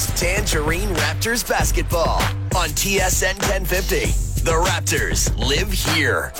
is 0.00 0.06
Tangerine 0.20 0.88
Raptors 0.94 1.46
basketball 1.46 2.20
on 2.56 2.68
TSN 2.70 3.38
1050. 3.40 4.06
The 4.42 4.52
Raptors 4.52 5.36
live 5.38 5.72
here. 5.72 6.32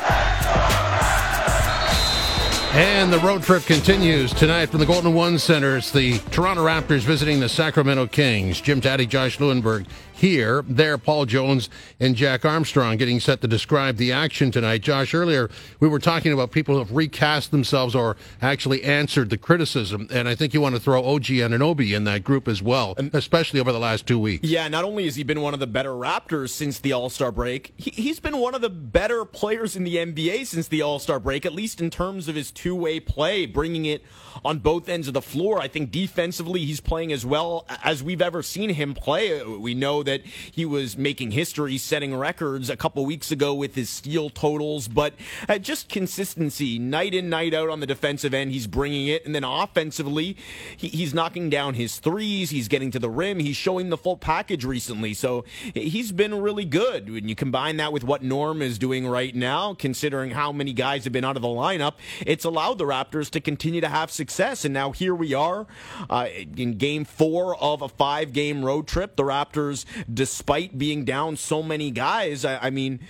And 2.72 3.12
the 3.12 3.19
road 3.19 3.43
trip 3.43 3.64
continues 3.64 4.32
tonight 4.32 4.67
from 4.67 4.79
the 4.79 4.87
Golden 4.87 5.12
One 5.12 5.41
Center. 5.41 5.79
It's 5.79 5.91
the 5.91 6.19
Toronto 6.30 6.64
Raptors 6.64 7.00
visiting 7.00 7.41
the 7.41 7.48
Sacramento 7.48 8.07
Kings. 8.07 8.61
Jim 8.61 8.80
Tatti, 8.80 9.07
Josh 9.07 9.39
Lewenberg 9.39 9.87
here. 10.20 10.62
There, 10.69 10.98
Paul 10.98 11.25
Jones 11.25 11.70
and 11.98 12.14
Jack 12.14 12.45
Armstrong 12.45 12.98
getting 12.98 13.20
set 13.20 13.41
to 13.41 13.48
describe 13.48 13.96
the 13.96 14.12
action 14.12 14.51
tonight. 14.51 14.83
Josh, 14.83 15.14
earlier 15.14 15.51
we 15.80 15.88
were 15.88 15.98
talking 15.98 16.33
about 16.33 16.51
people 16.51 16.75
who 16.75 16.80
have 16.80 16.93
recast 16.93 17.51
themselves 17.51 17.95
or 17.95 18.16
actually 18.43 18.84
answered 18.84 19.30
the 19.30 19.39
criticism, 19.39 20.07
and 20.11 20.29
I 20.29 20.34
think 20.34 20.52
you 20.52 20.61
want 20.61 20.75
to 20.75 20.80
throw 20.80 21.02
OG 21.02 21.25
Anunoby 21.25 21.96
in 21.96 22.05
that 22.05 22.23
group 22.23 22.48
as 22.48 22.62
well, 22.62 22.95
especially 23.15 23.60
over 23.60 23.73
the 23.73 23.79
last 23.79 24.07
two 24.07 24.18
weeks. 24.18 24.46
Yeah, 24.46 24.68
not 24.68 24.84
only 24.84 25.07
has 25.07 25.16
he 25.16 25.23
been 25.23 25.41
one 25.41 25.55
of 25.55 25.60
the 25.60 25.66
better 25.66 25.91
Raptors 25.91 26.51
since 26.51 26.79
the 26.79 26.93
All 26.93 27.09
Star 27.09 27.32
break, 27.32 27.73
he, 27.77 28.09
has 28.09 28.21
been 28.21 28.37
one 28.37 28.55
of 28.55 28.60
the 28.60 28.71
better 28.71 29.24
players 29.24 29.74
in 29.74 29.84
the 29.84 29.96
NBA 29.96 30.46
since 30.46 30.68
the 30.68 30.82
All 30.82 30.98
Star 30.98 31.18
break, 31.18 31.46
at 31.46 31.55
least 31.55 31.80
in 31.80 31.88
terms 31.88 32.29
of 32.29 32.34
his 32.34 32.51
two 32.60 32.74
way 32.74 33.00
play, 33.00 33.46
bringing 33.46 33.87
it 33.87 34.05
on 34.45 34.59
both 34.59 34.88
ends 34.88 35.09
of 35.09 35.14
the 35.14 35.23
floor. 35.23 35.60
I 35.60 35.68
think 35.68 35.91
defensively, 35.91 36.64
he's 36.64 36.80
playing 36.80 37.12
as 37.12 37.24
well 37.27 37.66
as 37.82 38.02
we've 38.02 38.23
ever 38.23 38.42
seen 38.42 38.70
him 38.70 38.95
play. 38.95 39.42
We 39.42 39.74
know 39.74 40.02
that 40.02 40.23
he 40.24 40.65
was 40.65 40.96
making 40.96 41.32
history, 41.32 41.78
setting 41.78 42.15
records 42.15 42.70
a 42.70 42.77
couple 42.77 43.04
weeks 43.04 43.30
ago 43.30 43.54
with 43.54 43.74
his 43.74 43.91
steal 43.91 44.30
totals, 44.30 44.88
but 44.88 45.15
uh, 45.48 45.59
just 45.59 45.88
consistency, 45.88 46.78
night 46.78 47.15
in, 47.15 47.28
night 47.28 47.54
out 47.54 47.68
on 47.68 47.80
the 47.80 47.87
defensive 47.87 48.34
end, 48.34 48.52
he's 48.52 48.66
bringing 48.66 49.09
it. 49.09 49.24
And 49.27 49.34
then 49.34 49.45
offensively, 49.45 50.37
he's 50.77 51.15
knocking 51.15 51.51
down 51.51 51.74
his 51.74 51.98
threes, 51.98 52.51
he's 52.51 52.68
getting 52.68 52.90
to 52.92 52.98
the 52.98 53.10
rim, 53.10 53.38
he's 53.38 53.56
showing 53.56 53.90
the 53.90 53.96
full 53.98 54.16
package 54.16 54.65
recently. 54.65 55.15
So 55.15 55.45
he's 55.74 56.13
been 56.13 56.40
really 56.40 56.65
good. 56.65 57.10
When 57.10 57.29
you 57.29 57.35
combine 57.35 57.79
that 57.79 57.92
with 57.92 58.04
what 58.04 58.23
Norm 58.23 58.63
is 58.63 58.79
doing 58.79 59.07
right 59.07 59.35
now, 59.35 59.74
considering 59.74 60.30
how 60.30 60.52
many 60.52 60.73
guys 60.73 61.04
have 61.04 61.13
been 61.13 61.24
out 61.24 61.37
of 61.37 61.42
the 61.42 61.48
lineup, 61.48 61.95
it's 62.26 62.45
allowed 62.51 62.79
the 62.79 62.84
Raptors 62.84 63.30
to 63.30 63.40
continue 63.40 63.80
to 63.80 63.88
have 63.88 64.10
success. 64.10 64.65
And 64.65 64.75
now 64.75 64.93
here 64.93 65.15
we 65.15 65.32
are 65.32 65.66
uh, 66.10 66.28
in 66.56 66.76
game 66.76 67.04
four 67.04 67.56
of 67.56 67.81
a 67.81 67.88
five 67.88 68.32
game 68.32 68.65
road 68.65 68.87
trip. 68.87 69.16
The 69.16 69.22
Raptors, 69.22 69.84
despite 70.12 70.76
being 70.76 71.04
down 71.04 71.37
so 71.37 71.62
many 71.62 71.91
guys, 71.91 72.44
I, 72.44 72.59
I 72.66 72.70
mean, 72.70 73.00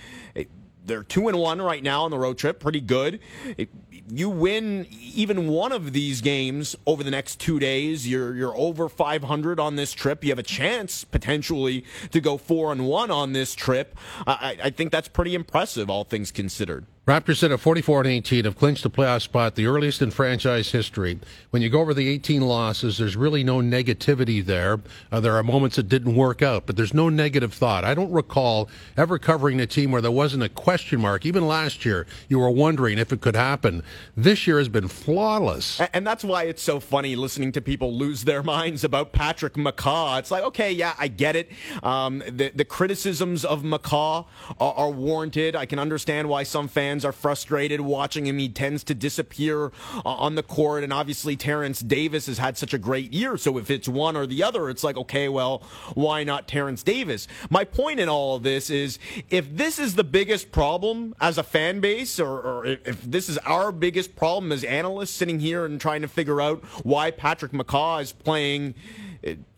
they're 0.85 1.03
two 1.03 1.27
and 1.27 1.37
one 1.37 1.61
right 1.61 1.83
now 1.83 2.03
on 2.03 2.11
the 2.11 2.17
road 2.17 2.37
trip, 2.37 2.59
pretty 2.59 2.81
good. 2.81 3.19
It, 3.57 3.69
you 4.09 4.29
win 4.29 4.87
even 4.91 5.47
one 5.47 5.71
of 5.71 5.93
these 5.93 6.21
games 6.21 6.75
over 6.85 7.03
the 7.03 7.11
next 7.11 7.39
two 7.39 7.59
days, 7.59 8.07
you're 8.07 8.35
you're 8.35 8.55
over 8.57 8.89
500 8.89 9.59
on 9.59 9.75
this 9.75 9.93
trip. 9.93 10.23
You 10.23 10.31
have 10.31 10.39
a 10.39 10.43
chance 10.43 11.03
potentially 11.03 11.85
to 12.11 12.19
go 12.19 12.37
four 12.37 12.71
and 12.71 12.87
one 12.87 13.09
on 13.11 13.33
this 13.33 13.55
trip. 13.55 13.97
I, 14.27 14.57
I 14.63 14.69
think 14.69 14.91
that's 14.91 15.07
pretty 15.07 15.35
impressive, 15.35 15.89
all 15.89 16.03
things 16.03 16.31
considered. 16.31 16.85
Raptors 17.07 17.41
at 17.41 17.59
44 17.59 18.01
and 18.01 18.09
18 18.09 18.45
have 18.45 18.55
clinched 18.55 18.83
the 18.83 18.89
playoff 18.91 19.23
spot, 19.23 19.55
the 19.55 19.65
earliest 19.65 20.03
in 20.03 20.11
franchise 20.11 20.71
history. 20.71 21.19
When 21.49 21.63
you 21.63 21.69
go 21.69 21.81
over 21.81 21.95
the 21.95 22.07
18 22.07 22.43
losses, 22.43 22.99
there's 22.99 23.15
really 23.17 23.43
no 23.43 23.57
negativity 23.57 24.45
there. 24.45 24.79
Uh, 25.11 25.19
there 25.19 25.35
are 25.35 25.41
moments 25.41 25.77
that 25.77 25.89
didn't 25.89 26.15
work 26.15 26.43
out, 26.43 26.67
but 26.67 26.77
there's 26.77 26.93
no 26.93 27.09
negative 27.09 27.55
thought. 27.55 27.83
I 27.83 27.95
don't 27.95 28.11
recall 28.11 28.69
ever 28.95 29.17
covering 29.17 29.59
a 29.59 29.65
team 29.65 29.91
where 29.91 29.99
there 29.99 30.11
wasn't 30.11 30.43
a 30.43 30.49
question 30.49 31.01
mark. 31.01 31.25
Even 31.25 31.47
last 31.47 31.85
year, 31.85 32.05
you 32.29 32.37
were 32.37 32.51
wondering 32.51 32.99
if 32.99 33.11
it 33.11 33.19
could 33.19 33.35
happen. 33.35 33.81
This 34.15 34.45
year 34.45 34.59
has 34.59 34.69
been 34.69 34.87
flawless. 34.87 35.81
And 35.95 36.05
that's 36.05 36.23
why 36.23 36.43
it's 36.43 36.61
so 36.61 36.79
funny 36.79 37.15
listening 37.15 37.51
to 37.53 37.61
people 37.61 37.97
lose 37.97 38.25
their 38.25 38.43
minds 38.43 38.83
about 38.83 39.11
Patrick 39.11 39.55
McCaw. 39.55 40.19
It's 40.19 40.29
like, 40.29 40.43
okay, 40.43 40.71
yeah, 40.71 40.93
I 40.99 41.07
get 41.07 41.35
it. 41.35 41.51
Um, 41.81 42.19
the, 42.27 42.51
the 42.53 42.63
criticisms 42.63 43.43
of 43.43 43.63
McCaw 43.63 44.27
are, 44.59 44.73
are 44.75 44.91
warranted. 44.91 45.55
I 45.55 45.65
can 45.65 45.79
understand 45.79 46.29
why 46.29 46.43
some 46.43 46.67
fans 46.67 46.90
fans 46.91 47.05
are 47.05 47.13
frustrated 47.13 47.79
watching 47.79 48.27
him. 48.27 48.37
He 48.37 48.49
tends 48.49 48.83
to 48.83 48.93
disappear 48.93 49.67
uh, 49.95 50.01
on 50.03 50.35
the 50.35 50.43
court, 50.43 50.83
and 50.83 50.91
obviously 50.91 51.37
Terrence 51.37 51.79
Davis 51.79 52.25
has 52.25 52.37
had 52.37 52.57
such 52.57 52.73
a 52.73 52.77
great 52.77 53.13
year. 53.13 53.37
So 53.37 53.57
if 53.57 53.71
it's 53.71 53.87
one 53.87 54.17
or 54.17 54.25
the 54.27 54.43
other, 54.43 54.69
it's 54.69 54.83
like, 54.83 54.97
okay, 54.97 55.29
well, 55.29 55.63
why 55.93 56.25
not 56.25 56.49
Terrence 56.49 56.83
Davis? 56.83 57.29
My 57.49 57.63
point 57.63 58.01
in 58.01 58.09
all 58.09 58.35
of 58.35 58.43
this 58.43 58.69
is 58.69 58.99
if 59.29 59.55
this 59.55 59.79
is 59.79 59.95
the 59.95 60.03
biggest 60.03 60.51
problem 60.51 61.15
as 61.21 61.37
a 61.37 61.43
fan 61.43 61.79
base, 61.79 62.19
or, 62.19 62.41
or 62.41 62.65
if 62.65 63.01
this 63.03 63.29
is 63.29 63.37
our 63.39 63.71
biggest 63.71 64.17
problem 64.17 64.51
as 64.51 64.65
analysts 64.65 65.11
sitting 65.11 65.39
here 65.39 65.63
and 65.63 65.79
trying 65.79 66.01
to 66.01 66.09
figure 66.09 66.41
out 66.41 66.61
why 66.83 67.09
Patrick 67.09 67.53
McCaw 67.53 68.01
is 68.01 68.11
playing 68.11 68.75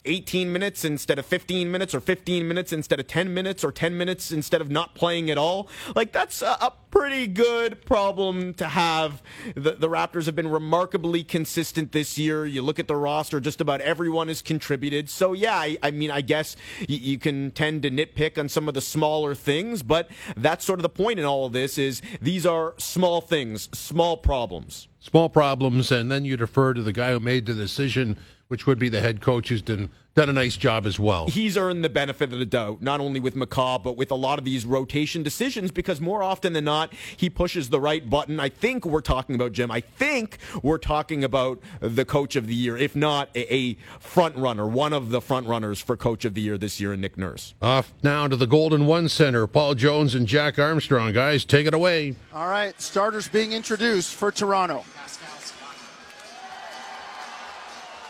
18 0.05 0.51
minutes 0.51 0.83
instead 0.83 1.17
of 1.17 1.25
15 1.25 1.71
minutes 1.71 1.95
or 1.95 2.01
15 2.01 2.47
minutes 2.47 2.73
instead 2.73 2.99
of 2.99 3.07
10 3.07 3.33
minutes 3.33 3.63
or 3.63 3.71
10 3.71 3.97
minutes 3.97 4.31
instead 4.31 4.59
of 4.59 4.69
not 4.69 4.95
playing 4.95 5.29
at 5.29 5.37
all. 5.37 5.69
Like, 5.95 6.11
that's 6.11 6.41
a, 6.41 6.57
a 6.59 6.73
pretty 6.91 7.27
good 7.27 7.85
problem 7.85 8.53
to 8.55 8.67
have. 8.67 9.21
The, 9.55 9.71
the, 9.71 9.87
Raptors 9.87 10.25
have 10.25 10.35
been 10.35 10.49
remarkably 10.49 11.23
consistent 11.23 11.91
this 11.93 12.17
year. 12.17 12.45
You 12.45 12.61
look 12.61 12.79
at 12.79 12.87
the 12.87 12.95
roster, 12.95 13.39
just 13.39 13.61
about 13.61 13.79
everyone 13.81 14.27
has 14.27 14.41
contributed. 14.41 15.09
So, 15.09 15.33
yeah, 15.33 15.55
I, 15.55 15.77
I 15.81 15.91
mean, 15.91 16.11
I 16.11 16.21
guess 16.21 16.55
you, 16.87 16.97
you 16.97 17.17
can 17.17 17.51
tend 17.51 17.83
to 17.83 17.91
nitpick 17.91 18.37
on 18.37 18.49
some 18.49 18.67
of 18.67 18.73
the 18.73 18.81
smaller 18.81 19.33
things, 19.35 19.83
but 19.83 20.09
that's 20.35 20.65
sort 20.65 20.79
of 20.79 20.83
the 20.83 20.89
point 20.89 21.19
in 21.19 21.25
all 21.25 21.45
of 21.45 21.53
this 21.53 21.77
is 21.77 22.01
these 22.21 22.45
are 22.45 22.73
small 22.77 23.21
things, 23.21 23.69
small 23.77 24.17
problems. 24.17 24.87
Small 24.99 25.27
problems, 25.27 25.91
and 25.91 26.09
then 26.09 26.23
you 26.23 26.37
defer 26.37 26.73
to 26.73 26.81
the 26.81 26.93
guy 26.93 27.11
who 27.11 27.19
made 27.19 27.45
the 27.45 27.53
decision 27.53 28.17
which 28.47 28.67
would 28.67 28.79
be 28.79 28.89
the 28.89 29.01
head 29.01 29.21
coach 29.21 29.49
who's 29.49 29.61
done 29.61 29.89
done 30.15 30.29
a 30.29 30.33
nice 30.33 30.57
job 30.57 30.85
as 30.85 30.99
well. 30.99 31.27
He's 31.27 31.57
earned 31.57 31.83
the 31.83 31.89
benefit 31.89 32.31
of 32.31 32.39
the 32.39 32.45
doubt, 32.45 32.81
not 32.81 32.99
only 32.99 33.19
with 33.19 33.35
McCaw, 33.35 33.81
but 33.81 33.97
with 33.97 34.11
a 34.11 34.15
lot 34.15 34.37
of 34.37 34.45
these 34.45 34.65
rotation 34.65 35.23
decisions, 35.23 35.71
because 35.71 35.99
more 35.99 36.21
often 36.21 36.53
than 36.53 36.65
not, 36.65 36.93
he 37.17 37.29
pushes 37.29 37.69
the 37.69 37.79
right 37.79 38.07
button. 38.07 38.39
I 38.39 38.49
think 38.49 38.85
we're 38.85 39.01
talking 39.01 39.35
about 39.35 39.53
Jim. 39.53 39.71
I 39.71 39.81
think 39.81 40.37
we're 40.61 40.77
talking 40.77 41.23
about 41.23 41.59
the 41.79 42.05
coach 42.05 42.35
of 42.35 42.47
the 42.47 42.53
year, 42.53 42.77
if 42.77 42.95
not 42.95 43.29
a, 43.35 43.53
a 43.53 43.73
front 43.99 44.35
runner, 44.35 44.67
one 44.67 44.93
of 44.93 45.09
the 45.09 45.21
front 45.21 45.47
runners 45.47 45.79
for 45.79 45.97
coach 45.97 46.25
of 46.25 46.35
the 46.35 46.41
year 46.41 46.57
this 46.57 46.79
year 46.79 46.93
in 46.93 47.01
Nick 47.01 47.17
Nurse. 47.17 47.55
Off 47.61 47.93
now 48.03 48.27
to 48.27 48.35
the 48.35 48.47
Golden 48.47 48.85
One 48.85 49.09
Center. 49.09 49.47
Paul 49.47 49.73
Jones 49.75 50.13
and 50.13 50.27
Jack 50.27 50.59
Armstrong. 50.59 51.13
Guys, 51.13 51.43
take 51.43 51.65
it 51.65 51.73
away. 51.73 52.15
All 52.33 52.47
right, 52.47 52.79
starters 52.79 53.27
being 53.27 53.51
introduced 53.51 54.13
for 54.13 54.31
Toronto. 54.31 54.85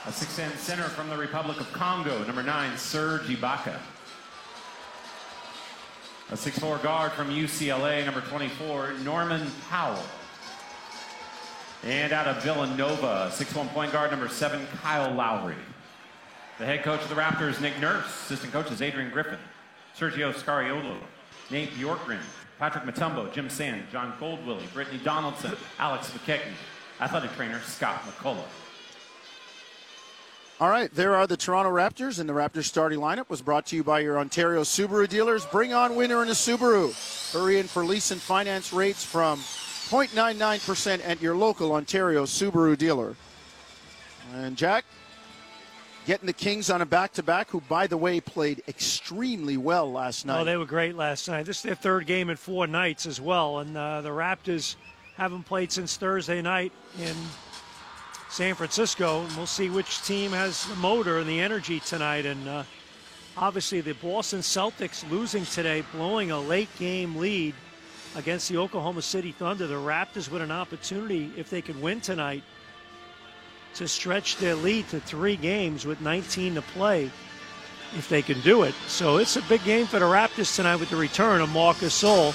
A 0.05 0.09
6'10 0.09 0.57
center 0.57 0.83
from 0.83 1.09
the 1.09 1.15
Republic 1.15 1.61
of 1.61 1.71
Congo, 1.71 2.21
number 2.25 2.43
9, 2.43 2.77
Serge 2.77 3.21
Ibaka. 3.21 3.77
A 6.29 6.33
6'4 6.33 6.83
guard 6.83 7.13
from 7.13 7.29
UCLA, 7.29 8.03
number 8.03 8.19
24, 8.19 8.95
Norman 9.05 9.49
Powell. 9.69 10.03
And 11.85 12.11
out 12.11 12.27
of 12.27 12.43
Villanova, 12.43 13.31
6'1 13.33 13.69
point 13.69 13.93
guard, 13.93 14.11
number 14.11 14.27
7, 14.27 14.67
Kyle 14.81 15.13
Lowry. 15.13 15.55
The 16.59 16.65
head 16.65 16.83
coach 16.83 17.01
of 17.01 17.07
the 17.07 17.15
Raptors, 17.15 17.61
Nick 17.61 17.79
Nurse. 17.79 18.05
Assistant 18.25 18.51
coaches, 18.51 18.81
Adrian 18.81 19.09
Griffin, 19.09 19.39
Sergio 19.97 20.33
Scariolo, 20.33 20.97
Nate 21.49 21.71
Bjorkgren, 21.75 22.19
Patrick 22.59 22.83
Mutombo, 22.83 23.31
Jim 23.31 23.49
Sann, 23.49 23.83
John 23.89 24.13
Goodwillie, 24.19 24.67
Brittni 24.73 25.01
Donaldson, 25.01 25.55
Alex 25.79 26.11
McKechnie. 26.11 26.55
Athletic 26.99 27.33
trainer, 27.35 27.61
Scott 27.61 28.03
McCullough. 28.03 28.43
All 30.61 30.69
right, 30.69 30.93
there 30.93 31.15
are 31.15 31.25
the 31.25 31.35
Toronto 31.35 31.71
Raptors, 31.71 32.19
and 32.19 32.29
the 32.29 32.33
Raptors 32.33 32.65
starting 32.65 32.99
lineup 32.99 33.27
was 33.27 33.41
brought 33.41 33.65
to 33.67 33.75
you 33.75 33.83
by 33.83 34.01
your 34.01 34.19
Ontario 34.19 34.61
Subaru 34.61 35.09
dealers. 35.09 35.45
Bring 35.47 35.73
on 35.73 35.95
winter 35.95 36.21
in 36.21 36.29
a 36.29 36.33
Subaru. 36.33 36.93
Hurry 37.33 37.57
in 37.57 37.65
for 37.65 37.83
lease 37.83 38.11
and 38.11 38.21
finance 38.21 38.71
rates 38.71 39.03
from 39.03 39.39
0.99% 39.39 41.01
at 41.03 41.21
your 41.21 41.35
local 41.35 41.71
Ontario 41.73 42.23
Subaru 42.25 42.77
dealer. 42.77 43.15
And 44.35 44.55
Jack, 44.55 44.85
getting 46.05 46.27
the 46.27 46.33
Kings 46.33 46.69
on 46.69 46.83
a 46.83 46.85
back-to-back, 46.85 47.49
who, 47.49 47.59
by 47.61 47.87
the 47.87 47.97
way, 47.97 48.21
played 48.21 48.61
extremely 48.67 49.57
well 49.57 49.91
last 49.91 50.23
night. 50.23 50.41
Oh, 50.41 50.45
they 50.45 50.55
were 50.55 50.65
great 50.65 50.95
last 50.95 51.27
night. 51.27 51.47
This 51.47 51.57
is 51.57 51.63
their 51.63 51.75
third 51.75 52.05
game 52.05 52.29
in 52.29 52.37
four 52.37 52.67
nights 52.67 53.07
as 53.07 53.19
well, 53.19 53.57
and 53.57 53.75
uh, 53.75 54.01
the 54.01 54.09
Raptors 54.09 54.75
haven't 55.17 55.43
played 55.43 55.71
since 55.71 55.97
Thursday 55.97 56.43
night 56.43 56.71
in 56.99 57.15
San 58.33 58.55
Francisco. 58.55 59.21
And 59.21 59.37
we'll 59.37 59.45
see 59.45 59.69
which 59.69 60.01
team 60.01 60.31
has 60.31 60.65
the 60.65 60.75
motor 60.77 61.19
and 61.19 61.29
the 61.29 61.39
energy 61.39 61.79
tonight. 61.79 62.25
And 62.25 62.47
uh, 62.49 62.63
obviously, 63.37 63.79
the 63.79 63.93
Boston 63.93 64.39
Celtics 64.39 65.07
losing 65.11 65.45
today, 65.45 65.83
blowing 65.93 66.31
a 66.31 66.39
late 66.39 66.75
game 66.79 67.15
lead 67.15 67.53
against 68.15 68.49
the 68.49 68.57
Oklahoma 68.57 69.03
City 69.03 69.33
Thunder. 69.33 69.67
The 69.67 69.75
Raptors 69.75 70.31
with 70.31 70.41
an 70.41 70.49
opportunity, 70.49 71.31
if 71.37 71.51
they 71.51 71.61
could 71.61 71.79
win 71.79 72.01
tonight, 72.01 72.43
to 73.75 73.87
stretch 73.87 74.37
their 74.37 74.55
lead 74.55 74.89
to 74.89 74.99
three 74.99 75.35
games 75.35 75.85
with 75.85 76.01
19 76.01 76.55
to 76.55 76.63
play 76.63 77.11
if 77.95 78.09
they 78.09 78.23
can 78.23 78.41
do 78.41 78.63
it. 78.63 78.73
So 78.87 79.17
it's 79.17 79.35
a 79.35 79.43
big 79.43 79.63
game 79.63 79.85
for 79.85 79.99
the 79.99 80.05
Raptors 80.05 80.55
tonight 80.55 80.77
with 80.77 80.89
the 80.89 80.95
return 80.95 81.39
of 81.39 81.49
Marc 81.49 81.77
Gasol. 81.77 82.33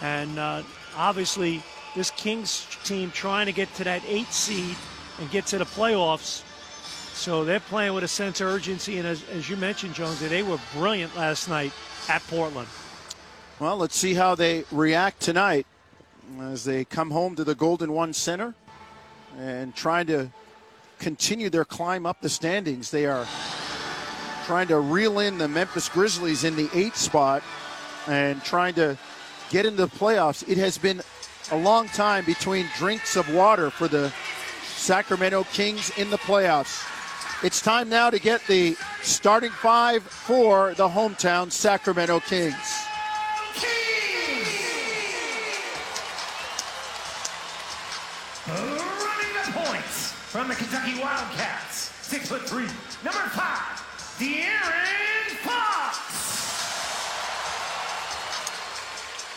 And 0.00 0.38
uh, 0.38 0.62
obviously, 0.96 1.62
this 1.94 2.10
Kings 2.12 2.66
team 2.82 3.10
trying 3.10 3.44
to 3.44 3.52
get 3.52 3.74
to 3.74 3.84
that 3.84 4.02
eight 4.06 4.32
seed 4.32 4.74
and 5.18 5.30
get 5.30 5.46
to 5.46 5.58
the 5.58 5.64
playoffs 5.64 6.42
So 7.14 7.44
they're 7.44 7.60
playing 7.60 7.94
with 7.94 8.04
a 8.04 8.08
sense 8.08 8.40
of 8.40 8.48
urgency, 8.48 8.98
and 8.98 9.06
as, 9.06 9.22
as 9.28 9.48
you 9.48 9.56
mentioned, 9.56 9.94
Jones, 9.94 10.18
they 10.18 10.42
were 10.42 10.58
brilliant 10.74 11.14
last 11.16 11.48
night 11.48 11.72
at 12.08 12.22
Portland. 12.26 12.68
Well, 13.60 13.76
let's 13.76 13.96
see 13.96 14.14
how 14.14 14.34
they 14.34 14.64
react 14.72 15.20
tonight 15.20 15.66
as 16.40 16.64
they 16.64 16.84
come 16.84 17.10
home 17.10 17.36
to 17.36 17.44
the 17.44 17.54
Golden 17.54 17.92
One 17.92 18.12
Center 18.12 18.54
and 19.38 19.74
trying 19.74 20.06
to 20.06 20.30
continue 20.98 21.50
their 21.50 21.64
climb 21.64 22.06
up 22.06 22.20
the 22.22 22.28
standings. 22.28 22.90
They 22.90 23.06
are 23.06 23.26
trying 24.46 24.68
to 24.68 24.80
reel 24.80 25.20
in 25.20 25.38
the 25.38 25.48
Memphis 25.48 25.88
Grizzlies 25.88 26.44
in 26.44 26.56
the 26.56 26.68
eighth 26.74 26.96
spot 26.96 27.42
and 28.08 28.42
trying 28.42 28.74
to 28.74 28.98
get 29.50 29.66
into 29.66 29.82
the 29.82 29.88
playoffs. 29.88 30.48
It 30.48 30.58
has 30.58 30.78
been 30.78 31.02
a 31.52 31.56
long 31.56 31.88
time 31.88 32.24
between 32.24 32.66
drinks 32.78 33.16
of 33.16 33.32
water 33.32 33.70
for 33.70 33.86
the 33.86 34.12
Sacramento 34.82 35.44
Kings 35.52 35.96
in 35.96 36.10
the 36.10 36.18
playoffs. 36.18 36.84
It's 37.44 37.60
time 37.60 37.88
now 37.88 38.10
to 38.10 38.18
get 38.18 38.44
the 38.48 38.76
starting 39.00 39.52
five 39.52 40.02
for 40.02 40.74
the 40.74 40.88
hometown 40.88 41.52
Sacramento 41.52 42.18
Kings. 42.18 42.56
Running 48.48 49.32
the 49.46 49.52
points 49.52 50.10
from 50.10 50.48
the 50.48 50.54
Kentucky 50.56 51.00
Wildcats. 51.00 51.92
Six 52.02 52.28
foot 52.28 52.42
three. 52.42 52.66
Number 53.04 53.28
five, 53.30 53.80
De'Aaron 54.18 55.30
Fox. 55.42 55.96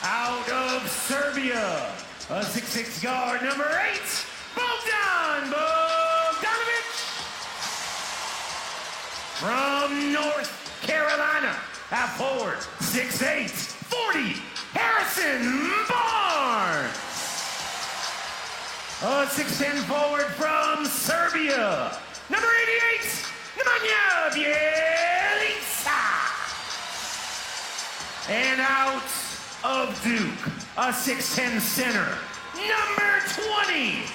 Out 0.02 0.50
of 0.50 0.90
Serbia, 0.90 1.92
a 2.32 2.44
six-six 2.44 3.00
guard. 3.04 3.44
Number 3.44 3.70
eight, 3.92 4.26
Bogdan 5.36 5.52
Bogdanovic. 5.52 6.88
From 9.36 10.14
North 10.14 10.80
Carolina, 10.82 11.54
half 11.90 12.18
forward, 12.18 12.60
6'8", 12.80 13.50
40, 13.50 14.42
Harrison 14.74 15.72
Barnes. 15.90 16.96
A 19.04 19.26
6'10 19.28 19.84
forward 19.84 20.28
from 20.36 20.86
Serbia. 20.86 21.92
Number 22.30 22.48
88, 22.48 23.26
Nemanja 23.58 24.32
Bjelica. 24.32 26.04
And 28.30 28.62
out 28.62 29.12
of 29.66 30.02
Duke, 30.02 30.48
a 30.78 30.94
6'10 30.94 31.60
center. 31.60 32.08
Number 32.56 33.20
20, 33.68 34.06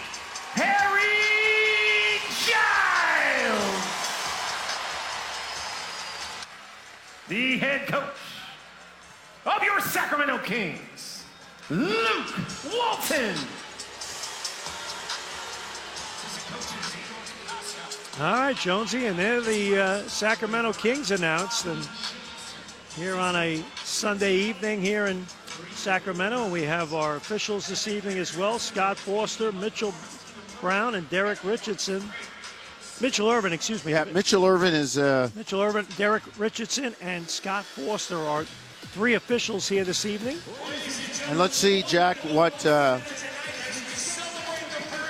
Harry 0.55 2.21
Giles. 2.47 3.85
The 7.29 7.59
head 7.59 7.87
coach 7.87 8.05
of 9.47 9.63
your 9.63 9.81
Sacramento 9.81 10.39
Kings, 10.39 11.25
Luke 11.69 12.35
Walton. 12.73 13.37
All 18.21 18.35
right, 18.35 18.57
Jonesy, 18.57 19.07
and 19.07 19.19
there 19.19 19.41
the 19.41 19.79
uh, 19.79 20.03
Sacramento 20.03 20.75
Kings 20.75 21.11
announced, 21.11 21.65
and 21.65 21.89
here 22.97 23.17
on 23.17 23.35
a 23.37 23.63
Sunday 23.83 24.35
evening 24.35 24.83
here 24.83 25.07
in 25.07 25.25
Sacramento, 25.75 26.51
we 26.51 26.63
have 26.65 26.93
our 26.93 27.17
officials 27.17 27.67
this 27.67 27.89
evening 27.89 28.19
as 28.19 28.37
well: 28.37 28.59
Scott 28.59 28.99
Foster, 28.99 29.53
Mitchell 29.53 29.95
Brown, 30.61 30.95
and 30.95 31.09
Derek 31.11 31.43
Richardson. 31.45 32.03
Mitchell 33.01 33.31
Ervin, 33.31 33.53
excuse 33.53 33.85
me. 33.85 33.93
Yeah, 33.93 34.05
Mitchell 34.05 34.45
Ervin 34.45 34.75
is. 34.75 34.99
Uh, 34.99 35.31
Mitchell 35.35 35.63
Ervin, 35.63 35.87
Derek 35.97 36.23
Richardson, 36.39 36.95
and 37.01 37.29
Scott 37.29 37.65
Foster 37.65 38.19
are 38.19 38.45
three 38.93 39.15
officials 39.15 39.69
here 39.69 39.85
this 39.85 40.05
evening. 40.05 40.39
and 41.29 41.39
let's 41.39 41.57
see, 41.57 41.83
Jack, 41.83 42.19
what 42.19 42.65
uh, 42.67 42.99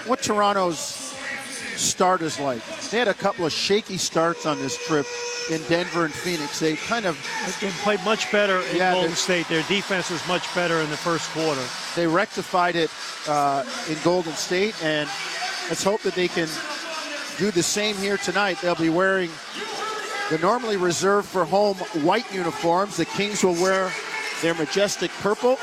what 0.06 0.22
Toronto's 0.22 0.99
start 1.80 2.22
is 2.22 2.38
like. 2.38 2.64
They 2.90 2.98
had 2.98 3.08
a 3.08 3.14
couple 3.14 3.44
of 3.46 3.52
shaky 3.52 3.96
starts 3.96 4.46
on 4.46 4.58
this 4.58 4.76
trip 4.86 5.06
in 5.50 5.60
Denver 5.68 6.04
and 6.04 6.14
Phoenix. 6.14 6.60
They 6.60 6.76
kind 6.76 7.06
of 7.06 7.18
They 7.60 7.70
played 7.82 8.02
much 8.04 8.30
better 8.30 8.60
in 8.70 8.76
Yeah, 8.76 8.92
Golden 8.92 9.14
State. 9.16 9.48
Their 9.48 9.62
defense 9.64 10.10
was 10.10 10.26
much 10.28 10.52
better 10.54 10.80
in 10.80 10.90
the 10.90 10.96
first 10.96 11.28
quarter. 11.30 11.62
they 11.96 12.06
rectified 12.06 12.76
it 12.76 12.90
uh, 13.28 13.64
in 13.88 13.96
Golden 14.04 14.32
State, 14.34 14.74
and 14.84 15.08
let's 15.68 15.82
hope 15.82 16.02
that 16.02 16.14
they 16.14 16.28
can 16.28 16.48
do 17.38 17.50
the 17.50 17.62
same 17.62 17.96
here 17.96 18.16
tonight. 18.18 18.58
They'll 18.60 18.74
be 18.74 18.90
wearing 18.90 19.30
the 20.30 20.38
normally 20.38 20.76
reserved 20.76 21.26
for 21.28 21.44
home 21.44 21.76
white 22.04 22.30
uniforms. 22.32 22.96
The 22.96 23.06
Kings 23.06 23.42
will 23.42 23.54
wear 23.54 23.90
their 24.42 24.54
majestic 24.54 25.10
purple. 25.20 25.58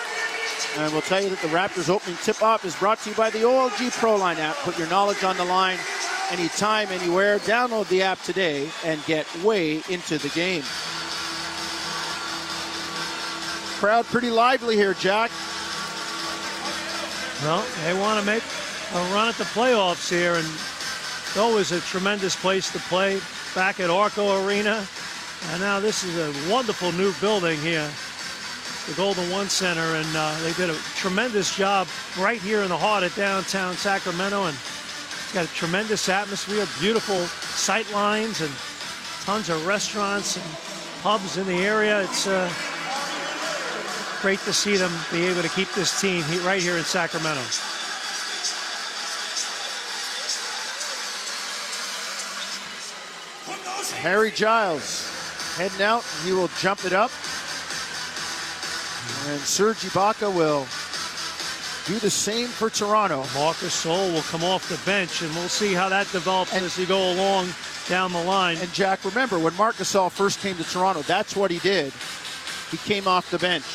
And 0.78 0.94
we'll 0.94 1.02
tell 1.02 1.22
you 1.22 1.30
that 1.30 1.42
the 1.42 1.48
Raptors 1.48 1.90
opening 1.90 2.18
tip-off 2.18 2.64
is 2.64 2.76
brought 2.76 3.00
to 3.00 3.10
you 3.10 3.16
by 3.16 3.32
the 3.32 3.40
OLG 3.40 3.92
Pro 3.98 4.16
Line 4.16 4.38
app. 4.38 4.56
Put 4.58 4.78
your 4.78 4.88
knowledge 4.90 5.24
on 5.24 5.36
the 5.36 5.46
line 5.46 5.80
anytime, 6.30 6.88
anywhere. 6.90 7.40
Download 7.40 7.88
the 7.90 8.04
app 8.04 8.22
today 8.22 8.70
and 8.86 9.04
get 9.06 9.26
way 9.44 9.82
into 9.90 10.20
the 10.20 10.30
game. 10.30 10.64
Crowd 13.80 14.06
pretty 14.06 14.30
lively 14.30 14.76
here, 14.76 14.94
Jack. 14.94 15.32
Well, 17.44 17.66
they 17.84 17.94
want 17.94 18.20
to 18.20 18.26
make 18.26 18.44
a 18.94 19.14
run 19.14 19.28
at 19.28 19.36
the 19.36 19.46
playoffs 19.46 20.10
here, 20.10 20.36
and 20.36 20.46
it's 20.46 21.38
always 21.38 21.72
a 21.72 21.80
tremendous 21.82 22.36
place 22.36 22.72
to 22.72 22.80
play 22.80 23.20
back 23.54 23.80
at 23.80 23.90
Arco 23.90 24.46
Arena. 24.46 24.86
And 25.52 25.62
now 25.62 25.80
this 25.80 26.04
is 26.04 26.18
a 26.18 26.52
wonderful 26.52 26.92
new 26.94 27.14
building 27.22 27.60
here, 27.62 27.90
the 28.88 28.94
Golden 28.94 29.30
One 29.30 29.50
Center, 29.50 29.82
and 29.82 30.08
uh, 30.16 30.40
they 30.42 30.54
did 30.54 30.70
a 30.70 30.78
tremendous 30.96 31.56
job 31.56 31.88
right 32.18 32.40
here 32.40 32.62
in 32.62 32.70
the 32.70 32.78
heart 32.78 33.04
of 33.04 33.14
downtown 33.16 33.74
Sacramento, 33.76 34.46
and 34.46 34.56
it's 34.56 35.34
got 35.34 35.44
a 35.46 35.54
tremendous 35.54 36.08
atmosphere, 36.08 36.66
beautiful 36.80 37.20
sight 37.26 37.92
lines, 37.92 38.40
and 38.40 38.52
tons 39.26 39.50
of 39.50 39.66
restaurants 39.68 40.38
and 40.38 40.46
pubs 41.04 41.38
in 41.38 41.46
the 41.48 41.66
area. 41.66 42.02
It's 42.04 42.28
uh, 42.28 42.52
great 44.22 44.40
to 44.40 44.54
see 44.54 44.78
them 44.78 44.92
be 45.12 45.26
able 45.26 45.42
to 45.42 45.50
keep 45.50 45.70
this 45.74 46.00
team 46.00 46.24
right 46.46 46.62
here 46.62 46.78
in 46.78 46.84
Sacramento. 46.84 47.42
Harry 53.98 54.32
Giles 54.32 55.04
heading 55.58 55.82
out. 55.82 56.06
He 56.24 56.32
will 56.32 56.50
jump 56.60 56.86
it 56.86 56.94
up. 56.94 57.12
And 59.28 59.42
Serge 59.42 59.80
Ibaka 59.80 60.34
will 60.34 60.66
do 61.86 62.00
the 62.00 62.10
same 62.10 62.48
for 62.48 62.70
Toronto. 62.70 63.18
Marc 63.36 63.58
Gasol 63.58 64.14
will 64.14 64.22
come 64.22 64.44
off 64.44 64.70
the 64.70 64.80
bench, 64.90 65.22
and 65.22 65.34
we'll 65.36 65.50
see 65.50 65.74
how 65.74 65.90
that 65.90 66.10
develops 66.14 66.54
as 66.54 66.78
you 66.78 66.86
go 66.86 67.12
along 67.12 67.50
down 67.90 68.14
the 68.14 68.24
line. 68.24 68.58
And 68.58 68.72
Jack, 68.74 69.04
remember 69.04 69.38
when 69.38 69.54
Marc 69.56 69.76
Gasol 69.76 70.10
first 70.10 70.40
came 70.40 70.56
to 70.56 70.64
Toronto, 70.64 71.02
that's 71.02 71.36
what 71.36 71.52
he 71.52 71.60
did. 71.60 71.92
He 72.72 72.78
came 72.78 73.06
off 73.06 73.30
the 73.30 73.38
bench. 73.38 73.66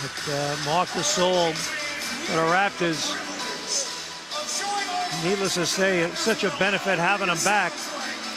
But 0.00 0.32
uh, 0.32 0.56
Marc 0.64 0.88
Gasol 0.90 1.52
for 1.54 2.32
the 2.32 2.42
Raptors, 2.42 3.33
needless 5.24 5.54
to 5.54 5.64
say, 5.64 6.00
it's 6.00 6.20
such 6.20 6.44
a 6.44 6.52
benefit 6.58 6.98
having 6.98 7.28
him 7.28 7.42
back. 7.44 7.72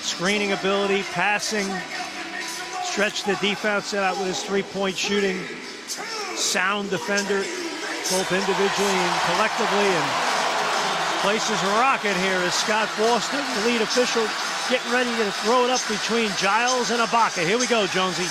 Screening 0.02 0.54
ability, 0.54 1.04
passing, 1.12 1.68
stretch 2.82 3.26
the 3.26 3.36
defense 3.36 3.94
out 3.94 4.18
with 4.18 4.28
his 4.28 4.42
three-point 4.42 4.96
shooting. 4.96 5.38
Sound 6.36 6.90
defender, 6.90 7.44
both 8.10 8.32
individually 8.32 8.98
and 9.04 9.22
collectively, 9.28 9.84
and 9.84 10.08
places 11.22 11.62
a 11.62 11.72
rocket 11.76 12.16
here 12.18 12.40
as 12.40 12.54
Scott 12.54 12.88
Foster, 12.90 13.38
the 13.38 13.68
lead 13.68 13.82
official, 13.82 14.24
getting 14.70 14.92
ready 14.92 15.10
to 15.18 15.32
throw 15.44 15.66
it 15.66 15.70
up 15.70 15.82
between 15.90 16.32
Giles 16.38 16.90
and 16.92 17.02
Ibaka. 17.02 17.46
Here 17.46 17.60
we 17.60 17.68
go, 17.68 17.86
Jonesy. 17.88 18.26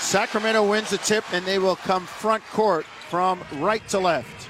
Sacramento 0.00 0.66
wins 0.66 0.90
the 0.90 0.98
tip, 0.98 1.24
and 1.32 1.44
they 1.44 1.58
will 1.58 1.76
come 1.76 2.06
front 2.06 2.42
court 2.52 2.86
from 3.10 3.44
right 3.54 3.86
to 3.88 3.98
left. 3.98 4.48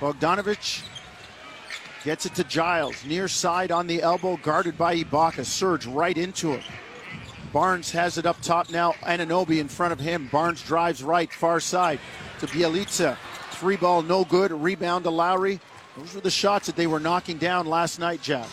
Bogdanovich 0.00 0.84
gets 2.04 2.24
it 2.24 2.34
to 2.36 2.44
Giles, 2.44 3.04
near 3.04 3.26
side 3.26 3.72
on 3.72 3.86
the 3.86 4.00
elbow, 4.00 4.36
guarded 4.36 4.78
by 4.78 4.96
Ibaka. 4.96 5.44
Serge 5.44 5.86
right 5.86 6.16
into 6.16 6.52
it. 6.52 6.62
Barnes 7.52 7.90
has 7.90 8.18
it 8.18 8.26
up 8.26 8.40
top 8.40 8.70
now. 8.70 8.92
Anunoby 9.02 9.58
in 9.58 9.68
front 9.68 9.92
of 9.92 9.98
him. 9.98 10.28
Barnes 10.30 10.62
drives 10.62 11.02
right, 11.02 11.32
far 11.32 11.60
side 11.60 11.98
to 12.40 12.46
Bjelica. 12.46 13.16
Three 13.52 13.76
ball, 13.76 14.02
no 14.02 14.24
good. 14.24 14.52
Rebound 14.52 15.04
to 15.04 15.10
Lowry. 15.10 15.58
Those 15.96 16.14
were 16.14 16.20
the 16.20 16.30
shots 16.30 16.66
that 16.66 16.76
they 16.76 16.86
were 16.86 17.00
knocking 17.00 17.38
down 17.38 17.66
last 17.66 17.98
night, 17.98 18.22
Jack. 18.22 18.46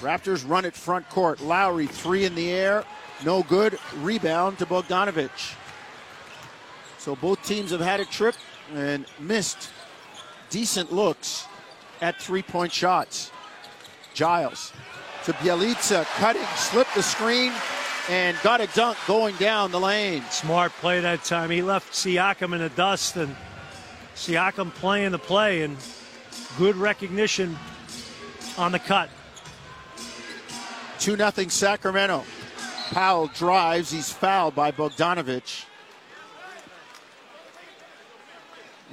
Raptors 0.00 0.46
run 0.46 0.66
it 0.66 0.74
front 0.74 1.08
court. 1.08 1.40
Lowry, 1.40 1.86
three 1.86 2.26
in 2.26 2.34
the 2.34 2.50
air. 2.50 2.84
No 3.24 3.42
good. 3.44 3.78
Rebound 3.96 4.58
to 4.58 4.66
Bogdanovich. 4.66 5.54
So 6.98 7.16
both 7.16 7.42
teams 7.42 7.70
have 7.70 7.80
had 7.80 8.00
a 8.00 8.04
trip 8.04 8.34
and 8.74 9.06
missed 9.18 9.70
decent 10.50 10.92
looks 10.92 11.46
at 12.00 12.20
three 12.20 12.42
point 12.42 12.72
shots. 12.72 13.30
Giles 14.14 14.72
to 15.24 15.32
Bjelica, 15.34 16.04
cutting, 16.16 16.44
slipped 16.56 16.94
the 16.94 17.02
screen, 17.02 17.52
and 18.10 18.36
got 18.42 18.60
a 18.60 18.66
dunk 18.68 18.98
going 19.06 19.34
down 19.36 19.70
the 19.70 19.80
lane. 19.80 20.22
Smart 20.30 20.70
play 20.72 21.00
that 21.00 21.24
time. 21.24 21.50
He 21.50 21.62
left 21.62 21.92
Siakam 21.92 22.52
in 22.52 22.60
the 22.60 22.68
dust, 22.70 23.16
and 23.16 23.34
Siakam 24.14 24.72
playing 24.74 25.12
the 25.12 25.18
play, 25.18 25.62
and 25.62 25.76
good 26.58 26.76
recognition 26.76 27.56
on 28.58 28.72
the 28.72 28.78
cut. 28.78 29.08
2 30.98 31.16
0 31.16 31.30
Sacramento. 31.48 32.24
Powell 32.90 33.28
drives. 33.28 33.90
He's 33.90 34.12
fouled 34.12 34.54
by 34.54 34.70
Bogdanovich. 34.70 35.64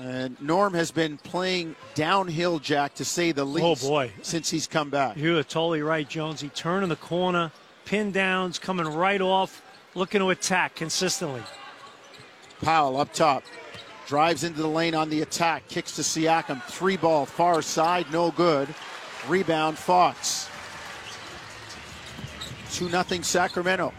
And 0.01 0.41
Norm 0.41 0.73
has 0.73 0.89
been 0.89 1.19
playing 1.19 1.75
downhill, 1.93 2.57
Jack, 2.57 2.95
to 2.95 3.05
say 3.05 3.31
the 3.31 3.43
oh, 3.43 3.49
least. 3.49 3.85
Oh, 3.85 3.87
boy. 3.87 4.11
Since 4.23 4.49
he's 4.49 4.65
come 4.65 4.89
back. 4.89 5.15
You 5.15 5.37
are 5.37 5.43
totally 5.43 5.83
right, 5.83 6.09
Jones. 6.09 6.41
He 6.41 6.49
turned 6.49 6.81
in 6.81 6.89
the 6.89 6.95
corner, 6.95 7.51
pin 7.85 8.11
downs, 8.11 8.57
coming 8.57 8.87
right 8.87 9.21
off, 9.21 9.61
looking 9.93 10.19
to 10.19 10.31
attack 10.31 10.73
consistently. 10.73 11.43
Powell 12.63 12.97
up 12.97 13.13
top. 13.13 13.43
Drives 14.07 14.43
into 14.43 14.63
the 14.63 14.67
lane 14.67 14.95
on 14.95 15.11
the 15.11 15.21
attack. 15.21 15.67
Kicks 15.67 15.95
to 15.97 16.01
Siakam. 16.01 16.63
Three 16.63 16.97
ball, 16.97 17.27
far 17.27 17.61
side, 17.61 18.11
no 18.11 18.31
good. 18.31 18.73
Rebound, 19.27 19.77
Fox. 19.77 20.49
2 22.71 22.89
0 22.89 23.03
Sacramento. 23.21 23.93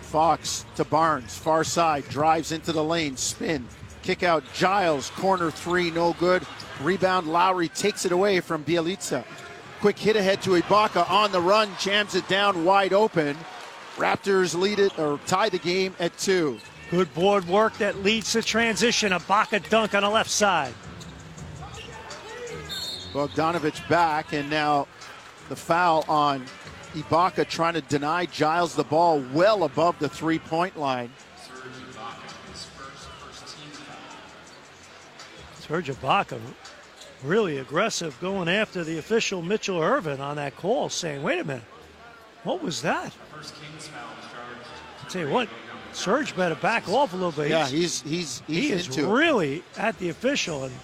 Fox 0.00 0.64
to 0.76 0.84
Barnes, 0.84 1.36
far 1.36 1.64
side, 1.64 2.08
drives 2.08 2.52
into 2.52 2.72
the 2.72 2.84
lane, 2.84 3.16
spin, 3.16 3.66
kick 4.04 4.22
out 4.22 4.44
Giles, 4.52 5.10
corner 5.10 5.50
three, 5.50 5.90
no 5.90 6.12
good. 6.14 6.46
Rebound, 6.82 7.26
Lowry 7.26 7.68
takes 7.68 8.04
it 8.04 8.12
away 8.12 8.40
from 8.40 8.62
Bjelica. 8.62 9.24
Quick 9.80 9.98
hit 9.98 10.14
ahead 10.14 10.42
to 10.42 10.50
Ibaka 10.50 11.10
on 11.10 11.32
the 11.32 11.40
run, 11.40 11.70
jams 11.80 12.14
it 12.14 12.28
down 12.28 12.64
wide 12.64 12.92
open. 12.92 13.36
Raptors 13.96 14.58
lead 14.58 14.78
it 14.78 14.98
or 14.98 15.18
tie 15.26 15.48
the 15.48 15.58
game 15.58 15.94
at 15.98 16.16
two. 16.18 16.58
Good 16.90 17.12
board 17.14 17.48
work 17.48 17.78
that 17.78 18.02
leads 18.02 18.32
to 18.32 18.42
transition. 18.42 19.12
Ibaka 19.12 19.68
dunk 19.70 19.94
on 19.94 20.02
the 20.02 20.10
left 20.10 20.30
side. 20.30 20.74
Bogdanovich 23.12 23.88
back, 23.88 24.32
and 24.32 24.50
now 24.50 24.86
the 25.48 25.56
foul 25.56 26.04
on 26.08 26.44
Ibaka 26.94 27.48
trying 27.48 27.74
to 27.74 27.80
deny 27.80 28.26
Giles 28.26 28.74
the 28.74 28.84
ball 28.84 29.24
well 29.32 29.64
above 29.64 29.98
the 29.98 30.08
three 30.08 30.40
point 30.40 30.76
line. 30.78 31.10
Serge 35.66 35.88
Ibaka 35.88 36.38
really 37.22 37.56
aggressive 37.56 38.18
going 38.20 38.48
after 38.48 38.84
the 38.84 38.98
official 38.98 39.40
Mitchell 39.40 39.80
Ervin 39.80 40.20
on 40.20 40.36
that 40.36 40.56
call, 40.56 40.90
saying, 40.90 41.22
wait 41.22 41.40
a 41.40 41.44
minute, 41.44 41.64
what 42.42 42.62
was 42.62 42.82
that? 42.82 43.14
I'll 45.02 45.10
tell 45.10 45.26
you 45.26 45.32
what, 45.32 45.48
Serge 45.92 46.36
better 46.36 46.54
back 46.56 46.86
off 46.88 47.14
a 47.14 47.16
little 47.16 47.32
bit. 47.32 47.48
Yeah, 47.48 47.66
he's 47.66 48.02
he's, 48.02 48.42
he's 48.46 48.64
he 48.64 48.72
is 48.72 48.86
into 48.88 49.08
it. 49.08 49.14
really 49.14 49.64
at 49.78 49.98
the 49.98 50.10
official, 50.10 50.64
and 50.64 50.74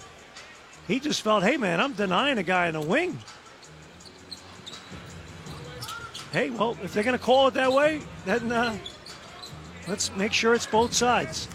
he 0.87 0.99
just 0.99 1.21
felt, 1.21 1.43
hey 1.43 1.57
man, 1.57 1.79
I'm 1.79 1.93
denying 1.93 2.39
a 2.39 2.43
guy 2.43 2.67
in 2.67 2.73
the 2.73 2.81
wing. 2.81 3.19
Hey, 6.31 6.49
well, 6.49 6.77
if 6.81 6.93
they're 6.93 7.03
going 7.03 7.17
to 7.17 7.23
call 7.23 7.49
it 7.49 7.53
that 7.55 7.71
way, 7.71 8.01
then 8.25 8.51
uh, 8.51 8.75
let's 9.87 10.15
make 10.15 10.31
sure 10.31 10.55
it's 10.55 10.65
both 10.65 10.93
sides. 10.93 11.49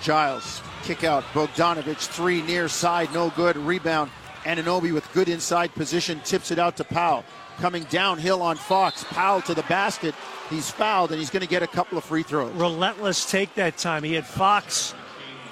Giles 0.00 0.61
kick 0.82 1.04
out 1.04 1.22
Bogdanovich 1.32 2.06
three 2.06 2.42
near 2.42 2.68
side 2.68 3.12
no 3.12 3.30
good 3.30 3.56
rebound 3.56 4.10
Anunoby 4.44 4.92
with 4.92 5.10
good 5.12 5.28
inside 5.28 5.72
position 5.74 6.20
tips 6.20 6.50
it 6.50 6.58
out 6.58 6.76
to 6.76 6.84
Powell 6.84 7.24
coming 7.58 7.84
downhill 7.84 8.42
on 8.42 8.56
Fox 8.56 9.04
Powell 9.04 9.40
to 9.42 9.54
the 9.54 9.62
basket 9.64 10.14
he's 10.52 10.70
fouled 10.70 11.10
and 11.10 11.18
he's 11.18 11.30
going 11.30 11.42
to 11.42 11.48
get 11.48 11.62
a 11.62 11.66
couple 11.66 11.98
of 11.98 12.04
free 12.04 12.22
throws 12.22 12.52
Relentless 12.52 13.30
take 13.30 13.54
that 13.54 13.76
time. 13.76 14.02
He 14.02 14.14
had 14.14 14.26
Fox, 14.26 14.94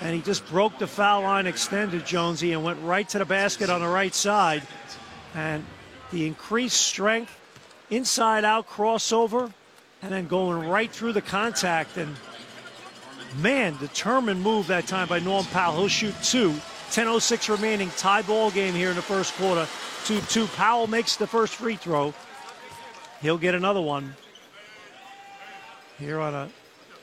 and 0.01 0.15
he 0.15 0.23
just 0.23 0.47
broke 0.49 0.79
the 0.79 0.87
foul 0.87 1.23
line, 1.23 1.47
extended 1.47 2.07
Jonesy, 2.07 2.53
and 2.53 2.63
went 2.63 2.81
right 2.83 3.09
to 3.11 3.19
the 3.19 3.25
basket 3.25 3.71
on 3.71 3.81
the 3.81 3.89
right 3.89 4.15
side. 4.15 4.63
And 5.35 5.65
the 6.11 6.27
increased 6.27 6.81
strength, 6.81 7.37
inside 7.91 8.45
out 8.45 8.69
crossover, 8.69 9.53
and 10.03 10.13
then 10.13 10.27
going 10.27 10.69
right 10.69 10.91
through 10.91 11.13
the 11.13 11.23
contact. 11.23 11.97
And 11.97 12.17
man, 13.37 13.77
determined 13.79 14.43
move 14.43 14.67
that 14.69 14.87
time 14.87 15.09
by 15.09 15.19
Norm 15.19 15.45
Powell. 15.47 15.79
He'll 15.79 15.89
shoot 15.89 16.15
two. 16.23 16.51
10.06 16.91 17.49
remaining, 17.49 17.89
tie 17.97 18.23
ball 18.23 18.51
game 18.51 18.75
here 18.75 18.91
in 18.91 18.97
the 18.97 19.03
first 19.03 19.35
quarter. 19.35 19.69
2 20.07 20.21
2. 20.23 20.47
Powell 20.49 20.87
makes 20.89 21.17
the 21.17 21.27
first 21.27 21.55
free 21.55 21.77
throw. 21.77 22.13
He'll 23.23 23.39
get 23.39 23.55
another 23.55 23.81
one 23.81 24.15
here 25.99 26.19
on 26.19 26.35
a 26.35 26.49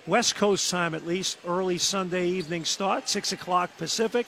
West 0.08 0.36
Coast 0.36 0.70
time 0.70 0.96
at 0.96 1.06
least, 1.06 1.38
early 1.46 1.78
Sunday 1.78 2.28
evening 2.28 2.66
start, 2.66 3.08
6 3.08 3.32
o'clock 3.34 3.70
Pacific, 3.78 4.26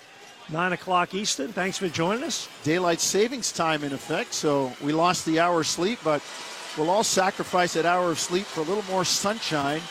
9 0.50 0.74
o'clock 0.74 1.14
Eastern. 1.14 1.52
Thanks 1.52 1.78
for 1.78 1.90
joining 1.90 2.24
us. 2.24 2.48
daylight 2.64 3.02
savings 3.02 3.52
time 3.52 3.84
in 3.84 3.92
effect 3.92 4.34
so 4.34 4.72
we 4.84 4.94
lost 4.94 5.26
the 5.26 5.40
hour 5.40 5.62
of 5.62 5.68
sleep 5.68 6.00
but 6.04 6.22
we'll 6.78 6.90
all 6.90 7.04
sacrifice 7.04 7.74
that 7.74 7.86
hour 7.86 8.12
of 8.12 8.20
sleep 8.20 8.46
for 8.46 8.62
a 8.62 8.64
little 8.64 8.84
more 8.84 9.04
sunshine 9.04 9.82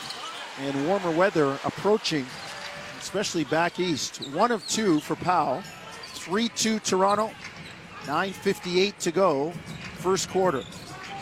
and 0.59 0.87
warmer 0.87 1.11
weather 1.11 1.59
approaching 1.63 2.25
especially 2.99 3.45
back 3.45 3.79
east. 3.79 4.17
One 4.33 4.51
of 4.51 4.67
two 4.67 4.99
for 4.99 5.15
Powell. 5.15 5.63
3-2 6.13 6.83
Toronto. 6.83 7.31
9.58 8.03 8.97
to 8.99 9.11
go 9.11 9.51
first 9.95 10.29
quarter. 10.29 10.63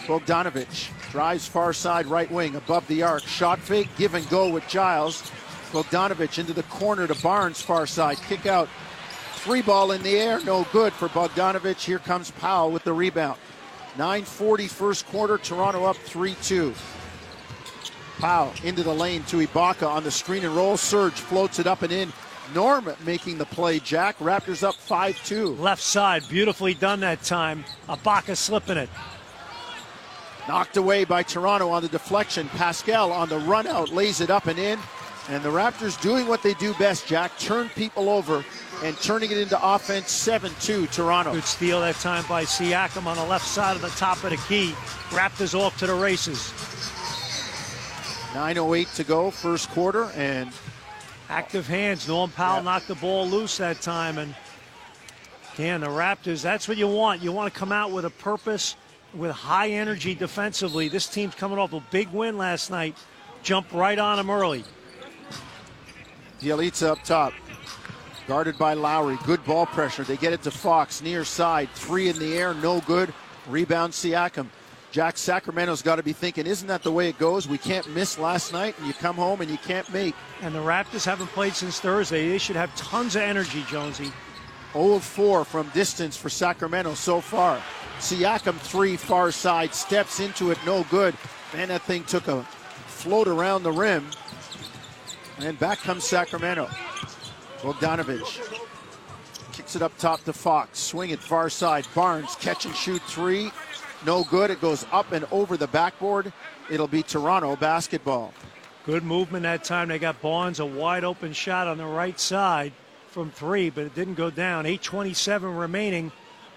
Bogdanovich 0.06 0.90
drives 1.12 1.48
far 1.48 1.74
side 1.74 2.06
right 2.06 2.30
wing 2.32 2.56
above 2.56 2.86
the 2.88 3.04
arc. 3.04 3.24
Shot 3.24 3.60
fake 3.60 3.90
give 3.98 4.16
and 4.16 4.28
go 4.30 4.50
with 4.50 4.68
Giles. 4.68 5.32
Bogdanovich 5.72 6.40
into 6.40 6.54
the 6.54 6.64
corner 6.64 7.08
to 7.08 7.16
Barnes 7.22 7.62
far 7.62 7.86
side. 7.86 8.18
Kick 8.28 8.46
out. 8.46 8.70
Three 9.36 9.62
ball 9.62 9.92
in 9.92 10.04
the 10.04 10.18
air, 10.18 10.44
no 10.44 10.66
good 10.74 10.92
for 10.94 11.08
Bogdanovich. 11.10 11.86
Here 11.86 12.00
comes 12.00 12.32
Powell 12.32 12.72
with 12.72 12.84
the 12.84 12.94
rebound. 12.94 13.40
9.40 13.96 14.70
first 14.70 15.08
quarter, 15.08 15.38
Toronto 15.38 15.86
up 15.86 15.96
3 15.96 16.36
2. 16.44 16.74
Powell 18.20 18.54
into 18.64 18.84
the 18.84 18.94
lane 18.94 19.24
to 19.26 19.38
Ibaka 19.38 19.88
on 19.88 20.04
the 20.04 20.12
screen 20.12 20.44
and 20.44 20.56
roll. 20.56 20.78
Serge 20.78 21.14
floats 21.14 21.60
it 21.60 21.68
up 21.68 21.82
and 21.82 21.92
in. 21.92 22.12
Norm 22.54 22.90
making 23.06 23.38
the 23.38 23.46
play, 23.46 23.80
Jack. 23.80 24.18
Raptors 24.20 24.64
up 24.64 24.76
5 24.76 25.24
2. 25.26 25.56
Left 25.56 25.82
side, 25.82 26.24
beautifully 26.30 26.74
done 26.74 27.02
that 27.02 27.22
time. 27.24 27.66
Ibaka 27.90 28.36
slipping 28.36 28.78
it. 28.78 28.90
Knocked 30.48 30.78
away 30.78 31.04
by 31.04 31.24
Toronto 31.24 31.70
on 31.70 31.82
the 31.82 31.90
deflection. 31.90 32.48
Pascal 32.50 33.12
on 33.12 33.28
the 33.28 33.40
run 33.40 33.68
out 33.68 33.90
lays 33.90 34.22
it 34.22 34.30
up 34.30 34.48
and 34.48 34.58
in. 34.58 34.80
And 35.30 35.44
the 35.44 35.50
Raptors 35.50 36.02
doing 36.02 36.26
what 36.28 36.42
they 36.42 36.54
do 36.54 36.74
best, 36.76 37.06
Jack. 37.06 37.38
Turn 37.38 37.68
people 37.70 38.10
over 38.10 38.46
and 38.82 38.96
turning 39.02 39.30
it 39.30 39.38
into 39.38 39.60
offense 39.62 40.10
7 40.10 40.52
2 40.62 40.88
Toronto. 40.88 41.34
Good 41.34 41.44
steal 41.44 41.82
that 41.82 41.96
time 41.96 42.24
by 42.30 42.46
Siakam 42.46 43.06
on 43.08 43.18
the 43.18 43.26
left 43.26 43.46
side 43.46 43.76
of 43.76 43.82
the 43.82 43.90
top 43.90 44.24
of 44.24 44.30
the 44.30 44.38
key. 44.48 44.72
Raptors 45.10 45.54
off 45.54 45.78
to 45.80 45.88
the 45.88 45.96
races. 45.96 46.54
9.08 48.38 48.94
to 48.94 49.04
go, 49.04 49.32
first 49.32 49.68
quarter, 49.72 50.12
and 50.16 50.52
Active 51.30 51.68
hands. 51.68 52.08
Norm 52.08 52.30
Powell 52.30 52.58
Yeah. 52.58 52.62
knocked 52.62 52.88
the 52.88 52.96
ball 52.96 53.28
loose 53.28 53.58
that 53.58 53.82
time. 53.82 54.18
And 54.20 54.36
again, 55.56 55.82
the 55.82 55.88
Raptors, 55.88 56.42
that's 56.42 56.68
what 56.68 56.78
you 56.78 56.88
want. 56.88 57.22
You 57.22 57.32
want 57.32 57.52
to 57.52 57.60
come 57.60 57.72
out 57.72 57.92
with 57.92 58.06
a 58.06 58.10
purpose, 58.12 58.76
with 59.14 59.32
high 59.32 59.70
energy 59.72 60.14
defensively. 60.16 60.88
This 60.88 61.08
team's 61.08 61.36
coming 61.36 61.58
off 61.58 61.74
a 61.74 61.82
big 61.92 62.10
win 62.12 62.38
last 62.38 62.70
night. 62.70 62.96
Jump 63.44 63.68
right 63.74 63.98
on 63.98 64.18
them 64.18 64.30
early. 64.30 64.64
Bjelica 66.40 66.92
up 66.92 67.04
top. 67.04 67.34
Guarded 68.28 68.58
by 68.58 68.74
Lowry. 68.76 69.18
Good 69.26 69.44
ball 69.46 69.66
pressure. 69.66 70.04
They 70.04 70.16
get 70.18 70.32
it 70.32 70.44
to 70.44 70.52
Fox 70.52 71.02
near 71.02 71.26
side. 71.26 71.70
Three 71.74 72.08
in 72.08 72.20
the 72.20 72.38
air, 72.38 72.54
no 72.54 72.82
good. 72.82 73.14
Rebound 73.48 73.94
Siakam. 73.94 74.48
Jack 74.98 75.20
Sacramento's 75.20 75.84
got 75.84 75.98
to 75.98 76.02
be 76.02 76.12
thinking, 76.12 76.48
isn't 76.48 76.68
that 76.70 76.82
the 76.82 76.92
way 76.92 77.08
it 77.08 77.20
goes? 77.20 77.48
We 77.48 77.60
can't 77.60 77.88
miss 77.94 78.18
last 78.18 78.52
night, 78.52 78.76
and 78.80 78.88
you 78.88 78.96
come 78.96 79.16
home 79.16 79.42
and 79.42 79.52
you 79.52 79.60
can't 79.60 79.88
make. 79.94 80.16
And 80.42 80.56
the 80.56 80.60
Raptors 80.60 81.06
haven't 81.06 81.28
played 81.28 81.54
since 81.54 81.80
Thursday. 81.80 82.30
They 82.30 82.40
should 82.40 82.56
have 82.56 82.76
tons 82.76 83.16
of 83.16 83.22
energy, 83.22 83.64
Jonesy. 83.70 84.12
0 84.74 84.94
of 84.94 85.04
4 85.04 85.46
from 85.46 85.70
distance 85.70 86.18
for 86.18 86.30
Sacramento 86.30 86.96
so 86.96 87.22
far. 87.22 87.62
Siakam 88.00 88.56
three 88.56 88.98
far 88.98 89.32
side 89.32 89.76
steps 89.76 90.20
into 90.20 90.50
it, 90.50 90.58
no 90.66 90.84
good. 90.90 91.14
Man, 91.54 91.68
that 91.68 91.84
thing 91.84 92.04
took 92.06 92.28
a 92.28 92.42
float 92.88 93.28
around 93.28 93.62
the 93.62 93.72
rim. 93.72 94.04
And 95.38 95.60
back 95.60 95.78
comes 95.78 96.06
Sacramento. 96.06 96.72
Bogdanovich 97.60 98.64
kicks 99.52 99.76
it 99.76 99.84
up 99.84 99.96
top 100.00 100.24
to 100.24 100.34
Fox. 100.34 100.80
Swing 100.80 101.12
it 101.12 101.20
far 101.20 101.52
side. 101.52 101.86
Barnes 101.94 102.36
catch 102.40 102.66
and 102.66 102.76
shoot 102.76 103.04
three. 103.04 103.52
No 104.06 104.24
good. 104.24 104.52
It 104.52 104.62
goes 104.62 104.86
up 104.92 105.12
and 105.12 105.26
over 105.32 105.58
the 105.58 105.68
backboard. 105.68 106.32
It'll 106.70 106.88
be 106.88 107.04
Toronto 107.04 107.56
basketball. 107.56 108.34
Good 108.86 109.04
movement 109.04 109.44
that 109.44 109.64
time. 109.64 109.90
They 109.90 110.00
got 110.00 110.22
Barnes 110.22 110.60
a 110.60 110.66
wide 110.66 111.04
open 111.04 111.34
shot 111.34 111.68
on 111.68 111.78
the 111.78 111.86
right 111.86 112.20
side 112.20 112.74
from 113.08 113.32
three, 113.32 113.70
but 113.70 113.86
it 113.86 113.96
didn't 113.96 114.14
go 114.14 114.30
down. 114.30 114.66
8.27 114.66 115.60
remaining. 115.60 116.12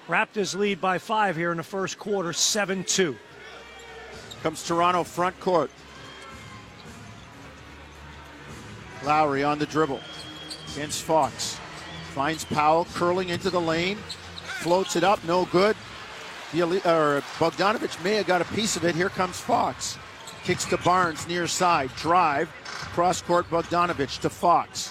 Raptors 0.08 0.56
lead 0.56 0.80
by 0.80 0.98
five 0.98 1.36
here 1.36 1.50
in 1.50 1.56
the 1.56 1.62
first 1.62 1.98
quarter, 1.98 2.32
7 2.32 2.84
2. 2.84 3.16
Comes 4.42 4.66
Toronto 4.66 5.04
front 5.04 5.38
court. 5.40 5.70
Lowry 9.04 9.42
on 9.42 9.58
the 9.58 9.66
dribble 9.66 10.00
against 10.74 11.02
Fox. 11.02 11.58
Finds 12.14 12.44
Powell 12.44 12.86
curling 12.94 13.28
into 13.28 13.50
the 13.50 13.60
lane. 13.60 13.96
Floats 14.60 14.96
it 14.96 15.04
up, 15.04 15.22
no 15.24 15.46
good. 15.46 15.76
Or 16.52 17.22
Bogdanovich 17.38 18.02
may 18.02 18.14
have 18.14 18.26
got 18.26 18.42
a 18.42 18.44
piece 18.46 18.76
of 18.76 18.84
it. 18.84 18.94
Here 18.94 19.08
comes 19.08 19.38
Fox. 19.38 19.96
Kicks 20.42 20.64
to 20.66 20.78
Barnes 20.78 21.28
near 21.28 21.46
side. 21.46 21.90
Drive. 21.96 22.48
Cross 22.92 23.22
court 23.22 23.48
Bogdanovich 23.50 24.20
to 24.20 24.30
Fox. 24.30 24.90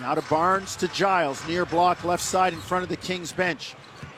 Now 0.00 0.14
to 0.14 0.22
Barnes 0.22 0.76
to 0.76 0.88
Giles. 0.88 1.46
Near 1.48 1.64
block 1.64 2.04
left 2.04 2.22
side 2.22 2.52
in 2.52 2.58
front 2.58 2.82
of 2.82 2.90
the 2.90 2.96
Kings 2.96 3.32
bench. 3.32 3.74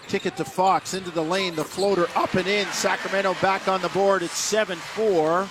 Kick 0.09 0.27
it 0.27 0.37
to 0.37 0.45
Fox 0.45 0.95
into 0.95 1.11
the 1.11 1.23
lane. 1.23 1.55
The 1.55 1.65
floater 1.65 2.09
up 2.17 2.35
and 2.35 2.49
in. 2.49 2.67
Sacramento 2.69 3.37
back 3.41 3.69
on 3.69 3.81
the 3.81 3.91
board. 3.91 4.23
It's 4.23 4.37
7 4.37 4.77
4. 4.79 5.49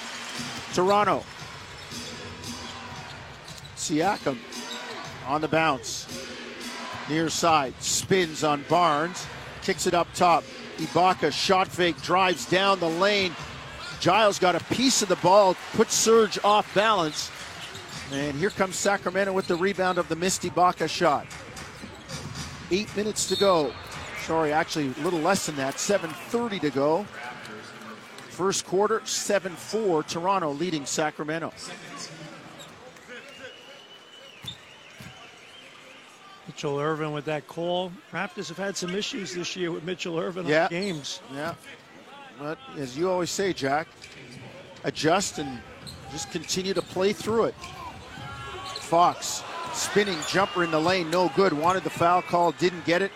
Toronto. 0.73 1.23
Siakam 3.77 4.37
on 5.25 5.39
the 5.39 5.47
bounce. 5.47 6.05
Near 7.07 7.29
side. 7.29 7.73
Spins 7.79 8.43
on 8.43 8.65
Barnes. 8.67 9.25
Kicks 9.61 9.87
it 9.87 9.93
up 9.93 10.07
top. 10.13 10.43
Ibaka 10.77 11.31
shot 11.31 11.67
fake. 11.67 12.01
Drives 12.01 12.45
down 12.45 12.79
the 12.79 12.89
lane. 12.89 13.35
Giles 13.99 14.39
got 14.39 14.55
a 14.55 14.63
piece 14.73 15.01
of 15.01 15.09
the 15.09 15.15
ball. 15.17 15.55
Puts 15.73 15.93
Serge 15.95 16.39
off 16.43 16.73
balance. 16.73 17.31
And 18.11 18.37
here 18.37 18.49
comes 18.49 18.75
Sacramento 18.75 19.33
with 19.33 19.47
the 19.47 19.55
rebound 19.55 19.97
of 19.97 20.07
the 20.07 20.15
missed 20.15 20.43
Ibaka 20.43 20.89
shot. 20.89 21.27
Eight 22.71 22.95
minutes 22.95 23.27
to 23.29 23.35
go. 23.35 23.73
Sorry, 24.23 24.51
actually 24.51 24.93
a 24.99 25.03
little 25.03 25.19
less 25.19 25.45
than 25.45 25.55
that. 25.57 25.75
7.30 25.75 26.61
to 26.61 26.69
go. 26.69 27.05
First 28.29 28.65
quarter, 28.65 29.01
7 29.03 29.51
4. 29.51 30.03
Toronto 30.03 30.51
leading 30.51 30.85
Sacramento. 30.85 31.51
Mitchell 36.47 36.79
Ervin 36.79 37.11
with 37.11 37.25
that 37.25 37.47
call. 37.47 37.91
Raptors 38.13 38.47
have 38.47 38.57
had 38.57 38.77
some 38.77 38.95
issues 38.95 39.35
this 39.35 39.55
year 39.55 39.71
with 39.71 39.83
Mitchell 39.83 40.17
Ervin 40.17 40.45
yeah. 40.45 40.63
on 40.63 40.69
games. 40.69 41.21
Yeah. 41.33 41.53
But 42.39 42.57
as 42.77 42.97
you 42.97 43.09
always 43.09 43.29
say, 43.29 43.51
Jack, 43.53 43.87
adjust 44.83 45.39
and 45.39 45.59
just 46.11 46.31
continue 46.31 46.73
to 46.73 46.81
play 46.81 47.13
through 47.13 47.45
it. 47.45 47.55
Fox, 48.79 49.43
spinning 49.73 50.17
jumper 50.29 50.63
in 50.63 50.71
the 50.71 50.79
lane, 50.79 51.09
no 51.09 51.29
good. 51.35 51.51
Wanted 51.51 51.83
the 51.83 51.89
foul 51.89 52.21
call, 52.21 52.53
didn't 52.53 52.85
get 52.85 53.01
it. 53.01 53.11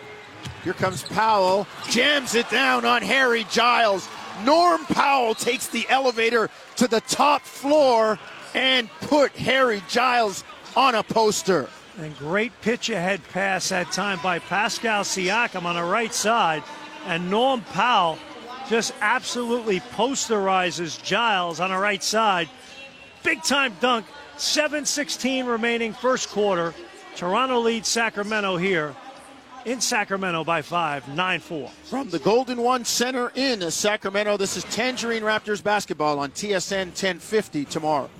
Here 0.64 0.74
comes 0.74 1.02
Powell, 1.02 1.66
jams 1.88 2.34
it 2.34 2.48
down 2.50 2.84
on 2.84 3.02
Harry 3.02 3.46
Giles. 3.50 4.08
Norm 4.44 4.84
Powell 4.86 5.34
takes 5.34 5.68
the 5.68 5.88
elevator 5.88 6.50
to 6.76 6.88
the 6.88 7.00
top 7.02 7.42
floor 7.42 8.18
and 8.54 8.90
put 9.00 9.32
Harry 9.32 9.82
Giles 9.88 10.44
on 10.76 10.94
a 10.94 11.02
poster. 11.02 11.68
And 11.98 12.16
great 12.16 12.52
pitch 12.62 12.88
ahead 12.90 13.20
pass 13.32 13.68
that 13.68 13.92
time 13.92 14.18
by 14.22 14.38
Pascal 14.38 15.04
Siakam 15.04 15.64
on 15.64 15.76
the 15.76 15.84
right 15.84 16.12
side. 16.12 16.62
And 17.06 17.30
Norm 17.30 17.62
Powell 17.72 18.18
just 18.68 18.94
absolutely 19.00 19.80
posterizes 19.80 21.02
Giles 21.02 21.60
on 21.60 21.70
the 21.70 21.76
right 21.76 22.02
side. 22.02 22.48
Big 23.22 23.42
time 23.42 23.76
dunk. 23.80 24.06
7 24.38 24.84
16 24.84 25.46
remaining 25.46 25.92
first 25.92 26.30
quarter. 26.30 26.74
Toronto 27.14 27.60
leads 27.60 27.88
Sacramento 27.88 28.56
here 28.56 28.94
in 29.64 29.80
Sacramento 29.80 30.44
by 30.44 30.62
five, 30.62 31.06
9 31.08 31.40
4. 31.40 31.68
From 31.84 32.10
the 32.10 32.18
Golden 32.18 32.62
One 32.62 32.84
Center 32.84 33.30
in 33.34 33.70
Sacramento, 33.70 34.36
this 34.36 34.56
is 34.56 34.64
Tangerine 34.64 35.22
Raptors 35.22 35.62
basketball 35.62 36.18
on 36.18 36.30
TSN 36.30 36.86
1050 36.86 37.64
tomorrow. 37.66 38.10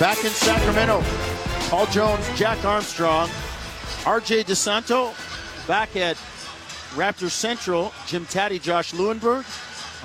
Back 0.00 0.24
in 0.24 0.30
Sacramento, 0.30 1.02
Paul 1.68 1.86
Jones, 1.86 2.26
Jack 2.36 2.64
Armstrong, 2.64 3.28
RJ 4.02 4.44
DeSanto 4.44 5.14
back 5.68 5.94
at 5.94 6.16
Raptors 6.94 7.30
Central, 7.30 7.92
Jim 8.06 8.26
Tatti, 8.26 8.58
Josh 8.58 8.92
Lewenberg, 8.92 9.44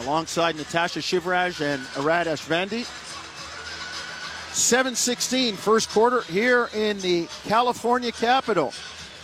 alongside 0.06 0.56
Natasha 0.56 1.00
Shivraj 1.00 1.60
and 1.62 1.82
Arad 1.98 2.28
Ashvandi. 2.28 2.86
7-16 4.52 5.56
first 5.56 5.90
quarter 5.90 6.22
here 6.22 6.70
in 6.76 7.00
the 7.00 7.28
California 7.46 8.12
capital. 8.12 8.74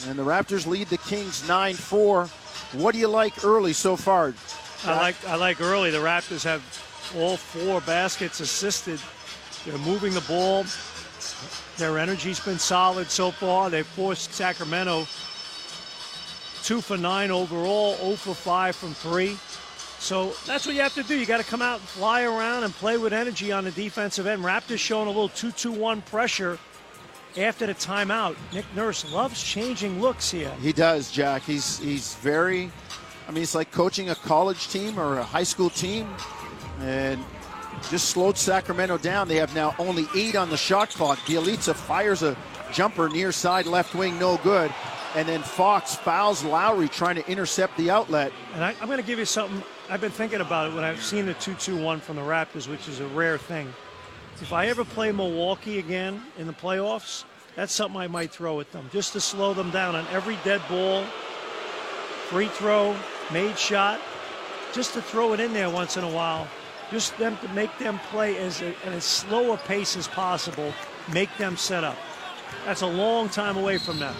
And 0.08 0.18
the 0.18 0.24
Raptors 0.24 0.66
lead 0.66 0.88
the 0.88 0.98
Kings 0.98 1.44
9-4. 1.44 2.28
What 2.74 2.94
do 2.94 2.98
you 2.98 3.08
like 3.08 3.46
early 3.46 3.74
so 3.74 3.96
far? 3.96 4.34
I 4.84 4.98
like 4.98 5.28
I 5.28 5.36
like 5.36 5.62
early. 5.62 5.92
The 5.92 6.00
Raptors 6.00 6.44
have 6.44 6.62
all 7.16 7.38
four 7.38 7.82
baskets 7.82 8.40
assisted. 8.40 9.00
They're 9.66 9.78
moving 9.80 10.14
the 10.14 10.22
ball. 10.22 10.66
Their 11.78 11.98
energy's 11.98 12.40
been 12.40 12.60
solid 12.60 13.10
so 13.10 13.32
far. 13.32 13.70
They've 13.70 13.86
forced 13.86 14.34
Sacramento 14.34 15.08
two 16.66 16.82
for 16.82 16.98
nine 16.98 17.30
overall, 17.30 17.96
0 17.98 18.16
for 18.16 18.34
five 18.34 18.76
from 18.76 18.94
three. 18.96 19.38
So 20.00 20.34
that's 20.48 20.66
what 20.66 20.76
you 20.76 20.82
have 20.82 20.96
to 20.96 21.04
do. 21.04 21.18
You 21.18 21.26
got 21.26 21.38
to 21.38 21.44
come 21.44 21.62
out 21.62 21.80
and 21.80 21.88
fly 21.88 22.24
around 22.24 22.64
and 22.64 22.74
play 22.74 22.98
with 22.98 23.14
energy 23.14 23.52
on 23.52 23.64
the 23.66 23.72
defensive 23.72 24.26
end. 24.26 24.44
Raptors 24.44 24.80
showing 24.80 25.06
a 25.08 25.12
little 25.12 25.30
2 25.30 25.52
2 25.52 25.72
1 25.72 26.02
pressure 26.04 26.58
after 27.38 27.68
the 27.68 27.76
timeout. 27.76 28.36
Nick 28.52 28.66
Nurse 28.76 29.12
loves 29.12 29.44
changing 29.44 30.02
looks 30.02 30.32
here. 30.32 30.52
He 30.62 30.74
does, 30.74 31.12
Jack. 31.12 31.44
He's 31.44 31.78
he's 31.80 32.16
very 32.16 32.72
I 33.28 33.32
mean 33.32 33.44
it's 33.44 33.56
like 33.56 33.72
coaching 33.72 34.10
a 34.10 34.16
college 34.16 34.68
team 34.70 35.00
or 35.00 35.20
a 35.20 35.24
high 35.24 35.44
school 35.44 35.70
team 35.70 36.08
and 36.80 37.24
just 37.90 38.10
slowed 38.10 38.38
Sacramento 38.38 38.98
down. 38.98 39.28
They 39.28 39.38
have 39.38 39.54
now 39.56 39.76
only 39.80 40.08
eight 40.16 40.36
on 40.36 40.50
the 40.50 40.58
shot 40.58 40.90
clock. 40.90 41.18
Bjelica 41.20 41.76
fires 41.76 42.24
a 42.24 42.36
jumper 42.72 43.10
near 43.10 43.32
side 43.32 43.66
left 43.66 43.96
wing, 43.96 44.18
no 44.20 44.38
good. 44.38 44.74
And 45.16 45.28
then 45.28 45.42
Fox 45.44 45.96
fouls 45.96 46.44
Lowry 46.44 46.90
trying 46.90 47.16
to 47.16 47.28
intercept 47.30 47.78
the 47.78 47.90
outlet. 47.90 48.34
And 48.54 48.64
I, 48.64 48.72
am 48.82 48.88
going 48.88 49.00
to 49.00 49.06
give 49.06 49.20
you 49.20 49.26
something 49.26 49.64
I've 49.90 50.02
been 50.02 50.12
thinking 50.12 50.42
about 50.42 50.72
it 50.72 50.76
when 50.76 50.84
I've 50.84 51.04
seen 51.04 51.26
the 51.26 51.36
2 51.36 51.54
2 51.54 51.78
1 51.82 52.00
from 52.00 52.16
the 52.16 52.22
Raptors, 52.22 52.68
which 52.68 52.88
is 52.88 53.00
a 53.00 53.08
rare 53.08 53.38
thing. 53.38 53.72
If 54.42 54.52
I 54.52 54.68
ever 54.68 54.84
play 54.84 55.12
Milwaukee 55.12 55.80
again 55.80 56.22
in 56.38 56.48
the 56.48 56.54
playoffs, 56.54 57.24
that's 57.56 57.72
something 57.72 58.00
I 58.00 58.08
might 58.08 58.32
throw 58.32 58.60
at 58.60 58.72
them 58.72 58.90
just 58.92 59.14
to 59.14 59.22
slow 59.22 59.54
them 59.54 59.70
down 59.72 59.96
on 59.96 60.06
every 60.12 60.38
dead 60.44 60.62
ball, 60.68 61.04
free 62.30 62.48
throw, 62.48 62.96
made 63.32 63.58
shot, 63.58 64.02
just 64.74 64.94
to 64.94 65.02
throw 65.02 65.34
it 65.34 65.40
in 65.40 65.54
there 65.54 65.70
once 65.70 65.96
in 65.96 66.04
a 66.04 66.10
while. 66.10 66.48
Just 66.96 67.18
them 67.18 67.38
to 67.42 67.50
make 67.50 67.78
them 67.78 68.00
play 68.10 68.38
as 68.38 68.62
a, 68.62 68.70
at 68.86 68.94
as 68.94 69.04
slow 69.04 69.52
a 69.52 69.58
pace 69.58 69.98
as 69.98 70.08
possible, 70.08 70.74
make 71.12 71.28
them 71.38 71.58
set 71.58 71.84
up. 71.84 71.98
That's 72.66 72.84
a 72.84 72.88
long 72.88 73.28
time 73.28 73.58
away 73.58 73.78
from 73.78 74.00
them. 74.00 74.16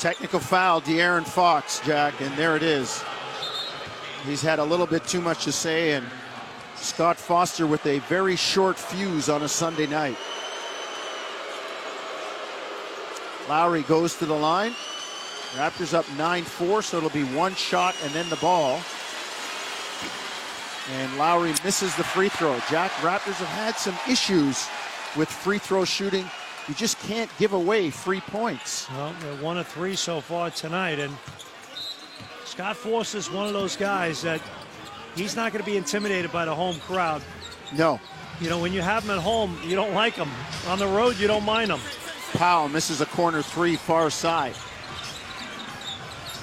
Technical 0.00 0.40
foul, 0.40 0.80
De'Aaron 0.80 1.24
Fox, 1.24 1.80
Jack, 1.86 2.20
and 2.20 2.34
there 2.36 2.56
it 2.56 2.64
is. 2.64 3.04
He's 4.24 4.42
had 4.42 4.58
a 4.58 4.64
little 4.64 4.84
bit 4.84 5.04
too 5.04 5.20
much 5.20 5.44
to 5.44 5.52
say, 5.52 5.92
and 5.92 6.04
Scott 6.74 7.18
Foster 7.18 7.68
with 7.68 7.86
a 7.86 8.00
very 8.08 8.34
short 8.34 8.76
fuse 8.76 9.28
on 9.28 9.44
a 9.44 9.48
Sunday 9.48 9.86
night. 9.86 10.16
Lowry 13.48 13.82
goes 13.82 14.16
to 14.16 14.26
the 14.26 14.34
line. 14.34 14.72
Raptors 15.54 15.94
up 15.94 16.04
9 16.18 16.42
4, 16.42 16.82
so 16.82 16.96
it'll 16.96 17.10
be 17.10 17.22
one 17.22 17.54
shot 17.54 17.94
and 18.02 18.12
then 18.12 18.28
the 18.28 18.34
ball. 18.38 18.80
And 20.92 21.18
Lowry 21.18 21.52
misses 21.64 21.94
the 21.96 22.04
free 22.04 22.28
throw. 22.28 22.58
Jack, 22.70 22.90
Raptors 23.02 23.34
have 23.34 23.48
had 23.48 23.76
some 23.76 23.96
issues 24.08 24.68
with 25.16 25.28
free 25.28 25.58
throw 25.58 25.84
shooting. 25.84 26.24
You 26.68 26.74
just 26.74 26.98
can't 27.00 27.30
give 27.38 27.52
away 27.52 27.90
free 27.90 28.20
points. 28.20 28.88
Well, 28.90 29.14
they're 29.20 29.42
one 29.42 29.58
of 29.58 29.66
three 29.66 29.96
so 29.96 30.20
far 30.20 30.50
tonight, 30.50 30.98
and 30.98 31.12
Scott 32.44 32.76
Foster 32.76 33.18
is 33.18 33.30
one 33.30 33.46
of 33.46 33.52
those 33.52 33.76
guys 33.76 34.22
that 34.22 34.40
he's 35.14 35.36
not 35.36 35.52
going 35.52 35.64
to 35.64 35.70
be 35.70 35.76
intimidated 35.76 36.32
by 36.32 36.44
the 36.44 36.54
home 36.54 36.76
crowd. 36.80 37.22
No. 37.76 38.00
You 38.40 38.50
know, 38.50 38.58
when 38.58 38.72
you 38.72 38.82
have 38.82 39.06
them 39.06 39.16
at 39.16 39.22
home, 39.22 39.58
you 39.64 39.74
don't 39.74 39.94
like 39.94 40.14
them. 40.16 40.30
On 40.68 40.78
the 40.78 40.86
road, 40.86 41.16
you 41.18 41.26
don't 41.26 41.44
mind 41.44 41.70
them. 41.70 41.80
Powell 42.32 42.68
misses 42.68 43.00
a 43.00 43.06
corner 43.06 43.42
three 43.42 43.76
far 43.76 44.10
side. 44.10 44.54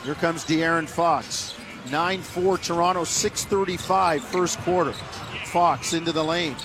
Here 0.04 0.16
comes 0.16 0.44
De'Aaron 0.44 0.88
Fox. 0.88 1.56
9-4 1.86 2.62
Toronto, 2.64 3.02
6.35 3.02 4.22
first 4.22 4.60
quarter. 4.60 4.94
Fox 5.46 5.94
into 5.94 6.12
the 6.12 6.24
lane. 6.24 6.56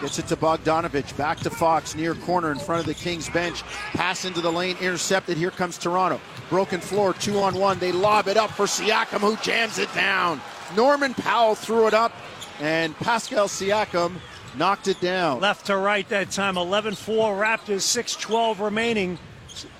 Gets 0.00 0.18
it 0.18 0.26
to 0.28 0.36
Bogdanovich. 0.36 1.16
Back 1.16 1.38
to 1.38 1.50
Fox. 1.50 1.94
Near 1.94 2.14
corner 2.14 2.52
in 2.52 2.58
front 2.58 2.80
of 2.80 2.86
the 2.86 2.94
Kings 2.94 3.30
bench. 3.30 3.62
Pass 3.92 4.24
into 4.26 4.40
the 4.42 4.52
lane. 4.52 4.76
Intercepted. 4.80 5.38
Here 5.38 5.50
comes 5.50 5.78
Toronto. 5.78 6.20
Broken 6.50 6.80
floor. 6.80 7.14
Two 7.14 7.38
on 7.38 7.54
one. 7.54 7.78
They 7.78 7.92
lob 7.92 8.28
it 8.28 8.36
up 8.36 8.50
for 8.50 8.66
Siakam, 8.66 9.20
who 9.20 9.36
jams 9.36 9.78
it 9.78 9.92
down. 9.94 10.40
Norman 10.74 11.14
Powell 11.14 11.54
threw 11.54 11.86
it 11.86 11.94
up, 11.94 12.12
and 12.60 12.94
Pascal 12.96 13.48
Siakam 13.48 14.16
knocked 14.58 14.88
it 14.88 15.00
down. 15.00 15.40
Left 15.40 15.66
to 15.66 15.76
right 15.76 16.06
that 16.10 16.30
time. 16.30 16.58
11 16.58 16.94
4 16.94 17.34
Raptors, 17.34 17.82
6 17.82 18.16
12 18.16 18.60
remaining. 18.60 19.18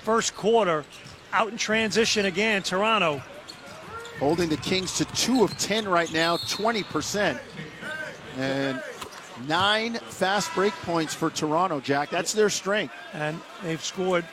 First 0.01 0.35
quarter. 0.35 0.83
Out 1.31 1.51
in 1.51 1.57
transition 1.57 2.25
again. 2.25 2.63
Toronto. 2.63 3.21
Holding 4.19 4.49
the 4.49 4.57
Kings 4.57 4.97
to 4.97 5.05
two 5.05 5.43
of 5.43 5.57
10 5.57 5.87
right 5.87 6.11
now, 6.11 6.37
20%. 6.37 7.39
And 8.37 8.81
nine 9.47 9.95
fast 9.95 10.53
break 10.55 10.73
points 10.73 11.13
for 11.13 11.29
Toronto, 11.29 11.79
Jack. 11.79 12.09
That's 12.09 12.33
their 12.33 12.49
strength. 12.49 12.93
And 13.13 13.39
they've 13.61 13.83
scored 13.83 14.25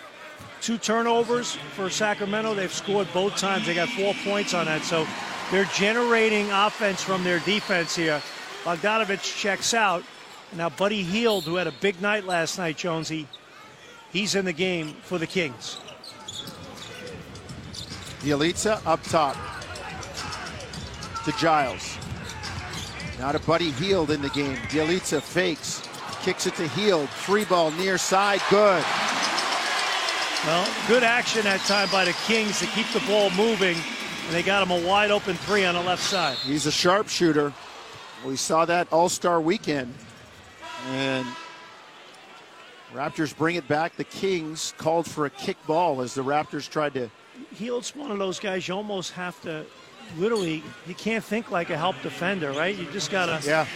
two 0.61 0.79
turnovers 0.79 1.57
for 1.75 1.91
Sacramento. 1.91 2.55
They've 2.55 2.73
scored 2.73 3.09
both 3.13 3.37
times. 3.37 3.67
They 3.67 3.75
got 3.75 3.91
four 3.91 4.15
points 4.25 4.55
on 4.55 4.67
that. 4.67 4.83
So 4.83 5.07
they're 5.51 5.67
generating 5.67 6.51
offense 6.51 7.03
from 7.03 7.23
their 7.23 7.41
defense 7.41 7.95
here. 7.95 8.23
Bogdanovich 8.65 9.37
checks 9.37 9.75
out. 9.75 10.03
Now 10.55 10.71
Buddy 10.71 11.03
Hield, 11.03 11.45
who 11.45 11.57
had 11.57 11.67
a 11.67 11.73
big 11.73 12.01
night 12.01 12.25
last 12.25 12.59
night, 12.59 12.79
Jonesy, 12.79 13.29
he's 14.11 14.35
in 14.35 14.47
the 14.47 14.53
game 14.53 14.95
for 15.03 15.19
the 15.19 15.27
Kings. 15.27 15.79
Bjelica 18.21 18.81
up 18.87 19.03
top 19.03 19.37
to 21.25 21.33
Giles. 21.33 21.99
Now 23.19 23.33
to 23.33 23.39
Buddy 23.41 23.71
Hield 23.73 24.11
in 24.11 24.21
the 24.23 24.31
game. 24.31 24.57
Bjelica 24.69 25.23
fakes, 25.23 25.83
kicks 26.23 26.47
it 26.47 26.55
to 26.57 26.69
Hield. 26.69 27.09
Three 27.11 27.45
ball 27.45 27.71
near 27.73 27.99
side, 27.99 28.41
good. 28.51 28.85
Well, 30.45 30.69
good 30.89 31.03
action 31.03 31.43
that 31.45 31.61
time 31.61 31.89
by 31.91 32.05
the 32.05 32.13
Kings 32.27 32.59
to 32.61 32.67
keep 32.67 32.87
the 32.93 33.01
ball 33.07 33.31
moving, 33.31 33.77
and 34.27 34.35
they 34.35 34.43
got 34.43 34.63
him 34.63 34.71
a 34.71 34.87
wide 34.87 35.11
open 35.11 35.37
three 35.37 35.65
on 35.65 35.75
the 35.75 35.83
left 35.83 36.03
side. 36.03 36.37
He's 36.39 36.67
a 36.67 36.73
sharpshooter. 36.73 37.53
We 38.27 38.37
saw 38.37 38.65
that 38.67 38.93
All 38.93 39.09
Star 39.09 39.41
weekend. 39.41 39.95
And 40.89 41.27
Raptors 42.93 43.35
bring 43.35 43.57
it 43.57 43.67
back. 43.67 43.97
The 43.97 44.05
Kings 44.05 44.75
called 44.77 45.09
for 45.09 45.25
a 45.25 45.31
kick 45.31 45.57
ball 45.67 46.03
as 46.03 46.15
the 46.15 46.23
Raptors 46.23 46.69
tried 46.69 46.95
to. 46.95 47.11
Hield's 47.55 47.97
one 47.97 48.11
of 48.11 48.19
those 48.19 48.39
guys 48.39 48.69
you 48.69 48.75
almost 48.75 49.13
have 49.13 49.41
to 49.43 49.65
literally 50.19 50.63
you 50.87 50.95
can't 50.95 51.25
think 51.25 51.51
like 51.51 51.71
a 51.71 51.77
help 51.77 52.01
defender, 52.03 52.53
right? 52.53 52.77
You 52.77 52.87
just 52.93 53.11
gotta 53.11 53.41
Yeah. 53.47 53.67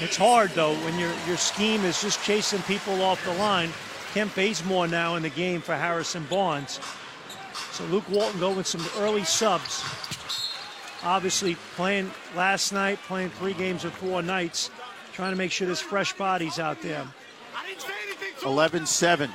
It's 0.00 0.16
hard 0.16 0.50
though 0.50 0.74
when 0.84 0.98
your 0.98 1.12
your 1.26 1.36
scheme 1.36 1.84
is 1.84 2.00
just 2.00 2.22
chasing 2.22 2.62
people 2.62 3.02
off 3.02 3.24
the 3.24 3.34
line. 3.34 3.70
Kent 4.14 4.34
Bazemore 4.34 4.88
now 4.88 5.16
in 5.16 5.22
the 5.22 5.30
game 5.30 5.60
for 5.60 5.74
Harrison 5.74 6.24
Barnes. 6.30 6.80
So 7.72 7.84
Luke 7.84 8.08
Walton 8.08 8.40
go 8.40 8.52
with 8.52 8.66
some 8.66 8.84
early 8.98 9.24
subs. 9.24 9.84
Obviously 11.04 11.56
playing 11.76 12.10
last 12.34 12.72
night, 12.72 12.98
playing 13.06 13.30
three 13.30 13.52
games 13.54 13.84
in 13.84 13.90
four 13.90 14.22
nights, 14.22 14.70
trying 15.12 15.30
to 15.32 15.36
make 15.36 15.52
sure 15.52 15.66
there's 15.66 15.80
fresh 15.80 16.12
bodies 16.14 16.58
out 16.58 16.80
there. 16.82 17.06
11 18.44 18.86
7. 18.86 19.30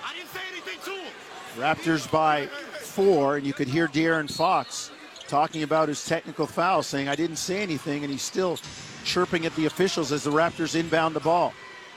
Raptors 1.57 2.11
by 2.11 2.47
four, 2.47 3.37
and 3.37 3.45
you 3.45 3.53
could 3.53 3.67
hear 3.67 3.87
De'Aaron 3.87 4.33
Fox 4.33 4.91
talking 5.33 5.63
about 5.63 5.89
his 5.89 6.05
technical 6.05 6.45
foul, 6.45 6.83
saying, 6.83 7.07
I 7.07 7.15
didn't 7.15 7.37
say 7.37 7.63
anything, 7.63 8.03
and 8.03 8.11
he's 8.11 8.21
still 8.21 8.59
chirping 9.03 9.47
at 9.47 9.55
the 9.55 9.65
officials 9.65 10.11
as 10.11 10.21
the 10.21 10.29
Raptors 10.29 10.79
inbound 10.79 11.15
the 11.15 11.21
ball. 11.21 11.55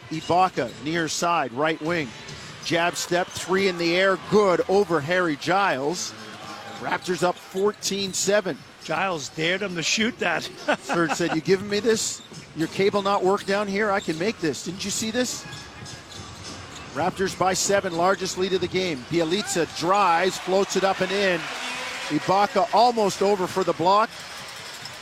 Ibaka, 0.08 0.70
near 0.84 1.06
side, 1.06 1.52
right 1.52 1.78
wing. 1.82 2.08
Jab 2.64 2.96
step, 2.96 3.26
three 3.26 3.68
in 3.68 3.76
the 3.76 3.94
air, 3.94 4.18
good 4.30 4.62
over 4.70 5.02
Harry 5.02 5.36
Giles. 5.36 6.14
Raptors 6.80 7.22
up 7.22 7.34
14 7.36 8.14
7. 8.14 8.56
Giles 8.82 9.28
dared 9.28 9.60
him 9.60 9.74
to 9.74 9.82
shoot 9.82 10.18
that. 10.18 10.44
Serge 10.80 11.12
said, 11.12 11.34
You 11.34 11.42
giving 11.42 11.68
me 11.68 11.78
this? 11.78 12.22
Your 12.56 12.68
cable 12.68 13.02
not 13.02 13.22
work 13.22 13.44
down 13.44 13.68
here? 13.68 13.90
I 13.90 14.00
can 14.00 14.18
make 14.18 14.38
this. 14.38 14.64
Didn't 14.64 14.82
you 14.82 14.90
see 14.90 15.10
this? 15.10 15.44
Raptors 16.94 17.38
by 17.38 17.52
seven, 17.52 17.98
largest 17.98 18.38
lead 18.38 18.54
of 18.54 18.62
the 18.62 18.66
game. 18.66 19.04
Bjelica 19.10 19.68
drives, 19.78 20.38
floats 20.38 20.76
it 20.76 20.84
up 20.84 21.02
and 21.02 21.12
in. 21.12 21.38
Ibaka 22.08 22.72
almost 22.74 23.22
over 23.22 23.46
for 23.46 23.64
the 23.64 23.72
block, 23.72 24.10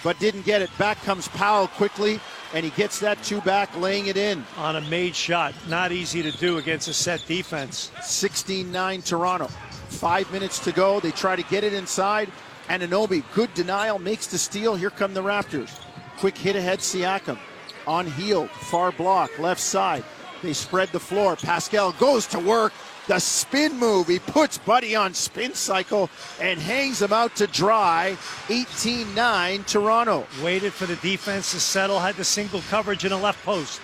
but 0.02 0.18
didn't 0.18 0.44
get 0.44 0.62
it. 0.62 0.70
Back 0.78 1.00
comes 1.02 1.28
Powell 1.28 1.68
quickly, 1.68 2.20
and 2.54 2.64
he 2.64 2.70
gets 2.70 2.98
that 3.00 3.22
two 3.22 3.40
back, 3.42 3.74
laying 3.78 4.06
it 4.06 4.16
in. 4.16 4.44
on 4.56 4.76
a 4.76 4.80
made 4.82 5.14
shot. 5.14 5.54
Not 5.68 5.92
easy 5.92 6.22
to 6.22 6.30
do 6.32 6.58
against 6.58 6.88
a 6.88 6.94
set 6.94 7.24
defense. 7.26 7.90
16 8.02 8.70
9 8.70 9.02
Toronto. 9.02 9.46
Five 9.88 10.30
minutes 10.32 10.58
to 10.60 10.72
go. 10.72 11.00
They 11.00 11.10
try 11.10 11.36
to 11.36 11.42
get 11.44 11.64
it 11.64 11.72
inside. 11.72 12.30
and 12.68 12.82
Anunoby, 12.82 13.22
good 13.34 13.52
denial, 13.54 13.98
makes 13.98 14.26
the 14.26 14.38
steal. 14.38 14.74
Here 14.74 14.90
come 14.90 15.12
the 15.14 15.22
Raptors. 15.22 15.78
Quick 16.18 16.36
hit 16.38 16.56
ahead, 16.56 16.78
Siakam. 16.78 17.38
On 17.86 18.06
Hield, 18.06 18.48
far 18.50 18.92
block, 18.92 19.38
left 19.38 19.60
side. 19.60 20.02
They 20.42 20.54
spread 20.54 20.88
the 20.88 21.00
floor. 21.00 21.36
Pascal 21.36 21.92
goes 21.92 22.26
to 22.28 22.38
work. 22.38 22.72
The 23.06 23.18
spin 23.18 23.78
move. 23.78 24.08
He 24.08 24.18
puts 24.18 24.56
Buddy 24.58 24.96
on 24.96 25.12
spin 25.12 25.54
cycle 25.54 26.08
and 26.40 26.58
hangs 26.58 27.02
him 27.02 27.12
out 27.12 27.36
to 27.36 27.46
dry. 27.46 28.16
18 28.48 29.14
9 29.14 29.64
Toronto. 29.64 30.26
Waited 30.42 30.72
for 30.72 30.86
the 30.86 30.96
defense 30.96 31.50
to 31.52 31.60
settle, 31.60 32.00
had 32.00 32.16
the 32.16 32.24
single 32.24 32.62
coverage 32.70 33.04
in 33.04 33.10
the 33.10 33.18
left 33.18 33.44
post. 33.44 33.80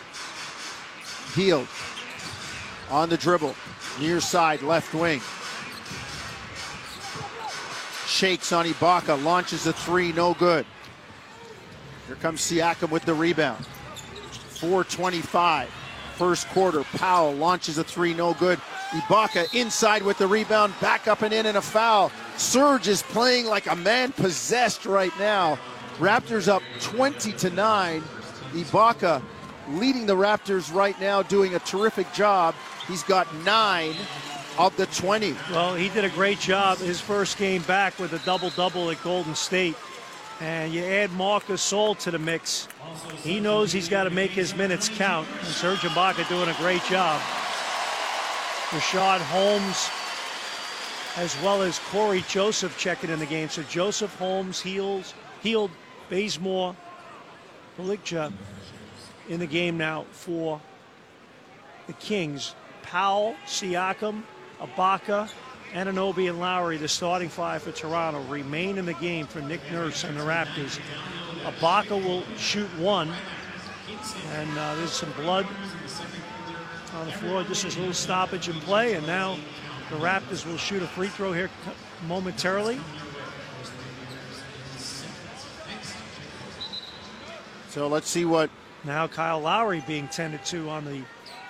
Hield. 1.35 1.69
On 2.91 3.09
the 3.09 3.17
dribble. 3.17 3.55
Near 4.01 4.21
side, 4.21 4.63
left 4.63 4.95
wing. 4.95 5.21
Shakes 8.07 8.53
on 8.53 8.67
Ibaka, 8.67 9.23
launches 9.23 9.67
a 9.67 9.73
three, 9.73 10.13
no 10.13 10.35
good. 10.35 10.67
Here 12.07 12.17
comes 12.17 12.41
Siakam 12.41 12.91
with 12.91 13.05
the 13.05 13.15
rebound. 13.15 13.65
425. 14.61 15.69
First 16.17 16.49
quarter, 16.49 16.83
Powell 16.83 17.33
launches 17.33 17.79
a 17.79 17.85
three, 17.85 18.13
no 18.13 18.35
good. 18.35 18.61
Ibaka 18.91 19.55
inside 19.55 20.03
with 20.03 20.19
the 20.19 20.27
rebound, 20.27 20.75
back 20.81 21.07
up 21.07 21.23
and 21.23 21.33
in, 21.33 21.47
and 21.47 21.57
a 21.57 21.63
foul. 21.63 22.11
Serge 22.37 22.89
is 22.89 23.03
playing 23.03 23.47
like 23.47 23.71
a 23.71 23.77
man 23.77 24.13
possessed 24.13 24.85
right 24.85 25.17
now. 25.19 25.59
Raptors 25.99 26.49
up 26.49 26.63
20 26.81 27.33
to 27.33 27.51
9. 27.51 28.03
Ibaka 28.53 29.23
leading 29.69 30.07
the 30.07 30.17
Raptors 30.17 30.75
right 30.75 30.99
now, 31.01 31.23
doing 31.23 31.55
a 31.55 31.61
terrific 31.61 32.13
job. 32.13 32.55
He's 32.89 33.05
got 33.05 33.33
nine 33.45 33.95
of 34.59 34.77
the 34.77 34.87
20. 34.87 35.37
Well, 35.51 35.75
he 35.75 35.89
did 35.91 36.05
a 36.05 36.11
great 36.11 36.41
job 36.41 36.79
his 36.79 37.01
first 37.01 37.39
game 37.39 37.63
back 37.63 37.99
with 37.99 38.13
a 38.13 38.19
double 38.21 38.51
double 38.51 38.91
at 38.91 39.03
Golden 39.03 39.35
State. 39.35 39.77
And 40.41 40.73
you 40.73 40.83
add 40.83 41.13
Marc 41.13 41.47
Gasol 41.47 41.99
to 41.99 42.11
the 42.11 42.19
mix. 42.19 42.67
He 43.23 43.41
knows 43.41 43.73
he's 43.73 43.89
got 43.89 44.05
to 44.05 44.11
make 44.11 44.31
his 44.31 44.57
minutes 44.57 44.89
count. 44.89 45.29
And 45.39 45.49
Serge 45.49 45.81
Ibaka 45.81 46.27
doing 46.29 46.49
a 46.49 46.55
great 46.55 46.83
job. 46.85 47.21
Richaun 48.71 49.19
Holmes, 49.19 49.91
as 51.17 51.37
well 51.43 51.61
as 51.63 51.81
Cory 51.91 52.25
Joseph 52.29 52.79
checking 52.79 53.11
in 53.11 53.19
the 53.19 53.27
game. 53.27 53.49
So 53.49 53.65
Joseph 53.65 54.15
Holmes 54.17 54.61
heals, 54.61 55.13
Hield 55.43 55.73
Bazemore, 56.09 56.77
Bjelica 57.77 58.33
in 59.29 59.41
the 59.41 59.47
game 59.47 59.77
now 59.77 60.07
for 60.13 60.61
the 61.89 61.93
Kings. 61.95 62.55
Powell, 62.83 63.35
Siakam, 63.45 64.23
Ibaka, 64.61 65.29
Anunoby, 65.73 66.29
and 66.29 66.39
Lowry, 66.39 66.77
the 66.77 66.87
starting 66.87 67.29
five 67.29 67.65
for 67.65 67.73
Toronto, 67.73 68.23
remain 68.29 68.79
in 68.79 68.87
the 68.87 68.95
game 68.95 69.27
for 69.27 69.41
Nick 69.41 69.61
Nurse 69.73 70.05
and 70.05 70.17
the 70.17 70.23
Raptors. 70.23 70.79
Ibaka 71.45 71.91
will 71.91 72.23
shoot 72.37 72.69
one, 72.79 73.13
and 74.35 74.59
uh, 74.59 74.77
there's 74.77 74.93
some 74.93 75.11
blood 75.13 75.47
on 76.95 77.07
the 77.07 77.13
floor. 77.13 77.43
Just 77.45 77.65
a 77.65 77.79
little 77.79 77.93
stoppage 77.95 78.49
in 78.49 78.55
play, 78.61 78.95
and 78.95 79.07
now 79.07 79.37
the 79.91 79.97
Raptors 79.97 80.47
will 80.47 80.57
shoot 80.57 80.83
a 80.83 80.87
free 80.87 81.09
throw 81.09 81.33
here 81.33 81.51
momentarily. 82.07 82.79
So 87.69 87.87
let's 87.87 88.09
see 88.09 88.25
what 88.25 88.51
Now 88.85 89.07
Kyle 89.07 89.41
Lowry 89.41 89.83
being 89.87 90.09
tended 90.09 90.45
to 90.47 90.69
on 90.69 90.85
the 90.85 91.03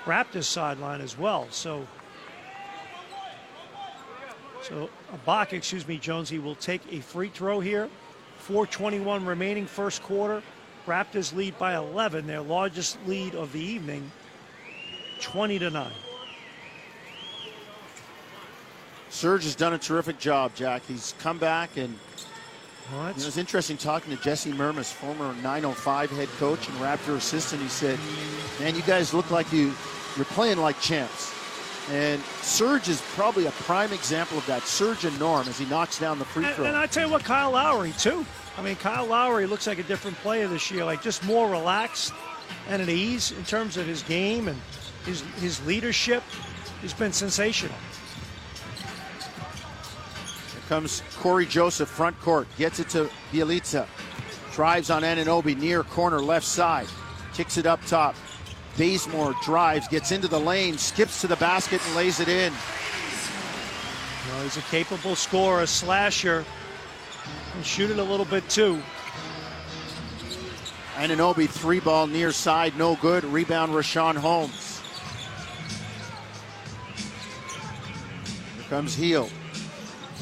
Raptors 0.04 0.44
sideline 0.44 1.00
as 1.00 1.16
well. 1.16 1.46
So, 1.50 1.86
so 4.62 4.90
Ibaka, 5.26 5.54
excuse 5.54 5.86
me, 5.86 5.98
Jonesy 5.98 6.38
will 6.38 6.56
take 6.56 6.82
a 6.92 7.00
free 7.00 7.28
throw 7.28 7.60
here. 7.60 7.88
4:21 8.46 9.26
remaining 9.26 9.66
first 9.66 10.02
quarter. 10.02 10.42
Raptors 10.86 11.34
lead 11.34 11.58
by 11.58 11.76
11, 11.76 12.26
their 12.26 12.40
largest 12.40 12.98
lead 13.06 13.34
of 13.34 13.52
the 13.52 13.60
evening, 13.60 14.10
20 15.20 15.58
to 15.60 15.70
nine. 15.70 15.92
Serge 19.10 19.44
has 19.44 19.54
done 19.54 19.72
a 19.74 19.78
terrific 19.78 20.18
job, 20.18 20.52
Jack. 20.54 20.82
He's 20.86 21.14
come 21.18 21.38
back 21.38 21.76
and 21.76 21.98
Well, 22.92 23.00
You 23.02 23.06
that's- 23.06 23.22
know, 23.22 23.28
it's 23.28 23.36
interesting 23.36 23.76
talking 23.76 24.16
to 24.16 24.20
Jesse 24.20 24.50
Mermuys, 24.52 24.86
former 24.92 25.32
905 25.42 26.10
head 26.10 26.28
coach 26.40 26.66
and 26.66 26.76
Raptor 26.80 27.14
assistant. 27.16 27.62
He 27.62 27.68
said, 27.68 27.96
"Man, 28.58 28.74
you 28.74 28.82
guys 28.82 29.14
look 29.14 29.30
like 29.30 29.52
you 29.52 29.72
you're 30.16 30.24
playing 30.24 30.58
like 30.58 30.80
champs." 30.80 31.30
And 31.92 32.20
Serge 32.42 32.88
is 32.88 33.00
probably 33.14 33.46
a 33.46 33.52
prime 33.52 33.92
example 33.92 34.38
of 34.38 34.46
that. 34.46 34.66
Serge 34.66 35.04
and 35.04 35.16
Norm 35.20 35.46
as 35.48 35.56
he 35.56 35.66
knocks 35.66 35.98
down 35.98 36.18
the 36.18 36.24
free 36.24 36.44
And, 36.44 36.54
throw. 36.56 36.64
and 36.64 36.76
I 36.76 36.86
tell 36.86 37.06
you 37.06 37.12
what, 37.12 37.22
Kyle 37.22 37.52
Lowry 37.52 37.92
too. 37.96 38.26
I 38.58 38.62
mean, 38.62 38.74
Kyle 38.76 39.06
Lowry 39.06 39.46
looks 39.46 39.68
like 39.68 39.78
a 39.78 39.84
different 39.84 40.16
player 40.20 40.48
this 40.48 40.68
year, 40.72 40.84
like 40.84 41.00
just 41.00 41.22
more 41.22 41.48
relaxed 41.48 42.12
and 42.68 42.82
at 42.82 42.88
ease 42.88 43.30
in 43.30 43.44
terms 43.44 43.76
of 43.76 43.86
his 43.86 44.02
game 44.02 44.48
and 44.48 44.60
his 45.04 45.22
his 45.40 45.64
leadership. 45.66 46.22
He's 46.82 46.94
been 46.94 47.12
sensational. 47.12 47.74
Here 50.52 50.62
comes 50.68 51.02
Cory 51.18 51.46
Joseph, 51.46 51.88
front 51.88 52.18
court, 52.20 52.46
gets 52.56 52.80
it 52.80 52.88
to 52.90 53.10
Bjelica. 53.32 53.86
Drives 54.52 54.90
on 54.90 55.02
Anunoby, 55.02 55.56
near 55.56 55.82
corner, 55.82 56.20
left 56.20 56.46
side. 56.46 56.86
Kicks 57.34 57.56
it 57.56 57.66
up 57.66 57.84
top. 57.86 58.14
Bazemore 58.76 59.34
drives, 59.42 59.88
gets 59.88 60.12
into 60.12 60.28
the 60.28 60.40
lane, 60.40 60.78
skips 60.78 61.20
to 61.20 61.26
the 61.26 61.36
basket, 61.36 61.80
and 61.86 61.96
lays 61.96 62.20
it 62.20 62.28
in. 62.28 62.52
Know, 62.52 64.42
he's 64.42 64.56
a 64.56 64.62
capable 64.62 65.16
scorer, 65.16 65.62
a 65.62 65.66
slasher, 65.66 66.44
and 67.56 67.66
shoot 67.66 67.90
it 67.90 67.98
a 67.98 68.02
little 68.02 68.26
bit 68.26 68.48
too. 68.48 68.80
Anunoby, 70.96 71.48
three 71.48 71.80
ball 71.80 72.06
near 72.06 72.30
side, 72.30 72.76
no 72.76 72.96
good. 72.96 73.24
Rebound, 73.24 73.72
Richaun 73.72 74.16
Holmes. 74.16 74.69
Comes 78.70 78.94
Hield. 78.94 79.32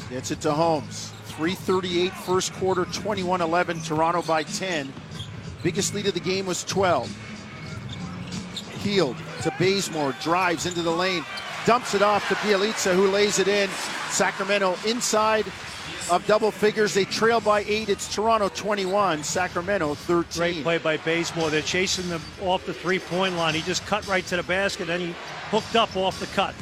Gets 0.09 0.31
it 0.31 0.41
to 0.41 0.51
Holmes. 0.51 1.13
338 1.27 2.11
first 2.11 2.51
quarter, 2.53 2.85
21 2.85 3.41
11. 3.41 3.79
Toronto 3.81 4.23
by 4.23 4.41
10. 4.41 4.91
Biggest 5.61 5.93
lead 5.93 6.07
of 6.07 6.15
the 6.15 6.19
game 6.19 6.47
was 6.47 6.63
12. 6.63 7.07
Hield 8.81 9.17
to 9.43 9.53
Bazemore, 9.59 10.15
drives 10.23 10.65
into 10.65 10.81
the 10.81 10.89
lane, 10.89 11.23
dumps 11.67 11.93
it 11.93 12.01
off 12.01 12.27
to 12.29 12.33
Bjelica, 12.35 12.95
who 12.95 13.11
lays 13.11 13.37
it 13.37 13.47
in. 13.47 13.69
Sacramento 14.09 14.75
inside 14.83 15.45
of 16.09 16.25
double 16.25 16.49
figures. 16.49 16.95
They 16.95 17.05
trail 17.05 17.39
by 17.39 17.63
eight. 17.67 17.87
It's 17.87 18.11
Toronto 18.11 18.49
21, 18.49 19.23
Sacramento 19.23 19.93
13. 19.93 20.41
Great 20.41 20.63
play 20.63 20.77
by 20.79 20.97
Bazemore. 20.97 21.51
They're 21.51 21.61
chasing 21.61 22.09
them 22.09 22.23
off 22.41 22.65
the 22.65 22.73
three-point 22.73 23.35
line. 23.35 23.53
He 23.53 23.61
just 23.61 23.85
cut 23.85 24.07
right 24.07 24.25
to 24.25 24.37
the 24.37 24.43
basket, 24.43 24.87
then 24.87 25.01
he 25.01 25.15
hooked 25.51 25.75
up 25.75 25.95
off 25.95 26.19
the 26.19 26.25
cut. 26.27 26.55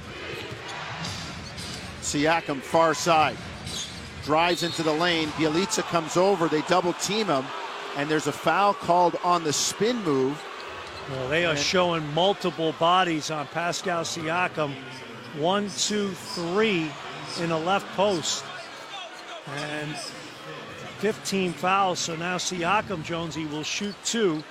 Siakam 2.07 2.61
far 2.61 2.93
side. 2.93 3.35
Drives 4.23 4.63
into 4.63 4.81
the 4.81 4.93
lane. 4.93 5.27
Bjelica 5.29 5.83
comes 5.83 6.15
over. 6.15 6.47
They 6.47 6.61
double 6.61 6.93
team 6.93 7.27
him. 7.27 7.43
And 7.97 8.09
there's 8.09 8.27
a 8.27 8.31
foul 8.31 8.73
called 8.73 9.17
on 9.25 9.43
the 9.43 9.51
spin 9.51 10.01
move. 10.03 10.41
Well, 11.11 11.27
they 11.27 11.45
are 11.45 11.57
showing 11.57 12.07
multiple 12.13 12.73
bodies 12.79 13.29
on 13.29 13.47
Pascal 13.47 14.03
Siakam. 14.03 14.73
One, 15.37 15.69
two, 15.77 16.11
three 16.11 16.89
in 17.41 17.49
the 17.49 17.57
left 17.57 17.85
post. 17.97 18.45
And 19.57 19.93
15 20.99 21.51
fouls. 21.51 21.99
So 21.99 22.15
now 22.15 22.37
Siakam, 22.37 23.03
Jonesy, 23.03 23.45
will 23.47 23.63
shoot 23.63 23.95
two 24.05 24.43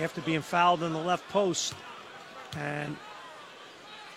after 0.00 0.20
being 0.20 0.42
fouled 0.42 0.82
in 0.82 0.92
the 0.92 1.00
left 1.02 1.26
post. 1.30 1.74
And 2.58 2.96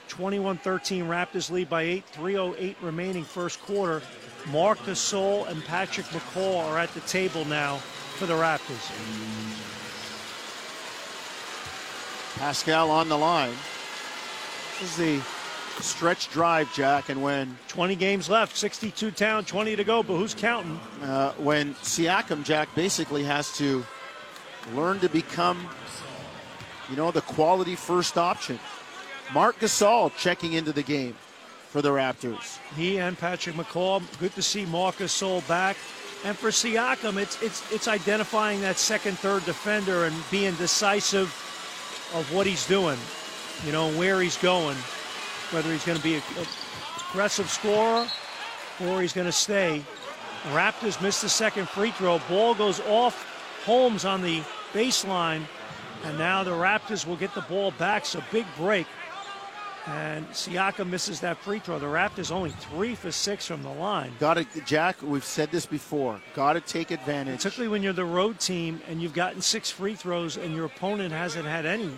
21 0.07 0.57
13 0.57 1.05
Raptors 1.05 1.51
lead 1.51 1.69
by 1.69 1.83
eight, 1.83 2.05
308 2.05 2.77
remaining 2.81 3.23
first 3.23 3.61
quarter. 3.61 4.01
Marc 4.51 4.79
Gasol 4.79 5.47
and 5.49 5.63
Patrick 5.65 6.05
McCaw 6.07 6.63
are 6.65 6.77
at 6.77 6.93
the 6.93 7.01
table 7.01 7.43
now 7.45 7.77
for 7.77 8.25
the 8.25 8.33
Raptors. 8.33 8.91
Pascal 12.37 12.91
on 12.91 13.09
the 13.09 13.17
line. 13.17 13.53
This 14.79 14.91
is 14.91 14.97
the 14.97 15.83
stretch 15.83 16.29
drive, 16.29 16.71
Jack. 16.73 17.09
And 17.09 17.21
when 17.21 17.57
20 17.67 17.95
games 17.95 18.29
left, 18.29 18.55
62 18.55 19.11
down, 19.11 19.43
20 19.45 19.75
to 19.75 19.83
go, 19.83 20.03
but 20.03 20.17
who's 20.17 20.33
counting? 20.33 20.79
uh, 21.03 21.31
when 21.33 21.73
Siakam, 21.75 22.43
Jack, 22.43 22.73
basically 22.75 23.23
has 23.23 23.55
to 23.57 23.85
learn 24.73 24.99
to 24.99 25.09
become, 25.09 25.67
you 26.89 26.95
know, 26.95 27.11
the 27.11 27.21
quality 27.21 27.75
first 27.75 28.17
option. 28.17 28.59
Marc 29.33 29.59
Gasol 29.59 30.15
checking 30.15 30.53
into 30.53 30.71
the 30.71 30.83
game 30.83 31.15
for 31.69 31.81
the 31.81 31.89
Raptors. 31.89 32.59
He 32.75 32.97
and 32.97 33.17
Patrick 33.17 33.55
McCaw. 33.55 34.01
Good 34.19 34.33
to 34.35 34.41
see 34.41 34.65
Marc 34.65 34.97
Gasol 34.97 35.47
back. 35.47 35.77
And 36.25 36.35
for 36.37 36.49
Siakam, 36.49 37.21
it's 37.21 37.41
it's 37.41 37.71
it's 37.71 37.87
identifying 37.87 38.61
that 38.61 38.77
second, 38.77 39.19
third 39.19 39.45
defender 39.45 40.05
and 40.05 40.15
being 40.31 40.55
decisive 40.55 41.27
of 42.15 42.27
what 42.33 42.47
he's 42.47 42.65
doing. 42.67 42.97
You 43.65 43.71
know 43.71 43.91
where 43.91 44.21
he's 44.21 44.37
going, 44.37 44.77
whether 45.51 45.71
he's 45.71 45.85
going 45.85 45.97
to 45.97 46.03
be 46.03 46.15
a, 46.15 46.17
a 46.17 46.47
aggressive 47.09 47.49
scorer 47.49 48.07
or 48.85 49.01
he's 49.01 49.13
going 49.13 49.27
to 49.27 49.31
stay. 49.31 49.83
Raptors 50.51 51.01
missed 51.01 51.21
the 51.21 51.29
second 51.29 51.67
free 51.67 51.91
throw. 51.91 52.19
Ball 52.29 52.53
goes 52.55 52.79
off 52.81 53.25
Holmes 53.65 54.05
on 54.05 54.21
the 54.21 54.41
baseline, 54.73 55.43
and 56.05 56.17
now 56.17 56.43
the 56.43 56.51
Raptors 56.51 57.05
will 57.05 57.15
get 57.15 57.33
the 57.33 57.41
ball 57.41 57.71
back. 57.71 58.05
So 58.05 58.23
big 58.31 58.45
break. 58.55 58.87
And 59.87 60.27
Siakam 60.29 60.89
misses 60.89 61.21
that 61.21 61.37
free 61.37 61.59
throw. 61.59 61.79
The 61.79 61.85
Raptors 61.85 62.29
only 62.29 62.49
three 62.49 62.93
for 62.93 63.09
six 63.09 63.47
from 63.47 63.63
the 63.63 63.71
line. 63.71 64.11
Got 64.19 64.33
to, 64.33 64.45
Jack. 64.65 65.01
We've 65.01 65.23
said 65.23 65.49
this 65.49 65.65
before. 65.65 66.19
Got 66.33 66.53
to 66.53 66.61
take 66.61 66.91
advantage. 66.91 67.37
Particularly 67.37 67.71
when 67.71 67.83
you're 67.83 67.93
the 67.93 68.03
road 68.03 68.37
team 68.39 68.81
and 68.89 69.01
you've 69.01 69.13
gotten 69.13 69.41
six 69.41 69.71
free 69.71 69.95
throws 69.95 70.35
and 70.35 70.53
your 70.53 70.65
opponent 70.65 71.13
hasn't 71.13 71.45
had 71.45 71.65
any, 71.65 71.89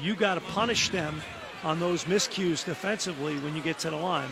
you 0.00 0.16
got 0.16 0.34
to 0.34 0.40
punish 0.40 0.88
them 0.88 1.22
on 1.62 1.78
those 1.78 2.04
miscues 2.04 2.64
defensively 2.64 3.38
when 3.38 3.54
you 3.54 3.62
get 3.62 3.78
to 3.80 3.90
the 3.90 3.96
line. 3.96 4.28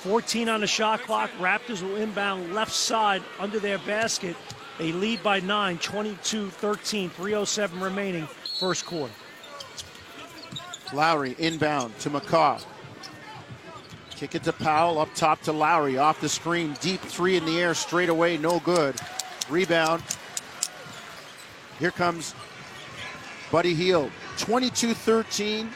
14 0.00 0.50
on 0.50 0.60
the 0.60 0.66
shot 0.66 1.00
clock. 1.00 1.30
Raptors 1.38 1.82
will 1.82 1.96
inbound 1.96 2.54
left 2.54 2.72
side 2.72 3.22
under 3.38 3.58
their 3.58 3.78
basket. 3.78 4.36
They 4.78 4.92
lead 4.92 5.22
by 5.22 5.40
nine, 5.40 5.78
22 5.78 6.50
13, 6.50 7.10
307 7.10 7.80
remaining, 7.80 8.28
first 8.60 8.84
quarter. 8.84 9.12
Lowry 10.92 11.34
inbound 11.38 11.98
to 12.00 12.10
McCaw. 12.10 12.64
Kick 14.10 14.34
it 14.34 14.42
to 14.44 14.52
Powell, 14.52 14.98
up 14.98 15.14
top 15.14 15.40
to 15.42 15.52
Lowry, 15.52 15.96
off 15.98 16.20
the 16.20 16.28
screen, 16.28 16.76
deep 16.80 17.00
three 17.00 17.36
in 17.36 17.44
the 17.44 17.60
air, 17.60 17.74
straight 17.74 18.08
away, 18.08 18.36
no 18.36 18.58
good. 18.60 18.96
Rebound. 19.48 20.02
Here 21.78 21.90
comes 21.90 22.34
Buddy 23.50 23.74
Hield. 23.74 24.10
22 24.38 24.94
13. 24.94 25.70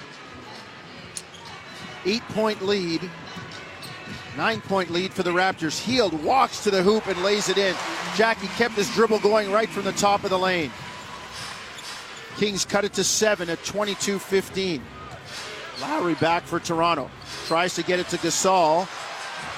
Eight 2.04 2.22
point 2.30 2.60
lead. 2.62 3.08
Nine 4.36 4.60
point 4.62 4.90
lead 4.90 5.12
for 5.12 5.22
the 5.22 5.30
Raptors. 5.30 5.78
Hield 5.78 6.12
walks 6.24 6.64
to 6.64 6.70
the 6.70 6.82
hoop 6.82 7.06
and 7.06 7.22
lays 7.22 7.48
it 7.48 7.58
in. 7.58 7.74
Jackie 8.16 8.48
kept 8.48 8.74
his 8.74 8.92
dribble 8.94 9.20
going 9.20 9.52
right 9.52 9.68
from 9.68 9.84
the 9.84 9.92
top 9.92 10.24
of 10.24 10.30
the 10.30 10.38
lane. 10.38 10.70
Kings 12.36 12.64
cut 12.64 12.84
it 12.84 12.92
to 12.94 13.04
seven 13.04 13.48
at 13.48 13.62
22 13.64 14.18
15. 14.18 14.82
Lowry 15.82 16.14
back 16.14 16.44
for 16.44 16.60
Toronto. 16.60 17.10
Tries 17.46 17.74
to 17.74 17.82
get 17.82 17.98
it 17.98 18.08
to 18.08 18.16
Gasol. 18.16 18.88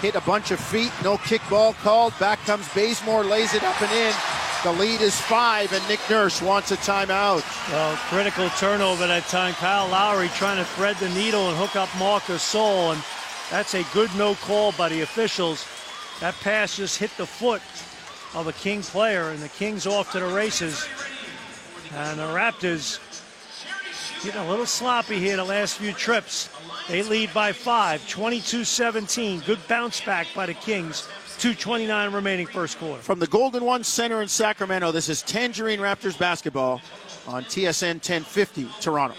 Hit 0.00 0.14
a 0.14 0.20
bunch 0.22 0.50
of 0.50 0.58
feet. 0.58 0.92
No 1.02 1.16
kickball 1.18 1.74
called. 1.74 2.18
Back 2.18 2.38
comes 2.40 2.68
Bazemore. 2.74 3.24
Lays 3.24 3.54
it 3.54 3.62
up 3.62 3.80
and 3.80 3.92
in. 3.92 4.14
The 4.64 4.72
lead 4.72 5.02
is 5.02 5.20
five, 5.20 5.70
and 5.74 5.86
Nick 5.88 6.00
Nurse 6.08 6.40
wants 6.40 6.72
a 6.72 6.76
timeout. 6.76 7.44
Well, 7.70 7.96
critical 8.08 8.48
turnover 8.50 9.06
that 9.06 9.24
time. 9.24 9.52
Kyle 9.54 9.86
Lowry 9.88 10.28
trying 10.28 10.56
to 10.56 10.64
thread 10.64 10.96
the 10.96 11.10
needle 11.10 11.50
and 11.50 11.58
hook 11.58 11.76
up 11.76 11.90
Marc 11.98 12.22
Gasol, 12.24 12.94
and 12.94 13.04
that's 13.50 13.74
a 13.74 13.84
good 13.92 14.08
no 14.16 14.34
call 14.36 14.72
by 14.72 14.88
the 14.88 15.02
officials. 15.02 15.66
That 16.20 16.34
pass 16.40 16.76
just 16.76 16.98
hit 16.98 17.10
the 17.18 17.26
foot 17.26 17.60
of 18.34 18.46
a 18.46 18.54
King 18.54 18.80
player, 18.80 19.28
and 19.28 19.42
the 19.42 19.50
Kings 19.50 19.86
off 19.86 20.12
to 20.12 20.20
the 20.20 20.26
races. 20.28 20.88
And 21.94 22.18
the 22.18 22.24
Raptors 22.24 22.98
getting 24.24 24.40
a 24.40 24.48
little 24.48 24.64
sloppy 24.64 25.18
here 25.18 25.36
the 25.36 25.44
last 25.44 25.76
few 25.76 25.92
trips. 25.92 26.48
They 26.88 27.02
lead 27.02 27.34
by 27.34 27.52
five, 27.52 28.00
22-17. 28.02 29.44
Good 29.44 29.58
bounce 29.68 30.00
back 30.00 30.26
by 30.34 30.46
the 30.46 30.54
Kings. 30.54 31.06
2.29 31.38 32.14
remaining 32.14 32.46
first 32.46 32.78
quarter. 32.78 33.02
From 33.02 33.18
the 33.18 33.26
Golden 33.26 33.64
One 33.64 33.84
Center 33.84 34.22
in 34.22 34.28
Sacramento, 34.28 34.92
this 34.92 35.10
is 35.10 35.20
Tangerine 35.22 35.80
Raptors 35.80 36.18
basketball 36.18 36.80
on 37.26 37.44
TSN 37.44 37.96
1050 37.96 38.68
Toronto. 38.80 39.16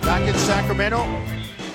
Back 0.00 0.26
in 0.26 0.34
Sacramento, 0.34 1.04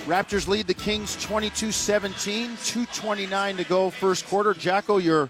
Raptors 0.05 0.47
lead 0.47 0.65
the 0.65 0.73
Kings 0.73 1.21
22 1.23 1.71
17, 1.71 2.51
2.29 2.51 3.57
to 3.57 3.63
go 3.65 3.91
first 3.91 4.25
quarter. 4.25 4.55
Jacko, 4.55 4.97
your 4.97 5.29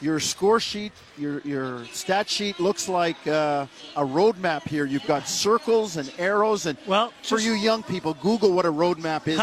your 0.00 0.20
score 0.20 0.60
sheet, 0.60 0.92
your 1.16 1.40
your 1.40 1.84
stat 1.86 2.28
sheet 2.28 2.60
looks 2.60 2.88
like 2.88 3.16
uh, 3.26 3.66
a 3.96 4.02
roadmap 4.02 4.66
here. 4.68 4.84
You've 4.84 5.06
got 5.06 5.28
circles 5.28 5.96
and 5.96 6.12
arrows, 6.18 6.66
and 6.66 6.78
Well, 6.86 7.12
for 7.22 7.38
you 7.38 7.52
young 7.52 7.82
people, 7.82 8.14
Google 8.14 8.52
what 8.52 8.66
a 8.66 8.72
roadmap 8.72 9.26
is. 9.26 9.38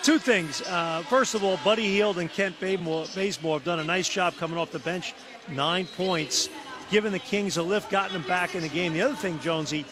Two 0.02 0.18
things. 0.18 0.62
Uh, 0.62 1.02
first 1.08 1.34
of 1.34 1.44
all, 1.44 1.58
Buddy 1.64 1.86
Hield 1.86 2.18
and 2.18 2.30
Kent 2.30 2.58
Bazemore, 2.60 3.06
have 3.54 3.64
done 3.64 3.80
a 3.80 3.84
nice 3.84 4.08
job 4.08 4.34
coming 4.36 4.58
off 4.58 4.70
the 4.70 4.78
bench. 4.78 5.14
Nine 5.50 5.86
points, 5.86 6.48
giving 6.90 7.12
the 7.12 7.18
Kings 7.18 7.56
a 7.56 7.62
lift, 7.62 7.90
gotten 7.90 8.12
them 8.12 8.28
back 8.28 8.54
in 8.54 8.62
the 8.62 8.68
game. 8.68 8.92
The 8.92 9.02
other 9.02 9.16
thing, 9.16 9.38
Jonesy, 9.40 9.86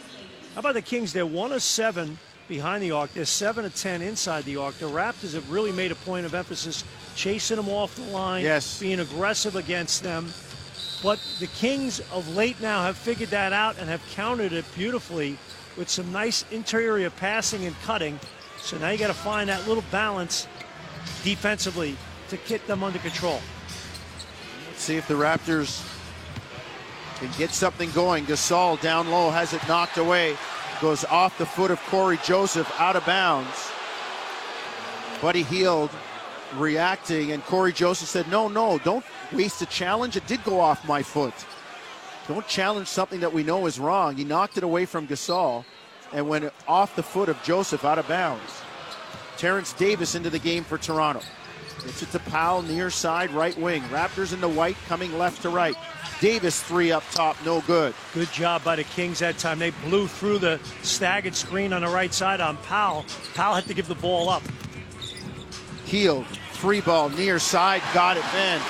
how 0.55 0.61
about 0.61 0.75
the 0.75 0.83
Kings? 0.83 1.13
They're 1.13 1.27
one 1.27 1.53
of 1.53 1.63
seven 1.63 2.19
behind 2.49 2.83
the 2.83 2.91
arc. 2.93 3.13
They're 3.13 3.25
seven 3.25 3.65
of 3.65 3.75
ten 3.75 4.03
inside 4.03 4.45
the 4.45 4.57
arc. 4.57 4.77
The 4.79 4.87
Raptors 4.87 5.35
have 5.35 5.51
really 5.51 5.73
made 5.73 5.93
a 5.93 5.97
point 5.97 6.27
of 6.27 6.35
emphasis, 6.35 6.85
chasing 7.15 7.57
them 7.57 7.69
off 7.69 7.95
the 7.97 8.03
line, 8.03 8.45
Yes. 8.45 8.79
being 8.79 9.01
aggressive 9.01 9.57
against 9.57 10.03
them. 10.03 10.33
But 11.03 11.19
the 11.41 11.47
Kings 11.49 12.01
of 12.13 12.35
late 12.37 12.61
now 12.61 12.83
have 12.83 12.97
figured 12.97 13.31
that 13.31 13.53
out 13.53 13.77
and 13.79 13.89
have 13.89 14.03
countered 14.15 14.53
it 14.53 14.65
beautifully 14.75 15.39
with 15.77 15.91
some 15.91 16.11
nice 16.13 16.45
interior 16.51 17.11
passing 17.11 17.65
and 17.67 17.77
cutting. 17.83 18.19
So 18.61 18.79
now 18.79 18.89
you 18.91 18.99
got 18.99 19.09
to 19.09 19.13
find 19.15 19.49
that 19.49 19.67
little 19.69 19.85
balance 19.91 20.47
defensively 21.23 21.97
to 22.31 22.37
get 22.49 22.67
them 22.67 22.83
under 22.83 22.99
control. 22.99 23.41
Let's 24.69 24.83
see 24.83 24.97
if 24.97 25.07
the 25.07 25.15
Raptors 25.15 25.83
can 27.19 27.31
get 27.39 27.51
something 27.51 27.91
going. 27.93 28.25
Gasol 28.27 28.81
down 28.81 29.11
low 29.11 29.31
has 29.31 29.53
it 29.53 29.67
knocked 29.69 29.99
away. 29.99 30.37
Goes 30.81 31.05
off 31.05 31.39
the 31.39 31.47
foot 31.47 31.71
of 31.71 31.81
Cory 31.85 32.19
Joseph 32.25 32.71
out 32.79 32.97
of 32.97 33.07
bounds. 33.07 33.71
Buddy 35.23 35.43
Hield 35.43 35.91
reacting, 36.57 37.33
and 37.33 37.43
Cory 37.45 37.73
Joseph 37.73 38.09
said, 38.09 38.29
No, 38.29 38.49
no, 38.49 38.79
don't 38.79 39.05
waste 39.33 39.63
a 39.63 39.67
challenge. 39.67 40.17
It 40.17 40.27
did 40.27 40.45
go 40.45 40.61
off 40.61 40.87
my 40.87 41.03
foot. 41.03 41.35
Don't 42.29 42.47
challenge 42.47 42.89
something 42.89 43.21
that 43.21 43.33
we 43.33 43.43
know 43.43 43.67
is 43.67 43.79
wrong. 43.79 44.17
He 44.17 44.25
knocked 44.25 44.59
it 44.59 44.65
away 44.65 44.85
from 44.85 45.07
Gasol 45.07 45.65
and 46.13 46.29
went 46.29 46.53
off 46.67 46.97
the 46.97 47.03
foot 47.03 47.29
of 47.29 47.43
Joseph 47.43 47.85
out 47.85 47.99
of 47.99 48.09
bounds. 48.09 48.63
Terrence 49.37 49.73
Davis 49.73 50.15
into 50.15 50.31
the 50.31 50.39
game 50.39 50.65
for 50.65 50.79
Toronto. 50.79 51.21
Gets 51.87 52.03
it 52.03 52.11
to 52.11 52.19
Powell, 52.19 52.63
near 52.63 52.91
side, 52.91 53.31
right 53.31 53.57
wing. 53.57 53.81
Raptors 53.85 54.33
in 54.33 54.41
the 54.41 54.49
white, 54.49 54.77
coming 54.89 55.17
left 55.17 55.43
to 55.43 55.51
right. 55.51 55.77
Davis 56.21 56.61
three 56.61 56.91
up 56.91 57.05
top, 57.13 57.37
no 57.45 57.61
good. 57.61 57.95
Good 58.13 58.31
job 58.33 58.65
by 58.65 58.75
the 58.75 58.83
Kings 58.83 59.21
that 59.21 59.39
time. 59.39 59.61
They 59.61 59.71
blew 59.85 60.09
through 60.09 60.39
the 60.41 60.59
staggered 60.83 61.37
screen 61.37 61.73
on 61.73 61.83
the 61.83 61.89
right 61.89 62.13
side 62.13 62.41
on 62.41 62.57
Powell. 62.59 63.05
Powell 63.35 63.55
had 63.55 63.67
to 63.67 63.75
give 63.75 63.87
the 63.87 63.95
ball 63.95 64.29
up. 64.29 64.43
Hield, 65.85 66.27
three 66.55 66.81
ball, 66.81 67.09
near 67.11 67.39
side, 67.39 67.83
got 67.95 68.17
it 68.17 68.25
then. 68.33 68.61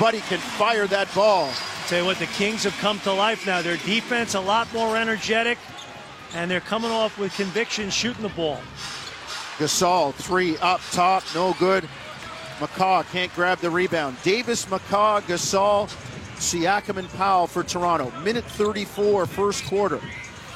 Buddy 0.00 0.18
can 0.22 0.38
fire 0.38 0.88
that 0.88 1.14
ball. 1.14 1.48
Tell 1.86 2.00
you 2.00 2.06
what, 2.06 2.18
the 2.18 2.26
Kings 2.26 2.64
have 2.64 2.76
come 2.78 2.98
to 3.00 3.12
life 3.12 3.46
now. 3.46 3.62
Their 3.62 3.76
defense 3.76 4.34
a 4.34 4.40
lot 4.40 4.72
more 4.74 4.96
energetic, 4.96 5.58
and 6.34 6.50
they're 6.50 6.60
coming 6.60 6.90
off 6.90 7.18
with 7.18 7.32
conviction 7.34 7.88
shooting 7.90 8.22
the 8.22 8.28
ball. 8.30 8.60
Gasol, 9.58 10.12
three 10.14 10.58
up 10.58 10.80
top, 10.90 11.22
no 11.34 11.54
good. 11.60 11.88
McCaw 12.58 13.08
can't 13.12 13.32
grab 13.34 13.58
the 13.58 13.70
rebound. 13.70 14.16
Davis, 14.24 14.66
McCaw, 14.66 15.20
Gasol, 15.22 15.88
Siakam, 16.36 16.96
and 16.96 17.08
Powell 17.10 17.46
for 17.46 17.62
Toronto. 17.62 18.12
Minute 18.22 18.44
34, 18.44 19.26
first 19.26 19.64
quarter. 19.66 20.00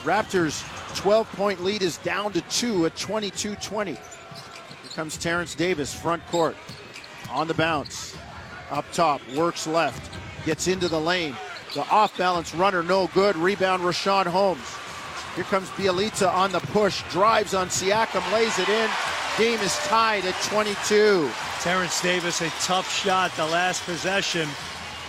Raptors' 0.02 0.66
12 0.96 1.30
point 1.32 1.62
lead 1.62 1.80
is 1.80 1.98
down 1.98 2.32
to 2.32 2.40
two 2.42 2.86
at 2.86 2.96
22 2.96 3.54
20. 3.54 3.92
Here 3.92 4.00
comes 4.94 5.16
Terrence 5.16 5.54
Davis, 5.54 5.94
front 5.94 6.26
court. 6.26 6.56
On 7.30 7.46
the 7.46 7.54
bounce. 7.54 8.16
Up 8.70 8.84
top, 8.92 9.20
works 9.36 9.66
left. 9.68 10.10
Gets 10.44 10.66
into 10.66 10.88
the 10.88 11.00
lane. 11.00 11.36
The 11.74 11.88
off 11.88 12.18
balance 12.18 12.52
runner, 12.52 12.82
no 12.82 13.06
good. 13.14 13.36
Rebound, 13.36 13.82
Richaun 13.82 14.26
Holmes. 14.26 14.76
Here 15.34 15.44
comes 15.44 15.68
Bjelica 15.70 16.30
on 16.32 16.52
the 16.52 16.60
push, 16.60 17.02
drives 17.10 17.54
on 17.54 17.68
Siakam, 17.68 18.32
lays 18.32 18.58
it 18.58 18.68
in. 18.68 18.90
Game 19.38 19.58
is 19.60 19.74
tied 19.86 20.26
at 20.26 20.34
22. 20.42 21.30
Terrence 21.60 22.02
Davis, 22.02 22.42
a 22.42 22.50
tough 22.60 22.92
shot 22.92 23.34
the 23.36 23.46
last 23.46 23.82
possession. 23.84 24.46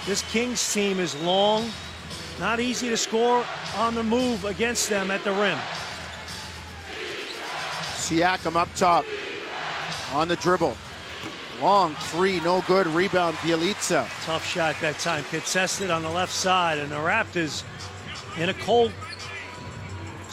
This 0.05 0.21
Kings 0.31 0.73
team 0.73 1.01
is 1.01 1.21
long, 1.23 1.69
not 2.39 2.61
easy 2.61 2.87
to 2.87 2.95
score 2.95 3.45
on 3.75 3.95
the 3.95 4.03
move 4.03 4.45
against 4.45 4.89
them 4.89 5.11
at 5.11 5.25
the 5.25 5.31
rim. 5.33 5.57
Siakam 7.95 8.55
up 8.55 8.73
top 8.75 9.03
on 10.13 10.29
the 10.29 10.37
dribble. 10.37 10.77
Long 11.61 11.95
three, 11.95 12.39
no 12.39 12.61
good. 12.61 12.87
Rebound, 12.87 13.35
Bjelica. 13.37 14.07
Tough 14.25 14.45
shot 14.45 14.75
that 14.79 14.99
time. 14.99 15.25
Contested 15.25 15.91
on 15.91 16.01
the 16.01 16.09
left 16.09 16.31
side, 16.31 16.77
and 16.77 16.89
the 16.91 16.95
Raptors 16.95 17.63
in 18.37 18.49
a 18.49 18.53
cold 18.53 18.91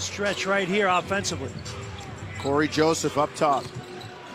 stretch 0.00 0.46
right 0.46 0.66
here 0.66 0.88
offensively. 0.88 1.50
Cory 2.38 2.68
Joseph 2.68 3.18
up 3.18 3.34
top 3.34 3.64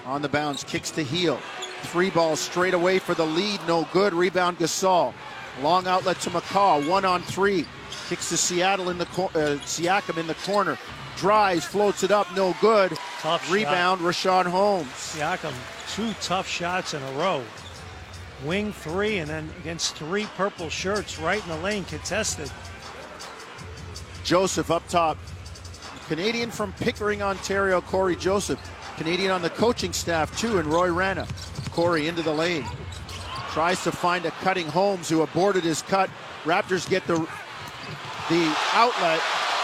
on 0.06 0.22
the 0.22 0.30
bounce, 0.30 0.64
kicks 0.64 0.92
to 0.92 1.04
Hield. 1.04 1.40
Three 1.84 2.10
balls 2.10 2.40
straight 2.40 2.74
away 2.74 3.00
for 3.00 3.14
the 3.14 3.26
lead, 3.26 3.60
no 3.68 3.88
good. 3.92 4.14
Rebound, 4.14 4.60
Gasol. 4.60 5.14
Long 5.62 5.88
outlet 5.88 6.20
to 6.22 6.30
McCaw, 6.30 6.88
one 6.88 7.06
on 7.06 7.22
three. 7.24 7.66
Kicks 8.10 8.30
to 8.30 8.38
Seattle 8.38 8.90
in 8.90 8.98
the 8.98 9.06
cor- 9.08 9.32
uh, 9.36 9.58
Siakam 9.64 10.18
in 10.18 10.28
the 10.28 10.36
corner. 10.36 10.78
Drives, 11.18 11.66
floats 11.66 12.04
it 12.04 12.12
up, 12.12 12.28
no 12.36 12.56
good. 12.60 12.92
Tough 13.22 13.46
shot. 13.46 13.54
Rebound, 13.54 14.02
Richaun 14.02 14.46
Holmes. 14.46 14.88
Siakam, 14.90 15.54
two 15.94 16.14
tough 16.22 16.48
shots 16.48 16.94
in 16.94 17.02
a 17.02 17.12
row. 17.14 17.44
Wing 18.44 18.74
three, 18.74 19.20
and 19.20 19.30
then 19.30 19.50
against 19.62 19.96
three 19.96 20.26
purple 20.36 20.70
shirts 20.70 21.20
right 21.20 21.42
in 21.42 21.50
the 21.50 21.58
lane, 21.58 21.86
contested. 21.86 22.52
Joseph 24.24 24.72
up 24.72 24.86
top. 24.90 25.18
Canadian 26.08 26.52
from 26.52 26.72
Pickering, 26.74 27.22
Ontario, 27.22 27.82
Cory 27.82 28.16
Joseph. 28.16 28.60
Canadian 28.98 29.32
on 29.32 29.42
the 29.42 29.50
coaching 29.50 29.92
staff 29.92 30.38
too, 30.38 30.60
and 30.60 30.68
Roy 30.68 30.92
Rana. 30.92 31.28
Cory 31.72 32.08
into 32.08 32.22
the 32.22 32.32
lane. 32.32 32.66
Tries 33.52 33.84
to 33.84 33.92
find 33.92 34.26
a 34.26 34.32
cutting 34.32 34.68
Holmes 34.68 35.10
who 35.10 35.22
aborted 35.22 35.64
his 35.64 35.82
cut. 35.82 36.10
Raptors 36.44 36.90
get 36.90 37.06
the 37.08 37.28
the 38.30 38.56
outlet. 38.74 39.20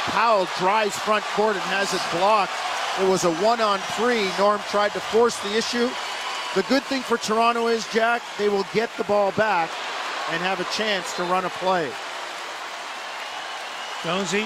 Powell 0.06 0.48
drives 0.58 0.98
front 0.98 1.24
court 1.36 1.56
and 1.56 1.64
has 1.66 1.94
it 1.94 2.02
blocked. 2.18 2.54
It 3.00 3.10
was 3.10 3.24
a 3.24 3.34
one 3.36 3.62
on 3.62 3.80
three. 3.96 4.30
Norm 4.38 4.60
tried 4.70 4.92
to 4.94 5.00
force 5.00 5.38
the 5.40 5.56
issue. 5.56 5.90
The 6.56 6.64
good 6.64 6.84
thing 6.84 7.02
for 7.02 7.18
Toronto 7.18 7.68
is, 7.68 7.88
Jack, 7.94 8.22
they 8.38 8.50
will 8.50 8.66
get 8.74 8.90
the 8.98 9.06
ball 9.06 9.32
back 9.32 9.70
and 10.32 10.42
have 10.42 10.60
a 10.60 10.66
chance 10.76 11.16
to 11.16 11.24
run 11.24 11.46
a 11.46 11.50
play. 11.50 11.90
Jonesy, 14.04 14.46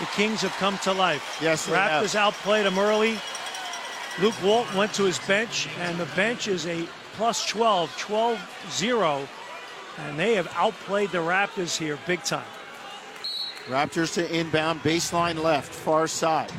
the 0.00 0.06
Kings 0.06 0.40
have 0.40 0.52
come 0.52 0.78
to 0.78 0.92
life. 0.92 1.38
Yes, 1.40 1.66
they 1.66 1.72
Raptors 1.72 2.14
have. 2.14 2.34
outplayed 2.34 2.66
them 2.66 2.78
early. 2.78 3.18
Luke 4.20 4.34
Walton 4.42 4.76
went 4.76 4.92
to 4.94 5.04
his 5.04 5.18
bench, 5.20 5.68
and 5.78 5.98
the 5.98 6.06
bench 6.16 6.48
is 6.48 6.66
a 6.66 6.88
plus 7.14 7.46
12, 7.46 7.94
12 7.96 8.66
0. 8.70 9.28
And 9.98 10.18
they 10.18 10.34
have 10.34 10.50
outplayed 10.56 11.10
the 11.10 11.18
Raptors 11.18 11.76
here 11.76 11.98
big 12.06 12.22
time. 12.24 12.44
Raptors 13.66 14.14
to 14.14 14.34
inbound, 14.34 14.80
baseline 14.80 15.42
left, 15.42 15.72
far 15.72 16.06
side. 16.06 16.50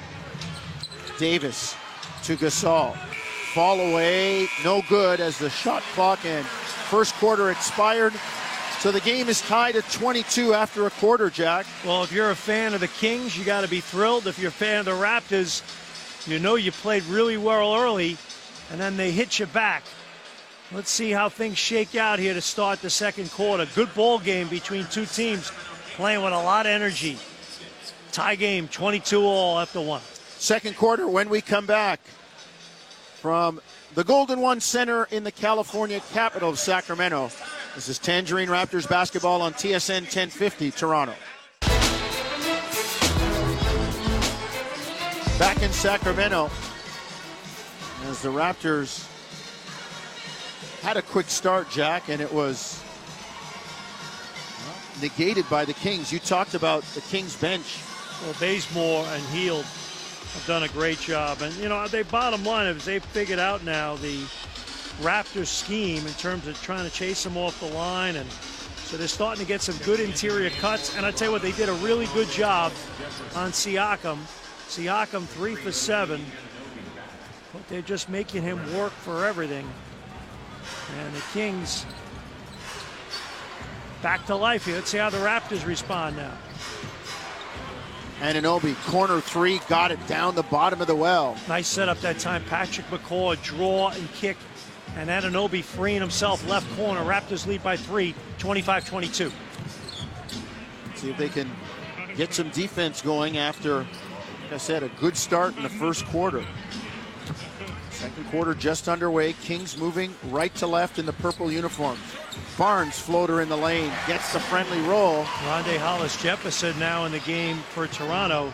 Davis 1.18 1.76
to 2.24 2.38
Gasol. 2.38 2.96
Fall 3.54 3.80
away, 3.80 4.48
no 4.64 4.82
good 4.88 5.20
as 5.20 5.38
the 5.38 5.50
shot 5.50 5.82
clock 5.94 6.24
and 6.26 6.46
first 6.46 7.14
quarter 7.16 7.50
expired. 7.50 8.14
So 8.82 8.92
the 8.92 9.00
game 9.02 9.30
is 9.30 9.42
tied 9.42 9.76
at 9.76 9.88
22 9.92 10.56
after 10.56 10.88
a 10.88 10.90
quarter, 10.90 11.30
Jack. 11.30 11.68
Well, 11.86 12.04
if 12.04 12.12
you're 12.12 12.32
a 12.32 12.36
fan 12.36 12.74
of 12.74 12.80
the 12.80 12.88
Kings, 12.88 13.38
you 13.38 13.46
got 13.46 13.62
to 13.62 13.68
be 13.68 13.80
thrilled. 13.80 14.26
If 14.26 14.40
you're 14.40 14.50
a 14.50 14.52
fan 14.52 14.80
of 14.80 14.86
the 14.86 14.92
Raptors, 14.94 15.62
you 16.28 16.40
know 16.40 16.56
you 16.56 16.72
played 16.72 17.04
really 17.04 17.38
well 17.38 17.76
early, 17.76 18.18
and 18.72 18.82
then 18.82 18.98
they 18.98 19.12
hit 19.12 19.38
you 19.38 19.46
back. 19.46 19.84
Let's 20.72 20.90
see 20.90 21.12
how 21.12 21.30
things 21.30 21.60
shake 21.60 21.94
out 21.94 22.18
here 22.18 22.34
to 22.34 22.42
start 22.42 22.82
the 22.82 22.90
second 22.90 23.30
quarter. 23.30 23.68
Good 23.76 23.94
ball 23.94 24.18
game 24.18 24.48
between 24.48 24.86
two 24.86 25.06
teams 25.06 25.52
playing 25.94 26.24
with 26.24 26.34
a 26.34 26.42
lot 26.42 26.66
of 26.66 26.72
energy. 26.72 27.20
Tie 28.12 28.36
game, 28.36 28.68
22 28.68 29.22
all 29.22 29.60
after 29.60 29.80
one. 29.80 30.02
Second 30.40 30.76
quarter 30.76 31.08
when 31.08 31.30
we 31.30 31.42
come 31.42 31.68
back 31.68 32.00
from 33.18 33.62
the 33.94 34.04
Golden 34.04 34.42
One 34.42 34.60
Center 34.60 35.04
in 35.12 35.24
the 35.24 35.32
California 35.32 36.02
capital 36.14 36.50
of 36.50 36.58
Sacramento. 36.58 37.30
This 37.76 37.88
is 37.88 38.00
Tangerine 38.00 38.50
Raptors 38.50 38.88
basketball 38.88 39.42
on 39.42 39.54
TSN 39.54 40.02
1050 40.02 40.72
Toronto. 40.72 41.14
Back 45.40 45.62
in 45.62 45.72
Sacramento 45.72 46.52
as 48.08 48.22
the 48.22 48.28
Raptors 48.28 49.08
had 50.82 50.98
a 50.98 51.02
quick 51.02 51.30
start, 51.30 51.70
Jack, 51.70 52.10
and 52.10 52.22
it 52.22 52.32
was 52.34 52.84
negated 55.02 55.50
by 55.50 55.64
the 55.64 55.74
Kings. 55.74 56.12
You 56.12 56.20
talked 56.20 56.56
about 56.56 56.84
the 56.94 57.02
Kings 57.02 57.38
bench. 57.38 57.80
Well, 58.22 58.36
Bazemore 58.38 59.06
and 59.06 59.24
Hield 59.28 59.64
have 59.64 60.44
done 60.46 60.64
a 60.64 60.68
great 60.70 61.00
job. 61.00 61.42
And, 61.42 61.56
you 61.56 61.70
know, 61.70 61.88
they 61.88 62.04
bottom 62.04 62.44
line 62.44 62.68
is 62.68 62.84
they've 62.84 63.04
figured 63.04 63.40
out 63.40 63.64
now 63.64 63.96
the 63.96 64.26
Raptors 65.02 65.48
scheme 65.48 66.06
in 66.06 66.14
terms 66.14 66.48
of 66.48 66.62
trying 66.62 66.88
to 66.88 66.94
chase 66.94 67.24
them 67.24 67.38
off 67.38 67.60
the 67.60 67.74
line. 67.74 68.16
And 68.16 68.30
so 68.84 68.98
they're 68.98 69.08
starting 69.08 69.42
to 69.44 69.48
get 69.48 69.62
some 69.62 69.78
good 69.86 70.00
interior 70.00 70.50
cuts. 70.50 70.96
And 70.96 71.06
I 71.06 71.12
tell 71.12 71.28
you 71.28 71.32
what, 71.32 71.42
they 71.42 71.52
did 71.54 71.70
a 71.70 71.74
really 71.74 72.08
good 72.08 72.30
job 72.30 72.72
on 73.36 73.52
Siakam. 73.52 74.18
Siakam 74.68 75.26
three 75.26 75.56
for 75.56 75.72
seven. 75.72 76.24
But 77.54 77.68
they're 77.68 77.82
just 77.82 78.10
making 78.10 78.44
him 78.44 78.58
work 78.78 78.92
for 78.92 79.26
everything. 79.26 79.68
And 81.00 81.14
the 81.16 81.22
Kings 81.34 81.86
back 84.02 84.26
to 84.28 84.36
life 84.36 84.66
here. 84.66 84.76
Let's 84.76 84.90
see 84.90 84.98
how 84.98 85.10
the 85.10 85.18
Raptors 85.18 85.66
respond 85.66 86.18
now. 86.18 86.34
Anunoby, 88.20 88.76
corner 88.86 89.20
three, 89.20 89.60
got 89.68 89.92
it 89.92 90.06
down 90.08 90.36
the 90.36 90.44
bottom 90.44 90.80
of 90.80 90.88
the 90.88 90.96
well. 90.96 91.36
Nice 91.48 91.68
setup 91.68 92.00
that 92.02 92.20
time. 92.20 92.44
Patrick 92.46 92.86
McCaw, 92.88 93.42
draw 93.42 93.90
and 93.90 94.12
kick. 94.14 94.38
And 94.98 95.10
Anunoby 95.10 95.64
freeing 95.64 96.02
himself 96.02 96.48
left 96.48 96.70
corner. 96.76 97.02
Raptors 97.02 97.48
lead 97.48 97.64
by 97.64 97.78
three, 97.78 98.14
25 98.38 98.88
22. 98.88 99.32
See 100.96 101.10
if 101.10 101.18
they 101.18 101.30
can 101.30 101.50
get 102.16 102.34
some 102.34 102.50
defense 102.50 103.02
going 103.02 103.38
after, 103.38 103.80
like 104.44 104.54
I 104.54 104.58
said, 104.58 104.84
a 104.84 104.90
good 105.00 105.16
start 105.16 105.56
in 105.58 105.64
the 105.64 105.70
first 105.70 106.06
quarter. 106.06 106.44
Second 107.92 108.26
quarter 108.32 108.54
just 108.54 108.90
underway. 108.90 109.34
Kings 109.34 109.78
moving 109.78 110.14
right 110.30 110.54
to 110.56 110.68
left 110.68 111.00
in 111.00 111.06
the 111.06 111.14
purple 111.14 111.52
uniforms. 111.52 112.00
Barnes 112.58 113.00
floater 113.00 113.42
in 113.42 113.50
the 113.50 113.58
lane 113.58 113.92
gets 114.08 114.34
the 114.34 114.40
friendly 114.40 114.80
roll. 114.82 115.24
Rondae 115.24 115.78
Hollis 115.78 116.22
Jefferson 116.22 116.78
now 116.80 117.06
in 117.06 117.12
the 117.12 117.20
game 117.20 117.58
for 117.58 117.88
Toronto. 117.88 118.52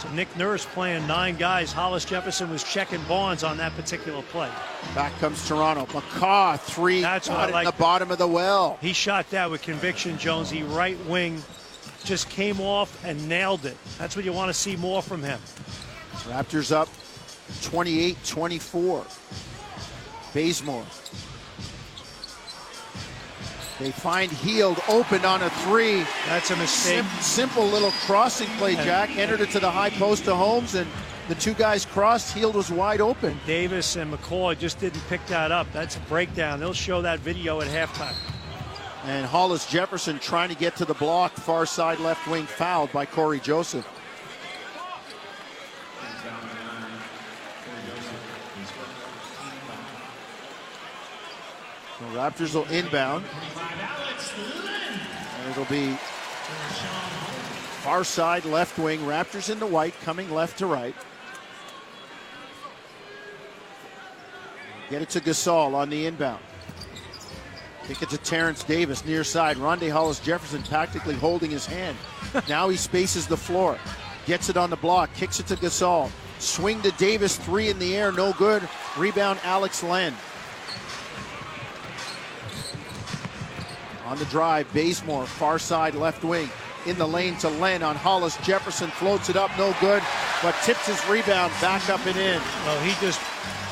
So 0.00 0.08
Nick 0.12 0.34
Nurse 0.38 0.64
playing 0.64 1.06
nine 1.06 1.36
guys. 1.36 1.72
Hollis 1.72 2.06
Jefferson 2.06 2.48
was 2.48 2.64
checking 2.64 3.02
Bonds 3.02 3.44
on 3.44 3.58
that 3.58 3.76
particular 3.76 4.22
play. 4.22 4.50
Back 4.94 5.12
comes 5.18 5.46
Toronto. 5.46 5.84
McCaw 5.86 6.58
three. 6.58 7.02
That's 7.02 7.28
what 7.28 7.38
I 7.38 7.50
like. 7.50 7.66
the 7.66 7.72
bottom 7.72 8.10
of 8.10 8.16
the 8.16 8.26
well. 8.26 8.78
He 8.80 8.94
shot 8.94 9.28
that 9.28 9.50
with 9.50 9.60
conviction, 9.60 10.16
Jonesy. 10.16 10.62
Right 10.62 10.98
wing 11.04 11.42
just 12.04 12.30
came 12.30 12.62
off 12.62 13.04
and 13.04 13.28
nailed 13.28 13.66
it. 13.66 13.76
That's 13.98 14.16
what 14.16 14.24
you 14.24 14.32
want 14.32 14.48
to 14.48 14.54
see 14.54 14.74
more 14.76 15.02
from 15.02 15.22
him. 15.22 15.38
Raptors 16.24 16.72
up 16.72 16.88
28-24. 17.60 20.32
Bazemore. 20.32 20.86
They 23.80 23.90
find 23.90 24.30
Hield 24.30 24.78
open 24.88 25.24
on 25.24 25.42
a 25.42 25.48
three. 25.48 26.04
That's 26.26 26.50
a 26.50 26.56
mistake. 26.56 27.02
Sim- 27.02 27.20
simple 27.22 27.64
little 27.64 27.92
crossing 27.92 28.48
play, 28.58 28.74
Jack. 28.74 29.16
Entered 29.16 29.40
it 29.40 29.50
to 29.52 29.58
the 29.58 29.70
high 29.70 29.88
post 29.88 30.26
to 30.26 30.34
Holmes, 30.34 30.74
and 30.74 30.86
the 31.28 31.34
two 31.34 31.54
guys 31.54 31.86
crossed. 31.86 32.34
Hield 32.34 32.54
was 32.56 32.70
wide 32.70 33.00
open. 33.00 33.40
Davis 33.46 33.96
and 33.96 34.12
McCaw 34.12 34.56
just 34.58 34.80
didn't 34.80 35.02
pick 35.08 35.24
that 35.26 35.50
up. 35.50 35.66
That's 35.72 35.96
a 35.96 36.00
breakdown. 36.00 36.60
They'll 36.60 36.74
show 36.74 37.00
that 37.00 37.20
video 37.20 37.62
at 37.62 37.68
halftime. 37.68 38.14
And 39.04 39.24
Hollis 39.24 39.64
Jefferson 39.64 40.18
trying 40.18 40.50
to 40.50 40.54
get 40.54 40.76
to 40.76 40.84
the 40.84 40.92
block, 40.92 41.32
far 41.32 41.64
side 41.64 42.00
left 42.00 42.28
wing, 42.28 42.44
fouled 42.44 42.92
by 42.92 43.06
Cory 43.06 43.40
Joseph. 43.40 43.88
The 52.00 52.06
Raptors 52.06 52.54
will 52.54 52.64
inbound. 52.64 53.26
And 55.38 55.50
it'll 55.50 55.66
be 55.66 55.98
far 57.82 58.04
side 58.04 58.46
left 58.46 58.78
wing. 58.78 59.00
Raptors 59.00 59.50
in 59.50 59.58
the 59.58 59.66
white, 59.66 59.94
coming 60.02 60.30
left 60.30 60.58
to 60.58 60.66
right. 60.66 60.94
Get 64.88 65.02
it 65.02 65.10
to 65.10 65.20
Gasol 65.20 65.74
on 65.74 65.90
the 65.90 66.06
inbound. 66.06 66.42
Kick 67.86 68.02
it 68.02 68.10
to 68.10 68.18
Terrence 68.18 68.64
Davis 68.64 69.04
near 69.04 69.22
side. 69.22 69.58
Rondae 69.58 69.90
Hollis 69.90 70.20
Jefferson 70.20 70.62
tactically 70.62 71.14
holding 71.14 71.50
his 71.50 71.66
hand. 71.66 71.98
now 72.48 72.70
he 72.70 72.76
spaces 72.76 73.26
the 73.26 73.36
floor. 73.36 73.78
Gets 74.26 74.48
it 74.48 74.56
on 74.56 74.70
the 74.70 74.76
block. 74.76 75.12
Kicks 75.14 75.38
it 75.38 75.46
to 75.48 75.56
Gasol. 75.56 76.10
Swing 76.38 76.80
to 76.82 76.92
Davis. 76.92 77.36
Three 77.36 77.68
in 77.68 77.78
the 77.78 77.96
air. 77.96 78.10
No 78.10 78.32
good. 78.32 78.66
Rebound 78.96 79.38
Alex 79.44 79.82
Len. 79.82 80.14
On 84.10 84.18
the 84.18 84.24
drive, 84.24 84.66
Bazemore, 84.74 85.24
far 85.24 85.60
side 85.60 85.94
left 85.94 86.24
wing. 86.24 86.50
In 86.84 86.98
the 86.98 87.06
lane 87.06 87.36
to 87.36 87.48
Len 87.48 87.84
on 87.84 87.94
Hollis. 87.94 88.36
Jefferson 88.38 88.90
floats 88.90 89.28
it 89.28 89.36
up. 89.36 89.56
No 89.56 89.72
good. 89.80 90.02
But 90.42 90.56
tips 90.64 90.86
his 90.88 91.08
rebound 91.08 91.52
back 91.60 91.88
up 91.88 92.04
and 92.06 92.16
in. 92.16 92.40
Well, 92.64 92.80
he 92.82 92.90
just 93.00 93.20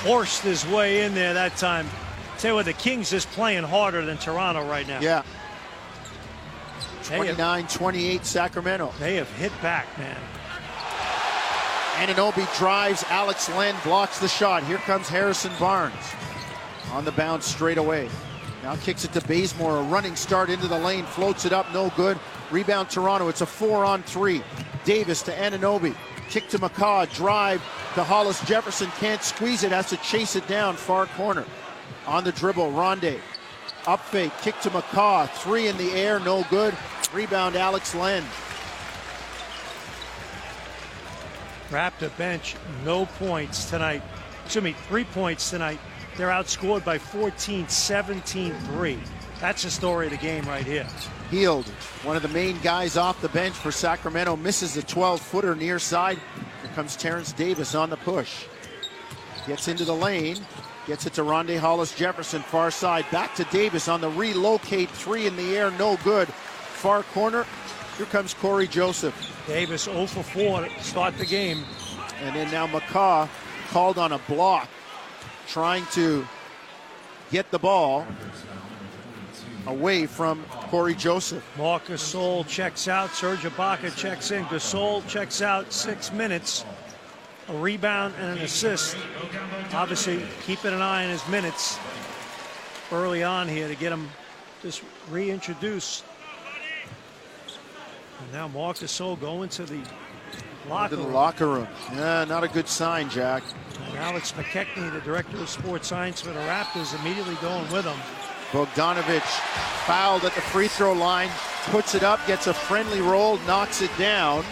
forced 0.04 0.42
his 0.42 0.64
way 0.68 1.04
in 1.04 1.12
there 1.12 1.34
that 1.34 1.56
time. 1.56 1.88
Tell 2.38 2.52
you 2.52 2.54
what, 2.54 2.66
the 2.66 2.72
Kings 2.72 3.12
is 3.12 3.26
playing 3.26 3.64
harder 3.64 4.04
than 4.04 4.16
Toronto 4.16 4.64
right 4.68 4.86
now. 4.86 5.00
Yeah. 5.00 5.24
They 7.08 7.16
29 7.16 7.66
28 7.66 8.24
Sacramento. 8.24 8.92
they 9.00 9.16
have 9.16 9.30
hit 9.32 9.50
back, 9.60 9.86
man. 9.98 10.16
Anunoby 11.94 12.46
drives. 12.56 13.02
Alex 13.08 13.48
Len 13.56 13.74
blocks 13.82 14.20
the 14.20 14.28
shot. 14.28 14.62
Here 14.62 14.78
comes 14.78 15.08
Harrison 15.08 15.50
Barnes 15.58 15.94
on 16.92 17.04
the 17.04 17.10
bounce 17.12 17.44
straight 17.44 17.78
away. 17.78 18.08
Now 18.62 18.76
kicks 18.76 19.04
it 19.04 19.12
to 19.12 19.20
Bazemore. 19.20 19.78
A 19.78 19.82
running 19.82 20.16
start 20.16 20.50
into 20.50 20.66
the 20.66 20.78
lane. 20.78 21.04
Floats 21.04 21.44
it 21.44 21.52
up. 21.52 21.72
No 21.72 21.90
good. 21.96 22.18
Rebound 22.50 22.90
Toronto. 22.90 23.28
It's 23.28 23.40
a 23.40 23.46
four 23.46 23.84
on 23.84 24.02
three. 24.02 24.42
Davis 24.84 25.22
to 25.22 25.32
Anunoby. 25.32 25.94
Kick 26.28 26.48
to 26.48 26.58
McCaw. 26.58 27.12
Drive 27.14 27.60
to 27.94 28.04
Hollis 28.04 28.44
Jefferson. 28.44 28.90
Can't 28.98 29.22
squeeze 29.22 29.62
it. 29.62 29.72
Has 29.72 29.88
to 29.90 29.96
chase 29.98 30.36
it 30.36 30.46
down. 30.48 30.76
Far 30.76 31.06
corner. 31.06 31.44
On 32.06 32.24
the 32.24 32.32
dribble. 32.32 32.72
Rondae. 32.72 33.20
Up 33.86 34.00
fake. 34.00 34.32
Kick 34.42 34.58
to 34.60 34.70
McCaw. 34.70 35.28
Three 35.28 35.68
in 35.68 35.76
the 35.76 35.92
air. 35.92 36.18
No 36.20 36.44
good. 36.50 36.76
Rebound 37.12 37.56
Alex 37.56 37.94
Len. 37.94 38.24
Raptor 41.70 42.16
bench, 42.16 42.56
no 42.84 43.04
points 43.04 43.68
tonight. 43.68 44.02
Excuse 44.44 44.64
me, 44.64 44.74
three 44.88 45.04
points 45.04 45.50
tonight. 45.50 45.78
They're 46.18 46.30
outscored 46.30 46.84
by 46.84 46.98
14, 46.98 47.68
17, 47.68 48.52
3. 48.52 48.98
That's 49.40 49.62
the 49.62 49.70
story 49.70 50.06
of 50.06 50.10
the 50.10 50.18
game 50.18 50.44
right 50.46 50.66
here. 50.66 50.84
Hield, 51.30 51.64
one 52.02 52.16
of 52.16 52.22
the 52.22 52.28
main 52.28 52.58
guys 52.58 52.96
off 52.96 53.20
the 53.20 53.28
bench 53.28 53.54
for 53.54 53.70
Sacramento, 53.70 54.34
misses 54.34 54.76
a 54.76 54.82
12 54.82 55.20
footer 55.20 55.54
near 55.54 55.78
side. 55.78 56.18
Here 56.60 56.72
comes 56.74 56.96
Terrence 56.96 57.30
Davis 57.30 57.76
on 57.76 57.88
the 57.88 57.96
push. 57.98 58.46
Gets 59.46 59.68
into 59.68 59.84
the 59.84 59.94
lane, 59.94 60.38
gets 60.88 61.06
it 61.06 61.12
to 61.12 61.22
Rondae 61.22 61.56
Hollis 61.56 61.94
Jefferson, 61.94 62.42
far 62.42 62.72
side. 62.72 63.06
Back 63.12 63.36
to 63.36 63.44
Davis 63.44 63.86
on 63.86 64.00
the 64.00 64.10
relocate, 64.10 64.90
three 64.90 65.28
in 65.28 65.36
the 65.36 65.56
air, 65.56 65.70
no 65.70 65.98
good. 66.02 66.26
Far 66.26 67.04
corner, 67.04 67.46
here 67.96 68.06
comes 68.06 68.34
Cory 68.34 68.66
Joseph. 68.66 69.14
Davis 69.46 69.84
0 69.84 70.06
for 70.06 70.24
4 70.24 70.62
to 70.62 70.82
start 70.82 71.16
the 71.16 71.26
game. 71.26 71.64
And 72.22 72.34
then 72.34 72.50
now 72.50 72.66
McCaw 72.66 73.28
called 73.70 73.98
on 73.98 74.10
a 74.10 74.18
block, 74.18 74.68
trying 75.48 75.84
to 75.92 76.26
get 77.30 77.50
the 77.50 77.58
ball 77.58 78.06
away 79.66 80.06
from 80.06 80.44
Cory 80.70 80.94
Joseph. 80.94 81.44
Marc 81.56 81.86
Gasol 81.86 82.46
checks 82.46 82.88
out. 82.88 83.10
Serge 83.10 83.40
Ibaka 83.40 83.94
checks 83.96 84.30
in. 84.30 84.44
Gasol 84.46 85.06
checks 85.08 85.42
out. 85.42 85.72
Six 85.72 86.12
minutes. 86.12 86.64
A 87.48 87.54
rebound 87.56 88.14
and 88.18 88.38
an 88.38 88.44
assist. 88.44 88.96
Obviously, 89.72 90.22
keeping 90.46 90.72
an 90.74 90.82
eye 90.82 91.04
on 91.04 91.10
his 91.10 91.26
minutes 91.28 91.78
early 92.92 93.22
on 93.22 93.48
here 93.48 93.68
to 93.68 93.74
get 93.74 93.90
him 93.92 94.08
just 94.62 94.82
reintroduced. 95.10 96.04
And 98.22 98.32
now 98.32 98.48
Marc 98.48 98.76
Gasol 98.78 99.18
going 99.20 99.48
to 99.50 99.64
the 99.64 99.80
locker 100.68 100.90
To 100.90 100.96
the 100.96 101.02
room. 101.04 101.12
locker 101.14 101.46
room. 101.46 101.68
Yeah, 101.94 102.24
not 102.24 102.44
a 102.44 102.48
good 102.48 102.68
sign, 102.68 103.08
Jack. 103.08 103.42
Alex 103.98 104.32
McKechnie, 104.32 104.92
the 104.92 105.00
director 105.00 105.36
of 105.38 105.48
sports 105.48 105.88
science 105.88 106.20
for 106.20 106.28
the 106.28 106.38
Raptors, 106.40 106.98
immediately 107.00 107.34
going 107.42 107.70
with 107.72 107.84
him. 107.84 107.98
Bogdanovich 108.52 109.20
fouled 109.86 110.24
at 110.24 110.34
the 110.34 110.40
free 110.40 110.68
throw 110.68 110.92
line, 110.92 111.28
puts 111.64 111.96
it 111.96 112.04
up, 112.04 112.24
gets 112.26 112.46
a 112.46 112.54
friendly 112.54 113.00
roll, 113.00 113.38
knocks 113.38 113.82
it 113.82 113.90
down, 113.98 114.44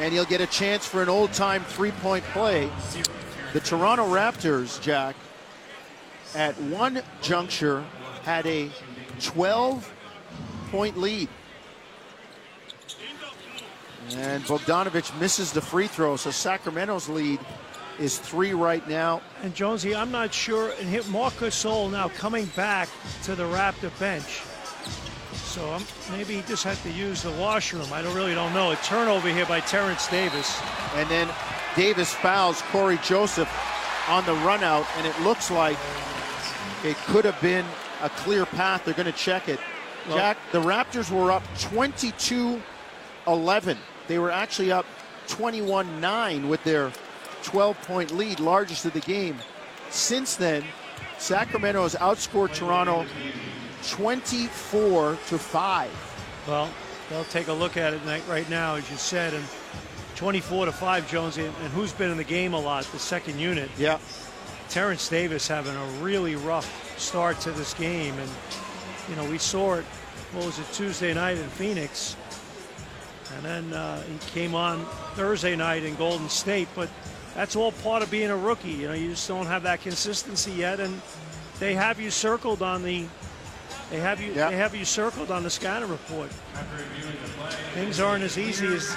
and 0.00 0.12
he'll 0.12 0.24
get 0.24 0.40
a 0.40 0.46
chance 0.46 0.86
for 0.86 1.02
an 1.02 1.08
old 1.10 1.32
time 1.34 1.62
three 1.64 1.90
point 1.90 2.24
play. 2.32 2.70
The 3.52 3.60
Toronto 3.60 4.06
Raptors, 4.06 4.80
Jack, 4.80 5.16
at 6.34 6.58
one 6.62 7.02
juncture 7.20 7.84
had 8.22 8.46
a 8.46 8.70
12 9.20 9.92
point 10.70 10.96
lead. 10.96 11.28
And 14.16 14.42
Bogdanovich 14.44 15.18
misses 15.20 15.52
the 15.52 15.60
free 15.60 15.86
throw, 15.86 16.16
so 16.16 16.30
Sacramento's 16.30 17.08
lead 17.08 17.38
is 18.00 18.18
three 18.18 18.54
right 18.54 18.86
now. 18.88 19.20
And 19.42 19.54
Jonesy, 19.54 19.94
I'm 19.94 20.10
not 20.10 20.32
sure. 20.34 20.72
And 20.80 20.88
hit 20.88 21.08
Marc 21.10 21.34
Gasol 21.34 21.90
now 21.92 22.08
coming 22.08 22.46
back 22.56 22.88
to 23.24 23.34
the 23.36 23.44
Raptor 23.44 23.96
bench. 24.00 24.42
So 25.34 25.72
um, 25.74 25.84
maybe 26.12 26.36
he 26.36 26.42
just 26.42 26.64
had 26.64 26.76
to 26.78 26.90
use 26.90 27.22
the 27.22 27.32
washroom. 27.32 27.86
I 27.92 28.02
don't 28.02 28.14
really 28.14 28.34
don't 28.34 28.54
know. 28.54 28.70
A 28.72 28.76
turnover 28.76 29.28
here 29.28 29.46
by 29.46 29.60
Terrence 29.60 30.08
Davis. 30.08 30.60
And 30.94 31.08
then 31.10 31.28
Davis 31.76 32.12
fouls 32.14 32.62
Cory 32.70 32.98
Joseph 33.04 33.48
on 34.08 34.24
the 34.24 34.34
run 34.34 34.62
out, 34.64 34.86
and 34.96 35.06
it 35.06 35.20
looks 35.20 35.50
like 35.50 35.76
It 36.82 36.96
could 37.08 37.26
have 37.26 37.38
been 37.42 37.66
a 38.02 38.08
clear 38.08 38.46
path. 38.46 38.84
They're 38.86 38.94
going 38.94 39.04
to 39.12 39.18
check 39.18 39.48
it. 39.50 39.60
Well- 40.08 40.16
Jack, 40.16 40.38
the 40.50 40.62
Raptors 40.62 41.10
were 41.10 41.30
up 41.30 41.42
22 41.60 42.62
11. 43.26 43.76
They 44.08 44.18
were 44.18 44.30
actually 44.30 44.72
up 44.72 44.86
21 45.28 46.00
9 46.00 46.48
with 46.48 46.64
their 46.64 46.90
12 47.42 47.80
point 47.82 48.10
lead, 48.12 48.40
largest 48.40 48.84
of 48.84 48.92
the 48.92 49.00
game. 49.00 49.38
Since 49.90 50.36
then, 50.36 50.64
Sacramento 51.18 51.82
has 51.82 51.94
outscored 51.96 52.54
Toronto 52.54 53.06
24 53.88 55.18
to 55.28 55.38
5. 55.38 56.44
Well, 56.46 56.70
they'll 57.08 57.24
take 57.24 57.48
a 57.48 57.52
look 57.52 57.76
at 57.76 57.92
it 57.92 58.00
right 58.28 58.48
now, 58.48 58.76
as 58.76 58.90
you 58.90 58.96
said, 58.96 59.34
and 59.34 59.44
24 60.16 60.66
to 60.66 60.72
5, 60.72 61.10
Jones. 61.10 61.36
And 61.38 61.46
and 61.46 61.72
who's 61.72 61.92
been 61.92 62.10
in 62.10 62.16
the 62.16 62.24
game 62.24 62.54
a 62.54 62.60
lot? 62.60 62.84
The 62.84 62.98
second 62.98 63.38
unit. 63.38 63.70
Yeah. 63.78 63.98
Terrence 64.68 65.08
Davis 65.08 65.48
having 65.48 65.74
a 65.74 65.86
really 66.02 66.36
rough 66.36 66.98
start 66.98 67.40
to 67.40 67.50
this 67.50 67.74
game. 67.74 68.14
And, 68.18 68.30
you 69.08 69.16
know, 69.16 69.28
we 69.28 69.38
saw 69.38 69.74
it, 69.74 69.84
what 70.32 70.46
was 70.46 70.58
it, 70.60 70.66
Tuesday 70.72 71.12
night 71.12 71.38
in 71.38 71.48
Phoenix. 71.48 72.16
And 73.34 73.44
then 73.44 73.72
uh, 73.72 74.02
he 74.02 74.18
came 74.30 74.54
on 74.54 74.84
Thursday 75.14 75.56
night 75.56 75.82
in 75.82 75.96
Golden 75.96 76.28
State. 76.28 76.68
But 76.76 76.88
that's 77.34 77.56
all 77.56 77.72
part 77.72 78.02
of 78.02 78.10
being 78.10 78.30
a 78.30 78.36
rookie. 78.36 78.70
You 78.70 78.88
know, 78.88 78.94
you 78.94 79.10
just 79.10 79.26
don't 79.28 79.46
have 79.46 79.62
that 79.64 79.80
consistency 79.82 80.52
yet. 80.52 80.80
And 80.80 81.00
they 81.58 81.74
have 81.74 82.00
you 82.00 82.10
circled 82.10 82.62
on 82.62 82.82
the. 82.82 83.06
They 83.90 83.98
have 84.00 84.20
you. 84.20 84.32
Yeah. 84.32 84.50
They 84.50 84.56
have 84.56 84.74
you 84.74 84.84
circled 84.84 85.30
on 85.30 85.42
the 85.42 85.50
scanner 85.50 85.86
report. 85.86 86.30
Things 87.74 88.00
aren't 88.00 88.22
as 88.24 88.38
easy 88.38 88.66
as 88.68 88.96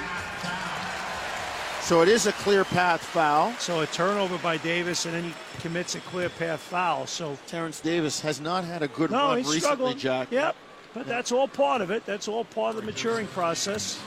So 1.82 2.02
it 2.02 2.08
is 2.08 2.28
a 2.28 2.32
clear 2.34 2.64
path 2.64 3.02
foul. 3.04 3.54
so 3.60 3.82
a 3.82 3.88
turnover 3.88 4.38
by 4.38 4.58
Davis, 4.58 5.06
and 5.06 5.14
then 5.14 5.24
he 5.26 5.34
commits 5.62 5.96
a 5.96 6.00
clear 6.02 6.30
path 6.30 6.60
foul. 6.60 7.08
So 7.08 7.38
Terrence 7.48 7.80
Davis 7.82 8.22
has 8.22 8.40
not 8.40 8.64
had 8.64 8.84
a 8.84 8.88
good 8.88 9.12
No, 9.12 9.18
run 9.30 9.38
recently, 9.38 9.60
struggling. 9.60 9.98
Jack. 9.98 10.32
Yep. 10.32 10.56
But 10.94 11.08
that's 11.08 11.32
all 11.32 11.48
part 11.48 11.82
of 11.82 11.90
it. 11.90 12.06
That's 12.06 12.28
all 12.28 12.46
part 12.46 12.76
of 12.76 12.82
the 12.82 12.86
maturing 12.86 13.26
process. 13.28 14.00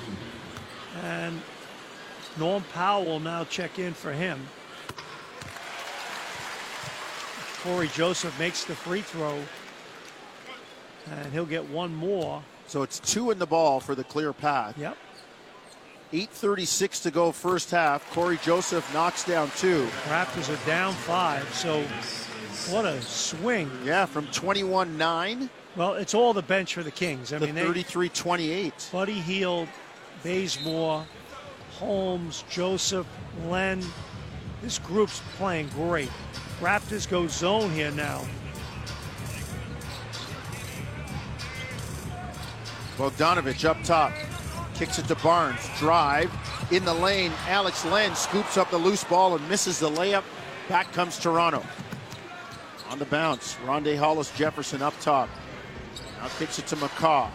And 1.03 1.41
Norm 2.39 2.63
Powell 2.75 3.05
will 3.05 3.21
now 3.21 3.45
check 3.45 3.79
in 3.79 3.95
for 3.95 4.13
him. 4.13 4.47
Cory 7.63 7.89
Joseph 7.95 8.39
makes 8.39 8.65
the 8.65 8.75
free 8.75 9.01
throw. 9.01 9.39
And 11.11 11.33
he'll 11.33 11.47
get 11.47 11.69
one 11.69 11.95
more. 11.95 12.43
So 12.67 12.83
it's 12.83 12.99
two 12.99 13.31
in 13.31 13.39
the 13.39 13.47
ball 13.47 13.81
for 13.81 13.95
the 13.95 14.05
clear 14.05 14.33
path. 14.33 14.77
Yep. 14.79 14.97
8.36 16.13 17.03
to 17.03 17.11
go 17.11 17.33
first 17.33 17.71
half. 17.71 18.09
Cory 18.13 18.39
Joseph 18.43 18.93
knocks 18.95 19.25
down 19.25 19.51
two. 19.57 19.87
Raptors 20.05 20.53
are 20.53 20.67
down 20.67 20.93
five. 20.95 21.53
So 21.55 21.83
what 22.73 22.85
a 22.85 23.01
swing. 23.03 23.71
Yeah, 23.85 24.07
from 24.07 24.27
21 24.29 24.97
9 24.97 25.51
Well, 25.77 25.95
it's 25.95 26.15
all 26.15 26.33
the 26.33 26.43
bench 26.43 26.75
for 26.75 26.83
the 26.83 26.91
Kings. 26.91 27.33
I 27.33 27.39
to 27.39 27.47
mean, 27.47 27.55
they, 27.55 27.65
33 27.65 28.09
28. 28.09 28.89
Buddy 28.93 29.13
Hield, 29.13 29.69
Bazemore, 30.23 31.05
Holmes, 31.79 32.45
Joseph, 32.49 33.07
Len. 33.45 33.85
This 34.63 34.79
group's 34.79 35.21
playing 35.37 35.69
great. 35.69 36.11
Raptors 36.61 37.09
go 37.09 37.27
zone 37.27 37.71
here 37.71 37.91
now. 37.91 38.25
Bogdanovich 42.97 43.67
up 43.67 43.83
top. 43.83 44.13
Kicks 44.75 44.99
it 44.99 45.07
to 45.09 45.15
Barnes. 45.17 45.69
Drive 45.79 46.33
in 46.71 46.85
the 46.87 46.95
lane. 46.95 47.33
Alex 47.47 47.85
Len 47.85 48.15
scoops 48.15 48.57
up 48.57 48.71
the 48.71 48.79
loose 48.79 49.05
ball 49.05 49.37
and 49.37 49.47
misses 49.49 49.79
the 49.79 49.91
layup. 49.91 50.25
Back 50.71 50.91
comes 50.93 51.19
Toronto. 51.19 51.63
On 52.89 52.99
the 52.99 53.05
bounce. 53.05 53.57
Rondae 53.67 53.99
Hollis 53.99 54.31
Jefferson 54.33 54.81
up 54.81 54.99
top. 55.01 55.29
Now 56.23 56.29
kicks 56.39 56.59
it 56.59 56.67
to 56.69 56.77
McCaw. 56.77 57.29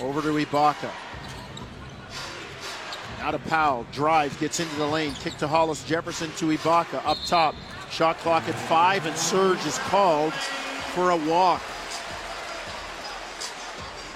Over 0.00 0.22
to 0.22 0.28
Ibaka. 0.28 0.90
Now 3.18 3.30
of 3.30 3.44
Powell. 3.46 3.86
Drives, 3.92 4.36
gets 4.36 4.60
into 4.60 4.74
the 4.76 4.86
lane. 4.86 5.12
Kick 5.14 5.36
to 5.38 5.48
Hollis 5.48 5.84
Jefferson 5.84 6.30
to 6.36 6.46
Ibaka. 6.46 7.04
Up 7.04 7.18
top. 7.26 7.54
Shot 7.90 8.18
clock 8.18 8.46
at 8.48 8.54
five, 8.54 9.06
and 9.06 9.16
Serge 9.16 9.64
is 9.64 9.78
called 9.78 10.32
for 10.32 11.10
a 11.10 11.16
walk. 11.16 11.62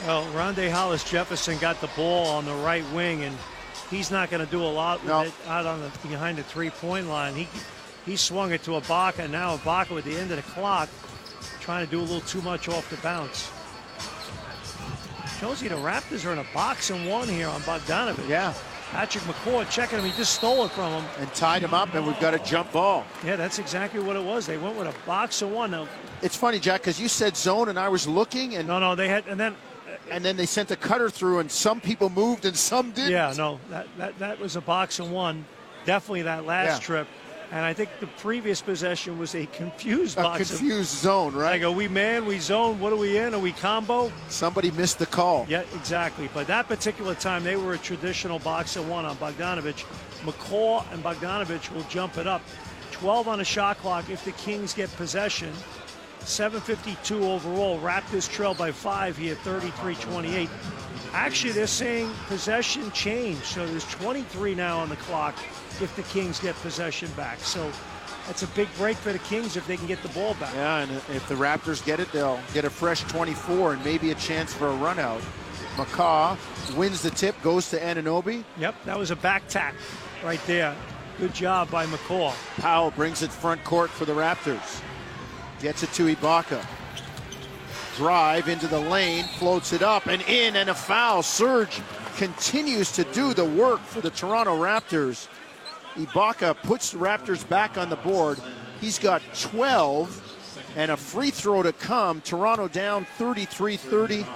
Well, 0.06 0.24
Rondae 0.32 0.70
Hollis 0.70 1.04
Jefferson 1.04 1.58
got 1.58 1.80
the 1.80 1.88
ball 1.96 2.26
on 2.26 2.44
the 2.44 2.54
right 2.54 2.84
wing, 2.92 3.22
and 3.22 3.36
he's 3.90 4.10
not 4.10 4.30
going 4.30 4.44
to 4.44 4.50
do 4.50 4.62
a 4.62 4.66
lot 4.66 5.02
with 5.02 5.28
it 5.28 5.48
out 5.48 5.64
on 5.64 5.80
the 5.80 5.90
behind 6.06 6.38
the 6.38 6.42
three-point 6.42 7.08
line. 7.08 7.34
He 7.34 7.48
he 8.04 8.16
swung 8.16 8.52
it 8.52 8.62
to 8.64 8.72
Ibaka. 8.72 9.20
And 9.20 9.32
now 9.32 9.56
Ibaka 9.56 9.98
at 9.98 10.04
the 10.04 10.16
end 10.16 10.30
of 10.32 10.36
the 10.36 10.42
clock, 10.42 10.88
trying 11.60 11.84
to 11.84 11.90
do 11.90 12.00
a 12.00 12.02
little 12.02 12.20
too 12.20 12.42
much 12.42 12.68
off 12.68 12.90
the 12.90 12.96
bounce. 12.96 13.50
Shows 15.38 15.62
you 15.62 15.68
the 15.68 15.76
Raptors 15.76 16.26
are 16.26 16.32
in 16.32 16.38
a 16.38 16.46
box 16.52 16.90
and 16.90 17.08
one 17.08 17.28
here 17.28 17.48
on 17.48 17.60
Bogdanovich. 17.62 18.28
Yeah. 18.28 18.54
Patrick 18.92 19.24
McCaw 19.24 19.68
checking 19.70 19.98
him. 19.98 20.04
He 20.04 20.12
just 20.12 20.34
stole 20.34 20.66
it 20.66 20.70
from 20.72 20.92
him. 20.92 21.04
And 21.18 21.32
tied 21.34 21.62
him 21.62 21.72
up, 21.72 21.94
and 21.94 22.06
we've 22.06 22.18
got 22.20 22.34
a 22.34 22.38
jump 22.40 22.72
ball. 22.72 23.04
Yeah, 23.24 23.36
that's 23.36 23.58
exactly 23.58 24.00
what 24.00 24.16
it 24.16 24.22
was. 24.22 24.46
They 24.46 24.58
went 24.58 24.76
with 24.76 24.86
a 24.86 25.06
box 25.06 25.40
of 25.40 25.50
one. 25.50 25.70
Now, 25.70 25.88
It's 26.20 26.36
funny, 26.36 26.58
Jack, 26.60 26.82
because 26.82 27.00
you 27.00 27.08
said 27.08 27.36
zone, 27.36 27.68
and 27.70 27.78
I 27.78 27.88
was 27.88 28.06
looking, 28.06 28.54
and 28.56 28.68
no, 28.68 28.78
no, 28.78 28.94
they 28.94 29.08
had, 29.08 29.26
and 29.26 29.40
then, 29.40 29.56
and 30.10 30.22
then 30.22 30.36
they 30.36 30.44
sent 30.46 30.70
a 30.70 30.76
cutter 30.76 31.08
through, 31.08 31.38
and 31.38 31.50
some 31.50 31.80
people 31.80 32.10
moved 32.10 32.44
and 32.44 32.54
some 32.56 32.90
didn't. 32.92 33.12
yeah, 33.12 33.32
no, 33.36 33.58
that, 33.70 33.86
that, 33.96 34.18
that 34.18 34.38
was 34.38 34.56
a 34.56 34.60
box 34.60 34.98
of 34.98 35.10
one. 35.10 35.44
Definitely 35.86 36.22
that 36.22 36.44
last 36.44 36.80
Yeah. 36.82 36.86
trip. 36.86 37.08
And 37.52 37.66
I 37.66 37.74
think 37.74 37.90
the 38.00 38.06
previous 38.06 38.62
possession 38.62 39.18
was 39.18 39.34
a 39.34 39.44
confused 39.44 40.16
a 40.16 40.22
box. 40.22 40.50
of, 40.50 40.58
confused 40.58 40.88
zone, 40.88 41.34
right? 41.34 41.60
like, 41.60 41.62
are 41.62 41.70
we 41.70 41.86
man? 41.86 42.24
We 42.24 42.38
zone? 42.38 42.80
What 42.80 42.94
are 42.94 42.96
we 42.96 43.18
in? 43.18 43.34
Are 43.34 43.38
we 43.38 43.52
combo? 43.52 44.10
Somebody 44.28 44.70
missed 44.70 44.98
the 44.98 45.04
call. 45.04 45.44
Yeah, 45.50 45.62
exactly. 45.74 46.30
But 46.32 46.46
that 46.46 46.66
particular 46.66 47.14
time, 47.14 47.44
they 47.44 47.56
were 47.56 47.74
a 47.74 47.78
traditional 47.78 48.38
box 48.38 48.76
of 48.76 48.88
one 48.88 49.04
on 49.04 49.16
Bogdanovich. 49.16 49.84
McCaw 50.22 50.90
and 50.94 51.04
Bogdanovich 51.04 51.70
will 51.74 51.82
jump 51.90 52.16
it 52.16 52.26
up. 52.26 52.40
12 52.92 53.28
on 53.28 53.38
the 53.38 53.44
shot 53.44 53.76
clock 53.78 54.08
if 54.08 54.24
the 54.24 54.32
Kings 54.32 54.72
get 54.72 54.90
possession. 54.96 55.52
752 56.20 57.22
overall. 57.22 57.78
Raptors 57.80 58.30
trail 58.30 58.54
by 58.54 58.72
five 58.72 59.18
here, 59.18 59.34
33-28. 59.34 60.48
Actually, 61.12 61.52
they're 61.52 61.66
saying 61.66 62.10
possession 62.28 62.90
change. 62.92 63.42
So 63.42 63.66
there's 63.66 63.84
23 63.90 64.54
now 64.54 64.78
on 64.78 64.88
the 64.88 64.96
clock 64.96 65.34
if 65.80 65.94
the 65.96 66.02
Kings 66.02 66.38
get 66.38 66.54
possession 66.56 67.10
back. 67.16 67.38
So 67.40 67.70
that's 68.26 68.42
a 68.42 68.48
big 68.48 68.68
break 68.76 68.96
for 68.96 69.12
the 69.12 69.18
Kings 69.20 69.56
if 69.56 69.66
they 69.66 69.76
can 69.76 69.86
get 69.86 70.02
the 70.02 70.08
ball 70.10 70.34
back. 70.34 70.54
Yeah, 70.54 70.78
and 70.78 70.90
if 70.90 71.26
the 71.28 71.34
Raptors 71.34 71.84
get 71.84 72.00
it, 72.00 72.10
they'll 72.12 72.40
get 72.54 72.64
a 72.64 72.70
fresh 72.70 73.02
24 73.04 73.74
and 73.74 73.84
maybe 73.84 74.10
a 74.10 74.14
chance 74.14 74.52
for 74.52 74.68
a 74.68 74.76
run 74.76 74.98
out. 74.98 75.20
McCaw 75.76 76.36
wins 76.76 77.02
the 77.02 77.10
tip, 77.10 77.40
goes 77.42 77.70
to 77.70 77.80
Anunoby. 77.80 78.44
Yep, 78.58 78.74
that 78.84 78.98
was 78.98 79.10
a 79.10 79.16
back 79.16 79.48
tap 79.48 79.74
right 80.22 80.40
there. 80.46 80.76
Good 81.18 81.34
job 81.34 81.70
by 81.70 81.86
McCaw. 81.86 82.32
Powell 82.60 82.90
brings 82.90 83.22
it 83.22 83.30
front 83.30 83.62
court 83.64 83.90
for 83.90 84.04
the 84.04 84.12
Raptors. 84.12 84.82
Gets 85.60 85.82
it 85.82 85.92
to 85.92 86.14
Ibaka. 86.14 86.64
Drive 87.96 88.48
into 88.48 88.66
the 88.66 88.80
lane, 88.80 89.24
floats 89.38 89.72
it 89.72 89.82
up 89.82 90.06
and 90.06 90.22
in, 90.22 90.56
and 90.56 90.70
a 90.70 90.74
foul. 90.74 91.22
Serge 91.22 91.80
continues 92.16 92.92
to 92.92 93.04
do 93.04 93.34
the 93.34 93.44
work 93.44 93.80
for 93.80 94.00
the 94.00 94.10
Toronto 94.10 94.56
Raptors. 94.56 95.28
Ibaka 95.94 96.56
puts 96.62 96.90
the 96.90 96.98
Raptors 96.98 97.46
back 97.48 97.76
on 97.76 97.90
the 97.90 97.96
board. 97.96 98.38
He's 98.80 98.98
got 98.98 99.22
12 99.40 100.18
and 100.76 100.90
a 100.90 100.96
free 100.96 101.30
throw 101.30 101.62
to 101.62 101.72
come. 101.72 102.20
Toronto 102.22 102.68
down 102.68 103.06
33 103.18 103.76
30. 103.76 104.26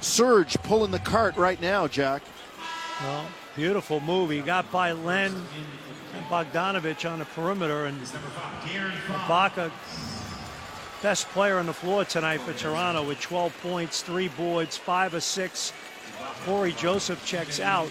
Serge 0.00 0.54
pulling 0.62 0.90
the 0.90 0.98
cart 0.98 1.36
right 1.36 1.60
now, 1.60 1.86
Jack. 1.86 2.22
Well, 3.02 3.26
beautiful 3.56 4.00
move. 4.00 4.30
He 4.30 4.40
got 4.40 4.70
by 4.70 4.92
Len 4.92 5.34
Bogdanovich 6.28 7.10
on 7.10 7.20
the 7.20 7.24
perimeter, 7.24 7.86
and 7.86 7.98
Ibaka, 9.08 9.70
best 11.02 11.28
player 11.28 11.58
on 11.58 11.66
the 11.66 11.72
floor 11.72 12.04
tonight 12.04 12.40
for 12.40 12.52
Toronto 12.52 13.06
with 13.06 13.20
12 13.20 13.56
points, 13.62 14.02
three 14.02 14.28
boards, 14.28 14.76
five 14.76 15.20
six. 15.22 15.72
Cory 16.44 16.72
Joseph 16.72 17.24
checks 17.24 17.60
out 17.60 17.88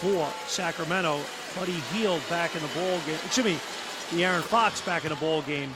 for 0.00 0.28
Sacramento. 0.46 1.20
Buddy 1.56 1.72
Hield 1.72 2.20
back 2.28 2.54
in 2.54 2.60
the 2.60 2.68
ball 2.68 3.00
game. 3.06 3.18
Excuse 3.24 3.46
me, 3.46 3.58
De'Aaron 4.10 4.42
Fox 4.42 4.82
back 4.82 5.04
in 5.04 5.10
the 5.10 5.16
ball 5.16 5.40
game. 5.42 5.74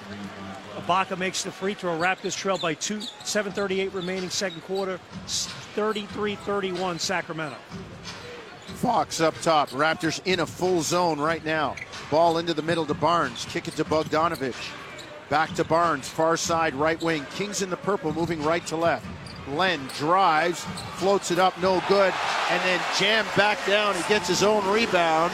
Ibaka 0.77 1.19
makes 1.19 1.43
the 1.43 1.51
free 1.51 1.75
throw. 1.75 1.99
Raptors 1.99 2.37
trail 2.37 2.59
by 2.59 2.75
two. 2.75 2.99
7:38 3.25 3.93
remaining 3.95 4.31
second 4.31 4.61
quarter. 4.63 5.01
33-31 5.27 7.01
Sacramento. 7.01 7.57
Fox 8.77 9.21
up 9.21 9.35
top. 9.41 9.71
Raptors 9.71 10.21
in 10.27 10.41
a 10.41 10.47
full 10.47 10.83
zone 10.83 11.19
right 11.19 11.45
now. 11.45 11.77
Ball 12.11 12.39
into 12.39 12.55
the 12.55 12.63
middle 12.63 12.87
to 12.87 12.95
Barnes. 12.95 13.47
Kick 13.49 13.67
it 13.67 13.77
to 13.77 13.85
Bogdanovich. 13.85 14.71
Back 15.29 15.55
to 15.55 15.65
Barnes. 15.65 16.09
Far 16.09 16.37
side 16.37 16.75
right 16.75 17.01
wing. 17.03 17.27
Kings 17.35 17.63
in 17.63 17.71
the 17.71 17.77
purple 17.77 18.13
moving 18.13 18.43
right 18.43 18.67
to 18.67 18.77
left. 18.77 19.07
Len 19.49 19.81
drives, 19.97 20.61
floats 20.97 21.31
it 21.31 21.39
up, 21.39 21.61
no 21.61 21.83
good, 21.89 22.13
and 22.51 22.63
then 22.63 22.81
jammed 22.99 23.29
back 23.37 23.59
down. 23.67 23.95
He 23.95 24.03
gets 24.09 24.29
his 24.29 24.43
own 24.43 24.67
rebound. 24.71 25.33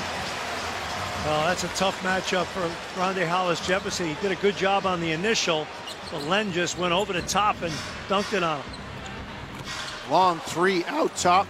Well, 1.27 1.45
that's 1.45 1.65
a 1.65 1.69
tough 1.77 2.01
matchup 2.05 2.45
for 2.45 2.61
Rondae 3.01 3.27
Hollis 3.27 3.67
Jefferson. 3.67 4.07
He 4.07 4.15
did 4.23 4.31
a 4.31 4.37
good 4.37 4.57
job 4.57 4.87
on 4.87 5.01
the 5.01 5.11
initial, 5.11 5.67
but 6.13 6.23
Len 6.23 6.53
just 6.53 6.79
went 6.79 6.93
over 6.93 7.13
the 7.13 7.23
top 7.23 7.61
and 7.63 7.73
dunked 8.07 8.33
it 8.33 8.45
on 8.45 8.61
him. 8.61 8.67
Long 10.09 10.39
three 10.39 10.85
out 10.85 11.17
top. 11.17 11.49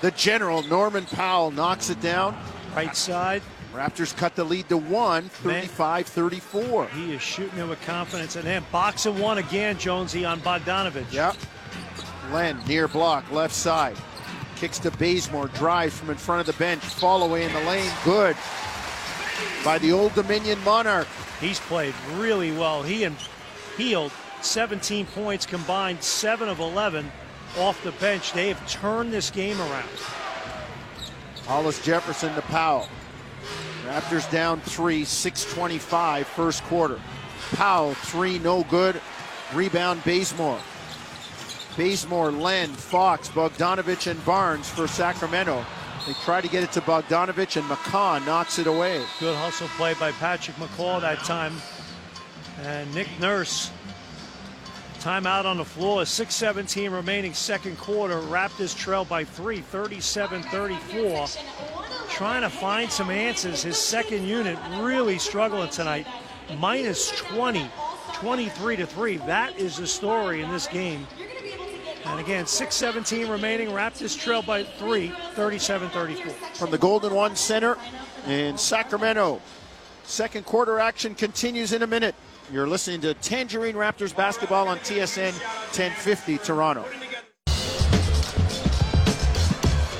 The 0.00 0.10
general, 0.10 0.64
Norman 0.64 1.04
Powell, 1.04 1.52
knocks 1.52 1.88
it 1.88 2.00
down. 2.00 2.36
Right 2.74 2.96
side. 2.96 3.42
Raptors 3.72 4.14
cut 4.16 4.34
the 4.34 4.42
lead 4.42 4.68
to 4.70 4.76
one, 4.76 5.28
35 5.28 6.08
34. 6.08 6.88
He 6.88 7.14
is 7.14 7.22
shooting 7.22 7.60
it 7.60 7.68
with 7.68 7.80
confidence. 7.82 8.34
And 8.34 8.44
then 8.44 8.64
boxing 8.72 9.20
one 9.20 9.38
again, 9.38 9.78
Jonesy, 9.78 10.24
on 10.24 10.40
Bogdanovich. 10.40 11.12
Yep. 11.12 11.36
Len, 12.32 12.58
near 12.66 12.88
block, 12.88 13.30
left 13.30 13.54
side. 13.54 13.96
Kicks 14.56 14.80
to 14.80 14.90
Bazemore, 14.90 15.46
drives 15.48 15.96
from 15.96 16.10
in 16.10 16.16
front 16.16 16.40
of 16.40 16.46
the 16.46 16.58
bench, 16.58 16.82
fall 16.82 17.22
away 17.22 17.44
in 17.44 17.52
the 17.52 17.60
lane. 17.60 17.88
Good 18.02 18.36
by 19.64 19.78
the 19.78 19.92
Old 19.92 20.14
Dominion 20.14 20.62
Monarch. 20.64 21.08
He's 21.40 21.60
played 21.60 21.94
really 22.14 22.52
well. 22.52 22.82
He 22.82 23.04
and 23.04 23.16
Hield 23.76 24.12
17 24.42 25.06
points 25.06 25.46
combined, 25.46 26.02
7 26.02 26.48
of 26.48 26.60
11 26.60 27.10
off 27.58 27.82
the 27.82 27.92
bench. 27.92 28.32
They 28.32 28.48
have 28.48 28.70
turned 28.70 29.12
this 29.12 29.30
game 29.30 29.58
around. 29.60 29.88
Hollis 31.46 31.82
Jefferson 31.84 32.34
to 32.34 32.42
Powell. 32.42 32.88
Raptors 33.86 34.30
down 34.30 34.60
three, 34.60 35.04
625 35.04 36.26
first 36.26 36.62
quarter. 36.64 37.00
Powell, 37.52 37.94
three, 37.94 38.38
no 38.40 38.64
good. 38.64 39.00
Rebound, 39.54 40.02
Bazemore. 40.04 40.58
Bazemore, 41.76 42.32
Len, 42.32 42.70
Fox, 42.70 43.28
Bogdanovich, 43.28 44.10
and 44.10 44.24
Barnes 44.24 44.68
for 44.68 44.88
Sacramento. 44.88 45.64
They 46.06 46.12
try 46.24 46.40
to 46.40 46.46
get 46.48 46.62
it 46.62 46.70
to 46.72 46.80
Bogdanovich, 46.82 47.56
and 47.56 47.68
McCaw 47.68 48.24
knocks 48.24 48.60
it 48.60 48.68
away. 48.68 49.02
Good 49.18 49.36
hustle 49.36 49.66
play 49.76 49.94
by 49.94 50.12
Patrick 50.12 50.56
McCaw 50.56 51.00
that 51.00 51.18
time. 51.24 51.54
And 52.62 52.94
Nick 52.94 53.08
Nurse, 53.18 53.72
timeout 55.00 55.46
on 55.46 55.56
the 55.56 55.64
floor. 55.64 56.02
6.17 56.02 56.92
remaining 56.92 57.34
second 57.34 57.76
quarter. 57.76 58.20
Raptors 58.20 58.76
trail 58.76 59.04
by 59.04 59.24
three, 59.24 59.60
37 59.60 60.44
34. 60.44 61.26
Trying 62.08 62.42
to 62.42 62.50
find 62.50 62.90
some 62.90 63.10
answers. 63.10 63.64
His 63.64 63.76
second 63.76 64.24
unit 64.24 64.56
really 64.78 65.18
struggling 65.18 65.70
tonight. 65.70 66.06
Minus 66.58 67.10
20, 67.10 67.68
23 68.14 68.76
to 68.76 68.86
3. 68.86 69.16
That 69.18 69.58
is 69.58 69.76
the 69.76 69.88
story 69.88 70.40
in 70.40 70.52
this 70.52 70.68
game. 70.68 71.04
And 72.06 72.20
again, 72.20 72.44
6.17 72.44 73.28
remaining. 73.28 73.68
Raptors 73.68 74.18
trail 74.18 74.40
by 74.40 74.62
three, 74.62 75.12
37 75.34 75.88
34. 75.90 76.32
From 76.54 76.70
the 76.70 76.78
Golden 76.78 77.14
One 77.14 77.34
Center 77.34 77.76
in 78.28 78.56
Sacramento. 78.56 79.40
Second 80.04 80.46
quarter 80.46 80.78
action 80.78 81.14
continues 81.14 81.72
in 81.72 81.82
a 81.82 81.86
minute. 81.86 82.14
You're 82.52 82.68
listening 82.68 83.00
to 83.00 83.14
Tangerine 83.14 83.74
Raptors 83.74 84.14
basketball 84.14 84.68
on 84.68 84.78
TSN 84.78 85.32
1050 85.32 86.38
Toronto. 86.38 86.84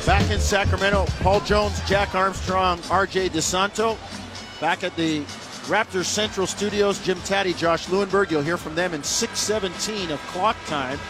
Back 0.06 0.30
in 0.30 0.38
Sacramento, 0.38 1.06
Paul 1.20 1.40
Jones, 1.40 1.80
Jack 1.88 2.14
Armstrong, 2.14 2.78
RJ 2.82 3.30
DeSanto. 3.30 3.98
Back 4.60 4.84
at 4.84 4.94
the 4.94 5.22
Raptors 5.66 6.04
Central 6.04 6.46
Studios, 6.46 7.04
Jim 7.04 7.18
Tatti, 7.22 7.52
Josh 7.52 7.88
Lewenberg. 7.88 8.30
You'll 8.30 8.42
hear 8.42 8.56
from 8.56 8.76
them 8.76 8.94
in 8.94 9.02
6:17 9.02 10.12
of 10.12 10.20
clock 10.28 10.56
time. 10.66 11.00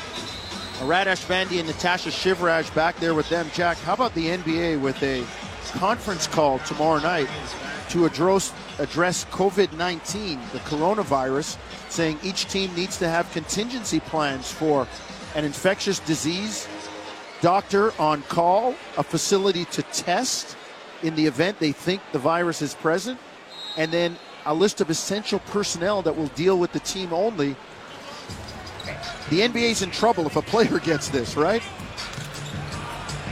Radash 0.80 1.26
Bandy 1.26 1.58
and 1.58 1.66
Natasha 1.66 2.10
Shivraj 2.10 2.72
back 2.74 2.98
there 2.98 3.14
with 3.14 3.28
them. 3.30 3.50
Jack, 3.54 3.78
how 3.78 3.94
about 3.94 4.14
the 4.14 4.26
NBA 4.26 4.80
with 4.80 5.02
a 5.02 5.24
conference 5.78 6.26
call 6.26 6.58
tomorrow 6.60 7.00
night 7.00 7.28
to 7.88 8.04
address, 8.04 8.52
address 8.78 9.24
COVID 9.26 9.72
19, 9.72 10.38
the 10.52 10.58
coronavirus, 10.60 11.56
saying 11.88 12.18
each 12.22 12.46
team 12.48 12.74
needs 12.74 12.98
to 12.98 13.08
have 13.08 13.30
contingency 13.32 14.00
plans 14.00 14.52
for 14.52 14.86
an 15.34 15.46
infectious 15.46 15.98
disease, 16.00 16.68
doctor 17.40 17.92
on 17.98 18.20
call, 18.24 18.74
a 18.98 19.02
facility 19.02 19.64
to 19.66 19.82
test 19.82 20.56
in 21.02 21.14
the 21.14 21.26
event 21.26 21.58
they 21.58 21.72
think 21.72 22.02
the 22.12 22.18
virus 22.18 22.60
is 22.60 22.74
present, 22.74 23.18
and 23.78 23.90
then 23.90 24.16
a 24.44 24.52
list 24.52 24.82
of 24.82 24.90
essential 24.90 25.38
personnel 25.38 26.02
that 26.02 26.16
will 26.16 26.28
deal 26.28 26.58
with 26.58 26.72
the 26.72 26.80
team 26.80 27.14
only 27.14 27.56
the 29.30 29.40
NBA's 29.40 29.82
in 29.82 29.90
trouble 29.90 30.26
if 30.26 30.36
a 30.36 30.42
player 30.42 30.78
gets 30.84 31.08
this, 31.08 31.36
right? 31.36 31.62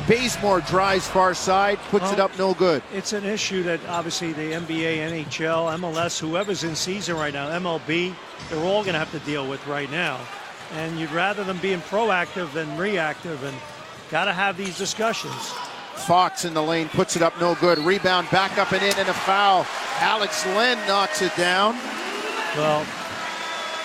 Bazemore 0.06 0.60
drives 0.62 1.08
far 1.08 1.32
side, 1.32 1.78
puts 1.88 2.12
it 2.12 2.20
up 2.20 2.36
no 2.38 2.52
good. 2.52 2.82
It's 2.92 3.14
an 3.14 3.24
issue 3.24 3.62
that 3.62 3.80
obviously 3.88 4.34
the 4.34 4.52
NBA, 4.52 4.98
NHL, 4.98 5.78
MLS, 5.78 6.20
whoever's 6.20 6.62
in 6.62 6.76
season 6.76 7.16
right 7.16 7.32
now, 7.32 7.48
MLB, 7.58 8.14
they're 8.50 8.58
all 8.58 8.82
going 8.82 8.92
to 8.92 8.98
have 8.98 9.10
to 9.12 9.18
deal 9.20 9.48
with 9.48 9.66
right 9.66 9.90
now. 9.90 10.20
And 10.74 10.98
you'd 11.00 11.10
rather 11.10 11.42
them 11.42 11.58
being 11.62 11.80
proactive 11.80 12.52
than 12.52 12.76
reactive, 12.76 13.42
and 13.44 13.56
got 14.10 14.26
to 14.26 14.32
have 14.34 14.58
these 14.58 14.76
discussions. 14.76 15.54
Fox 16.06 16.44
in 16.44 16.52
the 16.52 16.62
lane 16.62 16.88
puts 16.90 17.16
it 17.16 17.22
up 17.22 17.38
no 17.40 17.54
good. 17.54 17.78
Rebound 17.78 18.28
back 18.30 18.58
up 18.58 18.72
and 18.72 18.82
in 18.82 18.94
and 18.98 19.08
a 19.08 19.14
foul. 19.14 19.66
Alex 20.00 20.44
Len 20.46 20.76
knocks 20.86 21.22
it 21.22 21.34
down, 21.36 21.74
Well, 22.56 22.84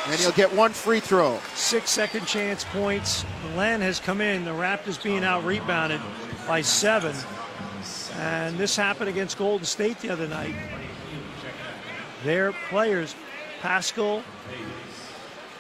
and 0.10 0.20
he'll 0.20 0.32
get 0.32 0.52
one 0.54 0.72
free 0.72 1.00
throw. 1.00 1.40
six 1.54 1.92
second 1.92 2.26
chance 2.26 2.64
points. 2.64 3.26
Len 3.56 3.80
has 3.82 4.00
come 4.00 4.22
in. 4.22 4.44
The 4.44 4.52
Raptors 4.52 5.02
being 5.02 5.24
out 5.24 5.46
rebounded 5.46 6.02
by 6.48 6.62
seven. 6.62 7.16
And 8.16 8.58
this 8.58 8.76
happened 8.76 9.10
against 9.10 9.38
Golden 9.38 9.66
State 9.66 10.00
the 10.00 10.10
other 10.10 10.28
night. 10.28 10.56
Their 12.24 12.52
players, 12.70 13.16
Pascal, 13.62 14.24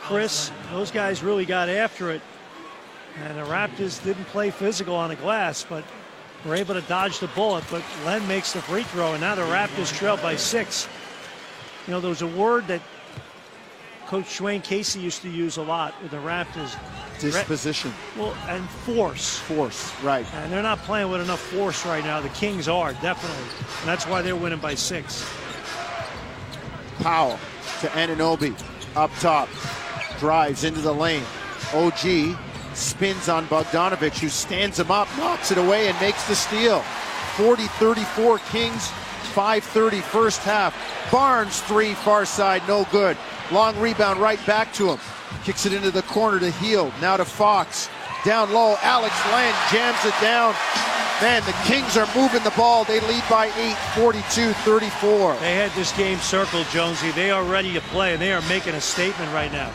Chris, 0.01 0.51
those 0.71 0.89
guys 0.89 1.23
really 1.23 1.45
got 1.45 1.69
after 1.69 2.09
it. 2.09 2.21
And 3.23 3.37
the 3.37 3.43
Raptors 3.43 4.03
didn't 4.03 4.25
play 4.25 4.49
physical 4.49 4.95
on 4.95 5.09
the 5.09 5.15
glass, 5.15 5.63
but 5.67 5.83
were 6.45 6.55
able 6.55 6.73
to 6.73 6.81
dodge 6.81 7.19
the 7.19 7.27
bullet. 7.27 7.63
But 7.69 7.83
Len 8.03 8.27
makes 8.27 8.53
the 8.53 8.61
free 8.61 8.83
throw, 8.83 9.11
and 9.11 9.21
now 9.21 9.35
the 9.35 9.43
Raptors 9.43 9.95
trail 9.95 10.17
by 10.17 10.35
six. 10.35 10.87
You 11.85 11.93
know, 11.93 12.01
there 12.01 12.09
was 12.09 12.23
a 12.23 12.27
word 12.27 12.67
that 12.67 12.81
Coach 14.09 14.39
Dwane 14.39 14.63
Casey 14.63 14.99
used 14.99 15.21
to 15.21 15.29
use 15.29 15.57
a 15.57 15.61
lot 15.61 15.93
with 16.01 16.09
the 16.09 16.17
Raptors. 16.17 16.75
Disposition, 17.19 17.93
Well, 18.17 18.35
and 18.47 18.67
force. 18.67 19.37
force, 19.37 19.93
right. 20.01 20.25
And 20.33 20.51
they're 20.51 20.63
not 20.63 20.79
playing 20.79 21.11
with 21.11 21.21
enough 21.21 21.39
force 21.39 21.85
right 21.85 22.03
now. 22.03 22.19
The 22.19 22.29
Kings 22.29 22.67
are, 22.67 22.93
definitely. 22.93 23.43
And 23.81 23.87
that's 23.87 24.07
why 24.07 24.23
they're 24.23 24.35
winning 24.35 24.57
by 24.57 24.73
six. 24.73 25.23
Powell 27.01 27.37
to 27.81 27.87
Anunoby, 27.89 28.59
up 28.95 29.11
top, 29.19 29.47
drives 30.17 30.63
into 30.63 30.81
the 30.81 30.91
lane. 30.91 31.23
OG 31.71 32.35
spins 32.73 33.29
on 33.29 33.45
Bogdanovich, 33.45 34.17
who 34.17 34.29
stands 34.29 34.79
him 34.79 34.89
up, 34.89 35.07
knocks 35.19 35.51
it 35.51 35.59
away, 35.59 35.87
and 35.87 36.01
makes 36.01 36.27
the 36.27 36.33
steal. 36.35 36.79
40 37.37 37.67
34 37.77 38.39
Kings, 38.49 38.91
5:30 39.29 40.01
first 40.01 40.41
half. 40.41 40.73
Barnes, 41.11 41.61
three, 41.61 41.93
far 41.93 42.25
side, 42.25 42.61
no 42.67 42.85
good. 42.91 43.17
Long 43.51 43.79
rebound 43.79 44.19
right 44.19 44.43
back 44.45 44.73
to 44.73 44.89
him. 44.89 44.99
Kicks 45.43 45.65
it 45.65 45.73
into 45.73 45.91
the 45.91 46.03
corner 46.03 46.39
to 46.39 46.51
Hield. 46.51 46.93
Now 47.01 47.17
to 47.17 47.25
Fox. 47.25 47.89
Down 48.25 48.51
low, 48.51 48.75
Alex 48.81 49.15
Len 49.31 49.53
jams 49.71 50.03
it 50.05 50.13
down. 50.21 50.53
Man, 51.21 51.41
the 51.45 51.55
Kings 51.65 51.97
are 51.97 52.07
moving 52.15 52.43
the 52.43 52.51
ball. 52.51 52.85
They 52.85 52.99
lead 53.01 53.23
by 53.29 53.51
eight, 53.57 53.75
42 53.95 54.53
34. 54.53 55.35
They 55.35 55.55
had 55.55 55.71
this 55.71 55.91
game 55.97 56.17
circled, 56.19 56.65
Jonesy. 56.71 57.11
They 57.11 57.31
are 57.31 57.43
ready 57.43 57.73
to 57.73 57.81
play, 57.81 58.13
and 58.13 58.21
they 58.21 58.31
are 58.31 58.41
making 58.43 58.73
a 58.75 58.81
statement 58.81 59.33
right 59.33 59.51
now. 59.51 59.69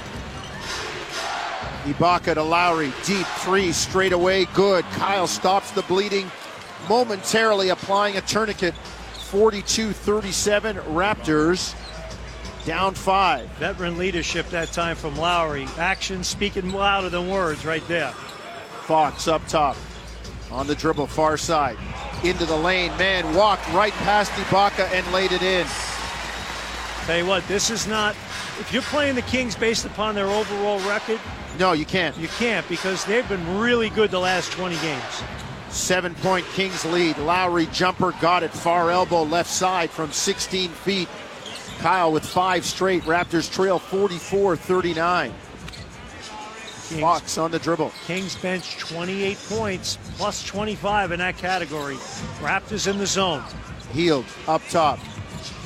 Ibaka 1.84 2.34
to 2.34 2.42
Lowry, 2.42 2.94
deep 3.04 3.26
three, 3.26 3.72
straight 3.72 4.12
away, 4.12 4.46
good. 4.54 4.86
Kyle 4.92 5.26
stops 5.26 5.70
the 5.72 5.82
bleeding, 5.82 6.30
momentarily 6.88 7.68
applying 7.68 8.16
a 8.16 8.22
tourniquet. 8.22 8.74
42 9.34 9.90
37, 9.90 10.76
Raptors 10.76 11.74
down 12.64 12.94
five. 12.94 13.48
Veteran 13.58 13.98
leadership 13.98 14.48
that 14.50 14.70
time 14.70 14.94
from 14.94 15.16
Lowry. 15.16 15.66
Action 15.76 16.22
speaking 16.22 16.70
louder 16.70 17.08
than 17.08 17.28
words 17.28 17.66
right 17.66 17.82
there. 17.88 18.12
Fox 18.82 19.26
up 19.26 19.44
top 19.48 19.76
on 20.52 20.68
the 20.68 20.74
dribble, 20.76 21.08
far 21.08 21.36
side. 21.36 21.76
Into 22.22 22.46
the 22.46 22.56
lane, 22.56 22.96
man 22.96 23.34
walked 23.34 23.68
right 23.72 23.92
past 24.04 24.30
Ibaka 24.30 24.88
and 24.92 25.12
laid 25.12 25.32
it 25.32 25.42
in. 25.42 25.66
Tell 27.06 27.18
you 27.18 27.26
what, 27.26 27.44
this 27.48 27.70
is 27.70 27.88
not. 27.88 28.12
If 28.60 28.70
you're 28.72 28.82
playing 28.82 29.16
the 29.16 29.22
Kings 29.22 29.56
based 29.56 29.84
upon 29.84 30.14
their 30.14 30.28
overall 30.28 30.78
record, 30.88 31.18
No, 31.58 31.72
you 31.72 31.84
can't. 31.86 32.16
you 32.18 32.28
can't 32.28 32.66
because 32.68 33.04
they've 33.04 33.28
been 33.28 33.58
really 33.58 33.90
good 33.90 34.12
the 34.12 34.20
last 34.20 34.52
20 34.52 34.76
games. 34.76 35.22
Seven 35.74 36.14
point 36.14 36.46
Kings 36.54 36.84
lead. 36.84 37.18
Lowry 37.18 37.66
jumper 37.66 38.12
got 38.20 38.44
it 38.44 38.52
far 38.52 38.92
elbow 38.92 39.24
left 39.24 39.50
side 39.50 39.90
from 39.90 40.12
16 40.12 40.70
feet. 40.70 41.08
Kyle 41.80 42.12
with 42.12 42.24
five 42.24 42.64
straight. 42.64 43.02
Raptors 43.02 43.52
trail 43.52 43.80
44 43.80 44.56
39. 44.56 45.32
Fox 47.00 47.38
on 47.38 47.50
the 47.50 47.58
dribble. 47.58 47.90
Kings 48.06 48.36
bench 48.36 48.78
28 48.78 49.36
points 49.48 49.98
plus 50.16 50.46
25 50.46 51.10
in 51.10 51.18
that 51.18 51.36
category. 51.38 51.96
Raptors 52.38 52.86
in 52.88 52.96
the 52.96 53.06
zone. 53.06 53.42
Hield 53.92 54.26
up 54.46 54.62
top. 54.70 55.00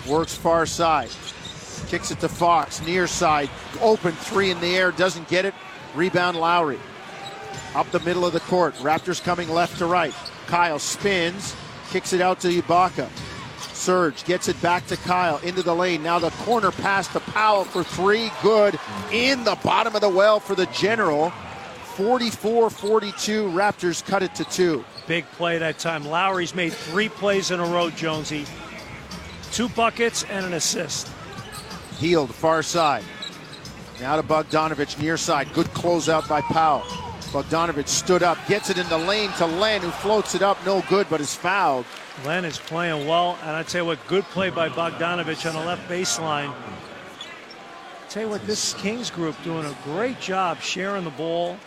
Works 0.08 0.34
far 0.34 0.64
side. 0.64 1.10
Kicks 1.88 2.10
it 2.10 2.18
to 2.20 2.30
Fox. 2.30 2.80
Near 2.86 3.06
side. 3.06 3.50
Open 3.82 4.12
three 4.12 4.50
in 4.50 4.58
the 4.60 4.74
air. 4.74 4.90
Doesn't 4.90 5.28
get 5.28 5.44
it. 5.44 5.52
Rebound 5.94 6.38
Lowry. 6.38 6.78
Up 7.74 7.90
the 7.90 8.00
middle 8.00 8.26
of 8.26 8.32
the 8.32 8.40
court. 8.40 8.74
Raptors 8.76 9.22
coming 9.22 9.48
left 9.48 9.78
to 9.78 9.86
right. 9.86 10.14
Kyle 10.46 10.78
spins. 10.78 11.54
Kicks 11.90 12.12
it 12.12 12.20
out 12.20 12.40
to 12.40 12.48
Ibaka. 12.48 13.08
Serge 13.78 14.24
gets 14.24 14.48
it 14.48 14.60
back 14.60 14.86
to 14.88 14.96
Kyle 14.96 15.38
into 15.38 15.62
the 15.62 15.74
lane. 15.74 16.02
Now 16.02 16.18
the 16.18 16.30
corner 16.30 16.70
pass 16.70 17.08
to 17.12 17.20
Powell 17.20 17.64
for 17.64 17.84
three. 17.84 18.30
Good. 18.42 18.78
In 19.12 19.44
the 19.44 19.56
bottom 19.62 19.94
of 19.94 20.00
the 20.00 20.08
well 20.08 20.40
for 20.40 20.54
the 20.54 20.66
general. 20.66 21.30
44 21.96 22.70
42. 22.70 23.48
Raptors 23.48 24.04
cut 24.04 24.22
it 24.22 24.34
to 24.36 24.44
two. 24.44 24.84
Big 25.06 25.24
play 25.32 25.58
that 25.58 25.78
time. 25.78 26.04
Lowry's 26.04 26.54
made 26.54 26.72
three 26.72 27.08
plays 27.08 27.50
in 27.50 27.60
a 27.60 27.64
row, 27.64 27.90
Jonesy. 27.90 28.44
Two 29.52 29.68
buckets 29.70 30.24
and 30.24 30.44
an 30.44 30.52
assist. 30.52 31.08
Hield, 31.98 32.34
far 32.34 32.62
side. 32.62 33.04
Now 34.00 34.16
to 34.16 34.22
Bogdanovich 34.22 35.00
near 35.00 35.16
side. 35.16 35.52
Good 35.54 35.66
closeout 35.68 36.28
by 36.28 36.40
Powell. 36.42 36.84
Bogdanovich 37.32 37.88
stood 37.88 38.22
up, 38.22 38.38
gets 38.46 38.70
it 38.70 38.78
in 38.78 38.88
the 38.88 38.96
lane 38.96 39.30
to 39.32 39.44
Len, 39.44 39.82
who 39.82 39.90
floats 39.90 40.34
it 40.34 40.42
up. 40.42 40.64
No 40.64 40.82
good, 40.88 41.06
but 41.10 41.20
is 41.20 41.34
fouled. 41.34 41.84
Len 42.24 42.44
is 42.44 42.58
playing 42.58 43.06
well, 43.06 43.38
and 43.42 43.50
I 43.50 43.62
tell 43.62 43.82
you 43.82 43.86
what, 43.86 43.98
good 44.06 44.24
play 44.24 44.50
by 44.50 44.68
Bogdanovich 44.68 45.46
on 45.46 45.54
the 45.54 45.66
left 45.66 45.88
baseline. 45.88 46.54
Tell 48.08 48.22
you 48.22 48.28
what, 48.30 48.46
this 48.46 48.72
Kings 48.74 49.10
group 49.10 49.36
doing 49.44 49.66
a 49.66 49.76
great 49.84 50.18
job 50.20 50.60
sharing 50.60 51.04
the 51.04 51.10
ball. 51.10 51.58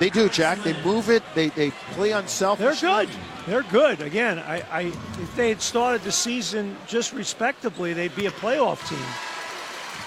They 0.00 0.10
do, 0.10 0.28
Jack. 0.28 0.58
They 0.64 0.80
move 0.82 1.08
it. 1.08 1.22
They 1.34 1.48
they 1.50 1.70
play 1.92 2.10
unselfish. 2.10 2.80
They're 2.80 3.06
good. 3.06 3.08
They're 3.46 3.62
good. 3.62 4.00
Again, 4.00 4.40
I, 4.40 4.62
I 4.70 4.80
if 4.82 5.36
they 5.36 5.50
had 5.50 5.62
started 5.62 6.02
the 6.02 6.12
season 6.12 6.76
just 6.86 7.12
respectably, 7.12 7.92
they'd 7.92 8.14
be 8.16 8.26
a 8.26 8.32
playoff 8.32 8.86
team. 8.88 9.33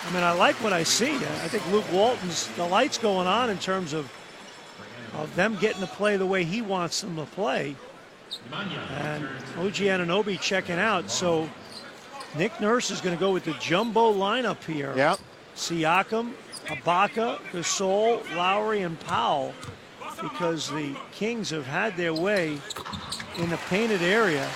I 0.07 0.13
mean, 0.13 0.23
I 0.23 0.31
like 0.31 0.55
what 0.63 0.71
I 0.71 0.83
see. 0.83 1.15
I 1.15 1.47
think 1.49 1.69
Luke 1.71 1.91
Walton's 1.91 2.47
the 2.55 2.65
lights 2.65 2.97
going 2.97 3.27
on 3.27 3.49
in 3.49 3.57
terms 3.57 3.91
of 3.93 4.09
of 5.13 5.35
them 5.35 5.57
getting 5.59 5.81
to 5.81 5.87
play 5.87 6.15
the 6.15 6.25
way 6.25 6.43
he 6.43 6.61
wants 6.61 7.01
them 7.01 7.15
to 7.15 7.25
play. 7.25 7.75
And 8.99 9.25
OG 9.57 9.75
Anunoby 9.75 10.39
checking 10.39 10.77
out. 10.77 11.09
So 11.09 11.49
Nick 12.37 12.59
Nurse 12.61 12.91
is 12.91 13.01
going 13.01 13.15
to 13.15 13.19
go 13.19 13.31
with 13.31 13.45
the 13.45 13.53
jumbo 13.53 14.13
lineup 14.13 14.63
here. 14.63 14.93
Yeah. 14.95 15.15
Siakam, 15.55 16.33
Ibaka, 16.67 17.39
Gasol, 17.51 18.23
Lowry, 18.35 18.83
and 18.83 18.99
Powell 19.01 19.53
because 20.21 20.69
the 20.69 20.95
Kings 21.11 21.49
have 21.49 21.65
had 21.65 21.95
their 21.97 22.13
way 22.13 22.59
in 23.37 23.49
the 23.49 23.57
painted 23.69 24.01
area. 24.01 24.47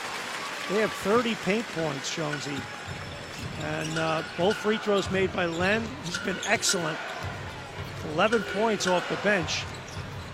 They 0.70 0.80
have 0.80 0.92
30 0.92 1.36
paint 1.44 1.66
points, 1.70 2.16
Jonesy. 2.16 2.56
And 3.64 3.98
uh, 3.98 4.24
both 4.38 4.58
free 4.58 4.78
throws 4.78 5.10
made 5.12 5.32
by 5.34 5.46
Len. 5.46 5.84
He's 6.04 6.18
been 6.20 6.38
excellent. 6.48 6.98
11 8.14 8.44
points 8.54 8.88
off 8.88 9.08
the 9.10 9.16
bench. 9.18 9.64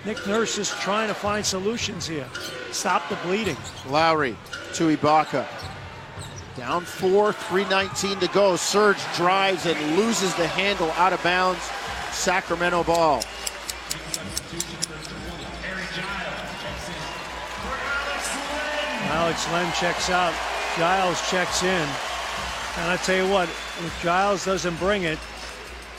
Nick 0.05 0.25
Nurse 0.25 0.57
is 0.57 0.69
trying 0.69 1.07
to 1.09 1.13
find 1.13 1.45
solutions 1.45 2.07
here. 2.07 2.27
Stop 2.71 3.09
the 3.09 3.17
bleeding. 3.17 3.57
Lowry 3.87 4.37
to 4.73 4.95
Ibaka. 4.95 5.45
Down 6.55 6.85
four, 6.85 7.33
319 7.33 8.19
to 8.19 8.27
go. 8.33 8.55
Serge 8.55 8.97
drives 9.15 9.65
and 9.65 9.97
loses 9.97 10.33
the 10.35 10.47
handle 10.47 10.89
out 10.91 11.13
of 11.13 11.21
bounds. 11.23 11.61
Sacramento 12.11 12.83
ball. 12.83 13.21
Alex 19.09 19.51
Len 19.51 19.73
checks 19.73 20.09
out. 20.09 20.33
Giles 20.77 21.29
checks 21.29 21.63
in. 21.63 21.87
And 22.77 22.91
I 22.91 22.97
tell 22.97 23.25
you 23.25 23.31
what, 23.31 23.49
if 23.49 23.99
Giles 24.03 24.45
doesn't 24.45 24.77
bring 24.77 25.03
it, 25.03 25.17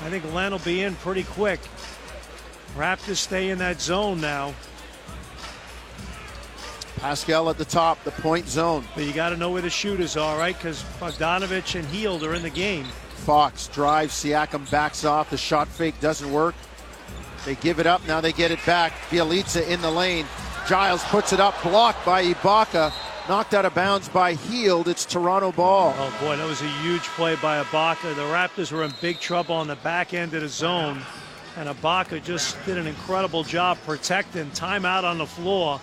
I 0.00 0.10
think 0.10 0.32
Len 0.32 0.52
will 0.52 0.60
be 0.60 0.82
in 0.82 0.94
pretty 0.96 1.24
quick. 1.24 1.60
Raptors 2.76 3.16
stay 3.16 3.50
in 3.50 3.58
that 3.58 3.80
zone 3.80 4.20
now. 4.20 4.54
Pascal 6.98 7.50
at 7.50 7.58
the 7.58 7.64
top, 7.64 8.02
the 8.04 8.10
point 8.10 8.48
zone. 8.48 8.84
But 8.94 9.04
you 9.04 9.12
got 9.12 9.30
to 9.30 9.36
know 9.36 9.50
where 9.50 9.62
the 9.62 9.70
shooters 9.70 10.16
are, 10.16 10.38
right? 10.38 10.56
Because 10.56 10.82
Bogdanovich 11.00 11.74
and 11.78 11.86
Hield 11.88 12.22
are 12.22 12.34
in 12.34 12.42
the 12.42 12.50
game. 12.50 12.86
Fox 13.14 13.68
drives, 13.68 14.14
Siakam 14.14 14.70
backs 14.70 15.04
off. 15.04 15.30
The 15.30 15.36
shot 15.36 15.68
fake 15.68 15.98
doesn't 16.00 16.30
work. 16.32 16.54
They 17.44 17.56
give 17.56 17.78
it 17.78 17.86
up. 17.86 18.06
Now 18.06 18.20
they 18.20 18.32
get 18.32 18.50
it 18.50 18.64
back. 18.66 18.92
Bjelica 19.10 19.66
in 19.68 19.80
the 19.80 19.90
lane. 19.90 20.26
Giles 20.68 21.02
puts 21.04 21.32
it 21.32 21.40
up, 21.40 21.60
blocked 21.62 22.04
by 22.04 22.24
Ibaka. 22.24 22.92
Knocked 23.28 23.52
out 23.52 23.66
of 23.66 23.74
bounds 23.74 24.08
by 24.08 24.32
Hield. 24.32 24.88
It's 24.88 25.04
Toronto 25.04 25.52
ball. 25.52 25.94
Oh 25.98 26.18
boy, 26.18 26.38
that 26.38 26.46
was 26.46 26.62
a 26.62 26.68
huge 26.80 27.02
play 27.02 27.36
by 27.36 27.62
Ibaka. 27.62 28.16
The 28.16 28.22
Raptors 28.22 28.72
were 28.72 28.84
in 28.84 28.94
big 29.02 29.20
trouble 29.20 29.54
on 29.54 29.66
the 29.66 29.76
back 29.76 30.14
end 30.14 30.32
of 30.32 30.40
the 30.40 30.48
zone. 30.48 31.02
And 31.58 31.68
Ibaka 31.68 32.24
just 32.24 32.56
did 32.64 32.78
an 32.78 32.86
incredible 32.86 33.44
job 33.44 33.76
protecting. 33.84 34.50
Timeout 34.52 35.04
on 35.04 35.18
the 35.18 35.26
floor. 35.26 35.78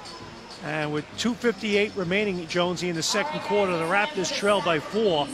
And 0.64 0.92
with 0.92 1.06
2.58 1.20 1.96
remaining, 1.96 2.48
Jonesy, 2.48 2.90
in 2.90 2.96
the 2.96 3.04
second 3.04 3.40
quarter, 3.42 3.78
the 3.78 3.84
Raptors 3.84 4.36
trail 4.36 4.64
by 4.64 4.80
four, 4.80 5.28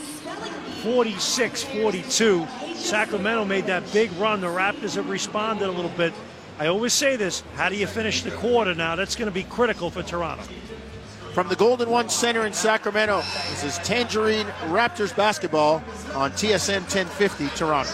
46 0.82 1.62
42. 1.62 2.46
Sacramento 2.74 3.46
made 3.46 3.64
that 3.64 3.90
big 3.90 4.12
run. 4.18 4.42
The 4.42 4.48
Raptors 4.48 4.96
have 4.96 5.08
responded 5.08 5.66
a 5.66 5.72
little 5.72 5.90
bit. 5.96 6.12
I 6.58 6.66
always 6.66 6.92
say 6.92 7.16
this 7.16 7.42
how 7.54 7.70
do 7.70 7.76
you 7.76 7.86
finish 7.86 8.20
the 8.20 8.32
quarter 8.32 8.74
now? 8.74 8.96
That's 8.96 9.16
going 9.16 9.30
to 9.30 9.34
be 9.34 9.44
critical 9.44 9.88
for 9.90 10.02
Toronto. 10.02 10.44
From 11.32 11.48
the 11.48 11.56
Golden 11.56 11.88
One 11.88 12.10
Center 12.10 12.44
in 12.44 12.52
Sacramento, 12.52 13.22
this 13.48 13.64
is 13.64 13.78
Tangerine 13.78 14.44
Raptors 14.66 15.16
basketball 15.16 15.76
on 16.14 16.30
TSN 16.32 16.82
1050 16.82 17.48
Toronto. 17.56 17.90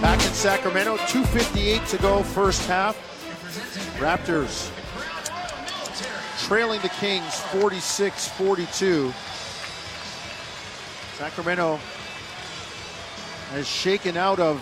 Back 0.00 0.18
in 0.26 0.32
Sacramento, 0.32 0.96
2.58 0.96 1.88
to 1.90 1.98
go, 1.98 2.24
first 2.24 2.66
half. 2.66 2.96
Raptors 4.00 4.68
trailing 6.44 6.80
the 6.80 6.88
Kings 6.88 7.38
46 7.52 8.28
42. 8.30 9.12
Sacramento 11.12 11.78
has 13.50 13.68
shaken 13.68 14.16
out 14.16 14.40
of 14.40 14.60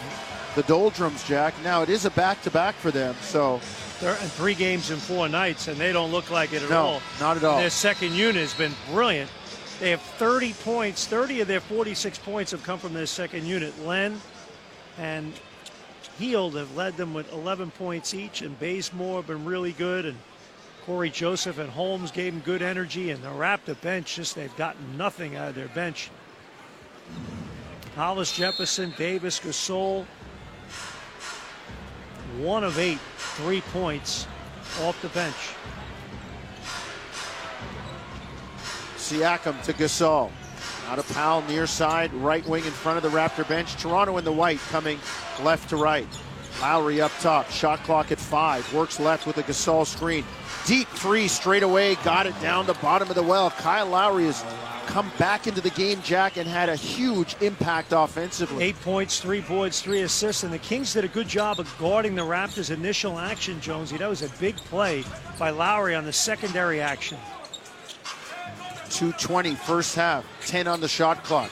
the 0.56 0.62
doldrums, 0.64 1.26
Jack. 1.26 1.54
Now 1.64 1.80
it 1.80 1.88
is 1.88 2.04
a 2.04 2.10
back 2.10 2.42
to 2.42 2.50
back 2.50 2.74
for 2.74 2.90
them, 2.90 3.16
so. 3.22 3.58
They're 4.02 4.14
in 4.14 4.28
three 4.30 4.54
games 4.56 4.90
in 4.90 4.98
four 4.98 5.28
nights, 5.28 5.68
and 5.68 5.76
they 5.78 5.92
don't 5.92 6.10
look 6.10 6.28
like 6.28 6.52
it 6.52 6.60
at 6.60 6.70
No, 6.70 6.82
all. 6.82 7.02
not 7.20 7.36
at 7.36 7.44
all. 7.44 7.58
Their 7.58 7.70
second 7.70 8.14
unit 8.14 8.42
has 8.42 8.52
been 8.52 8.74
brilliant. 8.90 9.30
They 9.78 9.90
have 9.90 10.00
30 10.02 10.54
points. 10.54 11.06
30 11.06 11.42
of 11.42 11.46
their 11.46 11.60
46 11.60 12.18
points 12.18 12.50
have 12.50 12.64
come 12.64 12.80
from 12.80 12.94
their 12.94 13.06
second 13.06 13.46
unit. 13.46 13.72
Len 13.86 14.20
and 14.98 15.32
Hield 16.18 16.56
have 16.56 16.74
led 16.74 16.96
them 16.96 17.14
with 17.14 17.32
11 17.32 17.70
points 17.70 18.12
each, 18.12 18.42
and 18.42 18.58
Bazemore 18.58 19.18
have 19.20 19.28
been 19.28 19.44
really 19.44 19.70
good, 19.70 20.04
and 20.04 20.18
Cory 20.84 21.08
Joseph 21.08 21.58
and 21.58 21.70
Holmes 21.70 22.10
gave 22.10 22.32
them 22.32 22.42
good 22.42 22.60
energy, 22.60 23.12
and 23.12 23.22
they're 23.22 23.44
up 23.44 23.64
the 23.64 23.74
Raptor 23.74 23.80
bench 23.82 24.16
just 24.16 24.34
they've 24.34 24.56
gotten 24.56 24.96
nothing 24.96 25.36
out 25.36 25.50
of 25.50 25.54
their 25.54 25.68
bench. 25.68 26.10
Hollis 27.94 28.32
Jefferson, 28.32 28.92
Davis, 28.98 29.38
Gasol, 29.38 30.06
one 32.38 32.64
of 32.64 32.78
eight, 32.78 32.98
three 33.16 33.60
points 33.72 34.26
off 34.82 35.00
the 35.02 35.08
bench. 35.08 35.34
Siakam 38.96 39.62
to 39.64 39.72
Gasol. 39.72 40.30
Out 40.88 40.98
of 40.98 41.08
Powell 41.12 41.42
near 41.42 41.66
side, 41.66 42.12
right 42.14 42.46
wing 42.46 42.64
in 42.64 42.70
front 42.70 42.96
of 42.96 43.02
the 43.02 43.16
Raptor 43.16 43.46
bench. 43.48 43.76
Toronto 43.76 44.16
in 44.18 44.24
the 44.24 44.32
white 44.32 44.58
coming 44.70 44.98
left 45.42 45.68
to 45.70 45.76
right. 45.76 46.06
Lowry 46.60 47.00
up 47.00 47.12
top, 47.20 47.50
shot 47.50 47.82
clock 47.84 48.12
at 48.12 48.18
five. 48.18 48.72
Works 48.74 49.00
left 49.00 49.26
with 49.26 49.38
a 49.38 49.42
Gasol 49.42 49.86
screen. 49.86 50.24
Deep 50.66 50.86
three 50.88 51.28
straight 51.28 51.62
away, 51.62 51.96
got 51.96 52.26
it 52.26 52.40
down 52.40 52.66
the 52.66 52.74
bottom 52.74 53.08
of 53.08 53.16
the 53.16 53.22
well. 53.22 53.50
Kyle 53.50 53.86
Lowry 53.86 54.26
has 54.26 54.44
come 54.86 55.10
back 55.18 55.46
into 55.46 55.60
the 55.60 55.70
game, 55.70 56.00
Jack, 56.02 56.36
and 56.36 56.48
had 56.48 56.68
a 56.68 56.76
huge 56.76 57.36
impact 57.40 57.92
offensively. 57.92 58.64
Eight 58.64 58.80
points, 58.82 59.20
three 59.20 59.40
boards, 59.40 59.80
three 59.80 60.02
assists, 60.02 60.42
and 60.42 60.52
the 60.52 60.58
Kings 60.58 60.92
did 60.92 61.04
a 61.04 61.08
good 61.08 61.28
job 61.28 61.60
of 61.60 61.74
guarding 61.78 62.14
the 62.14 62.22
Raptors' 62.22 62.70
initial 62.70 63.18
action, 63.18 63.60
Jonesy. 63.60 63.96
That 63.96 64.08
was 64.08 64.22
a 64.22 64.28
big 64.40 64.56
play 64.56 65.04
by 65.38 65.50
Lowry 65.50 65.94
on 65.94 66.04
the 66.04 66.12
secondary 66.12 66.80
action. 66.80 67.18
220 68.90 69.54
first 69.54 69.94
half, 69.96 70.24
10 70.46 70.68
on 70.68 70.80
the 70.80 70.88
shot 70.88 71.24
clock. 71.24 71.50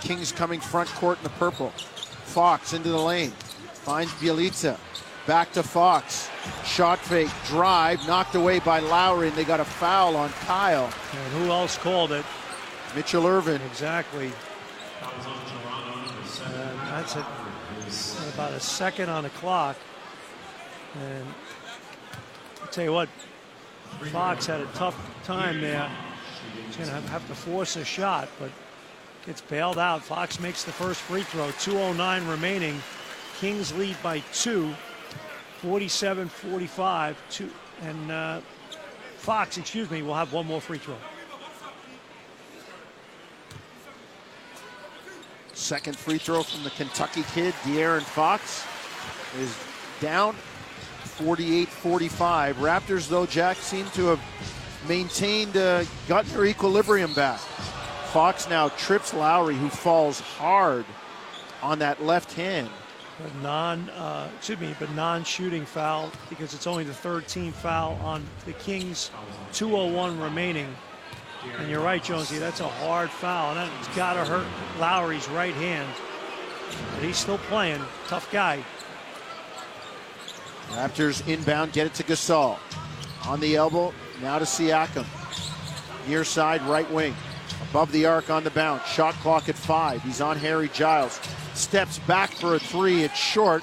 Kings 0.00 0.30
coming 0.30 0.60
front 0.60 0.88
court 0.90 1.18
in 1.18 1.24
the 1.24 1.30
purple. 1.30 1.70
Fox 1.70 2.72
into 2.72 2.90
the 2.90 2.98
lane, 2.98 3.30
finds 3.30 4.12
Bjelica. 4.12 4.78
Back 5.26 5.52
to 5.52 5.62
Fox. 5.62 6.28
Shot 6.64 6.98
fake, 6.98 7.30
drive, 7.46 8.04
knocked 8.08 8.34
away 8.34 8.58
by 8.58 8.80
Lowry, 8.80 9.28
and 9.28 9.36
they 9.36 9.44
got 9.44 9.60
a 9.60 9.64
foul 9.64 10.16
on 10.16 10.30
Kyle. 10.30 10.86
And 10.86 11.32
who 11.34 11.50
else 11.50 11.78
called 11.78 12.10
it? 12.10 12.24
Mitchell 12.94 13.26
Ervin. 13.26 13.60
Exactly. 13.62 14.30
And 16.44 16.78
that's 16.88 17.16
it. 17.16 17.24
About 18.34 18.52
a 18.52 18.60
second 18.60 19.08
on 19.08 19.24
the 19.24 19.30
clock. 19.30 19.76
And 21.00 21.26
I'll 22.60 22.68
tell 22.68 22.84
you 22.84 22.92
what, 22.92 23.08
Fox 24.10 24.46
had 24.46 24.60
a 24.60 24.66
tough 24.74 24.96
time 25.24 25.60
there. 25.60 25.90
He's 26.66 26.76
going 26.76 26.88
to 26.88 27.08
have 27.08 27.26
to 27.28 27.34
force 27.34 27.76
a 27.76 27.84
shot, 27.84 28.28
but 28.38 28.50
gets 29.26 29.40
bailed 29.40 29.78
out. 29.78 30.02
Fox 30.02 30.40
makes 30.40 30.64
the 30.64 30.72
first 30.72 31.00
free 31.00 31.22
throw. 31.22 31.46
2.09 31.48 32.28
remaining. 32.28 32.80
Kings 33.38 33.74
lead 33.74 33.96
by 34.02 34.20
two, 34.32 34.74
47 35.60 36.28
45. 36.28 37.16
Two, 37.30 37.50
and 37.82 38.10
uh, 38.10 38.40
Fox, 39.16 39.56
excuse 39.56 39.90
me, 39.90 40.02
will 40.02 40.14
have 40.14 40.32
one 40.32 40.46
more 40.46 40.60
free 40.60 40.78
throw. 40.78 40.96
Second 45.62 45.96
free 45.96 46.18
throw 46.18 46.42
from 46.42 46.64
the 46.64 46.70
Kentucky 46.70 47.22
kid, 47.34 47.54
De'Aaron 47.62 48.02
Fox, 48.02 48.66
is 49.38 49.56
down 50.00 50.34
48 51.04 51.68
45. 51.68 52.56
Raptors, 52.56 53.08
though, 53.08 53.26
Jack, 53.26 53.58
seem 53.58 53.86
to 53.90 54.06
have 54.06 54.20
maintained, 54.88 55.56
uh, 55.56 55.84
gotten 56.08 56.32
their 56.32 56.46
equilibrium 56.46 57.14
back. 57.14 57.38
Fox 58.12 58.50
now 58.50 58.70
trips 58.70 59.14
Lowry, 59.14 59.54
who 59.54 59.68
falls 59.68 60.18
hard 60.18 60.84
on 61.62 61.78
that 61.78 62.02
left 62.02 62.32
hand. 62.32 62.68
But 63.22 63.32
non, 63.36 63.88
uh, 63.90 64.30
excuse 64.36 64.58
me, 64.58 64.74
but 64.80 64.90
non-shooting 64.94 65.64
foul 65.64 66.10
because 66.28 66.54
it's 66.54 66.66
only 66.66 66.82
the 66.82 66.92
third 66.92 67.28
team 67.28 67.52
foul 67.52 67.94
on 68.02 68.24
the 68.46 68.52
Kings. 68.54 69.12
2:01 69.52 70.20
remaining. 70.20 70.74
And 71.58 71.68
you're 71.68 71.80
right, 71.80 72.02
Jonesy. 72.02 72.38
That's 72.38 72.60
a 72.60 72.68
hard 72.68 73.10
foul, 73.10 73.56
and 73.56 73.70
it's 73.78 73.96
got 73.96 74.14
to 74.14 74.24
hurt 74.24 74.46
Lowry's 74.78 75.28
right 75.28 75.54
hand. 75.54 75.88
But 76.94 77.04
he's 77.04 77.16
still 77.16 77.38
playing. 77.38 77.80
Tough 78.06 78.30
guy. 78.30 78.64
Raptors 80.70 81.26
inbound, 81.28 81.72
get 81.72 81.86
it 81.86 81.94
to 81.94 82.02
Gasol. 82.04 82.58
On 83.26 83.40
the 83.40 83.56
elbow, 83.56 83.92
now 84.22 84.38
to 84.38 84.44
Siakam. 84.44 85.06
Near 86.08 86.24
side, 86.24 86.62
right 86.62 86.90
wing. 86.90 87.14
Above 87.70 87.92
the 87.92 88.06
arc 88.06 88.30
on 88.30 88.44
the 88.44 88.50
bounce. 88.50 88.86
Shot 88.86 89.14
clock 89.14 89.48
at 89.48 89.54
five. 89.54 90.02
He's 90.02 90.20
on 90.20 90.36
Harry 90.38 90.68
Giles. 90.68 91.20
Steps 91.54 91.98
back 92.00 92.30
for 92.32 92.54
a 92.54 92.58
three. 92.58 93.02
It's 93.02 93.16
short. 93.16 93.62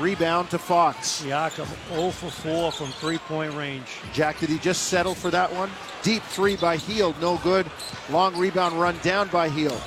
Rebound 0.00 0.50
to 0.50 0.58
Fox. 0.58 1.22
Siakam 1.22 1.66
0 1.94 2.10
for 2.10 2.30
4 2.30 2.72
from 2.72 2.86
three-point 2.86 3.52
range. 3.54 3.86
Jack, 4.12 4.38
did 4.38 4.48
he 4.48 4.58
just 4.58 4.84
settle 4.84 5.14
for 5.14 5.30
that 5.30 5.52
one? 5.52 5.70
Deep 6.02 6.22
three 6.22 6.56
by 6.56 6.76
Hield, 6.76 7.20
no 7.20 7.38
good. 7.38 7.66
Long 8.10 8.36
rebound 8.36 8.80
run 8.80 8.96
down 9.02 9.28
by 9.28 9.48
Hield. 9.48 9.80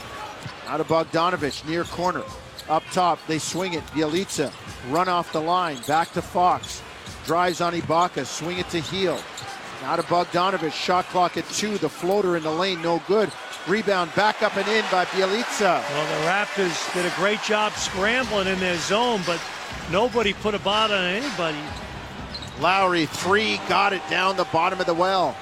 Out 0.67 0.81
of 0.81 0.87
Bogdanovich, 0.87 1.67
near 1.67 1.85
corner. 1.85 2.23
Up 2.69 2.83
top, 2.91 3.19
they 3.27 3.39
swing 3.39 3.73
it. 3.73 3.85
Bjelica, 3.87 4.51
run 4.89 5.07
off 5.07 5.31
the 5.31 5.41
line. 5.41 5.77
Back 5.87 6.11
to 6.13 6.21
Fox. 6.21 6.81
Drives 7.25 7.61
on 7.61 7.73
Ibaka, 7.73 8.25
swing 8.25 8.57
it 8.57 8.69
to 8.69 8.79
Hield. 8.79 9.23
Out 9.83 9.99
of 9.99 10.05
Bogdanovich, 10.05 10.73
shot 10.73 11.05
clock 11.05 11.37
at 11.37 11.47
two. 11.49 11.77
The 11.77 11.89
floater 11.89 12.35
in 12.37 12.43
the 12.43 12.51
lane, 12.51 12.81
no 12.81 13.01
good. 13.07 13.31
Rebound 13.67 14.13
back 14.15 14.41
up 14.41 14.57
and 14.57 14.67
in 14.67 14.83
by 14.91 15.05
Bjelica. 15.05 15.81
Well, 15.89 16.19
the 16.19 16.25
Raptors 16.27 16.93
did 16.93 17.05
a 17.05 17.15
great 17.15 17.41
job 17.43 17.73
scrambling 17.73 18.47
in 18.47 18.59
their 18.59 18.77
zone, 18.77 19.21
but 19.25 19.39
nobody 19.91 20.33
put 20.33 20.55
a 20.55 20.59
bot 20.59 20.91
on 20.91 21.03
anybody. 21.03 21.57
Lowry, 22.59 23.05
three, 23.05 23.57
got 23.67 23.93
it 23.93 24.01
down 24.09 24.37
the 24.37 24.45
bottom 24.45 24.79
of 24.79 24.85
the 24.85 24.93
well. 24.93 25.35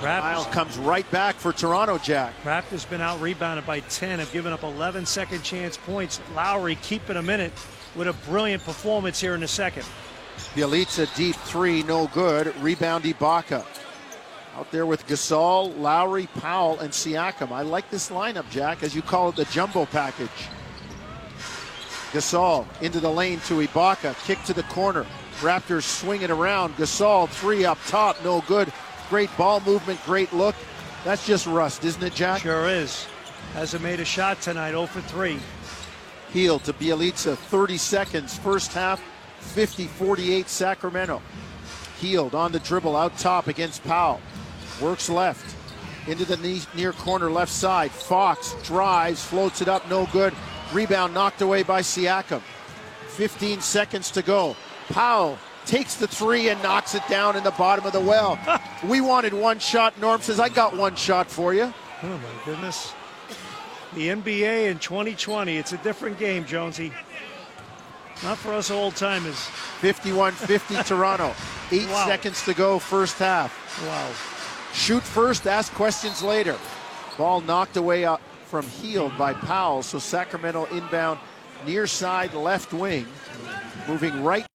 Raptors, 0.00 0.50
comes 0.52 0.78
right 0.78 1.08
back 1.10 1.34
for 1.34 1.52
Toronto, 1.52 1.98
Jack. 1.98 2.32
Raptors 2.44 2.88
been 2.88 3.00
out 3.00 3.20
rebounded 3.20 3.66
by 3.66 3.80
10, 3.80 4.20
have 4.20 4.32
given 4.32 4.52
up 4.52 4.62
11 4.62 5.06
second 5.06 5.42
chance 5.42 5.76
points. 5.76 6.20
Lowry 6.34 6.76
keeping 6.76 7.16
a 7.16 7.22
minute 7.22 7.52
with 7.96 8.06
a 8.06 8.12
brilliant 8.30 8.62
performance 8.62 9.20
here 9.20 9.34
in 9.34 9.40
the 9.40 9.48
second. 9.48 9.84
Bjelica 10.54 11.14
deep 11.16 11.34
three, 11.34 11.82
no 11.82 12.06
good. 12.08 12.54
Rebound 12.58 13.04
Ibaka. 13.04 13.66
Out 14.56 14.70
there 14.70 14.86
with 14.86 15.06
Gasol, 15.06 15.76
Lowry, 15.78 16.28
Powell, 16.40 16.78
and 16.78 16.92
Siakam. 16.92 17.50
I 17.50 17.62
like 17.62 17.90
this 17.90 18.10
lineup, 18.10 18.48
Jack, 18.50 18.82
as 18.82 18.94
you 18.94 19.02
call 19.02 19.30
it 19.30 19.36
the 19.36 19.44
jumbo 19.46 19.84
package. 19.86 20.28
Gasol 22.12 22.66
into 22.80 23.00
the 23.00 23.10
lane 23.10 23.40
to 23.40 23.54
Ibaka. 23.54 24.14
Kick 24.24 24.42
to 24.44 24.54
the 24.54 24.62
corner. 24.64 25.04
Raptors 25.40 25.82
swing 25.82 26.22
it 26.22 26.30
around. 26.30 26.74
Gasol, 26.76 27.28
three 27.28 27.64
up 27.64 27.78
top, 27.86 28.16
no 28.24 28.42
good. 28.48 28.72
Great 29.08 29.30
ball 29.36 29.60
movement, 29.60 30.00
great 30.04 30.32
look. 30.32 30.54
That's 31.04 31.26
just 31.26 31.46
rust, 31.46 31.84
isn't 31.84 32.02
it, 32.02 32.14
Jack? 32.14 32.42
Sure 32.42 32.68
is. 32.68 33.06
Hasn't 33.54 33.82
made 33.82 34.00
a 34.00 34.04
shot 34.04 34.40
tonight, 34.40 34.70
0 34.70 34.86
for 34.86 35.00
3. 35.00 35.38
Hield 36.32 36.64
to 36.64 36.72
Bjelica, 36.72 37.36
30 37.36 37.78
seconds, 37.78 38.36
first 38.38 38.72
half, 38.72 39.00
50 39.40 39.86
48 39.86 40.48
Sacramento. 40.48 41.22
Hield 42.00 42.34
on 42.34 42.52
the 42.52 42.60
dribble 42.60 42.96
out 42.96 43.16
top 43.18 43.46
against 43.46 43.82
Powell. 43.84 44.20
Works 44.80 45.08
left 45.08 45.56
into 46.06 46.24
the 46.24 46.36
knee, 46.38 46.62
near 46.74 46.92
corner 46.92 47.30
left 47.30 47.52
side. 47.52 47.90
Fox 47.90 48.54
drives, 48.64 49.24
floats 49.24 49.62
it 49.62 49.68
up, 49.68 49.88
no 49.88 50.06
good. 50.06 50.34
Rebound 50.72 51.14
knocked 51.14 51.40
away 51.42 51.62
by 51.62 51.80
Siakam. 51.80 52.42
15 53.08 53.60
seconds 53.60 54.10
to 54.12 54.22
go. 54.22 54.54
Powell 54.88 55.38
takes 55.66 55.96
the 55.96 56.06
three 56.06 56.48
and 56.48 56.62
knocks 56.62 56.94
it 56.94 57.02
down 57.08 57.36
in 57.36 57.44
the 57.44 57.50
bottom 57.52 57.84
of 57.86 57.92
the 57.92 58.00
well. 58.00 58.38
we 58.86 59.00
wanted 59.00 59.34
one 59.34 59.58
shot. 59.58 59.98
Norm 60.00 60.20
says, 60.20 60.38
I 60.40 60.48
got 60.48 60.76
one 60.76 60.94
shot 60.96 61.30
for 61.30 61.52
you. 61.54 61.72
Oh, 62.02 62.06
my 62.06 62.44
goodness. 62.44 62.92
The 63.94 64.08
NBA 64.08 64.70
in 64.70 64.78
2020, 64.78 65.56
it's 65.56 65.72
a 65.72 65.78
different 65.78 66.18
game, 66.18 66.44
Jonesy. 66.44 66.92
Not 68.22 68.36
for 68.38 68.52
us 68.52 68.70
old 68.70 68.96
timers. 68.96 69.38
51 69.80 70.32
50 70.32 70.74
Toronto. 70.84 71.34
Eight 71.72 71.88
Wow. 71.88 72.06
seconds 72.06 72.44
to 72.44 72.54
go, 72.54 72.78
first 72.78 73.18
half. 73.18 73.52
Wow. 73.86 74.10
Shoot 74.74 75.02
first, 75.02 75.46
ask 75.46 75.72
questions 75.74 76.22
later. 76.22 76.56
Ball 77.16 77.40
knocked 77.40 77.76
away 77.76 78.04
up 78.04 78.20
from 78.48 78.66
Hield 78.66 79.16
by 79.18 79.34
Powell. 79.34 79.82
So 79.82 79.98
Sacramento 79.98 80.64
inbound 80.66 81.20
near 81.66 81.86
side 81.86 82.32
left 82.34 82.72
wing. 82.72 83.06
Moving 83.86 84.24
right 84.24 84.46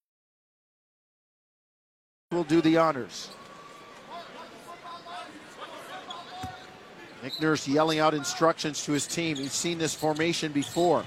will 2.31 2.43
do 2.43 2.61
the 2.61 2.77
honors. 2.77 3.29
Nick 7.21 7.39
Nurse 7.39 7.67
yelling 7.67 7.99
out 7.99 8.13
instructions 8.13 8.83
to 8.85 8.91
his 8.91 9.07
team. 9.07 9.37
He's 9.37 9.53
seen 9.53 9.77
this 9.77 9.93
formation 9.93 10.51
before. 10.51 11.05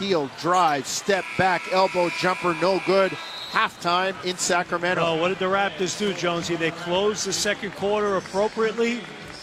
Hield 0.00 0.30
drive, 0.40 0.86
step 0.86 1.24
back, 1.38 1.62
elbow 1.72 2.08
jumper, 2.18 2.54
no 2.60 2.80
good. 2.86 3.12
Halftime 3.52 4.16
in 4.24 4.36
Sacramento. 4.38 5.02
Oh, 5.04 5.20
what 5.20 5.28
did 5.28 5.38
the 5.38 5.44
Raptors 5.44 5.96
do, 5.98 6.14
Jonesy? 6.14 6.56
They 6.56 6.70
closed 6.70 7.26
the 7.26 7.32
second 7.32 7.72
quarter 7.72 8.16
appropriately, 8.16 9.00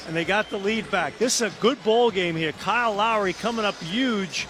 and 0.09 0.17
they 0.17 0.25
got 0.25 0.49
the 0.49 0.57
lead 0.57 0.89
back. 0.89 1.19
This 1.19 1.39
is 1.39 1.53
a 1.53 1.59
good 1.61 1.81
ball 1.83 2.09
game 2.09 2.35
here. 2.35 2.51
Kyle 2.51 2.95
Lowry 2.95 3.31
coming 3.31 3.63
up 3.63 3.75
huge 3.75 4.47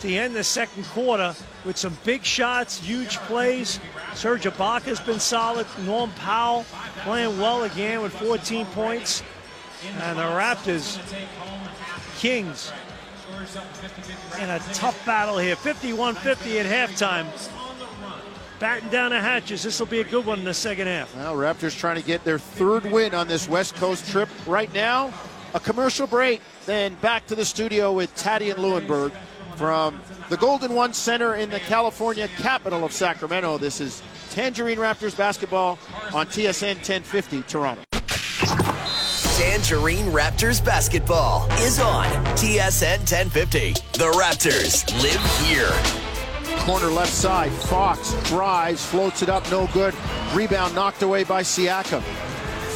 to 0.00 0.10
end 0.10 0.34
the 0.34 0.42
second 0.42 0.86
quarter 0.86 1.34
with 1.66 1.76
some 1.76 1.98
big 2.02 2.24
shots, 2.24 2.78
huge 2.78 3.18
plays. 3.18 3.78
Serge 4.14 4.44
Ibaka's 4.44 4.98
been 4.98 5.20
solid. 5.20 5.66
Norm 5.80 6.10
Powell 6.12 6.64
playing 7.00 7.38
well 7.38 7.64
again 7.64 8.00
with 8.00 8.14
14 8.14 8.64
points. 8.66 9.22
And 10.00 10.18
the 10.18 10.22
Raptors, 10.22 10.98
Kings, 12.18 12.72
in 14.40 14.48
a 14.48 14.58
tough 14.72 15.04
battle 15.04 15.36
here. 15.36 15.56
51-50 15.56 16.64
at 16.64 16.88
halftime. 16.88 17.59
Batten 18.60 18.90
down 18.90 19.10
the 19.10 19.20
hatches. 19.20 19.62
This 19.62 19.80
will 19.80 19.86
be 19.86 20.00
a 20.00 20.04
good 20.04 20.26
one 20.26 20.38
in 20.38 20.44
the 20.44 20.52
second 20.52 20.86
half. 20.86 21.16
Well, 21.16 21.34
Raptors 21.34 21.76
trying 21.76 21.96
to 21.96 22.02
get 22.02 22.22
their 22.24 22.38
third 22.38 22.84
win 22.84 23.14
on 23.14 23.26
this 23.26 23.48
West 23.48 23.74
Coast 23.76 24.06
trip. 24.10 24.28
Right 24.46 24.72
now, 24.74 25.12
a 25.54 25.60
commercial 25.60 26.06
break, 26.06 26.42
then 26.66 26.94
back 26.96 27.26
to 27.28 27.34
the 27.34 27.44
studio 27.46 27.90
with 27.90 28.14
Tatti 28.14 28.50
and 28.50 28.60
Lewenberg 28.60 29.12
from 29.56 29.98
the 30.28 30.36
Golden 30.36 30.74
One 30.74 30.92
Center 30.92 31.36
in 31.36 31.48
the 31.48 31.58
California 31.60 32.28
capital 32.36 32.84
of 32.84 32.92
Sacramento. 32.92 33.56
This 33.56 33.80
is 33.80 34.02
Tangerine 34.28 34.78
Raptors 34.78 35.16
basketball 35.16 35.78
on 36.12 36.26
TSN 36.26 36.76
1050 36.76 37.42
Toronto. 37.42 37.82
Tangerine 39.38 40.12
Raptors 40.12 40.62
basketball 40.62 41.50
is 41.60 41.80
on 41.80 42.04
TSN 42.36 42.98
1050. 42.98 43.72
The 43.94 44.12
Raptors 44.12 44.84
live 45.02 45.46
here. 45.46 45.72
Corner 46.58 46.88
left 46.88 47.12
side, 47.12 47.52
Fox 47.52 48.14
drives, 48.28 48.84
floats 48.84 49.22
it 49.22 49.28
up, 49.28 49.48
no 49.50 49.66
good. 49.68 49.94
Rebound 50.34 50.74
knocked 50.74 51.02
away 51.02 51.24
by 51.24 51.42
Siakam. 51.42 52.02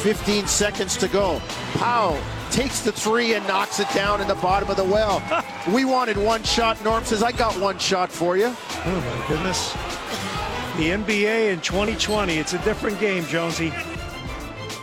15 0.01 0.47
seconds 0.47 0.97
to 0.97 1.07
go. 1.07 1.41
Powell 1.73 2.19
takes 2.51 2.81
the 2.81 2.91
three 2.91 3.33
and 3.33 3.45
knocks 3.47 3.79
it 3.79 3.87
down 3.93 4.21
in 4.21 4.27
the 4.27 4.35
bottom 4.35 4.69
of 4.69 4.77
the 4.77 4.83
well. 4.83 5.21
we 5.73 5.85
wanted 5.85 6.17
one 6.17 6.43
shot. 6.43 6.83
Norm 6.83 7.03
says, 7.03 7.23
I 7.23 7.31
got 7.31 7.59
one 7.59 7.77
shot 7.79 8.11
for 8.11 8.37
you. 8.37 8.47
Oh 8.47 9.19
my 9.19 9.27
goodness. 9.27 9.73
The 10.77 10.89
NBA 10.89 11.53
in 11.53 11.61
2020, 11.61 12.37
it's 12.37 12.53
a 12.53 12.59
different 12.59 12.99
game, 12.99 13.25
Jonesy. 13.25 13.73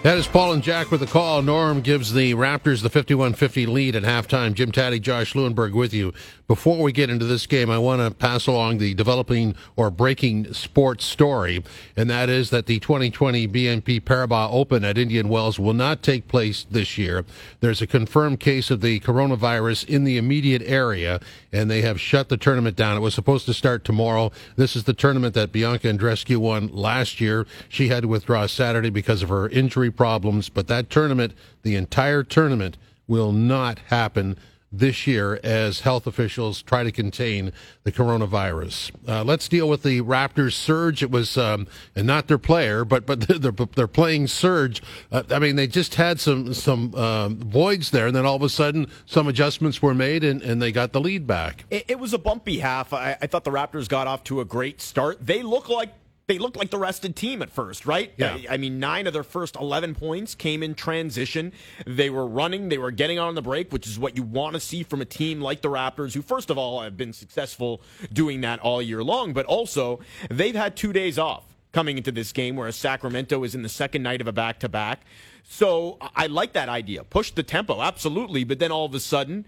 That 0.03 0.19
is 0.19 0.27
Paul 0.27 0.55
and 0.55 0.63
Jack 0.65 0.91
with 0.91 0.99
the 0.99 1.07
call. 1.07 1.43
Norm 1.43 1.81
gives 1.81 2.13
the 2.13 2.35
Raptors 2.35 2.83
the 2.83 2.91
51-50 2.91 3.69
lead 3.69 3.95
at 3.95 4.03
halftime. 4.03 4.53
Jim 4.53 4.73
Tatti, 4.73 4.99
Josh 4.99 5.35
Lewenberg 5.35 5.75
with 5.75 5.95
you. 5.95 6.13
Before 6.53 6.83
we 6.83 6.93
get 6.93 7.09
into 7.09 7.25
this 7.25 7.47
game, 7.47 7.71
I 7.71 7.79
want 7.79 8.03
to 8.03 8.15
pass 8.15 8.47
along 8.47 8.77
the 8.77 8.93
developing 8.93 9.55
or 9.75 9.91
breaking 9.91 10.53
sports 10.53 11.03
story, 11.03 11.65
and 11.97 12.11
that 12.11 12.29
is 12.29 12.51
that 12.51 12.67
the 12.67 12.79
2020 12.79 13.49
BNP 13.49 14.03
Paribas 14.03 14.51
Open 14.53 14.85
at 14.85 14.99
Indian 14.99 15.31
Wells 15.31 15.59
will 15.59 15.73
not 15.73 16.03
take 16.03 16.29
place 16.29 16.67
this 16.71 16.99
year. 16.99 17.25
There's 17.61 17.81
a 17.81 17.87
confirmed 17.87 18.39
case 18.39 18.71
of 18.71 18.83
the 18.83 19.01
coronavirus 19.01 19.89
in 19.89 20.05
the 20.05 20.19
immediate 20.19 20.61
area, 20.67 21.21
and 21.53 21.71
they 21.71 21.81
have 21.81 21.99
shut 21.99 22.29
the 22.29 22.37
tournament 22.37 22.77
down. 22.77 22.99
It 22.99 23.01
was 23.01 23.15
supposed 23.15 23.47
to 23.47 23.55
start 23.55 23.83
tomorrow. 23.83 24.31
This 24.57 24.77
is 24.77 24.85
the 24.85 24.93
tournament 24.93 25.33
that 25.33 25.53
Bianca 25.53 25.89
Andreescu 25.89 26.37
won 26.37 26.69
last 26.69 27.19
year. 27.19 27.47
She 27.71 27.89
had 27.89 28.03
to 28.03 28.09
withdraw 28.09 28.45
Saturday 28.45 28.91
because 28.91 29.23
of 29.23 29.31
her 29.31 29.49
injury 29.49 29.91
problems, 29.91 30.51
but 30.51 30.67
that 30.67 30.91
tournament, 30.91 31.33
the 31.63 31.77
entire 31.77 32.23
tournament, 32.23 32.77
will 33.09 33.33
not 33.33 33.79
happen 33.87 34.37
this 34.73 35.07
year 35.07 35.39
as 35.43 35.81
health 35.81 36.07
officials 36.07 36.63
try 36.63 36.83
to 36.83 36.91
contain 36.91 37.53
the 37.85 37.93
coronavirus. 37.93 38.91
Uh, 39.07 39.23
let's 39.23 39.49
deal 39.49 39.69
with 39.69 39.83
the 39.83 40.01
Raptors 40.01 40.55
surge. 40.55 41.03
It 41.03 41.11
was, 41.11 41.37
um, 41.37 41.67
and 41.95 42.07
not 42.07 42.29
their 42.29 42.39
player, 42.39 42.85
but 42.85 43.07
but 43.07 43.21
they're, 43.29 43.53
they're 43.53 43.87
playing 43.87 44.29
surge. 44.29 44.83
Uh, 45.11 45.23
I 45.31 45.39
mean, 45.39 45.57
they 45.57 45.67
just 45.67 45.97
had 45.97 46.21
some 46.21 46.55
some 46.55 46.95
uh, 46.95 47.29
voids 47.29 47.91
there, 47.91 48.07
and 48.07 48.17
then 48.17 48.25
all 48.25 48.37
of 48.37 48.43
a 48.43 48.49
sudden, 48.49 48.87
some 49.07 49.29
adjustments 49.29 49.83
were 49.83 49.95
made, 49.95 50.25
and, 50.25 50.43
and 50.43 50.63
they 50.63 50.73
got 50.73 50.93
the 50.93 51.01
lead 51.01 51.27
back. 51.27 51.65
It, 51.71 51.85
it 51.89 51.99
was 51.99 52.13
a 52.13 52.19
bumpy 52.19 52.59
half. 52.59 52.93
I, 52.93 53.17
I 53.21 53.27
thought 53.27 53.45
the 53.45 53.51
Raptors 53.51 53.89
got 53.89 54.07
off 54.07 54.25
to 54.25 54.41
a 54.41 54.45
great 54.45 54.81
start. 54.81 55.25
They 55.25 55.43
look 55.43 55.69
like 55.69 55.93
they 56.27 56.39
looked 56.39 56.57
like 56.57 56.71
the 56.71 56.79
rested 56.79 57.17
team 57.17 57.43
at 57.43 57.51
first, 57.51 57.85
right? 57.85 58.13
Yeah. 58.17 58.35
I, 58.35 58.55
I, 58.55 58.57
mean, 58.57 58.79
nine 58.79 59.07
of 59.07 59.13
their 59.13 59.25
first 59.25 59.57
11 59.57 59.95
points 59.95 60.35
came 60.35 60.63
in 60.63 60.75
transition. 60.75 61.53
They 61.87 62.11
were 62.11 62.27
running, 62.27 62.69
they 62.69 62.79
were 62.79 62.91
getting 62.91 63.19
on 63.19 63.35
the 63.35 63.43
break, 63.43 63.73
which 63.73 63.87
is 63.87 63.99
what 63.99 64.17
you 64.17 64.23
want 64.23 64.55
to 64.55 64.61
see 64.61 64.83
from 64.83 65.01
a 65.01 65.05
team 65.05 65.41
like 65.41 65.63
the 65.63 65.69
Raptors, 65.69 66.15
who, 66.15 66.23
first 66.23 66.51
of 66.51 66.59
all, 66.59 66.81
have 66.83 66.97
been 66.97 67.13
successful 67.13 67.83
doing 68.13 68.41
that 68.43 68.61
all 68.61 68.81
year 68.81 69.03
long, 69.03 69.33
but 69.33 69.47
also 69.47 70.01
they've 70.31 70.55
had 70.55 70.77
two 70.77 70.93
days 70.93 71.19
off 71.19 71.45
coming 71.73 71.97
into 71.97 72.13
this 72.13 72.33
game, 72.33 72.57
whereas 72.57 72.77
Sacramento 72.77 73.43
is 73.45 73.55
in 73.55 73.63
the 73.63 73.69
second 73.69 74.03
night 74.03 74.21
of 74.21 74.29
a 74.29 74.33
back 74.33 74.61
to 74.61 74.69
back. 74.69 75.01
So 75.43 75.99
I 76.01 76.27
like 76.27 76.53
that 76.53 76.69
idea. 76.69 77.03
Push 77.05 77.33
the 77.33 77.43
tempo, 77.43 77.83
absolutely, 77.83 78.45
but 78.45 78.59
then 78.59 78.71
all 78.71 78.87
of 78.87 78.95
a 78.95 79.01
sudden, 79.01 79.47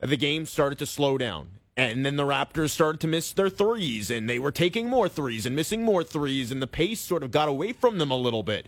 the 0.00 0.16
game 0.16 0.46
started 0.46 0.78
to 0.80 0.86
slow 0.86 1.16
down. 1.18 1.50
And 1.78 2.06
then 2.06 2.16
the 2.16 2.24
Raptors 2.24 2.70
started 2.70 3.02
to 3.02 3.06
miss 3.06 3.32
their 3.32 3.50
threes, 3.50 4.10
and 4.10 4.30
they 4.30 4.38
were 4.38 4.50
taking 4.50 4.88
more 4.88 5.10
threes 5.10 5.44
and 5.44 5.54
missing 5.54 5.82
more 5.82 6.02
threes, 6.02 6.50
and 6.50 6.62
the 6.62 6.66
pace 6.66 7.00
sort 7.00 7.22
of 7.22 7.30
got 7.30 7.50
away 7.50 7.74
from 7.74 7.98
them 7.98 8.10
a 8.10 8.16
little 8.16 8.42
bit. 8.42 8.66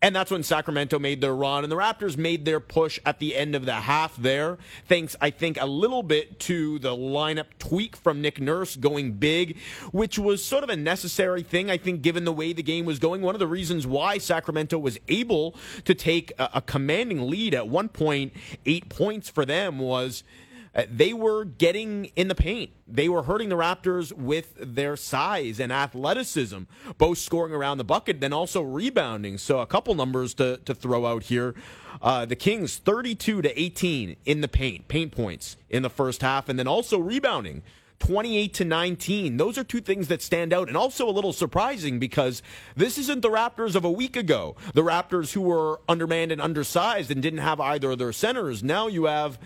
And 0.00 0.16
that's 0.16 0.30
when 0.30 0.42
Sacramento 0.42 0.98
made 0.98 1.20
their 1.20 1.34
run, 1.34 1.64
and 1.64 1.70
the 1.70 1.76
Raptors 1.76 2.16
made 2.16 2.46
their 2.46 2.58
push 2.58 2.98
at 3.04 3.18
the 3.18 3.36
end 3.36 3.54
of 3.54 3.66
the 3.66 3.74
half 3.74 4.16
there. 4.16 4.56
Thanks, 4.88 5.14
I 5.20 5.28
think, 5.28 5.60
a 5.60 5.66
little 5.66 6.02
bit 6.02 6.40
to 6.40 6.78
the 6.78 6.96
lineup 6.96 7.44
tweak 7.58 7.94
from 7.94 8.22
Nick 8.22 8.40
Nurse 8.40 8.74
going 8.74 9.12
big, 9.12 9.58
which 9.92 10.18
was 10.18 10.42
sort 10.42 10.64
of 10.64 10.70
a 10.70 10.76
necessary 10.76 11.42
thing, 11.42 11.70
I 11.70 11.76
think, 11.76 12.00
given 12.00 12.24
the 12.24 12.32
way 12.32 12.54
the 12.54 12.62
game 12.62 12.86
was 12.86 12.98
going. 12.98 13.20
One 13.20 13.34
of 13.34 13.38
the 13.38 13.46
reasons 13.46 13.86
why 13.86 14.16
Sacramento 14.16 14.78
was 14.78 14.98
able 15.08 15.54
to 15.84 15.94
take 15.94 16.32
a, 16.38 16.62
commanding 16.62 17.28
lead 17.28 17.52
at 17.54 17.68
one 17.68 17.90
point, 17.90 18.32
eight 18.64 18.88
points 18.88 19.28
for 19.28 19.44
them, 19.44 19.78
was 19.78 20.24
uh, 20.74 20.84
they 20.90 21.12
were 21.12 21.44
getting 21.44 22.06
in 22.16 22.28
the 22.28 22.34
paint. 22.34 22.70
They 22.86 23.08
were 23.08 23.24
hurting 23.24 23.48
the 23.48 23.56
Raptors 23.56 24.12
with 24.12 24.54
their 24.56 24.96
size 24.96 25.58
and 25.58 25.72
athleticism, 25.72 26.62
both 26.96 27.18
scoring 27.18 27.52
around 27.52 27.78
the 27.78 27.84
bucket, 27.84 28.20
then 28.20 28.32
also 28.32 28.62
rebounding. 28.62 29.38
So 29.38 29.60
a 29.60 29.66
couple 29.66 29.94
numbers 29.94 30.34
to, 30.34 30.58
to 30.58 30.74
throw 30.74 31.06
out 31.06 31.24
here. 31.24 31.54
Uh, 32.00 32.24
the 32.24 32.36
Kings 32.36 32.76
32 32.76 33.42
to 33.42 33.60
18 33.60 34.16
in 34.24 34.40
the 34.40 34.48
paint, 34.48 34.88
paint 34.88 35.12
points 35.12 35.56
in 35.68 35.82
the 35.82 35.90
first 35.90 36.22
half, 36.22 36.48
and 36.48 36.58
then 36.58 36.68
also 36.68 36.98
rebounding. 36.98 37.62
28 37.98 38.54
to 38.54 38.64
19. 38.64 39.36
Those 39.36 39.58
are 39.58 39.64
two 39.64 39.80
things 39.80 40.08
that 40.08 40.22
stand 40.22 40.54
out 40.54 40.68
and 40.68 40.76
also 40.76 41.06
a 41.06 41.12
little 41.12 41.34
surprising 41.34 41.98
because 41.98 42.42
this 42.74 42.96
isn't 42.96 43.20
the 43.20 43.28
Raptors 43.28 43.74
of 43.74 43.84
a 43.84 43.90
week 43.90 44.16
ago. 44.16 44.56
The 44.72 44.82
Raptors 44.82 45.32
who 45.34 45.42
were 45.42 45.80
undermanned 45.86 46.32
and 46.32 46.40
undersized 46.40 47.10
and 47.10 47.22
didn't 47.22 47.40
have 47.40 47.60
either 47.60 47.90
of 47.90 47.98
their 47.98 48.12
centers. 48.12 48.62
Now 48.62 48.86
you 48.86 49.04
have 49.04 49.38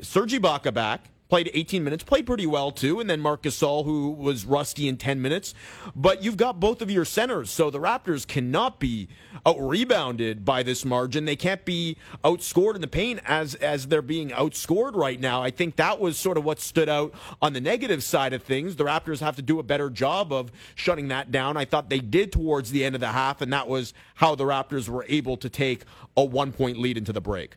Serge 0.00 0.32
Ibaka 0.32 0.72
back, 0.72 1.10
played 1.28 1.50
18 1.52 1.82
minutes, 1.82 2.04
played 2.04 2.26
pretty 2.26 2.46
well 2.46 2.70
too, 2.70 3.00
and 3.00 3.08
then 3.08 3.20
Marcus 3.20 3.58
Gasol, 3.58 3.84
who 3.84 4.10
was 4.10 4.44
rusty 4.44 4.88
in 4.88 4.96
10 4.96 5.20
minutes. 5.20 5.54
But 5.96 6.22
you've 6.22 6.36
got 6.36 6.60
both 6.60 6.80
of 6.80 6.90
your 6.90 7.04
centers, 7.04 7.50
so 7.50 7.70
the 7.70 7.80
Raptors 7.80 8.26
cannot 8.26 8.78
be 8.78 9.08
out 9.44 9.56
rebounded 9.58 10.44
by 10.44 10.62
this 10.62 10.84
margin. 10.84 11.24
They 11.24 11.36
can't 11.36 11.64
be 11.64 11.96
outscored 12.24 12.76
in 12.76 12.80
the 12.80 12.86
paint 12.86 13.20
as 13.24 13.54
as 13.56 13.88
they're 13.88 14.02
being 14.02 14.30
outscored 14.30 14.94
right 14.94 15.18
now. 15.18 15.42
I 15.42 15.50
think 15.50 15.76
that 15.76 15.98
was 15.98 16.16
sort 16.16 16.38
of 16.38 16.44
what 16.44 16.60
stood 16.60 16.88
out 16.88 17.12
on 17.42 17.52
the 17.52 17.60
negative 17.60 18.02
side 18.02 18.32
of 18.32 18.42
things. 18.42 18.76
The 18.76 18.84
Raptors 18.84 19.20
have 19.20 19.36
to 19.36 19.42
do 19.42 19.58
a 19.58 19.62
better 19.62 19.90
job 19.90 20.32
of 20.32 20.52
shutting 20.74 21.08
that 21.08 21.30
down. 21.30 21.56
I 21.56 21.64
thought 21.64 21.90
they 21.90 22.00
did 22.00 22.32
towards 22.32 22.70
the 22.70 22.84
end 22.84 22.94
of 22.94 23.00
the 23.00 23.08
half, 23.08 23.40
and 23.40 23.52
that 23.52 23.68
was 23.68 23.92
how 24.14 24.34
the 24.34 24.44
Raptors 24.44 24.88
were 24.88 25.04
able 25.08 25.36
to 25.38 25.48
take 25.48 25.84
a 26.16 26.24
one 26.24 26.52
point 26.52 26.78
lead 26.78 26.96
into 26.96 27.12
the 27.12 27.20
break. 27.20 27.56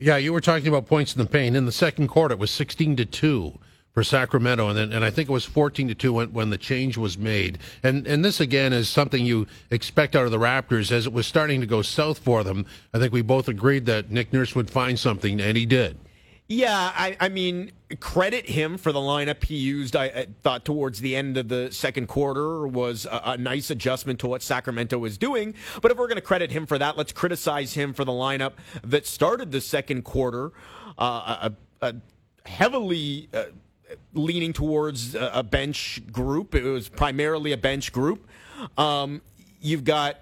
Yeah, 0.00 0.16
you 0.16 0.32
were 0.32 0.40
talking 0.40 0.68
about 0.68 0.86
points 0.86 1.16
in 1.16 1.20
the 1.20 1.28
paint. 1.28 1.56
In 1.56 1.66
the 1.66 1.72
second 1.72 2.06
quarter, 2.06 2.34
it 2.34 2.38
was 2.38 2.52
16 2.52 2.94
to 2.98 3.04
2 3.04 3.58
for 3.90 4.04
Sacramento, 4.04 4.68
and 4.68 4.78
then, 4.78 4.92
and 4.92 5.04
I 5.04 5.10
think 5.10 5.28
it 5.28 5.32
was 5.32 5.44
14 5.44 5.88
to 5.88 5.94
2 5.96 6.12
when, 6.12 6.32
when 6.32 6.50
the 6.50 6.58
change 6.58 6.96
was 6.96 7.18
made. 7.18 7.58
And 7.82 8.06
and 8.06 8.24
this 8.24 8.38
again 8.38 8.72
is 8.72 8.88
something 8.88 9.26
you 9.26 9.48
expect 9.72 10.14
out 10.14 10.24
of 10.24 10.30
the 10.30 10.38
Raptors 10.38 10.92
as 10.92 11.06
it 11.06 11.12
was 11.12 11.26
starting 11.26 11.60
to 11.62 11.66
go 11.66 11.82
south 11.82 12.20
for 12.20 12.44
them. 12.44 12.64
I 12.94 13.00
think 13.00 13.12
we 13.12 13.22
both 13.22 13.48
agreed 13.48 13.86
that 13.86 14.08
Nick 14.08 14.32
Nurse 14.32 14.54
would 14.54 14.70
find 14.70 14.96
something, 14.96 15.40
and 15.40 15.56
he 15.56 15.66
did. 15.66 15.98
Yeah, 16.50 16.92
I, 16.94 17.14
I 17.20 17.28
mean, 17.28 17.72
credit 18.00 18.48
him 18.48 18.78
for 18.78 18.90
the 18.90 18.98
lineup 18.98 19.44
he 19.44 19.56
used. 19.56 19.94
I, 19.94 20.04
I, 20.06 20.26
thought 20.42 20.64
towards 20.64 21.00
the 21.00 21.14
end 21.14 21.36
of 21.36 21.48
the 21.48 21.70
second 21.70 22.08
quarter 22.08 22.66
was 22.66 23.04
a, 23.04 23.20
a, 23.24 23.36
nice 23.36 23.68
adjustment 23.68 24.18
to 24.20 24.28
what 24.28 24.42
Sacramento 24.42 24.96
was 24.96 25.18
doing. 25.18 25.54
But 25.82 25.90
if 25.90 25.98
we're 25.98 26.06
going 26.06 26.16
to 26.16 26.22
credit 26.22 26.50
him 26.50 26.64
for 26.64 26.78
that, 26.78 26.96
let's 26.96 27.12
criticize 27.12 27.74
him 27.74 27.92
for 27.92 28.02
the 28.06 28.12
lineup 28.12 28.52
that 28.82 29.06
started 29.06 29.52
the 29.52 29.60
second 29.60 30.04
quarter, 30.04 30.52
uh, 30.98 31.50
a, 31.82 31.86
a 31.86 31.94
heavily. 32.48 33.28
Uh, 33.32 33.44
leaning 34.12 34.52
towards 34.52 35.14
a 35.14 35.42
bench 35.42 36.02
group. 36.12 36.54
It 36.54 36.62
was 36.62 36.90
primarily 36.90 37.52
a 37.52 37.56
bench 37.56 37.90
group. 37.90 38.28
Um, 38.76 39.22
you've 39.62 39.84
got 39.84 40.18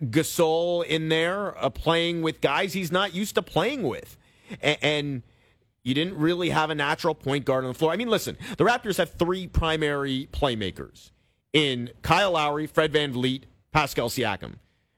Gasol 0.00 0.84
in 0.84 1.08
there 1.08 1.58
uh, 1.58 1.70
playing 1.70 2.22
with 2.22 2.40
guys 2.40 2.72
he's 2.72 2.92
not 2.92 3.16
used 3.16 3.34
to 3.34 3.42
playing 3.42 3.82
with 3.82 4.16
and, 4.60 4.78
and 4.82 5.22
you 5.82 5.94
didn't 5.94 6.16
really 6.16 6.50
have 6.50 6.70
a 6.70 6.74
natural 6.74 7.14
point 7.14 7.44
guard 7.44 7.64
on 7.64 7.68
the 7.68 7.78
floor. 7.78 7.92
I 7.92 7.96
mean, 7.96 8.08
listen, 8.08 8.36
the 8.56 8.64
Raptors 8.64 8.96
have 8.98 9.12
three 9.12 9.46
primary 9.46 10.28
playmakers 10.32 11.12
in 11.52 11.90
Kyle 12.02 12.32
Lowry, 12.32 12.66
Fred 12.66 12.92
Van 12.92 13.12
VanVleet, 13.12 13.44
Pascal 13.72 14.08
Siakam. 14.08 14.54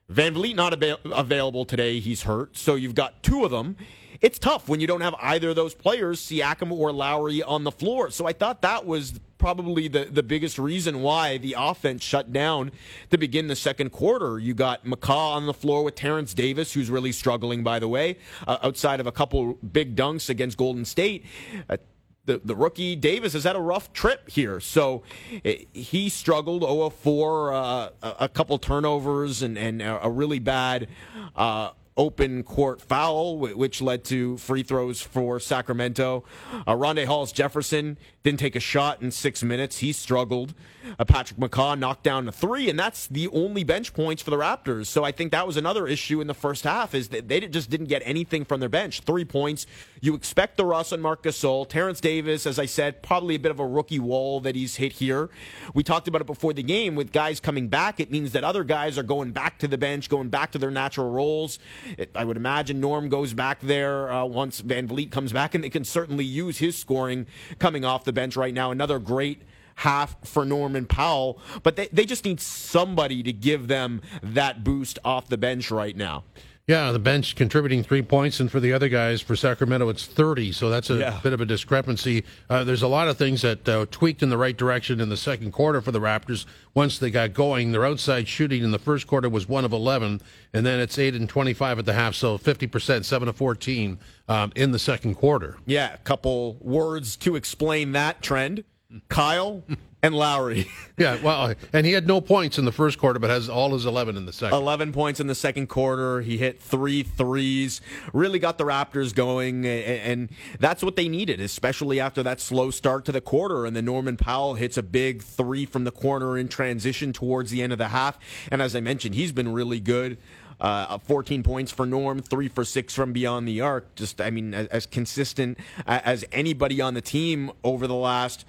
Van 0.09 0.33
VanVleet 0.33 0.55
not 0.55 0.81
ab- 0.81 0.99
available 1.05 1.63
today. 1.65 1.99
He's 1.99 2.23
hurt. 2.23 2.57
So 2.57 2.75
you've 2.75 2.95
got 2.95 3.21
two 3.21 3.45
of 3.45 3.51
them 3.51 3.77
it's 4.21 4.39
tough 4.39 4.67
when 4.67 4.79
you 4.79 4.87
don't 4.87 5.01
have 5.01 5.15
either 5.21 5.49
of 5.49 5.55
those 5.55 5.73
players, 5.73 6.19
Siakam 6.21 6.71
or 6.71 6.91
Lowry, 6.91 7.41
on 7.41 7.63
the 7.63 7.71
floor. 7.71 8.11
So 8.11 8.27
I 8.27 8.33
thought 8.33 8.61
that 8.61 8.85
was 8.85 9.19
probably 9.37 9.87
the, 9.87 10.05
the 10.05 10.21
biggest 10.21 10.59
reason 10.59 11.01
why 11.01 11.37
the 11.37 11.55
offense 11.57 12.03
shut 12.03 12.31
down 12.33 12.71
to 13.09 13.17
begin 13.17 13.47
the 13.47 13.55
second 13.55 13.91
quarter. 13.91 14.37
You 14.37 14.53
got 14.53 14.85
McCaw 14.85 15.35
on 15.35 15.45
the 15.45 15.53
floor 15.53 15.83
with 15.83 15.95
Terrence 15.95 16.33
Davis, 16.33 16.73
who's 16.73 16.89
really 16.89 17.13
struggling, 17.13 17.63
by 17.63 17.79
the 17.79 17.87
way, 17.87 18.17
uh, 18.45 18.57
outside 18.61 18.99
of 18.99 19.07
a 19.07 19.11
couple 19.11 19.53
big 19.55 19.95
dunks 19.95 20.29
against 20.29 20.57
Golden 20.57 20.85
State. 20.85 21.25
Uh, 21.69 21.77
the, 22.25 22.39
the 22.43 22.55
rookie 22.55 22.95
Davis 22.95 23.33
has 23.33 23.43
had 23.43 23.55
a 23.55 23.61
rough 23.61 23.91
trip 23.91 24.29
here. 24.29 24.59
So 24.59 25.01
it, 25.43 25.61
eh, 25.73 25.79
he 25.79 26.09
struggled 26.09 26.61
0 26.61 26.91
4, 26.91 27.53
uh, 27.53 27.89
a, 28.03 28.15
a, 28.19 28.29
couple 28.29 28.59
turnovers, 28.59 29.41
and, 29.41 29.57
and 29.57 29.81
a 29.81 30.09
really 30.09 30.37
bad 30.37 30.89
uh, 31.35 31.71
open 31.99 32.43
court 32.43 32.81
foul, 32.81 33.37
which 33.37 33.81
led 33.81 34.05
to 34.05 34.37
free 34.37 34.63
throws 34.63 35.01
for 35.01 35.37
Sacramento. 35.39 36.23
Uh, 36.65 36.73
Rondae 36.73 37.05
Hollis 37.05 37.33
Jefferson 37.33 37.97
didn't 38.23 38.39
take 38.39 38.55
a 38.55 38.59
shot 38.59 39.01
in 39.01 39.11
six 39.11 39.43
minutes. 39.43 39.77
He 39.77 39.93
struggled. 39.93 40.53
Uh, 40.97 41.05
Patrick 41.05 41.39
McCaw 41.39 41.77
knocked 41.77 42.03
down 42.03 42.27
a 42.27 42.31
three, 42.31 42.69
and 42.69 42.77
that's 42.77 43.07
the 43.07 43.27
only 43.29 43.63
bench 43.63 43.93
points 43.93 44.21
for 44.21 44.31
the 44.31 44.37
Raptors. 44.37 44.87
So 44.87 45.03
I 45.03 45.11
think 45.11 45.31
that 45.31 45.45
was 45.45 45.55
another 45.57 45.87
issue 45.87 46.19
in 46.19 46.27
the 46.27 46.33
first 46.33 46.63
half 46.63 46.93
is 46.95 47.09
that 47.09 47.27
they 47.27 47.39
just 47.41 47.69
didn't 47.69 47.87
get 47.87 48.01
anything 48.05 48.43
from 48.43 48.59
their 48.59 48.69
bench. 48.69 49.01
Three 49.01 49.25
points. 49.25 49.65
You 50.01 50.15
expect 50.15 50.57
the 50.57 50.65
Russ 50.65 50.91
and 50.91 51.01
Marc 51.01 51.23
Gasol. 51.23 51.67
Terrence 51.67 52.01
Davis, 52.01 52.45
as 52.45 52.59
I 52.59 52.65
said, 52.65 53.01
probably 53.03 53.35
a 53.35 53.39
bit 53.39 53.51
of 53.51 53.59
a 53.59 53.67
rookie 53.67 53.99
wall 53.99 54.39
that 54.41 54.55
he's 54.55 54.75
hit 54.75 54.93
here. 54.93 55.29
We 55.73 55.83
talked 55.83 56.07
about 56.07 56.21
it 56.21 56.27
before 56.27 56.53
the 56.53 56.63
game. 56.63 56.95
With 56.95 57.11
guys 57.11 57.39
coming 57.39 57.67
back, 57.67 57.99
it 57.99 58.11
means 58.11 58.31
that 58.31 58.43
other 58.43 58.63
guys 58.63 58.97
are 58.97 59.03
going 59.03 59.31
back 59.31 59.59
to 59.59 59.67
the 59.67 59.77
bench, 59.77 60.09
going 60.09 60.29
back 60.29 60.51
to 60.51 60.57
their 60.57 60.71
natural 60.71 61.09
roles. 61.11 61.59
It, 61.97 62.11
I 62.15 62.25
would 62.25 62.37
imagine 62.37 62.79
Norm 62.79 63.09
goes 63.09 63.33
back 63.33 63.59
there 63.61 64.11
uh, 64.11 64.25
once 64.25 64.61
VanVleet 64.61 65.11
comes 65.11 65.31
back, 65.31 65.55
and 65.55 65.63
they 65.63 65.69
can 65.69 65.83
certainly 65.83 66.25
use 66.25 66.57
his 66.57 66.77
scoring 66.77 67.27
coming 67.59 67.85
off 67.85 68.05
bench 68.13 68.35
right 68.35 68.53
now. 68.53 68.71
Another 68.71 68.99
great 68.99 69.43
half 69.75 70.15
for 70.27 70.43
Norman 70.43 70.85
Powell, 70.85 71.39
but 71.63 71.77
they, 71.77 71.87
they 71.87 72.05
just 72.05 72.25
need 72.25 72.41
somebody 72.41 73.23
to 73.23 73.31
give 73.31 73.67
them 73.67 74.01
that 74.21 74.63
boost 74.63 74.99
off 75.05 75.27
the 75.29 75.37
bench 75.37 75.71
right 75.71 75.95
now. 75.95 76.25
Yeah, 76.69 76.91
the 76.91 76.99
bench 76.99 77.35
contributing 77.35 77.81
three 77.81 78.03
points, 78.03 78.39
and 78.39 78.51
for 78.51 78.59
the 78.59 78.73
other 78.73 78.89
guys, 78.89 79.21
for 79.21 79.35
Sacramento, 79.35 79.89
it's 79.89 80.05
30. 80.05 80.51
So 80.51 80.69
that's 80.69 80.91
a 80.91 80.97
Yeah. 80.99 81.19
bit 81.23 81.33
of 81.33 81.41
a 81.41 81.45
discrepancy. 81.45 82.23
Uh, 82.47 82.63
there's 82.63 82.83
a 82.83 82.87
lot 82.87 83.07
of 83.07 83.17
things 83.17 83.41
that 83.41 83.67
uh, 83.67 83.87
tweaked 83.89 84.21
in 84.21 84.29
the 84.29 84.37
right 84.37 84.55
direction 84.55 85.01
in 85.01 85.09
the 85.09 85.17
second 85.17 85.51
quarter 85.51 85.81
for 85.81 85.91
the 85.91 85.99
Raptors 85.99 86.45
once 86.75 86.99
they 86.99 87.09
got 87.09 87.33
going. 87.33 87.71
Their 87.71 87.87
outside 87.87 88.27
shooting 88.27 88.63
in 88.63 88.69
the 88.69 88.77
first 88.77 89.07
quarter 89.07 89.27
was 89.27 89.49
1 89.49 89.65
of 89.65 89.73
11, 89.73 90.21
and 90.53 90.63
then 90.63 90.79
it's 90.79 90.99
8 90.99 91.15
and 91.15 91.27
25 91.27 91.79
at 91.79 91.85
the 91.87 91.93
half, 91.93 92.13
so 92.13 92.37
50%, 92.37 93.03
7 93.03 93.27
of 93.27 93.35
14 93.35 93.97
um, 94.27 94.51
in 94.55 94.71
the 94.71 94.77
second 94.77 95.15
quarter. 95.15 95.57
Yeah, 95.65 95.91
a 95.95 95.97
couple 95.97 96.57
words 96.61 97.15
to 97.17 97.35
explain 97.35 97.93
that 97.93 98.21
trend. 98.21 98.63
Kyle 99.07 99.63
and 100.01 100.15
Lowry. 100.15 100.67
Yeah, 100.99 101.17
well, 101.23 101.55
and 101.71 101.85
he 101.85 101.93
had 101.93 102.07
no 102.07 102.19
points 102.19 102.57
in 102.57 102.65
the 102.65 102.73
first 102.73 102.99
quarter, 102.99 103.19
but 103.19 103.29
has 103.29 103.47
all 103.47 103.71
his 103.71 103.85
11 103.85 104.17
in 104.17 104.25
the 104.25 104.33
second. 104.33 104.57
11 104.57 104.91
points 104.91 105.21
in 105.21 105.27
the 105.27 105.35
second 105.35 105.67
quarter. 105.67 106.19
He 106.19 106.37
hit 106.37 106.61
three 106.61 107.03
threes, 107.03 107.79
really 108.11 108.37
got 108.37 108.57
the 108.57 108.65
Raptors 108.65 109.15
going, 109.15 109.65
and 109.65 110.29
that's 110.59 110.83
what 110.83 110.97
they 110.97 111.07
needed, 111.07 111.39
especially 111.39 112.01
after 112.01 112.21
that 112.23 112.41
slow 112.41 112.69
start 112.69 113.05
to 113.05 113.13
the 113.13 113.21
quarter. 113.21 113.65
And 113.65 113.77
then 113.77 113.85
Norman 113.85 114.17
Powell 114.17 114.55
hits 114.55 114.75
a 114.75 114.83
big 114.83 115.23
three 115.23 115.65
from 115.65 115.85
the 115.85 115.91
corner 115.91 116.37
in 116.37 116.49
transition 116.49 117.13
towards 117.13 117.49
the 117.49 117.61
end 117.61 117.71
of 117.71 117.77
the 117.77 117.87
half. 117.87 118.19
And 118.51 118.61
as 118.61 118.75
I 118.75 118.81
mentioned, 118.81 119.15
he's 119.15 119.31
been 119.31 119.53
really 119.53 119.79
good. 119.79 120.17
Uh, 120.59 120.97
14 120.97 121.43
points 121.43 121.71
for 121.71 121.85
Norm, 121.85 122.19
three 122.19 122.49
for 122.49 122.65
six 122.65 122.93
from 122.93 123.13
beyond 123.13 123.47
the 123.47 123.61
arc. 123.61 123.95
Just, 123.95 124.19
I 124.19 124.31
mean, 124.31 124.53
as, 124.53 124.67
as 124.67 124.85
consistent 124.85 125.57
as 125.87 126.25
anybody 126.33 126.81
on 126.81 126.93
the 126.93 127.01
team 127.01 127.53
over 127.63 127.87
the 127.87 127.95
last 127.95 128.43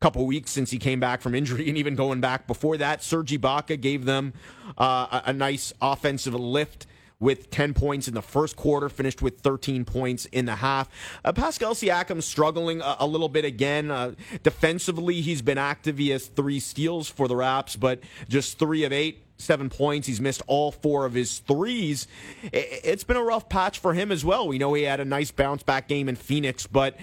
couple 0.00 0.24
weeks 0.26 0.50
since 0.50 0.70
he 0.70 0.78
came 0.78 1.00
back 1.00 1.20
from 1.22 1.34
injury, 1.34 1.68
and 1.68 1.78
even 1.78 1.94
going 1.94 2.20
back 2.20 2.46
before 2.46 2.76
that, 2.76 3.02
Serge 3.02 3.30
Ibaka 3.32 3.80
gave 3.80 4.04
them 4.04 4.32
uh, 4.78 5.20
a, 5.24 5.30
a 5.30 5.32
nice 5.32 5.72
offensive 5.80 6.34
lift 6.34 6.86
with 7.18 7.50
10 7.50 7.72
points 7.72 8.06
in 8.08 8.12
the 8.12 8.20
first 8.20 8.56
quarter, 8.56 8.90
finished 8.90 9.22
with 9.22 9.40
13 9.40 9.86
points 9.86 10.26
in 10.26 10.44
the 10.44 10.56
half. 10.56 10.86
Uh, 11.24 11.32
Pascal 11.32 11.72
Siakam 11.74 12.22
struggling 12.22 12.82
a, 12.82 12.96
a 13.00 13.06
little 13.06 13.30
bit 13.30 13.46
again. 13.46 13.90
Uh, 13.90 14.12
defensively, 14.42 15.22
he's 15.22 15.40
been 15.40 15.56
active. 15.56 15.96
He 15.96 16.10
has 16.10 16.26
three 16.26 16.60
steals 16.60 17.08
for 17.08 17.26
the 17.26 17.34
Raps, 17.36 17.74
but 17.74 18.00
just 18.28 18.58
three 18.58 18.84
of 18.84 18.92
eight 18.92 19.22
seven 19.38 19.68
points. 19.68 20.06
He's 20.06 20.20
missed 20.20 20.40
all 20.46 20.72
four 20.72 21.04
of 21.04 21.12
his 21.12 21.40
threes. 21.40 22.06
I- 22.44 22.80
It's 22.84 23.04
been 23.04 23.18
a 23.18 23.22
rough 23.22 23.48
patch 23.50 23.78
for 23.78 23.92
him 23.92 24.10
as 24.10 24.24
well. 24.24 24.48
We 24.48 24.56
know 24.58 24.72
he 24.74 24.84
had 24.84 24.98
a 25.00 25.04
nice 25.04 25.30
bounce 25.30 25.62
back 25.62 25.88
game 25.88 26.08
in 26.08 26.16
Phoenix, 26.16 26.66
but 26.66 26.96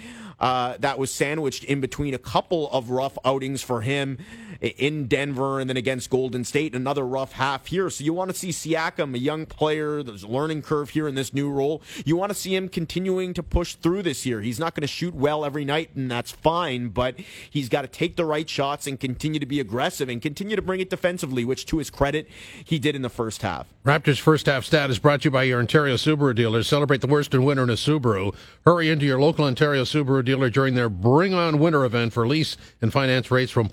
uh, 0.43 0.75
that 0.79 0.99
was 0.99 1.09
sandwiched 1.09 1.63
in 1.63 1.79
between 1.79 2.13
a 2.13 2.17
couple 2.17 2.69
of 2.71 2.89
rough 2.89 3.17
outings 3.23 3.61
for 3.61 3.79
him 3.79 4.17
in 4.61 5.07
Denver 5.07 5.59
and 5.59 5.69
then 5.69 5.77
against 5.77 6.09
Golden 6.09 6.43
State. 6.43 6.75
Another 6.75 7.05
rough 7.05 7.33
half 7.33 7.67
here. 7.67 7.89
So 7.89 8.03
you 8.03 8.13
want 8.13 8.31
to 8.31 8.37
see 8.37 8.49
Siakam, 8.49 9.15
a 9.15 9.19
young 9.19 9.45
player, 9.45 10.03
there's 10.03 10.23
a 10.23 10.27
learning 10.27 10.61
curve 10.61 10.91
here 10.91 11.07
in 11.07 11.15
this 11.15 11.33
new 11.33 11.49
role. 11.49 11.81
You 12.05 12.15
want 12.15 12.31
to 12.31 12.35
see 12.35 12.55
him 12.55 12.69
continuing 12.69 13.33
to 13.33 13.43
push 13.43 13.75
through 13.75 14.03
this 14.03 14.25
year. 14.25 14.41
He's 14.41 14.59
not 14.59 14.75
going 14.75 14.81
to 14.81 14.87
shoot 14.87 15.13
well 15.13 15.45
every 15.45 15.65
night, 15.65 15.91
and 15.95 16.09
that's 16.09 16.31
fine, 16.31 16.89
but 16.89 17.19
he's 17.49 17.69
got 17.69 17.81
to 17.83 17.87
take 17.87 18.15
the 18.15 18.25
right 18.25 18.49
shots 18.49 18.87
and 18.87 18.99
continue 18.99 19.39
to 19.39 19.45
be 19.45 19.59
aggressive 19.59 20.09
and 20.09 20.21
continue 20.21 20.55
to 20.55 20.61
bring 20.61 20.79
it 20.79 20.89
defensively, 20.89 21.45
which 21.45 21.65
to 21.67 21.77
his 21.77 21.89
credit, 21.89 22.27
he 22.63 22.79
did 22.79 22.95
in 22.95 23.01
the 23.01 23.09
first 23.09 23.41
half. 23.41 23.67
Raptors 23.85 24.19
first 24.19 24.45
half 24.45 24.63
stat 24.63 24.89
is 24.89 24.99
brought 24.99 25.21
to 25.21 25.25
you 25.25 25.31
by 25.31 25.43
your 25.43 25.59
Ontario 25.59 25.95
Subaru 25.95 26.33
dealers. 26.33 26.67
Celebrate 26.67 27.01
the 27.01 27.07
worst 27.07 27.33
in 27.33 27.43
winter 27.43 27.63
in 27.63 27.69
a 27.69 27.73
Subaru. 27.73 28.33
Hurry 28.65 28.89
into 28.89 29.05
your 29.05 29.19
local 29.19 29.45
Ontario 29.45 29.83
Subaru 29.83 30.23
dealer 30.23 30.49
during 30.49 30.75
their 30.75 30.89
Bring 30.89 31.33
On 31.33 31.59
Winter 31.59 31.83
event 31.83 32.13
for 32.13 32.25
lease 32.27 32.55
and 32.81 32.93
finance 32.93 33.29
rates 33.29 33.51
from 33.51 33.67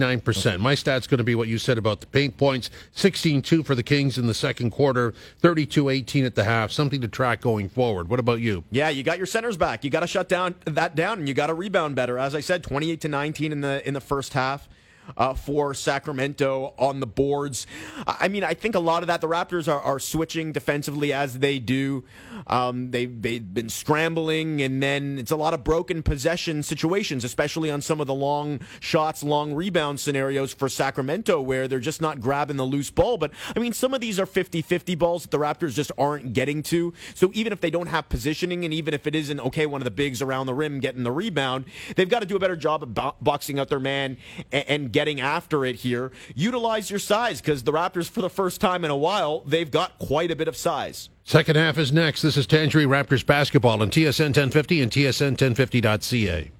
0.99%. 0.00 0.58
My 0.60 0.74
stat's 0.74 1.06
going 1.06 1.18
to 1.18 1.24
be 1.24 1.34
what 1.34 1.48
you 1.48 1.58
said 1.58 1.78
about 1.78 2.00
the 2.00 2.06
paint 2.06 2.36
points 2.36 2.70
16 2.92 3.42
2 3.42 3.62
for 3.62 3.74
the 3.74 3.82
Kings 3.82 4.18
in 4.18 4.26
the 4.26 4.34
second 4.34 4.70
quarter, 4.70 5.14
32 5.38 5.88
18 5.88 6.24
at 6.24 6.34
the 6.34 6.44
half. 6.44 6.70
Something 6.70 7.00
to 7.00 7.08
track 7.08 7.40
going 7.40 7.68
forward. 7.68 8.08
What 8.08 8.20
about 8.20 8.40
you? 8.40 8.64
Yeah, 8.70 8.88
you 8.88 9.02
got 9.02 9.18
your 9.18 9.26
centers 9.26 9.56
back. 9.56 9.84
You 9.84 9.90
got 9.90 10.00
to 10.00 10.06
shut 10.06 10.28
down 10.28 10.54
that 10.64 10.94
down, 10.94 11.18
and 11.18 11.28
you 11.28 11.34
got 11.34 11.48
to 11.48 11.54
rebound 11.54 11.94
better. 11.94 12.18
As 12.18 12.34
I 12.34 12.40
said, 12.40 12.62
twenty-eight 12.62 13.00
to 13.02 13.08
nineteen 13.08 13.52
in 13.52 13.60
the 13.60 13.86
in 13.86 13.94
the 13.94 14.00
first 14.00 14.32
half. 14.32 14.68
Uh, 15.16 15.34
for 15.34 15.74
Sacramento 15.74 16.72
on 16.78 17.00
the 17.00 17.06
boards. 17.06 17.66
I 18.06 18.28
mean, 18.28 18.44
I 18.44 18.54
think 18.54 18.76
a 18.76 18.80
lot 18.80 19.02
of 19.02 19.08
that, 19.08 19.20
the 19.20 19.26
Raptors 19.26 19.66
are, 19.66 19.80
are 19.80 19.98
switching 19.98 20.52
defensively 20.52 21.12
as 21.12 21.40
they 21.40 21.58
do. 21.58 22.04
Um, 22.46 22.92
they've, 22.92 23.20
they've 23.20 23.54
been 23.54 23.68
scrambling, 23.68 24.62
and 24.62 24.80
then 24.80 25.18
it's 25.18 25.32
a 25.32 25.36
lot 25.36 25.52
of 25.52 25.64
broken 25.64 26.04
possession 26.04 26.62
situations, 26.62 27.24
especially 27.24 27.72
on 27.72 27.80
some 27.80 28.00
of 28.00 28.06
the 28.06 28.14
long 28.14 28.60
shots, 28.78 29.24
long 29.24 29.52
rebound 29.52 29.98
scenarios 29.98 30.54
for 30.54 30.68
Sacramento, 30.68 31.40
where 31.40 31.66
they're 31.66 31.80
just 31.80 32.00
not 32.00 32.20
grabbing 32.20 32.56
the 32.56 32.64
loose 32.64 32.90
ball. 32.90 33.18
But 33.18 33.32
I 33.56 33.58
mean, 33.58 33.72
some 33.72 33.94
of 33.94 34.00
these 34.00 34.20
are 34.20 34.26
50 34.26 34.62
50 34.62 34.94
balls 34.94 35.22
that 35.22 35.30
the 35.30 35.38
Raptors 35.38 35.74
just 35.74 35.90
aren't 35.98 36.32
getting 36.32 36.62
to. 36.64 36.92
So 37.14 37.30
even 37.34 37.52
if 37.52 37.60
they 37.60 37.70
don't 37.70 37.88
have 37.88 38.08
positioning, 38.08 38.64
and 38.64 38.72
even 38.72 38.94
if 38.94 39.06
it 39.06 39.14
isn't, 39.14 39.40
okay, 39.40 39.66
one 39.66 39.80
of 39.80 39.84
the 39.84 39.90
bigs 39.90 40.22
around 40.22 40.46
the 40.46 40.54
rim 40.54 40.80
getting 40.80 41.02
the 41.02 41.12
rebound, 41.12 41.64
they've 41.96 42.08
got 42.08 42.20
to 42.20 42.26
do 42.26 42.36
a 42.36 42.38
better 42.38 42.56
job 42.56 42.82
of 42.82 42.94
bo- 42.94 43.16
boxing 43.20 43.58
out 43.58 43.68
their 43.68 43.80
man 43.80 44.16
and, 44.52 44.64
and 44.68 44.89
getting 44.92 45.20
after 45.20 45.64
it 45.64 45.76
here. 45.76 46.12
Utilize 46.34 46.90
your 46.90 46.98
size 46.98 47.40
because 47.40 47.62
the 47.62 47.72
Raptors, 47.72 48.08
for 48.08 48.20
the 48.20 48.30
first 48.30 48.60
time 48.60 48.84
in 48.84 48.90
a 48.90 48.96
while, 48.96 49.40
they've 49.46 49.70
got 49.70 49.98
quite 49.98 50.30
a 50.30 50.36
bit 50.36 50.48
of 50.48 50.56
size. 50.56 51.08
Second 51.24 51.56
half 51.56 51.78
is 51.78 51.92
next. 51.92 52.22
This 52.22 52.36
is 52.36 52.46
Tangerine 52.46 52.88
Raptors 52.88 53.24
basketball 53.24 53.82
on 53.82 53.90
TSN 53.90 54.34
1050 54.36 54.82
and 54.82 54.90
TSN1050.ca. 54.90 56.50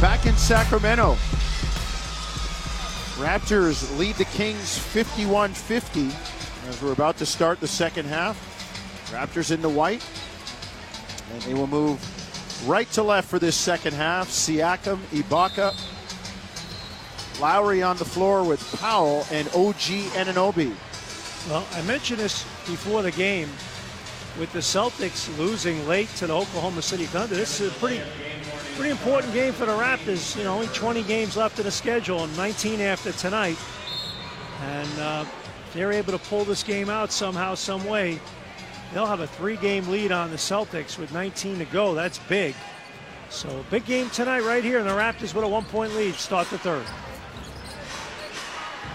Back 0.00 0.24
in 0.24 0.34
Sacramento. 0.36 1.16
Raptors 3.20 3.98
lead 3.98 4.14
the 4.14 4.24
Kings 4.24 4.78
51 4.78 5.52
50 5.52 6.08
as 6.68 6.82
we're 6.82 6.92
about 6.92 7.18
to 7.18 7.26
start 7.26 7.60
the 7.60 7.68
second 7.68 8.06
half. 8.06 8.38
Raptors 9.12 9.50
in 9.50 9.60
the 9.60 9.68
white. 9.68 10.02
And 11.32 11.42
they 11.42 11.54
will 11.54 11.66
move 11.66 11.98
right 12.68 12.90
to 12.92 13.02
left 13.02 13.28
for 13.28 13.38
this 13.38 13.56
second 13.56 13.94
half. 13.94 14.28
Siakam, 14.28 14.98
Ibaka, 15.12 15.74
Lowry 17.40 17.82
on 17.82 17.96
the 17.96 18.04
floor 18.04 18.44
with 18.44 18.60
Powell 18.80 19.24
and 19.30 19.48
OG 19.48 20.12
Anunoby. 20.14 20.74
Well, 21.48 21.66
I 21.72 21.82
mentioned 21.82 22.20
this 22.20 22.44
before 22.66 23.02
the 23.02 23.12
game. 23.12 23.48
With 24.38 24.52
the 24.52 24.60
Celtics 24.60 25.36
losing 25.38 25.86
late 25.88 26.08
to 26.16 26.26
the 26.26 26.34
Oklahoma 26.34 26.82
City 26.82 27.04
Thunder, 27.04 27.34
this 27.34 27.60
is 27.60 27.72
a 27.72 27.78
pretty, 27.78 28.00
pretty 28.76 28.90
important 28.90 29.32
game 29.32 29.52
for 29.52 29.66
the 29.66 29.72
Raptors. 29.72 30.36
You 30.36 30.44
know, 30.44 30.54
only 30.54 30.68
20 30.68 31.02
games 31.02 31.36
left 31.36 31.58
in 31.58 31.64
the 31.64 31.70
schedule 31.70 32.22
and 32.22 32.36
19 32.36 32.80
after 32.80 33.10
tonight. 33.12 33.58
And 34.62 35.00
uh, 35.00 35.24
they're 35.72 35.92
able 35.92 36.12
to 36.12 36.18
pull 36.18 36.44
this 36.44 36.62
game 36.62 36.88
out 36.90 37.10
somehow, 37.10 37.54
some 37.54 37.84
way, 37.86 38.20
they'll 38.92 39.06
have 39.06 39.20
a 39.20 39.26
three-game 39.26 39.88
lead 39.88 40.12
on 40.12 40.30
the 40.30 40.36
Celtics 40.36 40.98
with 40.98 41.12
19 41.12 41.58
to 41.58 41.64
go. 41.66 41.94
That's 41.94 42.18
big. 42.18 42.54
So 43.28 43.64
big 43.70 43.84
game 43.86 44.10
tonight 44.10 44.42
right 44.42 44.64
here, 44.64 44.78
and 44.78 44.88
the 44.88 44.92
Raptors 44.92 45.34
with 45.34 45.44
a 45.44 45.48
one-point 45.48 45.94
lead. 45.94 46.14
Start 46.14 46.48
the 46.50 46.58
third. 46.58 46.84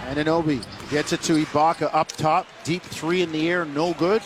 Anunoby 0.07 0.63
gets 0.91 1.13
it 1.13 1.21
to 1.23 1.43
Ibaka 1.43 1.89
up 1.93 2.09
top. 2.09 2.45
Deep 2.63 2.83
three 2.83 3.21
in 3.21 3.31
the 3.31 3.49
air, 3.49 3.65
no 3.65 3.93
good. 3.93 4.21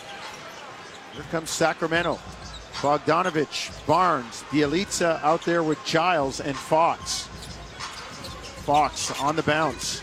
Here 1.14 1.24
comes 1.30 1.50
Sacramento. 1.50 2.18
Bogdanovich, 2.74 3.86
Barnes, 3.86 4.44
Bjelica 4.50 5.22
out 5.22 5.44
there 5.44 5.62
with 5.62 5.82
Giles 5.84 6.40
and 6.40 6.56
Fox. 6.56 7.28
Fox 8.64 9.18
on 9.20 9.36
the 9.36 9.42
bounce. 9.42 10.02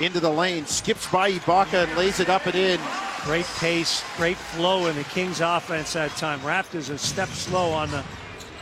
Into 0.00 0.20
the 0.20 0.30
lane, 0.30 0.66
skips 0.66 1.10
by 1.10 1.32
Ibaka 1.32 1.84
and 1.84 1.96
lays 1.96 2.20
it 2.20 2.28
up 2.28 2.46
and 2.46 2.54
in. 2.54 2.80
Great 3.24 3.46
pace, 3.56 4.04
great 4.18 4.36
flow 4.36 4.86
in 4.86 4.96
the 4.96 5.04
Kings 5.04 5.40
offense 5.40 5.94
that 5.94 6.10
time. 6.10 6.38
Raptors 6.40 6.90
a 6.90 6.98
step 6.98 7.30
slow 7.30 7.70
on 7.72 7.90
the 7.90 8.04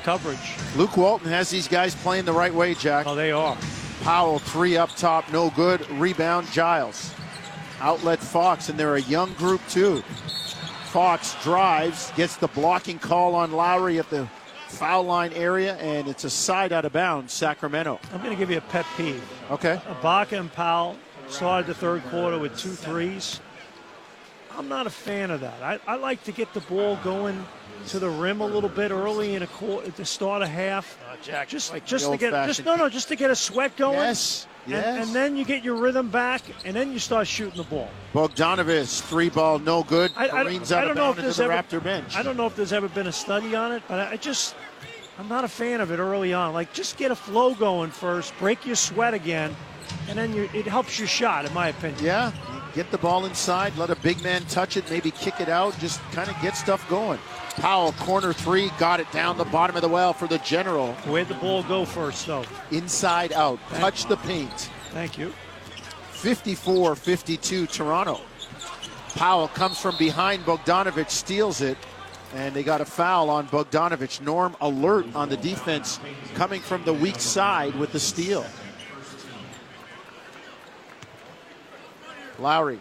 coverage. 0.04 0.38
Luke 0.76 0.96
Walton 0.96 1.28
has 1.28 1.50
these 1.50 1.66
guys 1.66 1.96
playing 1.96 2.24
the 2.24 2.32
right 2.32 2.54
way, 2.54 2.74
Jack. 2.74 3.06
Oh, 3.08 3.16
they 3.16 3.32
are. 3.32 3.56
Powell, 4.02 4.39
three 4.39 4.76
up 4.76 4.90
top, 4.94 5.30
no 5.32 5.51
good. 5.51 5.89
Rebound, 5.90 6.48
Giles. 6.52 7.12
Outlet 7.80 8.20
Fox, 8.20 8.68
and 8.68 8.78
they're 8.78 8.94
a 8.94 9.02
young 9.02 9.32
group 9.34 9.60
too. 9.68 10.02
Fox 10.86 11.34
drives, 11.43 12.12
gets 12.12 12.36
the 12.36 12.48
blocking 12.48 13.01
call 13.01 13.34
on 13.34 13.51
Lowry 13.51 13.98
at 13.98 14.10
the 14.10 14.28
foul 14.68 15.02
line 15.02 15.32
area, 15.32 15.74
and 15.78 16.06
it's 16.06 16.22
a 16.22 16.30
side 16.30 16.72
out 16.72 16.84
of 16.84 16.93
bounds, 16.93 17.32
Sacramento. 17.32 17.98
I'm 18.12 18.18
going 18.18 18.30
to 18.30 18.36
give 18.36 18.51
you 18.51 18.59
a 18.59 18.62
pet 18.62 18.86
peeve. 18.97 19.22
Okay. 19.51 19.80
Ibaka 20.01 20.39
and 20.39 20.52
Powell 20.52 20.97
started 21.28 21.66
the 21.66 21.74
third 21.74 22.05
quarter 22.05 22.39
with 22.39 22.56
two 22.56 22.70
threes. 22.70 23.40
I'm 24.57 24.69
not 24.69 24.87
a 24.87 24.91
fan 24.91 25.31
of 25.31 25.41
that. 25.41 25.62
I, 25.62 25.79
I 25.87 25.97
like 25.97 26.23
to 26.24 26.33
get 26.33 26.53
the 26.53 26.61
ball 26.61 26.97
going 27.05 27.45
to 27.89 27.99
the 27.99 28.09
rim 28.09 28.41
a 28.41 28.47
little 28.47 28.69
bit 28.69 28.91
early 28.91 29.35
in 29.35 29.43
a 29.43 29.47
quarter 29.47 29.91
to 29.91 30.05
start 30.05 30.43
a 30.43 30.47
half. 30.47 30.99
Uh, 31.09 31.16
Jack, 31.23 31.49
Just, 31.49 31.73
like 31.73 31.85
just 31.85 32.11
to 32.11 32.16
get, 32.16 32.31
just 32.47 32.65
no, 32.65 32.77
no, 32.77 32.89
just 32.89 33.09
to 33.09 33.16
get 33.16 33.31
a 33.31 33.37
sweat 33.37 33.77
going. 33.77 33.95
Yes. 33.95 34.47
and, 34.65 34.74
Yes. 34.74 35.07
and 35.07 35.16
then 35.16 35.37
you 35.37 35.45
get 35.45 35.65
your 35.65 35.74
rhythm 35.74 36.09
back, 36.09 36.43
and 36.65 36.77
then 36.77 36.93
you 36.93 37.01
start 37.01 37.27
shooting 37.27 37.57
the 37.57 37.65
ball. 37.65 37.89
Bogdanovich, 38.15 39.01
three 39.01 39.29
ball, 39.29 39.59
no 39.59 39.83
good. 39.83 40.12
I, 40.16 40.29
I, 40.29 40.41
I 40.41 40.45
don't 40.45 40.91
of 40.91 40.97
know 40.97 41.11
if 41.11 41.16
there's 41.16 41.39
the 41.39 41.45
ever, 41.45 41.55
Raptor 41.55 41.83
bench. 41.83 42.15
I 42.15 42.23
don't 42.23 42.37
know 42.37 42.47
if 42.47 42.55
there's 42.55 42.73
ever 42.73 42.89
been 42.89 43.09
a 43.09 43.12
study 43.12 43.57
on 43.57 43.73
it, 43.73 43.83
but 43.89 43.99
I, 43.99 44.12
I 44.12 44.16
just 44.16 44.55
I'm 45.19 45.29
not 45.29 45.45
a 45.45 45.49
fan 45.49 45.81
of 45.81 45.91
it 45.91 45.99
early 45.99 46.33
on. 46.33 46.53
Like 46.53 46.73
just 46.73 46.97
get 46.97 47.11
a 47.11 47.16
flow 47.16 47.55
going 47.55 47.91
first, 47.91 48.33
break 48.39 48.65
your 48.65 48.77
sweat 48.77 49.15
again, 49.15 49.55
and 50.09 50.16
then 50.16 50.33
you, 50.35 50.49
it 50.55 50.66
helps 50.66 50.99
your 50.99 51.09
shot, 51.09 51.45
in 51.45 51.53
my 51.53 51.69
opinion. 51.69 52.05
Yeah, 52.05 52.31
get 52.74 52.90
the 52.90 52.99
ball 52.99 53.24
inside, 53.24 53.77
let 53.77 53.90
a 53.90 53.97
big 53.97 54.23
man 54.23 54.44
touch 54.47 54.77
it, 54.77 54.89
maybe 54.90 55.11
kick 55.11 55.40
it 55.40 55.49
out, 55.49 55.78
just 55.78 56.01
kind 56.12 56.28
of 56.28 56.40
get 56.40 56.57
stuff 56.57 56.89
going. 56.89 57.19
Powell, 57.57 57.93
corner 57.93 58.32
three, 58.32 58.70
got 58.78 59.01
it 59.01 59.11
down 59.12 59.36
the 59.36 59.44
bottom 59.44 59.77
of 59.77 59.82
the 59.82 59.89
well 59.89 60.12
for 60.12 60.27
the 60.27 60.39
general. 60.39 60.93
Where'd 61.05 61.28
the 61.28 61.35
ball 61.35 61.62
go 61.62 61.85
first, 61.85 62.27
though? 62.27 62.44
Inside 62.70 63.32
out, 63.32 63.59
touch 63.74 64.07
the 64.07 64.16
paint. 64.19 64.70
Thank 64.90 65.19
you. 65.19 65.32
54 66.12 66.94
52 66.94 67.66
Toronto. 67.66 68.20
Powell 69.15 69.49
comes 69.49 69.78
from 69.78 69.97
behind 69.99 70.44
Bogdanovich, 70.44 71.11
steals 71.11 71.61
it, 71.61 71.77
and 72.35 72.55
they 72.55 72.62
got 72.62 72.81
a 72.81 72.85
foul 72.85 73.28
on 73.28 73.47
Bogdanovich. 73.49 74.20
Norm 74.23 74.57
alert 74.61 75.07
on 75.15 75.28
the 75.28 75.36
defense 75.36 76.01
coming 76.35 76.61
from 76.61 76.85
the 76.85 76.94
weak 76.94 77.20
side 77.20 77.74
with 77.74 77.93
the 77.93 78.01
steal. 78.01 78.47
Lowry 82.43 82.81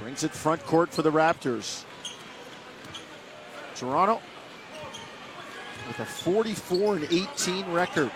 brings 0.00 0.24
it 0.24 0.32
front 0.32 0.64
court 0.66 0.92
for 0.92 1.02
the 1.02 1.12
Raptors. 1.12 1.84
Toronto 3.76 4.20
with 5.86 6.00
a 6.00 6.04
44 6.04 6.96
and 6.96 7.04
18 7.04 7.70
record. 7.70 8.10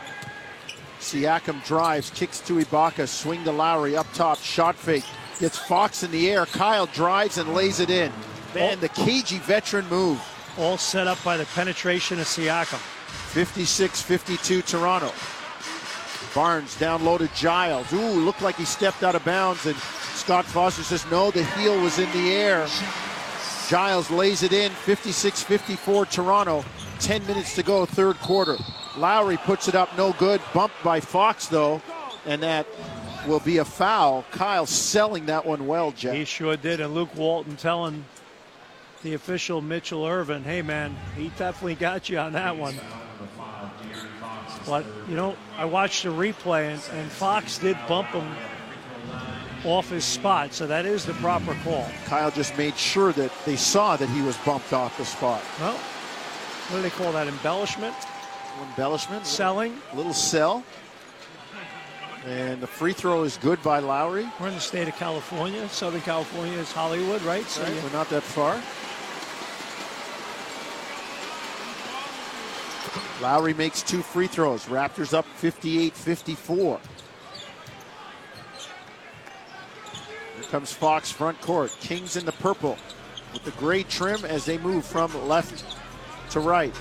Siakam 0.99 1.65
drives, 1.65 2.11
kicks 2.11 2.41
to 2.41 2.55
Ibaka, 2.55 3.07
swing 3.07 3.45
to 3.45 3.53
Lowry 3.53 3.97
up 3.97 4.07
top, 4.13 4.39
shot 4.39 4.75
fake, 4.75 5.05
gets 5.39 5.57
Fox 5.57 6.03
in 6.03 6.11
the 6.11 6.31
air. 6.31 6.47
Kyle 6.47 6.87
drives 6.87 7.39
and 7.39 7.55
lays 7.55 7.79
it 7.79 7.91
in. 7.91 8.13
Man, 8.55 8.81
the 8.81 8.89
cagey 8.89 9.39
veteran 9.39 9.89
move. 9.89 10.21
All 10.59 10.77
set 10.77 11.07
up 11.07 11.23
by 11.25 11.37
the 11.37 11.47
penetration 11.47 12.19
of 12.19 12.27
Siakam. 12.27 12.81
56 13.33 14.03
52 14.03 14.63
Toronto. 14.63 15.13
Barnes 16.35 16.79
down 16.79 17.05
low 17.05 17.19
to 17.19 17.29
Giles. 17.29 17.93
Ooh, 17.93 18.21
looked 18.21 18.43
like 18.43 18.57
he 18.57 18.65
stepped 18.65 19.03
out 19.03 19.15
of 19.15 19.25
bounds, 19.25 19.67
and 19.67 19.77
Scott 19.77 20.45
Foster 20.45 20.83
says 20.83 21.05
no, 21.11 21.31
the 21.31 21.45
heel 21.45 21.81
was 21.81 21.99
in 21.99 22.11
the 22.13 22.33
air. 22.33 22.67
Giles 23.69 24.11
lays 24.11 24.43
it 24.43 24.53
in 24.53 24.71
56 24.71 25.43
54 25.43 26.07
Toronto. 26.07 26.65
10 27.01 27.27
minutes 27.27 27.55
to 27.57 27.63
go, 27.63 27.85
third 27.85 28.17
quarter. 28.19 28.57
Lowry 28.97 29.37
puts 29.39 29.67
it 29.69 29.75
up, 29.75 29.97
no 29.97 30.13
good. 30.13 30.41
Bumped 30.55 30.77
by 30.85 31.01
Fox, 31.01 31.49
though, 31.49 31.83
and 32.27 32.43
that 32.43 32.67
will 33.27 33.41
be 33.41 33.59
a 33.59 33.65
foul. 33.65 34.25
Kyle 34.31 34.67
selling 34.67 35.27
that 35.27 35.45
one 35.45 35.67
well, 35.67 35.93
Jeff. 35.93 36.15
He 36.15 36.25
sure 36.25 36.57
did. 36.57 36.81
And 36.81 36.95
Luke 36.95 37.15
Walton 37.17 37.57
telling 37.57 38.05
the 39.03 39.15
official 39.15 39.61
Mitchell 39.61 40.07
Ervin, 40.07 40.45
hey, 40.45 40.63
man, 40.63 40.97
he 41.17 41.29
definitely 41.31 41.75
got 41.75 42.09
you 42.09 42.19
on 42.19 42.33
that 42.35 42.57
one. 42.57 42.75
But, 44.67 44.85
you 45.09 45.17
know, 45.17 45.37
I 45.57 45.65
watched 45.65 46.05
the 46.05 46.11
replay, 46.11 46.73
and, 46.73 46.99
and 46.99 47.11
Fox 47.11 47.59
did 47.59 47.77
bump 47.89 48.09
him 48.09 48.29
off 49.65 49.91
his 49.91 50.05
spot, 50.05 50.53
so 50.53 50.67
that 50.67 50.87
is 50.87 51.05
the 51.05 51.15
proper 51.15 51.55
call. 51.63 51.89
Kyle 52.07 52.31
just 52.31 52.57
made 52.59 52.77
sure 52.77 53.13
that 53.13 53.31
they 53.45 53.57
saw 53.57 53.97
that 53.97 54.09
he 54.09 54.23
was 54.23 54.37
bumped 54.39 54.73
off 54.73 54.97
the 54.99 55.05
spot. 55.05 55.43
Well, 55.61 55.75
what 55.77 56.77
do 56.79 56.83
they 56.83 56.91
call 56.91 57.13
that? 57.13 57.29
Embellishment? 57.29 57.95
Embellishment, 58.71 59.27
Selling? 59.27 59.77
little 59.95 60.13
sell. 60.13 60.65
And 62.25 62.61
the 62.61 62.69
free 62.69 62.93
throw 62.93 63.25
is 63.25 63.37
good 63.39 63.61
by 63.65 63.81
Lowry. 63.81 64.29
We're 64.39 64.49
in 64.49 64.55
the 64.55 64.61
state 64.61 64.87
of 64.87 64.95
California. 64.95 65.69
Southern 65.69 66.03
California 66.03 66.57
is 66.57 66.71
Hollywood, 66.71 67.21
right? 67.23 67.45
So 67.47 67.63
Right, 67.63 67.83
We're 67.83 67.91
not 67.91 68.09
that 68.11 68.23
far. 68.23 68.61
Lowry 73.23 73.55
makes 73.55 73.83
two 73.83 74.03
free 74.03 74.27
throws. 74.27 74.67
Raptors 74.67 75.15
up 75.15 75.25
58 75.25 75.95
54. 75.95 76.81
Here 80.35 80.45
comes 80.51 80.73
Fox 80.73 81.11
front 81.11 81.41
court. 81.41 81.75
Kings 81.81 82.17
in 82.17 82.27
the 82.27 82.33
purple 82.33 82.77
with 83.33 83.45
the 83.45 83.53
gray 83.53 83.85
trim 83.85 84.25
as 84.25 84.45
they 84.45 84.59
move 84.59 84.85
from 84.85 85.29
left 85.29 85.65
to 86.31 86.41
right. 86.41 86.75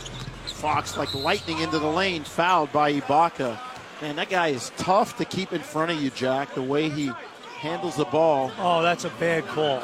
Fox 0.47 0.97
like 0.97 1.13
lightning 1.13 1.59
into 1.59 1.77
the 1.77 1.87
lane, 1.87 2.23
fouled 2.23 2.71
by 2.71 2.91
Ibaka. 2.91 3.59
Man, 4.01 4.15
that 4.15 4.29
guy 4.29 4.47
is 4.47 4.71
tough 4.77 5.17
to 5.17 5.25
keep 5.25 5.53
in 5.53 5.61
front 5.61 5.91
of 5.91 6.01
you, 6.01 6.09
Jack, 6.09 6.55
the 6.55 6.61
way 6.61 6.89
he 6.89 7.11
handles 7.59 7.95
the 7.95 8.05
ball. 8.05 8.51
Oh, 8.57 8.81
that's 8.81 9.05
a 9.05 9.09
bad 9.11 9.45
call. 9.45 9.83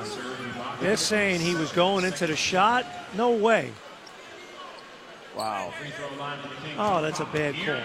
They're 0.81 0.97
saying 0.97 1.41
he 1.41 1.53
was 1.53 1.71
going 1.71 2.03
into 2.03 2.25
the 2.25 2.35
shot. 2.35 2.85
No 3.15 3.31
way. 3.31 3.71
Wow. 5.37 5.71
Oh, 6.79 7.01
that's 7.01 7.19
a 7.19 7.25
bad 7.25 7.55
call. 7.63 7.75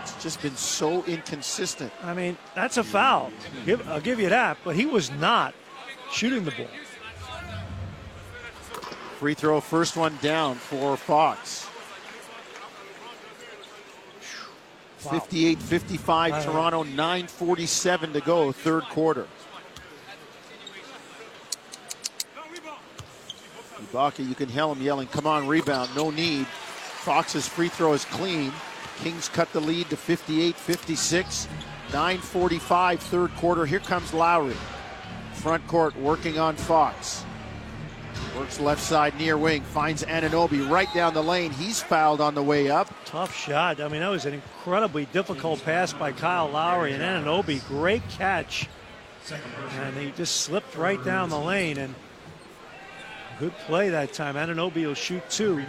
It's 0.00 0.22
just 0.22 0.40
been 0.40 0.56
so 0.56 1.04
inconsistent. 1.04 1.92
I 2.02 2.14
mean, 2.14 2.38
that's 2.54 2.78
a 2.78 2.84
foul. 2.84 3.30
Give, 3.66 3.86
I'll 3.88 4.00
give 4.00 4.18
you 4.18 4.30
that. 4.30 4.56
But 4.64 4.76
he 4.76 4.86
was 4.86 5.10
not 5.10 5.54
shooting 6.10 6.44
the 6.44 6.52
ball. 6.52 6.66
Free 9.18 9.34
throw, 9.34 9.60
first 9.60 9.96
one 9.96 10.18
down 10.22 10.54
for 10.56 10.96
Fox. 10.96 11.68
58 14.98 15.58
55 15.58 16.32
Wow. 16.32 16.42
Toronto, 16.42 16.84
9.47 16.84 18.12
to 18.12 18.20
go, 18.20 18.52
third 18.52 18.84
quarter. 18.84 19.26
Ibaka, 23.92 24.26
you 24.26 24.34
can 24.34 24.48
hear 24.48 24.66
him 24.66 24.80
yelling, 24.80 25.08
come 25.08 25.26
on, 25.26 25.48
rebound, 25.48 25.90
no 25.96 26.10
need. 26.10 26.46
Fox's 27.02 27.48
free 27.48 27.68
throw 27.68 27.94
is 27.94 28.04
clean. 28.04 28.52
Kings 28.98 29.28
cut 29.28 29.52
the 29.52 29.60
lead 29.60 29.90
to 29.90 29.96
58 29.96 30.54
56. 30.54 31.48
9.45, 31.88 32.98
third 33.00 33.34
quarter. 33.34 33.66
Here 33.66 33.80
comes 33.80 34.14
Lowry. 34.14 34.56
Front 35.34 35.66
court 35.66 35.96
working 35.96 36.38
on 36.38 36.54
Fox. 36.54 37.24
Works 38.38 38.60
left 38.60 38.80
side 38.80 39.18
near 39.18 39.36
wing, 39.36 39.62
finds 39.62 40.04
Anunoby 40.04 40.66
right 40.70 40.88
down 40.94 41.12
the 41.12 41.22
lane. 41.22 41.50
He's 41.50 41.82
fouled 41.82 42.20
on 42.20 42.34
the 42.34 42.42
way 42.42 42.70
up. 42.70 42.88
Tough 43.04 43.36
shot. 43.36 43.80
I 43.80 43.88
mean, 43.88 44.00
that 44.00 44.08
was 44.08 44.24
an 44.24 44.34
incredibly 44.34 45.06
difficult 45.06 45.62
pass 45.64 45.92
by 45.92 46.12
Kyle 46.12 46.48
Lowry 46.48 46.92
and 46.92 47.02
Anunoby. 47.02 47.66
Great 47.66 48.08
catch. 48.10 48.68
And 49.80 49.96
he 49.96 50.12
just 50.12 50.42
slipped 50.42 50.76
right 50.76 51.02
down 51.04 51.28
the 51.28 51.38
lane. 51.38 51.78
And 51.78 51.94
good 53.38 53.52
play 53.66 53.90
that 53.90 54.12
time. 54.12 54.36
Anunoby 54.36 54.86
will 54.86 54.94
shoot 54.94 55.28
two. 55.28 55.62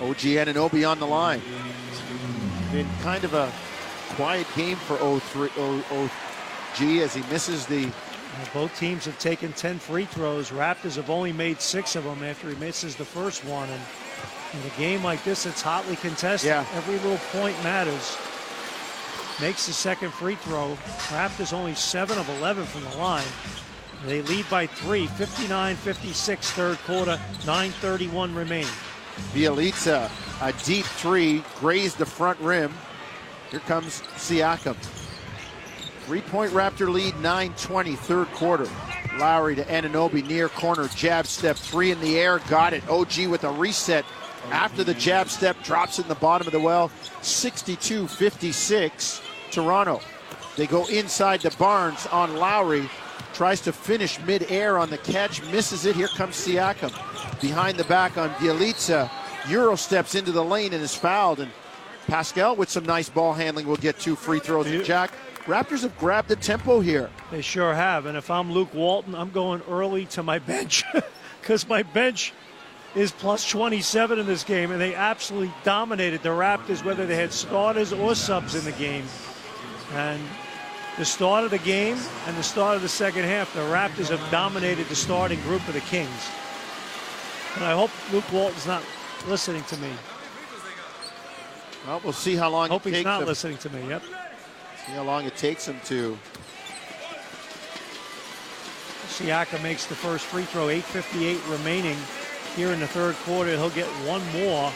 OG 0.00 0.18
Anunoby 0.18 0.88
on 0.88 0.98
the 0.98 1.06
line. 1.06 1.42
It's 1.90 2.00
Been 2.72 2.88
kind 3.02 3.24
of 3.24 3.34
a 3.34 3.52
quiet 4.16 4.46
game 4.56 4.76
for 4.76 4.96
03, 5.20 5.48
O- 5.58 5.84
OG 5.90 6.98
as 7.00 7.14
he 7.14 7.22
misses 7.30 7.66
the 7.66 7.84
Well, 7.86 8.48
both 8.52 8.78
teams 8.78 9.04
have 9.04 9.18
taken 9.18 9.52
10 9.52 9.78
free 9.78 10.04
throws. 10.06 10.50
Raptors 10.50 10.96
have 10.96 11.10
only 11.10 11.32
made 11.32 11.60
six 11.60 11.94
of 11.96 12.04
them 12.04 12.22
after 12.24 12.48
he 12.48 12.56
misses 12.56 12.96
the 12.96 13.04
first 13.04 13.44
one. 13.44 13.68
And 13.70 13.80
in 14.54 14.70
a 14.70 14.76
game 14.76 15.02
like 15.04 15.22
this, 15.24 15.46
it's 15.46 15.62
hotly 15.62 15.96
contested. 15.96 16.48
Yeah. 16.48 16.64
Every 16.74 16.94
little 16.98 17.18
point 17.32 17.60
matters. 17.62 18.16
Makes 19.40 19.66
the 19.66 19.72
second 19.72 20.12
free 20.12 20.36
throw. 20.36 20.76
Raptors 21.08 21.52
only 21.52 21.74
7 21.74 22.16
of 22.18 22.28
11 22.38 22.64
from 22.66 22.84
the 22.84 22.96
line. 22.96 23.26
They 24.06 24.22
lead 24.22 24.48
by 24.50 24.66
three, 24.66 25.06
59 25.06 25.76
56, 25.76 26.50
third 26.52 26.78
quarter, 26.80 27.18
9.31 27.40 28.34
remaining. 28.36 28.68
Bjelica. 29.32 30.10
A 30.40 30.52
deep 30.64 30.84
three, 30.84 31.44
grazed 31.60 31.98
the 31.98 32.06
front 32.06 32.38
rim. 32.40 32.72
Here 33.50 33.60
comes 33.60 34.02
Siakam. 34.16 34.76
Three 36.06 36.20
point 36.22 36.52
Raptor 36.52 36.92
lead, 36.92 37.18
9 37.20 37.54
20, 37.54 37.96
third 37.96 38.26
quarter. 38.32 38.68
Lowry 39.16 39.54
to 39.54 39.64
Anunoby, 39.64 40.26
near 40.26 40.48
corner, 40.48 40.88
jab 40.88 41.26
step, 41.26 41.56
three 41.56 41.90
in 41.90 42.00
the 42.00 42.18
air, 42.18 42.40
got 42.48 42.72
it. 42.72 42.86
OG 42.88 43.28
with 43.28 43.44
a 43.44 43.50
reset 43.50 44.04
after 44.50 44.84
the 44.84 44.94
jab 44.94 45.28
step, 45.28 45.62
drops 45.62 45.98
in 45.98 46.06
the 46.08 46.14
bottom 46.16 46.46
of 46.46 46.52
the 46.52 46.60
well. 46.60 46.90
62 47.22 48.08
56, 48.08 49.22
Toronto. 49.50 50.00
They 50.56 50.66
go 50.66 50.86
inside 50.86 51.40
to 51.40 51.56
Barnes 51.56 52.06
on 52.08 52.36
Lowry, 52.36 52.88
tries 53.32 53.60
to 53.62 53.72
finish 53.72 54.20
mid-air 54.20 54.78
on 54.78 54.90
the 54.90 54.98
catch, 54.98 55.42
misses 55.50 55.86
it. 55.86 55.96
Here 55.96 56.08
comes 56.08 56.36
Siakam. 56.36 56.92
Behind 57.40 57.78
the 57.78 57.84
back 57.84 58.16
on 58.16 58.30
Bjelica. 58.34 59.10
Euro 59.48 59.76
steps 59.76 60.14
into 60.14 60.32
the 60.32 60.44
lane 60.44 60.72
and 60.72 60.82
is 60.82 60.94
fouled. 60.94 61.40
And 61.40 61.50
Pascal 62.06 62.56
with 62.56 62.70
some 62.70 62.84
nice 62.84 63.08
ball 63.08 63.32
handling 63.32 63.66
will 63.66 63.76
get 63.76 63.98
two 63.98 64.16
free 64.16 64.38
throws. 64.38 64.66
And 64.66 64.84
Jack, 64.84 65.10
Raptors 65.46 65.82
have 65.82 65.96
grabbed 65.98 66.28
the 66.28 66.36
tempo 66.36 66.80
here. 66.80 67.10
They 67.30 67.42
sure 67.42 67.74
have. 67.74 68.06
And 68.06 68.16
if 68.16 68.30
I'm 68.30 68.52
Luke 68.52 68.72
Walton, 68.72 69.14
I'm 69.14 69.30
going 69.30 69.60
early 69.68 70.06
to 70.06 70.22
my 70.22 70.38
bench 70.38 70.84
because 71.40 71.68
my 71.68 71.82
bench 71.82 72.32
is 72.94 73.12
plus 73.12 73.48
27 73.48 74.18
in 74.18 74.26
this 74.26 74.44
game, 74.44 74.70
and 74.70 74.80
they 74.80 74.94
absolutely 74.94 75.52
dominated 75.64 76.22
the 76.22 76.28
Raptors, 76.28 76.84
whether 76.84 77.06
they 77.06 77.16
had 77.16 77.32
starters 77.32 77.92
or 77.92 78.14
subs 78.14 78.54
in 78.54 78.64
the 78.64 78.72
game. 78.72 79.04
And 79.92 80.22
the 80.96 81.04
start 81.04 81.44
of 81.44 81.50
the 81.50 81.58
game 81.58 81.98
and 82.26 82.36
the 82.36 82.42
start 82.42 82.76
of 82.76 82.82
the 82.82 82.88
second 82.88 83.24
half, 83.24 83.52
the 83.52 83.60
Raptors 83.60 84.16
have 84.16 84.30
dominated 84.30 84.88
the 84.88 84.94
starting 84.94 85.40
group 85.40 85.66
of 85.66 85.74
the 85.74 85.80
Kings. 85.80 86.30
And 87.56 87.64
I 87.64 87.72
hope 87.72 87.90
Luke 88.12 88.30
Walton's 88.32 88.66
not 88.66 88.82
listening 89.28 89.62
to 89.64 89.76
me. 89.78 89.90
Well, 91.86 92.00
we'll 92.02 92.12
see 92.12 92.34
how 92.34 92.50
long 92.50 92.68
Hope 92.68 92.86
it 92.86 92.90
he's 92.90 92.98
takes 92.98 93.04
not 93.04 93.22
him. 93.22 93.28
listening 93.28 93.58
to 93.58 93.70
me. 93.70 93.88
Yep. 93.88 94.02
See 94.86 94.92
how 94.92 95.02
long 95.02 95.24
it 95.24 95.36
takes 95.36 95.66
him 95.68 95.78
to. 95.84 96.18
Siakam 99.08 99.62
makes 99.62 99.86
the 99.86 99.94
first 99.94 100.24
free 100.24 100.44
throw. 100.44 100.68
8:58 100.68 101.38
remaining 101.50 101.96
here 102.56 102.72
in 102.72 102.80
the 102.80 102.86
third 102.88 103.14
quarter. 103.24 103.52
He'll 103.52 103.70
get 103.70 103.86
one 104.06 104.22
more. 104.32 104.72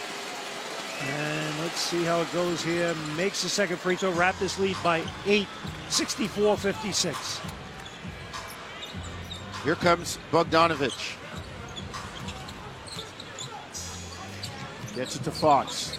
And 1.00 1.60
let's 1.60 1.80
see 1.80 2.04
how 2.04 2.20
it 2.20 2.32
goes 2.32 2.62
here. 2.62 2.94
Makes 3.16 3.42
the 3.42 3.48
second 3.48 3.78
free 3.78 3.96
throw. 3.96 4.12
Raptors 4.12 4.58
lead 4.58 4.76
by 4.82 5.02
eight, 5.26 5.46
64-56. 5.88 7.40
Here 9.64 9.76
comes 9.76 10.18
Bogdanovich. 10.32 11.17
Gets 14.98 15.14
it 15.14 15.22
to 15.22 15.30
Fox. 15.30 15.96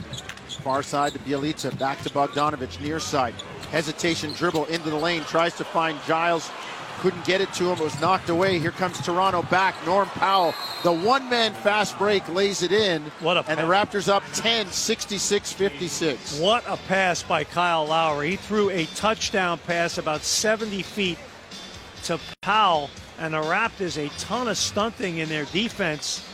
Far 0.61 0.83
side 0.83 1.13
to 1.13 1.19
Bjelica. 1.19 1.79
Back 1.79 2.01
to 2.01 2.09
Bogdanovich. 2.09 2.81
Near 2.81 2.99
side. 2.99 3.33
Hesitation 3.71 4.33
dribble 4.33 4.65
into 4.65 4.89
the 4.89 4.97
lane. 4.97 5.23
Tries 5.23 5.55
to 5.55 5.63
find 5.63 5.97
Giles. 6.05 6.51
Couldn't 6.97 7.23
get 7.23 7.39
it 7.39 7.53
to 7.53 7.71
him. 7.71 7.77
It 7.77 7.83
was 7.85 8.01
knocked 8.01 8.27
away. 8.27 8.59
Here 8.59 8.71
comes 8.71 8.99
Toronto 8.99 9.43
back. 9.43 9.73
Norm 9.85 10.09
Powell. 10.09 10.53
The 10.83 10.91
one 10.91 11.29
man 11.29 11.53
fast 11.53 11.97
break 11.97 12.27
lays 12.27 12.61
it 12.61 12.73
in. 12.73 13.03
What 13.21 13.37
a 13.37 13.45
and 13.49 13.57
the. 13.57 13.63
Raptors 13.63 14.09
up 14.09 14.21
10, 14.33 14.67
66 14.67 15.53
56. 15.53 16.37
What 16.41 16.65
a 16.67 16.75
pass 16.75 17.23
by 17.23 17.45
Kyle 17.45 17.85
Lowry. 17.85 18.31
He 18.31 18.35
threw 18.35 18.69
a 18.69 18.83
touchdown 18.95 19.59
pass 19.59 19.97
about 19.97 20.23
70 20.23 20.81
feet 20.81 21.17
to 22.03 22.19
Powell, 22.41 22.89
and 23.17 23.33
the 23.33 23.41
Raptors 23.43 23.97
a 23.97 24.09
ton 24.19 24.49
of 24.49 24.57
stunting 24.57 25.19
in 25.19 25.29
their 25.29 25.45
defense, 25.45 26.25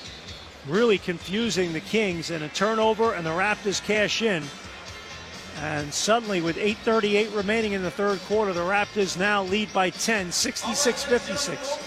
really 0.67 0.97
confusing 0.97 1.73
the 1.73 1.79
Kings, 1.79 2.31
and 2.31 2.43
a 2.43 2.49
turnover, 2.49 3.13
and 3.13 3.25
the 3.25 3.31
Raptors 3.31 3.83
cash 3.83 4.21
in. 4.21 4.43
And 5.61 5.93
suddenly, 5.93 6.41
with 6.41 6.57
8.38 6.57 7.35
remaining 7.35 7.73
in 7.73 7.81
the 7.81 7.91
third 7.91 8.19
quarter, 8.21 8.51
the 8.51 8.61
Raptors 8.61 9.17
now 9.17 9.43
lead 9.43 9.71
by 9.73 9.89
10, 9.89 10.31
66 10.31 11.03
56. 11.03 11.77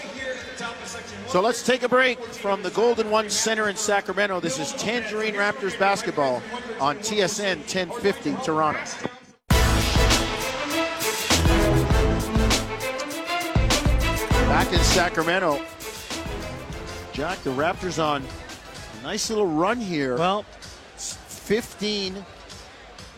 So 1.27 1.41
let's 1.41 1.63
take 1.63 1.83
a 1.83 1.89
break 1.89 2.19
from 2.19 2.63
the 2.63 2.71
Golden 2.71 3.11
One 3.11 3.29
Center 3.29 3.69
in 3.69 3.75
Sacramento. 3.75 4.39
This 4.39 4.59
is 4.59 4.73
Tangerine 4.73 5.35
Raptors 5.35 5.77
basketball 5.77 6.41
on 6.81 6.97
TSN 6.97 7.57
1050 7.57 8.35
Toronto. 8.43 8.79
Back 14.49 14.73
in 14.73 14.79
Sacramento, 14.79 15.63
Jack, 17.13 17.37
the 17.43 17.51
Raptors 17.51 18.03
on 18.03 18.23
nice 19.03 19.29
little 19.29 19.47
run 19.47 19.79
here. 19.79 20.17
Well, 20.17 20.43
15 20.97 22.25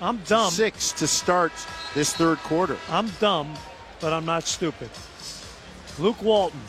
I'm 0.01 0.17
dumb. 0.19 0.51
6 0.51 0.91
to 0.93 1.07
start 1.07 1.51
this 1.93 2.13
third 2.13 2.39
quarter. 2.39 2.77
I'm 2.89 3.09
dumb, 3.19 3.53
but 3.99 4.13
I'm 4.13 4.25
not 4.25 4.43
stupid. 4.43 4.89
Luke 5.99 6.21
Walton. 6.23 6.59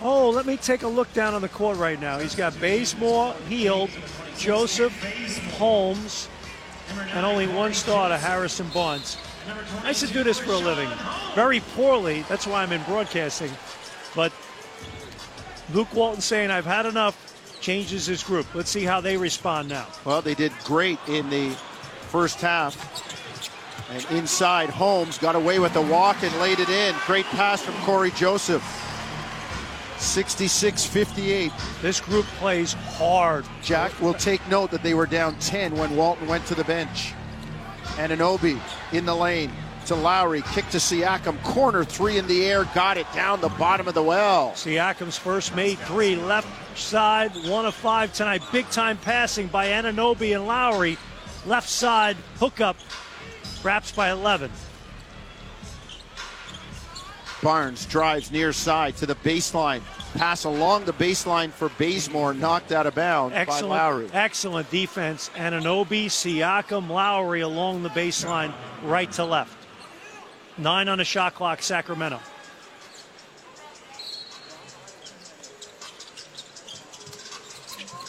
Oh, 0.00 0.30
let 0.30 0.46
me 0.46 0.56
take 0.56 0.82
a 0.82 0.88
look 0.88 1.12
down 1.12 1.34
on 1.34 1.42
the 1.42 1.48
court 1.48 1.76
right 1.78 2.00
now. 2.00 2.18
He's 2.18 2.34
got 2.34 2.58
Bazemore, 2.60 3.34
Hield, 3.48 3.90
Joseph, 4.36 4.92
Holmes, 5.56 6.28
and 7.12 7.24
only 7.24 7.46
one 7.46 7.74
starter, 7.74 8.16
Harrison 8.16 8.68
Barnes. 8.72 9.16
I 9.82 9.92
should 9.92 10.12
do 10.12 10.22
this 10.22 10.38
for 10.38 10.52
a 10.52 10.58
living. 10.58 10.88
Very 11.34 11.60
poorly. 11.74 12.22
That's 12.28 12.46
why 12.46 12.62
I'm 12.62 12.72
in 12.72 12.82
broadcasting. 12.84 13.50
But 14.14 14.32
Luke 15.72 15.92
Walton 15.94 16.20
saying, 16.20 16.50
I've 16.50 16.66
had 16.66 16.86
enough, 16.86 17.16
changes 17.60 18.06
his 18.06 18.22
group. 18.22 18.46
Let's 18.54 18.70
see 18.70 18.84
how 18.84 19.00
they 19.00 19.16
respond 19.16 19.68
now. 19.68 19.86
Well, 20.04 20.22
they 20.22 20.34
did 20.34 20.52
great 20.64 20.98
in 21.08 21.28
the 21.30 21.50
first 22.08 22.40
half. 22.40 22.76
And 23.90 24.04
inside, 24.18 24.68
Holmes 24.68 25.16
got 25.18 25.34
away 25.34 25.58
with 25.58 25.72
the 25.72 25.82
walk 25.82 26.22
and 26.22 26.34
laid 26.40 26.60
it 26.60 26.68
in. 26.68 26.94
Great 27.06 27.24
pass 27.26 27.62
from 27.62 27.74
Cory 27.84 28.10
Joseph. 28.12 28.62
66 29.98 30.84
58. 30.84 31.52
This 31.82 32.00
group 32.00 32.26
plays 32.38 32.72
hard. 32.72 33.44
Jack 33.62 33.98
will 34.00 34.14
take 34.14 34.46
note 34.48 34.70
that 34.70 34.82
they 34.82 34.94
were 34.94 35.06
down 35.06 35.38
10 35.38 35.76
when 35.76 35.96
Walton 35.96 36.28
went 36.28 36.46
to 36.46 36.54
the 36.54 36.64
bench. 36.64 37.14
And 37.98 38.12
an 38.12 38.18
Anunoby 38.18 38.60
in 38.92 39.06
the 39.06 39.14
lane 39.14 39.50
to 39.86 39.94
Lowry. 39.94 40.42
Kick 40.52 40.68
to 40.70 40.78
Siakam. 40.78 41.42
Corner 41.42 41.82
three 41.82 42.18
in 42.18 42.26
the 42.26 42.44
air. 42.44 42.64
Got 42.74 42.98
it 42.98 43.06
down 43.14 43.40
the 43.40 43.48
bottom 43.48 43.88
of 43.88 43.94
the 43.94 44.02
well. 44.02 44.52
Siakam's 44.52 45.16
first 45.16 45.56
made 45.56 45.78
three, 45.78 46.14
left 46.14 46.46
side, 46.80 47.32
one 47.48 47.66
of 47.66 47.74
five 47.74 48.12
tonight. 48.12 48.42
Big 48.52 48.68
time 48.70 48.96
passing 48.98 49.46
by 49.48 49.68
Anunoby 49.68 50.34
and 50.34 50.46
Lowry. 50.46 50.96
Left 51.46 51.68
side, 51.68 52.16
hookup, 52.38 52.76
wraps 53.62 53.92
by 53.92 54.10
11. 54.10 54.50
Barnes 57.42 57.86
drives 57.86 58.32
near 58.32 58.52
side 58.52 58.96
to 58.96 59.06
the 59.06 59.14
baseline. 59.14 59.80
Pass 60.14 60.44
along 60.44 60.84
the 60.84 60.92
baseline 60.92 61.50
for 61.50 61.68
Bazemore, 61.78 62.34
knocked 62.34 62.72
out 62.72 62.86
of 62.86 62.94
bounds 62.94 63.34
by 63.34 63.60
Lowry. 63.60 64.04
Excellent, 64.06 64.14
excellent 64.14 64.70
defense. 64.70 65.30
Anunoby, 65.34 66.06
Siakam, 66.06 66.88
Lowry 66.88 67.42
along 67.42 67.82
the 67.82 67.90
baseline, 67.90 68.52
right 68.82 69.10
to 69.12 69.24
left. 69.24 69.56
Nine 70.56 70.88
on 70.88 70.98
the 70.98 71.04
shot 71.04 71.34
clock, 71.34 71.62
Sacramento. 71.62 72.20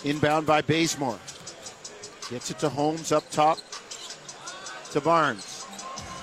Inbound 0.03 0.45
by 0.45 0.61
Bazemore. 0.61 1.19
Gets 2.29 2.51
it 2.51 2.59
to 2.59 2.69
Holmes 2.69 3.11
up 3.11 3.29
top 3.31 3.57
to 4.91 5.01
Barnes. 5.01 5.65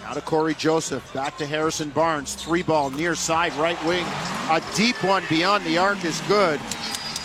Now 0.02 0.14
to 0.14 0.20
Cory 0.20 0.54
Joseph. 0.54 1.12
Back 1.12 1.36
to 1.38 1.46
Harrison 1.46 1.90
Barnes. 1.90 2.34
Three 2.34 2.62
ball 2.62 2.90
near 2.90 3.14
side 3.14 3.52
right 3.54 3.82
wing. 3.84 4.06
A 4.50 4.62
deep 4.74 5.02
one 5.04 5.24
beyond 5.28 5.64
the 5.64 5.78
arc 5.78 6.04
is 6.04 6.20
good. 6.22 6.60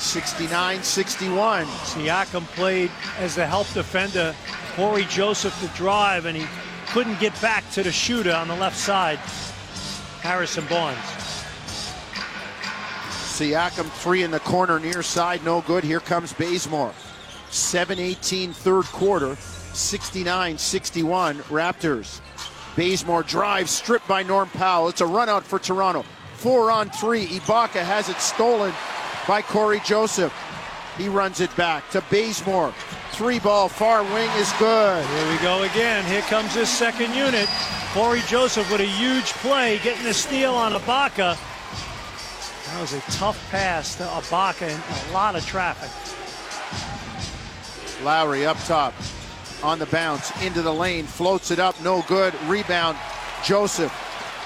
69 0.01 0.81
61. 0.81 1.65
Siakam 1.65 2.45
played 2.55 2.91
as 3.19 3.35
the 3.35 3.45
help 3.45 3.71
defender. 3.73 4.35
Cory 4.75 5.05
Joseph 5.05 5.57
to 5.61 5.67
drive, 5.77 6.25
and 6.25 6.35
he 6.35 6.47
couldn't 6.87 7.19
get 7.19 7.39
back 7.41 7.69
to 7.71 7.83
the 7.83 7.91
shooter 7.91 8.33
on 8.33 8.47
the 8.47 8.55
left 8.55 8.77
side. 8.77 9.19
Harrison 10.21 10.65
Barnes. 10.67 11.20
Siakam 13.41 13.89
three 13.89 14.21
in 14.21 14.29
the 14.29 14.39
corner 14.41 14.79
near 14.79 15.01
side, 15.01 15.43
no 15.43 15.61
good. 15.61 15.83
Here 15.83 15.99
comes 15.99 16.31
Bazemore. 16.31 16.93
7-18 17.49 18.53
third 18.53 18.85
quarter, 18.85 19.29
69-61 19.73 21.41
Raptors. 21.49 22.21
Bazemore 22.75 23.23
drives, 23.23 23.71
stripped 23.71 24.07
by 24.07 24.21
Norm 24.21 24.47
Powell. 24.49 24.89
It's 24.89 25.01
a 25.01 25.07
run 25.07 25.27
out 25.27 25.43
for 25.43 25.57
Toronto. 25.57 26.05
Four 26.35 26.69
on 26.69 26.91
three. 26.91 27.25
Ibaka 27.25 27.83
has 27.83 28.09
it 28.09 28.17
stolen 28.17 28.73
by 29.27 29.41
Cory 29.41 29.81
Joseph. 29.83 30.33
He 30.97 31.09
runs 31.09 31.41
it 31.41 31.53
back 31.55 31.89
to 31.91 32.03
Bazemore. 32.11 32.73
Three 33.11 33.39
ball 33.39 33.69
far 33.69 34.03
wing 34.03 34.29
is 34.37 34.53
good. 34.59 35.03
Here 35.03 35.31
we 35.31 35.37
go 35.39 35.63
again. 35.63 36.05
Here 36.05 36.21
comes 36.21 36.53
his 36.53 36.69
second 36.69 37.15
unit. 37.15 37.49
Cory 37.93 38.21
Joseph 38.27 38.71
with 38.71 38.81
a 38.81 38.85
huge 38.85 39.33
play, 39.33 39.79
getting 39.79 40.05
a 40.05 40.13
steal 40.13 40.53
on 40.53 40.73
Ibaka. 40.73 41.37
That 42.71 42.79
was 42.79 42.93
a 42.93 43.01
tough 43.11 43.51
pass 43.51 43.95
to 43.97 44.03
Ibaka 44.03 44.69
and 44.69 45.09
a 45.09 45.13
lot 45.13 45.35
of 45.35 45.45
traffic. 45.45 45.91
Lowry 48.01 48.45
up 48.45 48.57
top 48.63 48.93
on 49.61 49.77
the 49.77 49.85
bounce 49.87 50.31
into 50.41 50.61
the 50.61 50.73
lane, 50.73 51.05
floats 51.05 51.51
it 51.51 51.59
up, 51.59 51.79
no 51.81 52.01
good. 52.07 52.33
Rebound, 52.45 52.97
Joseph, 53.43 53.93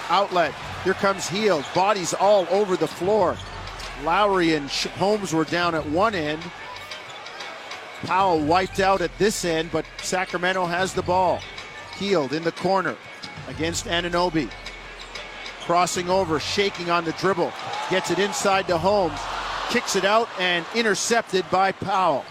outlet. 0.09 0.55
Here 0.83 0.95
comes 0.95 1.29
Hield, 1.29 1.65
bodies 1.75 2.15
all 2.15 2.47
over 2.49 2.75
the 2.75 2.87
floor. 2.87 3.37
Lowry 4.03 4.55
and 4.55 4.69
Holmes 4.69 5.31
were 5.31 5.45
down 5.45 5.75
at 5.75 5.87
one 5.87 6.15
end. 6.15 6.41
Powell 8.05 8.39
wiped 8.39 8.79
out 8.79 9.01
at 9.01 9.15
this 9.19 9.45
end, 9.45 9.71
but 9.71 9.85
Sacramento 10.01 10.65
has 10.65 10.95
the 10.95 11.03
ball. 11.03 11.41
Hield 11.97 12.33
in 12.33 12.43
the 12.43 12.51
corner 12.53 12.97
against 13.47 13.85
Anunoby. 13.85 14.49
Crossing 15.65 16.09
over, 16.09 16.39
shaking 16.39 16.89
on 16.91 17.05
the 17.05 17.11
dribble. 17.13 17.51
Gets 17.89 18.11
it 18.11 18.19
inside 18.19 18.67
to 18.67 18.77
Holmes. 18.77 19.19
Kicks 19.69 19.95
it 19.95 20.05
out 20.05 20.29
and 20.39 20.63
intercepted 20.75 21.43
by 21.49 21.71
Powell. 21.71 22.23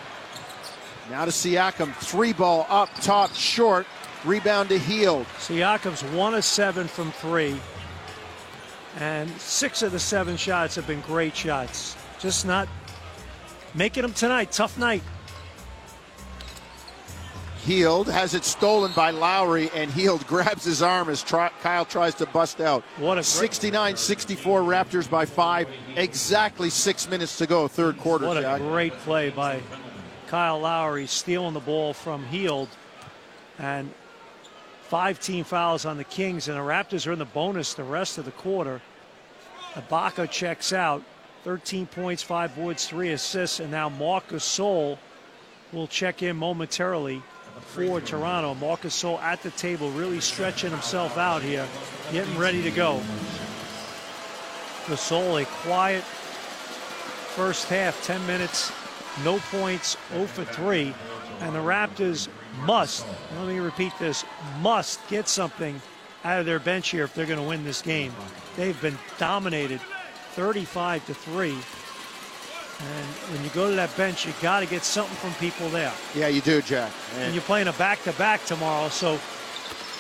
Now 1.11 1.25
to 1.25 1.31
Siakam, 1.31 1.93
three 1.97 2.33
ball 2.33 2.67
up 2.69 2.89
top, 3.01 3.35
short. 3.35 3.87
Rebound 4.25 4.69
to 4.71 4.79
Hield. 4.79 5.27
Siakam's 5.39 6.03
one 6.17 6.35
of 6.35 6.45
seven 6.45 6.87
from 6.87 7.11
three. 7.13 7.61
And 8.99 9.29
six 9.33 9.83
of 9.83 9.91
the 9.91 9.99
seven 9.99 10.37
shots 10.37 10.77
have 10.77 10.87
been 10.87 11.01
great 11.01 11.37
shots. 11.37 11.97
Just 12.21 12.47
not 12.47 12.69
making 13.75 14.03
them 14.03 14.13
tonight. 14.13 14.53
Tough 14.53 14.79
night. 14.79 15.03
Hield 17.65 18.09
has 18.09 18.35
it 18.35 18.45
stolen 18.45 18.93
by 18.93 19.11
Lowry, 19.11 19.71
and 19.75 19.91
Hield 19.91 20.27
grabs 20.27 20.65
his 20.65 20.83
arm 20.83 21.09
as 21.09 21.23
try, 21.23 21.51
Kyle 21.63 21.87
tries 21.87 22.15
to 22.17 22.27
bust 22.27 22.61
out. 22.61 22.83
What 22.99 23.17
a 23.17 23.23
69 23.23 23.97
64 23.97 24.61
Raptors 24.61 25.09
by 25.09 25.25
five. 25.25 25.69
Exactly 25.97 26.69
six 26.69 27.09
minutes 27.09 27.39
to 27.39 27.47
go, 27.47 27.67
third 27.67 27.97
quarter. 27.99 28.27
What 28.27 28.41
Jack. 28.41 28.61
a 28.61 28.65
great 28.65 28.93
play 28.99 29.31
by 29.31 29.63
Kyle 30.27 30.61
Lowry, 30.61 31.07
stealing 31.07 31.55
the 31.55 31.61
ball 31.61 31.95
from 31.95 32.25
Hield. 32.27 32.69
And 33.59 33.91
five 34.83 35.19
team 35.19 35.45
fouls 35.45 35.87
on 35.87 35.97
the 35.97 36.05
Kings, 36.05 36.49
and 36.49 36.59
the 36.59 36.63
Raptors 36.63 37.07
are 37.07 37.13
in 37.13 37.19
the 37.19 37.25
bonus 37.25 37.73
the 37.73 37.85
rest 37.85 38.19
of 38.19 38.27
the 38.27 38.33
quarter. 38.33 38.83
Ibaka 39.73 40.31
checks 40.31 40.73
out. 40.73 41.03
13 41.45 41.87
points, 41.87 42.23
five 42.23 42.55
boards, 42.57 42.87
three 42.87 43.13
assists, 43.13 43.61
and 43.61 43.71
now 43.71 43.89
Marcus 43.89 44.59
Gasol 44.59 44.99
will 45.73 45.87
check 45.87 46.23
in 46.23 46.37
momentarily 46.37 47.23
for 47.75 48.01
Toronto. 48.01 48.55
Marcus 48.55 49.03
Gasol 49.03 49.21
at 49.21 49.43
the 49.43 49.51
table, 49.51 49.91
really 49.91 50.21
stretching 50.21 50.71
himself 50.71 51.19
out 51.19 51.43
here, 51.43 51.67
getting 52.13 52.39
ready 52.39 52.63
to 52.63 52.71
go. 52.71 53.01
Gasol, 54.87 55.43
a 55.43 55.45
quiet 55.45 56.05
first 57.35 57.69
half, 57.69 58.01
10 58.05 58.25
minutes, 58.29 58.71
no 59.25 59.39
points, 59.51 59.97
0 60.13 60.27
for 60.27 60.45
3. 60.45 60.95
And 61.41 61.55
the 61.55 61.59
Raptors 61.59 62.29
must, 62.61 63.05
let 63.37 63.49
me 63.49 63.59
repeat 63.59 63.93
this, 63.99 64.25
must 64.61 65.07
get 65.09 65.29
something 65.29 65.83
out 66.23 66.39
of 66.39 66.47
their 66.47 66.61
bench 66.61 66.91
here 66.91 67.03
if 67.03 67.13
they're 67.13 67.27
going 67.27 67.41
to 67.41 67.45
win 67.45 67.65
this 67.65 67.83
game. 67.83 68.13
They've 68.57 68.81
been 68.81 68.99
dominated 69.19 69.81
35 70.35 71.07
to 71.07 71.15
3. 71.15 71.57
And 72.81 73.07
when 73.33 73.45
you 73.45 73.51
go 73.51 73.71
to 73.71 73.77
that 73.77 73.97
bench, 73.97 74.27
you 74.27 74.33
got 74.43 74.61
to 74.61 74.67
get 74.67 74.83
something 74.83 75.15
from 75.17 75.33
people 75.35 75.69
there. 75.69 75.93
Yeah, 76.15 76.29
you 76.29 76.41
do, 76.41 76.61
Jack. 76.61 76.93
And 77.17 77.33
you're 77.35 77.43
playing 77.43 77.69
a 77.69 77.73
back-to-back 77.75 78.45
tomorrow, 78.45 78.89
so 78.89 79.19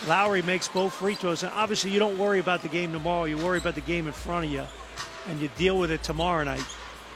Lowry 0.07 0.43
makes 0.43 0.69
both 0.69 0.93
free 0.93 1.15
throws. 1.15 1.43
And 1.43 1.53
obviously, 1.55 1.91
you 1.91 1.99
don't 1.99 2.19
worry 2.19 2.41
about 2.41 2.63
the 2.63 2.69
game 2.69 2.93
tomorrow. 2.93 3.25
You 3.25 3.39
worry 3.39 3.59
about 3.59 3.75
the 3.75 3.81
game 3.81 4.07
in 4.07 4.13
front 4.13 4.47
of 4.47 4.51
you, 4.51 4.65
and 5.29 5.41
you 5.41 5.49
deal 5.57 5.79
with 5.79 5.91
it 5.91 6.03
tomorrow 6.03 6.45
night. 6.45 6.65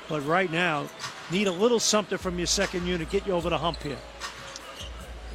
But 0.08 0.24
right 0.24 0.50
now, 0.50 0.88
need 1.30 1.48
a 1.48 1.52
little 1.52 1.80
something 1.80 2.18
from 2.18 2.38
your 2.38 2.46
second 2.46 2.86
unit, 2.86 3.10
to 3.10 3.12
get 3.12 3.26
you 3.26 3.34
over 3.34 3.50
the 3.50 3.58
hump 3.58 3.82
here. 3.82 3.98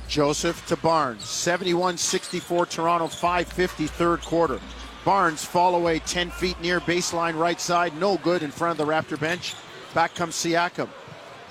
Joseph 0.08 0.66
to 0.68 0.78
Barnes. 0.78 1.26
71 1.26 1.98
64 1.98 2.66
Toronto, 2.68 3.08
550 3.08 3.88
third 3.88 4.22
quarter. 4.22 4.60
Barnes 5.06 5.44
fall 5.44 5.76
away 5.76 6.00
10 6.00 6.32
feet 6.32 6.60
near 6.62 6.80
baseline 6.80 7.38
right 7.38 7.60
side. 7.60 7.95
No 7.98 8.18
good 8.18 8.41
in 8.41 8.52
front 8.52 8.80
of 8.80 8.86
the 8.86 8.91
Raptor 8.91 9.20
bench. 9.20 9.54
Back 9.94 10.15
comes 10.15 10.36
Siakam. 10.36 10.90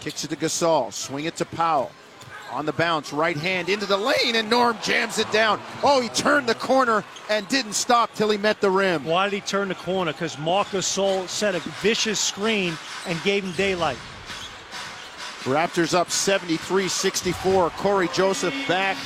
Kicks 0.00 0.24
it 0.24 0.28
to 0.28 0.36
Gasol. 0.36 0.92
Swing 0.92 1.26
it 1.26 1.36
to 1.36 1.44
Powell. 1.44 1.92
On 2.50 2.66
the 2.66 2.72
bounce, 2.72 3.14
right 3.14 3.36
hand 3.36 3.70
into 3.70 3.86
the 3.86 3.96
lane, 3.96 4.36
and 4.36 4.50
Norm 4.50 4.76
jams 4.82 5.18
it 5.18 5.30
down. 5.32 5.58
Oh, 5.82 6.02
he 6.02 6.10
turned 6.10 6.46
the 6.46 6.54
corner 6.54 7.02
and 7.30 7.48
didn't 7.48 7.72
stop 7.72 8.14
till 8.14 8.28
he 8.28 8.36
met 8.36 8.60
the 8.60 8.68
rim. 8.68 9.04
Why 9.06 9.30
did 9.30 9.36
he 9.36 9.40
turn 9.40 9.68
the 9.68 9.74
corner? 9.74 10.12
Because 10.12 10.36
Marcus 10.38 10.96
Gasol 10.96 11.28
set 11.28 11.54
a 11.54 11.60
vicious 11.80 12.20
screen 12.20 12.76
and 13.06 13.22
gave 13.22 13.42
him 13.42 13.52
daylight. 13.52 13.96
Raptors 15.44 15.94
up 15.94 16.10
73 16.10 16.88
64. 16.88 17.70
Cory 17.70 18.08
Joseph 18.08 18.54
back 18.68 18.98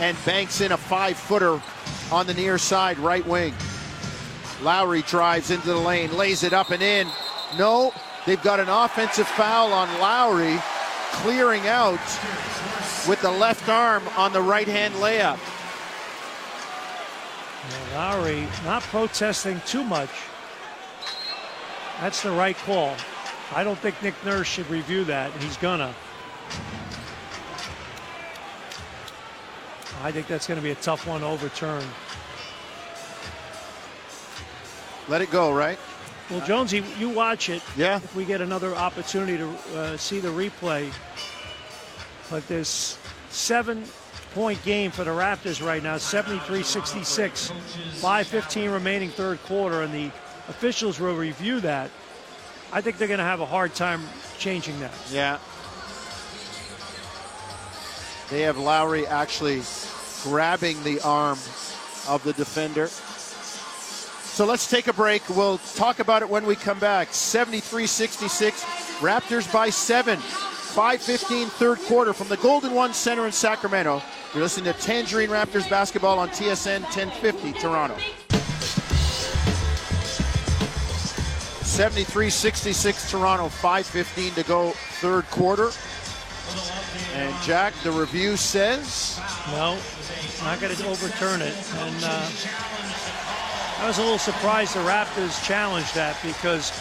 and 0.00 0.16
banks 0.24 0.60
in 0.62 0.72
a 0.72 0.76
five 0.76 1.18
footer 1.18 1.60
on 2.10 2.26
the 2.26 2.34
near 2.34 2.56
side, 2.56 2.98
right 2.98 3.26
wing. 3.26 3.54
Lowry 4.62 5.02
drives 5.02 5.50
into 5.50 5.66
the 5.66 5.76
lane, 5.76 6.16
lays 6.16 6.42
it 6.42 6.52
up 6.52 6.70
and 6.70 6.82
in. 6.82 7.08
No, 7.58 7.92
they've 8.26 8.42
got 8.42 8.60
an 8.60 8.68
offensive 8.68 9.26
foul 9.28 9.72
on 9.72 9.88
Lowry, 10.00 10.58
clearing 11.12 11.66
out 11.66 12.00
with 13.08 13.20
the 13.22 13.30
left 13.30 13.68
arm 13.68 14.02
on 14.16 14.32
the 14.32 14.42
right 14.42 14.68
hand 14.68 14.94
layup. 14.94 15.38
Now, 17.70 17.96
Lowry 17.96 18.46
not 18.64 18.82
protesting 18.82 19.60
too 19.66 19.84
much. 19.84 20.10
That's 22.00 22.22
the 22.22 22.30
right 22.32 22.56
call. 22.58 22.94
I 23.54 23.64
don't 23.64 23.78
think 23.78 24.02
Nick 24.02 24.14
Nurse 24.24 24.46
should 24.46 24.68
review 24.68 25.04
that, 25.04 25.32
he's 25.40 25.56
gonna. 25.56 25.94
I 30.02 30.12
think 30.12 30.26
that's 30.26 30.46
going 30.46 30.58
to 30.58 30.62
be 30.62 30.70
a 30.70 30.76
tough 30.76 31.06
one 31.06 31.22
to 31.22 31.26
overturn. 31.26 31.82
Let 35.08 35.22
it 35.22 35.30
go, 35.30 35.52
right? 35.52 35.78
Well, 36.30 36.44
Jonesy, 36.44 36.82
you 36.98 37.08
watch 37.08 37.48
it. 37.48 37.62
Yeah. 37.76 37.96
If 37.98 38.16
we 38.16 38.24
get 38.24 38.40
another 38.40 38.74
opportunity 38.74 39.38
to 39.38 39.48
uh, 39.78 39.96
see 39.96 40.18
the 40.18 40.28
replay, 40.28 40.92
but 42.30 42.46
this 42.48 42.98
seven-point 43.30 44.62
game 44.64 44.90
for 44.90 45.04
the 45.04 45.12
Raptors 45.12 45.64
right 45.64 45.82
now, 45.82 45.96
73-66, 45.96 47.52
5:15 48.00 48.72
remaining 48.72 49.10
third 49.10 49.40
quarter, 49.44 49.82
and 49.82 49.94
the 49.94 50.10
officials 50.48 50.98
will 50.98 51.14
review 51.14 51.60
that. 51.60 51.90
I 52.72 52.80
think 52.80 52.98
they're 52.98 53.08
going 53.08 53.18
to 53.18 53.24
have 53.24 53.40
a 53.40 53.46
hard 53.46 53.74
time 53.74 54.02
changing 54.38 54.80
that. 54.80 54.92
Yeah. 55.12 55.38
They 58.30 58.42
have 58.42 58.58
Lowry 58.58 59.06
actually 59.06 59.62
grabbing 60.24 60.82
the 60.82 61.00
arm 61.02 61.38
of 62.08 62.22
the 62.24 62.32
defender. 62.32 62.88
So 64.36 64.44
let's 64.44 64.68
take 64.68 64.86
a 64.86 64.92
break. 64.92 65.26
We'll 65.30 65.56
talk 65.56 65.98
about 65.98 66.20
it 66.20 66.28
when 66.28 66.44
we 66.44 66.56
come 66.56 66.78
back. 66.78 67.14
73 67.14 67.86
66, 67.86 68.64
Raptors 69.00 69.50
by 69.50 69.70
seven. 69.70 70.18
5:15 70.18 71.48
third 71.48 71.78
quarter 71.86 72.12
from 72.12 72.28
the 72.28 72.36
Golden 72.36 72.74
One 72.74 72.92
Center 72.92 73.24
in 73.24 73.32
Sacramento. 73.32 74.02
You're 74.34 74.42
listening 74.42 74.70
to 74.70 74.78
Tangerine 74.78 75.30
Raptors 75.30 75.66
basketball 75.70 76.18
on 76.18 76.28
TSN 76.28 76.82
1050 76.82 77.54
Toronto. 77.54 77.96
73-66 81.62 83.10
Toronto, 83.10 83.48
5:15 83.48 84.34
to 84.34 84.42
go 84.42 84.72
third 85.00 85.24
quarter. 85.30 85.70
And 87.14 87.34
Jack, 87.42 87.72
the 87.82 87.90
review 87.90 88.36
says 88.36 89.18
No, 89.52 89.78
not 90.42 90.60
going 90.60 90.76
to 90.76 90.86
overturn 90.88 91.40
it. 91.40 91.56
And 91.78 92.04
uh, 92.04 92.30
I 93.78 93.86
was 93.86 93.98
a 93.98 94.02
little 94.02 94.18
surprised 94.18 94.74
the 94.74 94.80
Raptors 94.80 95.44
challenged 95.46 95.94
that 95.94 96.16
because 96.22 96.72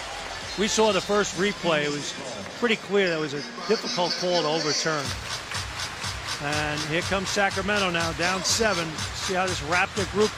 we 0.57 0.67
saw 0.67 0.93
the 0.93 1.01
first 1.01 1.35
replay. 1.38 1.84
It 1.84 1.91
was 1.91 2.13
pretty 2.57 2.77
clear 2.77 3.09
that 3.09 3.19
was 3.19 3.34
a 3.34 3.41
difficult 3.67 4.13
call 4.22 4.41
to 4.41 4.47
overturn. 4.47 5.05
And 6.41 6.80
here 6.89 7.01
comes 7.01 7.27
Sacramento 7.30 7.91
now, 7.91 8.13
down 8.13 8.43
seven. 8.43 8.88
See 9.13 9.34
how 9.34 9.45
this 9.45 9.59
Raptor 9.63 10.09
group 10.13 10.31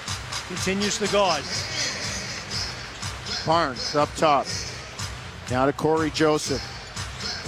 continues 0.47 0.97
to 0.97 1.07
guard. 1.11 1.43
Barnes 3.45 3.95
up 3.95 4.13
top. 4.15 4.47
Now 5.51 5.67
to 5.67 5.73
Cory 5.73 6.09
Joseph. 6.09 6.63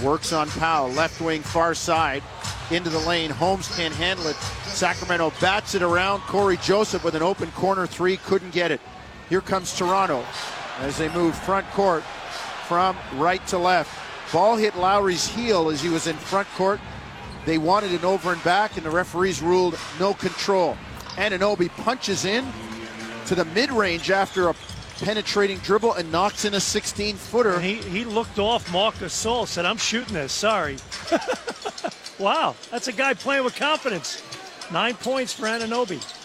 Works 0.04 0.32
on 0.32 0.48
Powell, 0.50 0.88
left 0.90 1.20
wing, 1.20 1.42
far 1.42 1.74
side, 1.74 2.22
into 2.70 2.88
the 2.88 3.00
lane. 3.00 3.30
Holmes 3.30 3.74
can't 3.76 3.94
handle 3.94 4.28
it. 4.28 4.36
Sacramento 4.36 5.32
bats 5.40 5.74
it 5.74 5.82
around. 5.82 6.20
Cory 6.20 6.56
Joseph 6.58 7.04
with 7.04 7.16
an 7.16 7.22
open 7.22 7.50
corner 7.52 7.88
three, 7.88 8.16
couldn't 8.16 8.52
get 8.52 8.70
it. 8.70 8.80
Here 9.30 9.40
comes 9.40 9.78
Toronto 9.78 10.24
as 10.80 10.98
they 10.98 11.08
move 11.08 11.38
front 11.38 11.64
court 11.70 12.02
from 12.66 12.96
right 13.14 13.44
to 13.46 13.58
left. 13.58 13.96
Ball 14.32 14.56
hit 14.56 14.76
Lowry's 14.76 15.26
heel 15.26 15.70
as 15.70 15.80
he 15.80 15.88
was 15.88 16.08
in 16.08 16.16
front 16.16 16.48
court. 16.56 16.80
They 17.46 17.56
wanted 17.56 17.92
an 17.92 18.04
over 18.04 18.32
and 18.32 18.42
back, 18.42 18.76
and 18.76 18.84
the 18.84 18.90
referees 18.90 19.40
ruled 19.40 19.78
no 20.00 20.14
control. 20.14 20.76
Anunoby 21.10 21.68
punches 21.68 22.24
in 22.24 22.44
to 23.26 23.36
the 23.36 23.44
mid 23.46 23.70
range 23.70 24.10
after 24.10 24.48
a 24.48 24.54
penetrating 24.98 25.58
dribble 25.58 25.94
and 25.94 26.10
knocks 26.10 26.44
in 26.44 26.54
a 26.54 26.60
16 26.60 27.14
footer. 27.14 27.60
He, 27.60 27.76
he 27.76 28.04
looked 28.04 28.40
off 28.40 28.70
Marc 28.72 28.96
Gasol, 28.96 29.46
said, 29.46 29.64
I'm 29.64 29.78
shooting 29.78 30.12
this, 30.12 30.32
sorry. 30.32 30.76
wow, 32.18 32.56
that's 32.72 32.88
a 32.88 32.92
guy 32.92 33.14
playing 33.14 33.44
with 33.44 33.54
confidence. 33.54 34.24
Nine 34.72 34.94
points 34.94 35.32
for 35.32 35.46
Anunoby. 35.46 36.19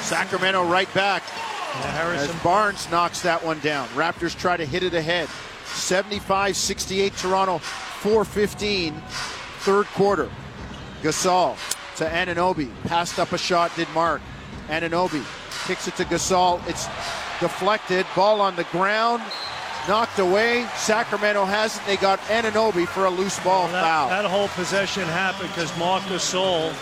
Sacramento 0.00 0.64
right 0.64 0.92
back 0.94 1.22
Yeah, 1.26 1.86
as 1.86 1.94
Harrison 1.94 2.36
Barnes 2.42 2.90
knocks 2.90 3.22
that 3.22 3.44
one 3.44 3.58
down. 3.60 3.88
Raptors 3.88 4.36
try 4.36 4.56
to 4.56 4.64
hit 4.64 4.82
it 4.82 4.94
ahead. 4.94 5.28
75 5.66 6.56
68 6.56 7.14
Toronto, 7.16 7.58
415, 7.58 8.94
third 9.60 9.86
quarter. 9.88 10.30
Gasol 11.02 11.56
to 11.96 12.04
Anunoby. 12.06 12.70
Passed 12.84 13.18
up 13.18 13.32
a 13.32 13.38
shot, 13.38 13.74
did 13.76 13.88
Mark. 13.94 14.20
Anunoby 14.68 15.24
kicks 15.66 15.86
it 15.88 15.96
to 15.96 16.04
Gasol. 16.04 16.66
It's 16.68 16.86
deflected. 17.40 18.06
Ball 18.16 18.40
on 18.40 18.56
the 18.56 18.64
ground. 18.64 19.22
Knocked 19.86 20.18
away. 20.18 20.66
Sacramento 20.76 21.44
has 21.44 21.76
it. 21.76 21.82
They 21.86 21.96
got 21.96 22.18
Anunoby 22.28 22.86
for 22.86 23.06
a 23.06 23.10
loose 23.10 23.38
ball 23.40 23.68
that, 23.68 23.82
foul. 23.82 24.08
that 24.08 24.24
whole 24.24 24.48
possession 24.48 25.04
happened 25.04 25.48
because 25.50 25.76
Marc 25.78 26.02
Gasol 26.04 26.72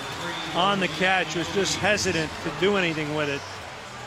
on 0.57 0.81
the 0.81 0.89
catch 0.89 1.37
was 1.37 1.47
just 1.55 1.77
hesitant 1.77 2.31
to 2.43 2.51
do 2.61 2.77
anything 2.77 3.15
with 3.15 3.29
it. 3.29 3.41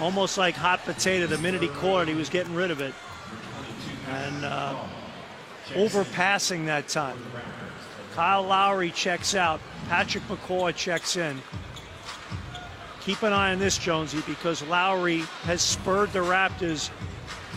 Almost 0.01 0.37
like 0.37 0.55
hot 0.55 0.83
potato. 0.83 1.27
The 1.27 1.37
minute 1.37 1.61
he 1.61 1.67
caught 1.67 2.03
it, 2.03 2.07
he 2.07 2.15
was 2.15 2.29
getting 2.29 2.55
rid 2.55 2.71
of 2.71 2.81
it. 2.81 2.93
And 4.09 4.43
uh, 4.43 4.75
overpassing 5.75 6.65
that 6.65 6.87
time. 6.87 7.17
Kyle 8.15 8.43
Lowry 8.43 8.89
checks 8.91 9.35
out. 9.35 9.61
Patrick 9.87 10.23
McCaw 10.27 10.75
checks 10.75 11.15
in. 11.15 11.39
Keep 13.01 13.23
an 13.23 13.33
eye 13.33 13.51
on 13.51 13.59
this, 13.59 13.77
Jonesy, 13.77 14.21
because 14.27 14.63
Lowry 14.63 15.19
has 15.43 15.61
spurred 15.61 16.11
the 16.11 16.19
Raptors. 16.19 16.89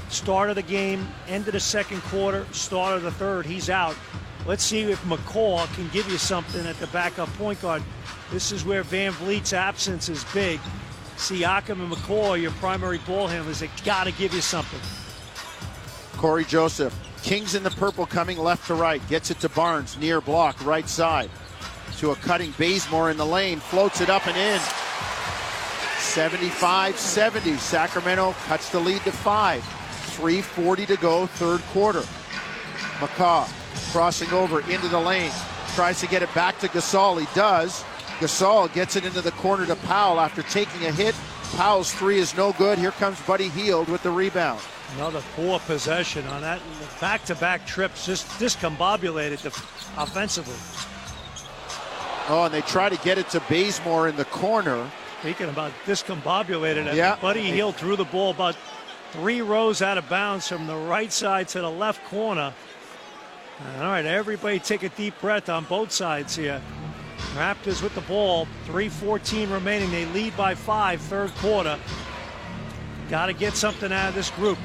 Start 0.09 0.51
of 0.51 0.57
the 0.57 0.63
game, 0.63 1.09
end 1.27 1.47
of 1.47 1.55
the 1.55 1.61
second 1.61 2.03
quarter, 2.03 2.47
start 2.53 2.97
of 2.97 3.03
the 3.03 3.11
third. 3.11 3.47
He's 3.47 3.71
out. 3.71 3.97
Let's 4.45 4.65
see 4.65 4.83
if 4.83 5.01
McCaw 5.05 5.73
can 5.75 5.89
give 5.89 6.11
you 6.11 6.19
something 6.19 6.67
at 6.67 6.77
the 6.81 6.89
backup 6.89 7.29
point 7.35 7.63
guard. 7.63 7.83
This 8.33 8.51
is 8.51 8.65
where 8.65 8.83
VanVleet's 8.83 9.53
absence 9.53 10.09
is 10.09 10.25
big. 10.35 10.59
Siakam 11.17 11.81
and 11.81 11.93
McCaw, 11.93 12.41
your 12.41 12.51
primary 12.53 12.99
ball 12.99 13.29
handlers, 13.29 13.61
they 13.61 13.71
got 13.85 14.05
to 14.05 14.13
give 14.13 14.35
you 14.35 14.41
something. 14.41 14.81
Cory 16.19 16.45
Joseph. 16.45 16.99
Kings 17.23 17.55
in 17.55 17.63
the 17.63 17.71
purple 17.71 18.05
coming 18.05 18.37
left 18.37 18.67
to 18.67 18.75
right. 18.75 19.07
Gets 19.09 19.31
it 19.31 19.39
to 19.41 19.49
Barnes, 19.49 19.97
near 19.99 20.21
block, 20.21 20.65
right 20.67 20.89
side. 20.89 21.31
To 21.99 22.11
a 22.11 22.17
cutting 22.17 22.53
Bazemore 22.59 23.13
in 23.13 23.17
the 23.17 23.27
lane. 23.27 23.61
Floats 23.61 24.01
it 24.01 24.11
up 24.11 24.27
and 24.27 24.37
in. 24.37 24.61
75 25.99 26.99
70. 26.99 27.57
Sacramento 27.59 28.35
cuts 28.47 28.71
the 28.71 28.81
lead 28.81 29.03
to 29.03 29.13
five. 29.13 29.63
3.40 30.17 30.87
to 30.89 30.97
go, 30.97 31.27
third 31.27 31.61
quarter. 31.73 32.03
McCaw 32.99 33.49
crossing 33.91 34.31
over 34.33 34.61
into 34.71 34.89
the 34.89 35.01
lane. 35.01 35.31
Tries 35.75 36.01
to 36.01 36.07
get 36.07 36.23
it 36.23 36.33
back 36.35 36.59
to 36.61 36.69
Gasol. 36.69 37.21
He 37.21 37.27
does. 37.35 37.85
Gasol 38.19 38.73
gets 38.75 38.97
it 38.97 39.05
into 39.05 39.21
the 39.21 39.33
corner 39.33 39.67
to 39.67 39.77
Powell 39.77 40.21
after 40.21 40.43
taking 40.43 40.87
a 40.87 40.93
hit. 40.93 41.15
Powell's 41.57 41.93
three 41.93 42.19
is 42.19 42.37
no 42.37 42.53
good. 42.53 42.79
Here 42.79 42.93
comes 42.93 43.21
Buddy 43.23 43.49
Hield 43.49 43.89
with 43.89 44.03
the 44.03 44.11
rebound. 44.11 44.61
Another 44.97 45.23
poor 45.35 45.59
possession 45.61 46.27
on 46.27 46.43
that 46.43 46.61
back-to-back 47.01 47.67
trips, 47.67 48.05
just 48.05 48.27
discombobulated 48.39 49.45
offensively. 49.97 50.55
Oh, 52.29 52.45
and 52.45 52.55
they 52.55 52.61
try 52.61 52.89
to 52.89 52.97
get 52.99 53.19
it 53.19 53.29
to 53.31 53.41
Bazemore 53.49 54.09
in 54.09 54.17
the 54.17 54.27
corner. 54.27 54.89
Speaking 55.21 55.49
about 55.49 55.73
discombobulated, 55.87 56.95
yeah. 56.95 57.17
Buddy 57.21 57.43
Hield 57.43 57.77
threw 57.77 57.97
the 57.97 58.05
ball 58.05 58.31
about 58.31 58.57
three 59.13 59.41
rows 59.41 59.83
out 59.83 59.99
of 59.99 60.09
bounds 60.09 60.49
from 60.49 60.67
the 60.67 60.77
right 60.77 61.13
side 61.13 61.49
to 61.49 61.61
the 61.61 61.71
left 61.71 62.05
corner. 62.05 62.53
All 63.77 63.89
right, 63.89 64.05
everybody 64.05 64.59
take 64.59 64.83
a 64.83 64.89
deep 64.91 65.19
breath 65.21 65.49
on 65.49 65.65
both 65.65 65.93
sides 65.93 66.37
here. 66.37 66.61
Raptors 67.35 67.83
with 67.83 67.95
the 67.95 68.01
ball, 68.03 68.47
3.14 68.67 69.51
remaining. 69.51 69.91
They 69.91 70.05
lead 70.07 70.37
by 70.37 70.55
five, 70.55 71.01
third 71.01 71.35
quarter. 71.37 71.79
Got 73.09 73.27
to 73.27 73.33
get 73.33 73.55
something 73.55 73.93
out 73.93 74.11
of 74.11 74.15
this 74.15 74.31
group. 74.31 74.59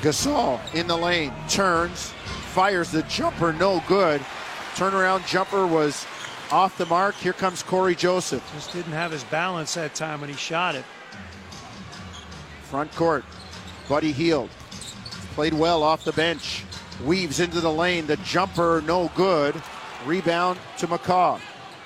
Gasol 0.00 0.60
in 0.74 0.86
the 0.86 0.96
lane, 0.96 1.32
turns, 1.48 2.10
fires 2.52 2.90
the 2.90 3.02
jumper, 3.02 3.52
no 3.52 3.82
good. 3.88 4.20
Turnaround 4.74 5.26
jumper 5.26 5.66
was 5.66 6.06
off 6.52 6.76
the 6.78 6.86
mark. 6.86 7.14
Here 7.16 7.32
comes 7.32 7.62
Cory 7.62 7.94
Joseph. 7.94 8.42
Just 8.54 8.72
didn't 8.72 8.92
have 8.92 9.10
his 9.10 9.24
balance 9.24 9.74
that 9.74 9.94
time 9.94 10.20
when 10.20 10.30
he 10.30 10.36
shot 10.36 10.74
it. 10.74 10.84
Front 12.64 12.94
court, 12.94 13.24
Buddy 13.88 14.12
Hield. 14.12 14.50
Played 15.36 15.52
well 15.52 15.82
off 15.82 16.02
the 16.02 16.14
bench. 16.14 16.64
Weaves 17.04 17.40
into 17.40 17.60
the 17.60 17.70
lane. 17.70 18.06
The 18.06 18.16
jumper, 18.16 18.82
no 18.86 19.10
good. 19.14 19.54
Rebound 20.06 20.58
to 20.78 20.86
McCaw. 20.86 21.38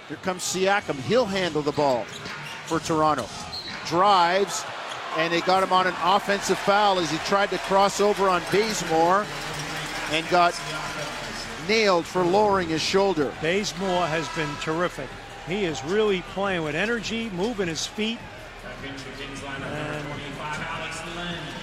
Here 0.06 0.16
comes 0.18 0.42
Siakam. 0.42 0.94
He'll 1.00 1.26
handle 1.26 1.60
the 1.60 1.72
ball 1.72 2.04
for 2.66 2.78
Toronto. 2.78 3.26
Drives, 3.86 4.64
and 5.16 5.32
they 5.32 5.40
got 5.40 5.64
him 5.64 5.72
on 5.72 5.88
an 5.88 5.96
offensive 6.00 6.58
foul 6.58 7.00
as 7.00 7.10
he 7.10 7.18
tried 7.18 7.50
to 7.50 7.58
cross 7.58 8.00
over 8.00 8.28
on 8.28 8.40
Bazemore 8.52 9.26
and 10.12 10.28
got 10.28 10.54
nailed 11.66 12.06
for 12.06 12.22
lowering 12.22 12.68
his 12.68 12.80
shoulder. 12.80 13.34
Bazemore 13.42 14.06
has 14.06 14.28
been 14.36 14.48
terrific. 14.60 15.08
He 15.48 15.64
is 15.64 15.84
really 15.84 16.22
playing 16.34 16.62
with 16.62 16.76
energy, 16.76 17.30
moving 17.30 17.66
his 17.66 17.84
feet. 17.84 18.20
And 19.64 20.19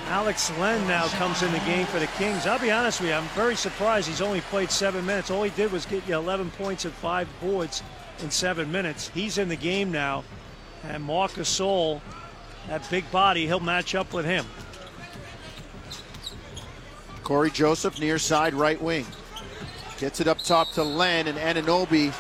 Alex 0.08 0.52
Len 0.58 0.88
now 0.88 1.08
comes 1.10 1.44
in 1.44 1.52
the 1.52 1.60
game 1.60 1.86
for 1.86 2.00
the 2.00 2.08
Kings. 2.08 2.46
I'll 2.48 2.60
be 2.60 2.72
honest 2.72 3.02
with 3.02 3.10
you, 3.10 3.16
I'm 3.16 3.28
very 3.30 3.56
surprised 3.56 4.08
he's 4.08 4.22
only 4.22 4.42
played 4.42 4.72
seven 4.72 5.06
minutes. 5.06 5.30
All 5.30 5.44
he 5.44 5.50
did 5.52 5.72
was 5.72 5.86
get 5.86 6.08
you 6.08 6.16
11 6.16 6.52
points 6.52 6.86
and 6.86 6.94
five 6.94 7.28
boards 7.42 7.84
in 8.20 8.32
seven 8.32 8.72
minutes. 8.72 9.10
He's 9.10 9.38
in 9.38 9.50
the 9.50 9.56
game 9.56 9.92
now. 9.92 10.24
And 10.84 11.04
Marcus 11.04 11.60
Gasol 11.60 12.02
that 12.68 12.90
big 12.90 13.10
body, 13.12 13.46
he'll 13.46 13.60
match 13.60 13.96
up 13.96 14.14
with 14.14 14.26
him. 14.26 14.46
Cory 17.24 17.52
Joseph, 17.52 18.00
near 18.00 18.18
side 18.18 18.54
right 18.54 18.82
wing. 18.82 19.06
Gets 20.00 20.22
it 20.22 20.28
up 20.28 20.40
top 20.40 20.72
to 20.74 20.84
Len 20.84 21.28
and 21.28 21.38
Anunoby, 21.38 22.14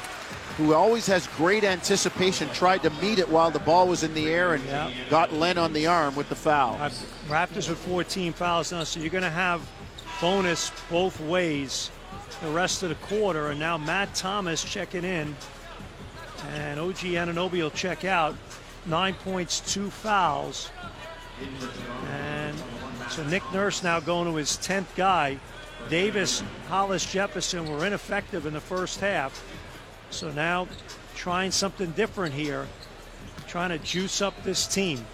who 0.58 0.74
always 0.74 1.06
has 1.06 1.28
great 1.38 1.64
anticipation, 1.64 2.50
tried 2.50 2.82
to 2.82 2.90
meet 3.02 3.20
it 3.20 3.30
while 3.30 3.52
the 3.52 3.60
ball 3.60 3.88
was 3.88 4.02
in 4.04 4.14
the 4.16 4.28
air 4.28 4.56
and 4.56 4.66
yeah. 4.66 4.92
got 5.10 5.32
Len 5.32 5.58
on 5.58 5.72
the 5.72 5.86
arm 5.86 6.16
with 6.16 6.30
the 6.30 6.36
foul. 6.36 6.76
Uh, 6.82 6.90
Raptors 7.28 7.70
with 7.70 7.78
14 7.80 8.34
fouls 8.34 8.72
now, 8.72 8.84
so 8.84 9.00
you're 9.00 9.12
going 9.12 9.24
to 9.24 9.30
have 9.30 9.62
bonus 10.20 10.72
both 10.90 11.22
ways 11.22 11.92
the 12.42 12.50
rest 12.50 12.82
of 12.82 12.90
the 12.90 12.96
quarter. 12.96 13.50
And 13.50 13.60
now 13.60 13.78
Matt 13.78 14.16
Thomas 14.16 14.64
checking 14.64 15.04
in, 15.04 15.36
and 16.54 16.80
OG 16.80 16.98
Anunoby 16.98 17.60
will 17.60 17.70
check 17.70 18.04
out 18.04 18.36
nine 18.88 19.14
points, 19.14 19.60
two 19.72 19.92
fouls. 19.92 20.72
And 22.10 22.58
so 23.10 23.24
Nick 23.28 23.44
Nurse 23.54 23.84
now 23.84 24.00
going 24.00 24.28
to 24.28 24.36
his 24.36 24.52
10th 24.58 24.96
guy. 24.96 25.40
Davis, 25.90 26.44
Hollis, 26.68 27.06
Jefferson 27.06 27.70
were 27.70 27.86
ineffective 27.86 28.46
in 28.46 28.54
the 28.54 28.60
first 28.60 29.00
half. 29.00 29.44
So 30.10 30.32
now 30.32 30.68
trying 31.16 31.52
something 31.52 31.92
different 31.92 32.34
here, 32.34 32.68
trying 33.48 33.70
to 33.70 33.78
juice 33.80 34.22
up 34.22 34.42
this 34.44 34.68
team. 34.68 35.06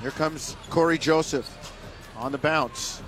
Here 0.00 0.10
comes 0.12 0.56
Cory 0.70 0.98
Joseph 0.98 1.48
on 2.16 2.32
the 2.32 2.38
bounce. 2.38 3.02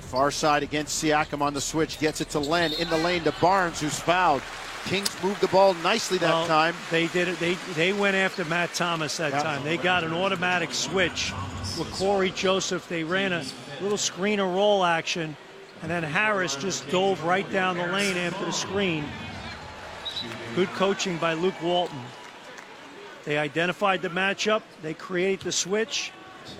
Far 0.00 0.30
side 0.30 0.62
against 0.62 1.02
Siakam 1.02 1.42
on 1.42 1.54
the 1.54 1.60
switch. 1.60 1.98
Gets 1.98 2.20
it 2.20 2.30
to 2.30 2.38
Len 2.38 2.72
in 2.74 2.88
the 2.88 2.98
lane 2.98 3.24
to 3.24 3.32
Barnes, 3.40 3.80
who's 3.80 3.98
fouled. 3.98 4.42
Kings 4.86 5.10
moved 5.22 5.40
the 5.40 5.48
ball 5.48 5.74
nicely 5.74 6.18
that 6.18 6.28
well, 6.28 6.46
time. 6.46 6.74
They 6.90 7.06
did 7.08 7.28
it. 7.28 7.38
They 7.40 7.54
they 7.74 7.92
went 7.92 8.16
after 8.16 8.44
Matt 8.44 8.74
Thomas 8.74 9.16
that 9.16 9.32
time. 9.32 9.64
They 9.64 9.76
got 9.76 10.04
an 10.04 10.12
automatic 10.12 10.72
switch 10.72 11.32
with 11.78 11.90
Cory 11.92 12.30
Joseph. 12.30 12.86
They 12.88 13.02
ran 13.02 13.32
a 13.32 13.44
little 13.80 13.96
screen 13.96 14.40
and 14.40 14.54
roll 14.54 14.84
action, 14.84 15.36
and 15.84 15.90
then 15.90 16.02
Harris 16.02 16.56
just 16.56 16.88
dove 16.88 17.22
right 17.24 17.48
down 17.52 17.76
the 17.76 17.86
lane 17.86 18.16
after 18.16 18.46
the 18.46 18.52
screen. 18.52 19.04
Good 20.56 20.68
coaching 20.68 21.18
by 21.18 21.34
Luke 21.34 21.60
Walton. 21.62 22.00
They 23.26 23.36
identified 23.36 24.00
the 24.00 24.08
matchup. 24.08 24.62
They 24.80 24.94
create 24.94 25.40
the 25.40 25.52
switch. 25.52 26.10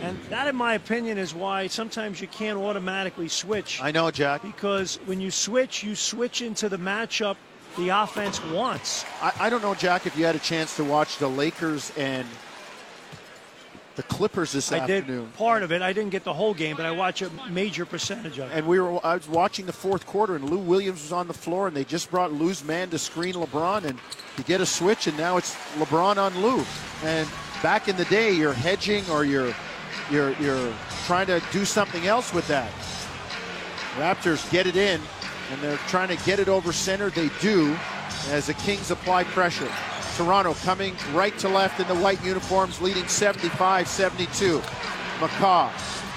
And 0.03 0.19
that, 0.29 0.47
in 0.47 0.55
my 0.55 0.75
opinion, 0.75 1.17
is 1.17 1.35
why 1.35 1.69
sometimes 1.69 2.21
you 2.21 2.29
can't 2.29 2.59
automatically 2.59 3.29
switch. 3.29 3.81
I 3.81 3.93
know, 3.93 4.11
Jack. 4.11 4.43
Because 4.43 4.97
when 5.07 5.23
you 5.23 5.31
switch, 5.31 5.83
you 5.83 5.95
switch 5.95 6.43
into 6.43 6.69
the 6.69 6.77
matchup 6.77 7.37
the 7.79 7.89
offense 7.89 8.45
wants. 8.45 9.07
I, 9.23 9.33
I, 9.41 9.51
don't 9.51 9.63
know, 9.63 9.75
Jack, 9.75 10.07
if 10.07 10.19
you 10.19 10.27
had 10.27 10.37
a 10.37 10.41
chance 10.41 10.77
to 10.77 10.85
watch 10.85 11.17
the 11.17 11.29
Lakers 11.29 11.93
and 11.97 12.29
the 13.97 14.03
Clippers 14.05 14.53
this 14.53 14.73
I 14.73 14.79
afternoon. 14.79 15.25
did 15.27 15.35
part 15.35 15.63
of 15.63 15.71
it. 15.73 15.83
I 15.83 15.93
didn't 15.93 16.11
get 16.11 16.25
the 16.25 16.33
whole 16.33 16.55
game, 16.55 16.77
but 16.77 16.85
I 16.85 16.91
watched 16.91 17.23
a 17.23 17.31
major 17.49 17.87
percentage 17.87 18.39
of 18.39 18.51
it. 18.51 18.55
And 18.55 18.67
we 18.67 18.81
were 18.81 19.05
I 19.07 19.15
was 19.15 19.29
watching 19.29 19.67
the 19.67 19.73
fourth 19.73 20.07
quarter, 20.07 20.35
and 20.35 20.49
Lou 20.49 20.59
Williams 20.59 21.03
was 21.03 21.13
on 21.13 21.29
the 21.29 21.35
floor, 21.35 21.69
and 21.69 21.77
they 21.77 21.85
just 21.85 22.11
brought 22.11 22.33
Lou's 22.33 22.65
man 22.65 22.91
to 22.91 22.99
screen 22.99 23.35
LeBron 23.35 23.85
and 23.85 23.99
to 24.37 24.43
get 24.43 24.61
a 24.61 24.67
switch, 24.67 25.07
and 25.07 25.17
now 25.17 25.37
it's 25.37 25.55
LeBron 25.79 26.17
on 26.17 26.37
Lou. 26.41 26.65
And 27.05 27.29
back 27.63 27.89
in 27.89 27.97
the 27.97 28.05
day, 28.07 28.33
you're 28.33 28.53
hedging 28.53 29.09
or 29.11 29.25
you're 29.25 29.55
you're 30.11 30.33
you're 30.35 30.73
trying 31.07 31.27
to 31.27 31.43
do 31.53 31.65
something 31.65 32.07
else 32.07 32.35
with 32.35 32.47
that. 32.49 32.71
Raptors 33.97 34.51
get 34.51 34.67
it 34.67 34.77
in 34.77 35.01
and 35.53 35.61
they're 35.61 35.77
trying 35.89 36.09
to 36.09 36.17
get 36.25 36.39
it 36.41 36.49
over 36.49 36.73
center. 36.73 37.11
They 37.11 37.31
do 37.41 37.77
as 38.29 38.47
the 38.47 38.55
Kings 38.55 38.91
apply 38.91 39.25
pressure. 39.25 39.71
Toronto 40.17 40.55
coming 40.63 40.95
right 41.13 41.37
to 41.39 41.49
left 41.49 41.81
in 41.81 41.89
the 41.89 41.95
white 42.03 42.23
uniforms, 42.25 42.81
leading 42.81 43.07
75 43.09 43.89
72. 43.89 44.59
McCaw 45.19 45.71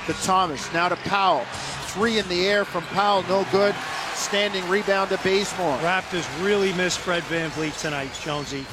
to 0.05 0.13
Thomas, 0.23 0.71
now 0.73 0.89
to 0.89 0.95
Powell. 0.97 1.45
Three 1.87 2.19
in 2.19 2.27
the 2.29 2.47
air 2.47 2.63
from 2.63 2.83
Powell, 2.85 3.23
no 3.23 3.45
good. 3.51 3.73
Standing 4.13 4.67
rebound 4.69 5.09
to 5.09 5.17
Bazemore. 5.17 5.77
Raptors 5.79 6.27
really 6.43 6.73
miss 6.73 6.95
Fred 6.95 7.23
Van 7.23 7.49
VanVleet 7.51 7.79
tonight, 7.81 8.11
Jonesy. 8.23 8.65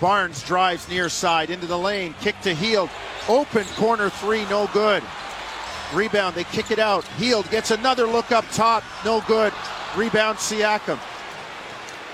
Barnes 0.00 0.42
drives 0.42 0.88
near 0.88 1.08
side 1.08 1.48
into 1.48 1.66
the 1.66 1.78
lane, 1.78 2.14
kick 2.20 2.38
to 2.42 2.54
Hield. 2.54 2.90
Open 3.28 3.64
corner 3.76 4.10
three, 4.10 4.44
no 4.46 4.68
good. 4.74 5.02
Rebound, 5.94 6.34
they 6.34 6.44
kick 6.44 6.70
it 6.70 6.78
out. 6.78 7.04
Hield 7.18 7.48
gets 7.50 7.70
another 7.70 8.06
look 8.06 8.30
up 8.30 8.44
top, 8.52 8.82
no 9.04 9.22
good. 9.26 9.52
Rebound 9.96 10.36
Siakam. 10.36 10.98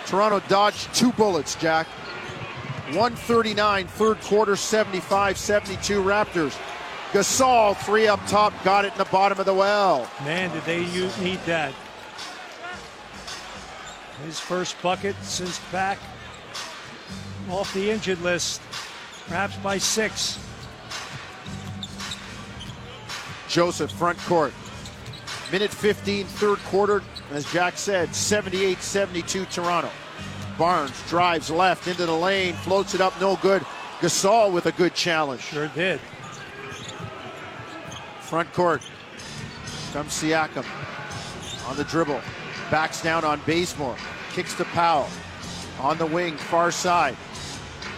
Toronto 0.07 0.41
dodged 0.49 0.95
two 0.95 1.13
bullets, 1.13 1.57
Jack. 1.57 1.89
139, 2.95 3.87
third 3.87 4.21
quarter, 4.21 4.55
75 4.55 5.39
72 5.39 6.03
Raptors. 6.03 6.59
Gasol, 7.13 7.77
three 7.77 8.07
up 8.07 8.21
top, 8.27 8.53
got 8.65 8.85
it 8.85 8.93
in 8.93 8.99
the 8.99 9.05
bottom 9.07 9.39
of 9.39 9.47
the 9.47 9.55
well. 9.55 10.11
Man, 10.25 10.51
did 10.51 10.65
they 10.65 10.81
need 11.23 11.41
that. 11.47 11.73
His 14.25 14.39
first 14.39 14.81
bucket 14.83 15.17
since 15.23 15.59
back 15.71 15.99
off 17.51 17.73
the 17.75 17.91
injured 17.91 18.21
list, 18.23 18.61
perhaps 19.27 19.57
by 19.57 19.79
six. 19.79 20.39
Joseph, 23.49 23.91
front 23.91 24.19
court. 24.21 24.55
Minute 25.51 25.71
15, 25.71 26.25
third 26.25 26.59
quarter, 26.61 27.03
as 27.31 27.51
Jack 27.53 27.77
said, 27.77 28.15
78 28.15 28.79
72 28.81 29.45
Toronto. 29.47 29.91
Barnes 30.59 30.93
drives 31.09 31.51
left 31.51 31.87
into 31.89 32.07
the 32.07 32.13
lane, 32.13 32.55
floats 32.55 32.95
it 32.95 33.01
up, 33.01 33.19
no 33.21 33.37
good. 33.37 33.63
Gasol 34.01 34.53
with 34.53 34.67
a 34.67 34.73
good 34.73 34.95
challenge. 34.95 35.43
Sure 35.43 35.69
did. 35.69 36.01
Front 38.21 38.53
court. 38.53 38.83
Comes 39.93 40.13
Siakam 40.13 40.65
on 41.69 41.77
the 41.77 41.85
dribble. 41.85 42.21
Backs 42.71 43.03
down 43.03 43.25
on 43.25 43.41
Bazemore. 43.47 43.97
Kicks 44.33 44.55
to 44.55 44.65
Powell. 44.65 45.09
On 45.81 45.99
the 45.99 46.07
wing, 46.07 46.37
far 46.37 46.71
side. 46.71 47.17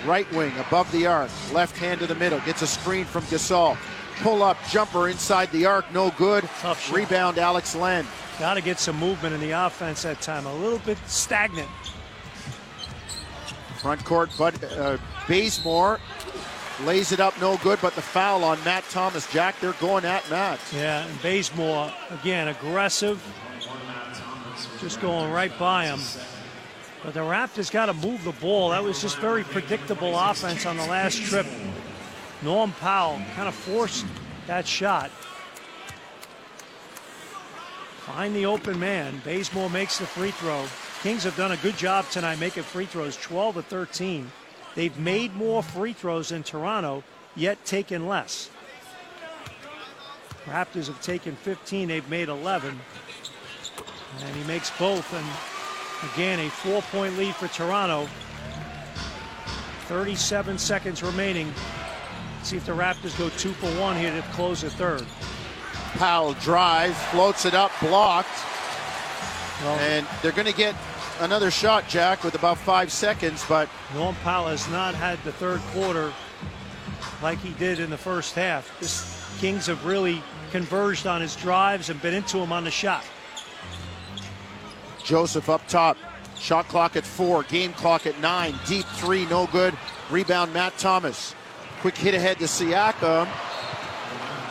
Right 0.05 0.31
wing, 0.32 0.52
above 0.59 0.90
the 0.93 1.06
arc. 1.06 1.31
Left 1.52 1.76
hand 1.76 2.01
to 2.01 2.06
the 2.06 2.14
middle. 2.14 2.40
Gets 2.40 2.62
a 2.62 2.66
screen 2.66 3.05
from 3.05 3.22
Gasol. 3.24 3.76
Pull 4.22 4.43
up, 4.43 4.56
jumper 4.68 5.09
inside 5.09 5.51
the 5.52 5.66
arc, 5.66 5.90
no 5.93 6.10
good. 6.18 6.48
Rebound, 6.93 7.39
Alex 7.39 7.74
Len. 7.74 8.06
Got 8.39 8.55
to 8.55 8.60
get 8.60 8.78
some 8.78 8.98
movement 8.98 9.35
in 9.35 9.40
the 9.40 9.52
offense 9.52 10.02
that 10.02 10.20
time. 10.20 10.47
A 10.47 10.55
little 10.56 10.81
bit 10.81 10.98
stagnant. 11.06 11.68
Front 13.85 14.02
court, 14.06 14.31
but 14.39 14.65
uh, 14.78 14.97
Bazemore 15.28 16.01
lays 16.85 17.12
it 17.12 17.20
up, 17.20 17.39
no 17.39 17.59
good. 17.59 17.78
But 17.82 17.94
the 17.94 18.01
foul 18.01 18.43
on 18.43 18.56
Matt 18.65 18.82
Thomas. 18.89 19.31
Jack, 19.31 19.61
they're 19.61 19.74
going 19.74 20.06
at 20.06 20.28
Matt. 20.31 20.59
Yeah, 20.74 21.05
and 21.05 21.20
Bazemore, 21.20 21.93
again, 22.09 22.48
aggressive. 22.48 23.23
Just 24.81 25.02
going 25.02 25.31
right 25.31 25.52
by 25.59 25.85
him. 25.85 26.01
But 27.05 27.12
the 27.12 27.20
Raptors 27.20 27.70
got 27.70 27.86
to 27.86 27.93
move 27.93 28.24
the 28.24 28.32
ball. 28.32 28.70
That 28.70 28.82
was 28.82 29.02
just 29.02 29.19
very 29.19 29.44
predictable 29.44 30.19
offense 30.19 30.65
on 30.65 30.78
the 30.78 30.86
last 30.86 31.20
trip. 31.20 31.44
Norm 32.40 32.73
Powell 32.81 33.20
kind 33.36 33.48
of 33.48 33.55
forced 33.55 34.06
that 34.47 34.66
shot. 34.66 35.11
Find 37.98 38.35
the 38.35 38.47
open 38.47 38.81
man. 38.81 39.20
Bazemore 39.27 39.69
makes 39.69 39.98
the 39.98 40.06
free 40.06 40.31
throw. 40.31 40.65
Kings 41.05 41.24
have 41.24 41.36
done 41.36 41.52
a 41.52 41.59
good 41.59 41.76
job 41.76 42.09
tonight 42.09 42.40
making 42.40 42.62
free 42.62 42.86
throws, 42.86 43.18
12 43.18 43.56
to 43.56 43.62
13. 43.62 44.32
They've 44.74 44.98
made 44.98 45.36
more 45.36 45.62
free 45.62 45.93
throws 45.93 46.31
than 46.31 46.43
Toronto, 46.43 47.05
yet 47.36 47.62
taken 47.66 48.06
less. 48.06 48.48
Raptors 50.47 50.86
have 50.86 51.02
taken 51.02 51.36
15, 51.36 51.89
they've 51.89 52.09
made 52.09 52.31
11. 52.31 52.81
And 54.20 54.35
he 54.35 54.44
makes 54.44 54.70
both. 54.78 55.12
And 55.12 55.26
again, 56.14 56.40
a 56.40 56.48
four 56.48 56.81
point 56.81 57.18
lead 57.18 57.35
for 57.35 57.48
Toronto. 57.48 58.09
37 59.89 60.56
seconds 60.56 61.02
remaining. 61.02 61.52
See 62.44 62.56
if 62.56 62.64
the 62.64 62.72
Raptors 62.72 63.18
go 63.18 63.28
two 63.28 63.52
for 63.52 63.68
one 63.78 63.98
here 63.98 64.10
to 64.10 64.26
close 64.28 64.62
the 64.62 64.70
third. 64.70 65.05
Powell 65.98 66.32
drives, 66.40 66.97
floats 67.10 67.44
it 67.44 67.52
up, 67.52 67.72
blocked. 67.82 68.31
Well, 69.62 69.78
And 69.81 70.06
they're 70.22 70.32
going 70.32 70.47
to 70.47 70.56
get 70.56 70.74
another 71.20 71.51
shot, 71.51 71.89
Jack, 71.89 72.24
with 72.24 72.35
about 72.35 72.59
five 72.59 72.91
seconds. 72.91 73.45
But 73.49 73.69
Norm 73.95 74.15
Powell 74.16 74.49
has 74.49 74.69
not 74.70 74.95
had 74.95 75.23
the 75.24 75.32
third 75.32 75.61
quarter 75.73 76.12
like 77.23 77.39
he 77.39 77.51
did 77.55 77.81
in 77.81 77.91
the 77.91 77.99
first 77.99 78.35
half. 78.35 78.70
This 78.81 79.15
Kings 79.39 79.66
have 79.66 79.85
really 79.85 80.23
converged 80.51 81.07
on 81.07 81.20
his 81.20 81.35
drives 81.36 81.91
and 81.91 82.01
been 82.01 82.15
into 82.15 82.39
him 82.39 82.53
on 82.53 82.65
the 82.65 82.70
shot. 82.70 83.05
Joseph 85.03 85.49
up 85.51 85.66
top. 85.69 85.97
Shot 86.39 86.69
clock 86.69 86.97
at 86.97 87.05
four, 87.05 87.43
game 87.45 87.73
clock 87.73 88.07
at 88.07 88.19
nine. 88.20 88.55
Deep 88.66 88.85
three, 88.97 89.24
no 89.27 89.47
good. 89.47 89.77
Rebound, 90.11 90.53
Matt 90.53 90.77
Thomas. 90.78 91.35
Quick 91.81 91.97
hit 91.97 92.15
ahead 92.15 92.39
to 92.39 92.45
Siakam. 92.45 93.28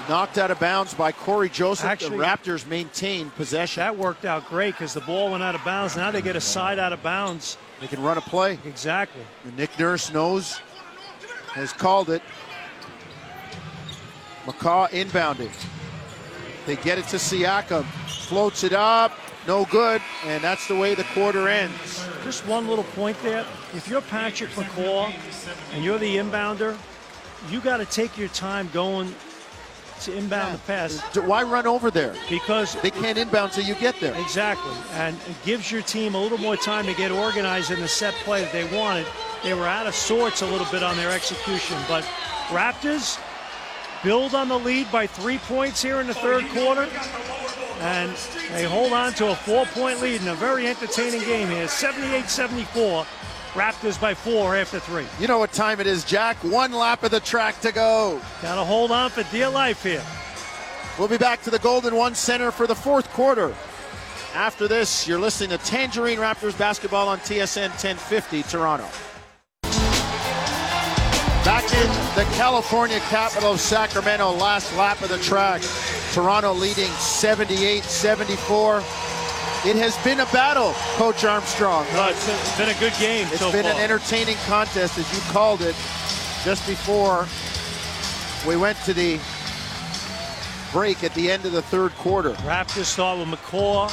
Knocked 0.09 0.37
out 0.37 0.51
of 0.51 0.59
bounds 0.59 0.93
by 0.93 1.13
Cory 1.13 1.49
Joseph. 1.49 1.85
Actually- 1.85 2.17
the 2.17 2.23
Raptors 2.23 2.67
maintain 2.67 3.29
possession. 3.31 3.81
That 3.81 3.97
worked 3.97 4.25
out 4.25 4.47
great 4.49 4.73
because 4.73 4.93
the 4.93 5.01
ball 5.01 5.31
went 5.31 5.43
out 5.43 5.55
of 5.55 5.63
bounds. 5.63 5.95
Now 5.95 6.11
they 6.11 6.21
get 6.21 6.35
a 6.35 6.41
side 6.41 6.77
out 6.77 6.91
of 6.91 7.01
bounds. 7.01 7.57
They 7.79 7.87
can 7.87 8.03
run 8.03 8.17
a 8.17 8.21
play. 8.21 8.59
Exactly. 8.65 9.23
And 9.45 9.55
Nick 9.55 9.77
Nurse 9.79 10.11
knows, 10.11 10.59
has 11.53 11.71
called 11.71 12.09
it. 12.09 12.21
McCaw 14.45 14.89
inbounding. 14.89 15.51
They 16.65 16.75
get 16.77 16.97
it 16.97 17.07
to 17.07 17.17
Siakam. 17.17 17.85
Floats 18.27 18.63
it 18.63 18.73
up. 18.73 19.13
No 19.47 19.65
good. 19.65 20.01
And 20.25 20.43
that's 20.43 20.67
the 20.67 20.75
way 20.75 20.95
the 20.95 21.03
quarter 21.13 21.47
ends. 21.47 22.05
Just 22.23 22.45
one 22.45 22.67
little 22.67 22.83
point 22.85 23.21
there. 23.21 23.45
If 23.73 23.87
you're 23.87 24.01
Patrick 24.01 24.49
McCaw 24.51 25.13
and 25.73 25.83
you're 25.83 25.97
the 25.97 26.17
inbounder, 26.17 26.77
you 27.49 27.59
got 27.61 27.77
to 27.77 27.85
take 27.85 28.17
your 28.17 28.29
time 28.29 28.69
going 28.73 29.13
to 30.03 30.17
inbound 30.17 30.53
the 30.53 30.59
pass 30.59 30.99
Why 31.15 31.43
run 31.43 31.65
over 31.67 31.89
there? 31.89 32.13
because 32.29 32.75
They 32.81 32.91
can't 32.91 33.17
inbound 33.17 33.53
till 33.53 33.63
you 33.63 33.75
get 33.75 33.99
there. 33.99 34.15
Exactly. 34.19 34.73
And 34.93 35.15
it 35.27 35.35
gives 35.45 35.71
your 35.71 35.81
team 35.81 36.15
a 36.15 36.19
little 36.21 36.37
more 36.37 36.57
time 36.57 36.85
to 36.85 36.93
get 36.93 37.11
organized 37.11 37.71
in 37.71 37.79
the 37.79 37.87
set 37.87 38.13
play 38.25 38.41
that 38.41 38.51
they 38.51 38.65
wanted. 38.75 39.07
They 39.43 39.53
were 39.53 39.67
out 39.67 39.87
of 39.87 39.95
sorts 39.95 40.41
a 40.41 40.45
little 40.45 40.67
bit 40.71 40.83
on 40.83 40.95
their 40.97 41.11
execution. 41.11 41.77
But 41.87 42.03
Raptors 42.47 43.19
build 44.03 44.35
on 44.35 44.47
the 44.49 44.59
lead 44.59 44.91
by 44.91 45.07
three 45.07 45.37
points 45.39 45.81
here 45.81 46.01
in 46.01 46.07
the 46.07 46.13
third 46.13 46.45
quarter. 46.49 46.87
And 47.79 48.11
they 48.51 48.63
hold 48.63 48.93
on 48.93 49.13
to 49.13 49.31
a 49.31 49.35
four 49.35 49.65
point 49.67 50.01
lead 50.01 50.21
in 50.21 50.27
a 50.27 50.35
very 50.35 50.67
entertaining 50.67 51.21
game 51.21 51.49
here. 51.49 51.67
78 51.67 52.29
74. 52.29 53.05
Raptors 53.53 54.01
by 54.01 54.15
four 54.15 54.55
after 54.55 54.79
three. 54.79 55.05
You 55.19 55.27
know 55.27 55.37
what 55.37 55.51
time 55.51 55.79
it 55.79 55.85
is, 55.85 56.03
Jack? 56.03 56.37
One 56.43 56.71
lap 56.71 57.03
of 57.03 57.11
the 57.11 57.19
track 57.19 57.59
to 57.61 57.71
go. 57.71 58.19
Got 58.41 58.55
to 58.55 58.63
hold 58.63 58.91
on 58.91 59.11
for 59.11 59.21
dear 59.31 59.47
life 59.47 59.83
here. 59.83 60.03
We'll 60.97 61.07
be 61.07 61.19
back 61.19 61.43
to 61.43 61.51
the 61.51 61.59
Golden 61.59 61.95
One 61.95 62.15
Center 62.15 62.49
for 62.49 62.65
the 62.65 62.73
fourth 62.73 63.07
quarter. 63.09 63.53
After 64.33 64.67
this, 64.67 65.07
you're 65.07 65.19
listening 65.19 65.51
to 65.51 65.63
Tangerine 65.63 66.17
Raptors 66.17 66.57
basketball 66.57 67.07
on 67.07 67.19
TSN 67.19 67.69
1050 67.69 68.41
Toronto. 68.43 68.87
Back 71.45 71.65
in 71.73 71.87
the 72.15 72.23
California 72.35 72.99
capital 73.09 73.51
of 73.51 73.59
Sacramento, 73.59 74.31
last 74.31 74.75
lap 74.77 74.99
of 75.03 75.09
the 75.09 75.19
track. 75.19 75.61
Toronto 76.11 76.53
leading 76.53 76.89
78 76.93 77.83
74. 77.83 78.81
It 79.65 79.77
has 79.77 79.95
been 80.03 80.19
a 80.19 80.25
battle, 80.25 80.73
Coach 80.97 81.23
Armstrong. 81.23 81.85
It's 81.89 82.25
been- 82.25 82.35
it's 82.35 82.57
been 82.57 82.69
a 82.69 82.73
good 82.79 82.93
game 82.99 83.27
It's 83.31 83.39
so 83.39 83.49
been 83.51 83.63
far. 83.63 83.71
an 83.71 83.77
entertaining 83.79 84.35
contest, 84.45 84.97
as 84.97 85.09
you 85.13 85.21
called 85.31 85.61
it, 85.61 85.73
just 86.43 86.67
before 86.67 87.27
we 88.45 88.57
went 88.57 88.77
to 88.83 88.93
the 88.93 89.19
break 90.73 91.01
at 91.05 91.13
the 91.13 91.31
end 91.31 91.45
of 91.45 91.53
the 91.53 91.61
third 91.61 91.95
quarter. 91.97 92.31
Raptors 92.45 92.85
start 92.85 93.19
with 93.19 93.29
McCaw, 93.29 93.89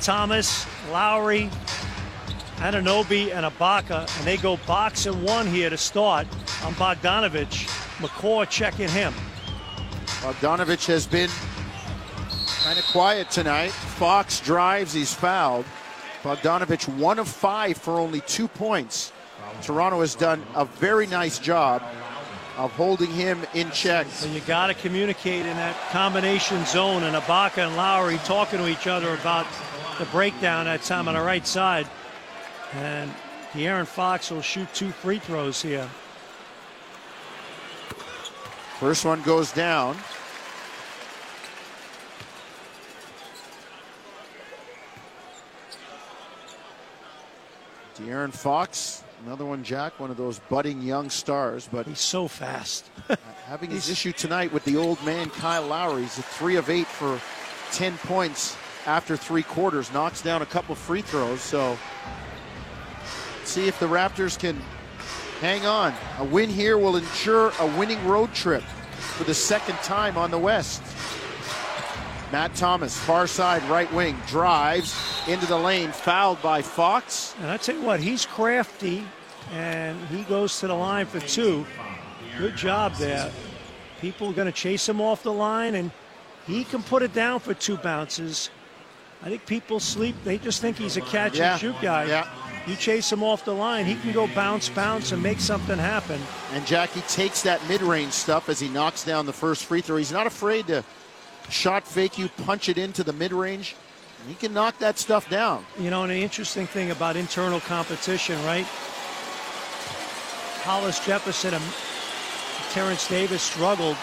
Thomas, 0.00 0.66
Lowry, 0.92 1.50
Anunoby, 2.58 3.34
and 3.34 3.44
Ibaka, 3.44 4.08
and 4.18 4.24
they 4.26 4.36
go 4.36 4.56
box 4.68 5.06
and 5.06 5.20
one 5.24 5.48
here 5.48 5.68
to 5.68 5.76
start 5.78 6.28
on 6.64 6.74
Bogdanovich. 6.76 7.66
McCaw 7.98 8.48
checking 8.48 8.88
him. 8.88 9.12
Bogdanovich 10.22 10.86
has 10.86 11.06
been 11.08 11.28
kind 12.46 12.78
of 12.78 12.84
quiet 12.86 13.30
tonight. 13.30 13.70
Fox 13.70 14.40
drives, 14.40 14.92
he's 14.92 15.14
fouled. 15.14 15.64
Bogdanovich, 16.22 16.88
one 16.98 17.18
of 17.18 17.28
five 17.28 17.76
for 17.76 17.98
only 17.98 18.20
two 18.22 18.48
points. 18.48 19.12
Toronto 19.62 20.00
has 20.00 20.14
done 20.14 20.44
a 20.54 20.64
very 20.64 21.06
nice 21.06 21.38
job 21.38 21.82
of 22.56 22.70
holding 22.72 23.10
him 23.10 23.40
in 23.54 23.70
check. 23.70 24.06
So 24.08 24.28
you 24.28 24.40
got 24.40 24.68
to 24.68 24.74
communicate 24.74 25.46
in 25.46 25.56
that 25.56 25.76
combination 25.90 26.64
zone, 26.66 27.02
and 27.02 27.16
Ibaka 27.16 27.66
and 27.66 27.76
Lowry 27.76 28.18
talking 28.18 28.58
to 28.58 28.68
each 28.68 28.86
other 28.86 29.14
about 29.14 29.46
the 29.98 30.04
breakdown 30.06 30.66
that 30.66 30.82
time 30.82 31.08
on 31.08 31.14
the 31.14 31.22
right 31.22 31.46
side. 31.46 31.86
And 32.74 33.12
De'Aaron 33.52 33.86
Fox 33.86 34.30
will 34.30 34.42
shoot 34.42 34.72
two 34.74 34.90
free 34.90 35.18
throws 35.18 35.60
here. 35.60 35.88
First 38.78 39.04
one 39.04 39.22
goes 39.22 39.52
down. 39.52 39.96
De'Aaron 47.96 48.32
Fox, 48.32 49.04
another 49.24 49.44
one, 49.44 49.62
Jack, 49.62 50.00
one 50.00 50.10
of 50.10 50.16
those 50.16 50.38
budding 50.48 50.80
young 50.80 51.10
stars, 51.10 51.68
but 51.70 51.86
He's 51.86 52.00
so 52.00 52.26
fast. 52.26 52.90
having 53.46 53.70
his 53.70 53.90
issue 53.90 54.12
tonight 54.12 54.52
with 54.52 54.64
the 54.64 54.76
old 54.76 55.02
man 55.04 55.28
Kyle 55.30 55.66
Lowry. 55.66 56.02
He's 56.02 56.18
a 56.18 56.22
three 56.22 56.56
of 56.56 56.70
eight 56.70 56.86
for 56.86 57.20
10 57.72 57.98
points 57.98 58.56
after 58.86 59.16
three 59.16 59.42
quarters, 59.42 59.92
knocks 59.92 60.22
down 60.22 60.42
a 60.42 60.46
couple 60.46 60.74
free 60.74 61.02
throws. 61.02 61.40
So, 61.40 61.78
see 63.44 63.68
if 63.68 63.78
the 63.78 63.86
Raptors 63.86 64.38
can 64.38 64.56
hang 65.40 65.66
on. 65.66 65.94
A 66.18 66.24
win 66.24 66.48
here 66.48 66.78
will 66.78 66.96
ensure 66.96 67.52
a 67.60 67.66
winning 67.78 68.04
road 68.06 68.32
trip 68.32 68.62
for 68.62 69.24
the 69.24 69.34
second 69.34 69.76
time 69.76 70.16
on 70.16 70.30
the 70.30 70.38
West. 70.38 70.82
Matt 72.32 72.54
Thomas, 72.54 72.98
far 72.98 73.26
side 73.26 73.62
right 73.64 73.92
wing, 73.92 74.16
drives 74.26 74.98
into 75.28 75.44
the 75.44 75.56
lane, 75.58 75.90
fouled 75.92 76.40
by 76.40 76.62
Fox. 76.62 77.34
And 77.40 77.50
I 77.50 77.58
tell 77.58 77.76
you 77.76 77.82
what, 77.82 78.00
he's 78.00 78.24
crafty, 78.24 79.04
and 79.52 79.98
he 80.08 80.22
goes 80.22 80.58
to 80.60 80.66
the 80.66 80.74
line 80.74 81.04
for 81.04 81.20
two. 81.20 81.66
Good 82.38 82.56
job 82.56 82.94
there. 82.94 83.30
People 84.00 84.30
are 84.30 84.32
going 84.32 84.46
to 84.46 84.52
chase 84.52 84.88
him 84.88 84.98
off 84.98 85.22
the 85.22 85.32
line, 85.32 85.74
and 85.74 85.90
he 86.46 86.64
can 86.64 86.82
put 86.82 87.02
it 87.02 87.12
down 87.12 87.38
for 87.38 87.52
two 87.52 87.76
bounces. 87.76 88.48
I 89.22 89.28
think 89.28 89.44
people 89.44 89.78
sleep. 89.78 90.16
They 90.24 90.38
just 90.38 90.62
think 90.62 90.78
he's 90.78 90.96
a 90.96 91.02
catch 91.02 91.36
Yeah, 91.36 91.52
and 91.52 91.60
shoot 91.60 91.76
guy. 91.82 92.06
yeah. 92.06 92.26
You 92.66 92.76
chase 92.76 93.12
him 93.12 93.22
off 93.22 93.44
the 93.44 93.52
line, 93.54 93.84
he 93.84 93.96
can 93.96 94.12
go 94.12 94.26
bounce, 94.28 94.68
bounce, 94.70 95.12
and 95.12 95.22
make 95.22 95.40
something 95.40 95.76
happen. 95.76 96.18
And 96.54 96.64
Jackie 96.64 97.02
takes 97.02 97.42
that 97.42 97.60
mid-range 97.68 98.12
stuff 98.12 98.48
as 98.48 98.58
he 98.58 98.68
knocks 98.68 99.04
down 99.04 99.26
the 99.26 99.32
first 99.32 99.64
free 99.66 99.80
throw. 99.82 99.96
He's 99.96 100.12
not 100.12 100.26
afraid 100.28 100.68
to 100.68 100.82
shot 101.50 101.86
fake 101.86 102.18
you, 102.18 102.28
punch 102.44 102.68
it 102.68 102.78
into 102.78 103.02
the 103.04 103.12
mid-range. 103.12 103.76
He 104.28 104.34
can 104.34 104.54
knock 104.54 104.78
that 104.78 104.98
stuff 104.98 105.28
down. 105.28 105.64
You 105.78 105.90
know, 105.90 106.02
and 106.02 106.12
the 106.12 106.22
interesting 106.22 106.66
thing 106.66 106.90
about 106.90 107.16
internal 107.16 107.60
competition, 107.60 108.42
right? 108.44 108.66
Hollis 110.62 111.04
Jefferson 111.04 111.54
and 111.54 111.64
Terence 112.70 113.08
Davis 113.08 113.42
struggled. 113.42 113.96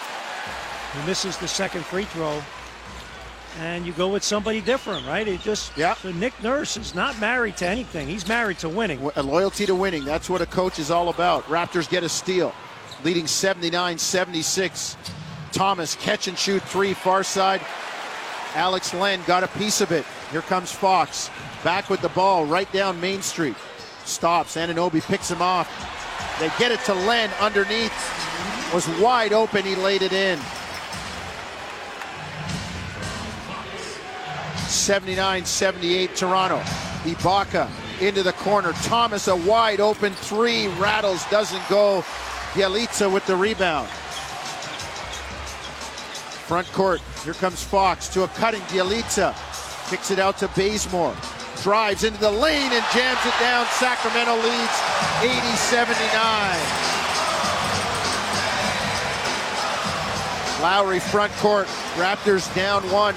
He 0.94 1.06
misses 1.06 1.36
the 1.38 1.48
second 1.48 1.84
free 1.86 2.04
throw. 2.04 2.42
And 3.60 3.84
you 3.84 3.92
go 3.92 4.08
with 4.08 4.22
somebody 4.22 4.60
different, 4.60 5.06
right? 5.06 5.26
It 5.26 5.40
just 5.40 5.72
Yeah. 5.76 5.94
so 5.94 6.12
Nick 6.12 6.40
Nurse 6.42 6.76
is 6.76 6.94
not 6.94 7.18
married 7.18 7.56
to 7.56 7.66
anything. 7.66 8.06
He's 8.06 8.28
married 8.28 8.58
to 8.60 8.68
winning. 8.68 9.10
A 9.16 9.22
loyalty 9.22 9.66
to 9.66 9.74
winning. 9.74 10.04
That's 10.04 10.30
what 10.30 10.40
a 10.40 10.46
coach 10.46 10.78
is 10.78 10.90
all 10.90 11.08
about. 11.08 11.48
Raptors 11.48 11.88
get 11.88 12.04
a 12.04 12.08
steal, 12.08 12.54
leading 13.02 13.26
79 13.26 13.98
76. 13.98 14.96
Thomas, 15.52 15.94
catch 15.96 16.28
and 16.28 16.38
shoot 16.38 16.62
three, 16.62 16.94
far 16.94 17.22
side. 17.22 17.60
Alex 18.54 18.94
Len 18.94 19.20
got 19.26 19.44
a 19.44 19.48
piece 19.48 19.80
of 19.80 19.92
it. 19.92 20.04
Here 20.32 20.42
comes 20.42 20.72
Fox. 20.72 21.30
Back 21.62 21.90
with 21.90 22.00
the 22.00 22.08
ball, 22.10 22.46
right 22.46 22.70
down 22.72 23.00
Main 23.00 23.22
Street. 23.22 23.56
Stops. 24.04 24.56
Anunoby 24.56 25.02
picks 25.02 25.30
him 25.30 25.42
off. 25.42 25.68
They 26.40 26.48
get 26.58 26.72
it 26.72 26.80
to 26.84 26.94
Len 26.94 27.30
underneath. 27.40 27.92
Was 28.72 28.88
wide 29.00 29.32
open. 29.32 29.64
He 29.64 29.76
laid 29.76 30.02
it 30.02 30.12
in. 30.12 30.38
79 34.68 35.44
78 35.44 36.16
Toronto. 36.16 36.58
Ibaka 37.04 37.68
into 38.00 38.22
the 38.22 38.32
corner. 38.32 38.72
Thomas, 38.84 39.28
a 39.28 39.36
wide 39.36 39.80
open 39.80 40.12
three, 40.12 40.68
rattles, 40.68 41.24
doesn't 41.30 41.62
go. 41.68 42.02
Bjelica 42.52 43.12
with 43.12 43.26
the 43.26 43.36
rebound. 43.36 43.88
Front 46.50 46.72
court, 46.72 47.00
here 47.22 47.34
comes 47.34 47.62
Fox 47.62 48.08
to 48.08 48.24
a 48.24 48.26
cutting 48.26 48.60
Bjelica. 48.62 49.36
Kicks 49.88 50.10
it 50.10 50.18
out 50.18 50.36
to 50.38 50.48
Bazemore. 50.56 51.14
Drives 51.62 52.02
into 52.02 52.18
the 52.18 52.28
lane 52.28 52.72
and 52.72 52.84
jams 52.92 53.20
it 53.24 53.38
down. 53.38 53.64
Sacramento 53.66 54.34
leads 54.34 54.82
80 55.22 55.38
79. 55.56 56.10
Lowry 60.60 60.98
front 60.98 61.32
court. 61.34 61.68
Raptors 61.94 62.52
down 62.56 62.82
one. 62.90 63.14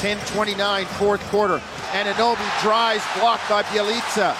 10-29 0.00 0.86
fourth 0.96 1.20
quarter. 1.28 1.60
Anunoby 1.90 2.62
drives, 2.62 3.04
blocked 3.18 3.50
by 3.50 3.62
Bjelica. 3.64 4.34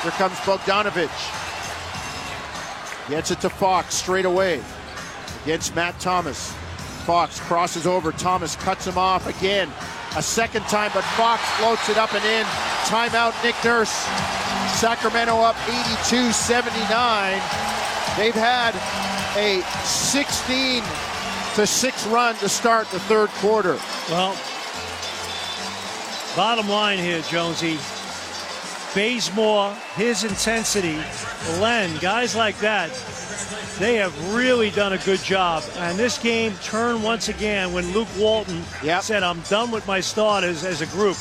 Here 0.00 0.12
comes 0.12 0.36
Bogdanovich. 0.46 1.10
Gets 3.10 3.32
it 3.32 3.42
to 3.42 3.50
Fox 3.50 3.96
straight 3.96 4.24
away 4.24 4.62
against 5.44 5.76
Matt 5.76 6.00
Thomas. 6.00 6.54
Fox 7.00 7.40
crosses 7.40 7.86
over. 7.86 8.12
Thomas 8.12 8.56
cuts 8.56 8.86
him 8.86 8.98
off 8.98 9.26
again. 9.26 9.68
A 10.16 10.22
second 10.22 10.62
time, 10.62 10.90
but 10.92 11.04
Fox 11.16 11.42
floats 11.58 11.88
it 11.88 11.96
up 11.96 12.12
and 12.14 12.24
in. 12.24 12.44
Timeout, 12.84 13.32
Nick 13.44 13.54
Nurse. 13.64 13.90
Sacramento 14.78 15.40
up 15.40 15.56
82 15.68 16.32
79. 16.32 17.40
They've 18.16 18.34
had 18.34 18.74
a 19.36 19.62
16 19.84 20.82
to 21.54 21.66
6 21.66 22.06
run 22.08 22.34
to 22.36 22.48
start 22.48 22.88
the 22.88 23.00
third 23.00 23.28
quarter. 23.40 23.78
Well, 24.08 24.36
bottom 26.36 26.68
line 26.68 26.98
here, 26.98 27.22
Jonesy. 27.22 27.78
Bazemore, 28.94 29.72
his 29.94 30.24
intensity, 30.24 30.96
Len, 31.60 31.96
guys 31.98 32.34
like 32.34 32.58
that, 32.58 32.90
they 33.78 33.96
have 33.96 34.34
really 34.34 34.70
done 34.70 34.92
a 34.92 34.98
good 34.98 35.20
job. 35.20 35.62
And 35.78 35.98
this 35.98 36.18
game 36.18 36.52
turned 36.62 37.02
once 37.02 37.28
again 37.28 37.72
when 37.72 37.90
Luke 37.92 38.08
Walton 38.18 38.62
Yep. 38.82 39.02
said, 39.02 39.22
I'm 39.22 39.40
done 39.42 39.70
with 39.70 39.86
my 39.86 40.00
starters 40.00 40.64
as 40.64 40.80
a 40.82 40.86
group. 40.86 41.16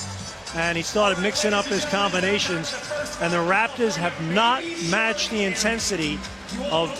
And 0.55 0.75
he 0.75 0.83
started 0.83 1.21
mixing 1.21 1.53
up 1.53 1.65
his 1.65 1.85
combinations. 1.85 2.73
And 3.21 3.31
the 3.31 3.37
Raptors 3.37 3.95
have 3.95 4.19
not 4.33 4.63
matched 4.89 5.29
the 5.29 5.43
intensity 5.43 6.19
of 6.71 6.95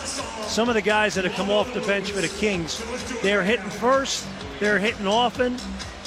some 0.48 0.70
of 0.70 0.76
the 0.76 0.82
guys 0.82 1.16
that 1.16 1.26
have 1.26 1.34
come 1.34 1.50
off 1.50 1.74
the 1.74 1.82
bench 1.82 2.12
for 2.12 2.22
the 2.22 2.28
Kings. 2.28 2.82
They're 3.22 3.44
hitting 3.44 3.70
first, 3.70 4.26
they're 4.60 4.80
hitting 4.80 5.08
often. 5.08 5.58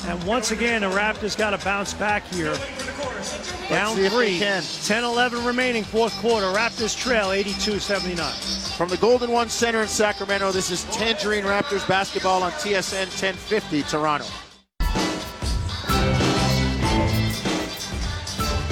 And 0.07 0.23
once 0.25 0.51
again, 0.51 0.83
the 0.83 0.89
Raptors 0.89 1.37
got 1.37 1.51
to 1.51 1.65
bounce 1.65 1.95
back 1.95 2.25
here. 2.29 2.57
Down 3.69 3.97
three, 3.97 4.39
10 4.39 5.05
11 5.05 5.45
remaining, 5.45 5.85
fourth 5.85 6.13
quarter. 6.21 6.47
Raptors 6.47 6.97
trail 6.99 7.31
82 7.33 7.79
79. 7.79 8.62
From 8.77 8.89
the 8.89 8.97
Golden 8.97 9.31
One 9.31 9.51
Center 9.51 9.83
in 9.83 9.87
Sacramento, 9.89 10.51
this 10.51 10.71
is 10.71 10.85
Tangerine 10.85 11.45
Raptors 11.45 11.87
basketball 11.87 12.43
on 12.43 12.53
TSN 12.53 13.07
1050 13.07 13.83
Toronto. 13.83 14.25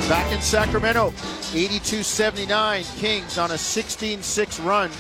Back 0.09 0.32
in 0.32 0.40
Sacramento, 0.40 1.10
82-79 1.52 2.98
Kings 2.98 3.36
on 3.36 3.51
a 3.51 3.55
16-6 3.55 4.64
run 4.64 4.90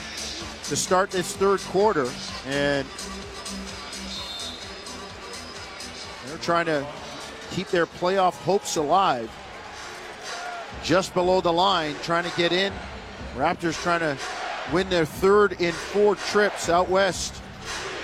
to 0.64 0.76
start 0.76 1.10
this 1.10 1.34
third 1.34 1.60
quarter 1.60 2.08
and 2.46 2.86
they're 6.26 6.38
trying 6.38 6.66
to 6.66 6.86
keep 7.52 7.68
their 7.68 7.86
playoff 7.86 8.34
hopes 8.34 8.76
alive. 8.76 9.30
Just 10.84 11.14
below 11.14 11.40
the 11.40 11.52
line, 11.52 11.94
trying 12.02 12.30
to 12.30 12.36
get 12.36 12.52
in. 12.52 12.72
Raptors 13.34 13.80
trying 13.82 14.00
to 14.00 14.16
win 14.72 14.88
their 14.88 15.04
third 15.04 15.60
in 15.60 15.72
four 15.72 16.14
trips 16.16 16.68
out 16.68 16.88
west. 16.88 17.40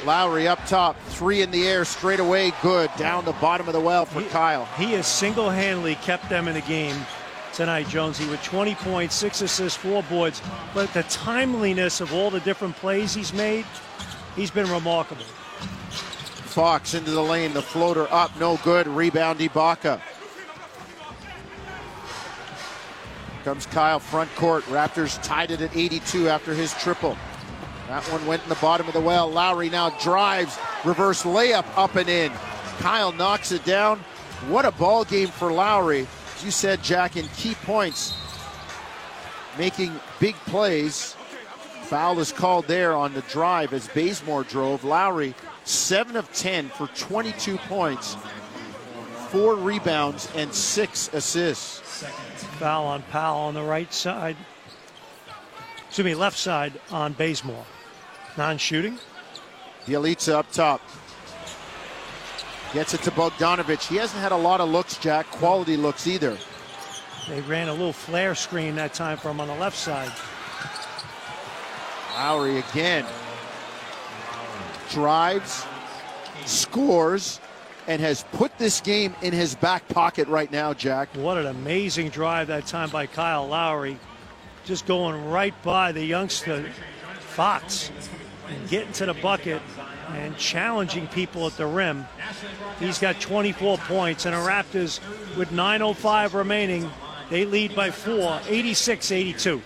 Lowry 0.04 0.46
up 0.46 0.64
top, 0.66 0.96
three 1.08 1.42
in 1.42 1.50
the 1.50 1.66
air 1.66 1.84
straight 1.84 2.20
away, 2.20 2.52
good. 2.62 2.90
Down 2.96 3.24
the 3.24 3.32
bottom 3.32 3.66
of 3.66 3.72
the 3.72 3.80
well 3.80 4.04
for 4.04 4.22
Kyle. 4.22 4.66
He 4.76 4.92
has 4.92 5.06
single 5.06 5.50
handedly 5.50 5.96
kept 5.96 6.28
them 6.28 6.46
in 6.46 6.54
the 6.54 6.60
game 6.60 6.96
tonight, 7.52 7.88
Jonesy, 7.88 8.28
with 8.28 8.42
20 8.44 8.74
points, 8.76 9.14
six 9.14 9.40
assists, 9.40 9.76
four 9.76 10.02
boards. 10.04 10.42
But 10.74 10.92
the 10.92 11.02
timeliness 11.04 12.00
of 12.00 12.12
all 12.12 12.30
the 12.30 12.40
different 12.40 12.76
plays 12.76 13.14
he's 13.14 13.32
made, 13.32 13.64
he's 14.36 14.50
been 14.50 14.70
remarkable. 14.70 15.24
Fox 15.24 16.94
into 16.94 17.10
the 17.10 17.22
lane, 17.22 17.52
the 17.52 17.62
floater 17.62 18.06
up, 18.12 18.38
no 18.38 18.58
good. 18.58 18.86
Rebound 18.86 19.40
Ibaka. 19.40 20.00
Comes 23.46 23.66
Kyle 23.66 24.00
front 24.00 24.34
court. 24.34 24.64
Raptors 24.64 25.22
tied 25.22 25.52
it 25.52 25.60
at 25.60 25.76
82 25.76 26.28
after 26.28 26.52
his 26.52 26.74
triple. 26.74 27.16
That 27.86 28.02
one 28.10 28.26
went 28.26 28.42
in 28.42 28.48
the 28.48 28.56
bottom 28.56 28.88
of 28.88 28.92
the 28.92 29.00
well. 29.00 29.30
Lowry 29.30 29.70
now 29.70 29.90
drives, 30.00 30.58
reverse 30.84 31.22
layup 31.22 31.64
up 31.76 31.94
and 31.94 32.08
in. 32.08 32.32
Kyle 32.80 33.12
knocks 33.12 33.52
it 33.52 33.64
down. 33.64 34.00
What 34.48 34.64
a 34.64 34.72
ball 34.72 35.04
game 35.04 35.28
for 35.28 35.52
Lowry. 35.52 36.08
As 36.34 36.44
you 36.44 36.50
said, 36.50 36.82
Jack, 36.82 37.16
in 37.16 37.28
key 37.36 37.54
points, 37.62 38.14
making 39.56 39.92
big 40.18 40.34
plays. 40.46 41.14
Foul 41.82 42.18
is 42.18 42.32
called 42.32 42.66
there 42.66 42.96
on 42.96 43.14
the 43.14 43.22
drive 43.22 43.72
as 43.72 43.86
Bazemore 43.86 44.42
drove. 44.42 44.82
Lowry, 44.82 45.36
7 45.62 46.16
of 46.16 46.32
10 46.32 46.70
for 46.70 46.88
22 46.88 47.58
points, 47.58 48.16
four 49.28 49.54
rebounds, 49.54 50.28
and 50.34 50.52
six 50.52 51.08
assists. 51.12 51.85
Foul 52.44 52.86
on 52.86 53.02
Powell 53.02 53.40
on 53.40 53.54
the 53.54 53.62
right 53.62 53.92
side. 53.92 54.36
Excuse 55.86 56.04
me, 56.04 56.14
left 56.14 56.36
side 56.36 56.72
on 56.90 57.12
Bazemore. 57.12 57.64
Non 58.36 58.58
shooting. 58.58 58.98
Bjelica 59.86 60.34
up 60.34 60.50
top. 60.52 60.80
Gets 62.72 62.94
it 62.94 63.02
to 63.02 63.10
Bogdanovich. 63.12 63.86
He 63.86 63.96
hasn't 63.96 64.20
had 64.20 64.32
a 64.32 64.36
lot 64.36 64.60
of 64.60 64.68
looks, 64.68 64.98
Jack, 64.98 65.26
quality 65.26 65.76
looks 65.76 66.06
either. 66.06 66.36
They 67.28 67.40
ran 67.42 67.68
a 67.68 67.72
little 67.72 67.92
flare 67.92 68.34
screen 68.34 68.74
that 68.76 68.94
time 68.94 69.16
for 69.18 69.30
him 69.30 69.40
on 69.40 69.48
the 69.48 69.54
left 69.54 69.76
side. 69.76 70.12
Lowry 72.14 72.58
again. 72.58 73.04
Drives, 74.90 75.64
scores, 76.44 77.40
and 77.86 78.00
has 78.00 78.24
put 78.32 78.56
this 78.58 78.80
game 78.80 79.14
in 79.22 79.32
his 79.32 79.54
back 79.54 79.86
pocket 79.88 80.28
right 80.28 80.50
now, 80.50 80.74
Jack. 80.74 81.08
What 81.14 81.38
an 81.38 81.46
amazing 81.46 82.08
drive 82.10 82.48
that 82.48 82.66
time 82.66 82.90
by 82.90 83.06
Kyle 83.06 83.46
Lowry. 83.46 83.98
just 84.64 84.86
going 84.86 85.30
right 85.30 85.54
by 85.62 85.92
the 85.92 86.04
youngster 86.04 86.68
Fox 87.20 87.90
and 88.48 88.68
getting 88.68 88.92
to 88.94 89.06
the 89.06 89.14
bucket 89.14 89.62
and 90.08 90.36
challenging 90.36 91.06
people 91.08 91.46
at 91.46 91.56
the 91.56 91.66
rim. 91.66 92.06
He's 92.80 92.98
got 92.98 93.20
24 93.20 93.78
points, 93.78 94.26
and 94.26 94.34
the 94.34 94.38
Raptors, 94.38 95.00
with 95.36 95.50
9.05 95.50 96.34
remaining, 96.34 96.90
they 97.30 97.44
lead 97.44 97.74
by 97.74 97.90
four, 97.90 98.40
86 98.48 99.12
82. 99.12 99.62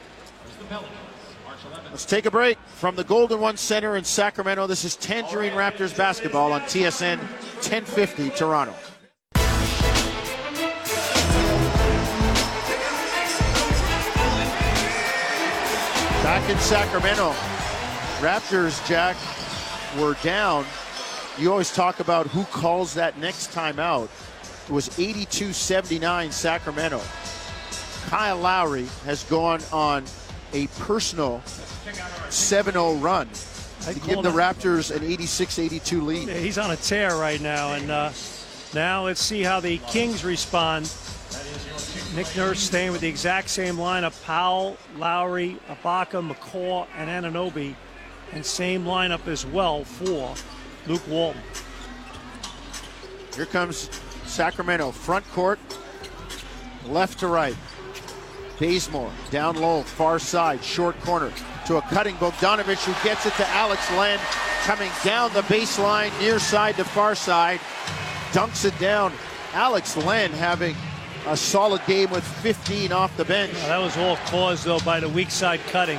Let's 1.90 2.04
take 2.04 2.24
a 2.24 2.30
break 2.30 2.56
from 2.76 2.94
the 2.94 3.02
Golden 3.02 3.40
One 3.40 3.56
Center 3.56 3.96
in 3.96 4.04
Sacramento. 4.04 4.68
This 4.68 4.84
is 4.84 4.94
Tangerine 4.94 5.54
Raptors 5.54 5.96
basketball 5.96 6.52
on 6.52 6.60
TSN 6.60 7.18
1050 7.18 8.30
Toronto. 8.30 8.72
Back 16.22 16.48
in 16.48 16.58
Sacramento, 16.58 17.32
Raptors, 18.20 18.86
Jack, 18.86 19.16
were 20.00 20.14
down. 20.22 20.64
You 21.38 21.50
always 21.50 21.72
talk 21.72 21.98
about 21.98 22.28
who 22.28 22.44
calls 22.44 22.94
that 22.94 23.18
next 23.18 23.50
timeout. 23.50 24.08
It 24.68 24.72
was 24.72 24.96
82 24.96 25.52
79 25.52 26.30
Sacramento. 26.30 27.00
Kyle 28.06 28.38
Lowry 28.38 28.86
has 29.04 29.24
gone 29.24 29.60
on 29.72 30.04
a 30.52 30.68
personal 30.78 31.42
7 32.30 32.72
0 32.72 32.94
run 32.94 33.28
to 33.82 33.94
give 34.00 34.22
the 34.22 34.30
Raptors 34.30 34.94
an 34.94 35.02
86 35.02 35.58
82 35.58 36.00
lead. 36.02 36.28
He's 36.28 36.58
on 36.58 36.70
a 36.70 36.76
tear 36.76 37.16
right 37.16 37.40
now, 37.40 37.72
and 37.74 37.90
uh, 37.90 38.10
now 38.74 39.04
let's 39.04 39.20
see 39.20 39.42
how 39.42 39.60
the 39.60 39.78
Kings 39.78 40.24
respond. 40.24 40.92
Nick 42.14 42.26
Nurse 42.36 42.60
staying 42.60 42.92
with 42.92 43.00
the 43.00 43.08
exact 43.08 43.48
same 43.48 43.76
lineup: 43.76 44.22
Powell, 44.24 44.76
Lowry, 44.96 45.56
Ibaka, 45.68 46.28
McCaw, 46.28 46.86
and 46.96 47.08
Anunoby, 47.08 47.74
and 48.32 48.44
same 48.44 48.84
lineup 48.84 49.26
as 49.26 49.46
well 49.46 49.84
for 49.84 50.34
Luke 50.86 51.06
Walton. 51.08 51.40
Here 53.34 53.46
comes 53.46 53.88
Sacramento. 54.26 54.90
Front 54.90 55.26
court, 55.32 55.58
left 56.86 57.20
to 57.20 57.28
right. 57.28 57.56
Bazemore 58.58 59.10
down 59.30 59.56
low, 59.56 59.82
far 59.82 60.18
side, 60.18 60.62
short 60.62 61.00
corner 61.00 61.32
to 61.66 61.76
a 61.76 61.82
cutting 61.82 62.16
Bogdanovich 62.16 62.84
who 62.84 63.08
gets 63.08 63.26
it 63.26 63.34
to 63.34 63.48
Alex 63.48 63.90
Len. 63.92 64.18
Coming 64.64 64.90
down 65.02 65.32
the 65.32 65.42
baseline, 65.42 66.18
near 66.20 66.38
side 66.38 66.76
to 66.76 66.84
far 66.84 67.14
side, 67.14 67.60
dunks 68.32 68.64
it 68.64 68.78
down. 68.78 69.12
Alex 69.52 69.96
Len 69.96 70.30
having 70.32 70.76
a 71.26 71.36
solid 71.36 71.80
game 71.86 72.10
with 72.10 72.24
15 72.24 72.92
off 72.92 73.16
the 73.16 73.24
bench. 73.24 73.52
Now, 73.54 73.68
that 73.68 73.78
was 73.78 73.96
all 73.96 74.16
caused 74.26 74.64
though 74.64 74.80
by 74.80 75.00
the 75.00 75.08
weak 75.08 75.30
side 75.30 75.60
cutting. 75.70 75.98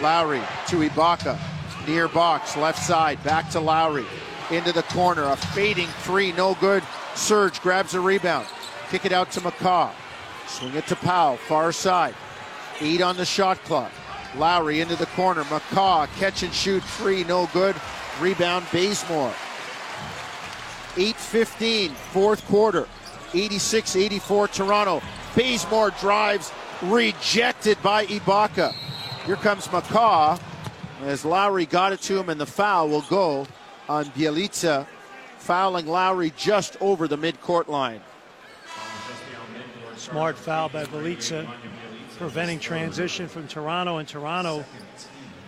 Lowry 0.00 0.42
to 0.68 0.76
Ibaka, 0.76 1.38
near 1.86 2.08
box, 2.08 2.56
left 2.56 2.82
side, 2.82 3.22
back 3.22 3.48
to 3.50 3.60
Lowry, 3.60 4.04
into 4.50 4.72
the 4.72 4.82
corner, 4.84 5.24
a 5.24 5.36
fading 5.36 5.88
three, 6.02 6.32
no 6.32 6.54
good. 6.60 6.82
Serge 7.14 7.60
grabs 7.60 7.94
a 7.94 8.00
rebound, 8.00 8.46
kick 8.90 9.06
it 9.06 9.12
out 9.12 9.30
to 9.32 9.40
McCaw, 9.40 9.90
swing 10.46 10.74
it 10.74 10.86
to 10.88 10.96
Powell, 10.96 11.36
far 11.36 11.72
side, 11.72 12.14
eight 12.80 13.00
on 13.00 13.16
the 13.16 13.24
shot 13.24 13.62
clock. 13.64 13.92
Lowry 14.36 14.80
into 14.80 14.96
the 14.96 15.06
corner, 15.06 15.44
McCaw 15.44 16.08
catch 16.18 16.42
and 16.42 16.52
shoot 16.52 16.82
three, 16.82 17.24
no 17.24 17.48
good. 17.52 17.76
Rebound 18.20 18.66
Bazemore. 18.72 19.32
8:15, 20.96 21.90
fourth 21.90 22.46
quarter, 22.46 22.86
86-84 23.32 24.52
Toronto. 24.52 25.02
Bazemore 25.34 25.90
drives, 25.92 26.52
rejected 26.82 27.80
by 27.82 28.06
Ibaka. 28.06 28.72
Here 29.26 29.36
comes 29.36 29.66
McCaw 29.68 30.40
as 31.02 31.24
Lowry 31.24 31.66
got 31.66 31.92
it 31.92 32.00
to 32.02 32.18
him, 32.18 32.28
and 32.28 32.40
the 32.40 32.46
foul 32.46 32.88
will 32.88 33.02
go 33.02 33.46
on 33.88 34.04
Bjelica, 34.06 34.86
fouling 35.38 35.86
Lowry 35.86 36.32
just 36.36 36.76
over 36.80 37.08
the 37.08 37.18
midcourt 37.18 37.68
line. 37.68 38.00
Smart 39.96 40.36
foul 40.36 40.68
by 40.68 40.84
Bjelica, 40.84 41.48
preventing 42.14 42.58
transition 42.58 43.28
from 43.28 43.48
Toronto, 43.48 43.98
and 43.98 44.08
Toronto 44.08 44.64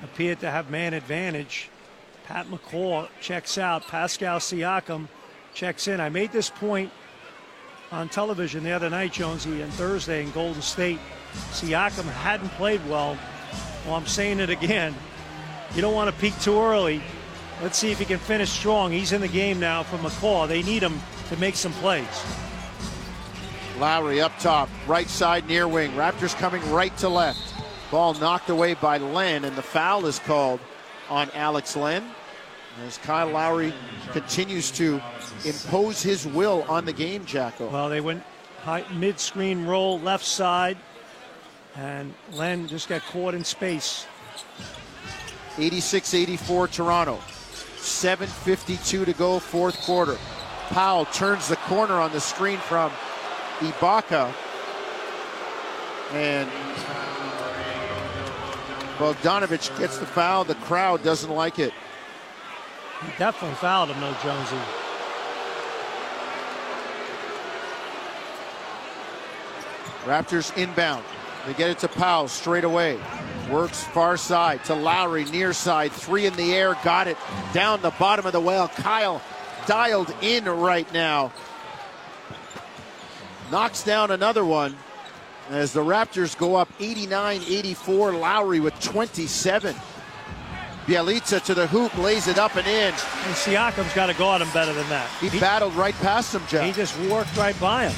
appeared 0.02 0.40
to 0.40 0.50
have 0.50 0.70
man 0.70 0.94
advantage. 0.94 1.68
Pat 2.24 2.46
McCaw 2.46 3.08
checks 3.20 3.56
out. 3.56 3.86
Pascal 3.86 4.38
Siakam 4.38 5.08
checks 5.54 5.88
in. 5.88 6.00
I 6.00 6.08
made 6.08 6.32
this 6.32 6.50
point 6.50 6.90
on 7.92 8.08
television 8.08 8.64
the 8.64 8.72
other 8.72 8.90
night, 8.90 9.12
Jonesy, 9.12 9.62
and 9.62 9.72
Thursday 9.72 10.22
in 10.22 10.30
Golden 10.32 10.62
State. 10.62 10.98
Siakam 11.52 12.04
hadn't 12.04 12.50
played 12.50 12.84
well. 12.88 13.16
Well, 13.84 13.94
I'm 13.94 14.06
saying 14.06 14.40
it 14.40 14.50
again. 14.50 14.94
You 15.74 15.82
don't 15.82 15.94
want 15.94 16.12
to 16.12 16.20
peak 16.20 16.38
too 16.40 16.58
early. 16.58 17.02
Let's 17.62 17.78
see 17.78 17.90
if 17.90 17.98
he 17.98 18.04
can 18.04 18.18
finish 18.18 18.50
strong. 18.50 18.92
He's 18.92 19.12
in 19.12 19.20
the 19.20 19.28
game 19.28 19.60
now 19.60 19.82
for 19.82 19.96
McCaw. 19.98 20.48
They 20.48 20.62
need 20.62 20.82
him 20.82 21.00
to 21.28 21.36
make 21.36 21.54
some 21.54 21.72
plays. 21.74 22.06
Lowry 23.78 24.20
up 24.20 24.32
top, 24.38 24.68
right 24.86 25.08
side 25.08 25.46
near 25.46 25.68
wing. 25.68 25.92
Raptors 25.92 26.36
coming 26.36 26.62
right 26.70 26.96
to 26.98 27.08
left. 27.08 27.54
Ball 27.90 28.14
knocked 28.14 28.48
away 28.48 28.74
by 28.74 28.98
Len, 28.98 29.44
and 29.44 29.54
the 29.54 29.62
foul 29.62 30.06
is 30.06 30.18
called 30.18 30.60
on 31.08 31.30
Alex 31.34 31.76
Len. 31.76 32.04
As 32.86 32.98
Kyle 32.98 33.30
Lowry 33.30 33.72
continues 34.12 34.70
to 34.72 35.00
impose 35.44 36.02
his 36.02 36.26
will 36.26 36.64
on 36.68 36.84
the 36.84 36.92
game, 36.92 37.24
Jacko. 37.24 37.68
Well, 37.68 37.88
they 37.88 38.00
went 38.00 38.22
high, 38.62 38.84
mid-screen 38.92 39.64
roll 39.64 40.00
left 40.00 40.24
side, 40.24 40.76
and 41.76 42.12
Len 42.32 42.68
just 42.68 42.88
got 42.88 43.02
caught 43.02 43.34
in 43.34 43.44
space. 43.44 44.06
86-84 45.56 46.70
Toronto. 46.70 47.18
7.52 47.76 49.04
to 49.04 49.12
go, 49.12 49.38
fourth 49.38 49.80
quarter. 49.82 50.18
Powell 50.68 51.04
turns 51.06 51.48
the 51.48 51.56
corner 51.56 51.94
on 51.94 52.10
the 52.12 52.20
screen 52.20 52.58
from 52.58 52.90
Ibaka. 53.60 54.32
And 56.12 56.48
Bogdanovich 58.98 59.76
gets 59.78 59.98
the 59.98 60.06
foul. 60.06 60.44
The 60.44 60.54
crowd 60.54 61.02
doesn't 61.02 61.30
like 61.30 61.58
it. 61.58 61.72
He 63.02 63.08
definitely 63.18 63.56
fouled 63.56 63.90
him, 63.90 64.00
though, 64.00 64.16
Jonesy. 64.22 64.56
Raptors 70.04 70.56
inbound. 70.56 71.04
They 71.46 71.52
get 71.54 71.70
it 71.70 71.78
to 71.80 71.88
Powell 71.88 72.28
straight 72.28 72.64
away. 72.64 72.98
Works 73.50 73.84
far 73.84 74.16
side 74.16 74.64
to 74.64 74.74
Lowry, 74.74 75.24
near 75.26 75.52
side. 75.52 75.92
Three 75.92 76.26
in 76.26 76.34
the 76.34 76.54
air. 76.54 76.76
Got 76.82 77.06
it 77.08 77.16
down 77.52 77.82
the 77.82 77.90
bottom 77.90 78.24
of 78.24 78.32
the 78.32 78.40
well. 78.40 78.68
Kyle 78.68 79.20
dialed 79.66 80.12
in 80.22 80.44
right 80.44 80.90
now. 80.92 81.32
Knocks 83.50 83.82
down 83.82 84.10
another 84.10 84.44
one 84.44 84.76
as 85.50 85.72
the 85.72 85.80
Raptors 85.80 86.36
go 86.36 86.56
up 86.56 86.68
89 86.80 87.40
84. 87.46 88.12
Lowry 88.12 88.60
with 88.60 88.78
27. 88.80 89.74
Bjelica 90.86 91.44
to 91.44 91.54
the 91.54 91.66
hoop, 91.66 91.96
lays 91.98 92.28
it 92.28 92.38
up 92.38 92.54
and 92.56 92.66
in. 92.66 92.92
And 92.92 93.34
Siakam's 93.34 93.92
got 93.92 94.06
to 94.06 94.14
guard 94.14 94.40
him 94.40 94.48
better 94.52 94.72
than 94.72 94.88
that. 94.88 95.08
He, 95.20 95.28
battled 95.40 95.74
right 95.74 95.94
past 95.96 96.34
him, 96.34 96.42
Jeff. 96.48 96.64
He 96.64 96.72
just 96.72 96.98
worked 97.10 97.36
right 97.36 97.58
by 97.60 97.88
him. 97.88 97.94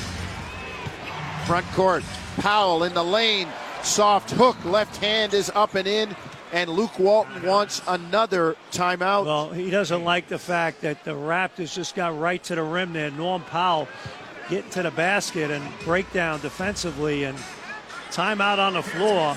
Front 1.44 1.66
court. 1.72 2.02
Powell 2.38 2.84
in 2.84 2.94
the 2.94 3.04
lane. 3.04 3.48
Soft 3.82 4.30
hook. 4.30 4.56
Left 4.64 4.96
hand 4.96 5.34
is 5.34 5.50
up 5.54 5.74
and 5.74 5.86
in. 5.86 6.16
And 6.50 6.70
Luke 6.70 6.98
Walton 6.98 7.42
wants 7.42 7.82
another 7.86 8.56
timeout. 8.72 9.26
Well, 9.26 9.50
he 9.50 9.68
doesn't 9.68 10.02
like 10.02 10.28
the 10.28 10.38
fact 10.38 10.80
that 10.80 11.04
the 11.04 11.10
Raptors 11.10 11.74
just 11.74 11.94
got 11.94 12.18
right 12.18 12.42
to 12.44 12.54
the 12.54 12.62
rim 12.62 12.94
there. 12.94 13.10
Norm 13.10 13.42
Powell 13.42 13.86
getting 14.48 14.70
to 14.70 14.82
the 14.82 14.90
basket 14.90 15.50
and 15.50 15.64
break 15.84 16.10
down 16.12 16.40
defensively 16.40 17.24
and 17.24 17.36
timeout 18.10 18.58
on 18.58 18.74
the 18.74 18.82
floor. 18.82 19.36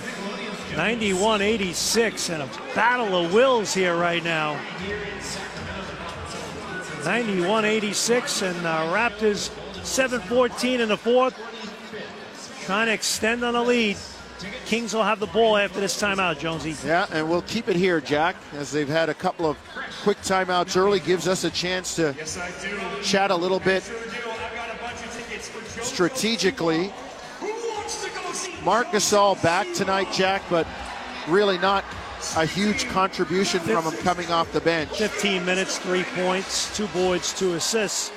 91-86 0.72 2.34
and 2.34 2.44
a 2.44 2.74
battle 2.74 3.26
of 3.26 3.34
wills 3.34 3.74
here 3.74 3.96
right 3.96 4.24
now. 4.24 4.58
91-86 7.02 8.44
and 8.44 8.66
uh, 8.66 8.94
Raptors 8.94 9.50
7-14 9.82 10.80
in 10.80 10.90
the 10.90 10.98
fourth. 10.98 11.38
Trying 12.64 12.88
to 12.88 12.94
extend 12.94 13.44
on 13.44 13.54
the 13.54 13.62
lead. 13.62 13.98
Kings 14.66 14.94
will 14.94 15.04
have 15.04 15.20
the 15.20 15.28
ball 15.28 15.58
after 15.58 15.80
this 15.80 16.02
timeout, 16.02 16.40
Jonesy. 16.40 16.76
Yeah, 16.88 17.06
and 17.12 17.30
we'll 17.30 17.42
keep 17.44 17.68
it 17.68 17.76
here, 17.76 18.00
Jack, 18.00 18.36
as 18.54 18.72
they've 18.72 18.88
had 18.88 19.10
a 19.10 19.14
couple 19.14 19.46
of 19.46 19.58
quick 20.04 20.18
timeouts 20.22 20.78
early. 20.78 21.00
Gives 21.00 21.28
us 21.28 21.44
a 21.44 21.52
chance 21.52 21.96
to 21.98 22.14
chat 23.04 23.30
a 23.30 23.36
little 23.36 23.60
bit 23.60 23.84
strategically. 25.82 26.92
Marc 28.64 28.88
Gasol 28.88 29.42
back 29.42 29.72
tonight, 29.74 30.08
Jack, 30.12 30.44
but 30.50 30.68
really 31.28 31.58
not 31.58 31.84
a 32.38 32.46
huge 32.46 32.88
contribution 32.90 33.60
from 33.60 33.84
him 33.86 33.94
coming 34.04 34.30
off 34.30 34.52
the 34.52 34.62
bench. 34.62 34.90
15 34.90 35.44
minutes, 35.44 35.78
three 35.80 36.04
points, 36.16 36.76
two 36.76 36.88
boards, 36.88 37.38
two 37.38 37.54
assists. 37.54 38.12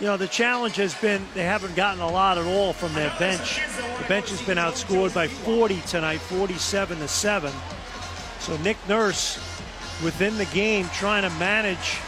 you 0.00 0.06
know, 0.06 0.16
the 0.16 0.28
challenge 0.28 0.76
has 0.76 0.94
been 0.94 1.26
they 1.34 1.44
haven't 1.44 1.74
gotten 1.74 2.00
a 2.00 2.10
lot 2.10 2.38
at 2.38 2.46
all 2.46 2.72
from 2.72 2.92
their 2.94 3.12
bench. 3.18 3.60
The 4.02 4.08
bench 4.08 4.30
has 4.30 4.42
been 4.42 4.58
outscored 4.58 5.14
by 5.14 5.26
40 5.26 5.80
tonight, 5.82 6.18
47 6.18 6.98
to 6.98 7.08
7. 7.08 7.52
So 8.40 8.56
Nick 8.58 8.76
Nurse 8.88 9.36
within 10.04 10.36
the 10.38 10.44
game 10.46 10.86
trying 10.92 11.22
to 11.22 11.30
manage 11.38 11.98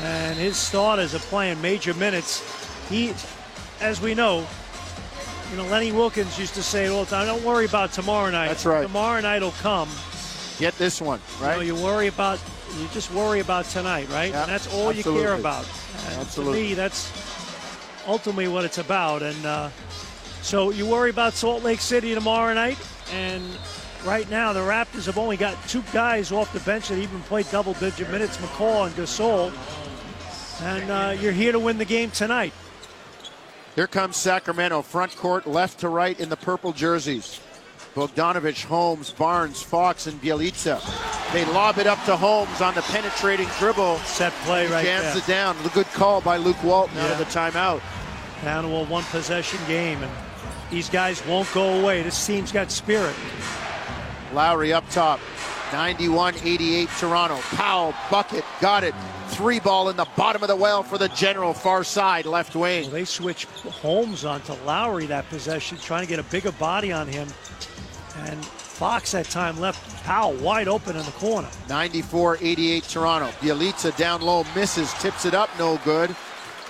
and 0.00 0.38
his 0.38 0.56
starters 0.56 1.14
are 1.14 1.20
playing 1.20 1.60
major 1.60 1.94
minutes. 1.94 2.42
He 2.88 3.14
as 3.84 4.00
we 4.00 4.14
know, 4.14 4.46
you 5.50 5.58
know, 5.58 5.66
Lenny 5.66 5.92
Wilkens 5.92 6.38
used 6.38 6.54
to 6.54 6.62
say 6.62 6.86
it 6.86 6.88
all 6.90 7.04
the 7.04 7.10
time, 7.10 7.26
don't 7.26 7.44
worry 7.44 7.66
about 7.66 7.92
tomorrow 7.92 8.30
night. 8.30 8.48
That's 8.48 8.64
right. 8.64 8.82
Tomorrow 8.82 9.20
night 9.20 9.42
will 9.42 9.50
come. 9.52 9.88
Get 10.58 10.76
this 10.78 11.02
one, 11.02 11.20
right? 11.40 11.60
You, 11.60 11.72
know, 11.74 11.78
you 11.78 11.84
worry 11.84 12.06
about 12.06 12.40
you 12.78 12.88
just 12.92 13.12
worry 13.12 13.40
about 13.40 13.66
tonight, 13.66 14.08
right? 14.08 14.32
And 14.32 14.50
that's 14.50 14.72
all 14.72 14.88
absolutely. 14.88 15.20
you 15.20 15.26
care 15.26 15.34
about. 15.34 15.68
And 16.06 16.20
Absolutely. 16.20 16.62
To 16.62 16.68
me, 16.68 16.74
that's 16.74 17.12
ultimately 18.06 18.48
what 18.48 18.64
it's 18.64 18.78
about. 18.78 19.22
And 19.22 19.44
uh, 19.44 19.68
so 20.40 20.70
you 20.70 20.86
worry 20.86 21.10
about 21.10 21.34
Salt 21.34 21.62
Lake 21.62 21.80
City 21.80 22.14
tomorrow 22.14 22.54
night, 22.54 22.78
and 23.12 23.44
right 24.04 24.28
now 24.30 24.54
the 24.54 24.60
Raptors 24.60 25.06
have 25.06 25.18
only 25.18 25.36
got 25.36 25.56
two 25.68 25.82
guys 25.92 26.32
off 26.32 26.52
the 26.52 26.60
bench 26.60 26.88
that 26.88 26.98
even 26.98 27.20
played 27.22 27.46
double-digit 27.50 28.10
minutes, 28.10 28.38
McCaw 28.38 28.86
and 28.86 28.94
Gasol. 28.96 29.52
And 30.62 30.90
uh, 30.90 31.20
you're 31.20 31.32
here 31.32 31.52
to 31.52 31.58
win 31.58 31.78
the 31.78 31.84
game 31.84 32.10
tonight. 32.10 32.54
Here 33.74 33.86
comes 33.88 34.16
Sacramento, 34.16 34.82
front 34.82 35.16
court, 35.16 35.46
left 35.46 35.80
to 35.80 35.88
right 35.88 36.18
in 36.20 36.28
the 36.28 36.36
purple 36.36 36.72
jerseys. 36.72 37.40
Bogdanovich, 37.94 38.64
Holmes, 38.64 39.10
Barnes, 39.10 39.62
Fox, 39.62 40.06
and 40.06 40.20
Bjelica. 40.20 40.80
They 41.32 41.44
lob 41.46 41.78
it 41.78 41.86
up 41.86 42.02
to 42.06 42.16
Holmes 42.16 42.60
on 42.60 42.74
the 42.74 42.82
penetrating 42.82 43.48
dribble. 43.58 43.98
Set 43.98 44.32
play 44.44 44.66
right 44.68 44.84
Jams 44.84 45.04
there. 45.04 45.18
it 45.18 45.26
down. 45.26 45.56
Good 45.74 45.86
call 45.92 46.20
by 46.20 46.36
Luke 46.36 46.62
Walton 46.64 46.98
out 46.98 47.10
of 47.12 47.18
Yeah. 47.18 47.24
the 47.24 47.24
timeout. 47.24 47.80
Down 48.44 48.64
to 48.64 48.70
a 48.76 48.84
one 48.84 49.04
possession 49.04 49.58
game, 49.68 50.02
and 50.02 50.10
these 50.70 50.88
guys 50.88 51.24
won't 51.26 51.52
go 51.52 51.80
away. 51.80 52.02
This 52.02 52.24
team's 52.26 52.50
got 52.52 52.70
spirit. 52.70 53.14
Lowry 54.32 54.72
up 54.72 54.88
top. 54.90 55.20
91-88 55.70 56.88
Toronto. 56.98 57.36
Powell, 57.56 57.94
bucket, 58.10 58.44
got 58.60 58.82
it. 58.84 58.94
Three 59.34 59.58
ball 59.58 59.88
in 59.88 59.96
the 59.96 60.06
bottom 60.16 60.42
of 60.42 60.48
the 60.48 60.54
well 60.54 60.84
for 60.84 60.96
the 60.96 61.08
general, 61.08 61.52
far 61.52 61.82
side, 61.82 62.24
left 62.24 62.54
wing. 62.54 62.84
Well, 62.84 62.92
they 62.92 63.04
switched 63.04 63.46
Holmes 63.46 64.24
onto 64.24 64.52
Lowry 64.64 65.06
that 65.06 65.28
possession, 65.28 65.76
trying 65.78 66.02
to 66.02 66.08
get 66.08 66.20
a 66.20 66.22
bigger 66.30 66.52
body 66.52 66.92
on 66.92 67.08
him. 67.08 67.26
And 68.18 68.44
Fox 68.44 69.10
that 69.10 69.26
time 69.26 69.58
left 69.58 70.04
Powell 70.04 70.34
wide 70.34 70.68
open 70.68 70.94
in 70.94 71.04
the 71.04 71.10
corner. 71.12 71.48
94-88 71.66 72.88
Toronto. 72.88 73.26
Bjelica 73.40 73.96
down 73.96 74.22
low, 74.22 74.44
misses, 74.54 74.92
tips 74.94 75.24
it 75.24 75.34
up, 75.34 75.50
no 75.58 75.80
good. 75.84 76.14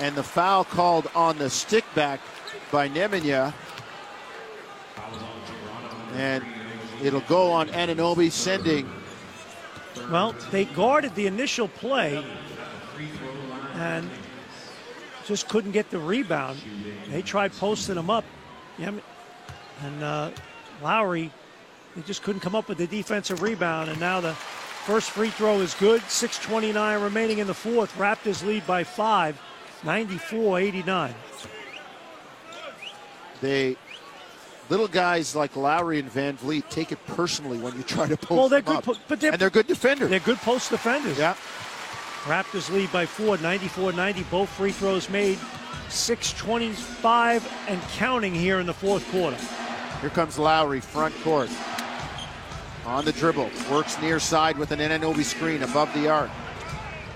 And 0.01 0.15
the 0.16 0.23
foul 0.23 0.65
called 0.65 1.11
on 1.15 1.36
the 1.36 1.51
stick 1.51 1.85
back 1.95 2.20
by 2.73 2.89
Nemanja. 2.89 3.53
And 6.15 6.43
it'll 7.03 7.20
go 7.23 7.53
on 7.53 7.69
Anunoby, 7.69 8.31
sending 8.32 8.91
Well, 10.11 10.35
they 10.51 10.65
guarded 10.65 11.15
the 11.15 11.27
initial 11.27 11.69
play 11.69 12.24
and 13.74 14.09
just 15.26 15.48
couldn't 15.48 15.72
get 15.72 15.90
the 15.90 15.98
rebound. 15.98 16.59
They 17.09 17.22
tried 17.22 17.52
posting 17.52 17.96
him 17.96 18.10
up. 18.10 18.24
And 18.78 20.02
uh, 20.02 20.30
Lowry, 20.82 21.30
they 21.96 22.02
just 22.02 22.22
couldn't 22.22 22.40
come 22.40 22.55
up 22.55 22.68
with 22.68 22.78
the 22.78 22.86
defensive 22.86 23.42
rebound. 23.42 23.90
And 23.90 23.98
now 24.01 24.20
the 24.20 24.32
first 24.34 25.10
free 25.10 25.30
throw 25.30 25.60
is 25.60 25.74
good. 25.74 26.01
6.29 26.02 27.02
remaining 27.02 27.38
in 27.38 27.46
the 27.46 27.55
fourth. 27.55 27.94
Raptors 27.96 28.44
lead 28.46 28.66
by 28.66 28.84
five, 28.84 29.40
94 29.84 30.60
89. 30.60 31.14
they 33.40 33.76
little 34.70 34.88
guys 34.88 35.36
like 35.36 35.56
Lowry 35.56 35.98
and 35.98 36.10
VanVleet 36.10 36.68
take 36.70 36.90
it 36.92 36.98
personally 37.06 37.59
when 37.59 37.76
you 37.76 37.82
try 37.82 38.06
to 38.09 38.16
post 38.16 38.30
Well, 38.30 38.48
they're 38.48 38.62
them 38.62 38.76
good, 38.76 38.78
up. 38.78 38.84
po- 38.96 39.02
but 39.09 39.20
they're, 39.20 39.32
and 39.32 39.40
they're 39.40 39.51
good 39.51 39.66
defenders. 39.66 40.09
they're 40.09 40.20
good 40.20 40.38
post 40.38 40.70
defenders. 40.70 41.18
yeah. 41.18 41.34
Raptors 42.24 42.72
lead 42.72 42.90
by 42.90 43.05
four, 43.05 43.36
94-90. 43.36 44.30
Both 44.30 44.48
free 44.48 44.72
throws 44.72 45.10
made. 45.10 45.38
6.25 45.88 47.68
and 47.68 47.82
counting 47.92 48.34
here 48.34 48.60
in 48.60 48.66
the 48.66 48.72
fourth 48.72 49.06
quarter. 49.10 49.36
Here 50.01 50.09
comes 50.09 50.38
Lowry, 50.38 50.80
front 50.80 51.14
court. 51.22 51.51
On 52.86 53.05
the 53.05 53.12
dribble. 53.12 53.51
Works 53.70 54.01
near 54.01 54.18
side 54.18 54.56
with 54.56 54.70
an 54.70 54.80
Anunoby 54.80 55.22
screen 55.22 55.62
above 55.62 55.92
the 55.92 56.09
arc. 56.09 56.30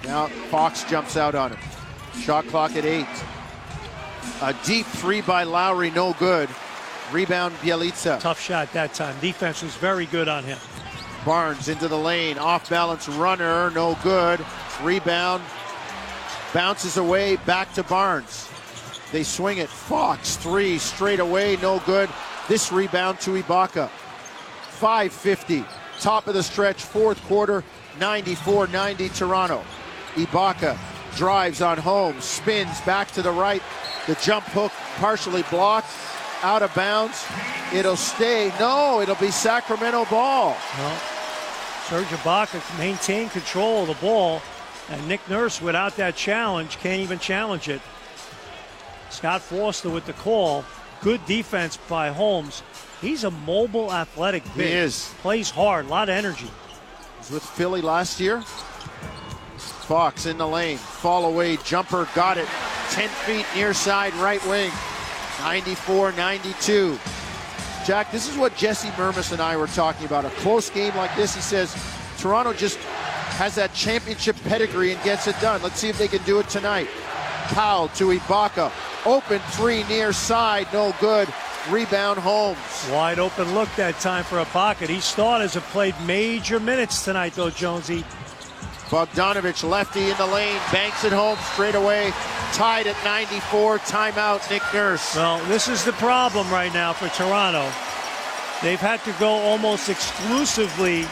Now 0.04 0.26
Fox 0.50 0.84
jumps 0.84 1.16
out 1.16 1.34
on 1.34 1.52
him. 1.52 1.58
Shot 2.20 2.46
clock 2.48 2.76
at 2.76 2.84
eight. 2.84 3.06
A 4.42 4.54
deep 4.64 4.84
three 4.86 5.22
by 5.22 5.42
Lowry, 5.42 5.90
no 5.90 6.12
good. 6.14 6.50
Rebound 7.12 7.54
Bjelica. 7.56 8.20
Tough 8.20 8.40
shot 8.40 8.70
that 8.74 8.92
time. 8.92 9.16
Defense 9.20 9.62
was 9.62 9.74
very 9.76 10.04
good 10.06 10.28
on 10.28 10.44
him. 10.44 10.58
Barnes 11.24 11.68
into 11.68 11.88
the 11.88 11.98
lane. 11.98 12.38
Off 12.38 12.68
balance 12.68 13.08
runner, 13.08 13.70
no 13.70 13.98
good. 14.02 14.44
Rebound. 14.82 15.42
Bounces 16.54 16.96
away, 16.96 17.36
back 17.36 17.72
to 17.74 17.82
Barnes. 17.82 18.48
They 19.12 19.22
swing 19.22 19.58
it. 19.58 19.68
Fox, 19.68 20.36
three 20.36 20.78
straight 20.78 21.20
away, 21.20 21.56
no 21.62 21.80
good. 21.86 22.08
This 22.48 22.72
rebound 22.72 23.20
to 23.20 23.42
Ibaka. 23.42 23.88
550. 23.88 25.64
Top 26.00 26.26
of 26.26 26.34
the 26.34 26.42
stretch, 26.42 26.82
fourth 26.82 27.22
quarter, 27.24 27.64
94 27.98 28.68
90 28.68 29.08
Toronto. 29.10 29.64
Ibaka 30.14 30.78
drives 31.16 31.60
on 31.60 31.78
home, 31.78 32.20
spins 32.20 32.80
back 32.82 33.10
to 33.12 33.22
the 33.22 33.30
right. 33.30 33.62
The 34.06 34.14
jump 34.22 34.44
hook 34.46 34.72
partially 34.96 35.42
blocked, 35.50 35.90
out 36.42 36.62
of 36.62 36.74
bounds. 36.74 37.24
It'll 37.72 37.96
stay. 37.96 38.52
No, 38.60 39.00
it'll 39.00 39.16
be 39.16 39.30
Sacramento 39.30 40.04
ball. 40.06 40.56
Well, 40.78 40.98
Serge 41.88 42.06
Ibaka 42.06 42.78
maintained 42.78 43.30
control 43.30 43.82
of 43.82 43.88
the 43.88 43.94
ball, 43.94 44.40
and 44.90 45.06
Nick 45.08 45.28
Nurse, 45.28 45.60
without 45.60 45.96
that 45.96 46.16
challenge, 46.16 46.78
can't 46.78 47.00
even 47.00 47.18
challenge 47.18 47.68
it. 47.68 47.80
Scott 49.10 49.42
Foster 49.42 49.90
with 49.90 50.06
the 50.06 50.12
call. 50.14 50.64
Good 51.00 51.24
defense 51.26 51.76
by 51.88 52.08
Holmes. 52.08 52.62
He's 53.00 53.24
a 53.24 53.30
mobile, 53.30 53.92
athletic 53.92 54.42
He 54.48 54.58
big. 54.58 54.72
is. 54.72 55.12
Plays 55.20 55.50
hard, 55.50 55.86
a 55.86 55.88
lot 55.88 56.08
of 56.08 56.14
energy. 56.14 56.50
was 57.18 57.30
with 57.30 57.42
Philly 57.44 57.80
last 57.80 58.18
year. 58.20 58.42
Fox 59.86 60.26
in 60.26 60.36
the 60.38 60.46
lane, 60.46 60.76
fall 60.76 61.24
away, 61.24 61.56
jumper, 61.64 62.06
got 62.14 62.36
it. 62.36 62.46
10 62.90 63.08
feet 63.08 63.46
near 63.54 63.72
side, 63.72 64.12
right 64.14 64.44
wing. 64.46 64.70
94 65.40 66.12
92. 66.12 66.98
Jack, 67.86 68.10
this 68.12 68.28
is 68.28 68.36
what 68.36 68.54
Jesse 68.56 68.88
Mermuys 68.90 69.32
and 69.32 69.40
I 69.40 69.56
were 69.56 69.66
talking 69.68 70.04
about. 70.04 70.24
A 70.26 70.30
close 70.30 70.68
game 70.68 70.94
like 70.96 71.14
this, 71.16 71.34
he 71.34 71.40
says 71.40 71.74
Toronto 72.18 72.52
just 72.52 72.78
has 73.38 73.54
that 73.54 73.72
championship 73.72 74.34
pedigree 74.44 74.92
and 74.92 75.00
gets 75.04 75.28
it 75.28 75.40
done. 75.40 75.62
Let's 75.62 75.78
see 75.78 75.88
if 75.88 75.96
they 75.96 76.08
can 76.08 76.20
do 76.24 76.40
it 76.40 76.48
tonight. 76.48 76.88
Powell 77.54 77.86
to 77.90 78.08
Ibaka. 78.08 78.72
Open 79.06 79.38
three 79.52 79.84
near 79.84 80.12
side, 80.12 80.66
no 80.72 80.92
good. 81.00 81.32
Rebound 81.70 82.18
Holmes. 82.18 82.58
Wide 82.90 83.20
open 83.20 83.54
look 83.54 83.68
that 83.76 84.00
time 84.00 84.24
for 84.24 84.42
Ibaka. 84.44 84.88
These 84.88 85.04
starters 85.04 85.54
have 85.54 85.62
played 85.66 85.94
major 86.04 86.58
minutes 86.58 87.04
tonight, 87.04 87.34
though, 87.34 87.48
Jonesy. 87.48 88.04
Bogdanovich 88.88 89.68
lefty 89.68 90.10
in 90.10 90.16
the 90.16 90.26
lane, 90.26 90.58
banks 90.72 91.04
it 91.04 91.12
home 91.12 91.38
straight 91.52 91.76
away. 91.76 92.12
Tied 92.54 92.88
at 92.88 92.96
94. 93.04 93.78
Timeout, 93.78 94.50
Nick 94.50 94.62
Nurse. 94.74 95.14
Well, 95.14 95.44
this 95.44 95.68
is 95.68 95.84
the 95.84 95.92
problem 95.92 96.50
right 96.50 96.74
now 96.74 96.92
for 96.92 97.06
Toronto. 97.10 97.70
They've 98.62 98.80
had 98.80 99.04
to 99.04 99.12
go 99.20 99.28
almost 99.28 99.88
exclusively 99.88 101.06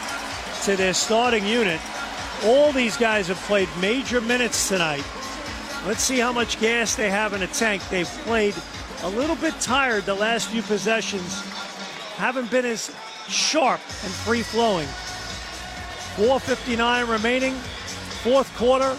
to 0.63 0.75
their 0.75 0.93
starting 0.93 1.45
unit. 1.45 1.79
All 2.43 2.71
these 2.71 2.97
guys 2.97 3.27
have 3.27 3.37
played 3.39 3.69
major 3.81 4.21
minutes 4.21 4.69
tonight. 4.69 5.03
Let's 5.85 6.03
see 6.03 6.19
how 6.19 6.31
much 6.31 6.59
gas 6.59 6.95
they 6.95 7.09
have 7.09 7.33
in 7.33 7.39
the 7.39 7.47
tank. 7.47 7.81
They've 7.89 8.07
played 8.25 8.55
a 9.03 9.09
little 9.09 9.35
bit 9.35 9.59
tired 9.59 10.05
the 10.05 10.13
last 10.13 10.49
few 10.49 10.61
possessions. 10.61 11.41
Haven't 12.15 12.51
been 12.51 12.65
as 12.65 12.93
sharp 13.27 13.81
and 14.03 14.11
free 14.11 14.43
flowing. 14.43 14.87
4.59 16.17 17.07
remaining, 17.07 17.53
fourth 18.23 18.51
quarter, 18.57 18.97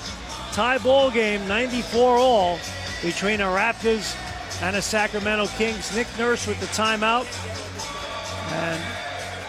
tie 0.52 0.78
ball 0.78 1.10
game, 1.10 1.46
94 1.48 2.16
all 2.16 2.58
between 3.02 3.38
the 3.38 3.44
Raptors 3.44 4.16
and 4.62 4.76
the 4.76 4.82
Sacramento 4.82 5.46
Kings. 5.58 5.94
Nick 5.94 6.06
Nurse 6.18 6.46
with 6.46 6.60
the 6.60 6.66
timeout. 6.66 7.26
And 8.52 9.07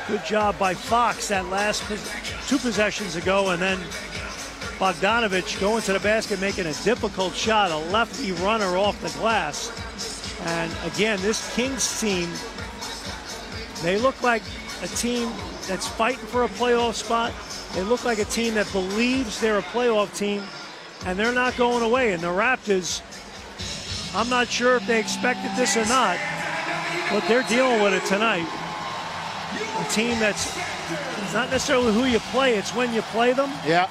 good 0.09 0.25
job 0.25 0.57
by 0.57 0.73
Fox 0.73 1.27
that 1.27 1.45
last 1.49 1.83
two 2.47 2.57
possessions 2.57 3.15
ago. 3.15 3.51
And 3.51 3.61
then 3.61 3.77
Bogdanovich 4.79 5.59
going 5.59 5.83
to 5.83 5.93
the 5.93 5.99
basket, 5.99 6.41
making 6.41 6.65
a 6.65 6.73
difficult 6.83 7.35
shot, 7.35 7.69
a 7.69 7.77
lefty 7.91 8.31
runner 8.31 8.75
off 8.75 8.99
the 9.01 9.09
glass. 9.19 9.69
And 10.47 10.73
again, 10.91 11.21
this 11.21 11.53
Kings 11.55 12.01
team, 12.01 12.27
they 13.83 13.99
look 13.99 14.19
like 14.23 14.41
a 14.81 14.87
team 14.87 15.31
that's 15.67 15.87
fighting 15.87 16.25
for 16.25 16.43
a 16.43 16.49
playoff 16.49 16.95
spot. 16.95 17.31
They 17.75 17.83
look 17.83 18.03
like 18.03 18.17
a 18.17 18.25
team 18.25 18.55
that 18.55 18.71
believes 18.71 19.39
they're 19.39 19.59
a 19.59 19.63
playoff 19.63 20.17
team, 20.17 20.41
and 21.05 21.19
they're 21.19 21.33
not 21.33 21.55
going 21.55 21.83
away. 21.83 22.13
And 22.13 22.23
the 22.23 22.29
Raptors, 22.29 23.03
I'm 24.15 24.29
not 24.29 24.47
sure 24.47 24.77
if 24.77 24.87
they 24.87 24.99
expected 24.99 25.51
this 25.55 25.77
or 25.77 25.85
not, 25.85 26.17
but 27.11 27.27
they're 27.27 27.43
dealing 27.43 27.83
with 27.83 27.93
it 27.93 28.05
tonight. 28.05 28.47
A 29.59 29.85
team 29.89 30.19
that's 30.19 30.55
it's 31.29 31.33
not 31.33 31.51
necessarily 31.51 31.93
who 31.93 32.05
you 32.05 32.19
play, 32.31 32.55
it's 32.55 32.73
when 32.73 32.93
you 32.93 33.01
play 33.13 33.33
them. 33.33 33.51
Yeah. 33.65 33.87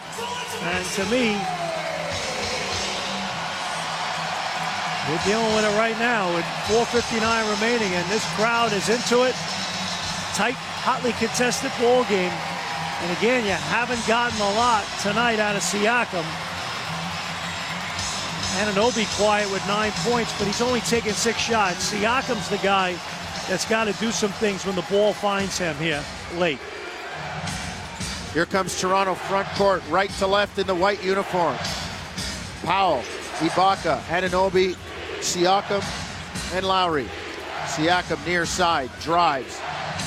And 0.62 0.84
to 0.98 1.04
me, 1.06 1.38
we're 5.08 5.24
dealing 5.24 5.54
with 5.54 5.64
it 5.64 5.78
right 5.78 5.96
now 5.98 6.34
with 6.34 6.44
4.59 6.66 7.22
remaining, 7.54 7.94
and 7.94 8.04
this 8.10 8.26
crowd 8.34 8.72
is 8.72 8.88
into 8.88 9.22
it. 9.22 9.34
Tight, 10.34 10.58
hotly 10.82 11.12
contested 11.12 11.70
ball 11.78 12.04
game. 12.04 12.32
And 13.00 13.16
again, 13.16 13.44
you 13.46 13.52
haven't 13.70 14.04
gotten 14.08 14.40
a 14.40 14.52
lot 14.58 14.84
tonight 15.00 15.38
out 15.38 15.54
of 15.54 15.62
Siakam. 15.62 16.26
Anunoby 18.58 19.06
quiet 19.16 19.48
with 19.52 19.64
nine 19.68 19.92
points, 20.02 20.36
but 20.36 20.48
he's 20.48 20.60
only 20.60 20.80
taken 20.80 21.12
six 21.12 21.38
shots. 21.38 21.92
Siakam's 21.92 22.48
the 22.48 22.58
guy 22.58 22.98
that's 23.48 23.68
got 23.68 23.84
to 23.84 23.92
do 23.94 24.10
some 24.10 24.30
things 24.32 24.64
when 24.66 24.76
the 24.76 24.82
ball 24.82 25.12
finds 25.12 25.58
him 25.58 25.74
here 25.76 26.02
late. 26.36 26.58
Here 28.34 28.46
comes 28.46 28.78
Toronto 28.78 29.14
front 29.14 29.48
court, 29.50 29.82
right 29.88 30.10
to 30.10 30.26
left 30.26 30.58
in 30.58 30.66
the 30.66 30.74
white 30.74 31.02
uniform. 31.02 31.56
Powell, 32.62 33.02
Ibaka, 33.38 34.00
Anunoby, 34.02 34.76
Siakam, 35.20 35.82
and 36.54 36.66
Lowry. 36.66 37.08
Siakam 37.64 38.24
near 38.26 38.44
side, 38.44 38.90
drives, 39.00 39.58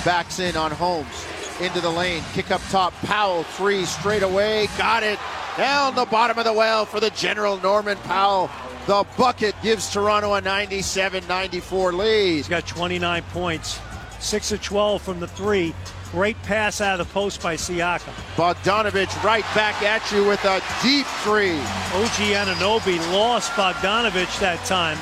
backs 0.05 0.39
in 0.39 0.55
on 0.55 0.71
Holmes, 0.71 1.25
into 1.59 1.81
the 1.81 1.89
lane, 1.89 2.23
kick 2.33 2.51
up 2.51 2.61
top. 2.69 2.93
Powell, 3.01 3.43
three 3.43 3.85
straight 3.85 4.23
away, 4.23 4.67
got 4.77 5.03
it. 5.03 5.19
Down 5.57 5.95
the 5.95 6.05
bottom 6.05 6.37
of 6.37 6.45
the 6.45 6.53
well 6.53 6.85
for 6.85 6.99
the 6.99 7.09
general 7.11 7.57
Norman 7.57 7.97
Powell. 7.99 8.49
The 8.91 9.07
bucket 9.17 9.55
gives 9.63 9.89
Toronto 9.89 10.33
a 10.33 10.41
97 10.41 11.25
94 11.25 11.93
lead. 11.93 12.35
He's 12.35 12.49
got 12.49 12.67
29 12.67 13.23
points, 13.31 13.79
6 14.19 14.51
of 14.51 14.61
12 14.61 15.01
from 15.01 15.21
the 15.21 15.29
three. 15.29 15.73
Great 16.11 16.35
pass 16.43 16.81
out 16.81 16.99
of 16.99 17.07
the 17.07 17.13
post 17.13 17.41
by 17.41 17.55
Siakam. 17.55 18.11
Bogdanovich 18.35 19.23
right 19.23 19.45
back 19.55 19.81
at 19.81 20.11
you 20.11 20.25
with 20.25 20.43
a 20.43 20.61
deep 20.83 21.05
three. 21.23 21.57
OG 21.93 22.35
Anunoby 22.35 22.97
lost 23.13 23.53
Bogdanovich 23.53 24.37
that 24.41 24.59
time. 24.65 24.97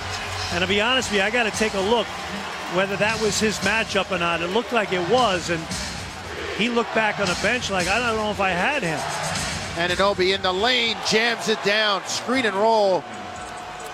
And 0.54 0.62
to 0.62 0.68
be 0.68 0.80
honest 0.80 1.10
with 1.10 1.18
you, 1.18 1.24
I 1.24 1.32
got 1.32 1.52
to 1.52 1.58
take 1.58 1.74
a 1.74 1.82
look 1.82 2.06
whether 2.76 2.96
that 2.98 3.20
was 3.20 3.40
his 3.40 3.58
matchup 3.62 4.12
or 4.12 4.20
not. 4.20 4.44
It 4.44 4.50
looked 4.50 4.72
like 4.72 4.94
it 4.94 5.10
was, 5.10 5.50
and 5.50 5.64
he 6.60 6.70
looked 6.70 6.94
back 6.94 7.20
on 7.20 7.26
the 7.26 7.40
bench 7.42 7.72
like, 7.72 7.88
I 7.88 7.98
don't 7.98 8.18
know 8.18 8.30
if 8.30 8.40
I 8.40 8.52
had 8.52 8.84
him. 8.84 9.00
Anunoby 9.80 10.36
in 10.36 10.44
the 10.44 10.54
lane, 10.54 10.96
jams 11.10 11.50
it 11.50 11.58
down, 11.64 12.06
screen 12.06 12.46
and 12.46 12.56
roll. 12.56 13.04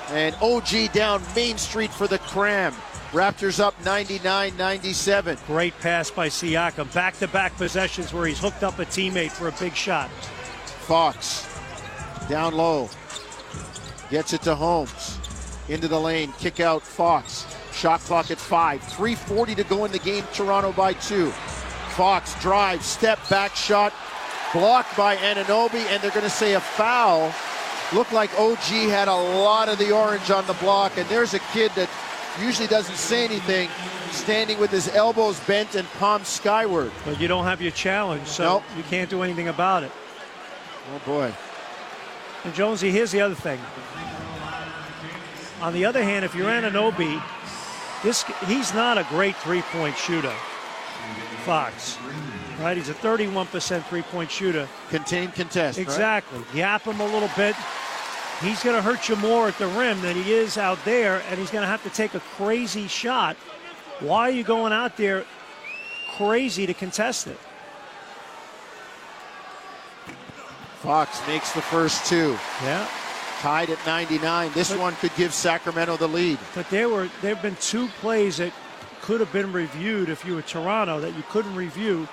And 0.10 0.36
OG 0.42 0.92
down 0.94 1.24
Main 1.36 1.58
Street 1.58 1.92
for 1.92 2.08
the 2.08 2.20
cram. 2.20 2.74
Raptors 3.12 3.60
up 3.60 3.74
99 3.86 4.58
97. 4.58 5.38
Great 5.48 5.78
pass 5.80 6.12
by 6.12 6.28
Siakam. 6.28 6.94
Back 6.94 7.18
to 7.20 7.28
back 7.28 7.56
possessions 7.56 8.14
where 8.14 8.28
he's 8.28 8.40
hooked 8.40 8.64
up 8.64 8.80
a 8.80 8.86
teammate 8.86 9.32
for 9.32 9.48
a 9.48 9.52
big 9.54 9.74
shot. 9.74 10.10
Fox 10.10 11.48
down 12.28 12.54
low. 12.54 12.90
Gets 14.10 14.34
it 14.34 14.42
to 14.44 14.56
Holmes. 14.56 15.18
Into 15.70 15.88
the 15.88 16.00
lane. 16.00 16.34
Kick 16.40 16.60
out 16.60 16.84
Fox. 16.84 17.46
Shot 17.72 18.00
clock 18.02 18.32
at 18.32 18.38
five. 18.38 18.82
3.40 18.82 19.56
to 19.56 19.64
go 19.64 19.86
in 19.86 19.92
the 19.92 20.00
game. 20.00 20.24
Toronto 20.34 20.72
by 20.72 20.94
two. 20.94 21.32
Fox 21.96 22.40
drives. 22.42 22.86
Step 22.86 23.20
back 23.30 23.56
shot. 23.56 23.94
Blocked 24.54 24.96
by 24.96 25.16
Anunoby. 25.18 25.86
And 25.90 26.02
they're 26.02 26.12
going 26.12 26.24
to 26.24 26.30
say 26.30 26.54
a 26.54 26.60
foul. 26.60 27.34
Looked 27.94 28.14
like 28.14 28.32
OG 28.40 28.58
had 28.90 29.08
a 29.08 29.16
lot 29.16 29.70
of 29.70 29.78
the 29.78 29.92
orange 29.92 30.30
on 30.32 30.46
the 30.48 30.54
block. 30.56 30.98
And 30.98 31.08
there's 31.08 31.34
a 31.34 31.40
kid 31.54 31.72
that 31.76 31.90
usually 32.42 32.68
doesn't 32.68 32.96
say 32.96 33.24
anything, 33.24 33.70
standing 34.12 34.60
with 34.60 34.72
his 34.72 34.88
elbows 34.90 35.40
bent 35.42 35.76
and 35.76 35.88
palms 36.00 36.28
skyward. 36.28 36.92
But 37.06 37.20
you 37.22 37.28
don't 37.28 37.46
have 37.46 37.62
your 37.62 37.72
challenge, 37.72 38.28
so 38.28 38.44
Nope. 38.44 38.64
you 38.76 38.84
can't 38.84 39.10
do 39.10 39.22
anything 39.24 39.48
about 39.48 39.84
it. 39.84 39.92
Oh 40.94 41.00
boy. 41.06 41.34
And 42.44 42.54
Jonesy, 42.54 42.92
here's 42.92 43.12
the 43.12 43.22
other 43.22 43.36
thing. 43.36 43.60
On 45.62 45.74
the 45.74 45.86
other 45.86 46.04
hand, 46.04 46.26
if 46.26 46.36
you're 46.36 46.50
Anunoby, 46.50 47.22
this 48.04 48.24
he's 48.48 48.74
not 48.74 48.98
a 48.98 49.04
great 49.10 49.36
three-point 49.38 49.96
shooter. 49.98 50.34
Fox, 51.46 51.98
right? 52.60 52.78
He's 52.78 52.90
a 52.90 52.94
31% 52.94 53.84
three-point 53.86 54.32
shooter. 54.32 54.68
Contain 54.90 55.32
contest. 55.32 55.78
right? 55.78 55.84
Exactly. 55.84 56.42
Yap 56.54 56.84
him 56.84 57.00
a 57.02 57.06
little 57.06 57.30
bit. 57.36 57.56
He's 58.42 58.62
going 58.64 58.76
to 58.76 58.82
hurt 58.82 59.08
you 59.08 59.16
more 59.18 59.48
at 59.48 59.58
the 59.58 59.68
rim 59.68 60.02
than 60.02 60.16
he 60.16 60.34
is 60.34 60.58
out 60.58 60.84
there, 60.84 61.22
and 61.30 61.40
he's 61.40 61.50
going 61.52 61.62
to 61.62 61.68
have 61.68 61.84
to 61.84 61.90
take 61.90 62.14
a 62.16 62.20
crazy 62.20 62.88
shot. 62.88 63.38
Why 64.02 64.28
are 64.28 64.32
you 64.32 64.44
going 64.44 64.74
out 64.74 64.98
there 64.98 65.24
crazy 66.18 66.66
to 66.66 66.74
contest 66.74 67.28
it? 67.28 67.38
Fox 70.82 71.20
makes 71.28 71.52
the 71.54 71.62
first 71.62 72.06
two. 72.06 72.38
Yeah. 72.64 72.88
Tied 73.40 73.70
at 73.70 73.84
99. 73.86 74.52
This 74.54 74.70
But- 74.72 74.80
one 74.80 74.96
could 74.98 75.16
give 75.16 75.34
Sacramento 75.34 75.98
the 75.98 76.08
lead. 76.08 76.38
But 76.54 76.70
there 76.70 76.90
were 76.90 77.10
there 77.22 77.34
have 77.34 77.42
been 77.42 77.56
two 77.58 77.88
plays 78.02 78.38
that 78.38 78.52
could 79.02 79.20
have 79.20 79.32
been 79.32 79.52
reviewed 79.52 80.10
if 80.10 80.26
you 80.26 80.36
were 80.36 80.42
Toronto 80.42 81.00
that 81.00 81.16
you 81.16 81.24
couldn't 81.30 81.56
review 81.56 82.08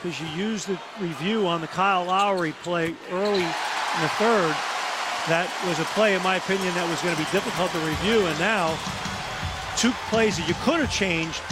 because 0.00 0.20
you 0.20 0.26
used 0.28 0.68
the 0.68 0.78
review 1.00 1.46
on 1.46 1.60
the 1.60 1.66
Kyle 1.66 2.04
Lowry 2.04 2.52
play 2.62 2.94
early 3.10 3.42
in 3.42 4.02
the 4.02 4.08
third. 4.16 4.54
That 5.28 5.50
was 5.66 5.78
a 5.78 5.84
play, 5.94 6.14
in 6.14 6.22
my 6.22 6.36
opinion, 6.36 6.74
that 6.74 6.88
was 6.88 7.00
going 7.02 7.14
to 7.14 7.20
be 7.20 7.28
difficult 7.30 7.70
to 7.72 7.78
review. 7.80 8.26
And 8.26 8.38
now, 8.38 8.78
two 9.76 9.92
plays 10.08 10.38
that 10.38 10.48
you 10.48 10.54
could 10.62 10.80
have 10.80 10.90
changed, 10.90 11.42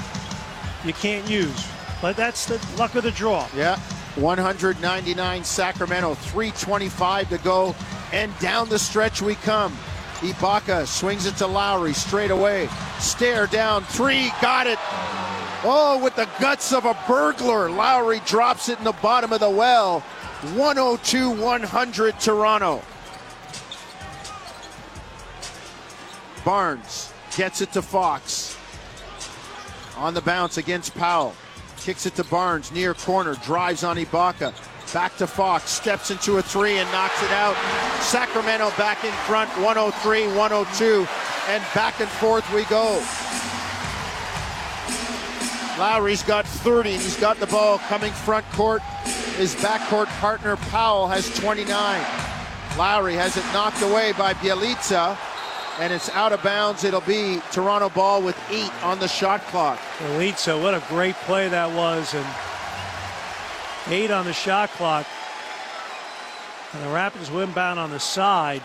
you 0.85 0.93
can't 0.95 1.29
use. 1.29 1.67
But 2.01 2.17
that's 2.17 2.47
the 2.47 2.65
luck 2.79 2.95
of 2.95 3.03
the 3.03 3.11
draw. 3.11 3.49
Yeah. 3.55 3.79
199 4.17 5.45
Sacramento, 5.45 6.15
325 6.15 7.29
to 7.29 7.39
go, 7.39 7.75
and 8.13 8.37
down 8.39 8.69
the 8.69 8.79
stretch 8.79 9.21
we 9.21 9.35
come. 9.37 9.77
Ibaka 10.21 10.87
swings 10.87 11.27
it 11.27 11.37
to 11.37 11.47
Lowry 11.47 11.93
straight 11.93 12.31
away. 12.31 12.69
Stare 12.99 13.47
down 13.47 13.85
three, 13.85 14.31
got 14.41 14.67
it. 14.67 14.79
Oh, 15.69 15.99
with 16.01 16.15
the 16.15 16.29
guts 16.39 16.73
of 16.73 16.85
a 16.85 16.97
burglar, 17.09 17.69
Lowry 17.69 18.21
drops 18.25 18.69
it 18.69 18.79
in 18.79 18.85
the 18.85 18.93
bottom 18.93 19.33
of 19.33 19.41
the 19.41 19.51
well. 19.51 19.99
102 20.55 21.29
100 21.29 22.21
Toronto. 22.21 22.83
Barnes 26.45 27.13
gets 27.37 27.63
it 27.63 27.73
to 27.73 27.83
Fox. 27.83 28.57
On 29.97 30.15
the 30.15 30.21
bounce 30.21 30.57
against 30.57 30.95
Powell. 30.95 31.35
Kicks 31.79 32.07
it 32.07 32.15
to 32.15 32.25
Barnes, 32.25 32.71
near 32.71 32.95
corner, 32.95 33.35
drives 33.45 33.83
on 33.83 33.97
Ibaka. 33.97 34.55
Back 34.95 35.17
to 35.17 35.27
Fox, 35.27 35.69
steps 35.69 36.13
into 36.13 36.37
a 36.37 36.43
three 36.43 36.79
and 36.79 36.89
knocks 36.93 37.21
it 37.25 37.33
out. 37.33 37.57
Sacramento 38.03 38.71
back 38.79 39.05
in 39.05 39.13
front, 39.27 39.51
103 39.59 40.29
102, 40.29 41.09
and 41.49 41.65
back 41.75 41.99
and 41.99 42.09
forth 42.09 42.49
we 42.55 42.63
go. 42.67 43.03
Lowry's 45.79 46.23
got 46.23 46.47
30, 46.47 46.91
he's 46.93 47.19
got 47.19 47.39
the 47.39 47.47
ball 47.47 47.79
coming 47.79 48.13
front 48.13 48.47
court. 48.53 48.81
His 49.37 49.55
backcourt 49.57 50.07
partner 50.21 50.57
Powell 50.57 51.07
has 51.07 51.29
29. 51.39 51.69
Lowry 52.79 53.15
has 53.15 53.37
it 53.37 53.45
knocked 53.53 53.83
away 53.83 54.13
by 54.13 54.33
Bjelica, 54.35 55.19
and 55.79 55.93
it's 55.93 56.09
out 56.11 56.33
of 56.33 56.43
bounds. 56.43 56.85
It'll 56.85 57.03
be 57.03 57.43
Toronto 57.53 57.91
ball 57.91 58.23
with 58.23 58.39
eight 58.51 58.73
on 58.83 58.99
the 58.99 59.09
shot 59.09 59.43
clock. 59.49 59.79
Bjelica, 59.99 60.61
what 60.63 60.73
a 60.73 60.83
great 60.89 61.15
play 61.17 61.49
that 61.49 61.71
was. 61.71 62.15
And 62.15 62.27
eight 63.93 64.11
on 64.11 64.25
the 64.25 64.33
shot 64.33 64.71
clock. 64.71 65.07
And 66.73 66.83
the 66.83 66.89
Raptors 66.89 67.31
win 67.31 67.53
bound 67.53 67.79
on 67.79 67.91
the 67.91 68.01
side. 68.01 68.63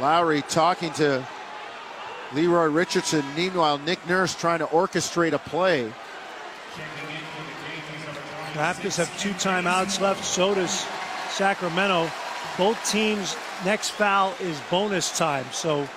Lowry 0.00 0.42
talking 0.42 0.92
to 0.94 1.26
Leroy 2.34 2.66
Richardson. 2.66 3.24
Meanwhile, 3.36 3.78
Nick 3.78 4.06
Nurse 4.08 4.34
trying 4.34 4.60
to 4.60 4.66
orchestrate 4.66 5.32
a 5.32 5.38
play. 5.38 5.92
Raptors 8.54 8.96
have 8.96 9.18
two 9.18 9.32
timeouts 9.32 10.00
left. 10.00 10.24
So 10.24 10.54
does 10.54 10.86
Sacramento. 11.30 12.10
Both 12.58 12.90
teams' 12.90 13.36
next 13.64 13.90
foul 13.90 14.34
is 14.40 14.60
bonus 14.70 15.16
time. 15.16 15.46
So 15.52 15.88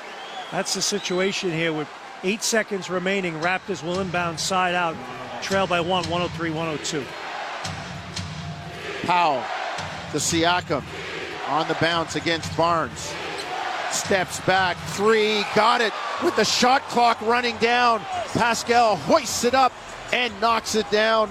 that's 0.51 0.73
the 0.73 0.81
situation 0.81 1.51
here 1.51 1.73
with 1.73 1.89
eight 2.23 2.43
seconds 2.43 2.89
remaining. 2.89 3.33
Raptors 3.35 3.83
will 3.83 3.99
inbound 3.99 4.39
side 4.39 4.73
out, 4.73 4.95
trail 5.41 5.67
by 5.67 5.81
one, 5.81 6.09
103 6.09 6.49
102. 6.51 7.05
Powell 9.05 9.43
to 10.11 10.17
Siakam 10.17 10.83
on 11.47 11.67
the 11.67 11.75
bounce 11.75 12.15
against 12.15 12.55
Barnes. 12.55 13.13
Steps 13.91 14.39
back, 14.41 14.77
three, 14.89 15.43
got 15.55 15.81
it 15.81 15.93
with 16.23 16.35
the 16.35 16.43
shot 16.43 16.81
clock 16.83 17.19
running 17.21 17.57
down. 17.57 17.99
Pascal 18.33 18.95
hoists 18.97 19.43
it 19.43 19.53
up 19.53 19.71
and 20.11 20.33
knocks 20.41 20.75
it 20.75 20.89
down. 20.91 21.29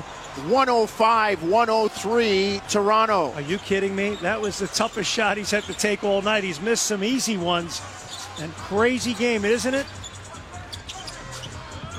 105 0.49 1.45
103 1.45 2.61
Toronto. 2.69 3.33
Are 3.35 3.41
you 3.41 3.59
kidding 3.59 3.95
me? 3.95 4.17
That 4.17 4.41
was 4.41 4.59
the 4.59 4.67
toughest 4.67 5.11
shot 5.11 5.37
he's 5.37 5.51
had 5.51 5.63
to 5.65 5.75
take 5.75 6.03
all 6.03 6.23
night. 6.23 6.43
He's 6.43 6.61
missed 6.61 6.87
some 6.87 7.05
easy 7.05 7.37
ones. 7.37 7.81
And 8.41 8.53
crazy 8.55 9.15
game, 9.15 9.45
isn't 9.45 9.75
it? 9.75 9.87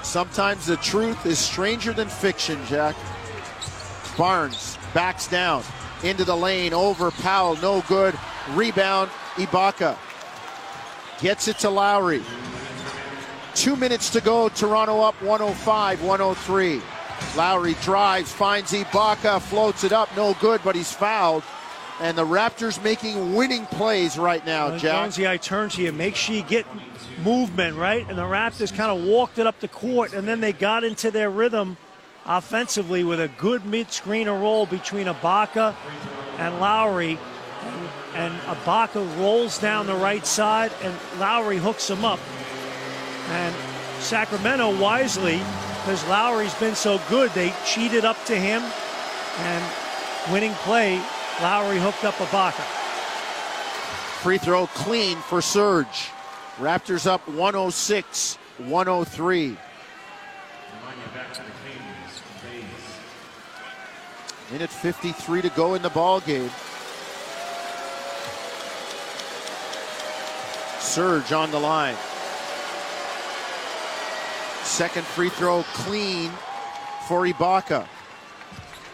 Sometimes 0.04 0.66
the 0.66 0.76
truth 0.78 1.26
is 1.26 1.40
stranger 1.40 1.94
than 1.94 2.10
fiction, 2.10 2.60
Jack. 2.66 2.96
Barnes 4.18 4.78
backs 4.94 5.28
down 5.28 5.64
into 6.04 6.26
the 6.26 6.36
lane 6.36 6.74
over 6.74 7.12
Powell, 7.12 7.56
no 7.58 7.82
good. 7.88 8.18
Rebound, 8.52 9.10
Ibaka 9.36 9.98
gets 11.22 11.48
it 11.48 11.60
to 11.60 11.70
Lowry. 11.70 12.22
Two 13.54 13.76
minutes 13.76 14.10
to 14.12 14.22
go. 14.22 14.50
Toronto 14.50 15.02
up 15.02 15.16
105 15.22 16.04
103. 16.04 16.82
Lowry 17.38 17.74
drives, 17.82 18.32
finds 18.32 18.72
Ibaka, 18.74 19.42
floats 19.42 19.84
it 19.84 19.92
up, 19.94 20.10
no 20.16 20.34
good, 20.42 20.62
but 20.64 20.76
he's 20.76 20.92
fouled. 20.92 21.44
And 22.02 22.18
the 22.18 22.26
Raptors 22.26 22.84
making 22.84 23.36
winning 23.36 23.66
plays 23.68 24.18
right 24.18 24.46
now, 24.46 24.68
Uh, 24.68 24.78
Jack. 24.78 25.04
Jonesy, 25.04 25.28
I 25.28 25.38
turn 25.38 25.70
to 25.70 25.82
you. 25.82 25.94
Make 25.94 26.16
sure 26.18 26.36
you 26.36 26.44
get 26.44 26.66
movement, 27.24 27.78
right? 27.78 28.06
And 28.10 28.18
the 28.18 28.24
Raptors 28.24 28.76
kind 28.76 28.92
of 28.92 29.06
walked 29.08 29.40
it 29.40 29.48
up 29.48 29.62
the 29.62 29.70
court, 29.70 30.12
and 30.14 30.28
then 30.28 30.42
they 30.42 30.52
got 30.52 30.84
into 30.84 31.10
their 31.10 31.30
rhythm 31.30 31.78
offensively 32.26 33.06
with 33.06 33.22
a 33.22 33.30
good 33.30 33.66
mid-screener 33.66 34.38
roll 34.40 34.66
between 34.66 35.08
Ibaka 35.08 35.74
and 36.38 36.60
Lowry. 36.60 37.18
And, 38.14 38.34
Ibaka 38.42 39.20
rolls 39.20 39.58
down 39.60 39.88
the 39.88 39.96
right 39.96 40.26
side, 40.26 40.72
and 40.82 40.96
Lowry 41.20 41.58
hooks 41.58 41.90
him 41.90 42.06
up. 42.06 42.20
And 43.30 43.54
Sacramento 44.00 44.80
wisely, 44.80 45.42
because 45.82 46.06
Lowry's 46.08 46.54
been 46.56 46.76
so 46.76 47.02
good, 47.10 47.32
they 47.32 47.54
cheated 47.66 48.06
up 48.06 48.24
to 48.26 48.36
him, 48.36 48.62
and 49.40 49.64
winning 50.32 50.54
play, 50.64 51.02
Lowry 51.42 51.80
hooked 51.80 52.06
up 52.06 52.16
Ibaka. 52.16 52.64
Free 54.22 54.38
throw 54.38 54.68
clean 54.68 55.18
for 55.18 55.42
Serge. 55.42 56.10
Raptors 56.58 57.06
up 57.06 57.28
106 57.28 58.38
103. 58.58 59.58
Minute 64.52 64.70
53 64.70 65.42
to 65.42 65.50
go 65.50 65.74
in 65.74 65.82
the 65.82 65.90
ball 65.90 66.22
game. 66.22 66.50
Serge 70.96 71.34
on 71.34 71.52
the 71.52 71.60
line. 71.60 71.98
Second 74.64 75.06
free 75.06 75.28
throw 75.28 75.64
clean 75.74 76.32
for 77.10 77.24
Ibaka. 77.28 77.86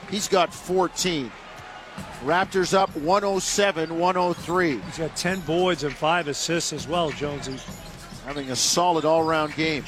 He's 0.09 0.27
got 0.27 0.51
14. 0.51 1.31
Raptors 2.23 2.73
up 2.73 2.89
107 2.95 3.99
103. 3.99 4.79
He's 4.79 4.97
got 4.97 5.15
10 5.15 5.41
boards 5.41 5.83
and 5.83 5.93
five 5.93 6.27
assists 6.27 6.73
as 6.73 6.87
well, 6.87 7.11
Jonesy. 7.11 7.59
Having 8.25 8.49
a 8.49 8.55
solid 8.55 9.05
all 9.05 9.21
round 9.21 9.53
game. 9.53 9.83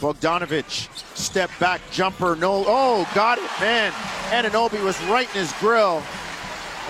Bogdanovich, 0.00 0.88
step 1.16 1.48
back 1.60 1.80
jumper, 1.92 2.34
no. 2.34 2.64
Oh, 2.66 3.08
got 3.14 3.38
it, 3.38 3.48
man. 3.60 3.92
Anunoby 4.30 4.82
was 4.82 5.00
right 5.04 5.32
in 5.32 5.42
his 5.42 5.52
grill. 5.60 6.02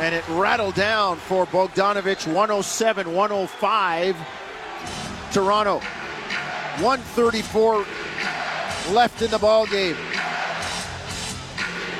And 0.01 0.15
it 0.15 0.27
rattled 0.31 0.77
down 0.77 1.19
for 1.19 1.45
Bogdanovich 1.45 2.27
107 2.27 3.13
105. 3.13 4.17
Toronto. 5.33 5.79
134 6.81 7.85
left 8.93 9.23
in 9.23 9.31
the 9.31 9.39
ball 9.39 9.67
game. 9.67 9.97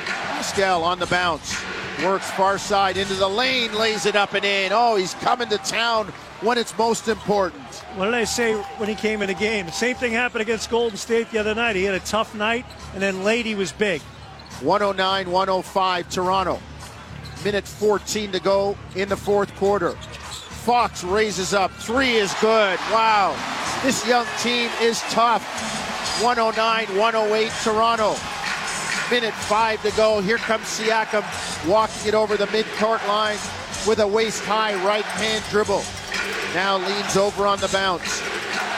Pascal 0.05 0.83
on 0.83 0.99
the 0.99 1.07
bounce. 1.07 1.55
Works 2.03 2.29
far 2.31 2.57
side 2.57 2.97
into 2.97 3.13
the 3.13 3.27
lane, 3.27 3.73
lays 3.73 4.05
it 4.05 4.15
up 4.15 4.33
and 4.33 4.43
in. 4.43 4.71
Oh, 4.73 4.95
he's 4.95 5.13
coming 5.15 5.47
to 5.49 5.57
town 5.59 6.07
when 6.41 6.57
it's 6.57 6.77
most 6.77 7.07
important. 7.07 7.63
What 7.95 8.05
did 8.05 8.13
I 8.13 8.23
say 8.23 8.53
when 8.53 8.89
he 8.89 8.95
came 8.95 9.21
in 9.21 9.27
the 9.27 9.33
game? 9.33 9.69
Same 9.69 9.95
thing 9.95 10.11
happened 10.11 10.41
against 10.41 10.69
Golden 10.69 10.97
State 10.97 11.31
the 11.31 11.37
other 11.37 11.55
night. 11.55 11.75
He 11.75 11.83
had 11.83 11.95
a 11.95 11.99
tough 12.01 12.35
night, 12.35 12.65
and 12.93 13.01
then 13.01 13.23
late 13.23 13.45
he 13.45 13.55
was 13.55 13.71
big. 13.71 14.01
109 14.61 15.31
105 15.31 16.09
Toronto. 16.09 16.59
Minute 17.43 17.67
14 17.67 18.31
to 18.31 18.39
go 18.39 18.77
in 18.95 19.09
the 19.09 19.17
fourth 19.17 19.53
quarter. 19.55 19.95
Fox 20.63 21.03
raises 21.03 21.53
up. 21.53 21.71
Three 21.71 22.13
is 22.13 22.33
good. 22.35 22.79
Wow. 22.89 23.35
This 23.83 24.07
young 24.07 24.25
team 24.39 24.71
is 24.81 25.01
tough. 25.09 25.43
109 26.23 26.97
108 26.97 27.51
Toronto. 27.63 28.15
Minute 29.11 29.33
five 29.33 29.81
to 29.81 29.91
go. 29.97 30.21
Here 30.21 30.37
comes 30.37 30.63
Siakam 30.63 31.25
walking 31.67 32.07
it 32.07 32.13
over 32.13 32.37
the 32.37 32.47
mid-court 32.47 33.05
line 33.09 33.37
with 33.85 33.99
a 33.99 34.07
waist-high 34.07 34.75
right-hand 34.85 35.43
dribble. 35.49 35.83
Now 36.53 36.77
leans 36.77 37.17
over 37.17 37.45
on 37.45 37.59
the 37.59 37.67
bounce. 37.67 38.21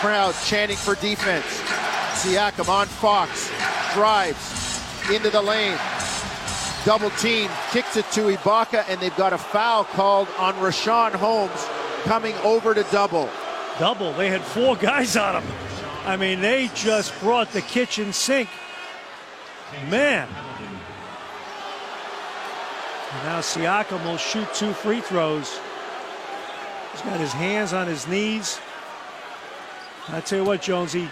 Crowd 0.02 0.34
chanting 0.44 0.78
for 0.78 0.96
defense. 0.96 1.46
Siakam 2.16 2.68
on 2.68 2.88
Fox. 2.88 3.52
Drives 3.94 4.82
into 5.14 5.30
the 5.30 5.42
lane. 5.42 5.78
Double 6.86 7.10
team. 7.12 7.50
Kicks 7.72 7.98
it 7.98 8.06
to 8.12 8.22
Ibaka, 8.22 8.86
and 8.88 9.02
they've 9.02 9.16
got 9.16 9.34
a 9.34 9.38
foul 9.38 9.84
called 9.84 10.28
on 10.38 10.54
Richaun 10.56 11.14
Holmes 11.14 11.66
coming 12.04 12.36
over 12.44 12.76
to 12.76 12.84
double. 12.92 13.28
Double. 13.80 14.14
They 14.14 14.30
had 14.30 14.42
four 14.42 14.76
guys 14.76 15.18
on 15.18 15.42
him. 15.42 15.52
I 16.06 16.16
mean, 16.16 16.40
they 16.42 16.70
just 16.76 17.20
brought 17.20 17.52
the 17.52 17.62
kitchen 17.62 18.14
sink. 18.14 18.50
Man. 19.90 20.28
And 23.12 23.24
now 23.24 23.40
Siakam 23.40 24.06
will 24.06 24.18
shoot 24.18 24.48
two 24.54 24.72
free 24.74 25.02
throws. 25.02 25.60
He's 26.92 27.02
got 27.02 27.20
his 27.20 27.34
hands 27.34 27.74
on 27.74 27.88
his 27.88 28.08
knees. 28.08 28.60
I 30.10 30.22
tell 30.22 30.40
you 30.40 30.46
what, 30.46 30.62
Jonesy, 30.62 31.10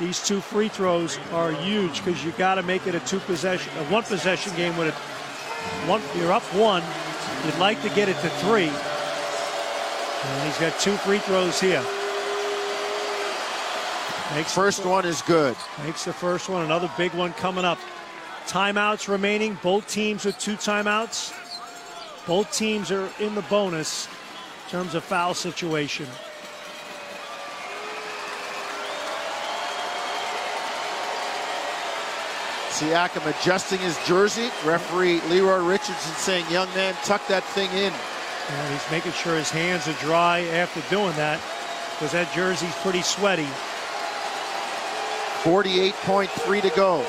these 0.00 0.26
two 0.26 0.40
free 0.40 0.68
throws 0.68 1.18
are 1.30 1.52
huge 1.52 2.02
because 2.02 2.24
you 2.24 2.32
got 2.32 2.54
to 2.54 2.62
make 2.62 2.86
it 2.86 2.94
a 2.94 3.00
two 3.00 3.20
possession, 3.20 3.70
a 3.76 3.84
one 3.84 4.02
possession 4.02 4.56
game 4.56 4.76
with 4.78 4.88
it. 4.88 4.94
One, 5.86 6.00
you're 6.16 6.32
up 6.32 6.42
one. 6.54 6.82
You'd 7.44 7.58
like 7.58 7.80
to 7.82 7.90
get 7.90 8.08
it 8.08 8.16
to 8.22 8.30
three. 8.40 8.70
And 10.22 10.48
he's 10.48 10.58
got 10.58 10.78
two 10.80 10.96
free 10.96 11.18
throws 11.18 11.60
here. 11.60 11.84
Makes 14.34 14.54
First 14.54 14.86
one 14.86 15.04
is 15.04 15.22
good. 15.22 15.56
Makes 15.84 16.06
the 16.06 16.12
first 16.14 16.48
one. 16.48 16.64
Another 16.64 16.90
big 16.96 17.12
one 17.12 17.34
coming 17.34 17.64
up. 17.64 17.78
Timeouts 18.46 19.06
remaining. 19.06 19.58
Both 19.62 19.86
teams 19.88 20.24
with 20.24 20.38
two 20.38 20.54
timeouts. 20.54 21.36
Both 22.26 22.52
teams 22.56 22.90
are 22.90 23.08
in 23.18 23.34
the 23.34 23.42
bonus 23.42 24.06
in 24.06 24.70
terms 24.70 24.94
of 24.94 25.04
foul 25.04 25.34
situation. 25.34 26.06
Siakam 32.80 33.26
adjusting 33.26 33.78
his 33.78 33.98
jersey. 34.06 34.48
Referee 34.64 35.20
Leroy 35.28 35.62
Richardson 35.62 36.14
saying, 36.14 36.46
young 36.50 36.66
man, 36.74 36.94
tuck 37.04 37.20
that 37.26 37.44
thing 37.44 37.70
in. 37.72 37.92
And 37.92 38.72
he's 38.72 38.90
making 38.90 39.12
sure 39.12 39.36
his 39.36 39.50
hands 39.50 39.86
are 39.86 39.92
dry 40.00 40.40
after 40.44 40.80
doing 40.88 41.14
that 41.16 41.38
because 41.92 42.12
that 42.12 42.32
jersey's 42.34 42.74
pretty 42.76 43.02
sweaty. 43.02 43.46
48.3 45.42 46.62
to 46.62 46.70
go. 46.74 47.02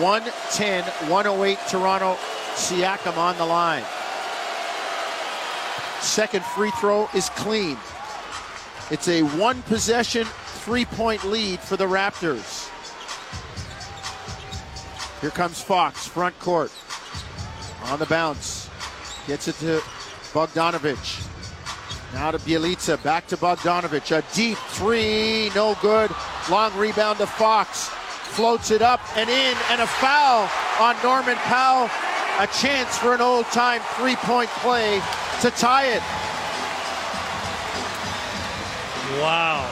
110, 0.00 0.84
108 1.10 1.58
Toronto. 1.68 2.16
Siakam 2.54 3.18
on 3.18 3.36
the 3.36 3.44
line. 3.44 3.84
Second 6.00 6.42
free 6.46 6.70
throw 6.80 7.10
is 7.14 7.28
clean. 7.30 7.76
It's 8.90 9.08
a 9.08 9.20
one 9.22 9.60
possession, 9.64 10.24
three 10.24 10.86
point 10.86 11.24
lead 11.24 11.60
for 11.60 11.76
the 11.76 11.84
Raptors. 11.86 12.70
Here 15.24 15.30
comes 15.30 15.58
Fox, 15.58 16.06
front 16.06 16.38
court. 16.38 16.70
On 17.84 17.98
the 17.98 18.04
bounce. 18.04 18.68
Gets 19.26 19.48
it 19.48 19.54
to 19.54 19.80
Bogdanovich. 20.34 21.26
Now 22.12 22.30
to 22.32 22.38
Bjelica, 22.38 23.02
back 23.02 23.26
to 23.28 23.38
Bogdanovich. 23.38 24.14
A 24.14 24.22
deep 24.34 24.58
three, 24.68 25.50
no 25.54 25.78
good. 25.80 26.10
Long 26.50 26.76
rebound 26.76 27.20
to 27.20 27.26
Fox. 27.26 27.88
Floats 28.36 28.70
it 28.70 28.82
up 28.82 29.00
and 29.16 29.30
in, 29.30 29.56
and 29.70 29.80
a 29.80 29.86
foul 29.86 30.46
on 30.78 30.94
Norman 31.02 31.36
Powell. 31.36 31.88
A 32.40 32.46
chance 32.48 32.98
for 32.98 33.14
an 33.14 33.22
old 33.22 33.46
time 33.46 33.80
three 33.96 34.16
point 34.16 34.50
play 34.60 35.00
to 35.40 35.50
tie 35.52 35.86
it. 35.86 36.02
Wow. 39.22 39.66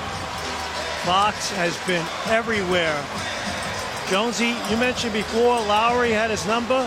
Fox 1.04 1.50
has 1.50 1.76
been 1.86 2.06
everywhere. 2.32 3.04
Jonesy, 4.08 4.54
you 4.70 4.76
mentioned 4.76 5.12
before 5.12 5.58
Lowry 5.60 6.10
had 6.10 6.30
his 6.30 6.46
number. 6.46 6.86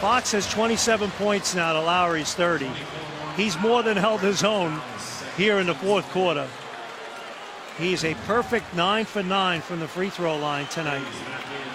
Fox 0.00 0.32
has 0.32 0.48
27 0.50 1.10
points 1.12 1.54
now 1.54 1.72
to 1.72 1.80
Lowry's 1.80 2.34
30. 2.34 2.70
He's 3.36 3.58
more 3.58 3.82
than 3.82 3.96
held 3.96 4.20
his 4.20 4.44
own 4.44 4.80
here 5.36 5.58
in 5.58 5.66
the 5.66 5.74
fourth 5.74 6.08
quarter. 6.10 6.46
He's 7.78 8.04
a 8.04 8.14
perfect 8.26 8.72
nine 8.74 9.04
for 9.04 9.22
nine 9.22 9.60
from 9.60 9.80
the 9.80 9.88
free 9.88 10.10
throw 10.10 10.36
line 10.36 10.66
tonight. 10.66 11.04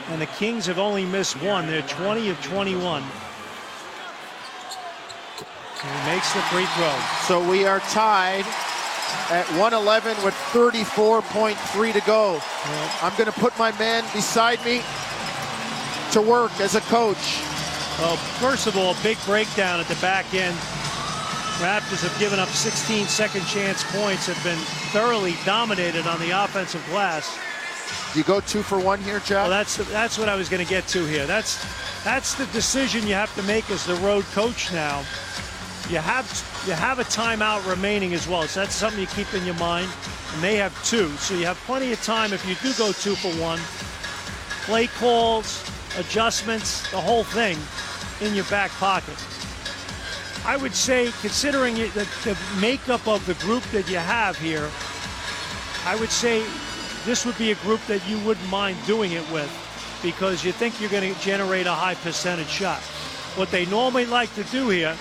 And 0.10 0.22
the 0.22 0.28
Kings 0.28 0.66
have 0.68 0.80
only 0.80 1.06
missed 1.06 1.42
one. 1.42 1.68
They're 1.68 1.82
20 1.82 2.30
of 2.30 2.42
21. 2.44 3.04
And 5.84 6.00
he 6.06 6.12
makes 6.12 6.34
the 6.34 6.42
free 6.44 6.66
throw. 6.66 7.00
So 7.28 7.50
we 7.50 7.66
are 7.66 7.80
tied 7.82 8.46
at 9.30 9.48
111 9.52 10.24
with 10.24 10.34
34.3 10.52 11.94
to 11.94 12.02
go. 12.02 12.42
I'm 13.02 13.16
going 13.16 13.32
to 13.32 13.40
put 13.40 13.58
my 13.60 13.72
man 13.78 14.04
beside 14.14 14.64
me 14.66 14.82
to 16.12 16.22
work 16.22 16.52
as 16.60 16.76
a 16.76 16.82
coach. 16.82 17.40
Well, 18.00 18.18
first 18.40 18.66
of 18.66 18.76
all, 18.76 18.96
big 19.04 19.18
breakdown 19.26 19.80
at 19.80 19.88
the 19.88 19.96
back 19.96 20.34
end. 20.34 20.56
Raptors 21.60 22.02
have 22.08 22.18
given 22.20 22.40
up 22.40 22.48
16 22.50 23.06
second 23.06 23.46
chance 23.46 23.84
points, 23.92 24.28
have 24.28 24.42
been 24.44 24.58
thoroughly 24.92 25.36
dominated 25.46 26.08
on 26.08 26.20
the 26.20 26.32
offensive 26.32 26.84
glass. 26.90 27.38
Do 28.14 28.20
you 28.20 28.26
go 28.26 28.40
two 28.40 28.64
for 28.64 28.80
one 28.80 29.00
here, 29.02 29.20
Jack? 29.20 29.44
Well, 29.44 29.50
that's 29.50 29.78
that's 29.90 30.18
what 30.18 30.30
I 30.30 30.36
was 30.36 30.50
going 30.50 30.64
to 30.64 30.70
get 30.70 30.88
to 30.88 31.06
here. 31.06 31.28
That's 31.28 31.64
that's 32.04 32.34
the 32.34 32.46
decision 32.48 33.06
you 33.06 33.14
have 33.14 33.34
to 33.36 33.44
make 33.44 33.70
as 33.70 33.86
the 33.86 33.96
road 33.96 34.24
coach 34.34 34.72
now. 34.72 35.00
You 35.90 35.98
have 35.98 36.26
you 36.70 36.76
have 36.76 37.00
a 37.00 37.04
timeout 37.04 37.68
remaining 37.68 38.14
as 38.14 38.28
well, 38.28 38.44
so 38.44 38.60
that's 38.60 38.76
something 38.76 39.02
you 39.02 39.08
keep 39.08 39.34
in 39.34 39.44
your 39.44 39.56
mind. 39.56 39.90
And 40.34 40.44
they 40.44 40.58
have 40.58 40.72
two, 40.86 41.10
so 41.18 41.34
you 41.34 41.46
have 41.48 41.58
plenty 41.66 41.92
of 41.92 42.04
time 42.04 42.32
if 42.32 42.48
you 42.48 42.54
do 42.62 42.78
go 42.78 42.92
two 42.92 43.16
for 43.16 43.32
one. 43.42 43.60
Play 44.66 44.86
calls, 44.86 45.68
adjustments, 45.98 46.84
the 46.92 47.02
whole 47.02 47.24
thing 47.24 47.58
in 48.22 48.36
your 48.36 48.46
back 48.46 48.70
pocket. 48.74 49.16
I 50.46 50.58
would 50.58 50.76
say, 50.76 51.12
considering 51.22 51.74
the, 51.74 52.08
the 52.24 52.38
makeup 52.62 53.08
of 53.08 53.26
the 53.26 53.34
group 53.46 53.64
that 53.72 53.90
you 53.90 53.98
have 53.98 54.38
here, 54.38 54.70
I 55.86 55.96
would 56.00 56.12
say 56.12 56.46
this 57.04 57.26
would 57.26 57.38
be 57.40 57.50
a 57.50 57.56
group 57.56 57.84
that 57.88 58.08
you 58.08 58.20
wouldn't 58.20 58.48
mind 58.48 58.78
doing 58.86 59.14
it 59.14 59.28
with 59.32 59.50
because 60.04 60.46
you 60.46 60.52
think 60.52 60.80
you're 60.80 60.92
going 60.92 61.16
to 61.16 61.20
generate 61.20 61.66
a 61.66 61.74
high 61.74 61.96
percentage 61.96 62.48
shot. 62.48 62.80
What 63.38 63.50
they 63.50 63.66
normally 63.66 64.06
like 64.06 64.32
to 64.36 64.44
do 64.44 64.70
here 64.70 64.96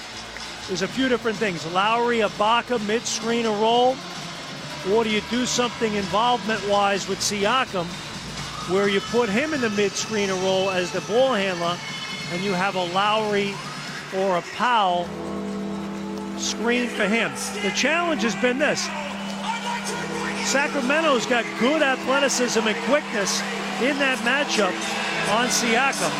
is 0.70 0.82
a 0.82 0.88
few 0.88 1.08
different 1.08 1.36
things. 1.38 1.64
Lowry, 1.72 2.18
Ibaka, 2.18 2.84
mid-screen 2.86 3.46
a 3.46 3.50
roll, 3.50 3.96
or 4.92 5.04
do 5.04 5.10
you 5.10 5.22
do 5.30 5.46
something 5.46 5.94
involvement-wise 5.94 7.08
with 7.08 7.18
Siakam 7.18 7.86
where 8.70 8.88
you 8.88 9.00
put 9.00 9.28
him 9.28 9.54
in 9.54 9.60
the 9.60 9.70
mid-screen 9.70 10.30
a 10.30 10.34
roll 10.34 10.70
as 10.70 10.92
the 10.92 11.00
ball 11.02 11.32
handler 11.32 11.76
and 12.32 12.42
you 12.42 12.52
have 12.52 12.74
a 12.74 12.84
Lowry 12.92 13.54
or 14.16 14.36
a 14.36 14.42
Powell 14.54 15.08
screen 16.36 16.88
for 16.88 17.08
him. 17.08 17.32
The 17.62 17.72
challenge 17.74 18.22
has 18.22 18.36
been 18.36 18.58
this. 18.58 18.82
Sacramento's 20.46 21.26
got 21.26 21.44
good 21.58 21.82
athleticism 21.82 22.60
and 22.60 22.76
quickness 22.84 23.40
in 23.80 23.98
that 23.98 24.18
matchup 24.24 24.72
on 25.36 25.48
Siakam. 25.48 26.12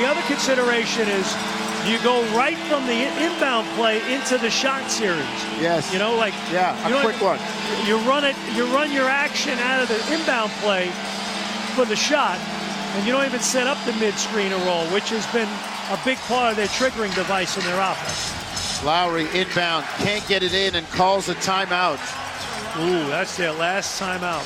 The 0.00 0.06
other 0.06 0.22
consideration 0.22 1.08
is 1.08 1.57
you 1.88 1.98
go 2.02 2.22
right 2.36 2.56
from 2.68 2.86
the 2.86 3.06
inbound 3.22 3.66
play 3.76 3.98
into 4.12 4.36
the 4.38 4.50
shot 4.50 4.90
series. 4.90 5.24
Yes. 5.60 5.92
You 5.92 5.98
know, 5.98 6.14
like 6.16 6.34
yeah, 6.52 6.76
a 6.86 6.90
know, 6.90 7.00
quick 7.00 7.20
one. 7.20 7.38
You 7.86 7.96
run 8.08 8.24
it, 8.24 8.36
you 8.54 8.66
run 8.66 8.92
your 8.92 9.08
action 9.08 9.58
out 9.58 9.82
of 9.82 9.88
the 9.88 10.12
inbound 10.12 10.50
play 10.60 10.90
for 11.74 11.84
the 11.84 11.96
shot, 11.96 12.38
and 12.96 13.06
you 13.06 13.12
don't 13.12 13.24
even 13.24 13.40
set 13.40 13.66
up 13.66 13.78
the 13.84 13.92
mid-screen 13.94 14.52
roll, 14.66 14.86
which 14.88 15.10
has 15.10 15.26
been 15.32 15.48
a 15.90 15.98
big 16.04 16.18
part 16.28 16.50
of 16.50 16.56
their 16.56 16.66
triggering 16.68 17.14
device 17.14 17.56
in 17.56 17.64
their 17.64 17.80
offense. 17.80 18.84
Lowry 18.84 19.26
inbound, 19.34 19.84
can't 19.98 20.26
get 20.28 20.42
it 20.42 20.52
in 20.52 20.74
and 20.74 20.86
calls 20.88 21.28
a 21.28 21.34
timeout. 21.36 21.98
Ooh, 22.78 23.08
that's 23.08 23.36
their 23.36 23.52
last 23.52 24.00
timeout. 24.00 24.44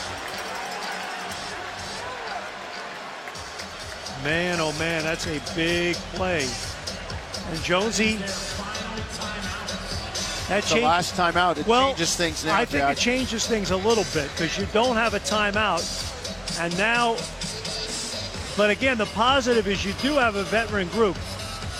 Man, 4.23 4.61
oh 4.61 4.73
man, 4.79 5.03
that's 5.03 5.27
a 5.27 5.41
big 5.55 5.97
play. 6.15 6.47
And 7.51 7.63
Jonesy, 7.63 8.19
that 10.49 10.65
the 10.65 10.81
last 10.81 11.15
timeout. 11.15 11.59
It 11.59 11.67
well, 11.67 11.89
changes 11.89 12.17
things 12.17 12.45
now. 12.45 12.57
I 12.57 12.65
think 12.65 12.83
Jack. 12.83 12.97
it 12.97 13.01
changes 13.01 13.47
things 13.47 13.71
a 13.71 13.77
little 13.77 14.05
bit 14.13 14.31
because 14.33 14.59
you 14.59 14.67
don't 14.73 14.97
have 14.97 15.15
a 15.15 15.21
timeout, 15.21 15.83
and 16.61 16.77
now. 16.77 17.17
But 18.55 18.69
again, 18.69 18.99
the 18.99 19.07
positive 19.07 19.67
is 19.67 19.85
you 19.85 19.95
do 20.03 20.15
have 20.15 20.37
a 20.37 20.45
veteran 20.45 20.89
group. 20.89 21.17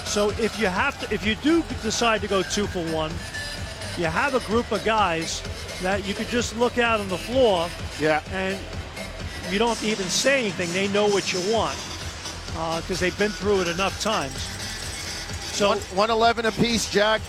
So 0.07 0.31
if 0.31 0.59
you 0.59 0.69
have 0.69 0.99
to, 1.01 1.15
if 1.15 1.27
you 1.27 1.35
do 1.37 1.63
decide 1.83 2.23
to 2.23 2.29
go 2.29 2.43
two 2.43 2.67
for 2.67 2.83
one, 2.93 3.11
you 3.99 4.07
have 4.07 4.35
a 4.35 4.41
group 4.47 4.73
of 4.73 4.83
guys 4.85 5.43
that 5.83 6.07
you 6.07 6.15
could 6.15 6.29
just 6.29 6.57
look 6.57 6.79
out 6.79 7.01
on 7.01 7.09
the 7.09 7.19
floor. 7.19 7.69
Yeah. 8.01 8.23
And 8.33 8.59
you 9.51 9.59
don't 9.59 9.83
even 9.83 10.07
say 10.07 10.41
anything. 10.41 10.73
They 10.73 10.89
know 10.89 11.09
what 11.09 11.33
you 11.33 11.41
want 11.53 11.77
because 12.47 12.91
uh, 12.91 13.01
they've 13.01 13.19
been 13.19 13.31
through 13.31 13.63
it 13.63 13.69
enough 13.69 14.01
times. 14.01 14.62
So 15.53 15.69
111 15.71 16.47
apiece, 16.47 16.91
Jack. 16.91 17.21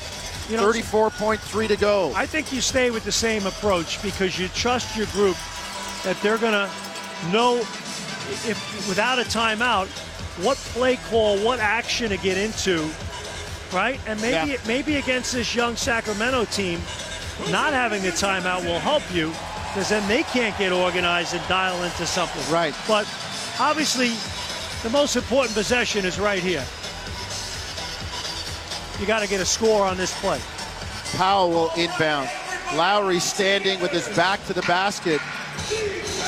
You 0.49 0.57
know, 0.57 0.71
34.3 0.71 1.67
to 1.69 1.77
go. 1.77 2.11
I 2.15 2.25
think 2.25 2.51
you 2.51 2.59
stay 2.59 2.91
with 2.91 3.05
the 3.05 3.11
same 3.11 3.45
approach 3.47 4.01
because 4.03 4.37
you 4.37 4.49
trust 4.49 4.97
your 4.97 5.07
group 5.07 5.37
that 6.03 6.19
they're 6.21 6.37
going 6.37 6.51
to 6.53 6.69
know 7.31 7.57
if 8.45 8.87
without 8.89 9.19
a 9.19 9.23
timeout 9.23 9.87
what 10.43 10.57
play 10.57 10.97
call, 11.09 11.37
what 11.37 11.59
action 11.59 12.09
to 12.09 12.17
get 12.17 12.37
into, 12.37 12.89
right? 13.71 13.99
And 14.07 14.19
maybe 14.21 14.51
Yeah. 14.51 14.57
maybe 14.65 14.95
against 14.97 15.33
this 15.33 15.53
young 15.53 15.75
Sacramento 15.75 16.45
team, 16.45 16.81
not 17.49 17.71
having 17.73 18.01
the 18.01 18.11
timeout 18.11 18.65
will 18.65 18.79
help 18.79 19.03
you 19.13 19.33
because 19.67 19.89
then 19.89 20.05
they 20.07 20.23
can't 20.23 20.57
get 20.57 20.71
organized 20.71 21.33
and 21.33 21.47
dial 21.47 21.81
into 21.83 22.05
something. 22.05 22.51
Right. 22.51 22.73
But 22.87 23.07
obviously, 23.59 24.11
the 24.81 24.89
most 24.89 25.15
important 25.15 25.55
possession 25.55 26.03
is 26.05 26.19
right 26.19 26.41
here. 26.41 26.65
You 29.03 29.07
got 29.07 29.19
to 29.19 29.27
get 29.27 29.41
a 29.41 29.45
score 29.45 29.83
on 29.83 29.97
this 29.97 30.17
play. 30.21 30.39
Powell 31.17 31.49
will 31.49 31.71
inbound. 31.71 32.29
Lowry 32.73 33.19
standing 33.19 33.81
with 33.81 33.91
his 33.91 34.07
back 34.15 34.41
to 34.45 34.53
the 34.53 34.61
basket 34.61 35.19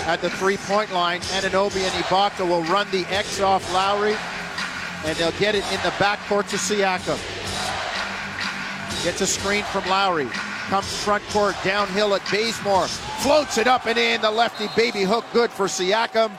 at 0.06 0.18
the 0.22 0.30
three-point 0.32 0.92
line. 0.92 1.22
Anunoby 1.22 1.78
and 1.78 2.04
Ibaka 2.04 2.46
will 2.46 2.64
run 2.64 2.86
the 2.92 3.06
X 3.06 3.40
off 3.40 3.64
Lowry, 3.74 4.18
and 5.06 5.16
they'll 5.16 5.32
get 5.40 5.56
it 5.56 5.64
in 5.72 5.82
the 5.84 5.92
backcourt 5.92 6.50
to 6.50 6.58
Siakam. 6.58 7.18
Gets 9.06 9.22
a 9.22 9.28
screen 9.28 9.64
from 9.64 9.88
Lowry. 9.88 10.28
Comes 10.68 11.02
front 11.02 11.24
court, 11.30 11.56
downhill 11.64 12.14
at 12.14 12.30
Bazemore. 12.30 12.88
Floats 13.22 13.58
it 13.58 13.68
up 13.68 13.86
and 13.86 13.98
in. 13.98 14.20
The 14.20 14.30
lefty 14.30 14.68
baby 14.76 15.04
hook 15.04 15.24
good 15.32 15.50
for 15.50 15.68
Siakam. 15.68 16.30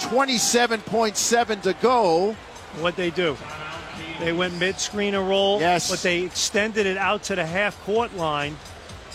27.7 0.00 1.62
to 1.62 1.74
go. 1.74 2.32
What 2.80 2.96
they 2.96 3.10
do? 3.10 3.36
They 4.20 4.32
went 4.32 4.58
mid-screen 4.58 5.14
a 5.14 5.22
roll, 5.22 5.60
Yes. 5.60 5.90
but 5.90 6.00
they 6.00 6.20
extended 6.22 6.86
it 6.86 6.96
out 6.96 7.22
to 7.24 7.34
the 7.34 7.44
half-court 7.46 8.16
line, 8.16 8.56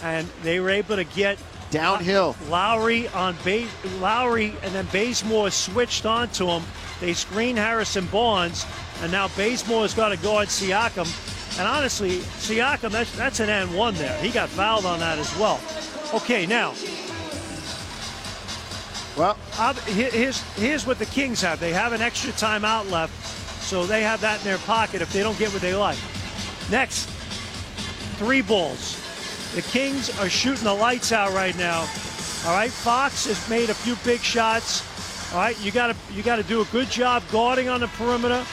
and 0.03 0.27
they 0.43 0.59
were 0.59 0.71
able 0.71 0.95
to 0.95 1.03
get 1.03 1.37
Downhill. 1.71 2.35
Uh, 2.45 2.49
Lowry 2.49 3.07
on 3.09 3.35
base, 3.43 3.69
Lowry, 3.99 4.53
and 4.63 4.73
then 4.73 4.87
Bazemore 4.91 5.49
switched 5.51 6.05
onto 6.05 6.47
him. 6.47 6.63
They 7.01 7.13
screened 7.13 7.57
Harrison 7.57 8.05
Barnes, 8.07 8.65
and 9.01 9.11
now 9.11 9.27
Bazemore's 9.29 9.93
got 9.93 10.09
to 10.09 10.17
guard 10.17 10.47
Siakam. 10.47 11.07
And 11.59 11.67
honestly, 11.67 12.17
Siakam, 12.39 12.91
that's, 12.91 13.15
that's 13.15 13.39
an 13.39 13.49
N 13.49 13.73
one 13.73 13.93
there. 13.95 14.17
He 14.19 14.29
got 14.29 14.49
fouled 14.49 14.85
on 14.85 14.99
that 14.99 15.17
as 15.17 15.35
well. 15.37 15.59
Okay, 16.13 16.45
now 16.45 16.73
Well, 19.17 19.37
here's 19.87 20.41
here's 20.53 20.85
what 20.85 20.99
the 20.99 21.05
Kings 21.07 21.41
have. 21.41 21.59
They 21.59 21.71
have 21.73 21.93
an 21.93 22.01
extra 22.01 22.31
timeout 22.33 22.89
left, 22.91 23.13
so 23.65 23.85
they 23.87 24.03
have 24.03 24.21
that 24.21 24.39
in 24.39 24.45
their 24.45 24.59
pocket 24.59 25.01
if 25.01 25.11
they 25.11 25.23
don't 25.23 25.37
get 25.39 25.51
what 25.51 25.61
they 25.61 25.73
like. 25.73 25.97
Next, 26.69 27.09
three 28.17 28.41
balls. 28.41 29.01
The 29.55 29.63
Kings 29.63 30.15
are 30.19 30.29
shooting 30.29 30.63
the 30.63 30.73
lights 30.73 31.11
out 31.11 31.33
right 31.33 31.57
now. 31.57 31.79
All 32.45 32.53
right, 32.53 32.69
Fox 32.69 33.25
has 33.25 33.49
made 33.49 33.71
a 33.71 33.73
few 33.73 33.95
big 34.03 34.19
shots. 34.19 34.83
All 35.33 35.39
right, 35.39 35.59
you 35.61 35.71
got 35.71 35.87
to 35.87 36.13
you 36.13 36.21
got 36.21 36.35
to 36.35 36.43
do 36.43 36.61
a 36.61 36.65
good 36.65 36.89
job 36.91 37.23
guarding 37.31 37.67
on 37.67 37.79
the 37.79 37.87
perimeter. 37.87 38.45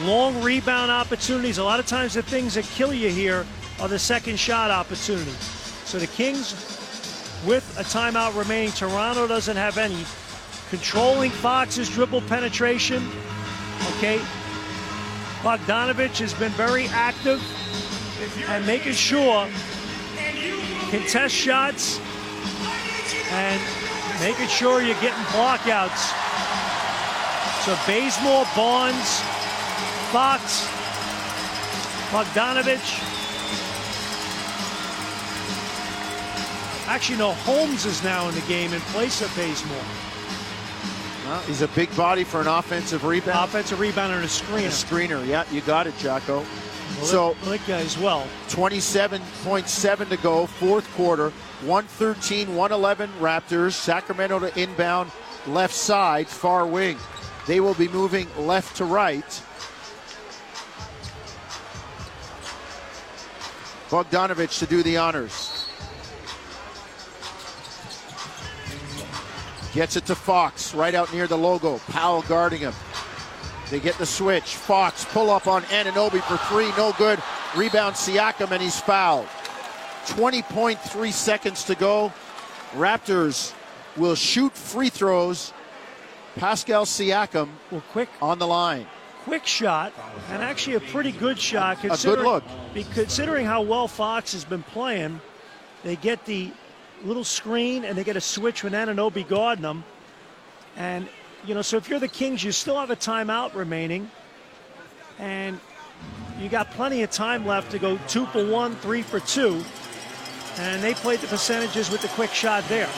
Long 0.00 0.42
rebound 0.42 0.90
opportunities. 0.90 1.58
A 1.58 1.64
lot 1.64 1.78
of 1.78 1.86
times 1.86 2.14
the 2.14 2.22
things 2.22 2.54
that 2.54 2.64
kill 2.64 2.92
you 2.92 3.10
here 3.10 3.46
are 3.80 3.88
the 3.88 3.98
second 3.98 4.38
shot 4.38 4.72
opportunity. 4.72 5.30
So 5.84 5.98
the 5.98 6.08
Kings 6.08 6.52
with 7.46 7.78
a 7.78 7.82
timeout 7.82 8.36
remaining. 8.36 8.72
Toronto 8.72 9.26
doesn't 9.28 9.56
have 9.56 9.78
any. 9.78 10.04
Controlling 10.68 11.30
Fox's 11.30 11.88
dribble 11.88 12.22
penetration. 12.22 13.08
Okay. 13.96 14.20
Bogdanovich 15.42 16.18
has 16.18 16.34
been 16.34 16.52
very 16.52 16.86
active 16.88 17.40
and 18.48 18.66
making 18.66 18.92
sure 18.92 19.48
contest 20.90 21.34
shots 21.34 21.98
and 23.30 23.60
making 24.20 24.48
sure 24.48 24.82
you're 24.82 25.00
getting 25.00 25.24
blockouts. 25.32 26.12
So 27.64 27.76
Bazemore, 27.86 28.44
Bonds, 28.54 29.20
Fox, 30.12 30.66
Bogdanovich. 32.10 33.06
Actually, 36.86 37.18
no, 37.18 37.32
Holmes 37.32 37.86
is 37.86 38.02
now 38.02 38.28
in 38.28 38.34
the 38.34 38.40
game 38.42 38.72
in 38.72 38.80
place 38.92 39.22
of 39.22 39.34
Bazemore. 39.36 40.09
Well, 41.30 41.40
he's 41.42 41.62
a 41.62 41.68
big 41.68 41.96
body 41.96 42.24
for 42.24 42.40
an 42.40 42.48
offensive 42.48 43.04
rebound. 43.04 43.38
Offensive 43.44 43.78
rebound 43.78 44.12
and 44.12 44.24
a 44.24 44.26
screener. 44.26 44.66
A 44.66 44.70
screener, 44.70 45.24
yeah, 45.24 45.44
you 45.52 45.60
got 45.60 45.86
it, 45.86 45.96
Jacko. 45.98 46.38
Well, 46.38 47.06
so 47.06 47.34
Litka 47.44 47.68
as 47.68 47.96
well. 47.96 48.26
27.7 48.48 50.08
to 50.08 50.16
go, 50.16 50.46
fourth 50.46 50.92
quarter. 50.96 51.30
113, 51.60 52.56
111 52.56 53.10
Raptors. 53.20 53.74
Sacramento 53.74 54.40
to 54.40 54.60
inbound, 54.60 55.12
left 55.46 55.72
side, 55.72 56.26
far 56.26 56.66
wing. 56.66 56.98
They 57.46 57.60
will 57.60 57.74
be 57.74 57.86
moving 57.86 58.26
left 58.36 58.76
to 58.78 58.84
right. 58.84 59.42
Bogdanovich 63.88 64.58
to 64.58 64.66
do 64.66 64.82
the 64.82 64.96
honors. 64.96 65.59
Gets 69.72 69.96
it 69.96 70.06
to 70.06 70.14
Fox, 70.14 70.74
right 70.74 70.94
out 70.94 71.12
near 71.12 71.26
the 71.26 71.38
logo. 71.38 71.78
Powell 71.88 72.22
guarding 72.22 72.60
him. 72.60 72.74
They 73.70 73.78
get 73.78 73.96
the 73.98 74.06
switch. 74.06 74.56
Fox 74.56 75.04
pull 75.04 75.30
up 75.30 75.46
on 75.46 75.62
Anunoby 75.64 76.20
for 76.22 76.36
three, 76.48 76.70
no 76.76 76.92
good. 76.98 77.22
Rebound 77.56 77.94
Siakam, 77.94 78.50
and 78.50 78.60
he's 78.60 78.80
fouled. 78.80 79.26
20.3 80.06 81.12
seconds 81.12 81.64
to 81.64 81.76
go. 81.76 82.12
Raptors 82.72 83.54
will 83.96 84.16
shoot 84.16 84.52
free 84.52 84.88
throws. 84.88 85.52
Pascal 86.36 86.84
Siakam 86.84 87.48
well, 87.70 87.82
quick 87.92 88.08
on 88.20 88.38
the 88.38 88.46
line. 88.46 88.86
Quick 89.24 89.46
shot, 89.46 89.92
and 90.30 90.42
actually 90.42 90.76
a 90.76 90.80
pretty 90.80 91.12
good 91.12 91.38
shot. 91.38 91.84
A 91.84 91.88
good 91.88 92.20
look. 92.20 92.42
Considering 92.94 93.44
how 93.46 93.62
well 93.62 93.86
Fox 93.86 94.32
has 94.32 94.44
been 94.44 94.62
playing, 94.62 95.20
they 95.84 95.96
get 95.96 96.24
the 96.24 96.50
little 97.04 97.24
screen 97.24 97.84
and 97.84 97.96
they 97.96 98.04
get 98.04 98.16
a 98.16 98.20
switch 98.20 98.62
with 98.62 98.72
Anunoby 98.72 99.26
guarding 99.26 99.62
them. 99.62 99.84
And, 100.76 101.08
you 101.44 101.54
know, 101.54 101.62
so 101.62 101.76
if 101.76 101.88
you're 101.88 101.98
the 101.98 102.08
Kings, 102.08 102.44
you 102.44 102.52
still 102.52 102.78
have 102.78 102.90
a 102.90 102.96
timeout 102.96 103.54
remaining. 103.54 104.10
And 105.18 105.58
you 106.38 106.48
got 106.48 106.70
plenty 106.70 107.02
of 107.02 107.10
time 107.10 107.46
left 107.46 107.70
to 107.72 107.78
go 107.78 107.98
two 108.08 108.26
for 108.26 108.44
one, 108.46 108.74
three 108.76 109.02
for 109.02 109.20
two. 109.20 109.62
And 110.58 110.82
they 110.82 110.94
played 110.94 111.20
the 111.20 111.26
percentages 111.26 111.90
with 111.90 112.02
the 112.02 112.08
quick 112.08 112.32
shot 112.32 112.64
there. 112.68 112.88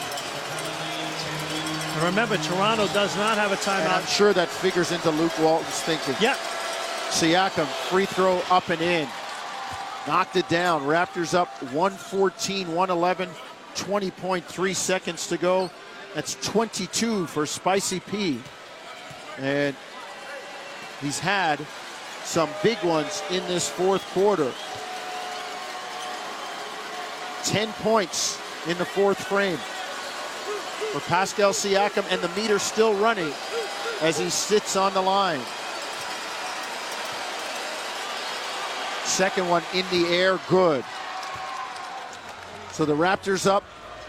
And 1.95 2.03
remember, 2.05 2.37
Toronto 2.39 2.87
does 2.89 3.15
not 3.16 3.37
have 3.37 3.53
a 3.53 3.57
timeout. 3.57 3.85
And 3.85 3.93
I'm 3.93 4.07
sure 4.07 4.33
that 4.33 4.49
figures 4.49 4.93
into 4.93 5.11
Luke 5.11 5.39
Walton's 5.39 5.81
thinking. 5.81 6.15
Yep. 6.20 6.37
Siakam, 7.11 7.66
free 7.91 8.07
throw 8.07 8.39
up 8.51 8.70
and 8.70 8.81
in. 8.81 9.07
Knocked 10.07 10.37
it 10.37 10.49
down. 10.49 10.83
Raptors 10.83 11.35
up 11.35 11.49
114, 11.65 12.69
111. 12.69 13.29
20.3 13.74 14.74
seconds 14.74 15.27
to 15.28 15.36
go. 15.36 15.70
That's 16.15 16.35
22 16.47 17.27
for 17.27 17.47
Spicy 17.47 18.01
P. 18.01 18.40
And 19.39 19.74
he's 21.01 21.19
had 21.19 21.65
some 22.24 22.49
big 22.62 22.82
ones 22.85 23.23
in 23.31 23.47
this 23.47 23.69
fourth 23.69 24.05
quarter. 24.12 24.53
10 27.44 27.73
points 27.82 28.39
in 28.69 28.78
the 28.78 28.85
fourth 28.85 29.19
frame 29.24 29.59
for 30.93 31.01
Pascal 31.09 31.53
Siakam, 31.53 32.05
and 32.12 32.20
the 32.20 32.28
meter 32.40 32.59
still 32.59 32.94
running 32.94 33.32
as 34.01 34.19
he 34.19 34.28
sits 34.28 34.77
on 34.77 34.93
the 34.94 35.01
line. 35.01 35.40
Second 39.05 39.49
one 39.49 39.62
in 39.74 39.85
the 39.90 40.09
air, 40.09 40.39
good. 40.49 40.85
So 42.73 42.85
the 42.85 42.94
Raptors 42.94 43.47
up 43.47 43.65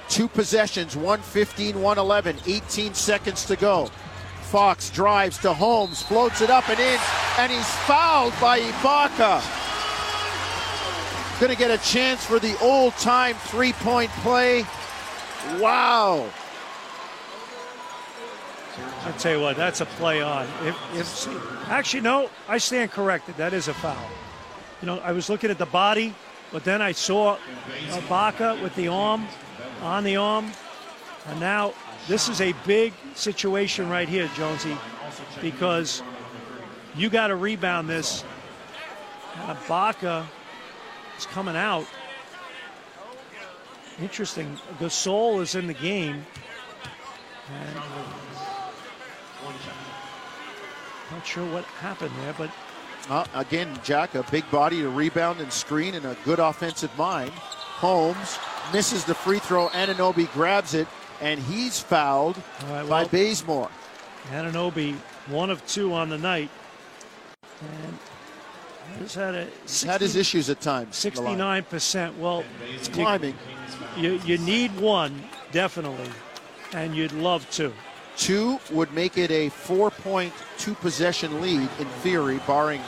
two 0.10 0.27
possessions, 0.27 0.95
115, 0.95 1.81
111, 1.81 2.38
18 2.45 2.94
seconds 2.94 3.45
to 3.45 3.56
go. 3.56 3.90
Fox 4.44 4.90
drives 4.90 5.38
to 5.40 5.53
Holmes, 5.53 6.02
floats 6.02 6.41
it 6.41 6.49
up 6.49 6.69
and 6.69 6.80
in, 6.80 6.99
and 7.40 7.52
he's 7.52 7.69
fouled 7.88 8.34
by 8.40 8.60
Ibaka. 8.60 9.41
Going 11.40 11.52
to 11.52 11.57
get 11.57 11.72
a 11.72 11.84
chance 11.84 12.23
for 12.23 12.40
the 12.40 12.57
old 12.61 12.94
time 12.98 13.35
three 13.35 13.73
point 13.73 14.11
play. 14.22 14.65
Wow. 15.60 16.30
I 19.06 19.11
tell 19.18 19.35
you 19.35 19.41
what, 19.41 19.57
that's 19.57 19.81
a 19.81 19.85
play 19.85 20.22
on. 20.22 20.48
If, 20.61 20.77
if, 20.95 21.69
actually, 21.69 22.02
no, 22.02 22.30
I 22.48 22.60
stand 22.60 22.91
corrected. 22.91 23.35
That 23.38 23.53
is 23.53 23.68
a 23.68 23.73
foul. 23.73 23.98
You 24.81 24.85
know, 24.85 24.99
I 24.99 25.11
was 25.11 25.30
looking 25.30 25.52
at 25.52 25.57
the 25.57 25.65
body, 25.65 26.15
but 26.54 26.64
then 26.64 26.82
I 26.84 26.92
saw 26.92 27.38
Ibaka 27.90 28.62
with 28.62 28.76
the 28.76 28.88
arm, 28.88 29.28
on 29.82 30.04
the 30.04 30.16
arm, 30.16 30.52
and 31.28 31.40
now 31.40 31.74
this 32.08 32.30
is 32.30 32.40
a 32.42 32.54
big 32.66 32.94
situation 33.16 33.90
right 33.90 34.08
here, 34.08 34.30
Jonesy, 34.36 34.78
because 35.42 36.04
you 36.96 37.10
got 37.10 37.28
to 37.28 37.36
rebound 37.36 37.90
this. 37.90 38.24
And 39.36 39.58
Ibaka 39.58 40.26
is 41.18 41.26
coming 41.26 41.56
out. 41.56 41.88
Interesting. 44.00 44.60
Gasol 44.80 45.42
is 45.42 45.56
in 45.56 45.66
the 45.66 45.74
game. 45.74 46.24
And 47.52 47.76
not 51.12 51.26
sure 51.26 51.52
what 51.52 51.64
happened 51.66 52.12
there, 52.22 52.34
but 52.38 52.50
uh, 53.10 53.26
again, 53.34 53.78
Jack, 53.84 54.16
a 54.16 54.24
big 54.24 54.50
body 54.50 54.82
to 54.82 54.90
rebound 54.90 55.42
and 55.42 55.52
screen 55.52 55.96
and 55.96 56.06
a 56.06 56.16
good 56.24 56.40
offensive 56.40 56.96
mind. 56.98 57.32
Holmes 57.32 58.38
misses 58.72 59.04
the 59.04 59.14
free 59.14 59.40
throw. 59.40 59.68
Anunoby 59.70 60.32
grabs 60.34 60.74
it, 60.74 60.88
and 61.22 61.40
he's 61.40 61.80
fouled 61.80 62.38
right, 62.64 62.84
well, 62.84 62.88
by 62.88 63.06
Bazemore. 63.06 63.70
Anunoby, 64.30 64.96
one 65.28 65.50
of 65.50 65.66
two 65.68 65.94
on 65.94 66.10
the 66.10 66.18
night. 66.18 66.50
And 67.62 67.98
he's 69.00 69.14
had, 69.14 69.36
a 69.36 69.46
60, 69.46 69.62
he's 69.64 69.84
had 69.84 70.02
his 70.02 70.16
issues 70.16 70.50
at 70.50 70.62
times. 70.62 70.96
69%. 70.96 72.18
Well, 72.18 72.44
it's 72.74 72.88
climbing. 72.88 73.36
You, 73.98 74.20
you 74.26 74.38
need 74.38 74.76
one, 74.80 75.24
definitely, 75.52 76.10
and 76.74 76.96
you'd 76.96 77.12
love 77.12 77.50
to. 77.52 77.74
Two 78.18 78.60
would 78.72 78.94
make 78.94 79.18
it 79.18 79.31
a 79.31 79.49
four 79.49 79.90
point 79.90 80.34
two 80.57 80.76
possession 80.76 81.41
lead 81.41 81.69
in 81.80 81.88
theory, 82.02 82.40
barring 82.45 82.81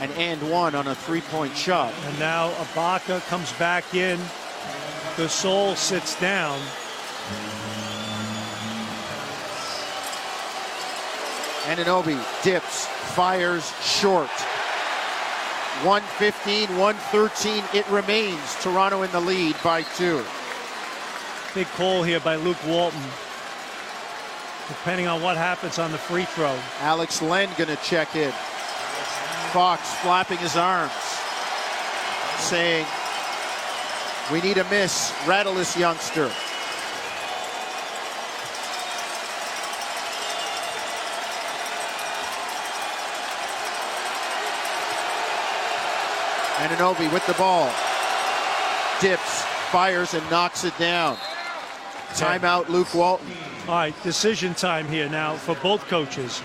an 0.00 0.10
and 0.12 0.50
one 0.50 0.74
on 0.74 0.86
a 0.86 0.94
three 0.94 1.20
point 1.22 1.56
shot. 1.56 1.92
And 2.04 2.18
now 2.18 2.50
Ibaka 2.52 3.26
comes 3.28 3.52
back 3.54 3.94
in. 3.94 4.18
Gasol 5.16 5.76
sits 5.76 6.18
down. 6.20 6.60
Anunoby 11.64 12.22
dips, 12.44 12.86
fires 12.86 13.72
short. 13.82 14.30
115, 15.82 16.78
113, 16.78 17.64
it 17.74 17.86
remains. 17.88 18.56
Toronto 18.62 19.02
in 19.02 19.10
the 19.10 19.20
lead 19.20 19.56
by 19.64 19.82
two. 19.82 20.24
Big 21.54 21.66
call 21.68 22.02
here 22.02 22.20
by 22.20 22.36
Luke 22.36 22.56
Walton 22.66 23.02
depending 24.68 25.06
on 25.06 25.22
what 25.22 25.36
happens 25.36 25.78
on 25.78 25.92
the 25.92 25.98
free 25.98 26.24
throw. 26.24 26.58
Alex 26.80 27.22
Len 27.22 27.48
going 27.56 27.68
to 27.68 27.82
check 27.84 28.16
in. 28.16 28.32
Fox 29.52 29.94
flapping 29.96 30.38
his 30.38 30.56
arms, 30.56 30.92
saying, 32.38 32.84
We 34.32 34.40
need 34.40 34.58
a 34.58 34.64
miss. 34.70 35.14
Rattle 35.26 35.54
this 35.54 35.76
youngster. 35.76 36.30
Anunoby 46.56 47.12
with 47.12 47.24
the 47.26 47.34
ball. 47.34 47.70
Dips, 49.00 49.42
fires, 49.70 50.14
and 50.14 50.28
knocks 50.30 50.64
it 50.64 50.76
down. 50.78 51.16
Timeout, 52.14 52.68
Luke 52.68 52.94
Walton. 52.94 53.26
All 53.68 53.74
right, 53.74 54.02
decision 54.02 54.54
time 54.54 54.88
here 54.88 55.08
now 55.08 55.34
for 55.34 55.54
both 55.56 55.86
coaches. 55.88 56.42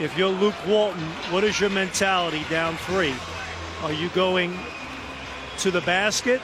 If 0.00 0.16
you're 0.16 0.28
Luke 0.28 0.54
Walton, 0.66 1.02
what 1.30 1.44
is 1.44 1.60
your 1.60 1.70
mentality 1.70 2.44
down 2.50 2.76
three? 2.76 3.14
Are 3.82 3.92
you 3.92 4.08
going 4.10 4.58
to 5.58 5.70
the 5.70 5.80
basket 5.82 6.40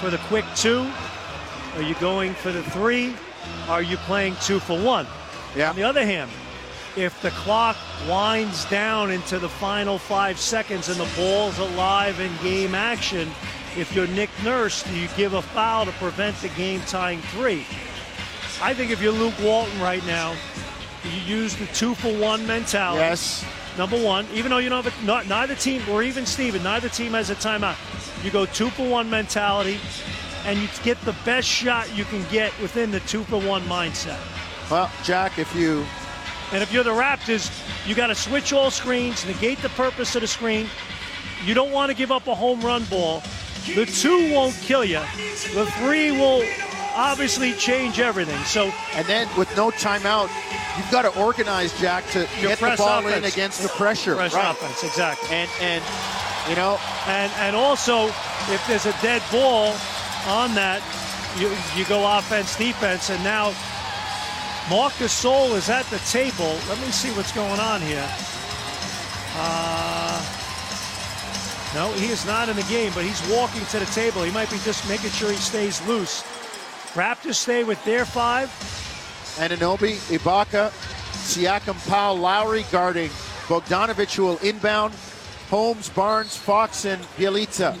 for 0.00 0.10
the 0.10 0.18
quick 0.18 0.44
two? 0.54 0.90
Are 1.76 1.82
you 1.82 1.94
going 1.96 2.34
for 2.34 2.52
the 2.52 2.62
three? 2.62 3.14
Are 3.68 3.82
you 3.82 3.96
playing 3.98 4.36
two 4.42 4.60
for 4.60 4.80
one? 4.80 5.06
Yeah. 5.54 5.70
On 5.70 5.76
the 5.76 5.82
other 5.82 6.04
hand, 6.04 6.30
if 6.96 7.20
the 7.22 7.30
clock 7.30 7.76
winds 8.08 8.64
down 8.66 9.10
into 9.10 9.38
the 9.38 9.48
final 9.48 9.98
five 9.98 10.38
seconds 10.38 10.88
and 10.88 10.98
the 10.98 11.08
ball's 11.16 11.58
alive 11.58 12.20
in 12.20 12.30
game 12.42 12.74
action, 12.74 13.30
if 13.76 13.94
you're 13.94 14.06
Nick 14.08 14.30
Nurse, 14.42 14.82
do 14.82 14.96
you 14.96 15.08
give 15.16 15.34
a 15.34 15.42
foul 15.42 15.84
to 15.84 15.92
prevent 15.92 16.36
the 16.38 16.48
game 16.50 16.80
tying 16.82 17.20
three? 17.32 17.66
I 18.62 18.72
think 18.74 18.90
if 18.90 19.02
you're 19.02 19.12
Luke 19.12 19.34
Walton 19.42 19.78
right 19.80 20.04
now, 20.06 20.34
you 21.04 21.36
use 21.36 21.54
the 21.56 21.66
two 21.66 21.94
for 21.94 22.12
one 22.18 22.46
mentality. 22.46 23.00
Yes. 23.00 23.44
Number 23.76 24.02
one, 24.02 24.26
even 24.32 24.50
though 24.50 24.58
you 24.58 24.70
don't 24.70 24.82
have 24.82 25.02
a, 25.02 25.06
not, 25.06 25.26
neither 25.28 25.54
team, 25.54 25.82
or 25.90 26.02
even 26.02 26.24
Steven, 26.24 26.62
neither 26.62 26.88
team 26.88 27.12
has 27.12 27.28
a 27.28 27.34
timeout. 27.34 27.76
You 28.24 28.30
go 28.30 28.46
two 28.46 28.70
for 28.70 28.88
one 28.88 29.10
mentality, 29.10 29.78
and 30.46 30.58
you 30.58 30.68
get 30.82 30.98
the 31.02 31.14
best 31.26 31.46
shot 31.46 31.94
you 31.94 32.04
can 32.06 32.24
get 32.30 32.58
within 32.60 32.90
the 32.90 33.00
two 33.00 33.24
for 33.24 33.38
one 33.40 33.62
mindset. 33.64 34.18
Well, 34.70 34.90
Jack, 35.04 35.38
if 35.38 35.54
you 35.54 35.84
And 36.52 36.62
if 36.62 36.72
you're 36.72 36.84
the 36.84 36.90
Raptors, 36.90 37.50
you 37.86 37.94
got 37.94 38.06
to 38.06 38.14
switch 38.14 38.52
all 38.52 38.70
screens, 38.70 39.26
negate 39.26 39.60
the 39.62 39.68
purpose 39.70 40.14
of 40.14 40.20
the 40.22 40.28
screen. 40.28 40.68
You 41.44 41.54
don't 41.54 41.72
want 41.72 41.90
to 41.90 41.96
give 41.96 42.12
up 42.12 42.26
a 42.28 42.34
home 42.34 42.60
run 42.60 42.84
ball. 42.84 43.22
The 43.74 43.86
two 43.86 44.32
won't 44.32 44.54
kill 44.56 44.84
you. 44.84 45.00
The 45.54 45.66
three 45.78 46.12
will 46.12 46.42
obviously 46.94 47.52
change 47.54 48.00
everything. 48.00 48.42
So 48.44 48.72
and 48.94 49.06
then 49.06 49.28
with 49.36 49.54
no 49.56 49.70
timeout, 49.70 50.30
you've 50.76 50.90
got 50.90 51.02
to 51.02 51.20
organize 51.20 51.78
Jack 51.80 52.06
to 52.10 52.26
get 52.40 52.58
the 52.58 52.74
ball 52.78 53.06
in 53.06 53.24
against 53.24 53.62
the 53.62 53.68
pressure. 53.70 54.14
press 54.14 54.34
Right. 54.34 54.50
offense, 54.50 54.82
exactly. 54.84 55.28
And 55.30 55.50
and 55.60 55.84
you 56.48 56.56
know, 56.56 56.78
And 57.06 57.30
and 57.38 57.56
also, 57.56 58.06
if 58.06 58.62
there's 58.68 58.86
a 58.86 58.94
dead 59.02 59.22
ball 59.32 59.74
on 60.26 60.54
that, 60.54 60.80
you 61.38 61.50
you 61.76 61.84
go 61.86 62.06
offense 62.18 62.56
defense, 62.56 63.10
and 63.10 63.22
now 63.24 63.52
Marc 64.70 64.92
Gasol 64.94 65.54
is 65.54 65.68
at 65.68 65.84
the 65.86 65.98
table. 66.10 66.56
Let 66.68 66.80
me 66.80 66.90
see 66.90 67.10
what's 67.10 67.32
going 67.32 67.60
on 67.60 67.80
here. 67.82 68.08
Uh, 69.38 70.22
no, 71.74 71.92
he 71.92 72.08
is 72.08 72.24
not 72.26 72.48
in 72.48 72.56
the 72.56 72.62
game, 72.64 72.92
but 72.94 73.04
he's 73.04 73.20
walking 73.28 73.64
to 73.66 73.78
the 73.78 73.86
table. 73.86 74.22
He 74.22 74.30
might 74.30 74.50
be 74.50 74.58
just 74.58 74.88
making 74.88 75.10
sure 75.10 75.30
he 75.30 75.36
stays 75.36 75.86
loose. 75.86 76.22
Raptors 76.94 77.34
stay 77.34 77.64
with 77.64 77.82
their 77.84 78.04
five. 78.04 78.48
Anunoby, 79.36 79.96
Ibaka, 80.16 80.70
Siakam, 81.26 81.76
Powell, 81.88 82.16
Lowry 82.16 82.64
guarding 82.72 83.10
Bogdanovich 83.48 84.14
who 84.16 84.24
will 84.24 84.38
inbound. 84.38 84.94
Holmes, 85.50 85.90
Barnes, 85.90 86.36
Fox, 86.36 86.86
and 86.86 87.02
Bjelica. 87.16 87.76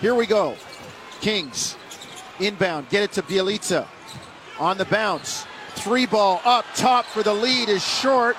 Here 0.00 0.14
we 0.14 0.26
go. 0.26 0.56
Kings 1.20 1.76
inbound, 2.40 2.88
get 2.88 3.02
it 3.02 3.12
to 3.12 3.22
Bjelica. 3.22 3.86
On 4.58 4.78
the 4.78 4.84
bounce. 4.86 5.44
Three 5.74 6.06
ball 6.06 6.40
up 6.44 6.64
top 6.74 7.04
for 7.04 7.22
the 7.22 7.32
lead 7.32 7.68
is 7.68 7.84
short. 7.84 8.36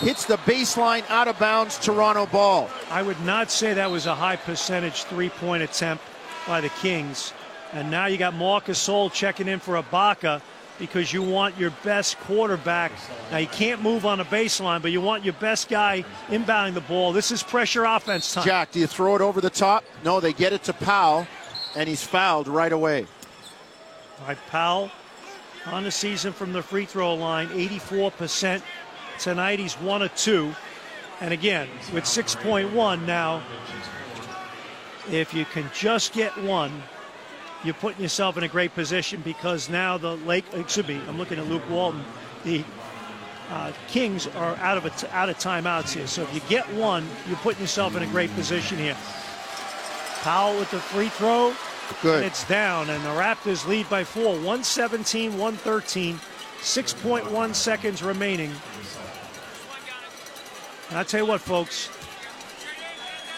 Hits 0.00 0.24
the 0.24 0.38
baseline 0.38 1.08
out 1.10 1.28
of 1.28 1.38
bounds, 1.38 1.78
Toronto 1.78 2.24
ball. 2.24 2.70
I 2.90 3.02
would 3.02 3.20
not 3.20 3.50
say 3.50 3.74
that 3.74 3.90
was 3.90 4.06
a 4.06 4.14
high 4.14 4.36
percentage 4.36 5.04
three 5.04 5.28
point 5.28 5.62
attempt 5.62 6.02
by 6.46 6.62
the 6.62 6.70
Kings. 6.70 7.34
And 7.74 7.90
now 7.90 8.06
you 8.06 8.16
got 8.16 8.32
Marc 8.32 8.64
Gasol 8.64 9.12
checking 9.12 9.46
in 9.46 9.60
for 9.60 9.80
Ibaka 9.80 10.40
because 10.78 11.12
you 11.12 11.22
want 11.22 11.58
your 11.58 11.70
best 11.84 12.18
quarterback. 12.20 12.92
Now 13.30 13.36
you 13.36 13.46
can't 13.46 13.82
move 13.82 14.06
on 14.06 14.20
a 14.20 14.24
baseline, 14.24 14.80
but 14.80 14.90
you 14.90 15.02
want 15.02 15.22
your 15.22 15.34
best 15.34 15.68
guy 15.68 16.02
inbounding 16.28 16.72
the 16.72 16.80
ball. 16.80 17.12
This 17.12 17.30
is 17.30 17.42
pressure 17.42 17.84
offense 17.84 18.32
time. 18.32 18.46
Jack, 18.46 18.72
do 18.72 18.80
you 18.80 18.86
throw 18.86 19.16
it 19.16 19.20
over 19.20 19.42
the 19.42 19.50
top? 19.50 19.84
No, 20.02 20.18
they 20.18 20.32
get 20.32 20.54
it 20.54 20.62
to 20.62 20.72
Powell, 20.72 21.26
and 21.76 21.86
he's 21.86 22.02
fouled 22.02 22.48
right 22.48 22.72
away. 22.72 23.06
All 24.20 24.28
right, 24.28 24.38
Powell 24.48 24.90
on 25.66 25.84
the 25.84 25.90
season 25.90 26.32
from 26.32 26.54
the 26.54 26.62
free 26.62 26.86
throw 26.86 27.14
line, 27.14 27.48
84%. 27.48 28.62
Tonight 29.20 29.58
he's 29.58 29.74
one 29.74 30.00
of 30.02 30.14
two. 30.16 30.54
And 31.20 31.34
again, 31.34 31.68
with 31.92 32.04
6.1 32.04 33.06
now, 33.06 33.42
if 35.10 35.34
you 35.34 35.44
can 35.44 35.70
just 35.74 36.14
get 36.14 36.36
one, 36.42 36.82
you're 37.62 37.74
putting 37.74 38.00
yourself 38.00 38.38
in 38.38 38.44
a 38.44 38.48
great 38.48 38.74
position 38.74 39.20
because 39.22 39.68
now 39.68 39.98
the 39.98 40.16
Lake, 40.16 40.46
excuse 40.54 40.88
me, 40.88 41.00
I'm 41.06 41.18
looking 41.18 41.38
at 41.38 41.46
Luke 41.46 41.68
Walton. 41.68 42.02
The 42.44 42.64
uh, 43.50 43.72
Kings 43.88 44.26
are 44.28 44.56
out 44.56 44.78
of 44.78 44.86
a, 44.86 45.14
out 45.14 45.28
of 45.28 45.36
timeouts 45.36 45.92
here. 45.92 46.06
So 46.06 46.22
if 46.22 46.32
you 46.32 46.40
get 46.48 46.66
one, 46.72 47.06
you're 47.28 47.36
putting 47.38 47.60
yourself 47.60 47.94
in 47.96 48.02
a 48.02 48.06
great 48.06 48.34
position 48.34 48.78
here. 48.78 48.96
Powell 50.22 50.58
with 50.58 50.70
the 50.70 50.78
free 50.78 51.08
throw. 51.08 51.54
Good. 52.02 52.18
And 52.18 52.24
it's 52.24 52.46
down, 52.46 52.88
and 52.88 53.04
the 53.04 53.08
Raptors 53.08 53.66
lead 53.66 53.90
by 53.90 54.04
four 54.04 54.34
117, 54.34 55.32
113, 55.32 56.20
6.1 56.60 57.54
seconds 57.54 58.02
remaining. 58.02 58.52
And 60.90 60.98
I 60.98 61.04
tell 61.04 61.20
you 61.20 61.26
what, 61.26 61.40
folks, 61.40 61.88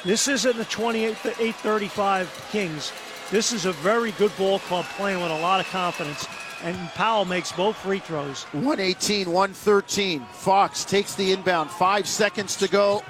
this 0.05 0.27
isn't 0.27 0.57
the 0.57 0.65
28 0.65 1.17
to 1.23 1.29
835 1.29 2.49
Kings. 2.51 2.93
This 3.31 3.53
is 3.53 3.67
a 3.67 3.73
very 3.73 4.13
good 4.13 4.33
ball 4.37 4.59
club 4.61 4.85
playing 4.97 5.23
with 5.23 5.31
a 5.31 5.41
lot 5.41 5.61
of 5.61 5.67
confidence. 5.67 6.27
And 6.63 6.77
Powell 6.91 7.25
makes 7.25 7.53
both 7.53 7.77
free 7.77 7.99
throws. 7.99 8.45
118, 8.53 9.31
113. 9.31 10.25
Fox 10.33 10.85
takes 10.85 11.15
the 11.15 11.33
inbound. 11.33 11.71
Five 11.71 12.07
seconds 12.07 12.57
to 12.57 12.69
go. 12.69 13.03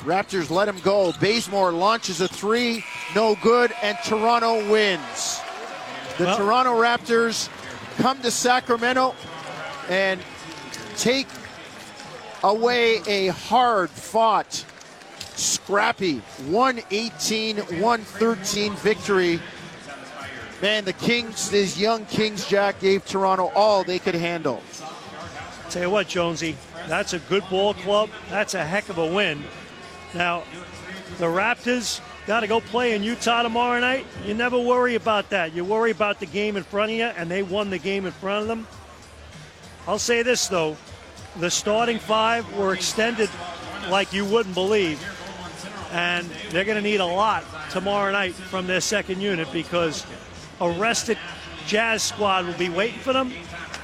Raptors 0.00 0.50
let 0.50 0.68
him 0.68 0.78
go. 0.80 1.12
Bazemore 1.20 1.72
launches 1.72 2.20
a 2.20 2.28
three. 2.28 2.84
No 3.14 3.36
good. 3.42 3.72
And 3.82 3.96
Toronto 4.04 4.70
wins. 4.70 5.40
The 6.18 6.24
Well- 6.24 6.36
Toronto 6.36 6.80
Raptors 6.80 7.48
come 7.98 8.20
to 8.22 8.30
Sacramento 8.30 9.14
and 9.88 10.20
take 10.96 11.26
away 12.44 13.00
a 13.06 13.28
hard 13.28 13.88
fought, 13.90 14.64
scrappy 15.34 16.18
118 16.46 17.56
113 17.56 18.74
victory. 18.74 19.40
Man, 20.62 20.84
the 20.84 20.92
Kings, 20.92 21.50
these 21.50 21.80
young 21.80 22.04
Kings, 22.06 22.46
Jack, 22.46 22.80
gave 22.80 23.04
Toronto 23.04 23.50
all 23.54 23.82
they 23.82 23.98
could 23.98 24.14
handle. 24.14 24.62
Tell 25.70 25.82
you 25.82 25.90
what, 25.90 26.06
Jonesy, 26.06 26.56
that's 26.86 27.14
a 27.14 27.18
good 27.18 27.42
ball 27.50 27.74
club. 27.74 28.10
That's 28.30 28.54
a 28.54 28.64
heck 28.64 28.88
of 28.88 28.98
a 28.98 29.06
win. 29.12 29.42
Now, 30.14 30.44
the 31.18 31.26
Raptors 31.26 32.00
got 32.26 32.40
to 32.40 32.46
go 32.46 32.60
play 32.60 32.94
in 32.94 33.02
Utah 33.02 33.42
tomorrow 33.42 33.80
night. 33.80 34.06
You 34.24 34.34
never 34.34 34.58
worry 34.58 34.94
about 34.94 35.30
that. 35.30 35.54
You 35.54 35.64
worry 35.64 35.90
about 35.90 36.20
the 36.20 36.26
game 36.26 36.56
in 36.56 36.62
front 36.62 36.92
of 36.92 36.96
you, 36.98 37.04
and 37.04 37.30
they 37.30 37.42
won 37.42 37.70
the 37.70 37.78
game 37.78 38.06
in 38.06 38.12
front 38.12 38.42
of 38.42 38.48
them. 38.48 38.66
I'll 39.88 39.98
say 39.98 40.22
this, 40.22 40.46
though 40.46 40.76
the 41.36 41.50
starting 41.50 41.98
five 41.98 42.50
were 42.56 42.74
extended 42.74 43.30
like 43.90 44.12
you 44.12 44.24
wouldn't 44.24 44.54
believe. 44.54 45.02
And 45.92 46.28
they're 46.50 46.64
going 46.64 46.76
to 46.76 46.82
need 46.82 47.00
a 47.00 47.06
lot 47.06 47.44
tomorrow 47.70 48.10
night 48.12 48.34
from 48.34 48.66
their 48.66 48.80
second 48.80 49.20
unit 49.20 49.50
because 49.52 50.06
a 50.60 50.70
rested 50.70 51.18
Jazz 51.66 52.02
squad 52.02 52.46
will 52.46 52.54
be 52.54 52.68
waiting 52.68 52.98
for 53.00 53.12
them. 53.12 53.32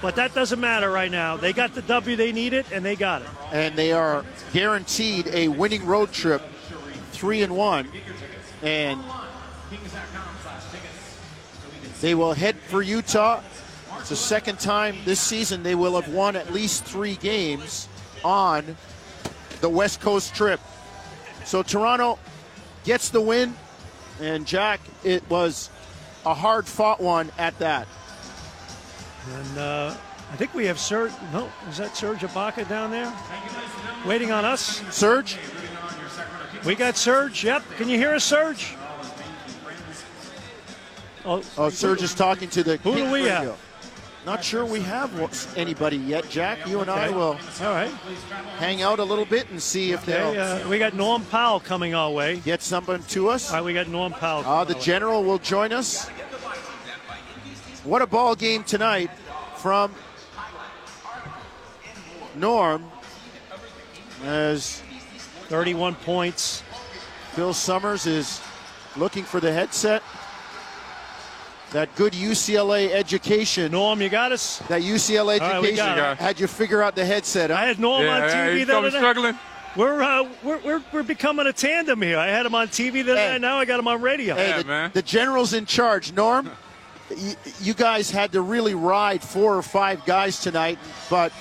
But 0.03 0.17
that 0.17 0.35
doesn't 0.35 0.61
matter 0.61 0.91
right 0.91 1.11
now. 1.11 1.37
They 1.37 1.53
got 1.53 1.75
the 1.75 1.83
W 1.83 2.17
they 2.17 2.33
needed, 2.33 2.65
and 2.73 2.85
they 2.85 2.97
got 2.97 3.23
it. 3.23 3.29
and 3.53 3.77
they 3.77 3.93
are 3.93 4.25
guaranteed 4.53 5.27
a 5.29 5.49
winning 5.49 5.85
road 5.85 6.11
trip, 6.11 6.43
three 7.13 7.43
and 7.43 7.55
one, 7.55 7.87
and 8.63 8.99
they 12.01 12.15
will 12.15 12.33
head 12.33 12.57
for 12.57 12.81
Utah. 12.81 13.43
It's 13.99 14.09
the 14.09 14.17
second 14.17 14.59
time 14.61 14.97
this 15.05 15.21
season 15.21 15.63
they 15.63 15.75
will 15.75 16.01
have 16.01 16.13
won 16.13 16.37
at 16.37 16.53
least 16.53 16.85
three 16.85 17.17
games 17.17 17.89
on 18.25 18.77
the 19.61 19.69
West 19.69 20.01
Coast 20.01 20.35
trip. 20.35 20.61
So 21.45 21.63
Toronto 21.63 22.19
gets 22.85 23.11
the 23.11 23.21
win, 23.21 23.55
and 24.21 24.47
Jack, 24.47 24.81
it 25.05 25.29
was 25.29 25.69
a 26.25 26.35
hard 26.35 26.67
fought 26.67 27.01
one 27.01 27.31
at 27.39 27.59
that. 27.59 27.87
And 29.35 29.59
uh, 29.59 29.95
I 30.33 30.37
think 30.37 30.55
we 30.55 30.67
have 30.67 30.79
Serge. 30.79 31.13
No, 31.33 31.51
is 31.69 31.77
that 31.77 31.97
Serge 31.97 32.21
Ibaka 32.21 32.69
down 32.69 32.91
there? 32.91 33.13
Waiting 34.07 34.31
on 34.33 34.45
us? 34.45 34.83
Serge, 34.95 35.37
We 36.65 36.75
got 36.75 36.97
Serge. 36.97 37.45
Yep. 37.45 37.63
Can 37.77 37.89
you 37.89 37.99
hear 37.99 38.15
us, 38.15 38.25
Serge? 38.25 38.75
Oh, 41.25 41.43
oh, 41.59 41.69
Serge 41.69 42.03
is 42.03 42.15
talking 42.15 42.49
to 42.51 42.63
the 42.63 42.77
Who 42.79 42.95
do 42.95 43.05
we 43.11 43.21
Radio. 43.21 43.29
have? 43.29 43.59
Not 44.27 44.45
sure 44.45 44.67
we 44.67 44.81
have 44.81 45.11
anybody 45.57 45.97
yet, 45.97 46.29
Jack. 46.29 46.67
You 46.69 46.81
and 46.81 46.91
I 46.91 47.09
will 47.09 47.39
All 47.63 47.73
right. 47.73 47.91
hang 48.59 48.83
out 48.83 48.99
a 48.99 49.05
little 49.05 49.25
bit 49.25 49.49
and 49.51 49.61
see 49.61 49.93
if 49.93 50.03
Okay, 50.03 50.13
they'll 50.13 50.67
uh, 50.67 50.69
we 50.69 50.79
got 50.79 50.95
Norm 50.95 51.25
Powell 51.27 51.59
coming 51.59 51.95
our 51.95 52.11
way. 52.11 52.37
get 52.41 52.61
someone 52.61 53.03
to 53.05 53.31
us. 53.31 53.49
All 53.51 53.57
right, 53.57 53.65
we 53.65 53.73
got 53.73 53.89
Norm 53.89 54.13
Powell. 54.13 54.45
Uh, 54.45 54.65
the 54.65 54.75
our 54.75 54.79
way. 54.79 54.85
general 54.85 55.25
will 55.25 55.39
join 55.39 55.73
us. 55.73 56.09
What 57.83 58.03
a 58.03 58.07
ball 58.07 58.35
game 58.35 58.63
tonight 58.63 59.11
from 59.57 59.95
Norm 62.37 62.85
as 64.25 64.83
31 65.49 65.95
points. 65.95 66.63
Phil 67.33 67.55
Summers 67.55 68.07
is 68.07 68.41
looking 68.97 69.25
for 69.25 69.41
the 69.41 69.51
headset. 69.51 70.03
That 71.73 71.95
good 71.95 72.13
UCLA 72.15 72.91
education. 72.93 73.71
Norm, 73.73 74.03
you 74.03 74.09
got 74.09 74.33
us? 74.33 74.59
That 74.69 74.83
UCLA 74.83 75.41
All 75.41 75.49
right, 75.49 75.63
we 75.63 75.69
education 75.69 75.97
got 75.97 76.13
it. 76.13 76.19
had 76.19 76.41
you 76.41 76.47
figure 76.49 76.83
out 76.83 76.97
the 76.97 77.05
headset. 77.05 77.51
huh? 77.51 77.57
I 77.57 77.67
had 77.67 77.79
Norm 77.79 78.07
on 78.09 78.23
TV 78.23 78.67
the 78.67 78.77
other 78.77 78.91
day. 78.91 78.97
struggling. 78.97 79.39
We're, 79.77 80.03
uh, 80.03 80.29
we're, 80.43 80.59
we're, 80.59 80.83
we're 80.93 81.03
becoming 81.05 81.47
a 81.47 81.53
tandem 81.53 82.03
here. 82.03 82.19
I 82.19 82.27
had 82.27 82.45
him 82.45 82.57
on 82.57 82.67
TV 82.69 83.05
the 83.05 83.13
other 83.13 83.17
Hey. 83.21 83.29
night. 83.33 83.41
Now 83.41 83.59
I 83.59 83.65
got 83.67 83.79
him 83.79 83.87
on 83.87 84.03
radio. 84.03 84.35
Hey, 84.35 84.49
Yeah, 84.49 84.59
the, 84.59 84.65
man. 84.65 84.91
the 84.93 85.03
general's 85.03 85.53
in 85.53 85.65
charge. 85.65 86.13
Norm, 86.13 86.51
y- 87.09 87.37
you 87.61 87.73
guys 87.75 88.11
had 88.11 88.33
to 88.33 88.41
really 88.43 88.75
ride 88.75 89.23
four 89.23 89.57
or 89.57 89.63
five 89.63 90.05
guys 90.05 90.41
tonight, 90.41 90.77
but 91.09 91.33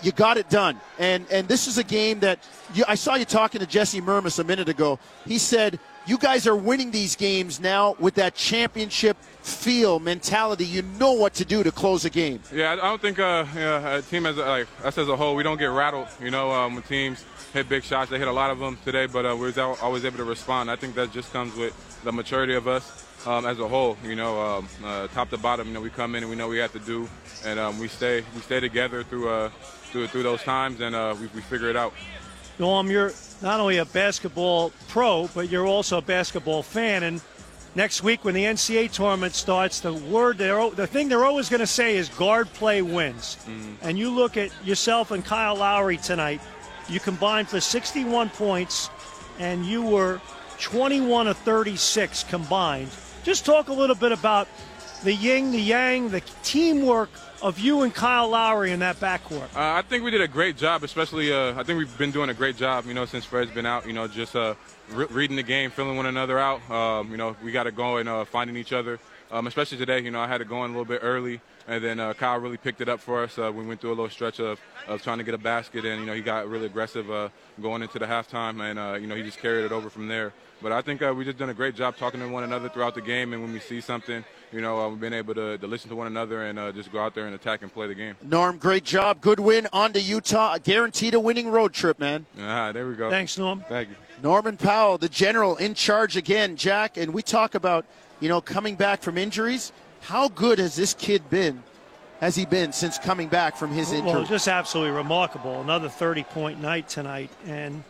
you 0.00 0.10
got 0.10 0.38
it 0.38 0.48
done. 0.48 0.80
And 0.98 1.26
and 1.30 1.46
this 1.46 1.66
is 1.68 1.76
a 1.76 1.84
game 1.84 2.20
that 2.20 2.38
you, 2.74 2.82
I 2.88 2.94
saw 2.94 3.14
you 3.14 3.26
talking 3.26 3.60
to 3.60 3.66
Jesse 3.66 4.00
Mermuys 4.00 4.38
a 4.38 4.44
minute 4.44 4.70
ago. 4.70 4.98
He 5.26 5.36
said 5.36 5.78
you 6.06 6.18
guys 6.18 6.46
are 6.46 6.56
winning 6.56 6.90
these 6.92 7.16
games 7.16 7.60
now 7.60 7.96
with 7.98 8.14
that 8.14 8.34
championship 8.34 9.16
feel 9.42 9.98
mentality. 9.98 10.64
You 10.64 10.82
know 10.98 11.12
what 11.12 11.34
to 11.34 11.44
do 11.44 11.62
to 11.62 11.72
close 11.72 12.04
a 12.04 12.10
game. 12.10 12.40
Yeah, 12.52 12.72
I 12.72 12.76
don't 12.76 13.02
think 13.02 13.18
uh, 13.18 13.44
yeah, 13.54 13.96
a 13.96 14.02
team 14.02 14.26
as 14.26 14.36
like 14.36 14.68
us 14.84 14.96
as 14.98 15.08
a 15.08 15.16
whole, 15.16 15.34
we 15.34 15.42
don't 15.42 15.58
get 15.58 15.66
rattled. 15.66 16.08
You 16.20 16.30
know, 16.30 16.50
um, 16.52 16.74
when 16.74 16.82
teams 16.84 17.24
hit 17.52 17.68
big 17.68 17.82
shots, 17.82 18.10
they 18.10 18.18
hit 18.18 18.28
a 18.28 18.32
lot 18.32 18.50
of 18.50 18.58
them 18.58 18.78
today, 18.84 19.06
but 19.06 19.26
uh, 19.26 19.36
we 19.36 19.52
are 19.52 19.76
always 19.82 20.04
able 20.04 20.18
to 20.18 20.24
respond. 20.24 20.70
I 20.70 20.76
think 20.76 20.94
that 20.94 21.12
just 21.12 21.32
comes 21.32 21.54
with 21.56 21.74
the 22.04 22.12
maturity 22.12 22.54
of 22.54 22.68
us. 22.68 23.04
Um, 23.26 23.44
as 23.44 23.58
a 23.58 23.66
whole, 23.66 23.96
you 24.04 24.14
know, 24.14 24.40
um, 24.40 24.68
uh, 24.84 25.08
top 25.08 25.30
to 25.30 25.38
bottom, 25.38 25.66
you 25.66 25.74
know, 25.74 25.80
we 25.80 25.90
come 25.90 26.14
in 26.14 26.22
and 26.22 26.30
we 26.30 26.36
know 26.36 26.46
we 26.46 26.58
have 26.58 26.70
to 26.74 26.78
do, 26.78 27.08
and 27.44 27.58
um, 27.58 27.76
we 27.80 27.88
stay 27.88 28.22
we 28.36 28.40
stay 28.40 28.60
together 28.60 29.02
through 29.02 29.28
uh, 29.28 29.48
through 29.90 30.06
through 30.06 30.22
those 30.22 30.42
times, 30.44 30.80
and 30.80 30.94
uh, 30.94 31.12
we, 31.20 31.26
we 31.34 31.40
figure 31.40 31.68
it 31.68 31.74
out. 31.74 31.92
Norm, 32.60 32.88
you're 32.88 33.12
not 33.42 33.60
only 33.60 33.78
a 33.78 33.84
basketball 33.84 34.72
pro, 34.88 35.28
but 35.34 35.50
you're 35.50 35.66
also 35.66 35.98
a 35.98 36.02
basketball 36.02 36.62
fan. 36.62 37.02
And 37.02 37.20
next 37.74 38.02
week, 38.02 38.24
when 38.24 38.34
the 38.34 38.44
NCAA 38.44 38.90
tournament 38.90 39.34
starts, 39.34 39.80
the 39.80 39.92
word 39.92 40.38
they're, 40.38 40.70
the 40.70 40.86
thing 40.86 41.08
they're 41.08 41.24
always 41.24 41.48
going 41.48 41.60
to 41.60 41.66
say 41.66 41.96
is 41.96 42.08
guard 42.10 42.52
play 42.54 42.82
wins. 42.82 43.36
Mm. 43.46 43.76
And 43.82 43.98
you 43.98 44.10
look 44.10 44.36
at 44.36 44.50
yourself 44.64 45.10
and 45.10 45.24
Kyle 45.24 45.56
Lowry 45.56 45.98
tonight. 45.98 46.40
You 46.88 47.00
combined 47.00 47.48
for 47.48 47.60
61 47.60 48.30
points, 48.30 48.90
and 49.38 49.66
you 49.66 49.82
were 49.82 50.20
21 50.60 51.26
of 51.26 51.36
36 51.38 52.24
combined. 52.24 52.90
Just 53.24 53.44
talk 53.44 53.68
a 53.68 53.72
little 53.72 53.96
bit 53.96 54.12
about 54.12 54.48
the 55.02 55.12
yin, 55.12 55.50
the 55.50 55.60
yang, 55.60 56.10
the 56.10 56.22
teamwork 56.42 57.10
of 57.42 57.58
you 57.58 57.82
and 57.82 57.94
Kyle 57.94 58.28
Lowry 58.28 58.72
in 58.72 58.80
that 58.80 58.96
backcourt? 58.96 59.54
Uh, 59.54 59.78
I 59.78 59.82
think 59.82 60.04
we 60.04 60.10
did 60.10 60.20
a 60.20 60.28
great 60.28 60.56
job, 60.56 60.82
especially 60.82 61.32
uh, 61.32 61.58
I 61.58 61.62
think 61.62 61.78
we've 61.78 61.98
been 61.98 62.10
doing 62.10 62.30
a 62.30 62.34
great 62.34 62.56
job, 62.56 62.86
you 62.86 62.94
know, 62.94 63.04
since 63.06 63.24
Fred's 63.24 63.50
been 63.50 63.66
out, 63.66 63.86
you 63.86 63.92
know, 63.92 64.08
just 64.08 64.34
uh, 64.34 64.54
re- 64.92 65.06
reading 65.10 65.36
the 65.36 65.42
game, 65.42 65.70
filling 65.70 65.96
one 65.96 66.06
another 66.06 66.38
out. 66.38 66.68
Um, 66.70 67.10
you 67.10 67.16
know, 67.16 67.36
we 67.42 67.52
got 67.52 67.64
to 67.64 67.72
go 67.72 67.98
and 67.98 68.08
uh, 68.08 68.24
finding 68.24 68.56
each 68.56 68.72
other, 68.72 68.98
um, 69.30 69.46
especially 69.46 69.78
today, 69.78 70.00
you 70.00 70.10
know, 70.10 70.20
I 70.20 70.26
had 70.26 70.38
to 70.38 70.44
go 70.44 70.64
in 70.64 70.70
a 70.70 70.74
little 70.74 70.84
bit 70.84 71.00
early. 71.02 71.40
And 71.68 71.82
then 71.82 71.98
uh, 71.98 72.14
Kyle 72.14 72.38
really 72.38 72.58
picked 72.58 72.80
it 72.80 72.88
up 72.88 73.00
for 73.00 73.24
us. 73.24 73.38
Uh, 73.38 73.50
we 73.52 73.66
went 73.66 73.80
through 73.80 73.90
a 73.90 73.98
little 73.98 74.08
stretch 74.08 74.38
of, 74.38 74.60
of 74.86 75.02
trying 75.02 75.18
to 75.18 75.24
get 75.24 75.34
a 75.34 75.38
basket, 75.38 75.84
and 75.84 76.00
you 76.00 76.06
know 76.06 76.14
he 76.14 76.22
got 76.22 76.48
really 76.48 76.66
aggressive 76.66 77.06
going 77.60 77.82
into 77.82 77.98
the 77.98 78.06
halftime, 78.06 78.60
and 78.60 79.02
you 79.02 79.08
know 79.08 79.16
he 79.16 79.24
just 79.24 79.40
carried 79.40 79.64
it 79.64 79.72
over 79.72 79.90
from 79.90 80.06
there. 80.06 80.32
But 80.62 80.72
I 80.72 80.80
think 80.80 81.00
we 81.00 81.24
just 81.24 81.38
done 81.38 81.50
a 81.50 81.54
great 81.54 81.74
job 81.74 81.96
talking 81.96 82.20
to 82.20 82.28
one 82.28 82.44
another 82.44 82.68
throughout 82.68 82.94
the 82.94 83.02
game, 83.02 83.32
and 83.32 83.42
when 83.42 83.52
we 83.52 83.60
see 83.60 83.80
something, 83.80 84.24
you 84.52 84.60
know, 84.60 84.80
uh, 84.80 84.88
we've 84.88 85.00
been 85.00 85.12
able 85.12 85.34
to, 85.34 85.58
to, 85.58 85.66
listen 85.66 85.90
to 85.90 85.96
one 85.96 86.06
another 86.06 86.44
and 86.44 86.58
uh, 86.58 86.72
just 86.72 86.92
go 86.92 87.00
out 87.00 87.14
there 87.14 87.26
and 87.26 87.34
attack 87.34 87.62
and 87.62 87.72
play 87.72 87.86
the 87.86 87.94
game. 87.94 88.14
Norm, 88.22 88.56
great 88.58 88.84
job. 88.84 89.20
Good 89.20 89.40
win 89.40 89.68
on 89.72 89.92
to 89.92 90.00
Utah. 90.00 90.56
Guaranteed 90.58 91.14
a 91.14 91.20
winning 91.20 91.48
road 91.48 91.72
trip, 91.72 91.98
man. 91.98 92.26
Ah, 92.40 92.72
there 92.72 92.88
we 92.88 92.94
go. 92.94 93.10
Thanks, 93.10 93.36
Norm. 93.36 93.64
Thank 93.68 93.90
you. 93.90 93.96
Norman 94.22 94.56
Powell, 94.56 94.98
the 94.98 95.08
general 95.08 95.56
in 95.56 95.74
charge 95.74 96.16
again, 96.16 96.56
Jack. 96.56 96.96
And 96.96 97.12
we 97.12 97.22
talk 97.22 97.54
about, 97.54 97.84
you 98.20 98.28
know, 98.28 98.40
coming 98.40 98.76
back 98.76 99.02
from 99.02 99.18
injuries. 99.18 99.72
How 100.00 100.28
good 100.28 100.58
has 100.58 100.76
this 100.76 100.94
kid 100.94 101.28
been? 101.28 101.62
Has 102.20 102.34
he 102.34 102.46
been 102.46 102.72
since 102.72 102.98
coming 102.98 103.28
back 103.28 103.56
from 103.56 103.70
his 103.70 103.92
injury? 103.92 104.12
Well, 104.12 104.24
just 104.24 104.48
absolutely 104.48 104.96
remarkable. 104.96 105.60
Another 105.60 105.88
30 105.88 106.22
point 106.24 106.62
night 106.62 106.88
tonight. 106.88 107.30
And, 107.46 107.84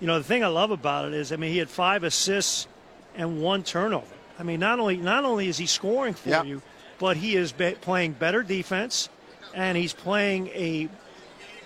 you 0.00 0.06
know, 0.06 0.18
the 0.18 0.24
thing 0.24 0.44
I 0.44 0.48
love 0.48 0.70
about 0.70 1.06
it 1.06 1.14
is, 1.14 1.32
I 1.32 1.36
mean, 1.36 1.52
he 1.52 1.58
had 1.58 1.70
five 1.70 2.04
assists 2.04 2.66
and 3.14 3.40
one 3.40 3.62
turnover. 3.62 4.06
I 4.38 4.42
mean, 4.42 4.60
not 4.60 4.80
only 4.80 4.96
not 4.96 5.24
only 5.24 5.48
is 5.48 5.56
he 5.56 5.66
scoring 5.66 6.14
for 6.14 6.28
yep. 6.28 6.46
you, 6.46 6.62
but 6.98 7.16
he 7.16 7.36
is 7.36 7.52
be- 7.52 7.76
playing 7.80 8.12
better 8.12 8.42
defense, 8.42 9.08
and 9.54 9.76
he's 9.76 9.92
playing 9.92 10.48
a 10.48 10.88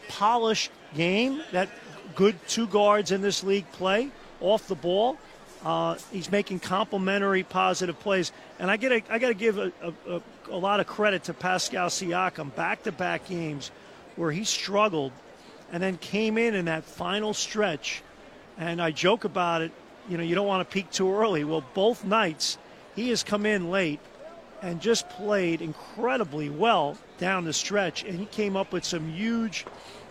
polished 0.08 0.70
game 0.94 1.42
that 1.52 1.68
good 2.14 2.36
two 2.48 2.66
guards 2.66 3.12
in 3.12 3.22
this 3.22 3.42
league 3.42 3.70
play 3.72 4.10
off 4.40 4.68
the 4.68 4.74
ball. 4.74 5.18
Uh, 5.64 5.96
he's 6.12 6.30
making 6.30 6.60
complementary 6.60 7.42
positive 7.42 7.98
plays, 7.98 8.32
and 8.58 8.70
I 8.70 8.76
get 8.76 8.92
I 9.10 9.18
got 9.18 9.28
to 9.28 9.34
give 9.34 9.58
a, 9.58 9.72
a, 10.08 10.22
a, 10.50 10.56
lot 10.56 10.78
of 10.78 10.86
credit 10.86 11.24
to 11.24 11.34
Pascal 11.34 11.88
Siakam. 11.88 12.54
Back-to-back 12.54 13.26
games 13.28 13.72
where 14.14 14.30
he 14.30 14.44
struggled, 14.44 15.10
and 15.72 15.82
then 15.82 15.96
came 15.96 16.38
in 16.38 16.54
in 16.54 16.66
that 16.66 16.84
final 16.84 17.34
stretch. 17.34 18.02
And 18.58 18.82
I 18.82 18.90
joke 18.90 19.24
about 19.24 19.62
it 19.62 19.72
you 20.08 20.16
know, 20.16 20.24
you 20.24 20.34
don't 20.34 20.46
want 20.46 20.68
to 20.68 20.72
peak 20.72 20.90
too 20.90 21.12
early. 21.12 21.44
Well, 21.44 21.64
both 21.74 22.04
nights 22.04 22.58
he 22.96 23.10
has 23.10 23.22
come 23.22 23.46
in 23.46 23.70
late 23.70 24.00
and 24.62 24.80
just 24.80 25.08
played 25.10 25.60
incredibly 25.60 26.48
well 26.48 26.96
down 27.18 27.44
the 27.44 27.52
stretch. 27.52 28.04
And 28.04 28.18
he 28.18 28.26
came 28.26 28.56
up 28.56 28.72
with 28.72 28.84
some 28.84 29.12
huge 29.12 29.66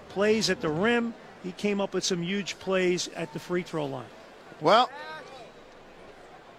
plays 0.10 0.50
at 0.50 0.62
the 0.62 0.70
rim. 0.70 1.14
He 1.44 1.52
came 1.54 1.82
up 1.82 1.94
with 1.94 2.04
some 2.04 2.22
huge 2.22 2.58
plays 2.60 3.10
at 3.16 3.34
the 3.34 3.40
free 3.40 3.64
throw 3.64 3.86
line. 3.86 4.06
Well, 4.62 4.90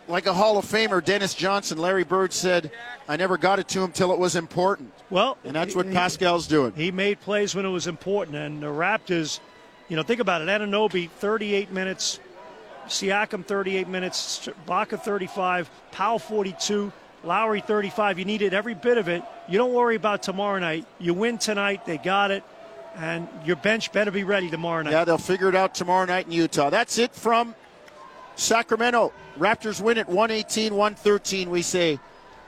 like 0.06 0.26
a 0.26 0.32
Hall 0.32 0.58
of 0.58 0.64
Famer, 0.64 1.04
Dennis 1.04 1.34
Johnson, 1.34 1.78
Larry 1.78 2.04
Bird 2.04 2.32
said, 2.32 2.70
I 3.08 3.16
never 3.16 3.36
got 3.36 3.58
it 3.58 3.68
to 3.68 3.82
him 3.82 3.92
till 3.92 4.12
it 4.12 4.18
was 4.18 4.36
important. 4.36 4.92
Well, 5.10 5.38
and 5.44 5.54
that's 5.54 5.74
what 5.74 5.86
he, 5.86 5.92
Pascal's 5.92 6.46
doing. 6.46 6.72
He 6.74 6.90
made 6.90 7.20
plays 7.20 7.54
when 7.54 7.64
it 7.64 7.70
was 7.70 7.86
important. 7.86 8.36
And 8.36 8.62
the 8.62 8.66
Raptors, 8.66 9.40
you 9.88 9.96
know, 9.96 10.02
think 10.02 10.20
about 10.20 10.42
it. 10.42 10.48
Anunoby, 10.48 11.10
38 11.10 11.72
minutes, 11.72 12.20
Siakam 12.86 13.44
38 13.44 13.88
minutes, 13.88 14.48
Baca 14.66 14.98
35, 14.98 15.70
Powell 15.92 16.18
42, 16.18 16.92
Lowry 17.24 17.60
35. 17.60 18.18
You 18.18 18.24
needed 18.24 18.54
every 18.54 18.74
bit 18.74 18.98
of 18.98 19.08
it. 19.08 19.22
You 19.48 19.58
don't 19.58 19.72
worry 19.72 19.96
about 19.96 20.22
tomorrow 20.22 20.58
night. 20.58 20.86
You 20.98 21.14
win 21.14 21.38
tonight. 21.38 21.86
They 21.86 21.98
got 21.98 22.30
it. 22.30 22.44
And 22.96 23.28
your 23.44 23.56
bench 23.56 23.92
better 23.92 24.10
be 24.10 24.24
ready 24.24 24.50
tomorrow 24.50 24.82
night. 24.82 24.92
Yeah, 24.92 25.04
they'll 25.04 25.18
figure 25.18 25.48
it 25.48 25.54
out 25.54 25.74
tomorrow 25.74 26.04
night 26.04 26.26
in 26.26 26.32
Utah. 26.32 26.70
That's 26.70 26.98
it 26.98 27.14
from 27.14 27.54
Sacramento. 28.36 29.12
Raptors 29.38 29.80
win 29.80 29.98
at 29.98 30.08
118 30.08 30.74
113. 30.74 31.50
We 31.50 31.62
say 31.62 31.98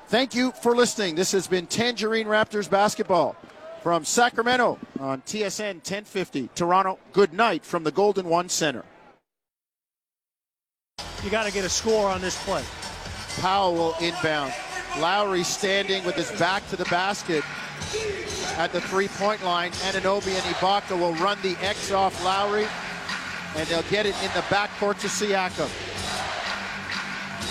thank 0.09 0.35
you 0.35 0.53
for 0.53 0.75
listening. 0.75 1.15
This 1.15 1.33
has 1.33 1.47
been 1.47 1.67
Tangerine 1.67 2.27
Raptors 2.27 2.69
basketball 2.69 3.37
from 3.83 4.05
Sacramento 4.05 4.79
on 4.99 5.23
TSN 5.23 5.77
1050. 5.77 6.51
Toronto, 6.55 6.99
good 7.13 7.33
night 7.33 7.65
from 7.65 7.85
the 7.85 7.93
Golden 7.93 8.27
One 8.27 8.49
Center 8.49 8.85
you 11.25 11.31
got 11.31 11.47
to 11.47 11.53
get 11.53 11.65
a 11.65 11.69
score 11.69 12.09
on 12.09 12.21
this 12.21 12.43
play. 12.45 12.65
Powell 13.41 13.95
inbound. 14.01 14.53
Lowry 14.99 15.45
standing 15.45 16.05
with 16.05 16.17
his 16.17 16.31
back 16.33 16.69
to 16.71 16.77
the 16.77 16.85
basket 16.87 17.45
at 18.57 18.73
the 18.73 18.81
three-point 18.81 19.45
line. 19.45 19.71
Anunoby 19.73 20.35
and 20.35 20.55
Ibaka 20.55 20.99
will 20.99 21.15
run 21.15 21.39
the 21.43 21.57
X 21.61 21.93
off 21.93 22.25
Lowry, 22.25 22.67
and 23.57 23.69
they'll 23.69 23.83
get 23.83 24.07
it 24.07 24.15
in 24.23 24.31
the 24.35 24.43
backcourt 24.49 24.99
to 25.01 25.07
Siakam. 25.07 25.71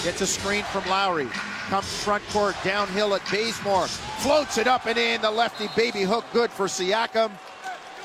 Gets 0.03 0.22
a 0.22 0.27
screen 0.27 0.64
from 0.66 0.85
Lowry. 0.90 1.30
Comes 1.69 2.03
front 2.03 2.27
court, 2.30 2.56
downhill 2.64 3.14
at 3.14 3.22
Bazemore. 3.30 3.85
Floats 3.88 4.57
it 4.57 4.65
up 4.65 4.88
and 4.88 4.98
in. 4.98 5.22
The 5.22 5.30
lefty 5.30 5.69
baby 5.75 6.01
hook 6.01 6.25
good 6.33 6.49
for 6.49 6.65
Siakam. 6.65 7.30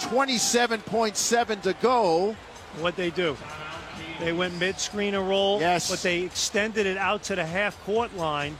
27.7 0.01 1.62
to 1.62 1.73
go. 1.81 2.36
What 2.81 2.94
they 2.97 3.09
do? 3.09 3.39
They 4.20 4.33
went 4.33 4.59
mid 4.60 4.78
screen 4.78 5.15
and 5.15 5.26
roll, 5.26 5.60
yes. 5.60 5.91
but 5.91 6.01
they 6.02 6.20
extended 6.20 6.84
it 6.84 6.99
out 6.99 7.23
to 7.25 7.36
the 7.36 7.44
half 7.44 7.83
court 7.84 8.15
line, 8.17 8.57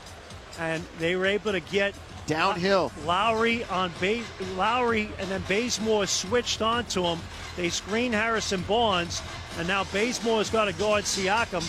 and 0.59 0.83
they 0.97 1.15
were 1.15 1.27
able 1.27 1.51
to 1.51 1.59
get 1.59 1.93
downhill. 2.25 2.91
Lowry 3.05 3.63
on 3.65 3.91
base, 4.01 4.25
Lowry, 4.55 5.09
and 5.19 5.29
then 5.29 5.43
Bazemore 5.47 6.07
switched 6.07 6.63
onto 6.63 7.03
him. 7.03 7.19
They 7.55 7.69
screen 7.69 8.11
Harrison 8.11 8.63
Barnes, 8.63 9.21
and 9.59 9.67
now 9.67 9.83
Bazemore's 9.85 10.49
got 10.49 10.65
to 10.65 10.73
guard 10.73 11.03
Siakam. 11.03 11.63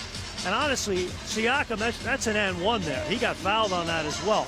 And 0.46 0.54
honestly, 0.54 1.06
Siakam, 1.26 1.76
that's, 1.76 1.98
that's 2.04 2.28
an 2.28 2.36
N 2.36 2.60
one 2.60 2.80
there. 2.82 3.02
He 3.06 3.16
got 3.16 3.34
fouled 3.34 3.72
on 3.72 3.84
that 3.88 4.06
as 4.06 4.24
well. 4.24 4.46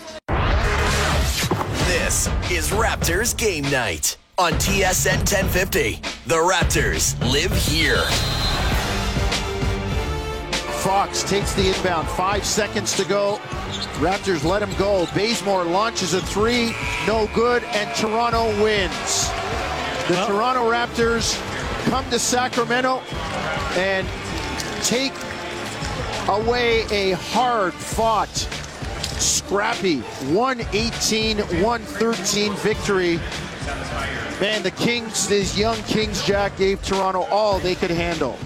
This 1.88 2.28
is 2.52 2.70
Raptors 2.70 3.36
game 3.36 3.64
night 3.64 4.16
on 4.38 4.52
TSN 4.52 5.16
1050. 5.16 6.00
The 6.28 6.36
Raptors 6.36 7.18
live 7.32 7.52
here. 7.52 8.04
Fox 10.82 11.24
takes 11.24 11.52
the 11.54 11.74
inbound. 11.74 12.06
Five 12.10 12.44
seconds 12.46 12.96
to 12.96 13.04
go. 13.04 13.40
Raptors 13.98 14.44
let 14.44 14.62
him 14.62 14.72
go. 14.78 15.04
Bazemore 15.16 15.64
launches 15.64 16.14
a 16.14 16.20
three. 16.20 16.76
No 17.08 17.28
good. 17.34 17.64
And 17.74 17.92
Toronto 17.96 18.46
wins. 18.62 19.30
The 20.06 20.14
well, 20.14 20.28
Toronto 20.28 20.70
Raptors 20.70 21.34
come 21.90 22.08
to 22.10 22.20
Sacramento 22.20 22.98
and 23.76 24.06
take 24.84 25.12
away 26.28 26.84
a 26.90 27.12
hard 27.12 27.72
fought, 27.72 28.28
scrappy 29.18 30.00
118 30.00 31.38
113 31.38 32.52
victory. 32.54 33.16
Man, 34.40 34.62
the 34.62 34.70
Kings, 34.70 35.26
these 35.26 35.58
young 35.58 35.76
Kings, 35.82 36.24
Jack, 36.24 36.56
gave 36.56 36.82
Toronto 36.82 37.22
all 37.24 37.58
they 37.58 37.74
could 37.74 37.90
handle. 37.90 38.38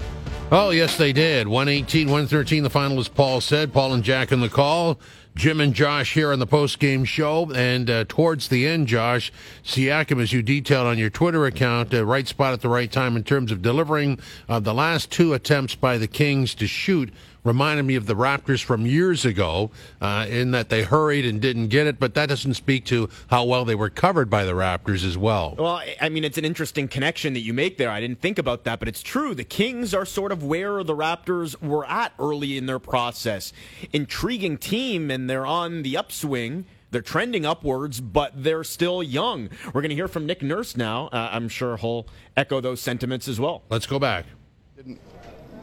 Oh, 0.51 0.69
yes, 0.69 0.97
they 0.97 1.13
did. 1.13 1.47
118, 1.47 2.07
113, 2.07 2.63
the 2.63 2.69
final, 2.69 2.99
as 2.99 3.07
Paul 3.07 3.41
said. 3.41 3.73
Paul 3.73 3.93
and 3.93 4.03
Jack 4.03 4.31
in 4.31 4.39
the 4.39 4.49
call. 4.49 4.99
Jim 5.35 5.59
and 5.59 5.73
Josh 5.73 6.13
here 6.13 6.31
on 6.31 6.37
the 6.37 6.45
post 6.45 6.77
game 6.77 7.05
show. 7.05 7.51
And 7.53 7.89
uh, 7.89 8.05
towards 8.07 8.49
the 8.49 8.67
end, 8.67 8.87
Josh, 8.87 9.31
Siakam, 9.63 10.21
as 10.21 10.31
you 10.31 10.43
detailed 10.43 10.85
on 10.85 10.99
your 10.99 11.09
Twitter 11.09 11.45
account, 11.45 11.93
uh, 11.93 12.05
right 12.05 12.27
spot 12.27 12.53
at 12.53 12.61
the 12.61 12.69
right 12.69 12.91
time 12.91 13.15
in 13.15 13.23
terms 13.23 13.51
of 13.51 13.63
delivering 13.63 14.19
uh, 14.47 14.59
the 14.59 14.73
last 14.73 15.11
two 15.11 15.33
attempts 15.33 15.73
by 15.73 15.97
the 15.97 16.07
Kings 16.07 16.53
to 16.55 16.67
shoot 16.67 17.11
reminded 17.43 17.83
me 17.83 17.95
of 17.95 18.05
the 18.05 18.15
Raptors 18.15 18.63
from 18.63 18.85
years 18.85 19.25
ago 19.25 19.71
uh, 20.01 20.25
in 20.29 20.51
that 20.51 20.69
they 20.69 20.83
hurried 20.83 21.25
and 21.25 21.41
didn't 21.41 21.67
get 21.67 21.87
it, 21.87 21.99
but 21.99 22.13
that 22.13 22.29
doesn't 22.29 22.53
speak 22.53 22.85
to 22.85 23.09
how 23.27 23.43
well 23.43 23.65
they 23.65 23.75
were 23.75 23.89
covered 23.89 24.29
by 24.29 24.43
the 24.45 24.53
Raptors 24.53 25.05
as 25.05 25.17
well. 25.17 25.55
Well, 25.57 25.81
I 26.01 26.09
mean, 26.09 26.23
it's 26.23 26.37
an 26.37 26.45
interesting 26.45 26.87
connection 26.87 27.33
that 27.33 27.41
you 27.41 27.53
make 27.53 27.77
there. 27.77 27.89
I 27.89 27.99
didn't 27.99 28.21
think 28.21 28.37
about 28.37 28.63
that, 28.63 28.79
but 28.79 28.87
it's 28.87 29.01
true. 29.01 29.35
The 29.35 29.43
Kings 29.43 29.93
are 29.93 30.05
sort 30.05 30.31
of 30.31 30.43
where 30.43 30.83
the 30.83 30.95
Raptors 30.95 31.61
were 31.61 31.85
at 31.85 32.13
early 32.19 32.57
in 32.57 32.65
their 32.65 32.79
process. 32.79 33.53
Intriguing 33.91 34.57
team, 34.57 35.11
and 35.11 35.29
they're 35.29 35.45
on 35.45 35.83
the 35.83 35.97
upswing. 35.97 36.65
They're 36.91 37.01
trending 37.01 37.43
upwards, 37.43 37.99
but 37.99 38.31
they're 38.35 38.63
still 38.63 39.01
young. 39.01 39.49
We're 39.73 39.81
going 39.81 39.89
to 39.89 39.95
hear 39.95 40.07
from 40.07 40.27
Nick 40.27 40.43
Nurse 40.43 40.77
now. 40.77 41.07
Uh, 41.07 41.29
I'm 41.31 41.49
sure 41.49 41.75
he'll 41.77 42.05
echo 42.37 42.61
those 42.61 42.81
sentiments 42.81 43.27
as 43.27 43.39
well. 43.39 43.63
Let's 43.69 43.87
go 43.87 43.97
back 43.97 44.25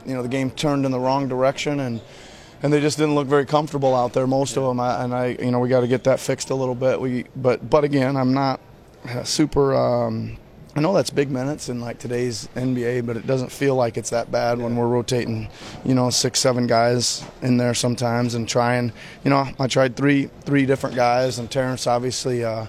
you 0.06 0.14
know 0.14 0.22
the 0.22 0.28
game 0.28 0.50
turned 0.50 0.84
in 0.84 0.92
the 0.92 1.00
wrong 1.00 1.28
direction 1.28 1.80
and 1.80 2.00
and 2.62 2.72
they 2.72 2.80
just 2.80 2.98
didn't 2.98 3.14
look 3.14 3.26
very 3.26 3.46
comfortable 3.46 3.94
out 3.94 4.12
there 4.12 4.26
most 4.26 4.56
of 4.56 4.64
them. 4.64 4.80
I, 4.80 5.02
and 5.02 5.14
I 5.14 5.26
you 5.40 5.50
know 5.50 5.60
we 5.60 5.68
got 5.68 5.80
to 5.80 5.88
get 5.88 6.04
that 6.04 6.20
fixed 6.20 6.50
a 6.50 6.54
little 6.54 6.74
bit. 6.74 7.00
We 7.00 7.24
but 7.36 7.68
but 7.68 7.84
again 7.84 8.16
I'm 8.16 8.34
not 8.34 8.60
super 9.24 9.74
um, 9.74 10.36
I 10.76 10.80
know 10.80 10.92
that's 10.94 11.10
big 11.10 11.30
minutes 11.30 11.68
in 11.68 11.80
like 11.80 11.98
today's 11.98 12.48
NBA 12.54 13.06
but 13.06 13.16
it 13.16 13.26
doesn't 13.26 13.50
feel 13.50 13.74
like 13.74 13.96
it's 13.96 14.10
that 14.10 14.30
bad 14.30 14.58
when 14.58 14.76
we're 14.76 14.88
rotating 14.88 15.48
you 15.84 15.94
know 15.94 16.10
six 16.10 16.38
seven 16.38 16.66
guys 16.66 17.24
in 17.42 17.56
there 17.56 17.74
sometimes 17.74 18.34
and 18.34 18.48
trying 18.48 18.92
you 19.24 19.30
know 19.30 19.48
I 19.58 19.66
tried 19.66 19.96
three 19.96 20.30
three 20.42 20.66
different 20.66 20.96
guys 20.96 21.38
and 21.38 21.50
Terence 21.50 21.86
obviously 21.86 22.44
uh, 22.44 22.66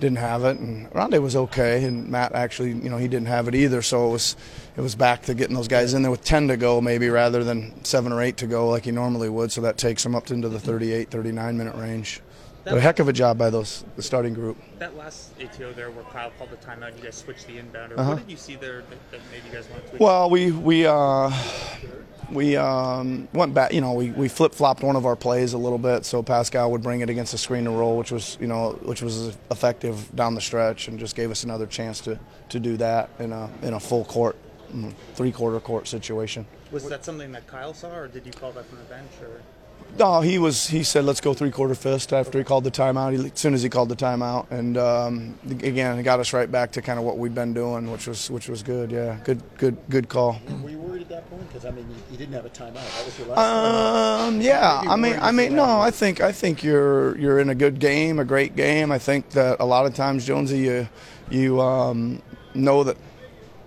didn't 0.00 0.18
have 0.18 0.44
it, 0.44 0.58
and 0.58 0.90
Rondae 0.92 1.20
was 1.20 1.36
okay, 1.36 1.84
and 1.84 2.08
Matt 2.08 2.34
actually, 2.34 2.70
you 2.70 2.88
know, 2.88 2.96
he 2.96 3.08
didn't 3.08 3.28
have 3.28 3.48
it 3.48 3.54
either. 3.54 3.82
So 3.82 4.08
it 4.08 4.12
was, 4.12 4.36
it 4.76 4.80
was 4.80 4.94
back 4.94 5.22
to 5.22 5.34
getting 5.34 5.56
those 5.56 5.68
guys 5.68 5.94
in 5.94 6.02
there 6.02 6.10
with 6.10 6.24
10 6.24 6.48
to 6.48 6.56
go, 6.56 6.80
maybe 6.80 7.08
rather 7.08 7.44
than 7.44 7.84
seven 7.84 8.12
or 8.12 8.22
eight 8.22 8.36
to 8.38 8.46
go 8.46 8.68
like 8.68 8.84
he 8.84 8.90
normally 8.90 9.28
would. 9.28 9.52
So 9.52 9.60
that 9.62 9.76
takes 9.76 10.04
him 10.04 10.14
up 10.14 10.30
into 10.30 10.48
the 10.48 10.60
38, 10.60 11.10
39 11.10 11.58
minute 11.58 11.74
range. 11.76 12.20
But 12.64 12.78
a 12.78 12.80
heck 12.80 12.98
of 12.98 13.08
a 13.08 13.12
job 13.12 13.38
by 13.38 13.48
those 13.50 13.84
the 13.96 14.02
starting 14.02 14.34
group. 14.34 14.58
That 14.78 14.94
last 14.94 15.32
ATO 15.40 15.72
there, 15.72 15.90
where 15.90 16.04
Kyle 16.04 16.30
called 16.36 16.50
the 16.50 16.56
timeout, 16.56 16.96
you 16.98 17.02
guys 17.02 17.16
switched 17.16 17.46
the 17.46 17.54
inbounder. 17.54 17.98
Uh-huh. 17.98 18.10
What 18.10 18.18
did 18.18 18.30
you 18.30 18.36
see 18.36 18.56
there 18.56 18.82
that, 18.82 19.10
that 19.10 19.20
made 19.32 19.42
you 19.46 19.52
guys 19.52 19.68
want 19.70 19.90
to? 19.90 19.96
Well, 19.96 20.28
we 20.28 20.50
we 20.50 20.86
uh, 20.86 21.30
we 22.30 22.56
um, 22.56 23.28
went 23.32 23.54
back. 23.54 23.72
You 23.72 23.80
know, 23.80 23.92
we, 23.92 24.10
we 24.10 24.28
flip 24.28 24.54
flopped 24.54 24.82
one 24.82 24.96
of 24.96 25.06
our 25.06 25.16
plays 25.16 25.52
a 25.52 25.58
little 25.58 25.78
bit, 25.78 26.04
so 26.04 26.22
Pascal 26.22 26.70
would 26.72 26.82
bring 26.82 27.00
it 27.00 27.10
against 27.10 27.32
the 27.32 27.38
screen 27.38 27.66
and 27.66 27.78
roll, 27.78 27.96
which 27.96 28.10
was 28.10 28.36
you 28.40 28.46
know 28.46 28.72
which 28.82 29.02
was 29.02 29.36
effective 29.50 30.14
down 30.14 30.34
the 30.34 30.40
stretch, 30.40 30.88
and 30.88 30.98
just 30.98 31.16
gave 31.16 31.30
us 31.30 31.44
another 31.44 31.66
chance 31.66 32.00
to, 32.00 32.18
to 32.50 32.60
do 32.60 32.76
that 32.76 33.10
in 33.18 33.32
a 33.32 33.50
in 33.62 33.74
a 33.74 33.80
full 33.80 34.04
court, 34.04 34.36
mm, 34.72 34.92
three 35.14 35.32
quarter 35.32 35.60
court 35.60 35.88
situation. 35.88 36.46
Was 36.70 36.88
that 36.88 37.04
something 37.04 37.32
that 37.32 37.46
Kyle 37.46 37.74
saw, 37.74 37.94
or 37.94 38.08
did 38.08 38.26
you 38.26 38.32
call 38.32 38.52
that 38.52 38.66
from 38.66 38.78
the 38.78 38.84
bench, 38.84 39.10
or? 39.22 39.40
No, 39.98 40.20
he 40.20 40.38
was. 40.38 40.68
He 40.68 40.84
said, 40.84 41.04
"Let's 41.04 41.20
go 41.20 41.34
three 41.34 41.50
quarter 41.50 41.74
fist." 41.74 42.12
After 42.12 42.38
he 42.38 42.44
called 42.44 42.62
the 42.62 42.70
timeout, 42.70 43.18
he, 43.18 43.26
as 43.26 43.38
soon 43.38 43.52
as 43.52 43.62
he 43.62 43.68
called 43.68 43.88
the 43.88 43.96
timeout, 43.96 44.48
and 44.50 44.78
um, 44.78 45.38
again, 45.44 45.98
it 45.98 46.04
got 46.04 46.20
us 46.20 46.32
right 46.32 46.50
back 46.50 46.70
to 46.72 46.82
kind 46.82 47.00
of 47.00 47.04
what 47.04 47.18
we've 47.18 47.34
been 47.34 47.52
doing, 47.52 47.90
which 47.90 48.06
was 48.06 48.30
which 48.30 48.48
was 48.48 48.62
good. 48.62 48.92
Yeah, 48.92 49.18
good, 49.24 49.42
good, 49.56 49.76
good 49.88 50.08
call. 50.08 50.40
Were 50.62 50.70
you 50.70 50.78
worried 50.78 51.02
at 51.02 51.08
that 51.08 51.28
point? 51.28 51.48
Because 51.48 51.64
I 51.64 51.70
mean, 51.70 51.88
you, 51.90 51.96
you, 52.12 52.16
didn't 52.16 52.34
have 52.34 52.46
a 52.46 52.50
timeout. 52.50 52.74
That 52.74 53.04
was 53.06 53.18
your 53.18 53.28
last. 53.28 54.28
Um, 54.28 54.40
yeah. 54.40 54.82
I 54.86 54.94
mean, 54.94 55.18
I 55.20 55.32
mean, 55.32 55.56
no. 55.56 55.80
I 55.80 55.90
think 55.90 56.20
I 56.20 56.30
think 56.30 56.62
you're 56.62 57.18
you're 57.18 57.40
in 57.40 57.50
a 57.50 57.54
good 57.54 57.80
game, 57.80 58.20
a 58.20 58.24
great 58.24 58.54
game. 58.54 58.92
I 58.92 59.00
think 59.00 59.30
that 59.30 59.56
a 59.58 59.64
lot 59.64 59.84
of 59.84 59.94
times, 59.94 60.24
Jonesy, 60.24 60.58
you 60.58 60.88
you 61.28 61.60
um, 61.60 62.22
know 62.54 62.84
that 62.84 62.96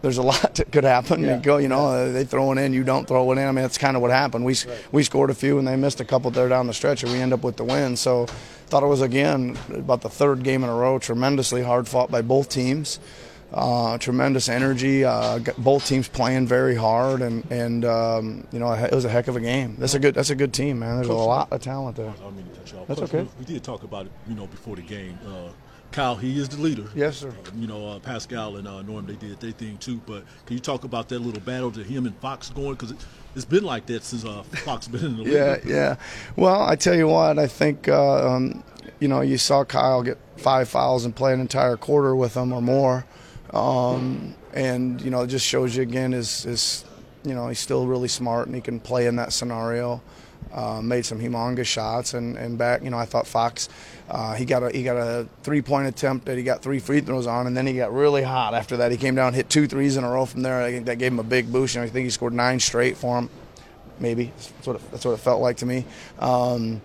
there's 0.02 0.18
a 0.18 0.22
lot 0.22 0.56
that 0.56 0.72
could 0.72 0.84
happen. 0.84 1.24
Yeah. 1.24 1.38
You 1.38 1.42
go, 1.42 1.58
you 1.58 1.68
know, 1.68 2.06
yeah. 2.06 2.12
they 2.12 2.24
throw 2.24 2.52
it 2.52 2.58
in, 2.58 2.74
you 2.74 2.84
don't 2.84 3.08
throw 3.08 3.32
it 3.32 3.38
in. 3.38 3.48
I 3.48 3.52
mean, 3.52 3.64
that's 3.64 3.78
kind 3.78 3.96
of 3.96 4.02
what 4.02 4.12
happened. 4.12 4.46
We 4.46 4.54
right. 4.54 4.94
we 4.94 5.04
scored 5.04 5.30
a 5.30 5.36
few 5.36 5.60
and 5.60 5.68
they 5.68 5.76
missed 5.76 6.00
a 6.00 6.06
couple 6.06 6.32
there 6.32 6.50
down 6.50 6.68
the 6.68 6.74
stretch, 6.74 7.04
and 7.04 7.12
we 7.12 7.20
end 7.20 7.34
up 7.34 7.44
with 7.44 7.58
the 7.58 7.64
win. 7.64 7.96
So, 7.96 8.26
thought 8.68 8.84
it 8.84 8.88
was 8.88 9.02
again 9.02 9.58
about 9.74 10.02
the 10.02 10.10
third 10.10 10.44
game 10.44 10.64
in 10.64 10.70
a 10.70 10.76
row, 10.76 11.00
tremendously 11.00 11.64
hard 11.64 11.88
fought 11.88 12.12
by 12.12 12.22
both 12.22 12.50
teams. 12.50 13.00
Uh, 13.54 13.98
tremendous 13.98 14.48
energy. 14.48 15.04
Uh, 15.04 15.40
both 15.58 15.86
teams 15.86 16.08
playing 16.08 16.48
very 16.48 16.76
hard, 16.76 17.22
and 17.22 17.44
and 17.52 17.84
um, 17.84 18.48
you 18.54 18.60
know 18.60 18.72
it 18.72 18.94
was 18.94 19.04
a 19.04 19.10
heck 19.10 19.28
of 19.28 19.36
a 19.36 19.42
game. 19.42 19.76
That's 19.78 19.94
a 19.94 20.00
good 20.00 20.16
that's 20.16 20.30
a 20.30 20.36
good 20.36 20.54
team, 20.54 20.80
man. 20.80 20.96
There's 20.96 21.08
Coach, 21.08 21.18
a 21.18 21.20
lot 21.20 21.52
of 21.52 21.62
talent 21.62 21.98
there. 21.98 22.14
I 22.26 22.30
mean 22.30 22.46
to 22.48 22.60
cut 22.60 22.72
you 22.72 22.80
off. 22.80 22.88
That's 22.88 23.00
Coach, 23.02 23.14
okay. 23.14 23.24
We, 23.24 23.30
we, 23.40 23.46
did 23.46 23.62
talk 23.62 23.84
about 23.84 24.06
it, 24.06 24.14
you 24.30 24.36
know, 24.36 24.48
before 24.48 24.78
the 24.78 24.84
game. 24.84 25.20
Uh, 25.28 25.50
Kyle, 25.92 26.16
he 26.16 26.40
is 26.40 26.48
the 26.50 26.58
leader. 26.58 26.86
Yes, 26.96 27.18
sir. 27.18 27.30
Uh, 27.30 27.52
you 27.58 27.68
know, 27.68 27.90
uh, 27.90 28.00
Pascal 28.00 28.58
and 28.58 28.68
uh, 28.68 28.82
Norm, 28.82 29.06
they 29.06 29.16
did 29.16 29.40
their 29.40 29.52
thing 29.52 29.78
too. 29.78 30.02
But 30.06 30.24
can 30.46 30.56
you 30.56 30.62
talk 30.62 30.84
about 30.84 31.10
that 31.10 31.20
little 31.20 31.42
battle 31.42 31.72
to 31.72 31.84
him 31.84 32.06
and 32.06 32.16
Fox 32.18 32.50
going? 32.50 32.74
Because 32.74 32.92
it, 32.92 32.98
has 33.34 33.46
been 33.46 33.64
like 33.64 33.86
that 33.86 34.04
since 34.04 34.26
uh, 34.26 34.44
Fox 34.44 34.88
been 34.90 35.06
in 35.06 35.18
the 35.18 35.24
league. 35.24 35.34
yeah, 35.34 35.58
yeah. 35.66 35.96
Well, 36.36 36.62
I 36.62 36.76
tell 36.76 36.96
you 36.96 37.08
what, 37.08 37.40
I 37.40 37.48
think 37.48 37.88
uh, 37.88 38.28
um, 38.28 38.64
you 39.00 39.08
know 39.08 39.22
you 39.22 39.38
saw 39.38 39.64
Kyle 39.64 40.02
get 40.04 40.18
five 40.38 40.70
fouls 40.70 41.06
and 41.06 41.16
play 41.16 41.34
an 41.34 41.40
entire 41.40 41.78
quarter 41.78 42.16
with 42.16 42.34
them 42.34 42.52
or 42.52 42.62
more, 42.62 43.06
um, 43.54 44.36
and 44.54 45.02
you 45.02 45.12
know 45.12 45.22
it 45.22 45.28
just 45.28 45.46
shows 45.46 45.76
you 45.76 45.84
again 45.84 46.14
is 46.14 46.46
is 46.46 46.86
you 47.24 47.34
know 47.34 47.48
he's 47.48 47.60
still 47.60 47.88
really 47.88 48.08
smart 48.08 48.48
and 48.48 48.56
he 48.56 48.62
can 48.62 48.80
play 48.80 49.08
in 49.08 49.16
that 49.18 49.34
scenario. 49.34 50.02
Uh, 50.52 50.82
made 50.82 51.06
some 51.06 51.18
humongous 51.18 51.66
shots 51.66 52.14
and, 52.14 52.36
and 52.36 52.58
back. 52.58 52.84
You 52.84 52.90
know, 52.90 52.98
I 52.98 53.06
thought 53.06 53.26
Fox, 53.26 53.70
uh, 54.12 54.34
he 54.34 54.44
got 54.44 54.62
a 54.62 54.70
he 54.70 54.84
got 54.84 54.98
a 54.98 55.26
three 55.42 55.62
point 55.62 55.88
attempt 55.88 56.26
that 56.26 56.38
he 56.38 56.44
got 56.44 56.62
three 56.62 56.80
free 56.80 57.00
throws 57.00 57.28
on, 57.28 57.48
and 57.48 57.56
then 57.56 57.66
he 57.66 57.74
got 57.74 57.94
really 57.94 58.22
hot 58.22 58.54
after 58.54 58.76
that. 58.78 58.92
He 58.92 58.98
came 58.98 59.16
down, 59.16 59.34
hit 59.34 59.50
two 59.50 59.68
threes 59.68 59.96
in 59.96 60.04
a 60.04 60.12
row 60.12 60.26
from 60.26 60.42
there. 60.42 60.62
I 60.62 60.70
think 60.70 60.86
that 60.88 60.98
gave 60.98 61.14
him 61.14 61.20
a 61.20 61.24
big 61.24 61.50
boost. 61.50 61.78
And 61.78 61.86
I 61.86 61.88
think 61.88 62.04
he 62.04 62.10
scored 62.10 62.34
nine 62.34 62.60
straight 62.60 62.98
for 62.98 63.18
him. 63.18 63.30
Maybe 64.00 64.34
that's 64.36 64.68
what 64.68 64.76
it, 64.76 64.92
that's 64.92 65.06
what 65.06 65.14
it 65.14 65.22
felt 65.22 65.42
like 65.42 65.58
to 65.58 65.66
me. 65.66 65.86
Um, 66.20 66.82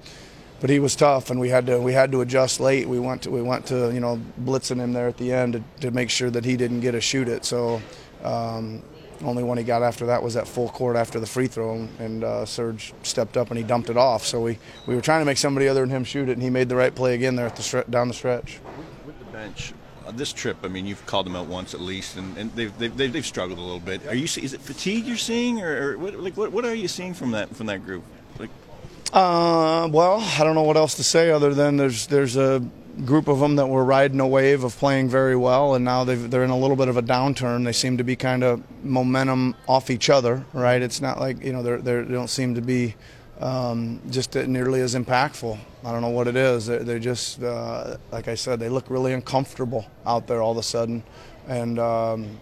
but 0.60 0.70
he 0.70 0.78
was 0.78 0.94
tough, 0.94 1.30
and 1.30 1.40
we 1.40 1.48
had 1.48 1.66
to 1.66 1.80
we 1.80 1.92
had 1.92 2.12
to 2.12 2.20
adjust 2.20 2.60
late. 2.60 2.88
We 2.88 3.00
went 3.00 3.22
to 3.22 3.30
we 3.32 3.42
went 3.42 3.66
to 3.66 3.92
you 3.92 3.98
know 3.98 4.20
blitzing 4.40 4.78
him 4.78 4.92
there 4.92 5.08
at 5.08 5.16
the 5.16 5.32
end 5.32 5.54
to, 5.54 5.62
to 5.80 5.90
make 5.90 6.10
sure 6.10 6.30
that 6.30 6.44
he 6.44 6.56
didn't 6.56 6.80
get 6.80 6.94
a 6.94 7.00
shoot 7.00 7.28
it. 7.28 7.44
So. 7.44 7.82
Um, 8.22 8.82
only 9.22 9.42
one 9.42 9.58
he 9.58 9.64
got 9.64 9.82
after 9.82 10.06
that 10.06 10.22
was 10.22 10.36
at 10.36 10.46
full 10.46 10.68
court 10.68 10.96
after 10.96 11.20
the 11.20 11.26
free 11.26 11.46
throw, 11.46 11.88
and 11.98 12.24
uh, 12.24 12.44
Serge 12.44 12.92
stepped 13.02 13.36
up 13.36 13.50
and 13.50 13.58
he 13.58 13.64
dumped 13.64 13.90
it 13.90 13.96
off. 13.96 14.24
So 14.24 14.40
we, 14.40 14.58
we 14.86 14.94
were 14.94 15.00
trying 15.00 15.20
to 15.20 15.24
make 15.24 15.38
somebody 15.38 15.68
other 15.68 15.80
than 15.80 15.90
him 15.90 16.04
shoot 16.04 16.28
it, 16.28 16.32
and 16.32 16.42
he 16.42 16.50
made 16.50 16.68
the 16.68 16.76
right 16.76 16.94
play 16.94 17.14
again 17.14 17.36
there 17.36 17.46
at 17.46 17.56
the 17.56 17.62
stre- 17.62 17.90
down 17.90 18.08
the 18.08 18.14
stretch. 18.14 18.60
With, 19.06 19.18
the 19.18 19.24
bench, 19.26 19.72
uh, 20.06 20.12
this 20.12 20.32
trip, 20.32 20.58
I 20.62 20.68
mean, 20.68 20.86
you've 20.86 21.04
called 21.06 21.26
them 21.26 21.36
out 21.36 21.46
once 21.46 21.74
at 21.74 21.80
least, 21.80 22.16
and, 22.16 22.36
and 22.36 22.52
they've, 22.52 22.76
they've, 22.78 22.96
they've, 22.96 23.26
struggled 23.26 23.58
a 23.58 23.62
little 23.62 23.80
bit. 23.80 24.06
Are 24.06 24.14
you 24.14 24.24
is 24.24 24.52
it 24.52 24.60
fatigue 24.60 25.04
you're 25.04 25.16
seeing, 25.16 25.60
or, 25.60 25.92
or 25.92 25.98
what, 25.98 26.14
like 26.20 26.36
what, 26.36 26.52
what 26.52 26.64
are 26.64 26.74
you 26.74 26.88
seeing 26.88 27.14
from 27.14 27.32
that 27.32 27.54
from 27.54 27.66
that 27.66 27.84
group? 27.84 28.04
Uh, 29.12 29.88
well, 29.92 30.20
I 30.20 30.44
don't 30.44 30.54
know 30.54 30.62
what 30.62 30.76
else 30.76 30.94
to 30.94 31.04
say 31.04 31.30
other 31.30 31.54
than 31.54 31.76
there's 31.76 32.06
there's 32.08 32.36
a 32.36 32.62
group 33.04 33.28
of 33.28 33.40
them 33.40 33.56
that 33.56 33.66
were 33.66 33.84
riding 33.84 34.20
a 34.20 34.26
wave 34.26 34.64
of 34.64 34.76
playing 34.76 35.08
very 35.08 35.36
well, 35.36 35.74
and 35.74 35.84
now 35.84 36.04
they 36.04 36.14
are 36.14 36.44
in 36.44 36.50
a 36.50 36.58
little 36.58 36.76
bit 36.76 36.88
of 36.88 36.96
a 36.96 37.02
downturn. 37.02 37.64
They 37.64 37.72
seem 37.72 37.98
to 37.98 38.04
be 38.04 38.16
kind 38.16 38.42
of 38.42 38.62
momentum 38.84 39.54
off 39.68 39.90
each 39.90 40.10
other, 40.10 40.44
right? 40.52 40.82
It's 40.82 41.00
not 41.00 41.20
like 41.20 41.42
you 41.42 41.52
know 41.52 41.62
they're, 41.62 41.78
they're, 41.78 42.02
they 42.02 42.08
do 42.08 42.14
not 42.14 42.30
seem 42.30 42.54
to 42.56 42.60
be 42.60 42.94
um, 43.40 44.00
just 44.10 44.34
nearly 44.34 44.80
as 44.80 44.94
impactful. 44.94 45.58
I 45.84 45.92
don't 45.92 46.02
know 46.02 46.08
what 46.08 46.26
it 46.26 46.36
is. 46.36 46.66
They're, 46.66 46.82
they're 46.82 46.98
just 46.98 47.42
uh, 47.42 47.98
like 48.10 48.28
I 48.28 48.34
said, 48.34 48.58
they 48.58 48.68
look 48.68 48.90
really 48.90 49.12
uncomfortable 49.12 49.86
out 50.04 50.26
there 50.26 50.42
all 50.42 50.52
of 50.52 50.58
a 50.58 50.62
sudden, 50.62 51.02
and. 51.48 51.78
Um, 51.78 52.38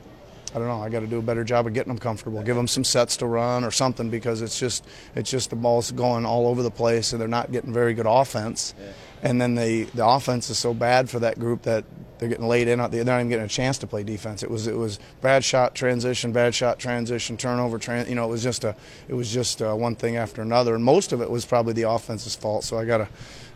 I 0.55 0.59
don't 0.59 0.69
know. 0.69 0.81
I 0.81 0.89
got 0.89 1.01
to 1.01 1.07
do 1.07 1.19
a 1.19 1.23
better 1.23 1.43
job 1.43 1.67
of 1.67 1.75
getting 1.75 1.91
them 1.93 1.99
comfortable. 1.99 2.43
Give 2.43 2.57
them 2.57 2.69
some 2.69 2.85
sets 2.85 3.17
to 3.19 3.27
run 3.27 3.65
or 3.65 3.71
something 3.71 4.09
because 4.09 4.41
it's 4.41 4.59
just 4.59 4.87
it's 5.15 5.31
just 5.31 5.51
the 5.51 5.57
ball's 5.57 5.91
going 5.91 6.25
all 6.25 6.47
over 6.47 6.63
the 6.63 6.71
place 6.71 7.13
and 7.13 7.21
they're 7.21 7.29
not 7.29 7.51
getting 7.51 7.73
very 7.73 7.95
good 7.95 8.07
offense. 8.07 8.75
Yeah 8.79 8.93
and 9.25 9.41
then 9.41 9.55
the 9.55 9.85
the 9.95 10.07
offense 10.07 10.51
is 10.51 10.59
so 10.59 10.75
bad 10.75 11.09
for 11.09 11.19
that 11.19 11.39
group 11.39 11.63
that 11.63 11.85
they're 12.19 12.29
getting 12.29 12.47
laid 12.47 12.69
in. 12.69 12.79
They're 12.91 13.05
not 13.05 13.17
even 13.17 13.29
getting 13.31 13.47
a 13.47 13.49
chance 13.49 13.79
to 13.79 13.87
play 13.87 14.05
defense. 14.05 14.43
It 14.43 14.51
was 14.51 14.67
it 14.67 14.77
was 14.77 15.01
bad 15.23 15.43
shot 15.43 15.75
transition, 15.75 16.31
bad 16.31 16.55
shot 16.55 16.79
transition, 16.79 17.37
turnover. 17.39 17.79
Tran- 17.79 18.09
you 18.09 18.15
know, 18.15 18.25
it 18.25 18.31
was 18.31 18.43
just 18.43 18.65
a 18.65 18.77
it 19.09 19.15
was 19.15 19.33
just 19.33 19.63
uh, 19.63 19.75
one 19.75 19.97
thing 19.97 20.17
after 20.17 20.43
another, 20.43 20.75
and 20.75 20.85
most 20.85 21.13
of 21.13 21.23
it 21.23 21.31
was 21.31 21.47
probably 21.47 21.73
the 21.73 21.89
offense's 21.89 22.37
fault. 22.37 22.65
So 22.65 22.79
I 22.79 22.85
gotta 22.85 23.09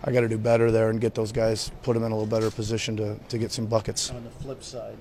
I 0.02 0.10
gotta 0.10 0.28
do 0.28 0.38
better 0.38 0.70
there 0.70 0.88
and 0.88 1.00
get 1.00 1.14
those 1.14 1.32
guys 1.32 1.70
put 1.82 1.92
them 1.92 2.02
in 2.02 2.12
a 2.12 2.16
little 2.16 2.26
better 2.26 2.50
position 2.50 2.96
to 2.96 3.16
to 3.28 3.36
get 3.36 3.52
some 3.52 3.66
buckets. 3.66 4.08
On 4.10 4.24
the 4.24 4.30
flip 4.30 4.64
side, 4.64 4.96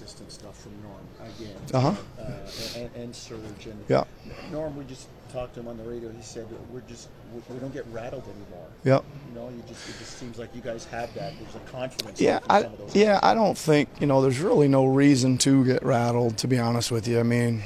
you're 0.00 0.06
getting 0.06 0.24
really 0.24 0.28
consistent 0.28 0.32
stuff 0.32 0.60
from 0.60 0.72
Norm 0.82 1.06
again. 1.20 1.56
Uh-huh. 1.72 1.94
Uh, 2.18 2.80
and, 2.80 2.90
and 2.96 3.14
Serge 3.14 3.66
and 3.66 3.84
yeah. 3.88 4.04
Norm, 4.50 4.76
we 4.76 4.84
just 4.84 5.08
talked 5.32 5.54
to 5.54 5.60
him 5.60 5.68
on 5.68 5.76
the 5.76 5.84
radio. 5.84 6.10
He 6.10 6.22
said 6.22 6.46
we're 6.72 6.80
just 6.82 7.08
we 7.48 7.58
don't 7.58 7.72
get 7.72 7.86
rattled 7.92 8.24
anymore. 8.24 8.66
Yep. 8.84 9.04
You 9.28 9.34
know, 9.34 9.48
you 9.48 9.62
just 9.68 9.88
it 9.88 9.98
just 9.98 10.18
seems 10.18 10.38
like 10.38 10.54
you 10.54 10.60
guys 10.60 10.84
have 10.86 11.12
that. 11.14 11.32
There's 11.38 11.54
a 11.54 11.70
confidence. 11.70 12.20
Yeah, 12.20 12.40
I, 12.48 12.68
yeah. 12.92 13.20
I 13.22 13.34
don't 13.34 13.58
think 13.58 13.88
you 14.00 14.06
know. 14.06 14.22
There's 14.22 14.40
really 14.40 14.68
no 14.68 14.86
reason 14.86 15.38
to 15.38 15.64
get 15.64 15.82
rattled. 15.84 16.38
To 16.38 16.48
be 16.48 16.58
honest 16.58 16.90
with 16.90 17.08
you, 17.08 17.20
I 17.20 17.24
mean, 17.24 17.62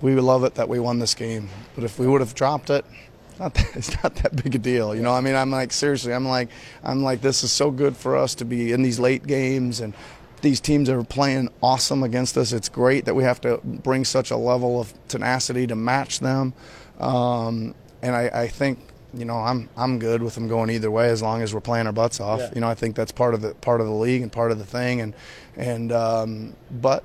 we 0.00 0.14
love 0.14 0.44
it 0.44 0.54
that 0.54 0.68
we 0.68 0.78
won 0.78 0.98
this 0.98 1.14
game, 1.14 1.48
but 1.74 1.84
if 1.84 1.98
we 1.98 2.06
would 2.06 2.20
have 2.20 2.34
dropped 2.34 2.70
it, 2.70 2.84
not 3.38 3.54
that, 3.54 3.76
it's 3.76 4.02
not 4.02 4.14
that 4.16 4.42
big 4.42 4.54
a 4.54 4.58
deal. 4.58 4.94
You 4.94 5.02
know, 5.02 5.12
I 5.12 5.20
mean, 5.20 5.34
I'm 5.34 5.50
like 5.50 5.72
seriously, 5.72 6.12
I'm 6.12 6.26
like, 6.26 6.48
I'm 6.82 7.02
like, 7.02 7.20
this 7.20 7.44
is 7.44 7.52
so 7.52 7.70
good 7.70 7.96
for 7.96 8.16
us 8.16 8.34
to 8.36 8.44
be 8.44 8.72
in 8.72 8.82
these 8.82 8.98
late 8.98 9.26
games 9.26 9.80
and 9.80 9.94
these 10.40 10.60
teams 10.60 10.88
are 10.88 11.02
playing 11.02 11.50
awesome 11.62 12.02
against 12.02 12.36
us. 12.36 12.52
It's 12.52 12.68
great 12.68 13.04
that 13.04 13.14
we 13.14 13.24
have 13.24 13.40
to 13.42 13.60
bring 13.64 14.04
such 14.04 14.30
a 14.30 14.36
level 14.36 14.80
of 14.80 14.92
tenacity 15.08 15.66
to 15.66 15.76
match 15.76 16.20
them. 16.20 16.54
Um, 16.98 17.74
and 18.02 18.14
I, 18.14 18.30
I 18.32 18.48
think 18.48 18.78
you 19.14 19.24
know 19.24 19.36
I'm 19.36 19.68
I'm 19.76 19.98
good 19.98 20.22
with 20.22 20.34
them 20.34 20.48
going 20.48 20.70
either 20.70 20.90
way 20.90 21.08
as 21.08 21.22
long 21.22 21.42
as 21.42 21.54
we're 21.54 21.60
playing 21.60 21.86
our 21.86 21.92
butts 21.92 22.20
off. 22.20 22.40
Yeah. 22.40 22.50
You 22.54 22.60
know 22.60 22.68
I 22.68 22.74
think 22.74 22.94
that's 22.96 23.12
part 23.12 23.34
of 23.34 23.40
the 23.40 23.54
part 23.54 23.80
of 23.80 23.86
the 23.86 23.92
league 23.92 24.22
and 24.22 24.32
part 24.32 24.52
of 24.52 24.58
the 24.58 24.66
thing. 24.66 25.00
And 25.00 25.14
and 25.56 25.92
um, 25.92 26.54
but 26.70 27.04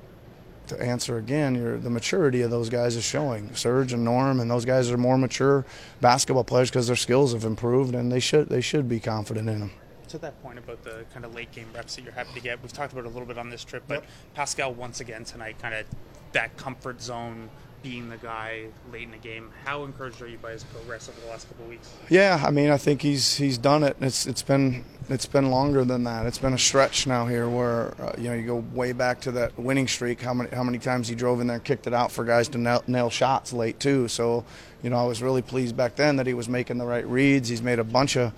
to 0.68 0.80
answer 0.80 1.18
again, 1.18 1.54
your, 1.54 1.78
the 1.78 1.90
maturity 1.90 2.40
of 2.40 2.50
those 2.50 2.70
guys 2.70 2.96
is 2.96 3.04
showing. 3.04 3.54
Serge 3.54 3.92
and 3.92 4.04
Norm 4.04 4.40
and 4.40 4.50
those 4.50 4.64
guys 4.64 4.90
are 4.90 4.96
more 4.96 5.18
mature 5.18 5.64
basketball 6.00 6.44
players 6.44 6.70
because 6.70 6.86
their 6.86 6.96
skills 6.96 7.32
have 7.32 7.44
improved 7.44 7.94
and 7.94 8.10
they 8.10 8.20
should 8.20 8.48
they 8.48 8.60
should 8.60 8.88
be 8.88 9.00
confident 9.00 9.48
in 9.48 9.60
them. 9.60 9.70
To 10.14 10.18
that 10.20 10.40
point 10.44 10.60
about 10.60 10.84
the 10.84 11.04
kind 11.12 11.24
of 11.24 11.34
late 11.34 11.50
game 11.50 11.66
reps 11.74 11.96
that 11.96 12.02
you're 12.04 12.12
happy 12.12 12.34
to 12.34 12.40
get, 12.40 12.62
we've 12.62 12.72
talked 12.72 12.92
about 12.92 13.04
it 13.04 13.08
a 13.08 13.10
little 13.10 13.26
bit 13.26 13.36
on 13.36 13.50
this 13.50 13.64
trip, 13.64 13.82
but 13.88 14.04
Pascal 14.32 14.72
once 14.72 15.00
again 15.00 15.24
tonight, 15.24 15.56
kind 15.60 15.74
of 15.74 15.86
that 16.30 16.56
comfort 16.56 17.02
zone, 17.02 17.50
being 17.82 18.08
the 18.08 18.16
guy 18.18 18.66
late 18.92 19.02
in 19.02 19.10
the 19.10 19.16
game. 19.16 19.50
How 19.64 19.82
encouraged 19.82 20.22
are 20.22 20.28
you 20.28 20.38
by 20.38 20.52
his 20.52 20.62
progress 20.62 21.08
over 21.08 21.20
the 21.20 21.26
last 21.26 21.48
couple 21.48 21.64
of 21.64 21.70
weeks? 21.70 21.92
Yeah, 22.08 22.40
I 22.46 22.52
mean, 22.52 22.70
I 22.70 22.76
think 22.76 23.02
he's 23.02 23.34
he's 23.34 23.58
done 23.58 23.82
it. 23.82 23.96
It's 24.00 24.24
it's 24.24 24.42
been 24.42 24.84
it's 25.08 25.26
been 25.26 25.50
longer 25.50 25.84
than 25.84 26.04
that. 26.04 26.26
It's 26.26 26.38
been 26.38 26.54
a 26.54 26.58
stretch 26.58 27.08
now 27.08 27.26
here 27.26 27.48
where 27.48 28.00
uh, 28.00 28.12
you 28.16 28.28
know 28.28 28.34
you 28.34 28.46
go 28.46 28.64
way 28.72 28.92
back 28.92 29.20
to 29.22 29.32
that 29.32 29.58
winning 29.58 29.88
streak. 29.88 30.22
How 30.22 30.32
many 30.32 30.48
how 30.54 30.62
many 30.62 30.78
times 30.78 31.08
he 31.08 31.16
drove 31.16 31.40
in 31.40 31.48
there, 31.48 31.56
and 31.56 31.64
kicked 31.64 31.88
it 31.88 31.92
out 31.92 32.12
for 32.12 32.22
guys 32.22 32.46
to 32.50 32.58
nail, 32.58 32.84
nail 32.86 33.10
shots 33.10 33.52
late 33.52 33.80
too. 33.80 34.06
So 34.06 34.44
you 34.80 34.90
know 34.90 34.96
I 34.96 35.06
was 35.06 35.20
really 35.20 35.42
pleased 35.42 35.76
back 35.76 35.96
then 35.96 36.14
that 36.16 36.28
he 36.28 36.34
was 36.34 36.48
making 36.48 36.78
the 36.78 36.86
right 36.86 37.04
reads. 37.04 37.48
He's 37.48 37.62
made 37.62 37.80
a 37.80 37.84
bunch 37.84 38.16
of 38.16 38.32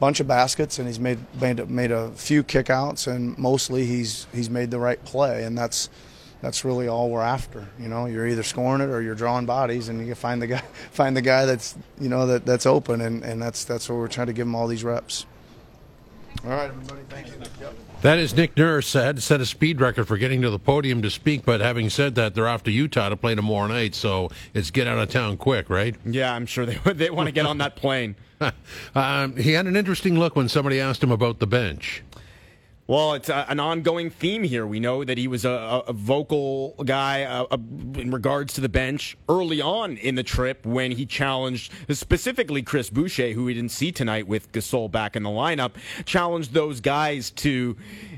bunch 0.00 0.20
of 0.20 0.28
baskets 0.28 0.78
and 0.78 0.86
he's 0.86 1.00
made 1.00 1.18
made 1.40 1.68
made 1.68 1.90
a 1.90 2.10
few 2.12 2.44
kickouts 2.44 3.06
and 3.06 3.36
mostly 3.36 3.84
he's 3.84 4.26
he's 4.32 4.48
made 4.48 4.70
the 4.70 4.78
right 4.78 5.04
play 5.04 5.44
and 5.44 5.58
that's 5.58 5.88
that's 6.40 6.64
really 6.64 6.86
all 6.88 7.10
we're 7.10 7.22
after. 7.22 7.66
You 7.80 7.88
know, 7.88 8.06
you're 8.06 8.26
either 8.26 8.42
scoring 8.42 8.80
it 8.80 8.90
or 8.90 9.02
you're 9.02 9.14
drawing 9.14 9.46
bodies, 9.46 9.88
and 9.88 9.98
you 10.00 10.06
can 10.06 10.14
find 10.14 10.40
the 10.40 10.46
guy 10.46 10.58
find 10.90 11.16
the 11.16 11.22
guy 11.22 11.44
that's 11.46 11.76
you 12.00 12.08
know 12.08 12.26
that 12.26 12.46
that's 12.46 12.66
open, 12.66 13.00
and, 13.00 13.22
and 13.24 13.42
that's 13.42 13.64
that's 13.64 13.88
what 13.88 13.96
we're 13.96 14.08
trying 14.08 14.28
to 14.28 14.32
give 14.32 14.46
him 14.46 14.54
all 14.54 14.66
these 14.66 14.84
reps. 14.84 15.26
All 16.44 16.50
right, 16.50 16.70
everybody, 16.70 17.02
thank 17.08 17.26
you. 17.26 17.34
Yep. 17.60 17.74
That 18.00 18.20
is 18.20 18.36
Nick 18.36 18.56
Nurse 18.56 18.92
had 18.92 19.16
to 19.16 19.22
set 19.22 19.40
a 19.40 19.46
speed 19.46 19.80
record 19.80 20.06
for 20.06 20.16
getting 20.16 20.40
to 20.42 20.50
the 20.50 20.58
podium 20.60 21.02
to 21.02 21.10
speak. 21.10 21.44
But 21.44 21.60
having 21.60 21.90
said 21.90 22.14
that, 22.14 22.32
they're 22.32 22.46
off 22.46 22.62
to 22.64 22.70
Utah 22.70 23.08
to 23.08 23.16
play 23.16 23.34
tomorrow 23.34 23.66
night, 23.66 23.96
so 23.96 24.30
it's 24.54 24.70
get 24.70 24.86
out 24.86 24.98
of 24.98 25.10
town 25.10 25.36
quick, 25.36 25.68
right? 25.68 25.96
Yeah, 26.04 26.32
I'm 26.32 26.46
sure 26.46 26.64
they 26.64 26.76
they 26.92 27.10
want 27.10 27.26
to 27.26 27.32
get 27.32 27.44
on 27.44 27.58
that 27.58 27.74
plane. 27.74 28.14
um, 28.94 29.36
he 29.36 29.50
had 29.50 29.66
an 29.66 29.74
interesting 29.74 30.16
look 30.16 30.36
when 30.36 30.48
somebody 30.48 30.78
asked 30.78 31.02
him 31.02 31.10
about 31.10 31.40
the 31.40 31.46
bench. 31.48 32.04
Well, 32.88 33.12
it's 33.12 33.28
a, 33.28 33.44
an 33.50 33.60
ongoing 33.60 34.08
theme 34.08 34.44
here. 34.44 34.66
We 34.66 34.80
know 34.80 35.04
that 35.04 35.18
he 35.18 35.28
was 35.28 35.44
a, 35.44 35.82
a, 35.86 35.92
vocal 35.92 36.70
guy 36.86 37.24
uh, 37.24 37.44
uh, 37.50 37.58
in 37.98 38.10
regards 38.10 38.54
to 38.54 38.62
the 38.62 38.68
bench 38.70 39.14
early 39.28 39.60
on 39.60 39.98
in 39.98 40.14
the 40.14 40.22
trip 40.22 40.64
when 40.64 40.92
he 40.92 41.04
challenged 41.04 41.70
specifically 41.90 42.62
Chris 42.62 42.88
Boucher, 42.88 43.32
who 43.32 43.44
we 43.44 43.52
didn't 43.52 43.72
see 43.72 43.92
tonight 43.92 44.26
with 44.26 44.50
Gasol 44.52 44.90
back 44.90 45.16
in 45.16 45.22
the 45.22 45.28
lineup, 45.28 45.72
challenged 46.06 46.54
those 46.54 46.80
guys 46.80 47.30
to 47.32 47.76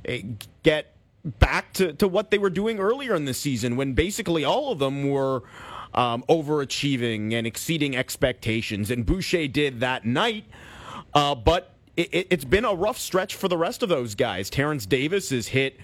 uh, 0.08 0.18
get 0.62 0.94
back 1.24 1.72
to, 1.72 1.92
to 1.94 2.06
what 2.06 2.30
they 2.30 2.38
were 2.38 2.48
doing 2.48 2.78
earlier 2.78 3.16
in 3.16 3.24
the 3.24 3.34
season 3.34 3.74
when 3.74 3.94
basically 3.94 4.44
all 4.44 4.70
of 4.70 4.78
them 4.78 5.10
were 5.10 5.42
um, 5.94 6.22
overachieving 6.28 7.32
and 7.32 7.44
exceeding 7.44 7.96
expectations. 7.96 8.92
And 8.92 9.04
Boucher 9.04 9.48
did 9.48 9.80
that 9.80 10.04
night, 10.04 10.44
uh, 11.12 11.34
but 11.34 11.69
it, 11.96 12.32
has 12.32 12.44
been 12.44 12.64
a 12.64 12.74
rough 12.74 12.98
stretch 12.98 13.34
for 13.34 13.48
the 13.48 13.56
rest 13.58 13.82
of 13.82 13.88
those 13.88 14.14
guys. 14.14 14.50
Terence 14.50 14.86
Davis 14.86 15.32
is 15.32 15.48
hit 15.48 15.78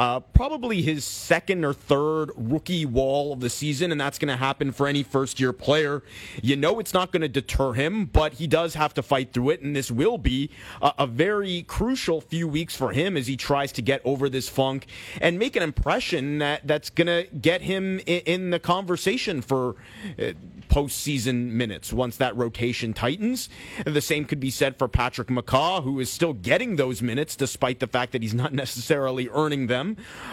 uh, 0.00 0.18
probably 0.18 0.80
his 0.80 1.04
second 1.04 1.62
or 1.62 1.74
third 1.74 2.30
rookie 2.34 2.86
wall 2.86 3.34
of 3.34 3.40
the 3.40 3.50
season, 3.50 3.92
and 3.92 4.00
that's 4.00 4.18
going 4.18 4.30
to 4.30 4.36
happen 4.36 4.72
for 4.72 4.86
any 4.86 5.02
first 5.02 5.38
year 5.38 5.52
player. 5.52 6.02
You 6.42 6.56
know 6.56 6.78
it's 6.78 6.94
not 6.94 7.12
going 7.12 7.20
to 7.20 7.28
deter 7.28 7.74
him, 7.74 8.06
but 8.06 8.32
he 8.32 8.46
does 8.46 8.72
have 8.72 8.94
to 8.94 9.02
fight 9.02 9.34
through 9.34 9.50
it, 9.50 9.60
and 9.60 9.76
this 9.76 9.90
will 9.90 10.16
be 10.16 10.48
a, 10.80 10.94
a 11.00 11.06
very 11.06 11.64
crucial 11.64 12.22
few 12.22 12.48
weeks 12.48 12.74
for 12.74 12.92
him 12.92 13.14
as 13.14 13.26
he 13.26 13.36
tries 13.36 13.72
to 13.72 13.82
get 13.82 14.00
over 14.02 14.30
this 14.30 14.48
funk 14.48 14.86
and 15.20 15.38
make 15.38 15.54
an 15.54 15.62
impression 15.62 16.38
that, 16.38 16.66
that's 16.66 16.88
going 16.88 17.06
to 17.06 17.28
get 17.36 17.60
him 17.60 17.98
in, 18.06 18.20
in, 18.20 18.50
the 18.50 18.58
conversation 18.58 19.42
for. 19.42 19.76
Uh, 20.18 20.32
postseason 20.70 21.50
minutes 21.50 21.92
once 21.92 22.16
that 22.16 22.34
rotation 22.36 22.94
tightens. 22.94 23.48
And 23.84 23.94
the 23.94 24.00
same 24.00 24.24
could 24.24 24.40
be 24.40 24.50
said 24.50 24.78
for 24.78 24.88
Patrick 24.88 25.28
McCaw, 25.28 25.82
who 25.82 26.00
is 26.00 26.10
still 26.10 26.32
getting 26.32 26.76
those 26.76 27.02
minutes 27.02 27.36
despite 27.36 27.80
the 27.80 27.86
fact 27.86 28.12
that 28.12 28.22
he's 28.22 28.34
not 28.34 28.54
necessarily 28.64 29.28
earning 29.32 29.66
them. 29.66 29.89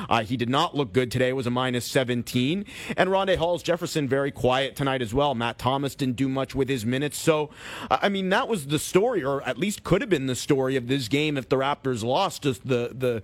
Uh, 0.10 0.24
he 0.24 0.38
did 0.38 0.50
not 0.50 0.76
look 0.76 0.94
good 0.94 1.12
today. 1.12 1.34
Was 1.34 1.48
a 1.48 1.52
minus 1.52 1.86
17. 1.86 2.66
And 2.96 3.10
Rondae 3.10 3.38
Hollis-Jefferson 3.38 4.08
very 4.08 4.32
quiet 4.32 4.76
tonight 4.76 5.02
as 5.02 5.14
well. 5.14 5.36
Matt 5.36 5.58
Thomas 5.58 5.96
didn't 5.96 6.16
do 6.16 6.30
much 6.30 6.56
with 6.56 6.70
his 6.70 6.86
minutes. 6.86 7.18
So, 7.18 7.50
I 7.90 8.10
mean, 8.10 8.30
that 8.30 8.48
was 8.48 8.68
the 8.68 8.80
story, 8.80 9.24
or 9.24 9.42
at 9.44 9.58
least 9.58 9.84
could 9.84 10.02
have 10.02 10.10
been 10.10 10.28
the 10.28 10.36
story 10.36 10.76
of 10.76 10.88
this 10.88 11.08
game 11.08 11.38
if 11.38 11.50
the 11.50 11.58
Raptors 11.58 12.04
lost. 12.04 12.44
Just 12.44 12.68
the 12.68 12.92
the 12.94 13.22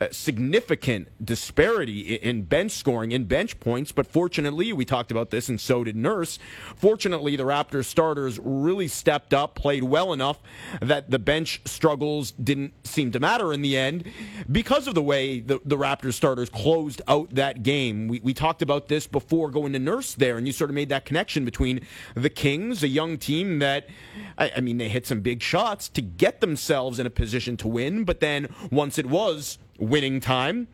uh, 0.00 0.08
significant 0.10 1.08
disparity 1.24 2.14
in 2.14 2.42
bench 2.42 2.72
scoring, 2.72 3.12
in 3.12 3.24
bench 3.24 3.58
points. 3.60 3.92
But 3.92 4.06
fortunately, 4.06 4.72
we 4.72 4.84
talked 4.84 5.10
about 5.10 5.30
this, 5.30 5.48
and 5.48 5.60
so 5.60 5.84
did 5.84 5.96
Nurse. 5.96 6.38
Fortunately, 6.76 7.36
the 7.36 7.44
Raptors 7.44 7.84
starters 7.84 8.38
really 8.42 8.88
stepped 8.88 9.32
up, 9.32 9.54
played 9.54 9.84
well 9.84 10.12
enough 10.12 10.40
that 10.80 11.10
the 11.10 11.18
bench 11.18 11.60
struggles 11.64 12.32
didn't 12.32 12.72
seem 12.86 13.10
to 13.12 13.20
matter 13.20 13.52
in 13.52 13.62
the 13.62 13.76
end 13.76 14.04
because 14.50 14.86
of 14.86 14.94
the 14.94 15.02
way 15.02 15.40
the, 15.40 15.60
the 15.66 15.76
Raptors 15.76 16.14
starters 16.14 16.48
closed 16.48 17.02
out 17.08 17.34
that 17.34 17.62
game. 17.64 18.06
We, 18.06 18.20
we 18.20 18.32
talked 18.32 18.62
about 18.62 18.86
this 18.86 19.06
before 19.06 19.50
going 19.50 19.72
to 19.72 19.78
Nurse 19.78 20.14
there, 20.14 20.38
and 20.38 20.46
you 20.46 20.52
sort 20.52 20.70
of 20.70 20.74
made 20.74 20.88
that 20.90 21.04
connection 21.04 21.44
between 21.44 21.80
the 22.14 22.30
Kings, 22.30 22.82
a 22.82 22.88
young 22.88 23.18
team 23.18 23.58
that, 23.58 23.88
I, 24.38 24.52
I 24.56 24.60
mean, 24.60 24.78
they 24.78 24.88
hit 24.88 25.06
some 25.06 25.20
big 25.20 25.42
shots 25.42 25.88
to 25.90 26.00
get 26.00 26.40
themselves 26.40 26.98
in 27.00 27.06
a 27.06 27.10
position 27.10 27.56
to 27.58 27.68
win, 27.68 28.04
but 28.04 28.20
then 28.20 28.48
once 28.70 28.96
it 28.96 29.06
was 29.06 29.58
winning 29.78 30.20
time, 30.20 30.68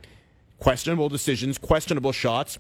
questionable 0.59 1.09
decisions, 1.09 1.57
questionable 1.57 2.13
shots. 2.13 2.59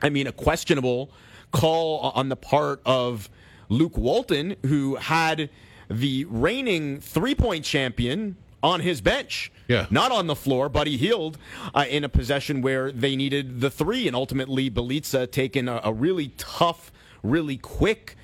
I 0.00 0.08
mean, 0.08 0.26
a 0.26 0.32
questionable 0.32 1.10
call 1.50 2.00
on 2.14 2.28
the 2.28 2.36
part 2.36 2.80
of 2.86 3.28
Luke 3.68 3.96
Walton, 3.98 4.56
who 4.64 4.94
had 4.96 5.50
the 5.90 6.24
reigning 6.26 7.00
three 7.00 7.34
point 7.34 7.64
champion 7.64 8.36
on 8.62 8.80
his 8.80 9.00
bench. 9.00 9.52
Yeah. 9.68 9.86
Not 9.90 10.12
on 10.12 10.26
the 10.26 10.36
floor, 10.36 10.68
but 10.68 10.86
he 10.86 10.96
Hield 10.96 11.38
uh, 11.74 11.84
in 11.88 12.04
a 12.04 12.08
possession 12.08 12.62
where 12.62 12.92
they 12.92 13.16
needed 13.16 13.60
the 13.60 13.70
three. 13.70 14.06
And 14.06 14.14
ultimately, 14.14 14.70
Bjelica 14.70 15.30
taking 15.30 15.68
a, 15.68 15.80
a 15.82 15.92
really 15.92 16.32
tough, 16.36 16.92
really 17.22 17.56
quick 17.56 18.16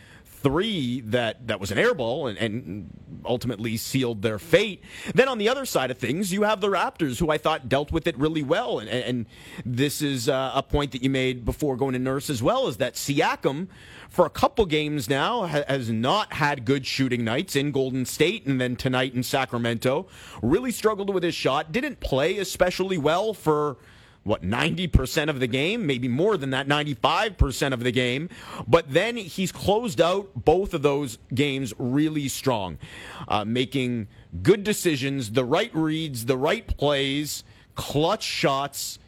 three 0.42 1.00
that, 1.02 1.46
that 1.46 1.60
was 1.60 1.70
an 1.70 1.78
air 1.78 1.94
ball 1.94 2.26
and, 2.26 2.38
and, 2.38 2.90
ultimately 3.24 3.76
sealed 3.76 4.20
their 4.22 4.38
fate. 4.38 4.82
Then 5.14 5.28
on 5.28 5.38
the 5.38 5.48
other 5.48 5.64
side 5.64 5.92
of 5.92 5.98
things, 5.98 6.32
you 6.32 6.42
have 6.42 6.60
the 6.60 6.66
Raptors, 6.66 7.20
who 7.20 7.30
I 7.30 7.38
thought 7.38 7.68
dealt 7.68 7.92
with 7.92 8.08
it 8.08 8.18
really 8.18 8.42
well. 8.42 8.80
And, 8.80 8.88
and 8.88 9.26
this 9.64 10.02
is 10.02 10.28
uh, 10.28 10.50
a 10.54 10.62
point 10.62 10.90
that 10.90 11.04
you 11.04 11.10
made 11.10 11.44
before 11.44 11.76
going 11.76 11.92
to 11.92 12.00
Nurse 12.00 12.28
as 12.28 12.42
well, 12.42 12.66
is 12.66 12.78
that 12.78 12.94
Siakam, 12.94 13.68
for 14.08 14.26
a 14.26 14.30
couple 14.30 14.66
games 14.66 15.08
now, 15.08 15.46
ha- 15.46 15.62
has 15.68 15.90
not 15.90 16.32
had 16.32 16.64
good 16.64 16.84
shooting 16.84 17.24
nights 17.24 17.54
in 17.54 17.70
Golden 17.70 18.04
State 18.04 18.44
and 18.46 18.60
then 18.60 18.76
tonight 18.76 19.14
in 19.14 19.22
Sacramento. 19.22 20.08
Really 20.42 20.72
struggled 20.72 21.14
with 21.14 21.22
his 21.22 21.34
shot. 21.34 21.70
Didn't 21.70 22.00
play 22.00 22.38
especially 22.38 22.98
well 22.98 23.34
for 23.34 23.76
what 24.24 24.42
90% 24.42 25.28
of 25.28 25.40
the 25.40 25.46
game, 25.46 25.86
maybe 25.86 26.08
more 26.08 26.36
than 26.36 26.50
that, 26.50 26.68
95% 26.68 27.72
of 27.72 27.80
the 27.80 27.90
game. 27.90 28.28
But 28.66 28.92
then 28.92 29.16
he's 29.16 29.50
closed 29.50 30.00
out 30.00 30.30
both 30.34 30.74
of 30.74 30.82
those 30.82 31.18
games 31.34 31.74
really 31.78 32.28
strong, 32.28 32.78
uh, 33.26 33.44
making 33.44 34.08
good 34.42 34.62
decisions, 34.64 35.32
the 35.32 35.44
right 35.44 35.74
reads, 35.74 36.26
the 36.26 36.38
right 36.38 36.66
plays, 36.76 37.44
clutch 37.74 38.22
shots. 38.22 38.98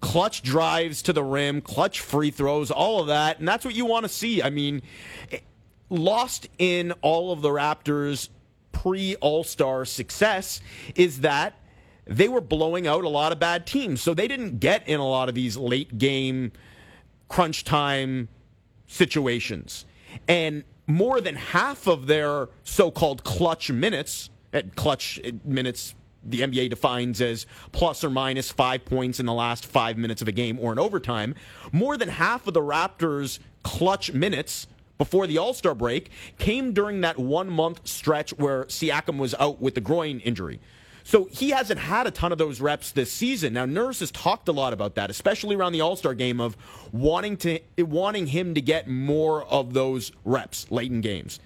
Clutch 0.00 0.42
drives 0.42 1.00
to 1.00 1.14
the 1.14 1.24
rim, 1.24 1.62
clutch 1.62 2.00
free 2.00 2.30
throws, 2.30 2.70
all 2.70 3.00
of 3.00 3.06
that. 3.06 3.38
And 3.38 3.48
that's 3.48 3.64
what 3.64 3.74
you 3.74 3.86
want 3.86 4.04
to 4.04 4.10
see. 4.10 4.42
I 4.42 4.50
mean, 4.50 4.82
lost 5.88 6.46
in 6.58 6.92
all 7.00 7.32
of 7.32 7.40
the 7.40 7.48
Raptors' 7.48 8.28
pre 8.72 9.14
All 9.16 9.44
Star 9.44 9.86
success 9.86 10.60
is 10.94 11.20
that 11.20 11.54
they 12.06 12.28
were 12.28 12.40
blowing 12.40 12.86
out 12.86 13.04
a 13.04 13.08
lot 13.08 13.32
of 13.32 13.38
bad 13.38 13.66
teams. 13.66 14.02
So 14.02 14.14
they 14.14 14.28
didn't 14.28 14.60
get 14.60 14.86
in 14.88 15.00
a 15.00 15.06
lot 15.06 15.28
of 15.28 15.34
these 15.34 15.56
late 15.56 15.98
game, 15.98 16.52
crunch 17.28 17.64
time 17.64 18.28
situations. 18.86 19.84
And 20.28 20.64
more 20.86 21.20
than 21.20 21.34
half 21.34 21.86
of 21.86 22.06
their 22.06 22.48
so 22.62 22.90
called 22.90 23.24
clutch 23.24 23.70
minutes, 23.70 24.30
at 24.52 24.76
clutch 24.76 25.18
eh, 25.24 25.32
minutes, 25.44 25.94
the 26.22 26.40
NBA 26.40 26.70
defines 26.70 27.20
as 27.20 27.46
plus 27.72 28.02
or 28.02 28.10
minus 28.10 28.50
five 28.50 28.84
points 28.84 29.20
in 29.20 29.26
the 29.26 29.32
last 29.32 29.66
five 29.66 29.98
minutes 29.98 30.22
of 30.22 30.28
a 30.28 30.32
game 30.32 30.58
or 30.58 30.72
in 30.72 30.78
overtime, 30.78 31.34
more 31.72 31.96
than 31.96 32.08
half 32.08 32.46
of 32.46 32.54
the 32.54 32.60
Raptors' 32.60 33.38
clutch 33.62 34.12
minutes 34.12 34.66
before 34.96 35.26
the 35.26 35.38
All 35.38 35.52
Star 35.52 35.74
break 35.74 36.10
came 36.38 36.72
during 36.72 37.00
that 37.02 37.18
one 37.18 37.50
month 37.50 37.86
stretch 37.86 38.30
where 38.38 38.64
Siakam 38.64 39.18
was 39.18 39.34
out 39.38 39.60
with 39.60 39.74
the 39.74 39.80
groin 39.80 40.20
injury. 40.20 40.60
So 41.06 41.26
he 41.30 41.50
hasn't 41.50 41.78
had 41.78 42.06
a 42.06 42.10
ton 42.10 42.32
of 42.32 42.38
those 42.38 42.62
reps 42.62 42.90
this 42.90 43.12
season. 43.12 43.52
Now 43.52 43.66
Nurse 43.66 44.00
has 44.00 44.10
talked 44.10 44.48
a 44.48 44.52
lot 44.52 44.72
about 44.72 44.94
that, 44.94 45.10
especially 45.10 45.54
around 45.54 45.72
the 45.72 45.82
All 45.82 45.96
Star 45.96 46.14
game 46.14 46.40
of 46.40 46.56
wanting 46.92 47.36
to 47.38 47.60
wanting 47.78 48.26
him 48.26 48.54
to 48.54 48.60
get 48.62 48.88
more 48.88 49.44
of 49.44 49.74
those 49.74 50.12
reps 50.24 50.70
late 50.70 50.90
in 50.90 51.02
games. 51.02 51.38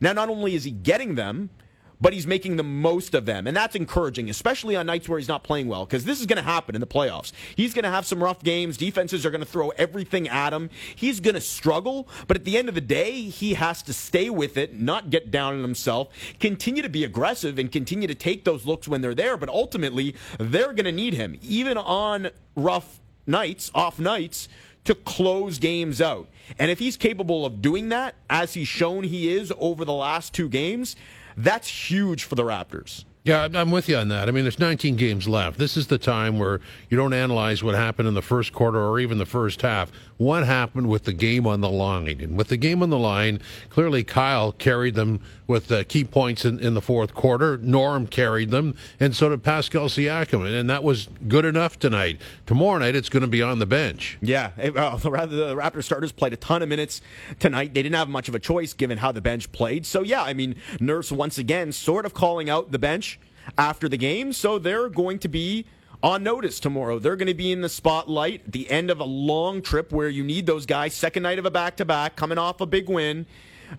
Now 0.00 0.12
not 0.12 0.28
only 0.28 0.56
is 0.56 0.64
he 0.64 0.72
getting 0.72 1.14
them, 1.14 1.50
but 2.00 2.12
he's 2.12 2.26
making 2.26 2.56
the 2.56 2.62
most 2.62 3.14
of 3.14 3.26
them. 3.26 3.46
And 3.46 3.56
that's 3.56 3.74
encouraging, 3.74 4.28
especially 4.30 4.76
on 4.76 4.86
nights 4.86 5.08
where 5.08 5.18
he's 5.18 5.28
not 5.28 5.42
playing 5.42 5.68
well, 5.68 5.84
because 5.86 6.04
this 6.04 6.20
is 6.20 6.26
going 6.26 6.36
to 6.36 6.42
happen 6.42 6.74
in 6.74 6.80
the 6.80 6.86
playoffs. 6.86 7.32
He's 7.54 7.74
going 7.74 7.84
to 7.84 7.90
have 7.90 8.06
some 8.06 8.22
rough 8.22 8.42
games. 8.42 8.76
Defenses 8.76 9.24
are 9.24 9.30
going 9.30 9.40
to 9.40 9.46
throw 9.46 9.70
everything 9.70 10.28
at 10.28 10.52
him. 10.52 10.70
He's 10.94 11.20
going 11.20 11.34
to 11.34 11.40
struggle, 11.40 12.08
but 12.26 12.36
at 12.36 12.44
the 12.44 12.58
end 12.58 12.68
of 12.68 12.74
the 12.74 12.80
day, 12.80 13.22
he 13.22 13.54
has 13.54 13.82
to 13.84 13.92
stay 13.92 14.30
with 14.30 14.56
it, 14.56 14.78
not 14.78 15.10
get 15.10 15.30
down 15.30 15.54
on 15.54 15.62
himself, 15.62 16.08
continue 16.40 16.82
to 16.82 16.88
be 16.88 17.04
aggressive, 17.04 17.58
and 17.58 17.70
continue 17.72 18.08
to 18.08 18.14
take 18.14 18.44
those 18.44 18.66
looks 18.66 18.86
when 18.86 19.00
they're 19.00 19.14
there. 19.14 19.36
But 19.36 19.48
ultimately, 19.48 20.14
they're 20.38 20.72
going 20.72 20.84
to 20.84 20.92
need 20.92 21.14
him, 21.14 21.38
even 21.42 21.78
on 21.78 22.30
rough 22.54 23.00
nights, 23.26 23.70
off 23.74 23.98
nights 23.98 24.48
to 24.84 24.94
close 24.94 25.58
games 25.58 26.00
out. 26.00 26.28
And 26.58 26.70
if 26.70 26.78
he's 26.78 26.96
capable 26.96 27.44
of 27.44 27.60
doing 27.60 27.88
that, 27.88 28.14
as 28.30 28.54
he's 28.54 28.68
shown 28.68 29.04
he 29.04 29.32
is 29.34 29.52
over 29.58 29.84
the 29.84 29.92
last 29.92 30.32
two 30.32 30.48
games, 30.48 30.94
that's 31.36 31.90
huge 31.90 32.24
for 32.24 32.34
the 32.34 32.44
Raptors. 32.44 33.04
Yeah, 33.26 33.48
I'm 33.54 33.72
with 33.72 33.88
you 33.88 33.96
on 33.96 34.06
that. 34.08 34.28
I 34.28 34.30
mean, 34.30 34.44
there's 34.44 34.60
19 34.60 34.94
games 34.94 35.26
left. 35.26 35.58
This 35.58 35.76
is 35.76 35.88
the 35.88 35.98
time 35.98 36.38
where 36.38 36.60
you 36.88 36.96
don't 36.96 37.12
analyze 37.12 37.60
what 37.60 37.74
happened 37.74 38.06
in 38.06 38.14
the 38.14 38.22
first 38.22 38.52
quarter 38.52 38.78
or 38.80 39.00
even 39.00 39.18
the 39.18 39.26
first 39.26 39.62
half. 39.62 39.90
What 40.18 40.46
happened 40.46 40.88
with 40.88 41.04
the 41.04 41.12
game 41.12 41.46
on 41.46 41.60
the 41.60 41.70
line? 41.70 42.20
And 42.20 42.38
with 42.38 42.48
the 42.48 42.56
game 42.56 42.82
on 42.82 42.90
the 42.90 42.98
line, 42.98 43.40
clearly 43.68 44.02
Kyle 44.02 44.52
carried 44.52 44.94
them 44.94 45.20
with 45.46 45.70
uh, 45.70 45.84
key 45.84 46.04
points 46.04 46.44
in, 46.44 46.58
in 46.58 46.74
the 46.74 46.80
fourth 46.80 47.14
quarter. 47.14 47.58
Norm 47.58 48.06
carried 48.06 48.50
them, 48.50 48.74
and 48.98 49.14
so 49.14 49.28
did 49.28 49.42
Pascal 49.42 49.86
Siakam, 49.86 50.58
and 50.58 50.70
that 50.70 50.82
was 50.82 51.08
good 51.28 51.44
enough 51.44 51.78
tonight. 51.78 52.20
Tomorrow 52.46 52.78
night, 52.78 52.96
it's 52.96 53.08
going 53.08 53.22
to 53.22 53.28
be 53.28 53.42
on 53.42 53.58
the 53.58 53.66
bench. 53.66 54.18
Yeah, 54.22 54.52
it, 54.56 54.76
uh, 54.76 54.96
the 54.96 55.10
Raptors 55.10 55.84
starters 55.84 56.12
played 56.12 56.32
a 56.32 56.36
ton 56.36 56.62
of 56.62 56.68
minutes 56.68 57.00
tonight. 57.38 57.74
They 57.74 57.82
didn't 57.82 57.96
have 57.96 58.08
much 58.08 58.28
of 58.28 58.34
a 58.34 58.40
choice 58.40 58.72
given 58.72 58.98
how 58.98 59.12
the 59.12 59.20
bench 59.20 59.52
played. 59.52 59.84
So 59.84 60.02
yeah, 60.02 60.22
I 60.22 60.32
mean, 60.32 60.56
Nurse 60.80 61.12
once 61.12 61.38
again 61.38 61.72
sort 61.72 62.06
of 62.06 62.14
calling 62.14 62.48
out 62.48 62.72
the 62.72 62.78
bench 62.78 63.18
after 63.58 63.88
the 63.88 63.96
game. 63.96 64.32
So 64.32 64.58
they're 64.58 64.88
going 64.88 65.18
to 65.20 65.28
be 65.28 65.66
on 66.02 66.22
notice 66.22 66.60
tomorrow. 66.60 66.98
They're 66.98 67.16
going 67.16 67.26
to 67.28 67.34
be 67.34 67.52
in 67.52 67.60
the 67.60 67.68
spotlight 67.68 68.42
at 68.46 68.52
the 68.52 68.70
end 68.70 68.90
of 68.90 69.00
a 69.00 69.04
long 69.04 69.62
trip 69.62 69.92
where 69.92 70.08
you 70.08 70.22
need 70.22 70.46
those 70.46 70.66
guys. 70.66 70.94
Second 70.94 71.22
night 71.22 71.38
of 71.38 71.46
a 71.46 71.50
back 71.50 71.76
to 71.76 71.84
back, 71.84 72.16
coming 72.16 72.38
off 72.38 72.60
a 72.60 72.66
big 72.66 72.88
win. 72.88 73.26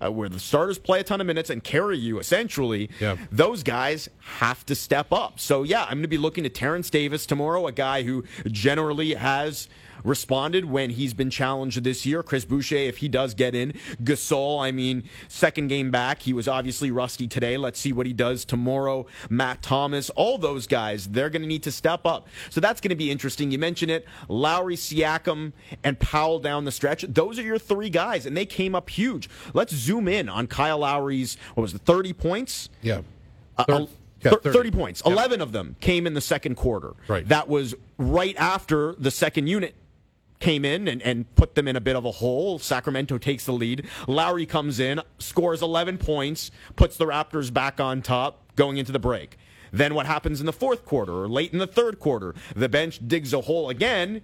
Uh, 0.01 0.11
where 0.11 0.27
the 0.27 0.37
starters 0.37 0.77
play 0.77 0.99
a 0.99 1.03
ton 1.03 1.21
of 1.21 1.27
minutes 1.27 1.49
and 1.49 1.63
carry 1.63 1.97
you 1.97 2.19
essentially, 2.19 2.89
yeah. 2.99 3.15
those 3.31 3.63
guys 3.63 4.09
have 4.19 4.65
to 4.65 4.75
step 4.75 5.13
up. 5.13 5.39
So, 5.39 5.63
yeah, 5.63 5.83
I'm 5.83 5.91
going 5.91 6.01
to 6.01 6.09
be 6.09 6.17
looking 6.17 6.45
at 6.45 6.53
Terence 6.53 6.89
Davis 6.89 7.25
tomorrow, 7.25 7.67
a 7.67 7.71
guy 7.71 8.03
who 8.03 8.25
generally 8.47 9.13
has 9.13 9.69
responded 10.03 10.65
when 10.65 10.91
he's 10.91 11.13
been 11.13 11.29
challenged 11.29 11.83
this 11.83 12.05
year. 12.05 12.23
Chris 12.23 12.45
Boucher, 12.45 12.75
if 12.75 12.97
he 12.97 13.07
does 13.07 13.33
get 13.33 13.55
in. 13.55 13.73
Gasol, 14.03 14.61
I 14.61 14.71
mean, 14.71 15.03
second 15.27 15.67
game 15.67 15.91
back, 15.91 16.21
he 16.21 16.33
was 16.33 16.47
obviously 16.47 16.91
rusty 16.91 17.27
today. 17.27 17.57
Let's 17.57 17.79
see 17.79 17.93
what 17.93 18.05
he 18.05 18.13
does 18.13 18.45
tomorrow. 18.45 19.05
Matt 19.29 19.61
Thomas, 19.61 20.09
all 20.11 20.37
those 20.37 20.67
guys, 20.67 21.07
they're 21.07 21.29
going 21.29 21.41
to 21.41 21.47
need 21.47 21.63
to 21.63 21.71
step 21.71 22.05
up. 22.05 22.27
So 22.49 22.61
that's 22.61 22.81
going 22.81 22.89
to 22.89 22.95
be 22.95 23.11
interesting. 23.11 23.51
You 23.51 23.59
mentioned 23.59 23.91
it. 23.91 24.05
Lowry, 24.27 24.75
Siakam, 24.75 25.53
and 25.83 25.99
Powell 25.99 26.39
down 26.39 26.65
the 26.65 26.71
stretch. 26.71 27.03
Those 27.07 27.39
are 27.39 27.43
your 27.43 27.59
three 27.59 27.89
guys, 27.89 28.25
and 28.25 28.35
they 28.35 28.45
came 28.45 28.75
up 28.75 28.89
huge. 28.89 29.29
Let's 29.53 29.73
zoom 29.73 30.07
in 30.07 30.29
on 30.29 30.47
Kyle 30.47 30.79
Lowry's, 30.79 31.37
what 31.55 31.63
was 31.63 31.73
it, 31.73 31.81
30 31.81 32.13
points? 32.13 32.69
Yeah. 32.81 33.01
Uh, 33.57 33.87
yeah, 34.23 34.31
30. 34.31 34.51
30. 34.51 34.71
points. 34.71 35.01
11 35.05 35.41
of 35.41 35.51
them 35.51 35.75
came 35.79 36.07
in 36.07 36.13
the 36.13 36.21
second 36.21 36.55
quarter. 36.55 36.93
Right. 37.07 37.27
That 37.27 37.47
was 37.47 37.75
right 37.97 38.35
after 38.37 38.93
the 38.95 39.11
second 39.11 39.47
unit 39.47 39.75
came 40.39 40.65
in 40.65 40.87
and, 40.87 41.01
and 41.01 41.33
put 41.35 41.55
them 41.55 41.67
in 41.67 41.75
a 41.75 41.81
bit 41.81 41.95
of 41.95 42.05
a 42.05 42.11
hole. 42.11 42.59
Sacramento 42.59 43.17
takes 43.17 43.45
the 43.45 43.51
lead. 43.51 43.87
Lowry 44.07 44.45
comes 44.45 44.79
in, 44.79 45.01
scores 45.19 45.61
11 45.61 45.97
points, 45.97 46.51
puts 46.75 46.97
the 46.97 47.05
Raptors 47.05 47.51
back 47.51 47.79
on 47.79 48.01
top 48.01 48.43
going 48.55 48.77
into 48.77 48.91
the 48.91 48.99
break. 48.99 49.37
Then 49.71 49.95
what 49.95 50.05
happens 50.05 50.39
in 50.39 50.45
the 50.45 50.53
fourth 50.53 50.85
quarter 50.85 51.13
or 51.13 51.27
late 51.27 51.51
in 51.53 51.59
the 51.59 51.67
third 51.67 51.99
quarter? 51.99 52.35
The 52.55 52.69
bench 52.69 52.99
digs 53.05 53.33
a 53.33 53.41
hole 53.41 53.69
again, 53.69 54.21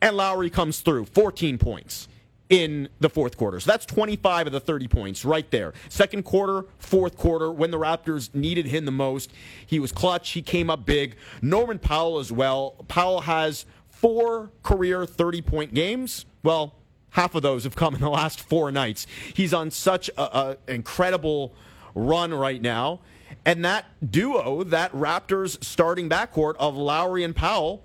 and 0.00 0.16
Lowry 0.16 0.50
comes 0.50 0.80
through 0.80 1.06
14 1.06 1.58
points 1.58 2.08
in 2.48 2.88
the 3.00 3.08
fourth 3.08 3.36
quarter. 3.36 3.58
So 3.58 3.70
that's 3.70 3.86
25 3.86 4.48
of 4.48 4.52
the 4.52 4.60
30 4.60 4.88
points 4.88 5.24
right 5.24 5.50
there. 5.50 5.72
Second 5.88 6.24
quarter, 6.24 6.66
fourth 6.78 7.16
quarter, 7.16 7.50
when 7.50 7.70
the 7.70 7.78
Raptors 7.78 8.34
needed 8.34 8.66
him 8.66 8.84
the 8.84 8.92
most, 8.92 9.32
he 9.66 9.80
was 9.80 9.92
clutch. 9.92 10.30
He 10.30 10.42
came 10.42 10.70
up 10.70 10.84
big. 10.84 11.16
Norman 11.40 11.78
Powell 11.78 12.18
as 12.18 12.30
well. 12.30 12.84
Powell 12.88 13.22
has 13.22 13.64
four 13.96 14.50
career 14.62 15.06
30 15.06 15.42
point 15.42 15.74
games. 15.74 16.26
Well, 16.42 16.74
half 17.10 17.34
of 17.34 17.42
those 17.42 17.64
have 17.64 17.76
come 17.76 17.94
in 17.94 18.00
the 18.00 18.10
last 18.10 18.40
four 18.40 18.70
nights. 18.70 19.06
He's 19.32 19.54
on 19.54 19.70
such 19.70 20.10
an 20.16 20.56
incredible 20.68 21.54
run 21.94 22.34
right 22.34 22.60
now. 22.60 23.00
And 23.46 23.64
that 23.64 23.86
duo, 24.10 24.64
that 24.64 24.92
Raptors 24.92 25.62
starting 25.62 26.08
backcourt 26.08 26.54
of 26.58 26.76
Lowry 26.76 27.24
and 27.24 27.34
Powell, 27.34 27.84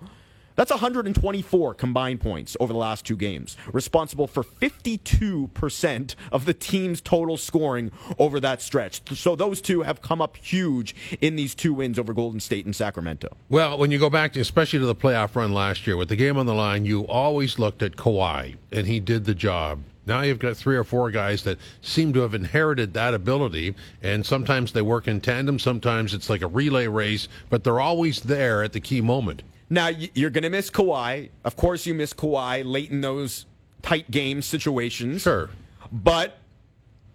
that's 0.56 0.70
124 0.70 1.74
combined 1.74 2.20
points 2.20 2.56
over 2.60 2.72
the 2.72 2.78
last 2.78 3.06
two 3.06 3.16
games, 3.16 3.56
responsible 3.72 4.26
for 4.26 4.42
52% 4.42 6.14
of 6.32 6.44
the 6.44 6.54
team's 6.54 7.00
total 7.00 7.36
scoring 7.36 7.90
over 8.18 8.40
that 8.40 8.60
stretch. 8.62 9.02
So 9.16 9.36
those 9.36 9.60
two 9.60 9.82
have 9.82 10.02
come 10.02 10.20
up 10.20 10.36
huge 10.36 10.94
in 11.20 11.36
these 11.36 11.54
two 11.54 11.72
wins 11.74 11.98
over 11.98 12.12
Golden 12.12 12.40
State 12.40 12.64
and 12.64 12.74
Sacramento. 12.74 13.36
Well, 13.48 13.78
when 13.78 13.90
you 13.90 13.98
go 13.98 14.10
back, 14.10 14.32
to, 14.34 14.40
especially 14.40 14.78
to 14.80 14.86
the 14.86 14.94
playoff 14.94 15.34
run 15.34 15.52
last 15.52 15.86
year, 15.86 15.96
with 15.96 16.08
the 16.08 16.16
game 16.16 16.36
on 16.36 16.46
the 16.46 16.54
line, 16.54 16.84
you 16.84 17.06
always 17.06 17.58
looked 17.58 17.82
at 17.82 17.96
Kawhi, 17.96 18.56
and 18.72 18.86
he 18.86 19.00
did 19.00 19.24
the 19.24 19.34
job. 19.34 19.80
Now 20.06 20.22
you've 20.22 20.38
got 20.38 20.56
three 20.56 20.76
or 20.76 20.84
four 20.84 21.10
guys 21.10 21.44
that 21.44 21.58
seem 21.82 22.12
to 22.14 22.20
have 22.20 22.34
inherited 22.34 22.94
that 22.94 23.14
ability, 23.14 23.74
and 24.02 24.24
sometimes 24.24 24.72
they 24.72 24.82
work 24.82 25.06
in 25.06 25.20
tandem, 25.20 25.58
sometimes 25.58 26.14
it's 26.14 26.28
like 26.28 26.42
a 26.42 26.46
relay 26.46 26.86
race, 26.86 27.28
but 27.48 27.62
they're 27.62 27.80
always 27.80 28.20
there 28.20 28.62
at 28.62 28.72
the 28.72 28.80
key 28.80 29.00
moment. 29.00 29.42
Now 29.70 29.88
you're 29.88 30.30
going 30.30 30.42
to 30.42 30.50
miss 30.50 30.68
Kawhi. 30.68 31.30
Of 31.44 31.56
course, 31.56 31.86
you 31.86 31.94
miss 31.94 32.12
Kawhi 32.12 32.64
late 32.64 32.90
in 32.90 33.00
those 33.00 33.46
tight 33.82 34.10
game 34.10 34.42
situations. 34.42 35.22
Sure, 35.22 35.48
but 35.90 36.38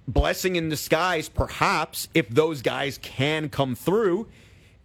blessing 0.07 0.55
in 0.55 0.69
disguise, 0.69 1.29
perhaps, 1.29 2.07
if 2.13 2.29
those 2.29 2.61
guys 2.61 2.97
can 3.01 3.49
come 3.49 3.75
through, 3.75 4.27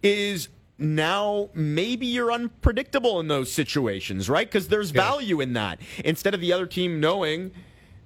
is 0.03 0.49
now 0.77 1.49
maybe 1.53 2.07
you're 2.07 2.31
unpredictable 2.31 3.19
in 3.19 3.27
those 3.27 3.51
situations, 3.51 4.29
right? 4.29 4.47
Because 4.47 4.67
there's 4.67 4.91
value 4.91 5.39
in 5.39 5.53
that. 5.53 5.79
Instead 6.03 6.33
of 6.33 6.41
the 6.41 6.51
other 6.51 6.65
team 6.65 6.99
knowing 6.99 7.51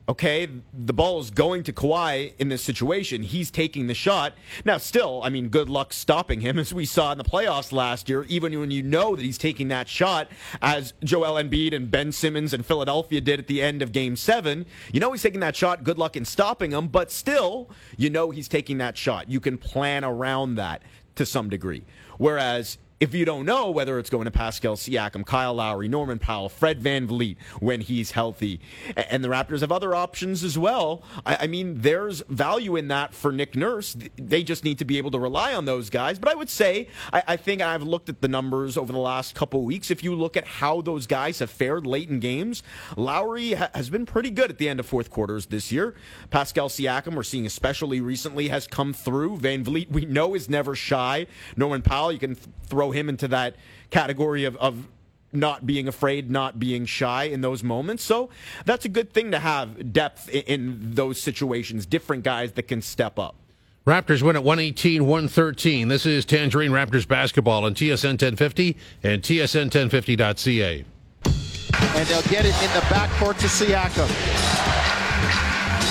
okay, 0.07 0.47
the 0.73 0.93
ball 0.93 1.19
is 1.19 1.31
going 1.31 1.63
to 1.63 1.73
Kawhi 1.73 2.33
in 2.37 2.49
this 2.49 2.63
situation. 2.63 3.23
He's 3.23 3.49
taking 3.49 3.87
the 3.87 3.93
shot. 3.93 4.33
Now, 4.63 4.77
still, 4.77 5.21
I 5.23 5.29
mean, 5.29 5.49
good 5.49 5.69
luck 5.69 5.93
stopping 5.93 6.41
him, 6.41 6.59
as 6.65 6.73
we 6.73 6.85
saw 6.85 7.11
in 7.11 7.17
the 7.17 7.23
playoffs 7.23 7.71
last 7.71 8.09
year, 8.09 8.23
even 8.23 8.57
when 8.59 8.71
you 8.71 8.83
know 8.83 9.15
that 9.15 9.23
he's 9.23 9.37
taking 9.37 9.67
that 9.69 9.87
shot, 9.87 10.29
as 10.61 10.93
Joel 11.03 11.41
Embiid 11.41 11.73
and 11.75 11.89
Ben 11.89 12.11
Simmons 12.11 12.53
and 12.53 12.65
Philadelphia 12.65 13.21
did 13.21 13.39
at 13.39 13.47
the 13.47 13.61
end 13.61 13.81
of 13.81 13.91
game 13.91 14.15
seven. 14.15 14.65
You 14.91 14.99
know 14.99 15.11
he's 15.11 15.23
taking 15.23 15.39
that 15.39 15.55
shot. 15.55 15.83
Good 15.83 15.97
luck 15.97 16.15
in 16.15 16.25
stopping 16.25 16.71
him, 16.71 16.87
but 16.87 17.11
still, 17.11 17.69
you 17.97 18.09
know 18.09 18.31
he's 18.31 18.47
taking 18.47 18.77
that 18.77 18.97
shot. 18.97 19.29
You 19.29 19.39
can 19.39 19.57
plan 19.57 20.03
around 20.03 20.55
that 20.55 20.81
to 21.15 21.25
some 21.25 21.49
degree. 21.49 21.83
Whereas 22.17 22.77
if 22.99 23.13
you 23.13 23.25
don't 23.25 23.45
know 23.45 23.69
whether 23.69 23.99
it's 23.99 24.09
going 24.09 24.25
to 24.25 24.31
Pascal 24.31 24.75
Siakam, 24.75 25.25
Kyle 25.25 25.53
Lowry, 25.53 25.87
Norman 25.87 26.19
Powell, 26.19 26.49
Fred 26.49 26.81
Van 26.81 27.05
VanVleet 27.07 27.37
when 27.59 27.81
he's 27.81 28.11
healthy, 28.11 28.59
and 28.95 29.23
the 29.23 29.27
Raptors 29.27 29.61
have 29.61 29.71
other 29.71 29.93
options 29.95 30.43
as 30.43 30.57
well. 30.57 31.03
I, 31.25 31.47
mean, 31.47 31.81
there's 31.81 32.21
value 32.29 32.75
in 32.75 32.87
that 32.89 33.13
for 33.13 33.31
Nick 33.31 33.55
Nurse. 33.55 33.95
They 34.15 34.43
just 34.43 34.63
need 34.63 34.79
to 34.79 34.85
be 34.85 34.97
able 34.97 35.11
to 35.11 35.19
rely 35.19 35.53
on 35.53 35.65
those 35.65 35.89
guys. 35.89 36.19
But 36.19 36.31
I 36.31 36.35
would 36.35 36.49
say, 36.49 36.87
I, 37.11 37.35
think 37.37 37.61
I've 37.61 37.83
looked 37.83 38.09
at 38.09 38.21
the 38.21 38.27
numbers 38.27 38.77
over 38.77 38.91
the 38.91 38.99
last 38.99 39.35
couple 39.35 39.63
weeks. 39.63 39.91
If 39.91 40.03
you 40.03 40.15
look 40.15 40.37
at 40.37 40.45
how 40.45 40.81
those 40.81 41.07
guys 41.07 41.39
have 41.39 41.49
fared 41.49 41.85
late 41.85 42.09
in 42.09 42.19
games, 42.19 42.63
Lowry 42.95 43.51
has 43.51 43.89
been 43.89 44.05
pretty 44.05 44.29
good 44.29 44.49
at 44.49 44.57
the 44.57 44.69
end 44.69 44.79
of 44.79 44.85
fourth 44.85 45.09
quarters 45.09 45.47
this 45.47 45.71
year. 45.71 45.95
Pascal 46.29 46.69
Siakam, 46.69 47.15
we're 47.15 47.23
seeing 47.23 47.45
especially 47.45 48.01
recently, 48.01 48.47
has 48.47 48.67
come 48.67 48.93
through. 48.93 49.37
Van 49.37 49.63
VanVleet, 49.63 49.91
we 49.91 50.05
know, 50.05 50.33
is 50.33 50.49
never 50.49 50.75
shy. 50.75 51.27
Norman 51.55 51.81
Powell, 51.81 52.11
you 52.11 52.19
can 52.19 52.35
throw 52.35 52.84
throw 52.85 52.91
him 52.91 53.09
into 53.09 53.27
that 53.29 53.55
category 53.89 54.45
of, 54.45 54.55
of 54.57 54.87
not 55.33 55.65
being 55.65 55.87
afraid, 55.87 56.29
not 56.29 56.59
being 56.59 56.85
shy 56.85 57.23
in 57.23 57.41
those 57.41 57.63
moments. 57.63 58.03
So 58.03 58.29
that's 58.65 58.85
a 58.85 58.89
good 58.89 59.11
thing 59.11 59.31
to 59.31 59.39
have 59.39 59.91
depth 59.91 60.29
in, 60.29 60.43
in 60.43 60.91
those 60.93 61.19
situations, 61.19 61.85
different 61.85 62.23
guys 62.23 62.53
that 62.53 62.63
can 62.63 62.81
step 62.81 63.17
up. 63.19 63.35
Raptors 63.85 64.21
win 64.23 64.35
at 64.35 64.43
118 64.43 65.05
113. 65.05 65.87
This 65.89 66.05
is 66.05 66.25
Tangerine 66.25 66.71
Raptors 66.71 67.07
basketball 67.07 67.65
on 67.65 67.75
TSN 67.75 68.13
1050 68.13 68.77
and 69.03 69.21
TSN1050.ca. 69.21 70.85
And 71.25 72.07
they'll 72.07 72.21
get 72.23 72.45
it 72.45 72.55
in 72.63 72.73
the 72.73 72.85
backcourt 72.89 73.37
to 73.39 73.47
Siakam. 73.47 74.94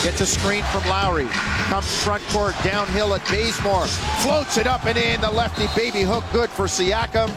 Gets 0.05 0.21
a 0.21 0.27
screen 0.27 0.63
from 0.65 0.87
Lowry. 0.87 1.27
Comes 1.71 2.05
front 2.05 2.23
court, 2.29 2.55
downhill 2.63 3.15
at 3.15 3.27
Bazemore. 3.31 3.87
Floats 4.21 4.59
it 4.59 4.67
up 4.67 4.85
and 4.85 4.99
in. 4.99 5.19
The 5.23 5.31
lefty 5.31 5.67
baby 5.75 6.03
hook 6.03 6.25
good 6.31 6.51
for 6.51 6.67
Siakam. 6.67 7.31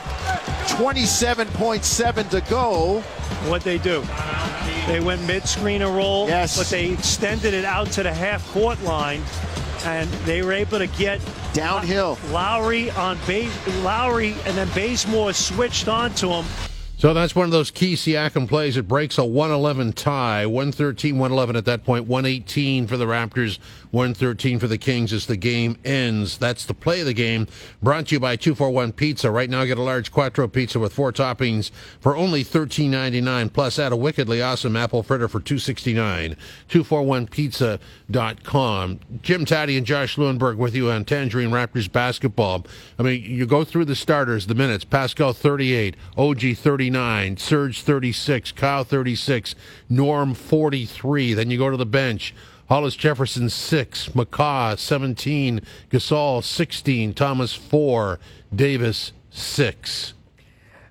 27.7 0.76 2.30
to 2.30 2.42
go. 2.50 3.00
What 3.50 3.62
they 3.64 3.78
do? 3.78 4.04
They 4.86 5.00
went 5.00 5.26
mid-screen 5.26 5.82
and 5.82 5.96
roll, 5.96 6.28
Yes. 6.28 6.58
but 6.58 6.68
they 6.68 6.92
extended 6.92 7.54
it 7.54 7.64
out 7.64 7.90
to 7.94 8.04
the 8.04 8.14
half-court 8.14 8.84
line, 8.84 9.22
and 9.86 10.10
they 10.26 10.42
were 10.42 10.52
able 10.52 10.78
to 10.80 10.88
get 10.88 11.22
downhill. 11.54 12.18
Lowry 12.32 12.92
on 12.92 13.18
base, 13.26 13.50
Lowry, 13.82 14.36
and 14.46 14.58
then 14.58 14.68
Bazemore 14.76 15.32
switched 15.32 15.88
onto 15.88 16.30
him. 16.32 16.46
So 17.00 17.14
that's 17.14 17.36
one 17.36 17.46
of 17.46 17.52
those 17.52 17.70
key 17.70 17.94
Siakam 17.94 18.48
plays. 18.48 18.76
It 18.76 18.88
breaks 18.88 19.20
a 19.20 19.24
111 19.24 19.94
tie. 19.94 20.48
113, 20.48 21.20
111 21.20 21.56
at 21.56 21.66
that 21.66 21.88
118 21.88 22.88
for 22.88 22.98
the 22.98 23.06
Raptors, 23.06 23.60
113 23.92 24.60
for 24.60 24.68
the 24.68 24.78
Kings 24.78 25.14
as 25.14 25.26
the 25.26 25.38
game 25.38 25.78
ends. 25.86 26.38
That's 26.38 26.66
the 26.66 26.74
play 26.74 27.00
of 27.00 27.06
the 27.06 27.14
game. 27.14 27.48
Brought 27.82 28.08
to 28.08 28.16
you 28.16 28.20
by 28.20 28.36
241 28.36 28.92
Pizza. 28.94 29.32
Right 29.32 29.50
now, 29.50 29.64
get 29.66 29.78
a 29.78 29.84
large 29.84 30.12
Quattro 30.12 30.48
pizza 30.48 30.80
with 30.80 30.94
four 30.94 31.12
toppings 31.12 31.72
for 32.00 32.16
only 32.16 32.44
$13.99. 32.44 33.54
Plus, 33.54 33.80
add 33.80 33.92
a 33.92 33.96
wickedly 33.96 34.42
awesome 34.42 34.76
apple 34.76 35.04
fritter 35.04 35.28
for 35.28 35.40
$2.69. 35.40 36.36
241pizza.com. 36.70 39.00
Jim 39.22 39.46
Tatti 39.46 39.78
and 39.78 39.86
Josh 39.86 40.18
Lewenberg 40.18 40.58
with 40.58 40.76
you 40.76 40.90
on 40.90 41.06
Tangerine 41.06 41.52
Raptors 41.52 41.92
basketball. 41.92 42.66
I 43.00 43.04
mean, 43.04 43.24
you 43.24 43.46
go 43.46 43.64
through 43.64 43.86
the 43.86 43.96
starters, 43.96 44.48
the 44.48 44.56
minutes. 44.56 44.84
Pascal 44.84 45.34
38, 45.34 45.96
OG 46.18 46.58
39, 46.58 47.38
Serge 47.38 47.82
36, 47.82 48.52
Kyle 48.54 48.84
36, 48.84 49.56
Norm 49.90 50.34
43. 50.34 51.34
Then 51.34 51.52
you 51.52 51.58
go 51.58 51.70
to 51.70 51.78
the 51.78 51.86
bench. 51.86 52.34
Hollis 52.70 52.98
Jefferson 52.98 53.50
6, 53.50 54.10
McCaw 54.10 54.78
17, 54.78 55.62
Gasol 55.90 56.44
16, 56.44 57.14
Thomas 57.14 57.54
4, 57.54 58.20
Davis 58.54 59.14
6. 59.30 60.14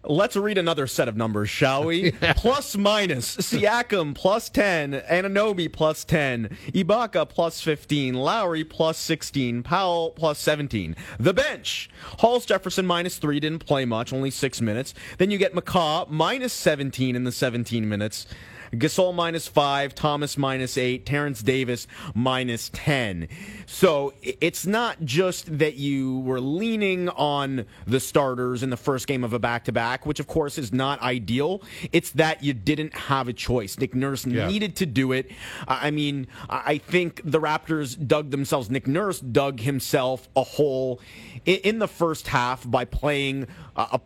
Let's 0.09 0.37
read 0.37 0.57
another 0.57 0.87
set 0.87 1.09
of 1.09 1.17
numbers, 1.17 1.51
shall 1.51 1.85
we? 1.85 2.13
Plus 2.37 2.77
minus. 2.77 3.37
Siakam 3.39 4.15
plus 4.15 4.49
10. 4.49 4.93
Anunoby 5.11 5.71
plus 5.71 6.05
10. 6.05 6.57
Ibaka 6.69 7.29
plus 7.29 7.61
15. 7.61 8.15
Lowry 8.15 8.63
plus 8.63 8.99
16. 8.99 9.65
Powell 9.65 10.13
plus 10.13 10.39
17. 10.39 10.95
The 11.19 11.35
bench. 11.35 11.91
Hollis 12.21 12.47
Jefferson 12.47 12.87
minus 12.87 13.19
3. 13.19 13.41
Didn't 13.41 13.67
play 13.67 13.85
much, 13.85 14.13
only 14.13 14.31
6 14.31 14.61
minutes. 14.61 14.95
Then 15.19 15.33
you 15.33 15.39
get 15.39 15.55
McCaw 15.55 16.09
minus 16.09 16.53
17 16.53 17.17
in 17.17 17.25
the 17.25 17.33
17 17.33 17.89
minutes. 17.89 18.29
Gasol 18.73 19.15
minus 19.15 19.47
five, 19.49 19.95
Thomas 19.95 20.37
minus 20.37 20.77
eight, 20.79 21.07
Terence 21.07 21.43
Davis 21.43 21.87
minus 22.15 22.71
10. 22.73 23.29
So 23.67 24.13
it's 24.23 24.67
not 24.67 25.05
just 25.05 25.59
that 25.59 25.75
you 25.77 26.21
were 26.21 26.41
leaning 26.41 27.09
on 27.11 27.67
the 27.87 28.01
starters 28.01 28.63
in 28.63 28.71
the 28.71 28.77
first 28.77 29.07
game 29.07 29.25
of 29.25 29.33
a 29.33 29.39
back 29.39 29.65
to 29.65 29.73
back, 29.73 30.07
which 30.07 30.21
of 30.21 30.27
course 30.27 30.59
is 30.59 30.73
not 30.73 31.01
ideal. 31.03 31.63
It's 31.93 32.11
that 32.13 32.43
you 32.43 32.53
didn't 32.53 32.95
have 32.95 33.29
a 33.29 33.33
choice. 33.33 33.79
Nick 33.79 33.95
Nurse 33.95 34.27
Yeah. 34.27 34.47
needed 34.47 34.77
to 34.77 34.87
do 34.87 35.13
it. 35.13 35.31
I 35.67 35.91
mean, 35.91 36.27
I 36.49 36.79
think 36.79 37.21
the 37.25 37.41
Raptors 37.41 37.97
dug 38.07 38.31
themselves, 38.31 38.71
Nick 38.71 38.87
Nurse 38.87 39.21
dug 39.21 39.61
himself 39.61 40.29
a 40.37 40.43
hole 40.43 41.01
in 41.45 41.79
the 41.79 41.89
first 41.89 42.29
half 42.29 42.69
by 42.69 42.85
playing 42.85 43.47
a 43.77 43.87
a 43.93 44.01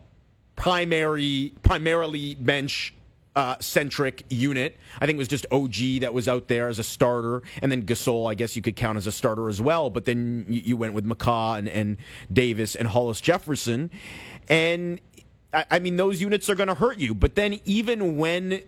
primary, 0.55 1.53
primarily 1.63 2.35
bench 2.35 2.93
uh, 3.35 3.55
centric 3.59 4.23
unit. 4.29 4.77
I 4.99 5.05
think 5.05 5.15
it 5.15 5.19
was 5.19 5.27
just 5.27 5.45
OG 5.51 6.01
that 6.01 6.13
was 6.13 6.27
out 6.27 6.47
there 6.47 6.67
as 6.67 6.79
a 6.79 6.83
starter, 6.83 7.41
and 7.61 7.71
then 7.71 7.83
Gasol, 7.83 8.29
I 8.29 8.35
guess 8.35 8.55
you 8.55 8.61
could 8.61 8.75
count 8.75 8.97
as 8.97 9.07
a 9.07 9.11
starter 9.11 9.47
as 9.47 9.61
well. 9.61 9.89
But 9.89 10.05
then 10.05 10.45
you, 10.49 10.61
you 10.61 10.77
went 10.77 10.93
with 10.93 11.05
McCaw 11.05 11.57
and, 11.57 11.69
and 11.69 11.97
Davis 12.31 12.75
and 12.75 12.87
Hollis 12.87 13.21
Jefferson, 13.21 13.89
and 14.49 14.99
I, 15.53 15.65
I 15.71 15.79
mean 15.79 15.95
those 15.95 16.21
units 16.21 16.49
are 16.49 16.55
going 16.55 16.69
to 16.69 16.75
hurt 16.75 16.97
you. 16.97 17.13
But 17.13 17.35
then 17.35 17.59
even 17.65 18.17
when 18.17 18.61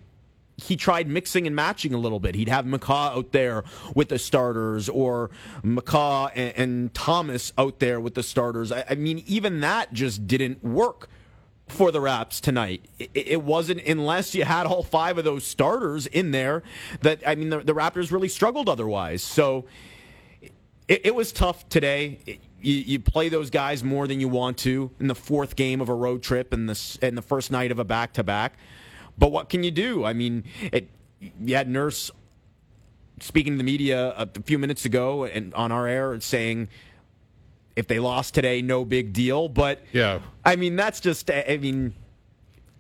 he 0.57 0.75
tried 0.75 1.07
mixing 1.07 1.47
and 1.47 1.55
matching 1.55 1.93
a 1.93 1.97
little 1.97 2.19
bit. 2.19 2.35
He'd 2.35 2.49
have 2.49 2.65
McCaw 2.65 3.17
out 3.17 3.31
there 3.31 3.63
with 3.95 4.09
the 4.09 4.19
starters, 4.19 4.87
or 4.87 5.31
McCaw 5.63 6.31
and, 6.35 6.53
and 6.55 6.93
Thomas 6.93 7.51
out 7.57 7.79
there 7.79 7.99
with 7.99 8.13
the 8.13 8.23
starters. 8.23 8.71
I, 8.71 8.85
I 8.91 8.95
mean, 8.95 9.23
even 9.25 9.61
that 9.61 9.93
just 9.93 10.27
didn't 10.27 10.63
work 10.63 11.09
for 11.67 11.91
the 11.91 12.01
Raps 12.01 12.39
tonight. 12.41 12.85
It, 12.99 13.11
it 13.15 13.41
wasn't 13.43 13.81
unless 13.85 14.35
you 14.35 14.43
had 14.43 14.65
all 14.67 14.83
five 14.83 15.17
of 15.17 15.23
those 15.25 15.45
starters 15.45 16.07
in 16.07 16.31
there 16.31 16.63
that 17.01 17.21
I 17.25 17.35
mean 17.35 17.49
the, 17.49 17.59
the 17.59 17.73
Raptors 17.73 18.11
really 18.11 18.27
struggled 18.29 18.69
otherwise. 18.69 19.23
So 19.23 19.65
it, 20.87 21.01
it 21.05 21.15
was 21.15 21.31
tough 21.31 21.67
today. 21.69 22.19
It- 22.25 22.39
you, 22.65 22.75
you 22.75 22.99
play 23.01 23.27
those 23.27 23.49
guys 23.49 23.83
more 23.83 24.07
than 24.07 24.21
you 24.21 24.29
want 24.29 24.57
to 24.59 24.89
in 24.97 25.07
the 25.07 25.15
fourth 25.15 25.57
game 25.57 25.81
of 25.81 25.89
a 25.89 25.93
road 25.93 26.23
trip 26.23 26.53
and 26.53 26.69
the 26.69 26.97
and 27.01 27.17
the 27.17 27.21
first 27.21 27.51
night 27.51 27.71
of 27.73 27.77
a 27.79 27.83
back 27.83 28.13
to 28.13 28.23
back. 28.23 28.53
But 29.17 29.33
what 29.33 29.49
can 29.49 29.65
you 29.65 29.71
do? 29.71 30.05
I 30.05 30.13
mean, 30.13 30.45
you 31.41 31.55
had 31.55 31.67
Nurse 31.67 32.09
speaking 33.19 33.51
to 33.53 33.57
the 33.57 33.65
media 33.65 34.11
a 34.11 34.27
few 34.45 34.57
minutes 34.57 34.85
ago 34.85 35.25
and 35.25 35.53
on 35.55 35.73
our 35.73 35.87
air 35.87 36.17
saying 36.21 36.69
if 37.75 37.87
they 37.87 37.99
lost 37.99 38.33
today, 38.33 38.61
no 38.61 38.85
big 38.85 39.13
deal. 39.13 39.49
But 39.49 39.81
Yeah. 39.91 40.19
I 40.45 40.55
mean, 40.55 40.75
that's 40.75 40.99
just 40.99 41.29
I 41.31 41.57
mean, 41.61 41.93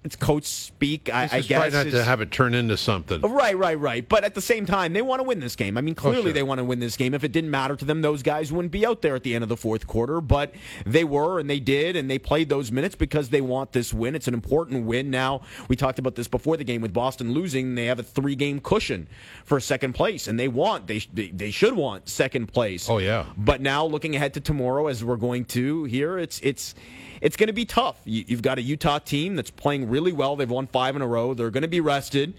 it's 0.03 0.15
coach 0.15 0.43
speak. 0.45 1.09
I, 1.13 1.23
I 1.23 1.27
Just 1.37 1.49
guess 1.49 1.71
try 1.71 1.83
not 1.83 1.91
to 1.91 2.03
have 2.03 2.19
it 2.21 2.31
turn 2.31 2.53
into 2.53 2.75
something. 2.77 3.21
Oh, 3.23 3.29
right, 3.29 3.57
right, 3.57 3.79
right. 3.79 4.07
But 4.07 4.23
at 4.23 4.35
the 4.35 4.41
same 4.41 4.65
time, 4.65 4.93
they 4.93 5.01
want 5.01 5.19
to 5.19 5.23
win 5.23 5.39
this 5.39 5.55
game. 5.55 5.77
I 5.77 5.81
mean, 5.81 5.95
clearly 5.95 6.19
Oh, 6.19 6.23
sure. 6.23 6.33
they 6.33 6.43
want 6.43 6.59
to 6.59 6.63
win 6.65 6.79
this 6.79 6.97
game. 6.97 7.13
If 7.13 7.23
it 7.23 7.31
didn't 7.31 7.51
matter 7.51 7.75
to 7.75 7.85
them, 7.85 8.01
those 8.01 8.21
guys 8.21 8.51
wouldn't 8.51 8.71
be 8.71 8.85
out 8.85 9.01
there 9.01 9.15
at 9.15 9.23
the 9.23 9.33
end 9.33 9.43
of 9.43 9.49
the 9.49 9.55
fourth 9.57 9.87
quarter. 9.87 10.19
But 10.19 10.53
they 10.85 11.03
were, 11.03 11.39
and 11.39 11.49
they 11.49 11.59
did, 11.59 11.95
and 11.95 12.09
they 12.09 12.19
played 12.19 12.49
those 12.49 12.71
minutes 12.71 12.95
because 12.95 13.29
they 13.29 13.41
want 13.41 13.71
this 13.71 13.93
win. 13.93 14.13
It's 14.15 14.27
an 14.27 14.33
important 14.33 14.85
win. 14.85 15.09
Now, 15.09 15.41
we 15.67 15.75
talked 15.75 15.99
about 15.99 16.15
this 16.15 16.27
before 16.27 16.57
the 16.57 16.63
game 16.63 16.81
with 16.81 16.93
Boston 16.93 17.31
losing. 17.33 17.75
They 17.75 17.85
have 17.85 17.99
a 17.99 18.03
three 18.03 18.35
game 18.35 18.59
cushion 18.59 19.07
for 19.45 19.59
second 19.59 19.93
place, 19.93 20.27
and 20.27 20.39
they 20.39 20.47
want, 20.47 20.87
they, 20.87 20.99
they, 21.13 21.29
they 21.29 21.51
should 21.51 21.75
want 21.75 22.09
second 22.09 22.47
place. 22.47 22.89
Oh, 22.89 22.97
yeah. 22.97 23.25
But 23.37 23.61
now, 23.61 23.85
looking 23.85 24.15
ahead 24.15 24.33
to 24.33 24.41
tomorrow, 24.41 24.87
as 24.87 25.03
we're 25.03 25.15
going 25.15 25.45
to 25.45 25.85
here, 25.85 26.17
it's 26.17 26.39
it's 26.41 26.75
it's 27.23 27.37
going 27.37 27.47
to 27.47 27.53
be 27.53 27.65
tough. 27.65 27.99
You, 28.05 28.23
you've 28.27 28.43
got 28.43 28.59
a 28.59 28.61
Utah 28.61 28.99
team 28.99 29.35
that's 29.35 29.49
playing 29.49 29.89
really 29.89 30.11
well. 30.11 30.35
They've 30.35 30.49
won 30.49 30.67
five 30.67 30.95
in 30.95 31.01
a 31.01 31.07
row. 31.07 31.33
They're 31.33 31.49
going 31.49 31.63
to 31.63 31.67
be 31.67 31.79
rested, 31.79 32.35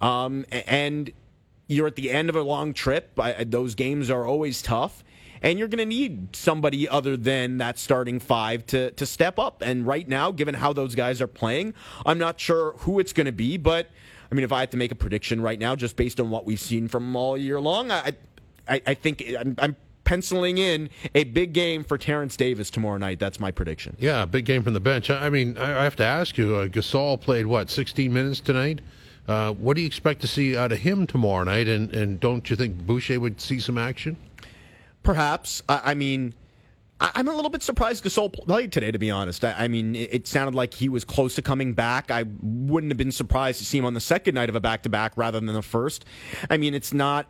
um, 0.00 0.44
and 0.50 1.12
you're 1.68 1.86
at 1.86 1.94
the 1.94 2.10
end 2.10 2.28
of 2.28 2.36
a 2.36 2.42
long 2.42 2.72
trip. 2.74 3.18
Those 3.46 3.74
games 3.74 4.10
are 4.10 4.26
always 4.26 4.60
tough. 4.60 5.04
And 5.42 5.58
you're 5.58 5.68
going 5.68 5.78
to 5.78 5.84
need 5.84 6.34
somebody 6.34 6.88
other 6.88 7.18
than 7.18 7.58
that 7.58 7.78
starting 7.78 8.18
five 8.18 8.64
to, 8.68 8.92
to 8.92 9.04
step 9.04 9.38
up. 9.38 9.60
And 9.60 9.86
right 9.86 10.08
now, 10.08 10.30
given 10.30 10.54
how 10.54 10.72
those 10.72 10.94
guys 10.94 11.20
are 11.20 11.26
playing, 11.26 11.74
I'm 12.06 12.16
not 12.16 12.40
sure 12.40 12.72
who 12.78 12.98
it's 12.98 13.12
going 13.12 13.26
to 13.26 13.32
be. 13.32 13.58
But 13.58 13.90
I 14.32 14.34
mean, 14.34 14.44
if 14.44 14.52
I 14.52 14.60
had 14.60 14.70
to 14.70 14.78
make 14.78 14.90
a 14.90 14.94
prediction 14.94 15.42
right 15.42 15.58
now, 15.58 15.76
just 15.76 15.96
based 15.96 16.18
on 16.18 16.30
what 16.30 16.46
we've 16.46 16.60
seen 16.60 16.88
from 16.88 17.14
all 17.14 17.36
year 17.36 17.60
long, 17.60 17.90
I, 17.90 18.14
I, 18.66 18.80
I 18.86 18.94
think 18.94 19.22
I'm, 19.38 19.54
I'm 19.58 19.76
penciling 20.04 20.58
in 20.58 20.90
a 21.14 21.24
big 21.24 21.52
game 21.52 21.84
for 21.84 21.98
Terence 21.98 22.36
Davis 22.36 22.70
tomorrow 22.70 22.98
night. 22.98 23.18
That's 23.18 23.40
my 23.40 23.50
prediction. 23.50 23.96
Yeah, 23.98 24.24
big 24.24 24.44
game 24.44 24.62
from 24.62 24.74
the 24.74 24.80
bench. 24.80 25.10
I 25.10 25.30
mean, 25.30 25.58
I 25.58 25.80
I 25.80 25.84
have 25.84 25.96
to 25.96 26.04
ask 26.04 26.38
you, 26.38 26.56
uh, 26.56 26.66
Gasol 26.68 27.20
played, 27.20 27.46
what, 27.46 27.68
16 27.70 28.12
minutes 28.12 28.40
tonight? 28.40 28.80
Uh, 29.26 29.52
what 29.52 29.74
do 29.74 29.80
you 29.80 29.86
expect 29.86 30.20
to 30.20 30.26
see 30.26 30.56
out 30.56 30.72
of 30.72 30.78
him 30.78 31.06
tomorrow 31.06 31.44
night? 31.44 31.68
And, 31.68 31.94
and 31.94 32.20
don't 32.20 32.48
you 32.48 32.56
think 32.56 32.86
Boucher 32.86 33.18
would 33.20 33.40
see 33.40 33.58
some 33.58 33.78
action? 33.78 34.16
Perhaps. 35.02 35.62
I, 35.68 35.80
I 35.84 35.94
mean, 35.94 36.34
I, 37.00 37.12
I'm 37.14 37.28
a 37.28 37.34
little 37.34 37.50
bit 37.50 37.62
surprised 37.62 38.04
Gasol 38.04 38.32
played 38.32 38.72
today, 38.72 38.90
to 38.90 38.98
be 38.98 39.10
honest. 39.10 39.44
I, 39.44 39.52
I 39.52 39.68
mean, 39.68 39.94
it, 39.94 40.14
it 40.14 40.26
sounded 40.26 40.54
like 40.54 40.74
he 40.74 40.88
was 40.88 41.04
close 41.04 41.34
to 41.36 41.42
coming 41.42 41.72
back. 41.72 42.10
I 42.10 42.24
wouldn't 42.42 42.90
have 42.90 42.98
been 42.98 43.12
surprised 43.12 43.58
to 43.60 43.64
see 43.64 43.78
him 43.78 43.84
on 43.84 43.94
the 43.94 44.00
second 44.00 44.34
night 44.34 44.48
of 44.48 44.56
a 44.56 44.60
back 44.60 44.82
to 44.82 44.88
back 44.88 45.12
rather 45.16 45.40
than 45.40 45.52
the 45.52 45.62
first. 45.62 46.04
I 46.50 46.56
mean, 46.56 46.74
it's 46.74 46.92
not 46.92 47.26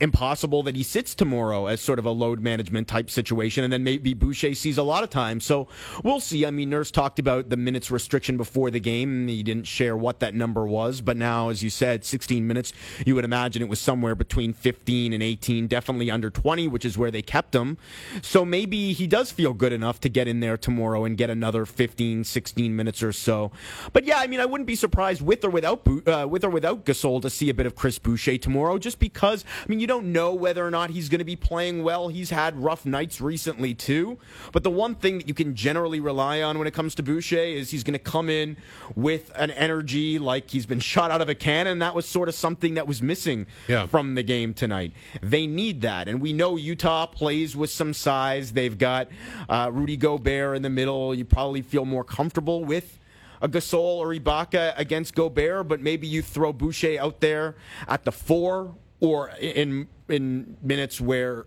impossible 0.00 0.62
that 0.64 0.76
he 0.76 0.82
sits 0.82 1.14
tomorrow 1.14 1.66
as 1.66 1.80
sort 1.80 1.98
of 1.98 2.04
a 2.04 2.10
load 2.10 2.40
management 2.40 2.88
type 2.88 3.10
situation, 3.10 3.64
and 3.64 3.72
then 3.72 3.84
maybe 3.84 4.14
Boucher 4.14 4.54
sees 4.54 4.78
a 4.78 4.82
lot 4.82 5.02
of 5.04 5.10
time. 5.10 5.40
So 5.40 5.68
we'll 6.02 6.20
see. 6.20 6.46
I 6.46 6.50
mean, 6.50 6.70
Nurse 6.70 6.90
talked 6.90 7.18
about 7.18 7.50
the 7.50 7.56
minutes 7.56 7.90
restriction 7.90 8.36
before 8.36 8.70
the 8.70 8.80
game. 8.80 9.28
He 9.28 9.42
didn't 9.42 9.66
share 9.66 9.96
what 9.96 10.20
that 10.20 10.34
number 10.34 10.66
was, 10.66 11.00
but 11.00 11.16
now, 11.16 11.48
as 11.48 11.62
you 11.62 11.70
said, 11.70 12.04
16 12.04 12.46
minutes. 12.46 12.72
You 13.04 13.14
would 13.14 13.24
imagine 13.24 13.62
it 13.62 13.68
was 13.68 13.80
somewhere 13.80 14.14
between 14.14 14.52
15 14.52 15.12
and 15.12 15.22
18, 15.22 15.66
definitely 15.66 16.10
under 16.10 16.30
20, 16.30 16.68
which 16.68 16.84
is 16.84 16.98
where 16.98 17.10
they 17.10 17.22
kept 17.22 17.54
him. 17.54 17.78
So 18.22 18.44
maybe 18.44 18.92
he 18.92 19.06
does 19.06 19.30
feel 19.30 19.52
good 19.52 19.72
enough 19.72 20.00
to 20.00 20.08
get 20.08 20.28
in 20.28 20.40
there 20.40 20.56
tomorrow 20.56 21.04
and 21.04 21.16
get 21.16 21.30
another 21.30 21.66
15, 21.66 22.24
16 22.24 22.76
minutes 22.76 23.02
or 23.02 23.12
so. 23.12 23.52
But 23.92 24.04
yeah, 24.04 24.18
I 24.18 24.26
mean, 24.26 24.40
I 24.40 24.46
wouldn't 24.46 24.66
be 24.66 24.74
surprised 24.74 25.22
with 25.22 25.44
or 25.44 25.50
without 25.50 25.86
uh, 26.06 26.26
with 26.28 26.44
or 26.44 26.50
without 26.50 26.84
Gasol 26.84 27.20
to 27.22 27.30
see 27.30 27.50
a 27.50 27.54
bit 27.54 27.66
of 27.66 27.74
Chris 27.74 27.98
Boucher 27.98 28.38
tomorrow, 28.38 28.78
just 28.78 28.98
because. 28.98 29.44
I 29.62 29.66
mean, 29.68 29.80
you 29.84 29.88
don't 29.88 30.12
know 30.12 30.32
whether 30.32 30.66
or 30.66 30.70
not 30.70 30.88
he's 30.88 31.10
going 31.10 31.18
to 31.18 31.26
be 31.26 31.36
playing 31.36 31.82
well. 31.84 32.08
He's 32.08 32.30
had 32.30 32.56
rough 32.62 32.86
nights 32.86 33.20
recently 33.20 33.74
too. 33.74 34.16
But 34.50 34.62
the 34.62 34.70
one 34.70 34.94
thing 34.94 35.18
that 35.18 35.28
you 35.28 35.34
can 35.34 35.54
generally 35.54 36.00
rely 36.00 36.40
on 36.40 36.56
when 36.58 36.66
it 36.66 36.72
comes 36.72 36.94
to 36.94 37.02
Boucher 37.02 37.36
is 37.36 37.70
he's 37.70 37.84
going 37.84 37.92
to 37.92 37.98
come 37.98 38.30
in 38.30 38.56
with 38.96 39.30
an 39.34 39.50
energy 39.50 40.18
like 40.18 40.48
he's 40.50 40.64
been 40.64 40.80
shot 40.80 41.10
out 41.10 41.20
of 41.20 41.28
a 41.28 41.34
cannon. 41.34 41.80
That 41.80 41.94
was 41.94 42.06
sort 42.06 42.30
of 42.30 42.34
something 42.34 42.72
that 42.74 42.86
was 42.86 43.02
missing 43.02 43.46
Yeah. 43.68 43.84
from 43.84 44.14
the 44.14 44.22
game 44.22 44.54
tonight. 44.54 44.94
They 45.20 45.46
need 45.46 45.82
that, 45.82 46.08
and 46.08 46.18
we 46.22 46.32
know 46.32 46.56
Utah 46.56 47.04
plays 47.04 47.54
with 47.54 47.68
some 47.68 47.92
size. 47.92 48.52
They've 48.54 48.78
got 48.78 49.08
uh, 49.50 49.68
Rudy 49.70 49.98
Gobert 49.98 50.56
in 50.56 50.62
the 50.62 50.70
middle. 50.70 51.14
You 51.14 51.26
probably 51.26 51.60
feel 51.60 51.84
more 51.84 52.04
comfortable 52.04 52.64
with 52.64 52.98
a 53.42 53.48
Gasol 53.50 53.98
or 53.98 54.14
Ibaka 54.14 54.72
against 54.78 55.14
Gobert, 55.14 55.68
but 55.68 55.82
maybe 55.82 56.06
you 56.06 56.22
throw 56.22 56.54
Boucher 56.54 56.96
out 56.98 57.20
there 57.20 57.56
at 57.86 58.04
the 58.06 58.12
four 58.12 58.74
or 59.00 59.30
in 59.40 59.88
in 60.08 60.56
minutes 60.62 61.00
where 61.00 61.46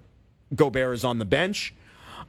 Gobert 0.56 0.95
is 0.95 1.03
on 1.03 1.19
the 1.19 1.26
bench. 1.26 1.74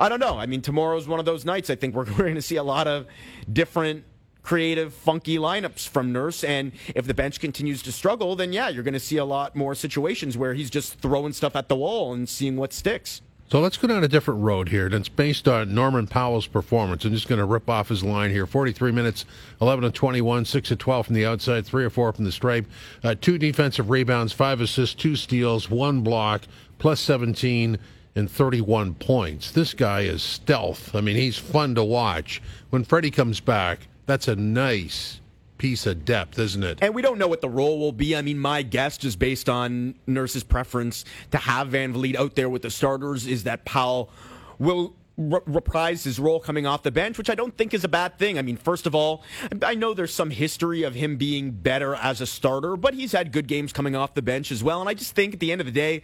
I 0.00 0.08
don't 0.08 0.20
know. 0.20 0.38
I 0.38 0.46
mean, 0.46 0.62
tomorrow's 0.62 1.08
one 1.08 1.18
of 1.18 1.26
those 1.26 1.44
nights. 1.44 1.70
I 1.70 1.74
think 1.74 1.94
we're, 1.94 2.04
we're 2.18 2.24
going 2.24 2.34
to 2.34 2.42
see 2.42 2.56
a 2.56 2.62
lot 2.62 2.86
of 2.86 3.06
different 3.52 4.04
creative, 4.42 4.94
funky 4.94 5.36
lineups 5.36 5.88
from 5.88 6.12
Nurse. 6.12 6.42
And 6.42 6.72
if 6.94 7.06
the 7.06 7.14
bench 7.14 7.40
continues 7.40 7.82
to 7.82 7.92
struggle, 7.92 8.36
then 8.36 8.52
yeah, 8.52 8.68
you're 8.68 8.82
going 8.82 8.94
to 8.94 9.00
see 9.00 9.16
a 9.16 9.24
lot 9.24 9.54
more 9.54 9.74
situations 9.74 10.38
where 10.38 10.54
he's 10.54 10.70
just 10.70 11.00
throwing 11.00 11.32
stuff 11.32 11.54
at 11.56 11.68
the 11.68 11.76
wall 11.76 12.14
and 12.14 12.28
seeing 12.28 12.56
what 12.56 12.72
sticks. 12.72 13.20
So 13.50 13.60
let's 13.60 13.78
go 13.78 13.88
down 13.88 14.04
a 14.04 14.08
different 14.08 14.42
road 14.42 14.68
here. 14.68 14.84
And 14.84 14.94
it's 14.94 15.08
based 15.08 15.48
on 15.48 15.74
Norman 15.74 16.06
Powell's 16.06 16.46
performance. 16.46 17.06
I'm 17.06 17.14
just 17.14 17.28
going 17.28 17.38
to 17.38 17.46
rip 17.46 17.70
off 17.70 17.88
his 17.88 18.04
line 18.04 18.30
here. 18.30 18.46
43 18.46 18.92
minutes, 18.92 19.24
11 19.62 19.84
to 19.84 19.90
21, 19.90 20.44
6 20.44 20.68
to 20.68 20.76
12 20.76 21.06
from 21.06 21.14
the 21.14 21.24
outside, 21.24 21.64
3 21.64 21.84
or 21.84 21.90
4 21.90 22.12
from 22.12 22.26
the 22.26 22.32
stripe. 22.32 22.66
Uh, 23.02 23.14
two 23.18 23.38
defensive 23.38 23.88
rebounds, 23.88 24.34
5 24.34 24.60
assists, 24.60 24.94
2 24.96 25.16
steals, 25.16 25.70
1 25.70 26.02
block, 26.02 26.42
plus 26.78 27.00
17 27.00 27.78
and 28.14 28.30
31 28.30 28.94
points. 28.94 29.50
This 29.50 29.72
guy 29.72 30.02
is 30.02 30.22
stealth. 30.22 30.94
I 30.94 31.00
mean, 31.00 31.16
he's 31.16 31.38
fun 31.38 31.74
to 31.76 31.84
watch. 31.84 32.42
When 32.68 32.84
Freddie 32.84 33.10
comes 33.10 33.40
back, 33.40 33.88
that's 34.04 34.28
a 34.28 34.36
nice 34.36 35.20
piece 35.58 35.86
of 35.86 36.04
depth, 36.04 36.38
isn't 36.38 36.62
it? 36.62 36.78
And 36.80 36.94
we 36.94 37.02
don't 37.02 37.18
know 37.18 37.28
what 37.28 37.40
the 37.40 37.48
role 37.48 37.78
will 37.78 37.92
be. 37.92 38.16
I 38.16 38.22
mean, 38.22 38.38
my 38.38 38.62
guess, 38.62 38.96
just 38.96 39.18
based 39.18 39.48
on 39.48 39.94
Nurse's 40.06 40.44
preference 40.44 41.04
to 41.32 41.38
have 41.38 41.68
VanVleet 41.68 42.16
out 42.16 42.36
there 42.36 42.48
with 42.48 42.62
the 42.62 42.70
starters, 42.70 43.26
is 43.26 43.44
that 43.44 43.64
Powell 43.64 44.10
will 44.58 44.94
re- 45.18 45.40
reprise 45.46 46.04
his 46.04 46.18
role 46.18 46.40
coming 46.40 46.66
off 46.66 46.82
the 46.82 46.90
bench, 46.90 47.18
which 47.18 47.28
I 47.28 47.34
don't 47.34 47.54
think 47.56 47.74
is 47.74 47.84
a 47.84 47.88
bad 47.88 48.18
thing. 48.18 48.38
I 48.38 48.42
mean, 48.42 48.56
first 48.56 48.86
of 48.86 48.94
all, 48.94 49.22
I 49.62 49.74
know 49.74 49.92
there's 49.92 50.14
some 50.14 50.30
history 50.30 50.84
of 50.84 50.94
him 50.94 51.16
being 51.16 51.50
better 51.50 51.94
as 51.96 52.20
a 52.20 52.26
starter, 52.26 52.76
but 52.76 52.94
he's 52.94 53.12
had 53.12 53.32
good 53.32 53.48
games 53.48 53.72
coming 53.72 53.94
off 53.94 54.14
the 54.14 54.22
bench 54.22 54.50
as 54.50 54.64
well. 54.64 54.80
And 54.80 54.88
I 54.88 54.94
just 54.94 55.14
think 55.14 55.34
at 55.34 55.40
the 55.40 55.52
end 55.52 55.60
of 55.60 55.66
the 55.66 55.72
day, 55.72 56.02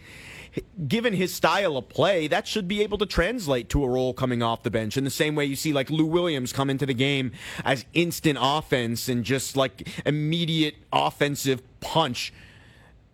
given 0.87 1.13
his 1.13 1.33
style 1.33 1.77
of 1.77 1.89
play, 1.89 2.27
that 2.27 2.47
should 2.47 2.67
be 2.67 2.81
able 2.81 2.97
to 2.97 3.05
translate 3.05 3.69
to 3.69 3.83
a 3.83 3.89
role 3.89 4.13
coming 4.13 4.43
off 4.43 4.63
the 4.63 4.71
bench 4.71 4.97
in 4.97 5.03
the 5.03 5.09
same 5.09 5.35
way 5.35 5.45
you 5.45 5.55
see 5.55 5.73
like 5.73 5.89
Lou 5.89 6.05
Williams 6.05 6.53
come 6.53 6.69
into 6.69 6.85
the 6.85 6.93
game 6.93 7.31
as 7.63 7.85
instant 7.93 8.37
offense 8.41 9.09
and 9.09 9.23
just 9.23 9.57
like 9.57 9.87
immediate 10.05 10.75
offensive 10.93 11.61
punch 11.79 12.33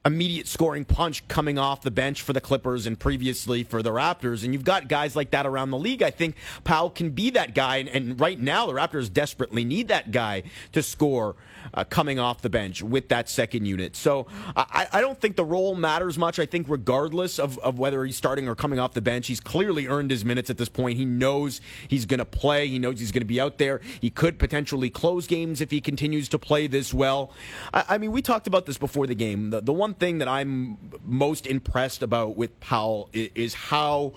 immediate 0.03 0.47
scoring 0.47 0.83
punch 0.83 1.27
coming 1.27 1.59
off 1.59 1.81
the 1.81 1.91
bench 1.91 2.21
for 2.21 2.33
the 2.33 2.41
Clippers 2.41 2.87
and 2.87 2.99
previously 2.99 3.63
for 3.63 3.83
the 3.83 3.91
Raptors. 3.91 4.43
And 4.43 4.53
you've 4.53 4.63
got 4.63 4.87
guys 4.87 5.15
like 5.15 5.31
that 5.31 5.45
around 5.45 5.69
the 5.69 5.77
league. 5.77 6.01
I 6.01 6.09
think 6.09 6.35
Powell 6.63 6.89
can 6.89 7.11
be 7.11 7.29
that 7.31 7.53
guy. 7.53 7.77
And, 7.77 7.89
and 7.89 8.19
right 8.19 8.39
now, 8.39 8.65
the 8.65 8.73
Raptors 8.73 9.11
desperately 9.11 9.63
need 9.63 9.89
that 9.89 10.11
guy 10.11 10.43
to 10.71 10.81
score 10.81 11.35
uh, 11.73 11.83
coming 11.83 12.19
off 12.19 12.41
the 12.41 12.49
bench 12.49 12.81
with 12.81 13.09
that 13.09 13.29
second 13.29 13.65
unit. 13.65 13.95
So 13.95 14.27
I, 14.55 14.87
I 14.91 15.01
don't 15.01 15.19
think 15.19 15.35
the 15.35 15.45
role 15.45 15.75
matters 15.75 16.17
much. 16.17 16.39
I 16.39 16.45
think 16.45 16.67
regardless 16.69 17.39
of, 17.39 17.57
of 17.59 17.79
whether 17.79 18.03
he's 18.05 18.17
starting 18.17 18.47
or 18.47 18.55
coming 18.55 18.79
off 18.79 18.93
the 18.93 19.01
bench, 19.01 19.27
he's 19.27 19.39
clearly 19.39 19.87
earned 19.87 20.11
his 20.11 20.25
minutes 20.25 20.49
at 20.49 20.57
this 20.57 20.69
point. 20.69 20.97
He 20.97 21.05
knows 21.05 21.61
he's 21.87 22.05
going 22.05 22.19
to 22.19 22.25
play. 22.25 22.67
He 22.67 22.79
knows 22.79 22.99
he's 22.99 23.11
going 23.11 23.21
to 23.21 23.25
be 23.25 23.39
out 23.39 23.57
there. 23.57 23.81
He 23.99 24.09
could 24.09 24.39
potentially 24.39 24.89
close 24.89 25.27
games 25.27 25.61
if 25.61 25.71
he 25.71 25.81
continues 25.81 26.29
to 26.29 26.39
play 26.39 26.67
this 26.67 26.93
well. 26.93 27.31
I, 27.73 27.85
I 27.89 27.97
mean, 27.97 28.11
we 28.11 28.21
talked 28.21 28.47
about 28.47 28.65
this 28.65 28.77
before 28.77 29.07
the 29.07 29.15
game. 29.15 29.49
The, 29.49 29.61
the 29.61 29.73
one 29.73 29.93
thing 29.93 30.19
that 30.19 30.27
I'm 30.27 30.77
most 31.05 31.47
impressed 31.47 32.01
about 32.01 32.35
with 32.35 32.59
Powell 32.59 33.09
is, 33.13 33.29
is 33.35 33.53
how 33.53 34.13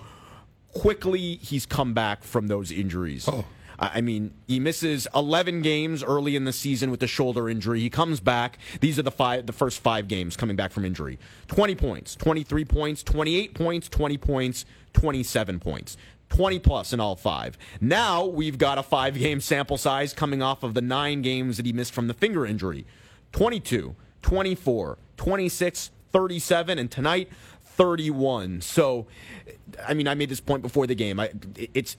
quickly 0.73 1.35
he's 1.37 1.65
come 1.65 1.93
back 1.93 2.23
from 2.23 2.47
those 2.47 2.71
injuries. 2.71 3.27
I 3.27 3.43
I 3.79 4.01
mean, 4.01 4.33
he 4.47 4.59
misses 4.59 5.07
11 5.13 5.61
games 5.61 6.03
early 6.03 6.35
in 6.35 6.45
the 6.45 6.53
season 6.53 6.91
with 6.91 6.99
the 6.99 7.07
shoulder 7.07 7.49
injury. 7.49 7.79
He 7.79 7.89
comes 7.89 8.19
back. 8.19 8.57
These 8.79 8.97
are 8.99 9.03
the 9.03 9.11
five, 9.11 9.45
the 9.45 9.53
first 9.53 9.79
five 9.79 10.07
games 10.07 10.37
coming 10.37 10.55
back 10.55 10.71
from 10.71 10.85
injury. 10.85 11.19
20 11.47 11.75
points, 11.75 12.15
23 12.15 12.65
points, 12.65 13.03
28 13.03 13.53
points, 13.53 13.89
20 13.89 14.17
points, 14.17 14.65
27 14.93 15.59
points. 15.59 15.97
20 16.29 16.59
plus 16.59 16.91
in 16.91 16.99
all 16.99 17.15
five. 17.15 17.57
Now 17.79 18.25
we've 18.25 18.57
got 18.57 18.77
a 18.77 18.83
five 18.83 19.15
game 19.15 19.39
sample 19.39 19.77
size 19.77 20.13
coming 20.13 20.41
off 20.41 20.63
of 20.63 20.73
the 20.73 20.81
nine 20.81 21.21
games 21.21 21.57
that 21.57 21.65
he 21.65 21.73
missed 21.73 21.93
from 21.93 22.07
the 22.07 22.13
finger 22.13 22.45
injury 22.45 22.85
22, 23.31 23.95
24, 24.21 24.97
26, 25.17 25.91
37, 26.11 26.79
and 26.79 26.89
tonight 26.89 27.29
31. 27.63 28.61
So, 28.61 29.05
I 29.85 29.93
mean, 29.93 30.07
I 30.07 30.15
made 30.15 30.29
this 30.29 30.39
point 30.39 30.61
before 30.61 30.87
the 30.87 30.95
game. 30.95 31.19
I, 31.19 31.31
it's 31.73 31.97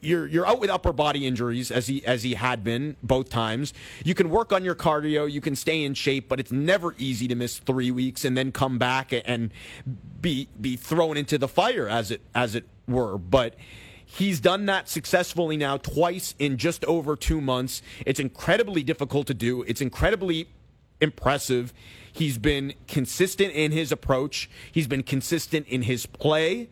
you're 0.00 0.26
you're 0.26 0.46
out 0.46 0.60
with 0.60 0.70
upper 0.70 0.92
body 0.92 1.26
injuries 1.26 1.70
as 1.70 1.86
he 1.86 2.04
as 2.06 2.22
he 2.22 2.34
had 2.34 2.64
been 2.64 2.96
both 3.02 3.28
times. 3.30 3.72
You 4.04 4.14
can 4.14 4.30
work 4.30 4.52
on 4.52 4.64
your 4.64 4.74
cardio, 4.74 5.30
you 5.30 5.40
can 5.40 5.56
stay 5.56 5.84
in 5.84 5.94
shape, 5.94 6.28
but 6.28 6.40
it's 6.40 6.52
never 6.52 6.94
easy 6.98 7.28
to 7.28 7.34
miss 7.34 7.58
three 7.58 7.90
weeks 7.90 8.24
and 8.24 8.36
then 8.36 8.52
come 8.52 8.78
back 8.78 9.12
and 9.12 9.52
be 10.20 10.48
be 10.60 10.76
thrown 10.76 11.16
into 11.16 11.38
the 11.38 11.48
fire 11.48 11.88
as 11.88 12.10
it 12.10 12.20
as 12.34 12.54
it 12.54 12.66
were. 12.86 13.18
But 13.18 13.54
He's 14.10 14.40
done 14.40 14.64
that 14.66 14.88
successfully 14.88 15.58
now 15.58 15.76
twice 15.76 16.34
in 16.38 16.56
just 16.56 16.82
over 16.86 17.14
two 17.14 17.42
months. 17.42 17.82
It's 18.06 18.18
incredibly 18.18 18.82
difficult 18.82 19.26
to 19.26 19.34
do. 19.34 19.62
It's 19.64 19.82
incredibly 19.82 20.48
impressive. 20.98 21.74
He's 22.10 22.38
been 22.38 22.72
consistent 22.86 23.52
in 23.52 23.70
his 23.70 23.92
approach. 23.92 24.48
He's 24.72 24.86
been 24.86 25.02
consistent 25.02 25.68
in 25.68 25.82
his 25.82 26.06
play. 26.06 26.70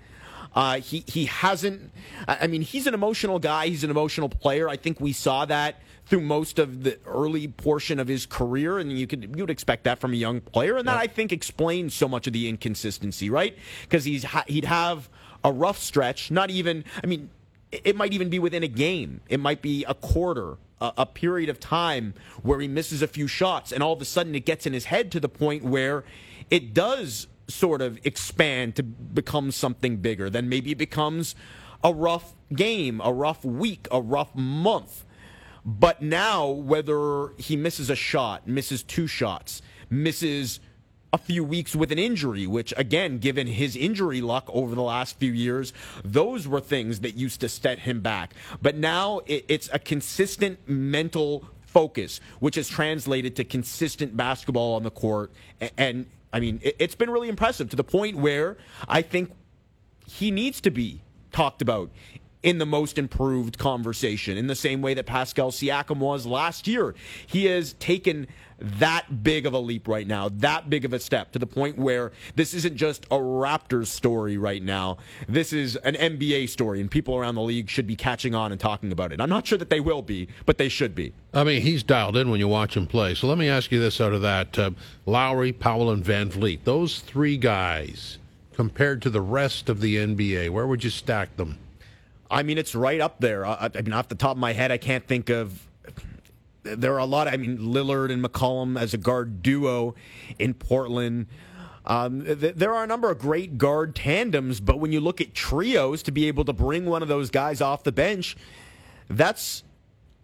Uh, 0.56 0.80
he 0.80 1.04
he 1.06 1.26
hasn't. 1.26 1.92
I 2.26 2.46
mean, 2.46 2.62
he's 2.62 2.86
an 2.86 2.94
emotional 2.94 3.38
guy. 3.38 3.66
He's 3.68 3.84
an 3.84 3.90
emotional 3.90 4.30
player. 4.30 4.70
I 4.70 4.76
think 4.76 4.98
we 5.00 5.12
saw 5.12 5.44
that 5.44 5.82
through 6.06 6.22
most 6.22 6.58
of 6.58 6.82
the 6.82 6.98
early 7.04 7.46
portion 7.46 8.00
of 8.00 8.08
his 8.08 8.24
career, 8.24 8.78
and 8.78 8.98
you 8.98 9.06
could 9.06 9.34
you 9.36 9.42
would 9.42 9.50
expect 9.50 9.84
that 9.84 9.98
from 9.98 10.14
a 10.14 10.16
young 10.16 10.40
player, 10.40 10.78
and 10.78 10.88
that 10.88 10.96
I 10.96 11.08
think 11.08 11.30
explains 11.30 11.92
so 11.92 12.08
much 12.08 12.26
of 12.26 12.32
the 12.32 12.48
inconsistency, 12.48 13.28
right? 13.28 13.56
Because 13.82 14.04
he's 14.04 14.24
he'd 14.46 14.64
have 14.64 15.10
a 15.44 15.52
rough 15.52 15.78
stretch. 15.78 16.30
Not 16.30 16.50
even. 16.50 16.84
I 17.04 17.06
mean, 17.06 17.28
it 17.70 17.82
it 17.84 17.96
might 17.96 18.14
even 18.14 18.30
be 18.30 18.38
within 18.38 18.62
a 18.62 18.68
game. 18.68 19.20
It 19.28 19.40
might 19.40 19.60
be 19.60 19.84
a 19.84 19.92
quarter, 19.94 20.56
a, 20.80 20.92
a 20.98 21.06
period 21.06 21.50
of 21.50 21.60
time 21.60 22.14
where 22.42 22.60
he 22.60 22.68
misses 22.68 23.02
a 23.02 23.08
few 23.08 23.26
shots, 23.28 23.72
and 23.72 23.82
all 23.82 23.92
of 23.92 24.00
a 24.00 24.06
sudden 24.06 24.34
it 24.34 24.46
gets 24.46 24.66
in 24.66 24.72
his 24.72 24.86
head 24.86 25.12
to 25.12 25.20
the 25.20 25.28
point 25.28 25.64
where 25.64 26.02
it 26.48 26.72
does 26.72 27.26
sort 27.48 27.82
of 27.82 28.04
expand 28.04 28.76
to 28.76 28.82
become 28.82 29.50
something 29.50 29.98
bigger. 29.98 30.28
Then 30.30 30.48
maybe 30.48 30.72
it 30.72 30.78
becomes 30.78 31.34
a 31.82 31.92
rough 31.92 32.34
game, 32.54 33.00
a 33.04 33.12
rough 33.12 33.44
week, 33.44 33.86
a 33.90 34.00
rough 34.00 34.34
month. 34.34 35.04
But 35.64 36.00
now, 36.00 36.48
whether 36.48 37.32
he 37.38 37.56
misses 37.56 37.90
a 37.90 37.96
shot, 37.96 38.46
misses 38.46 38.82
two 38.82 39.06
shots, 39.06 39.62
misses 39.90 40.60
a 41.12 41.18
few 41.18 41.42
weeks 41.42 41.74
with 41.74 41.90
an 41.92 41.98
injury, 41.98 42.46
which 42.46 42.74
again, 42.76 43.18
given 43.18 43.46
his 43.46 43.74
injury 43.74 44.20
luck 44.20 44.48
over 44.52 44.74
the 44.74 44.82
last 44.82 45.18
few 45.18 45.32
years, 45.32 45.72
those 46.04 46.46
were 46.46 46.60
things 46.60 47.00
that 47.00 47.16
used 47.16 47.40
to 47.40 47.48
set 47.48 47.80
him 47.80 48.00
back. 48.00 48.34
But 48.60 48.76
now 48.76 49.20
it, 49.26 49.44
it's 49.48 49.68
a 49.72 49.78
consistent 49.78 50.68
mental 50.68 51.44
focus, 51.62 52.20
which 52.40 52.56
has 52.56 52.68
translated 52.68 53.36
to 53.36 53.44
consistent 53.44 54.16
basketball 54.16 54.74
on 54.74 54.82
the 54.82 54.90
court. 54.90 55.32
And, 55.76 56.06
I 56.32 56.40
mean, 56.40 56.60
it, 56.62 56.76
it's 56.78 56.94
been 56.94 57.10
really 57.10 57.28
impressive 57.28 57.70
to 57.70 57.76
the 57.76 57.84
point 57.84 58.16
where 58.16 58.56
I 58.88 59.02
think 59.02 59.32
he 60.06 60.30
needs 60.30 60.60
to 60.62 60.70
be 60.70 61.02
talked 61.32 61.62
about 61.62 61.90
in 62.46 62.58
the 62.58 62.64
most 62.64 62.96
improved 62.96 63.58
conversation 63.58 64.38
in 64.38 64.46
the 64.46 64.54
same 64.54 64.80
way 64.80 64.94
that 64.94 65.04
Pascal 65.04 65.50
Siakam 65.50 65.98
was 65.98 66.24
last 66.24 66.68
year. 66.68 66.94
He 67.26 67.46
has 67.46 67.72
taken 67.72 68.28
that 68.60 69.24
big 69.24 69.46
of 69.46 69.52
a 69.52 69.58
leap 69.58 69.88
right 69.88 70.06
now, 70.06 70.28
that 70.28 70.70
big 70.70 70.84
of 70.84 70.92
a 70.92 71.00
step 71.00 71.32
to 71.32 71.40
the 71.40 71.46
point 71.46 71.76
where 71.76 72.12
this 72.36 72.54
isn't 72.54 72.76
just 72.76 73.04
a 73.06 73.16
Raptors 73.16 73.88
story 73.88 74.38
right 74.38 74.62
now. 74.62 74.98
This 75.28 75.52
is 75.52 75.74
an 75.74 75.96
NBA 75.96 76.48
story, 76.48 76.80
and 76.80 76.88
people 76.88 77.16
around 77.16 77.34
the 77.34 77.42
league 77.42 77.68
should 77.68 77.88
be 77.88 77.96
catching 77.96 78.32
on 78.32 78.52
and 78.52 78.60
talking 78.60 78.92
about 78.92 79.10
it. 79.10 79.20
I'm 79.20 79.28
not 79.28 79.44
sure 79.44 79.58
that 79.58 79.68
they 79.68 79.80
will 79.80 80.00
be, 80.00 80.28
but 80.46 80.56
they 80.56 80.68
should 80.68 80.94
be. 80.94 81.12
I 81.34 81.42
mean, 81.42 81.62
he's 81.62 81.82
dialed 81.82 82.16
in 82.16 82.30
when 82.30 82.38
you 82.38 82.46
watch 82.46 82.76
him 82.76 82.86
play. 82.86 83.16
So 83.16 83.26
let 83.26 83.38
me 83.38 83.48
ask 83.48 83.72
you 83.72 83.80
this 83.80 84.00
out 84.00 84.12
of 84.12 84.22
that 84.22 84.56
uh, 84.56 84.70
Lowry, 85.04 85.52
Powell, 85.52 85.90
and 85.90 86.04
VanVleet, 86.04 86.60
those 86.62 87.00
three 87.00 87.38
guys 87.38 88.18
compared 88.54 89.02
to 89.02 89.10
the 89.10 89.20
rest 89.20 89.68
of 89.68 89.80
the 89.80 89.96
NBA, 89.96 90.50
where 90.50 90.68
would 90.68 90.84
you 90.84 90.90
stack 90.90 91.36
them? 91.36 91.58
I 92.30 92.42
mean, 92.42 92.58
it's 92.58 92.74
right 92.74 93.00
up 93.00 93.20
there. 93.20 93.46
I, 93.46 93.70
I 93.74 93.82
mean, 93.82 93.92
off 93.92 94.08
the 94.08 94.14
top 94.14 94.32
of 94.32 94.38
my 94.38 94.52
head, 94.52 94.72
I 94.72 94.78
can't 94.78 95.06
think 95.06 95.30
of. 95.30 95.66
There 96.62 96.94
are 96.94 96.98
a 96.98 97.04
lot. 97.04 97.28
I 97.28 97.36
mean, 97.36 97.58
Lillard 97.58 98.10
and 98.10 98.24
McCollum 98.24 98.78
as 98.80 98.92
a 98.92 98.98
guard 98.98 99.42
duo 99.42 99.94
in 100.38 100.54
Portland. 100.54 101.26
Um, 101.84 102.24
th- 102.24 102.56
there 102.56 102.74
are 102.74 102.82
a 102.82 102.86
number 102.86 103.10
of 103.10 103.18
great 103.18 103.58
guard 103.58 103.94
tandems, 103.94 104.58
but 104.58 104.80
when 104.80 104.90
you 104.90 105.00
look 105.00 105.20
at 105.20 105.34
trios 105.34 106.02
to 106.04 106.10
be 106.10 106.26
able 106.26 106.44
to 106.46 106.52
bring 106.52 106.86
one 106.86 107.02
of 107.02 107.08
those 107.08 107.30
guys 107.30 107.60
off 107.60 107.84
the 107.84 107.92
bench, 107.92 108.36
that's 109.08 109.62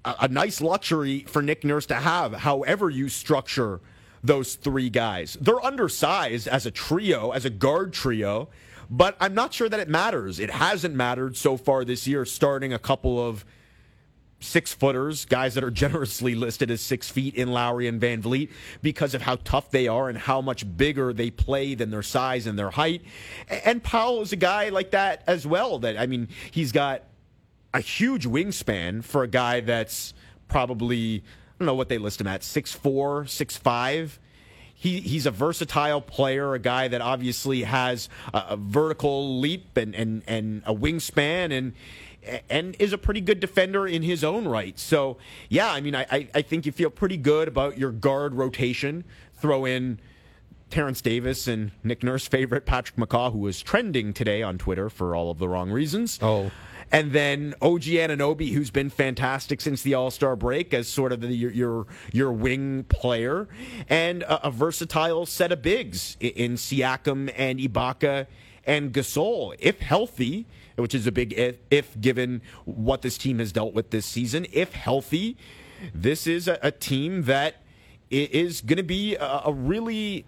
a, 0.05 0.15
a 0.23 0.29
nice 0.29 0.61
luxury 0.61 1.21
for 1.29 1.41
Nick 1.41 1.63
Nurse 1.63 1.87
to 1.87 1.95
have. 1.95 2.33
However, 2.33 2.91
you 2.91 3.09
structure 3.09 3.81
those 4.25 4.55
three 4.55 4.91
guys, 4.91 5.37
they're 5.41 5.65
undersized 5.65 6.47
as 6.47 6.65
a 6.67 6.71
trio, 6.71 7.31
as 7.33 7.45
a 7.45 7.51
guard 7.51 7.93
trio, 7.93 8.49
but 8.93 9.17
I'm 9.21 9.33
not 9.33 9.55
sure 9.55 9.71
that 9.71 9.81
it 9.81 9.89
matters. 9.89 10.39
It 10.39 10.51
hasn't 10.51 10.95
mattered 10.95 11.35
so 11.35 11.57
far 11.57 11.83
this 11.83 12.07
year, 12.07 12.27
starting 12.27 12.75
a 12.75 12.79
couple 12.79 13.19
of 13.19 13.43
six 14.39 14.75
footers, 14.75 15.25
guys 15.25 15.55
that 15.55 15.65
are 15.65 15.71
generously 15.85 16.35
listed 16.35 16.71
as 16.71 16.83
six 16.83 17.09
feet 17.09 17.35
in 17.35 17.53
Lowry 17.53 17.89
and 17.89 17.99
VanVleet 17.99 18.51
because 18.83 19.15
of 19.15 19.23
how 19.23 19.37
tough 19.37 19.71
they 19.71 19.89
are 19.89 20.11
and 20.11 20.19
how 20.19 20.43
much 20.43 20.77
bigger 20.77 21.15
they 21.15 21.31
play 21.31 21.75
than 21.75 21.91
their 21.91 22.03
size 22.03 22.47
and 22.47 22.59
their 22.59 22.69
height. 22.69 23.01
And 23.65 23.83
Powell 23.83 24.21
is 24.21 24.35
a 24.35 24.37
guy 24.37 24.69
like 24.69 24.91
that 24.91 25.23
as 25.27 25.47
well. 25.47 25.79
That 25.79 25.99
I 25.99 26.05
mean, 26.05 26.29
he's 26.51 26.71
got 26.71 27.05
a 27.73 27.81
huge 27.81 28.27
wingspan 28.27 29.03
for 29.05 29.23
a 29.23 29.29
guy 29.29 29.61
that's 29.61 30.13
probably 30.49 31.25
I 31.25 31.55
don't 31.59 31.67
know 31.67 31.75
what 31.75 31.89
they 31.89 31.97
list 31.97 32.21
him 32.21 32.27
at 32.27 32.43
six 32.43 32.75
four, 32.75 33.25
six 33.25 33.57
five. 33.57 34.19
He, 34.83 34.99
he's 34.99 35.27
a 35.27 35.31
versatile 35.31 36.01
player, 36.01 36.55
a 36.55 36.59
guy 36.59 36.89
that 36.89 37.01
obviously 37.01 37.63
has 37.63 38.09
a, 38.35 38.45
a 38.49 38.57
vertical 38.57 39.39
leap 39.39 39.77
and, 39.77 39.95
and, 39.95 40.25
and 40.27 40.65
a 40.67 40.75
wingspan 40.75 41.57
and 41.57 41.73
and 42.51 42.75
is 42.81 42.93
a 42.93 42.99
pretty 42.99 43.21
good 43.21 43.39
defender 43.39 43.87
in 43.87 44.03
his 44.03 44.25
own 44.25 44.49
right. 44.49 44.77
So, 44.79 45.19
yeah, 45.49 45.71
I 45.73 45.81
mean, 45.81 45.95
I, 45.95 46.29
I 46.35 46.43
think 46.43 46.67
you 46.67 46.73
feel 46.73 46.91
pretty 46.91 47.17
good 47.17 47.47
about 47.47 47.79
your 47.79 47.93
guard 47.93 48.35
rotation. 48.35 49.05
Throw 49.35 49.65
in 49.65 50.01
Terence 50.71 51.01
Davis 51.01 51.47
and 51.47 51.71
Nick 51.85 52.03
Nurse 52.03 52.27
favorite 52.27 52.67
Patrick 52.67 52.97
McCaw, 52.97 53.33
who 53.33 53.39
was 53.39 53.63
trending 53.63 54.13
today 54.13 54.43
on 54.43 54.59
Twitter 54.59 54.91
for 54.91 55.15
all 55.15 55.31
of 55.31 55.39
the 55.39 55.49
wrong 55.49 55.71
reasons. 55.71 56.19
Oh. 56.21 56.51
And 56.93 57.13
then 57.13 57.55
OG 57.61 57.83
Anunoby, 57.83 58.53
who's 58.53 58.71
been 58.71 58.91
fantastic 58.91 59.61
since 59.61 59.83
the 59.83 59.95
All 59.95 60.11
Star 60.11 60.37
break 60.37 60.73
as 60.73 60.87
sort 60.87 61.11
of 61.11 61.23
the, 61.23 61.29
your, 61.29 61.51
your 61.51 61.87
your 62.13 62.33
wing 62.33 62.85
player, 62.85 63.49
and 63.89 64.23
a, 64.23 64.49
a 64.49 64.51
versatile 64.51 65.27
set 65.27 65.51
of 65.51 65.63
bigs 65.63 66.17
in, 66.21 66.31
in 66.31 66.53
Siakam 66.55 67.33
and 67.35 67.59
Ibaka 67.59 68.27
and 68.65 68.93
Gasol, 68.93 69.57
if 69.59 69.81
healthy 69.81 70.47
which 70.77 70.95
is 70.95 71.07
a 71.07 71.13
big 71.13 71.33
if, 71.35 71.57
if 71.71 72.01
given 72.01 72.43
what 72.65 73.03
this 73.03 73.19
team 73.19 73.39
has 73.39 73.53
dealt 73.53 73.75
with 73.75 73.91
this 73.91 74.07
season. 74.07 74.47
If 74.53 74.73
healthy, 74.73 75.37
this 75.95 76.27
is 76.27 76.49
a, 76.49 76.59
a 76.63 76.71
team 76.71 77.23
that 77.23 77.57
is 78.11 78.61
going 78.61 78.77
to 78.77 78.83
be 78.83 79.17
a, 79.17 79.43
a 79.47 79.53
really 79.53 80.25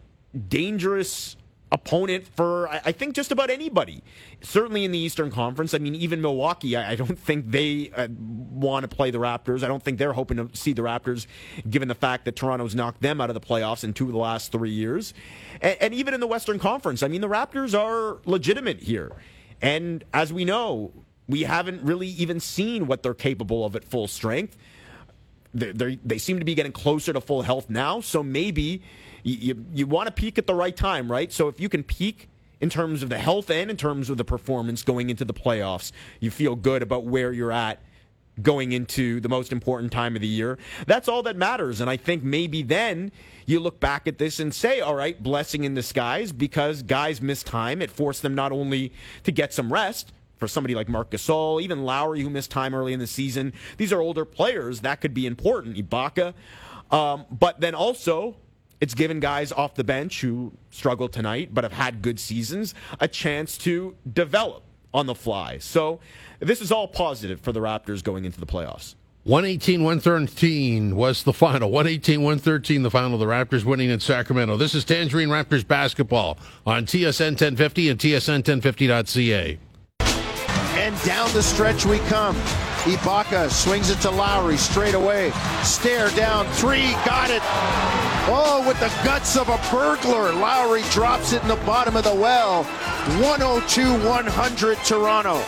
dangerous 0.49 1.37
opponent 1.75 2.25
for 2.37 2.69
I 2.69 2.93
think 2.93 3.17
just 3.17 3.33
about 3.33 3.51
anybody. 3.51 4.03
Certainly 4.43 4.85
in 4.85 4.93
the 4.93 4.99
Eastern 4.99 5.31
Conference. 5.31 5.75
I 5.75 5.79
mean, 5.79 5.97
even 5.97 6.23
Milwaukee. 6.23 6.77
I, 6.77 6.95
don't 6.95 7.19
think 7.19 7.51
they 7.51 7.91
uh, 7.95 8.07
want 8.17 8.89
to 8.89 8.97
play 8.97 9.11
the 9.11 9.19
Raptors. 9.19 9.65
I 9.65 9.69
don't 9.69 9.83
think 9.83 9.99
they're 9.99 10.13
hoping 10.13 10.37
to 10.37 10.57
see 10.57 10.73
the 10.73 10.83
Raptors, 10.83 11.27
given 11.69 11.89
the 11.89 11.95
fact 11.95 12.27
that 12.27 12.37
Toronto's 12.37 12.75
knocked 12.75 13.03
them 13.03 13.21
out 13.21 13.29
of 13.29 13.35
the 13.35 13.41
playoffs 13.41 13.83
in 13.83 13.93
two 13.93 14.07
of 14.07 14.13
the 14.13 14.19
last 14.19 14.53
three 14.53 14.71
years. 14.71 15.15
And, 15.61 15.93
even 15.93 16.15
in 16.15 16.21
the 16.21 16.27
Western 16.27 16.59
Conference, 16.59 17.03
I 17.03 17.09
mean, 17.09 17.21
the 17.21 17.29
Raptors 17.29 17.79
are 17.79 18.21
legitimate 18.25 18.81
here. 18.81 19.11
And 19.61 20.05
as 20.15 20.33
we 20.33 20.45
know, 20.45 20.93
we 21.29 21.43
haven't 21.43 21.83
really 21.83 22.09
even 22.09 22.39
seen 22.39 22.87
what 22.87 23.03
they're 23.03 23.15
capable 23.15 23.65
of 23.65 23.75
at 23.75 23.85
full 23.85 24.07
strength. 24.07 24.57
They're, 25.53 25.97
they 26.05 26.19
seem 26.19 26.39
to 26.39 26.45
be 26.45 26.55
getting 26.55 26.73
closer 26.73 27.13
to 27.13 27.21
full 27.21 27.43
health 27.43 27.69
now, 27.69 28.01
so 28.01 28.23
maybe 28.23 28.83
you, 29.25 29.65
you, 29.73 29.87
want 29.87 30.07
to 30.07 30.13
peak 30.13 30.39
at 30.39 30.47
the 30.47 30.55
right 30.55 30.77
time, 30.77 31.11
right? 31.11 31.33
So 31.33 31.49
if 31.49 31.59
you 31.59 31.69
can 31.69 31.83
peak 31.83 32.29
in 32.61 32.71
terms 32.71 33.03
of 33.03 33.09
the 33.09 33.19
health 33.19 33.51
and 33.51 33.71
in 33.71 33.77
terms 33.77 34.11
of 34.11 34.19
the 34.19 34.25
performance 34.25 34.83
going 34.83 35.11
into 35.11 35.25
the 35.25 35.35
playoffs, 35.35 35.93
you 36.21 36.31
feel 36.31 36.55
good 36.55 36.83
about 36.83 37.05
where 37.05 37.33
you're 37.33 37.53
at 37.53 37.81
going 38.43 38.73
into 38.73 39.21
the 39.21 39.29
most 39.29 39.53
important 39.53 39.93
time 39.93 40.17
of 40.17 40.23
the 40.23 40.29
year. 40.29 40.59
That's 40.87 41.09
all 41.09 41.23
that 41.23 41.37
matters. 41.37 41.81
And 41.81 41.89
I 41.89 41.97
think 41.97 42.23
maybe 42.23 42.63
then 42.63 43.13
you 43.47 43.61
look 43.61 43.81
back 43.81 44.07
at 44.07 44.19
this 44.19 44.41
and 44.41 44.53
say, 44.53 44.81
all 44.81 44.95
right, 44.95 45.21
blessing 45.23 45.65
in 45.65 45.75
disguise 45.75 46.33
because 46.33 46.83
guys 46.83 47.23
missed 47.23 47.47
time. 47.47 47.81
It 47.81 47.91
forced 47.91 48.23
them 48.23 48.35
not 48.35 48.53
only 48.53 48.93
to 49.23 49.33
get 49.33 49.53
some 49.53 49.73
rest, 49.73 50.13
for 50.37 50.49
somebody 50.49 50.75
like 50.75 50.89
Marc 50.89 51.11
Gasol, 51.11 51.63
even 51.63 51.85
Lowry, 51.85 52.21
who 52.21 52.29
missed 52.29 52.51
time 52.51 52.75
early 52.75 52.93
in 52.93 52.99
the 52.99 53.07
season. 53.07 53.53
These 53.77 53.93
are 53.93 54.01
older 54.01 54.25
players. 54.25 54.81
That 54.81 55.01
could 55.01 55.15
be 55.15 55.27
important. 55.27 55.77
Ibaka. 55.77 56.35
Um, 56.91 57.25
but 57.31 57.61
then 57.61 57.75
also, 57.75 58.37
it's 58.81 58.95
given 58.95 59.21
guys 59.21 59.53
off 59.53 59.75
the 59.75 59.85
bench 59.85 60.21
who 60.21 60.53
struggled 60.71 61.13
tonight 61.13 61.51
but 61.53 61.65
have 61.65 61.73
had 61.73 62.03
good 62.03 62.19
seasons 62.21 62.75
a 63.01 63.09
chance 63.09 63.57
to 63.59 63.97
develop 64.13 64.63
on 64.93 65.07
the 65.07 65.15
fly. 65.15 65.59
So 65.59 66.01
this 66.41 66.61
is 66.61 66.71
all 66.71 66.89
positive 66.89 67.41
for 67.41 67.53
the 67.53 67.61
Raptors 67.61 68.03
going 68.03 68.25
into 68.25 68.41
the 68.41 68.47
playoffs. 68.47 68.95
118 69.25 69.83
113 69.83 70.97
was 70.97 71.23
the 71.23 71.33
final. 71.33 71.71
118 71.71 72.21
113, 72.21 72.83
the 72.83 72.91
final. 72.91 73.15
Of 73.15 73.21
the 73.21 73.27
Raptors 73.27 73.65
winning 73.65 73.89
in 73.89 73.99
Sacramento. 73.99 74.59
This 74.59 74.75
is 74.75 74.85
Tangerine 74.85 75.31
Raptors 75.31 75.67
basketball 75.67 76.39
on 76.67 76.85
TSN 76.85 77.31
1050 77.31 77.89
and 77.89 77.99
TSN1050.ca. 77.99 79.59
And 80.01 81.03
down 81.03 81.33
the 81.33 81.43
stretch 81.43 81.87
we 81.87 81.99
come. 82.01 82.37
Ibaka 82.85 83.51
swings 83.51 83.89
it 83.89 83.99
to 84.01 84.11
Lowry 84.11 84.59
straight 84.59 84.95
away. 84.95 85.33
Stare 85.63 86.11
down 86.11 86.47
three, 86.49 86.93
got 87.07 87.31
it. 87.31 88.04
Oh, 88.27 88.65
with 88.67 88.81
the 88.81 88.89
guts 89.05 89.37
of 89.37 89.51
a 89.51 89.59
burglar. 89.71 90.33
Lowry 90.33 90.83
drops 90.91 91.33
it 91.33 91.43
in 91.43 91.49
the 91.49 91.57
bottom 91.57 91.95
of 91.95 92.05
the 92.05 92.15
well. 92.15 92.65
102 93.21 93.83
100 94.09 94.79
Toronto. 94.79 95.45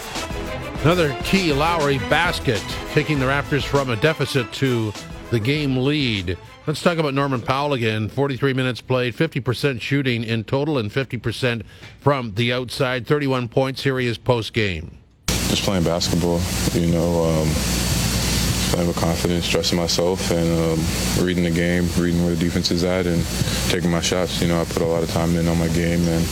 Another 0.82 1.16
key 1.24 1.54
Lowry 1.54 1.98
basket, 2.10 2.62
taking 2.92 3.18
the 3.18 3.24
Raptors 3.24 3.64
from 3.64 3.88
a 3.88 3.96
deficit 3.96 4.52
to 4.54 4.92
the 5.30 5.40
game 5.40 5.78
lead. 5.78 6.36
Let's 6.66 6.82
talk 6.82 6.98
about 6.98 7.14
Norman 7.14 7.40
Powell 7.40 7.72
again. 7.72 8.10
43 8.10 8.52
minutes 8.52 8.82
played, 8.82 9.14
50% 9.14 9.80
shooting 9.80 10.22
in 10.22 10.44
total, 10.44 10.76
and 10.76 10.90
50% 10.90 11.62
from 12.00 12.34
the 12.34 12.52
outside. 12.52 13.06
31 13.06 13.48
points. 13.48 13.84
Here 13.84 13.98
he 13.98 14.06
is 14.06 14.18
post 14.18 14.52
game. 14.52 14.98
Just 15.28 15.62
playing 15.62 15.84
basketball, 15.84 16.40
you 16.72 16.88
know, 16.92 17.24
um, 17.24 17.48
with 18.74 18.96
confidence, 18.96 19.48
trusting 19.48 19.78
myself, 19.78 20.30
and 20.30 20.48
um, 20.48 21.24
reading 21.24 21.44
the 21.44 21.50
game, 21.50 21.88
reading 21.98 22.24
where 22.24 22.34
the 22.34 22.40
defense 22.40 22.70
is 22.70 22.84
at, 22.84 23.06
and 23.06 23.24
taking 23.68 23.90
my 23.90 24.00
shots. 24.00 24.40
You 24.40 24.48
know, 24.48 24.60
I 24.60 24.64
put 24.64 24.82
a 24.82 24.86
lot 24.86 25.02
of 25.02 25.10
time 25.10 25.36
in 25.36 25.48
on 25.48 25.58
my 25.58 25.68
game, 25.68 26.02
and 26.08 26.24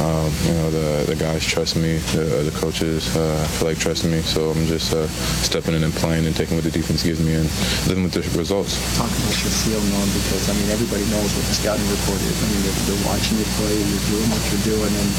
um, 0.00 0.30
you 0.46 0.54
know, 0.54 0.70
the, 0.70 1.04
the 1.06 1.16
guys 1.16 1.44
trust 1.44 1.76
me, 1.76 1.98
the, 2.14 2.50
the 2.50 2.54
coaches 2.58 3.14
uh, 3.16 3.46
feel 3.58 3.68
like 3.68 3.78
trusting 3.78 4.10
me, 4.10 4.22
so 4.22 4.50
I'm 4.50 4.66
just 4.66 4.92
uh, 4.92 5.06
stepping 5.42 5.74
in 5.74 5.84
and 5.84 5.92
playing 5.94 6.26
and 6.26 6.34
taking 6.34 6.56
what 6.56 6.64
the 6.64 6.70
defense 6.70 7.02
gives 7.02 7.20
me 7.22 7.34
and 7.34 7.46
living 7.86 8.02
with 8.02 8.14
the 8.14 8.22
results. 8.38 8.74
Talk 8.98 9.06
about 9.10 9.38
your 9.42 9.54
feel, 9.62 9.82
Norm, 9.94 10.08
because 10.10 10.50
I 10.50 10.54
mean 10.58 10.70
everybody 10.70 11.04
knows 11.10 11.30
what 11.34 11.44
the 11.46 11.54
scouting 11.54 11.86
report 11.90 12.18
is. 12.22 12.36
I 12.42 12.46
mean 12.50 12.62
they're, 12.66 12.80
they're 12.90 13.04
watching 13.06 13.38
you 13.38 13.46
play, 13.54 13.74
you're 13.74 14.06
doing 14.10 14.28
what 14.34 14.42
you're 14.50 14.66
doing, 14.74 14.92
and 14.94 15.10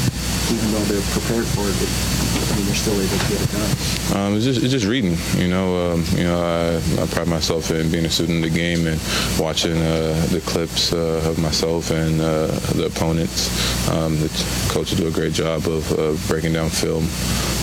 even 0.52 0.68
though 0.72 0.86
they're 0.92 1.08
prepared 1.16 1.48
for 1.56 1.64
it, 1.64 1.76
I 1.76 2.52
mean 2.56 2.66
they're 2.68 2.76
still 2.76 2.96
able 3.00 3.16
to 3.16 3.28
get 3.32 3.40
it 3.40 3.50
done. 3.56 3.72
Um, 4.12 4.36
it's 4.36 4.44
just 4.44 4.62
it's 4.62 4.72
just 4.72 4.86
reading, 4.86 5.16
you 5.40 5.48
know. 5.48 5.92
Um, 5.92 6.04
you 6.12 6.24
know, 6.24 6.36
I, 6.46 7.02
I, 7.02 7.06
pride 7.06 7.28
myself 7.28 7.70
in 7.70 7.90
being 7.90 8.04
a 8.04 8.10
student 8.10 8.44
of 8.44 8.52
the 8.52 8.56
game 8.56 8.86
and 8.86 9.00
watching 9.38 9.76
uh, 9.76 10.26
the 10.30 10.40
clips 10.44 10.92
uh, 10.92 11.22
of 11.28 11.38
myself 11.38 11.90
and 11.90 12.20
uh, 12.20 12.46
the 12.74 12.86
opponents. 12.86 13.50
Um, 13.90 14.18
the, 14.20 14.28
coaches 14.70 14.98
do 14.98 15.08
a 15.08 15.10
great 15.10 15.32
job 15.32 15.66
of 15.66 16.24
breaking 16.28 16.52
down 16.52 16.68
film 16.68 17.04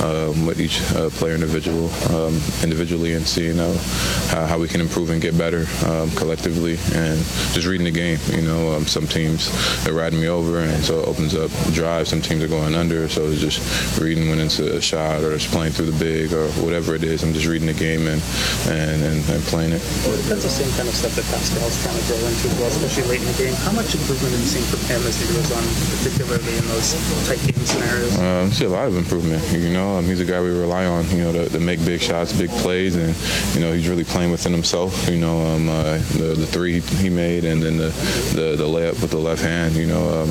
um, 0.02 0.48
with 0.48 0.60
each 0.60 0.80
player 1.20 1.36
individual 1.36 1.92
um, 2.10 2.34
individually 2.64 3.14
and 3.14 3.28
seeing 3.28 3.58
how, 3.58 4.48
how, 4.48 4.58
we 4.58 4.68
can 4.68 4.82
improve 4.82 5.12
and 5.12 5.22
get 5.22 5.38
better 5.38 5.66
um, 5.86 6.10
collectively 6.12 6.78
and 6.94 7.20
just 7.54 7.68
reading 7.68 7.86
the 7.86 7.92
game. 7.92 8.18
You 8.30 8.42
know, 8.42 8.74
um, 8.74 8.88
some 8.88 9.06
teams 9.06 9.50
are 9.88 9.94
riding 9.94 10.20
me 10.20 10.28
over 10.28 10.60
and 10.60 10.84
so 10.84 11.02
it 11.02 11.08
opens 11.08 11.36
up 11.36 11.52
drives. 11.74 12.10
Some 12.10 12.22
teams 12.22 12.44
are 12.44 12.48
going 12.48 12.74
under, 12.74 13.08
so 13.10 13.28
it's 13.28 13.42
just 13.42 14.00
reading 14.00 14.30
when 14.30 14.40
it's 14.40 14.60
a 14.60 14.82
shot 14.82 15.22
or 15.22 15.34
it's 15.34 15.48
playing 15.48 15.74
through 15.74 15.92
the 15.92 16.00
big 16.00 16.34
or 16.34 16.48
whatever 16.64 16.96
it 16.96 17.04
is. 17.04 17.24
I'm 17.24 17.34
just 17.34 17.46
reading 17.46 17.68
the 17.68 17.74
game 17.74 18.08
and 18.08 18.22
and, 18.74 19.00
and, 19.04 19.20
and 19.30 19.42
playing 19.50 19.74
it. 19.74 19.82
Well, 20.04 20.18
that's 20.30 20.44
the 20.44 20.52
same 20.52 20.72
kind 20.76 20.88
of 20.90 20.96
stuff 20.96 21.16
that 21.16 21.26
Pascal's 21.30 21.78
trying 21.84 21.98
to 21.98 22.06
grow 22.10 22.20
into 22.26 22.48
as 22.50 22.56
well, 22.60 22.70
especially 22.70 23.06
late 23.10 23.22
in 23.22 23.30
the 23.30 23.38
game. 23.38 23.54
How 23.66 23.72
much 23.72 23.94
improvement 23.94 24.34
have 24.34 24.42
you 24.42 24.50
seen 24.50 24.66
from 24.68 24.82
him 24.90 25.02
as 25.06 25.16
he 25.20 25.26
goes 25.30 25.50
on, 25.54 25.64
particularly 26.02 26.58
in 26.58 26.66
those 26.68 26.96
tight 27.28 27.42
game 27.46 27.66
scenarios? 27.66 28.18
Uh, 28.18 28.48
I 28.48 28.50
see 28.50 28.66
a 28.66 28.70
lot 28.70 28.88
of 28.88 28.98
improvement. 28.98 29.42
You 29.52 29.74
know, 29.74 29.98
um, 29.98 30.06
he's 30.06 30.20
a 30.20 30.26
guy 30.26 30.42
we 30.42 30.50
rely 30.50 30.86
on, 30.86 31.10
you 31.12 31.24
know, 31.24 31.32
to, 31.34 31.50
to, 31.50 31.60
make 31.60 31.84
big 31.86 32.02
shots, 32.02 32.34
big 32.34 32.50
plays, 32.62 32.96
and 32.96 33.16
you 33.56 33.62
know, 33.62 33.72
he's 33.72 33.88
really 33.88 34.04
playing 34.04 34.32
within 34.32 34.52
himself. 34.52 35.08
You 35.10 35.18
know, 35.18 35.42
um, 35.46 35.70
uh, 35.70 35.98
the 36.18 36.36
the 36.36 36.48
three 36.48 36.80
he 36.80 37.10
made, 37.10 37.46
and 37.46 37.62
then 37.62 37.78
the, 37.78 37.90
the, 38.36 38.56
the 38.58 38.68
layup 38.68 39.02
with 39.02 39.12
the 39.12 39.18
left 39.18 39.42
hand. 39.42 39.76
You 39.76 39.88
know, 39.88 40.24
um, 40.24 40.30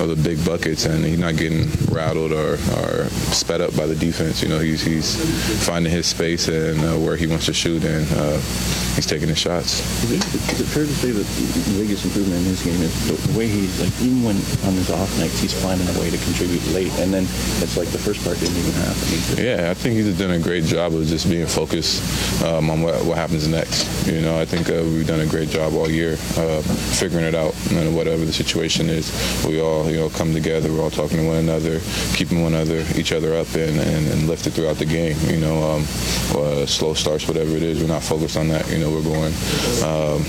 are 0.00 0.06
the 0.06 0.20
big 0.22 0.44
buckets, 0.44 0.84
and 0.86 1.04
he's 1.04 1.18
not 1.18 1.36
getting 1.36 1.68
rattled 1.90 2.32
or, 2.32 2.54
or 2.54 3.08
sped 3.32 3.60
up 3.60 3.74
by 3.76 3.86
the 3.86 3.96
defense. 3.96 4.42
You 4.42 4.48
know, 4.48 4.58
he's 4.58 4.82
he's 4.82 5.16
finding 5.66 5.92
his 5.92 6.06
space 6.06 6.48
and 6.48 6.80
uh, 6.80 6.96
where 6.98 7.16
he 7.16 7.26
wants 7.26 7.46
to 7.46 7.52
shoot, 7.52 7.75
and 7.84 8.06
uh, 8.12 8.38
he's 8.96 9.06
taking 9.06 9.28
his 9.28 9.38
shots. 9.38 9.80
Is 10.04 10.12
it, 10.12 10.24
is 10.52 10.60
it 10.60 10.64
fair 10.64 10.84
to 10.84 10.94
say 10.94 11.10
that 11.10 11.24
the 11.24 11.78
biggest 11.78 12.04
improvement 12.04 12.40
in 12.40 12.48
his 12.48 12.62
game 12.64 12.80
is 12.80 12.92
the 13.06 13.38
way 13.38 13.46
he, 13.46 13.68
like, 13.82 13.92
even 14.00 14.24
when 14.24 14.36
on 14.64 14.74
his 14.74 14.90
off 14.90 15.10
nights, 15.18 15.38
he's 15.38 15.52
finding 15.52 15.86
a 15.88 16.00
way 16.00 16.10
to 16.10 16.18
contribute 16.18 16.64
late, 16.72 16.92
and 16.98 17.12
then 17.12 17.24
it's 17.60 17.76
like 17.76 17.88
the 17.88 17.98
first 17.98 18.24
part 18.24 18.38
didn't 18.40 18.56
even 18.56 18.72
happen. 18.72 18.96
Yeah, 19.36 19.70
I 19.70 19.74
think 19.74 19.96
he's 19.96 20.18
done 20.18 20.32
a 20.32 20.38
great 20.38 20.64
job 20.64 20.94
of 20.94 21.06
just 21.06 21.28
being 21.28 21.46
focused 21.46 22.00
um, 22.42 22.70
on 22.70 22.82
what, 22.82 23.04
what, 23.04 23.16
happens 23.16 23.46
next. 23.48 24.06
You 24.06 24.20
know, 24.20 24.38
I 24.38 24.44
think 24.44 24.68
uh, 24.70 24.82
we've 24.84 25.06
done 25.06 25.20
a 25.20 25.26
great 25.26 25.48
job 25.48 25.74
all 25.74 25.90
year 25.90 26.12
uh, 26.36 26.62
figuring 26.96 27.24
it 27.24 27.34
out. 27.34 27.54
And 27.72 27.94
whatever 27.96 28.24
the 28.24 28.32
situation 28.32 28.88
is, 28.88 29.10
we 29.46 29.60
all 29.60 29.90
you 29.90 29.96
know 29.96 30.08
come 30.10 30.32
together. 30.32 30.72
We're 30.72 30.82
all 30.82 30.90
talking 30.90 31.18
to 31.18 31.26
one 31.26 31.36
another, 31.36 31.80
keeping 32.14 32.42
one 32.42 32.54
another, 32.54 32.84
each 32.94 33.12
other 33.12 33.36
up, 33.36 33.48
and, 33.54 33.78
and, 33.80 34.08
and 34.08 34.28
lift 34.28 34.46
it 34.46 34.50
throughout 34.52 34.76
the 34.76 34.86
game. 34.86 35.16
You 35.26 35.40
know, 35.40 35.62
um, 35.62 35.82
uh, 36.36 36.66
slow 36.66 36.94
starts, 36.94 37.28
whatever 37.28 37.56
it 37.56 37.62
is, 37.66 37.80
we're 37.80 37.88
not 37.88 38.02
focused 38.02 38.36
on 38.36 38.48
that. 38.48 38.68
You 38.70 38.78
know, 38.78 38.90
we're 38.90 39.02
going 39.02 39.32
um, 39.84 40.22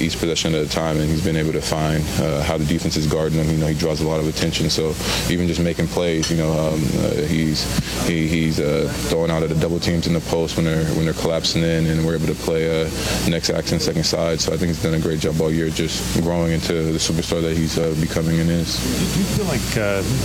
each 0.00 0.18
possession 0.18 0.54
at 0.54 0.64
a 0.64 0.68
time, 0.68 0.98
and 0.98 1.08
he's 1.08 1.24
been 1.24 1.36
able 1.36 1.52
to 1.52 1.60
find 1.60 2.04
uh, 2.20 2.42
how 2.42 2.56
the 2.58 2.64
defense 2.64 2.96
is 2.96 3.06
guarding 3.06 3.38
him. 3.38 3.50
You 3.50 3.58
know, 3.58 3.66
he 3.66 3.74
draws 3.74 4.00
a 4.00 4.08
lot 4.08 4.20
of 4.20 4.28
attention, 4.28 4.70
so 4.70 4.94
even 5.30 5.46
just 5.46 5.60
making 5.60 5.88
plays, 5.88 6.30
you 6.30 6.36
know, 6.36 6.50
um, 6.52 6.82
uh, 6.98 7.26
he's 7.26 7.64
he, 8.06 8.26
he's 8.28 8.60
uh, 8.60 8.92
throwing 9.08 9.30
out 9.30 9.42
at 9.42 9.48
the 9.48 9.54
double 9.54 9.80
teams 9.80 10.06
in 10.06 10.12
the 10.12 10.20
post 10.20 10.56
when 10.56 10.64
they're 10.64 10.84
when 10.94 11.04
they're 11.04 11.14
collapsing 11.14 11.62
in, 11.62 11.86
and 11.86 12.04
we're 12.04 12.16
able 12.16 12.26
to 12.26 12.34
play 12.34 12.82
uh, 12.82 12.90
next 13.28 13.50
action, 13.50 13.78
second 13.78 14.04
side. 14.04 14.40
So 14.40 14.52
I 14.52 14.56
think 14.56 14.68
he's 14.68 14.82
done 14.82 14.94
a 14.94 15.00
great 15.00 15.20
job 15.20 15.40
all 15.40 15.52
year, 15.52 15.70
just 15.70 16.20
growing 16.22 16.52
into 16.52 16.72
the 16.72 16.98
superstar 16.98 17.40
that 17.42 17.56
he's 17.56 17.78
uh, 17.78 17.94
becoming 18.00 18.40
and 18.40 18.50
is. 18.50 18.76
Do 19.14 19.18
you 19.20 19.26
feel 19.26 19.46
like 19.46 19.60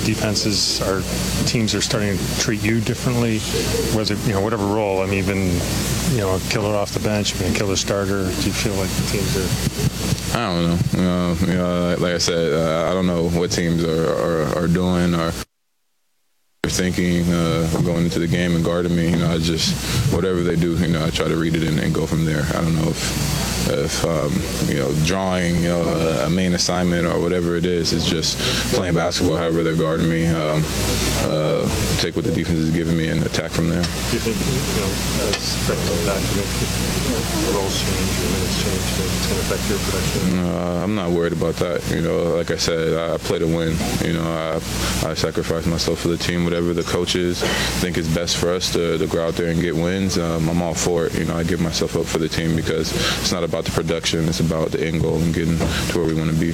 defenses 0.06 0.82
are 0.82 1.02
teams 1.48 1.76
are 1.76 1.82
starting 1.82 2.18
to 2.18 2.40
treat 2.40 2.64
you 2.64 2.82
differently, 2.82 3.40
whether 3.95 4.16
you 4.27 4.34
know 4.34 4.42
whatever 4.42 4.66
role? 4.66 5.02
I 5.02 5.06
mean, 5.06 5.19
even 5.19 5.60
you 6.11 6.22
know, 6.22 6.40
killer 6.56 6.77
off 6.77 6.92
the 6.92 7.01
bench, 7.01 7.38
being 7.38 7.53
a 7.53 7.53
killer 7.53 7.75
starter. 7.75 8.24
Do 8.24 8.48
you 8.48 8.53
feel 8.53 8.75
like 8.75 8.90
the 8.90 9.06
teams 9.11 9.35
are? 9.35 10.40
I 10.40 10.48
don't 10.48 10.64
know. 10.64 10.77
Know, 11.03 11.38
you 11.42 11.53
know 11.53 11.98
like 12.00 12.14
I 12.14 12.17
said, 12.17 12.53
uh, 12.53 12.90
I 12.90 12.93
don't 12.93 13.06
know 13.06 13.27
what 13.27 13.51
teams 13.51 13.84
are, 13.84 14.14
are, 14.14 14.64
are 14.64 14.67
doing 14.69 15.14
or 15.14 15.34
thinking 16.64 17.30
uh, 17.30 17.69
going 17.84 18.06
into 18.06 18.19
the 18.19 18.27
game 18.27 18.56
and 18.56 18.64
guarding 18.64 18.95
me. 18.95 19.09
You 19.09 19.17
know, 19.17 19.34
I 19.34 19.38
just 19.38 19.75
whatever 20.14 20.43
they 20.43 20.56
do, 20.56 20.77
you 20.77 20.88
know, 20.88 21.06
I 21.06 21.09
try 21.09 21.27
to 21.27 21.35
read 21.35 21.58
it 21.58 21.64
and, 21.64 21.77
and 21.77 21.93
go 21.93 22.08
from 22.08 22.24
there. 22.24 22.43
I 22.43 22.61
don't 22.61 22.75
know 22.75 22.88
if 22.88 23.55
if 23.68 24.06
um, 24.06 24.32
you 24.68 24.80
know 24.80 24.94
drawing 25.06 25.56
you 25.56 25.69
know 25.69 25.82
a, 25.82 26.27
a, 26.27 26.30
main 26.30 26.53
assignment 26.53 27.06
or 27.08 27.19
whatever 27.19 27.56
it 27.56 27.66
is 27.66 27.94
it's 27.94 28.06
just 28.06 28.38
playing 28.74 28.94
basketball 28.94 29.38
however 29.38 29.64
they're 29.64 29.76
guarding 29.76 30.10
me 30.10 30.27
um, 30.27 30.64
uh, 31.26 31.68
take 31.98 32.16
what 32.16 32.26
the 32.26 32.32
defense 32.32 32.60
is 32.60 32.72
giving 32.72 32.98
me 32.98 33.08
and 33.08 33.24
attack 33.24 33.52
from 33.52 33.69
there. 33.69 33.82
Do 33.82 33.90
you 34.14 34.19
think 34.19 34.38
you 34.38 34.82
know 34.82 34.92
as 35.30 35.56
back 35.68 36.22
roles 37.56 37.80
change 37.82 38.16
minutes 38.35 38.64
change 38.64 38.85
it's 39.00 39.27
going 39.27 39.40
to 39.40 39.45
affect 39.45 39.69
your 39.69 39.80
production? 39.80 40.40
Uh, 40.40 40.84
I'm 40.84 40.95
not 40.95 41.11
worried 41.11 41.34
about 41.34 41.56
that 41.56 41.82
you 41.90 42.02
know 42.02 42.35
like 42.35 42.52
I 42.52 42.58
said 42.58 42.94
I 42.94 43.18
play 43.18 43.40
to 43.40 43.48
win 43.48 43.76
you 44.03 44.14
know 44.14 44.24
I, 44.24 44.56
I 45.10 45.14
sacrifice 45.14 45.66
myself 45.66 46.00
for 46.00 46.10
the 46.10 46.18
team 46.18 46.44
whatever 46.44 46.74
the 46.74 46.84
coaches 46.84 47.42
think 47.82 47.98
is 47.98 48.14
best 48.14 48.38
for 48.38 48.52
us 48.53 48.72
to, 48.74 48.98
to 48.98 49.08
go 49.08 49.26
out 49.26 49.35
there 49.35 49.50
and 49.50 49.61
get 49.61 49.76
wins 49.76 50.18
um, 50.18 50.50
I'm 50.50 50.61
all 50.61 50.74
for 50.74 51.06
it 51.08 51.14
you 51.18 51.26
know 51.26 51.35
I 51.35 51.44
give 51.44 51.61
myself 51.61 51.95
up 51.95 52.06
for 52.06 52.19
the 52.19 52.30
team 52.30 52.56
because 52.56 52.92
it's 53.19 53.32
not 53.32 53.44
about 53.44 53.55
about 53.56 53.64
the 53.64 53.72
production. 53.72 54.27
It's 54.27 54.42
about 54.42 54.72
the 54.72 54.85
end 54.85 55.01
goal 55.01 55.17
and 55.17 55.34
getting 55.34 55.58
to 55.58 55.98
where 55.98 56.06
we 56.06 56.14
want 56.14 56.30
to 56.30 56.35
be. 56.35 56.53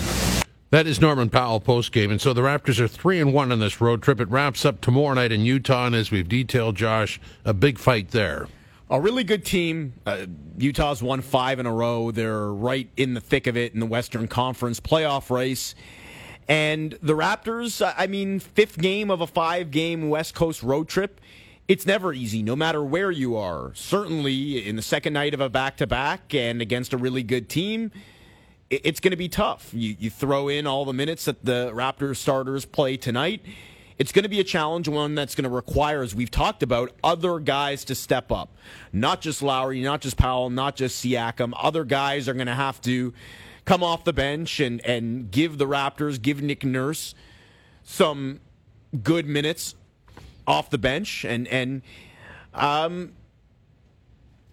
That 0.69 0.85
is 0.85 1.01
Norman 1.01 1.31
Powell 1.31 1.59
post 1.59 1.91
game, 1.91 2.11
and 2.11 2.21
so 2.21 2.31
the 2.31 2.41
Raptors 2.41 2.80
are 2.80 2.88
three 2.88 3.19
and 3.19 3.33
one 3.33 3.51
on 3.51 3.59
this 3.59 3.81
road 3.81 4.03
trip. 4.03 4.21
It 4.21 4.30
wraps 4.30 4.65
up 4.65 4.81
tomorrow 4.81 5.15
night 5.15 5.31
in 5.31 5.41
Utah, 5.41 5.88
and 5.88 5.95
as 5.95 6.11
we've 6.11 6.30
detailed, 6.30 6.75
Josh, 6.75 7.19
a 7.43 7.55
big 7.55 7.80
fight 7.80 8.11
there. 8.11 8.47
A 8.91 9.01
really 9.01 9.23
good 9.23 9.43
team. 9.43 9.93
Uh, 10.05 10.27
Utah's 10.59 11.01
won 11.01 11.21
five 11.21 11.59
in 11.59 11.65
a 11.65 11.73
row. 11.73 12.11
They're 12.11 12.53
right 12.53 12.88
in 12.95 13.15
the 13.15 13.21
thick 13.21 13.47
of 13.47 13.57
it 13.57 13.73
in 13.73 13.80
the 13.80 13.88
Western 13.88 14.27
Conference 14.27 14.80
playoff 14.80 15.31
race. 15.31 15.73
And 16.47 16.95
the 17.01 17.13
Raptors, 17.13 17.81
I 17.97 18.05
mean, 18.05 18.39
fifth 18.39 18.77
game 18.77 19.09
of 19.09 19.21
a 19.21 19.27
five 19.27 19.71
game 19.71 20.09
West 20.09 20.35
Coast 20.35 20.61
road 20.61 20.88
trip 20.88 21.19
it's 21.72 21.85
never 21.85 22.11
easy, 22.11 22.43
no 22.43 22.53
matter 22.53 22.83
where 22.83 23.11
you 23.11 23.38
are. 23.38 23.72
Certainly, 23.75 24.67
in 24.67 24.75
the 24.75 24.82
second 24.82 25.14
night 25.14 25.33
of 25.33 25.40
a 25.40 25.48
back 25.48 25.77
to 25.77 25.88
back 25.88 26.33
and 26.33 26.61
against 26.61 26.91
a 26.91 26.98
really 26.98 27.24
good 27.24 27.48
team, 27.48 27.91
it's 28.69 29.00
going 29.00 29.11
to 29.11 29.17
be 29.17 29.30
tough. 29.30 29.69
You, 29.74 29.95
you 29.98 30.09
throw 30.09 30.50
in 30.50 30.67
all 30.67 30.83
the 30.83 30.91
minutes 30.91 31.24
that 31.24 31.45
the 31.45 31.72
Raptors 31.74 32.17
starters 32.17 32.66
play 32.66 32.98
tonight. 32.98 33.45
It's 33.98 34.11
going 34.11 34.24
to 34.24 34.30
be 34.30 34.41
a 34.41 34.43
challenge, 34.43 34.90
one 34.90 35.16
that's 35.16 35.33
going 35.33 35.45
to 35.45 35.50
require, 35.50 36.01
as 36.01 36.14
we've 36.14 36.30
talked 36.30 36.61
about, 36.61 36.91
other 37.06 37.40
guys 37.40 37.85
to 37.85 37.95
step 37.95 38.33
up. 38.33 38.58
Not 38.91 39.22
just 39.22 39.41
Lowry, 39.41 39.82
not 39.82 40.01
just 40.01 40.17
Powell, 40.17 40.50
not 40.50 40.75
just 40.75 41.01
Siakam. 41.01 41.53
Other 41.58 41.85
guys 41.85 42.27
are 42.27 42.33
going 42.33 42.48
to 42.48 42.53
have 42.53 42.82
to 42.82 43.14
come 43.64 43.82
off 43.82 44.03
the 44.03 44.11
bench 44.11 44.59
and, 44.59 44.85
and 44.85 45.32
give 45.32 45.58
the 45.58 45.67
Raptors, 45.67 46.22
give 46.22 46.41
Nick 46.41 46.66
Nurse 46.66 47.16
some 47.82 48.41
good 49.01 49.25
minutes 49.25 49.75
off 50.51 50.69
the 50.69 50.77
bench, 50.77 51.23
and 51.23 51.47
and 51.47 51.81
um, 52.53 53.13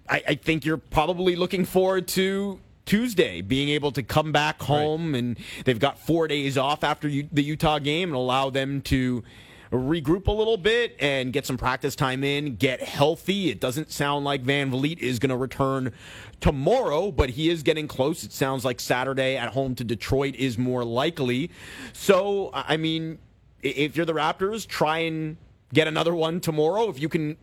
I, 0.08 0.22
I 0.28 0.34
think 0.36 0.64
you're 0.64 0.76
probably 0.78 1.34
looking 1.34 1.64
forward 1.64 2.06
to 2.08 2.60
Tuesday, 2.86 3.42
being 3.42 3.68
able 3.68 3.90
to 3.92 4.02
come 4.02 4.30
back 4.32 4.62
home, 4.62 5.12
right. 5.12 5.18
and 5.18 5.38
they've 5.64 5.80
got 5.80 5.98
four 5.98 6.28
days 6.28 6.56
off 6.56 6.84
after 6.84 7.08
the 7.08 7.42
Utah 7.42 7.80
game 7.80 8.10
and 8.10 8.16
allow 8.16 8.48
them 8.48 8.80
to 8.82 9.24
regroup 9.70 10.28
a 10.28 10.32
little 10.32 10.56
bit 10.56 10.96
and 10.98 11.30
get 11.32 11.44
some 11.44 11.58
practice 11.58 11.94
time 11.94 12.24
in, 12.24 12.56
get 12.56 12.80
healthy. 12.80 13.50
It 13.50 13.60
doesn't 13.60 13.90
sound 13.90 14.24
like 14.24 14.42
VanVleet 14.42 15.00
is 15.00 15.18
going 15.18 15.28
to 15.28 15.36
return 15.36 15.92
tomorrow, 16.40 17.10
but 17.10 17.30
he 17.30 17.50
is 17.50 17.62
getting 17.62 17.86
close. 17.86 18.24
It 18.24 18.32
sounds 18.32 18.64
like 18.64 18.80
Saturday 18.80 19.36
at 19.36 19.52
home 19.52 19.74
to 19.74 19.84
Detroit 19.84 20.34
is 20.36 20.56
more 20.56 20.84
likely. 20.84 21.50
So, 21.92 22.50
I 22.54 22.78
mean, 22.78 23.18
if 23.62 23.96
you're 23.96 24.06
the 24.06 24.14
Raptors, 24.14 24.66
try 24.66 25.00
and 25.00 25.36
get 25.72 25.88
another 25.88 26.14
one 26.14 26.40
tomorrow. 26.40 26.88
If 26.88 27.00
you 27.00 27.08
can 27.08 27.36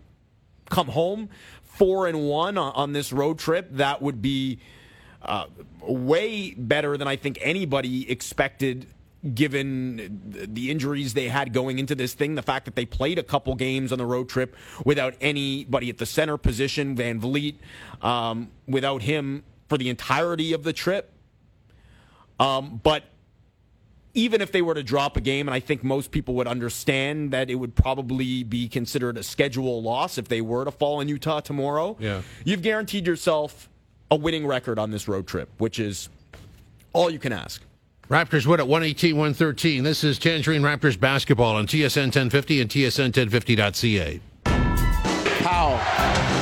come 0.70 0.88
home 0.88 1.30
four 1.64 2.08
and 2.08 2.28
one 2.28 2.58
on, 2.58 2.74
on 2.74 2.94
this 2.94 3.12
road 3.14 3.40
trip, 3.40 3.70
that 3.72 4.02
would 4.02 4.22
be 4.22 4.60
uh, 5.22 5.45
way 5.82 6.54
better 6.58 6.98
than 6.98 7.08
I 7.08 7.16
think 7.16 7.38
anybody 7.42 8.10
expected. 8.10 8.88
Given 9.34 10.22
the 10.54 10.70
injuries 10.70 11.16
they 11.16 11.30
had 11.30 11.52
going 11.52 11.80
into 11.80 11.95
this 11.95 12.14
thing, 12.14 12.36
the 12.36 12.44
fact 12.44 12.66
that 12.66 12.76
they 12.76 12.86
played 12.86 13.18
a 13.18 13.24
couple 13.24 13.56
games 13.56 13.92
on 13.92 13.98
the 13.98 14.06
road 14.06 14.30
trip 14.30 14.56
without 14.86 15.16
anybody 15.20 15.90
at 15.90 15.98
the 15.98 16.06
center 16.06 16.38
position, 16.38 16.95
VanVleet, 16.95 17.56
um, 18.04 18.52
without 18.68 19.02
him 19.02 19.44
for 19.68 19.80
the 19.80 19.90
entirety 19.90 20.54
of 20.54 20.62
the 20.62 20.74
trip. 20.74 21.12
Um, 22.40 22.80
but 22.84 23.06
even 24.16 24.42
if 24.42 24.52
they 24.52 24.61
were 24.61 24.74
to 24.74 24.82
drop 24.82 25.18
a 25.18 25.22
game, 25.22 25.48
and 25.48 25.53
I 25.53 25.60
think 25.60 25.84
most 25.84 26.10
people 26.10 26.34
would 26.35 26.48
understand 26.48 27.32
that 27.32 27.50
it 27.50 27.56
would 27.56 27.76
probably 27.76 28.44
be 28.44 28.68
considered 28.68 29.18
a 29.18 29.24
schedule 29.24 29.84
loss 29.84 30.18
if 30.18 30.30
they 30.30 30.42
were 30.42 30.66
to 30.66 30.72
fall 30.72 31.02
in 31.02 31.10
Utah 31.10 31.42
tomorrow. 31.42 31.98
Yeah. 32.00 32.22
You've 32.45 32.61
guaranteed 32.61 33.06
yourself 33.06 33.69
a 34.10 34.16
winning 34.16 34.48
record 34.48 34.80
on 34.80 34.90
this 34.92 35.08
road 35.08 35.27
trip, 35.27 35.50
which 35.58 35.80
is 35.80 36.10
all 36.94 37.10
you 37.10 37.19
can 37.19 37.34
ask. 37.34 37.61
Raptors 38.10 38.45
win 38.45 38.60
at 38.60 38.68
118 38.68 39.16
113. 39.18 39.84
This 39.84 40.03
is 40.03 40.18
Tangerine 40.18 40.61
Raptors 40.61 40.98
basketball 40.98 41.56
on 41.56 41.68
TSN 41.68 42.06
1050 42.06 42.61
and 42.61 42.69
TSN1050.ca. 42.69 44.22
Powell 45.44 45.77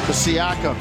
to 0.06 0.11
Siakam 0.11 0.76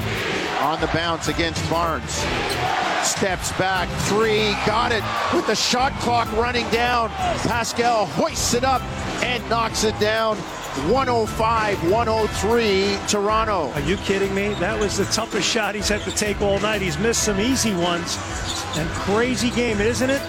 on 0.61 0.81
the 0.81 0.89
bounce 0.89 1.29
against 1.29 1.69
Barnes 1.71 2.82
steps 3.05 3.53
back, 3.53 3.89
three, 4.07 4.53
got 4.67 4.93
it 4.93 5.03
with 5.35 5.47
the 5.47 5.55
shot 5.55 5.93
clock 6.01 6.31
running 6.33 6.69
down. 6.71 7.09
Pascal 7.11 8.07
hoists 8.07 8.55
it 8.55 8.65
up 8.65 8.83
and 9.23 9.49
knocks 9.49 9.85
it 9.85 9.99
down. 9.99 10.37
105 10.89 11.91
103 11.91 12.99
Toronto. 13.07 13.71
Are 13.73 13.81
you 13.81 13.97
kidding 13.99 14.35
me? 14.35 14.55
That 14.55 14.79
was 14.81 14.97
the 14.97 15.05
toughest 15.07 15.47
shot 15.47 15.75
he's 15.75 15.89
had 15.89 16.01
to 16.03 16.11
take 16.13 16.41
all 16.41 16.59
night. 16.61 16.81
He's 16.81 16.99
missed 16.99 17.25
some 17.25 17.39
easy 17.39 17.75
ones. 17.75 18.17
And 18.77 18.89
crazy 18.91 19.51
game, 19.51 19.81
isn't 19.81 20.09
it? 20.09 20.23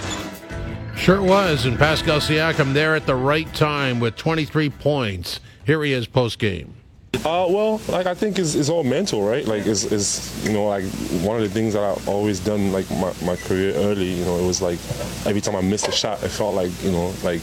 Sure 0.97 1.15
it 1.15 1.21
was. 1.21 1.65
And 1.65 1.77
Pascal 1.79 2.19
Siakam 2.19 2.73
there 2.73 2.93
at 2.95 3.05
the 3.05 3.15
right 3.15 3.51
time 3.53 3.99
with 3.99 4.17
23 4.17 4.69
points. 4.69 5.39
Here 5.65 5.81
he 5.81 5.93
is 5.93 6.07
post 6.07 6.39
game. 6.39 6.75
Uh, 7.17 7.47
well, 7.47 7.79
like 7.87 8.05
I 8.05 8.13
think 8.13 8.37
it's, 8.37 8.55
it's 8.55 8.69
all 8.69 8.83
mental, 8.83 9.23
right? 9.23 9.45
Like 9.45 9.65
it's, 9.65 9.85
it's, 9.85 10.45
you 10.45 10.51
know 10.51 10.65
like 10.65 10.83
one 11.23 11.37
of 11.37 11.43
the 11.43 11.49
things 11.49 11.73
that 11.73 11.83
I've 11.83 12.09
always 12.09 12.39
done 12.39 12.73
like 12.73 12.89
my, 12.91 13.13
my 13.23 13.35
career 13.35 13.73
early. 13.75 14.13
You 14.13 14.25
know, 14.25 14.37
it 14.39 14.45
was 14.45 14.61
like 14.61 14.79
every 15.25 15.39
time 15.39 15.55
I 15.55 15.61
missed 15.61 15.87
a 15.87 15.91
shot, 15.91 16.21
it 16.23 16.29
felt 16.29 16.53
like 16.53 16.71
you 16.83 16.91
know 16.91 17.13
like 17.23 17.41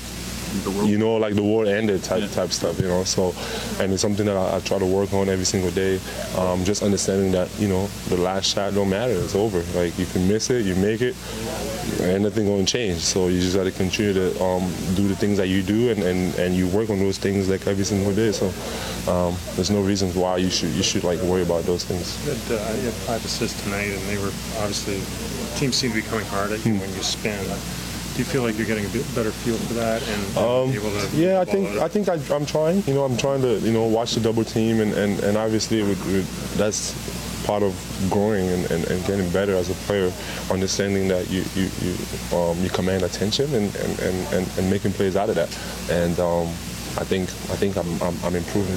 you 0.84 0.98
know, 0.98 1.16
like 1.16 1.34
the 1.34 1.42
world 1.42 1.68
ended 1.68 2.02
type 2.02 2.30
type 2.32 2.50
stuff, 2.50 2.80
you 2.80 2.88
know. 2.88 3.04
So, 3.04 3.34
and 3.82 3.92
it's 3.92 4.02
something 4.02 4.26
that 4.26 4.36
I, 4.36 4.56
I 4.56 4.60
try 4.60 4.78
to 4.78 4.86
work 4.86 5.12
on 5.12 5.28
every 5.28 5.44
single 5.44 5.70
day. 5.70 6.00
Um, 6.36 6.64
just 6.64 6.82
understanding 6.82 7.32
that 7.32 7.48
you 7.58 7.68
know 7.68 7.86
the 8.08 8.16
last 8.16 8.46
shot 8.46 8.74
don't 8.74 8.90
matter. 8.90 9.12
It's 9.12 9.34
over. 9.34 9.62
Like 9.78 9.98
you 9.98 10.06
can 10.06 10.26
miss 10.28 10.50
it, 10.50 10.66
you 10.66 10.74
make 10.76 11.00
it, 11.00 11.14
and 12.00 12.22
nothing 12.24 12.46
going 12.46 12.66
to 12.66 12.72
change. 12.72 13.00
So 13.00 13.28
you 13.28 13.40
just 13.40 13.56
got 13.56 13.64
to 13.64 13.72
continue 13.72 14.12
to 14.14 14.42
um, 14.42 14.62
do 14.94 15.08
the 15.08 15.16
things 15.16 15.38
that 15.38 15.48
you 15.48 15.62
do, 15.62 15.90
and, 15.90 16.02
and, 16.02 16.34
and 16.36 16.54
you 16.54 16.68
work 16.68 16.90
on 16.90 16.98
those 16.98 17.18
things 17.18 17.48
like 17.48 17.66
every 17.66 17.84
single 17.84 18.14
day. 18.14 18.32
So 18.32 18.46
um, 19.10 19.36
there's 19.54 19.70
no 19.70 19.80
reason 19.80 20.10
why 20.14 20.36
you 20.38 20.50
should 20.50 20.70
you 20.70 20.82
should 20.82 21.04
like 21.04 21.20
worry 21.20 21.42
about 21.42 21.64
those 21.64 21.84
things. 21.84 22.18
You 22.26 22.34
had, 22.34 22.60
uh, 22.60 22.76
you 22.76 22.84
had 22.84 22.94
five 22.94 23.24
assists 23.24 23.62
tonight, 23.62 23.88
and 23.88 24.02
they 24.08 24.18
were 24.18 24.32
obviously 24.58 25.00
teams 25.56 25.76
seem 25.76 25.90
to 25.90 25.96
be 25.96 26.02
coming 26.02 26.26
hard 26.26 26.52
at 26.52 26.64
you 26.64 26.74
when 26.74 26.88
you 26.90 27.02
spin. 27.02 27.38
Do 28.20 28.26
you 28.26 28.32
feel 28.32 28.42
like 28.42 28.58
you're 28.58 28.66
getting 28.66 28.84
a 28.84 28.88
bit 28.90 29.14
better 29.14 29.30
feel 29.30 29.56
for 29.56 29.72
that 29.80 30.02
and 30.06 30.36
Um, 30.36 30.70
able 30.74 30.90
to? 30.90 31.16
yeah, 31.16 31.40
I 31.40 31.46
think? 31.46 31.66
I 31.78 31.88
think 31.88 32.06
I, 32.06 32.20
I'm 32.34 32.44
trying. 32.44 32.84
You 32.86 32.92
know, 32.92 33.02
I'm 33.02 33.16
trying 33.16 33.40
to 33.40 33.58
you 33.60 33.72
know 33.72 33.84
watch 33.86 34.12
the 34.12 34.20
double 34.20 34.44
team 34.44 34.80
and 34.80 34.92
and, 34.92 35.20
and 35.20 35.38
obviously 35.38 35.82
with, 35.82 35.96
with, 36.04 36.28
that's 36.58 36.92
part 37.46 37.62
of 37.62 37.72
growing 38.10 38.46
and, 38.46 38.70
and, 38.70 38.84
and 38.88 39.06
getting 39.06 39.30
better 39.30 39.54
as 39.54 39.70
a 39.70 39.74
player, 39.88 40.12
understanding 40.50 41.08
that 41.08 41.30
you 41.30 41.44
you 41.56 41.70
you, 41.80 41.96
um, 42.36 42.60
you 42.60 42.68
command 42.68 43.04
attention 43.04 43.46
and, 43.54 43.74
and, 43.76 43.98
and, 44.00 44.34
and, 44.34 44.58
and 44.58 44.70
making 44.70 44.92
plays 44.92 45.16
out 45.16 45.30
of 45.30 45.36
that. 45.36 45.48
And 45.88 46.20
um, 46.20 46.48
I 47.00 47.04
think 47.08 47.30
I 47.48 47.56
think 47.56 47.78
I'm 47.78 47.88
I'm, 48.02 48.16
I'm 48.22 48.36
improving. 48.36 48.76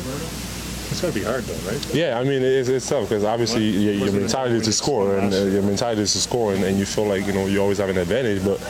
It's 0.94 1.02
got 1.02 1.12
to 1.12 1.20
be 1.20 1.26
hard 1.26 1.44
though, 1.46 1.72
right? 1.72 1.96
Yeah, 1.96 2.20
I 2.20 2.24
mean 2.24 2.44
it's, 2.44 2.70
it's 2.70 2.88
tough 2.88 3.10
because 3.10 3.24
obviously 3.24 3.68
your, 3.68 3.94
your 3.96 4.12
mentality 4.12 4.58
is 4.58 4.66
to 4.66 4.72
score, 4.72 5.18
and 5.18 5.34
uh, 5.34 5.38
your 5.38 5.64
mentality 5.64 6.04
is 6.04 6.14
to 6.14 6.20
score, 6.20 6.54
and, 6.54 6.64
and 6.64 6.78
you 6.78 6.86
feel 6.86 7.06
like 7.06 7.26
you 7.26 7.34
know 7.34 7.48
you 7.48 7.60
always 7.60 7.80
have 7.80 7.90
an 7.90 7.98
advantage. 7.98 8.46
But 8.46 8.62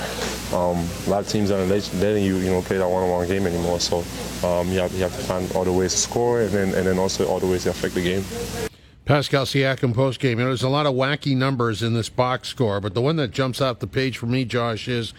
um, 0.56 0.88
a 1.06 1.10
lot 1.10 1.20
of 1.20 1.28
teams 1.28 1.52
aren't 1.52 1.70
letting 1.70 2.24
you 2.24 2.38
you 2.38 2.50
know 2.50 2.62
play 2.62 2.78
that 2.78 2.88
one-on-one 2.88 3.28
game 3.28 3.46
anymore. 3.46 3.82
So 3.82 4.06
um, 4.48 4.70
you 4.70 4.80
have 4.80 4.94
you 4.94 5.04
have 5.04 5.14
to 5.18 5.24
find 5.24 5.54
other 5.54 5.74
ways 5.74 5.92
to 5.92 5.98
score, 5.98 6.44
and 6.44 6.50
then 6.52 6.74
and 6.76 6.88
then 6.88 6.98
also 6.98 7.36
other 7.36 7.46
ways 7.46 7.64
to 7.64 7.72
affect 7.72 7.94
the 7.94 8.02
game. 8.02 8.24
Pascal 9.04 9.44
Siakam 9.44 9.94
post 9.94 10.22
game. 10.22 10.40
You 10.40 10.46
know, 10.46 10.52
there's 10.52 10.64
a 10.64 10.70
lot 10.70 10.86
of 10.86 10.94
wacky 10.94 11.36
numbers 11.36 11.84
in 11.84 11.94
this 11.94 12.08
box 12.08 12.48
score, 12.48 12.80
but 12.80 12.94
the 12.94 13.02
one 13.02 13.18
that 13.18 13.32
jumps 13.32 13.60
off 13.60 13.80
the 13.80 13.88
page 13.88 14.18
for 14.18 14.28
me, 14.28 14.46
Josh, 14.46 14.88
is 14.88 15.14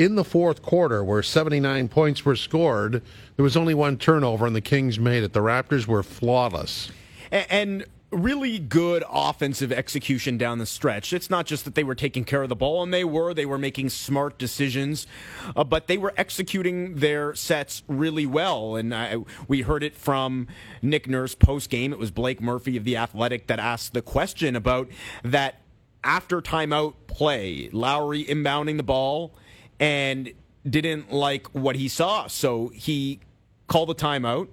in 0.00 0.14
the 0.14 0.24
fourth 0.24 0.62
quarter 0.62 1.04
where 1.04 1.22
79 1.22 1.88
points 1.88 2.24
were 2.24 2.34
scored, 2.34 3.02
there 3.36 3.42
was 3.42 3.56
only 3.56 3.74
one 3.74 3.98
turnover 3.98 4.46
and 4.46 4.56
the 4.56 4.62
Kings 4.62 4.98
made 4.98 5.22
it. 5.22 5.34
The 5.34 5.40
Raptors 5.40 5.86
were 5.86 6.02
flawless. 6.02 6.90
And 7.30 7.84
really 8.10 8.58
good 8.58 9.04
offensive 9.08 9.70
execution 9.70 10.38
down 10.38 10.58
the 10.58 10.66
stretch. 10.66 11.12
It's 11.12 11.28
not 11.28 11.44
just 11.44 11.66
that 11.66 11.74
they 11.74 11.84
were 11.84 11.94
taking 11.94 12.24
care 12.24 12.42
of 12.42 12.48
the 12.48 12.56
ball, 12.56 12.82
and 12.82 12.92
they 12.92 13.04
were. 13.04 13.34
They 13.34 13.46
were 13.46 13.58
making 13.58 13.90
smart 13.90 14.38
decisions, 14.38 15.06
uh, 15.54 15.62
but 15.64 15.86
they 15.86 15.98
were 15.98 16.12
executing 16.16 16.96
their 16.96 17.34
sets 17.34 17.82
really 17.86 18.26
well. 18.26 18.74
And 18.76 18.92
I, 18.94 19.18
we 19.46 19.60
heard 19.60 19.84
it 19.84 19.94
from 19.94 20.48
Nick 20.82 21.08
Nurse 21.08 21.36
post 21.36 21.70
game. 21.70 21.92
It 21.92 21.98
was 22.00 22.10
Blake 22.10 22.40
Murphy 22.40 22.76
of 22.76 22.84
The 22.84 22.96
Athletic 22.96 23.46
that 23.48 23.60
asked 23.60 23.92
the 23.92 24.02
question 24.02 24.56
about 24.56 24.88
that 25.22 25.60
after 26.02 26.40
timeout 26.40 26.94
play, 27.06 27.68
Lowry 27.70 28.24
inbounding 28.24 28.78
the 28.78 28.82
ball 28.82 29.34
and 29.80 30.32
didn't 30.68 31.10
like 31.10 31.48
what 31.48 31.74
he 31.74 31.88
saw. 31.88 32.26
So 32.28 32.68
he 32.68 33.18
called 33.66 33.90
a 33.90 33.94
timeout 33.94 34.48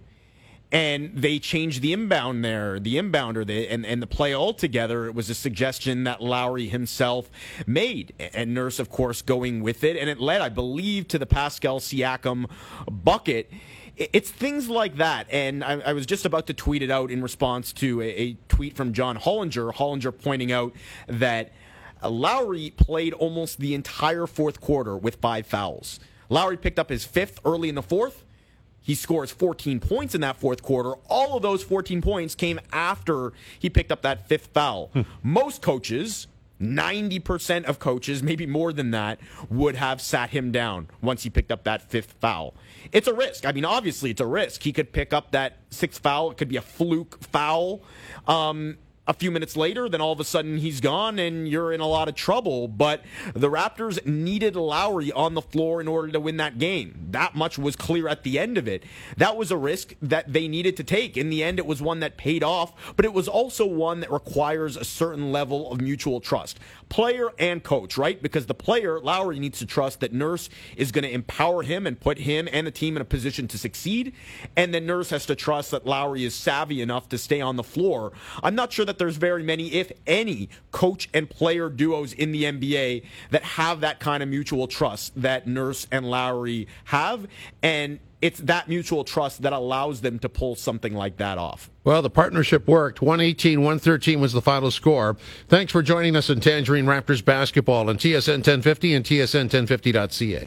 and 0.72 1.12
they 1.16 1.40
changed 1.40 1.82
the 1.82 1.94
inbound 1.94 2.44
there, 2.44 2.80
the 2.80 2.96
inbounder, 2.96 3.46
the, 3.46 3.68
and, 3.70 3.86
and 3.86 4.02
the 4.02 4.08
play 4.08 4.34
altogether. 4.34 5.06
It 5.06 5.16
was 5.16 5.30
a 5.30 5.36
suggestion 5.36 6.04
that 6.06 6.22
Lowry 6.22 6.68
himself 6.68 7.30
made. 7.66 8.14
And 8.34 8.54
Nurse, 8.54 8.80
of 8.80 8.90
course, 8.90 9.22
going 9.22 9.62
with 9.62 9.84
it. 9.84 9.96
And 9.96 10.10
it 10.10 10.20
led, 10.20 10.42
I 10.42 10.50
believe, 10.50 11.08
to 11.10 11.20
the 11.20 11.26
Pascal 11.26 11.80
Siakam 11.80 12.50
bucket. 12.90 13.50
It's 13.96 14.30
things 14.30 14.70
like 14.70 14.98
that. 14.98 15.28
And 15.32 15.64
I, 15.64 15.80
I 15.80 15.94
was 15.94 16.06
just 16.06 16.26
about 16.26 16.48
to 16.48 16.54
tweet 16.54 16.82
it 16.82 16.92
out 16.92 17.12
in 17.12 17.22
response 17.22 17.72
to 17.74 18.02
a, 18.02 18.06
a 18.06 18.38
tweet 18.50 18.76
from 18.76 18.92
John 18.92 19.18
Hollinger. 19.18 19.74
Hollinger 19.74 20.12
pointing 20.22 20.52
out 20.52 20.74
that 21.08 21.54
Lowry 22.04 22.72
played 22.72 23.14
almost 23.14 23.60
the 23.60 23.74
entire 23.74 24.28
fourth 24.28 24.62
quarter 24.62 24.98
with 24.98 25.16
five 25.16 25.48
fouls. 25.48 26.00
Lowry 26.30 26.58
picked 26.58 26.80
up 26.80 26.90
his 26.90 27.06
fifth 27.06 27.40
early 27.46 27.70
in 27.70 27.76
the 27.76 27.82
fourth. 27.82 28.24
He 28.82 28.96
scores 28.96 29.32
14 29.32 29.82
points 29.82 30.16
in 30.16 30.22
that 30.22 30.38
fourth 30.38 30.62
quarter. 30.64 30.94
All 31.10 31.36
of 31.36 31.42
those 31.42 31.62
14 31.64 32.02
points 32.02 32.36
came 32.36 32.60
after 32.72 33.34
he 33.60 33.70
picked 33.70 33.92
up 33.92 34.02
that 34.04 34.28
fifth 34.30 34.48
foul. 34.54 34.92
Most 35.22 35.62
coaches, 35.62 36.28
90% 36.62 37.66
of 37.66 37.80
coaches, 37.80 38.24
maybe 38.24 38.46
more 38.46 38.72
than 38.72 38.92
that, 38.92 39.20
would 39.50 39.76
have 39.76 40.02
sat 40.02 40.30
him 40.30 40.54
down 40.54 40.88
once 41.02 41.24
he 41.24 41.30
picked 41.30 41.52
up 41.52 41.66
that 41.66 41.82
fifth 41.82 42.14
foul. 42.22 42.54
It's 42.94 43.08
a 43.08 43.14
risk. 43.14 43.46
I 43.46 43.52
mean, 43.52 43.66
obviously, 43.66 44.12
it's 44.12 44.22
a 44.22 44.26
risk. 44.26 44.64
He 44.64 44.72
could 44.72 44.94
pick 44.94 45.12
up 45.12 45.32
that 45.32 45.58
sixth 45.70 46.02
foul. 46.02 46.32
It 46.32 46.38
could 46.38 46.48
be 46.50 46.58
a 46.58 46.62
fluke 46.62 47.22
foul. 47.22 47.82
Um, 48.26 48.78
a 49.08 49.14
few 49.14 49.32
minutes 49.32 49.56
later, 49.56 49.88
then 49.88 50.02
all 50.02 50.12
of 50.12 50.20
a 50.20 50.26
sudden 50.26 50.58
he's 50.58 50.82
gone 50.82 51.18
and 51.18 51.48
you're 51.48 51.72
in 51.72 51.80
a 51.80 51.88
lot 51.88 52.10
of 52.10 52.16
trouble. 52.16 52.68
But 52.68 53.04
the 53.34 53.50
Raptors 53.50 54.06
needed 54.06 54.56
Lowry 54.56 55.12
on 55.12 55.34
the 55.34 55.42
floor 55.42 55.80
in 55.80 55.88
order 55.88 56.12
to 56.12 56.20
win 56.20 56.38
that 56.38 56.58
game. 56.58 57.08
That 57.12 57.36
much 57.36 57.58
was 57.58 57.76
clear 57.76 58.08
at 58.08 58.24
the 58.24 58.38
end 58.38 58.58
of 58.58 58.68
it. 58.68 58.84
That 59.16 59.38
was 59.38 59.52
a 59.52 59.58
risk 59.58 59.96
that 60.02 60.34
they 60.34 60.48
needed 60.48 60.76
to 60.78 60.84
take. 60.84 61.16
In 61.16 61.30
the 61.30 61.44
end, 61.44 61.60
it 61.60 61.66
was 61.66 61.82
one 61.82 62.02
that 62.02 62.18
paid 62.18 62.44
off, 62.44 62.74
but 62.96 63.06
it 63.06 63.14
was 63.14 63.28
also 63.28 63.66
one 63.66 64.02
that 64.02 64.12
requires 64.12 64.76
a 64.76 64.84
certain 64.84 65.32
level 65.32 65.72
of 65.72 65.80
mutual 65.80 66.20
trust. 66.20 66.60
Player 66.90 67.30
and 67.40 67.64
coach, 67.64 67.98
right? 67.98 68.22
Because 68.22 68.46
the 68.46 68.54
player, 68.54 69.00
Lowry, 69.00 69.40
needs 69.40 69.60
to 69.60 69.66
trust 69.66 70.02
that 70.02 70.14
Nurse 70.14 70.50
is 70.76 70.92
going 70.92 71.04
to 71.04 71.12
empower 71.12 71.64
him 71.64 71.88
and 71.88 72.00
put 72.00 72.20
him 72.20 72.48
and 72.52 72.68
the 72.68 72.72
team 72.72 72.96
in 72.96 73.02
a 73.02 73.06
position 73.06 73.48
to 73.48 73.58
succeed. 73.58 74.14
And 74.56 74.74
then 74.74 74.86
Nurse 74.86 75.10
has 75.12 75.26
to 75.28 75.36
trust 75.36 75.72
that 75.72 75.86
Lowry 75.86 76.26
is 76.26 76.36
savvy 76.36 76.82
enough 76.82 77.08
to 77.10 77.18
stay 77.18 77.40
on 77.40 77.56
the 77.56 77.64
floor. 77.64 78.12
I'm 78.44 78.56
not 78.56 78.74
sure 78.74 78.86
that 78.86 78.97
there's 78.98 79.18
very 79.18 79.44
many, 79.44 79.74
if 79.74 79.92
any, 80.06 80.50
coach 80.72 81.10
and 81.14 81.30
player 81.30 81.70
duos 81.70 82.14
in 82.14 82.32
the 82.32 82.44
NBA 82.44 83.04
that 83.32 83.44
have 83.44 83.82
that 83.82 84.00
kind 84.00 84.22
of 84.22 84.30
mutual 84.30 84.68
trust 84.68 85.20
that 85.22 85.48
Nurse 85.48 85.88
and 85.92 86.10
Lowry 86.10 86.68
have. 86.86 87.28
And 87.62 88.00
it's 88.22 88.40
that 88.40 88.68
mutual 88.68 89.04
trust 89.04 89.44
that 89.44 89.54
allows 89.54 90.02
them 90.02 90.20
to 90.20 90.30
pull 90.30 90.56
something 90.56 90.94
like 90.94 91.18
that 91.18 91.38
off. 91.38 91.70
Well, 91.84 92.02
the 92.02 92.10
partnership 92.10 92.68
worked. 92.68 93.02
118 93.02 93.60
113 93.60 94.20
was 94.20 94.34
the 94.34 94.42
final 94.42 94.72
score. 94.72 95.18
Thanks 95.48 95.72
for 95.72 95.82
joining 95.82 96.16
us 96.16 96.30
in 96.30 96.40
Tangerine 96.40 96.86
Raptors 96.86 97.24
basketball 97.24 97.90
on 97.90 97.98
TSN 97.98 98.38
1050 98.38 98.94
and 98.94 99.06
TSN1050.ca. 99.06 100.46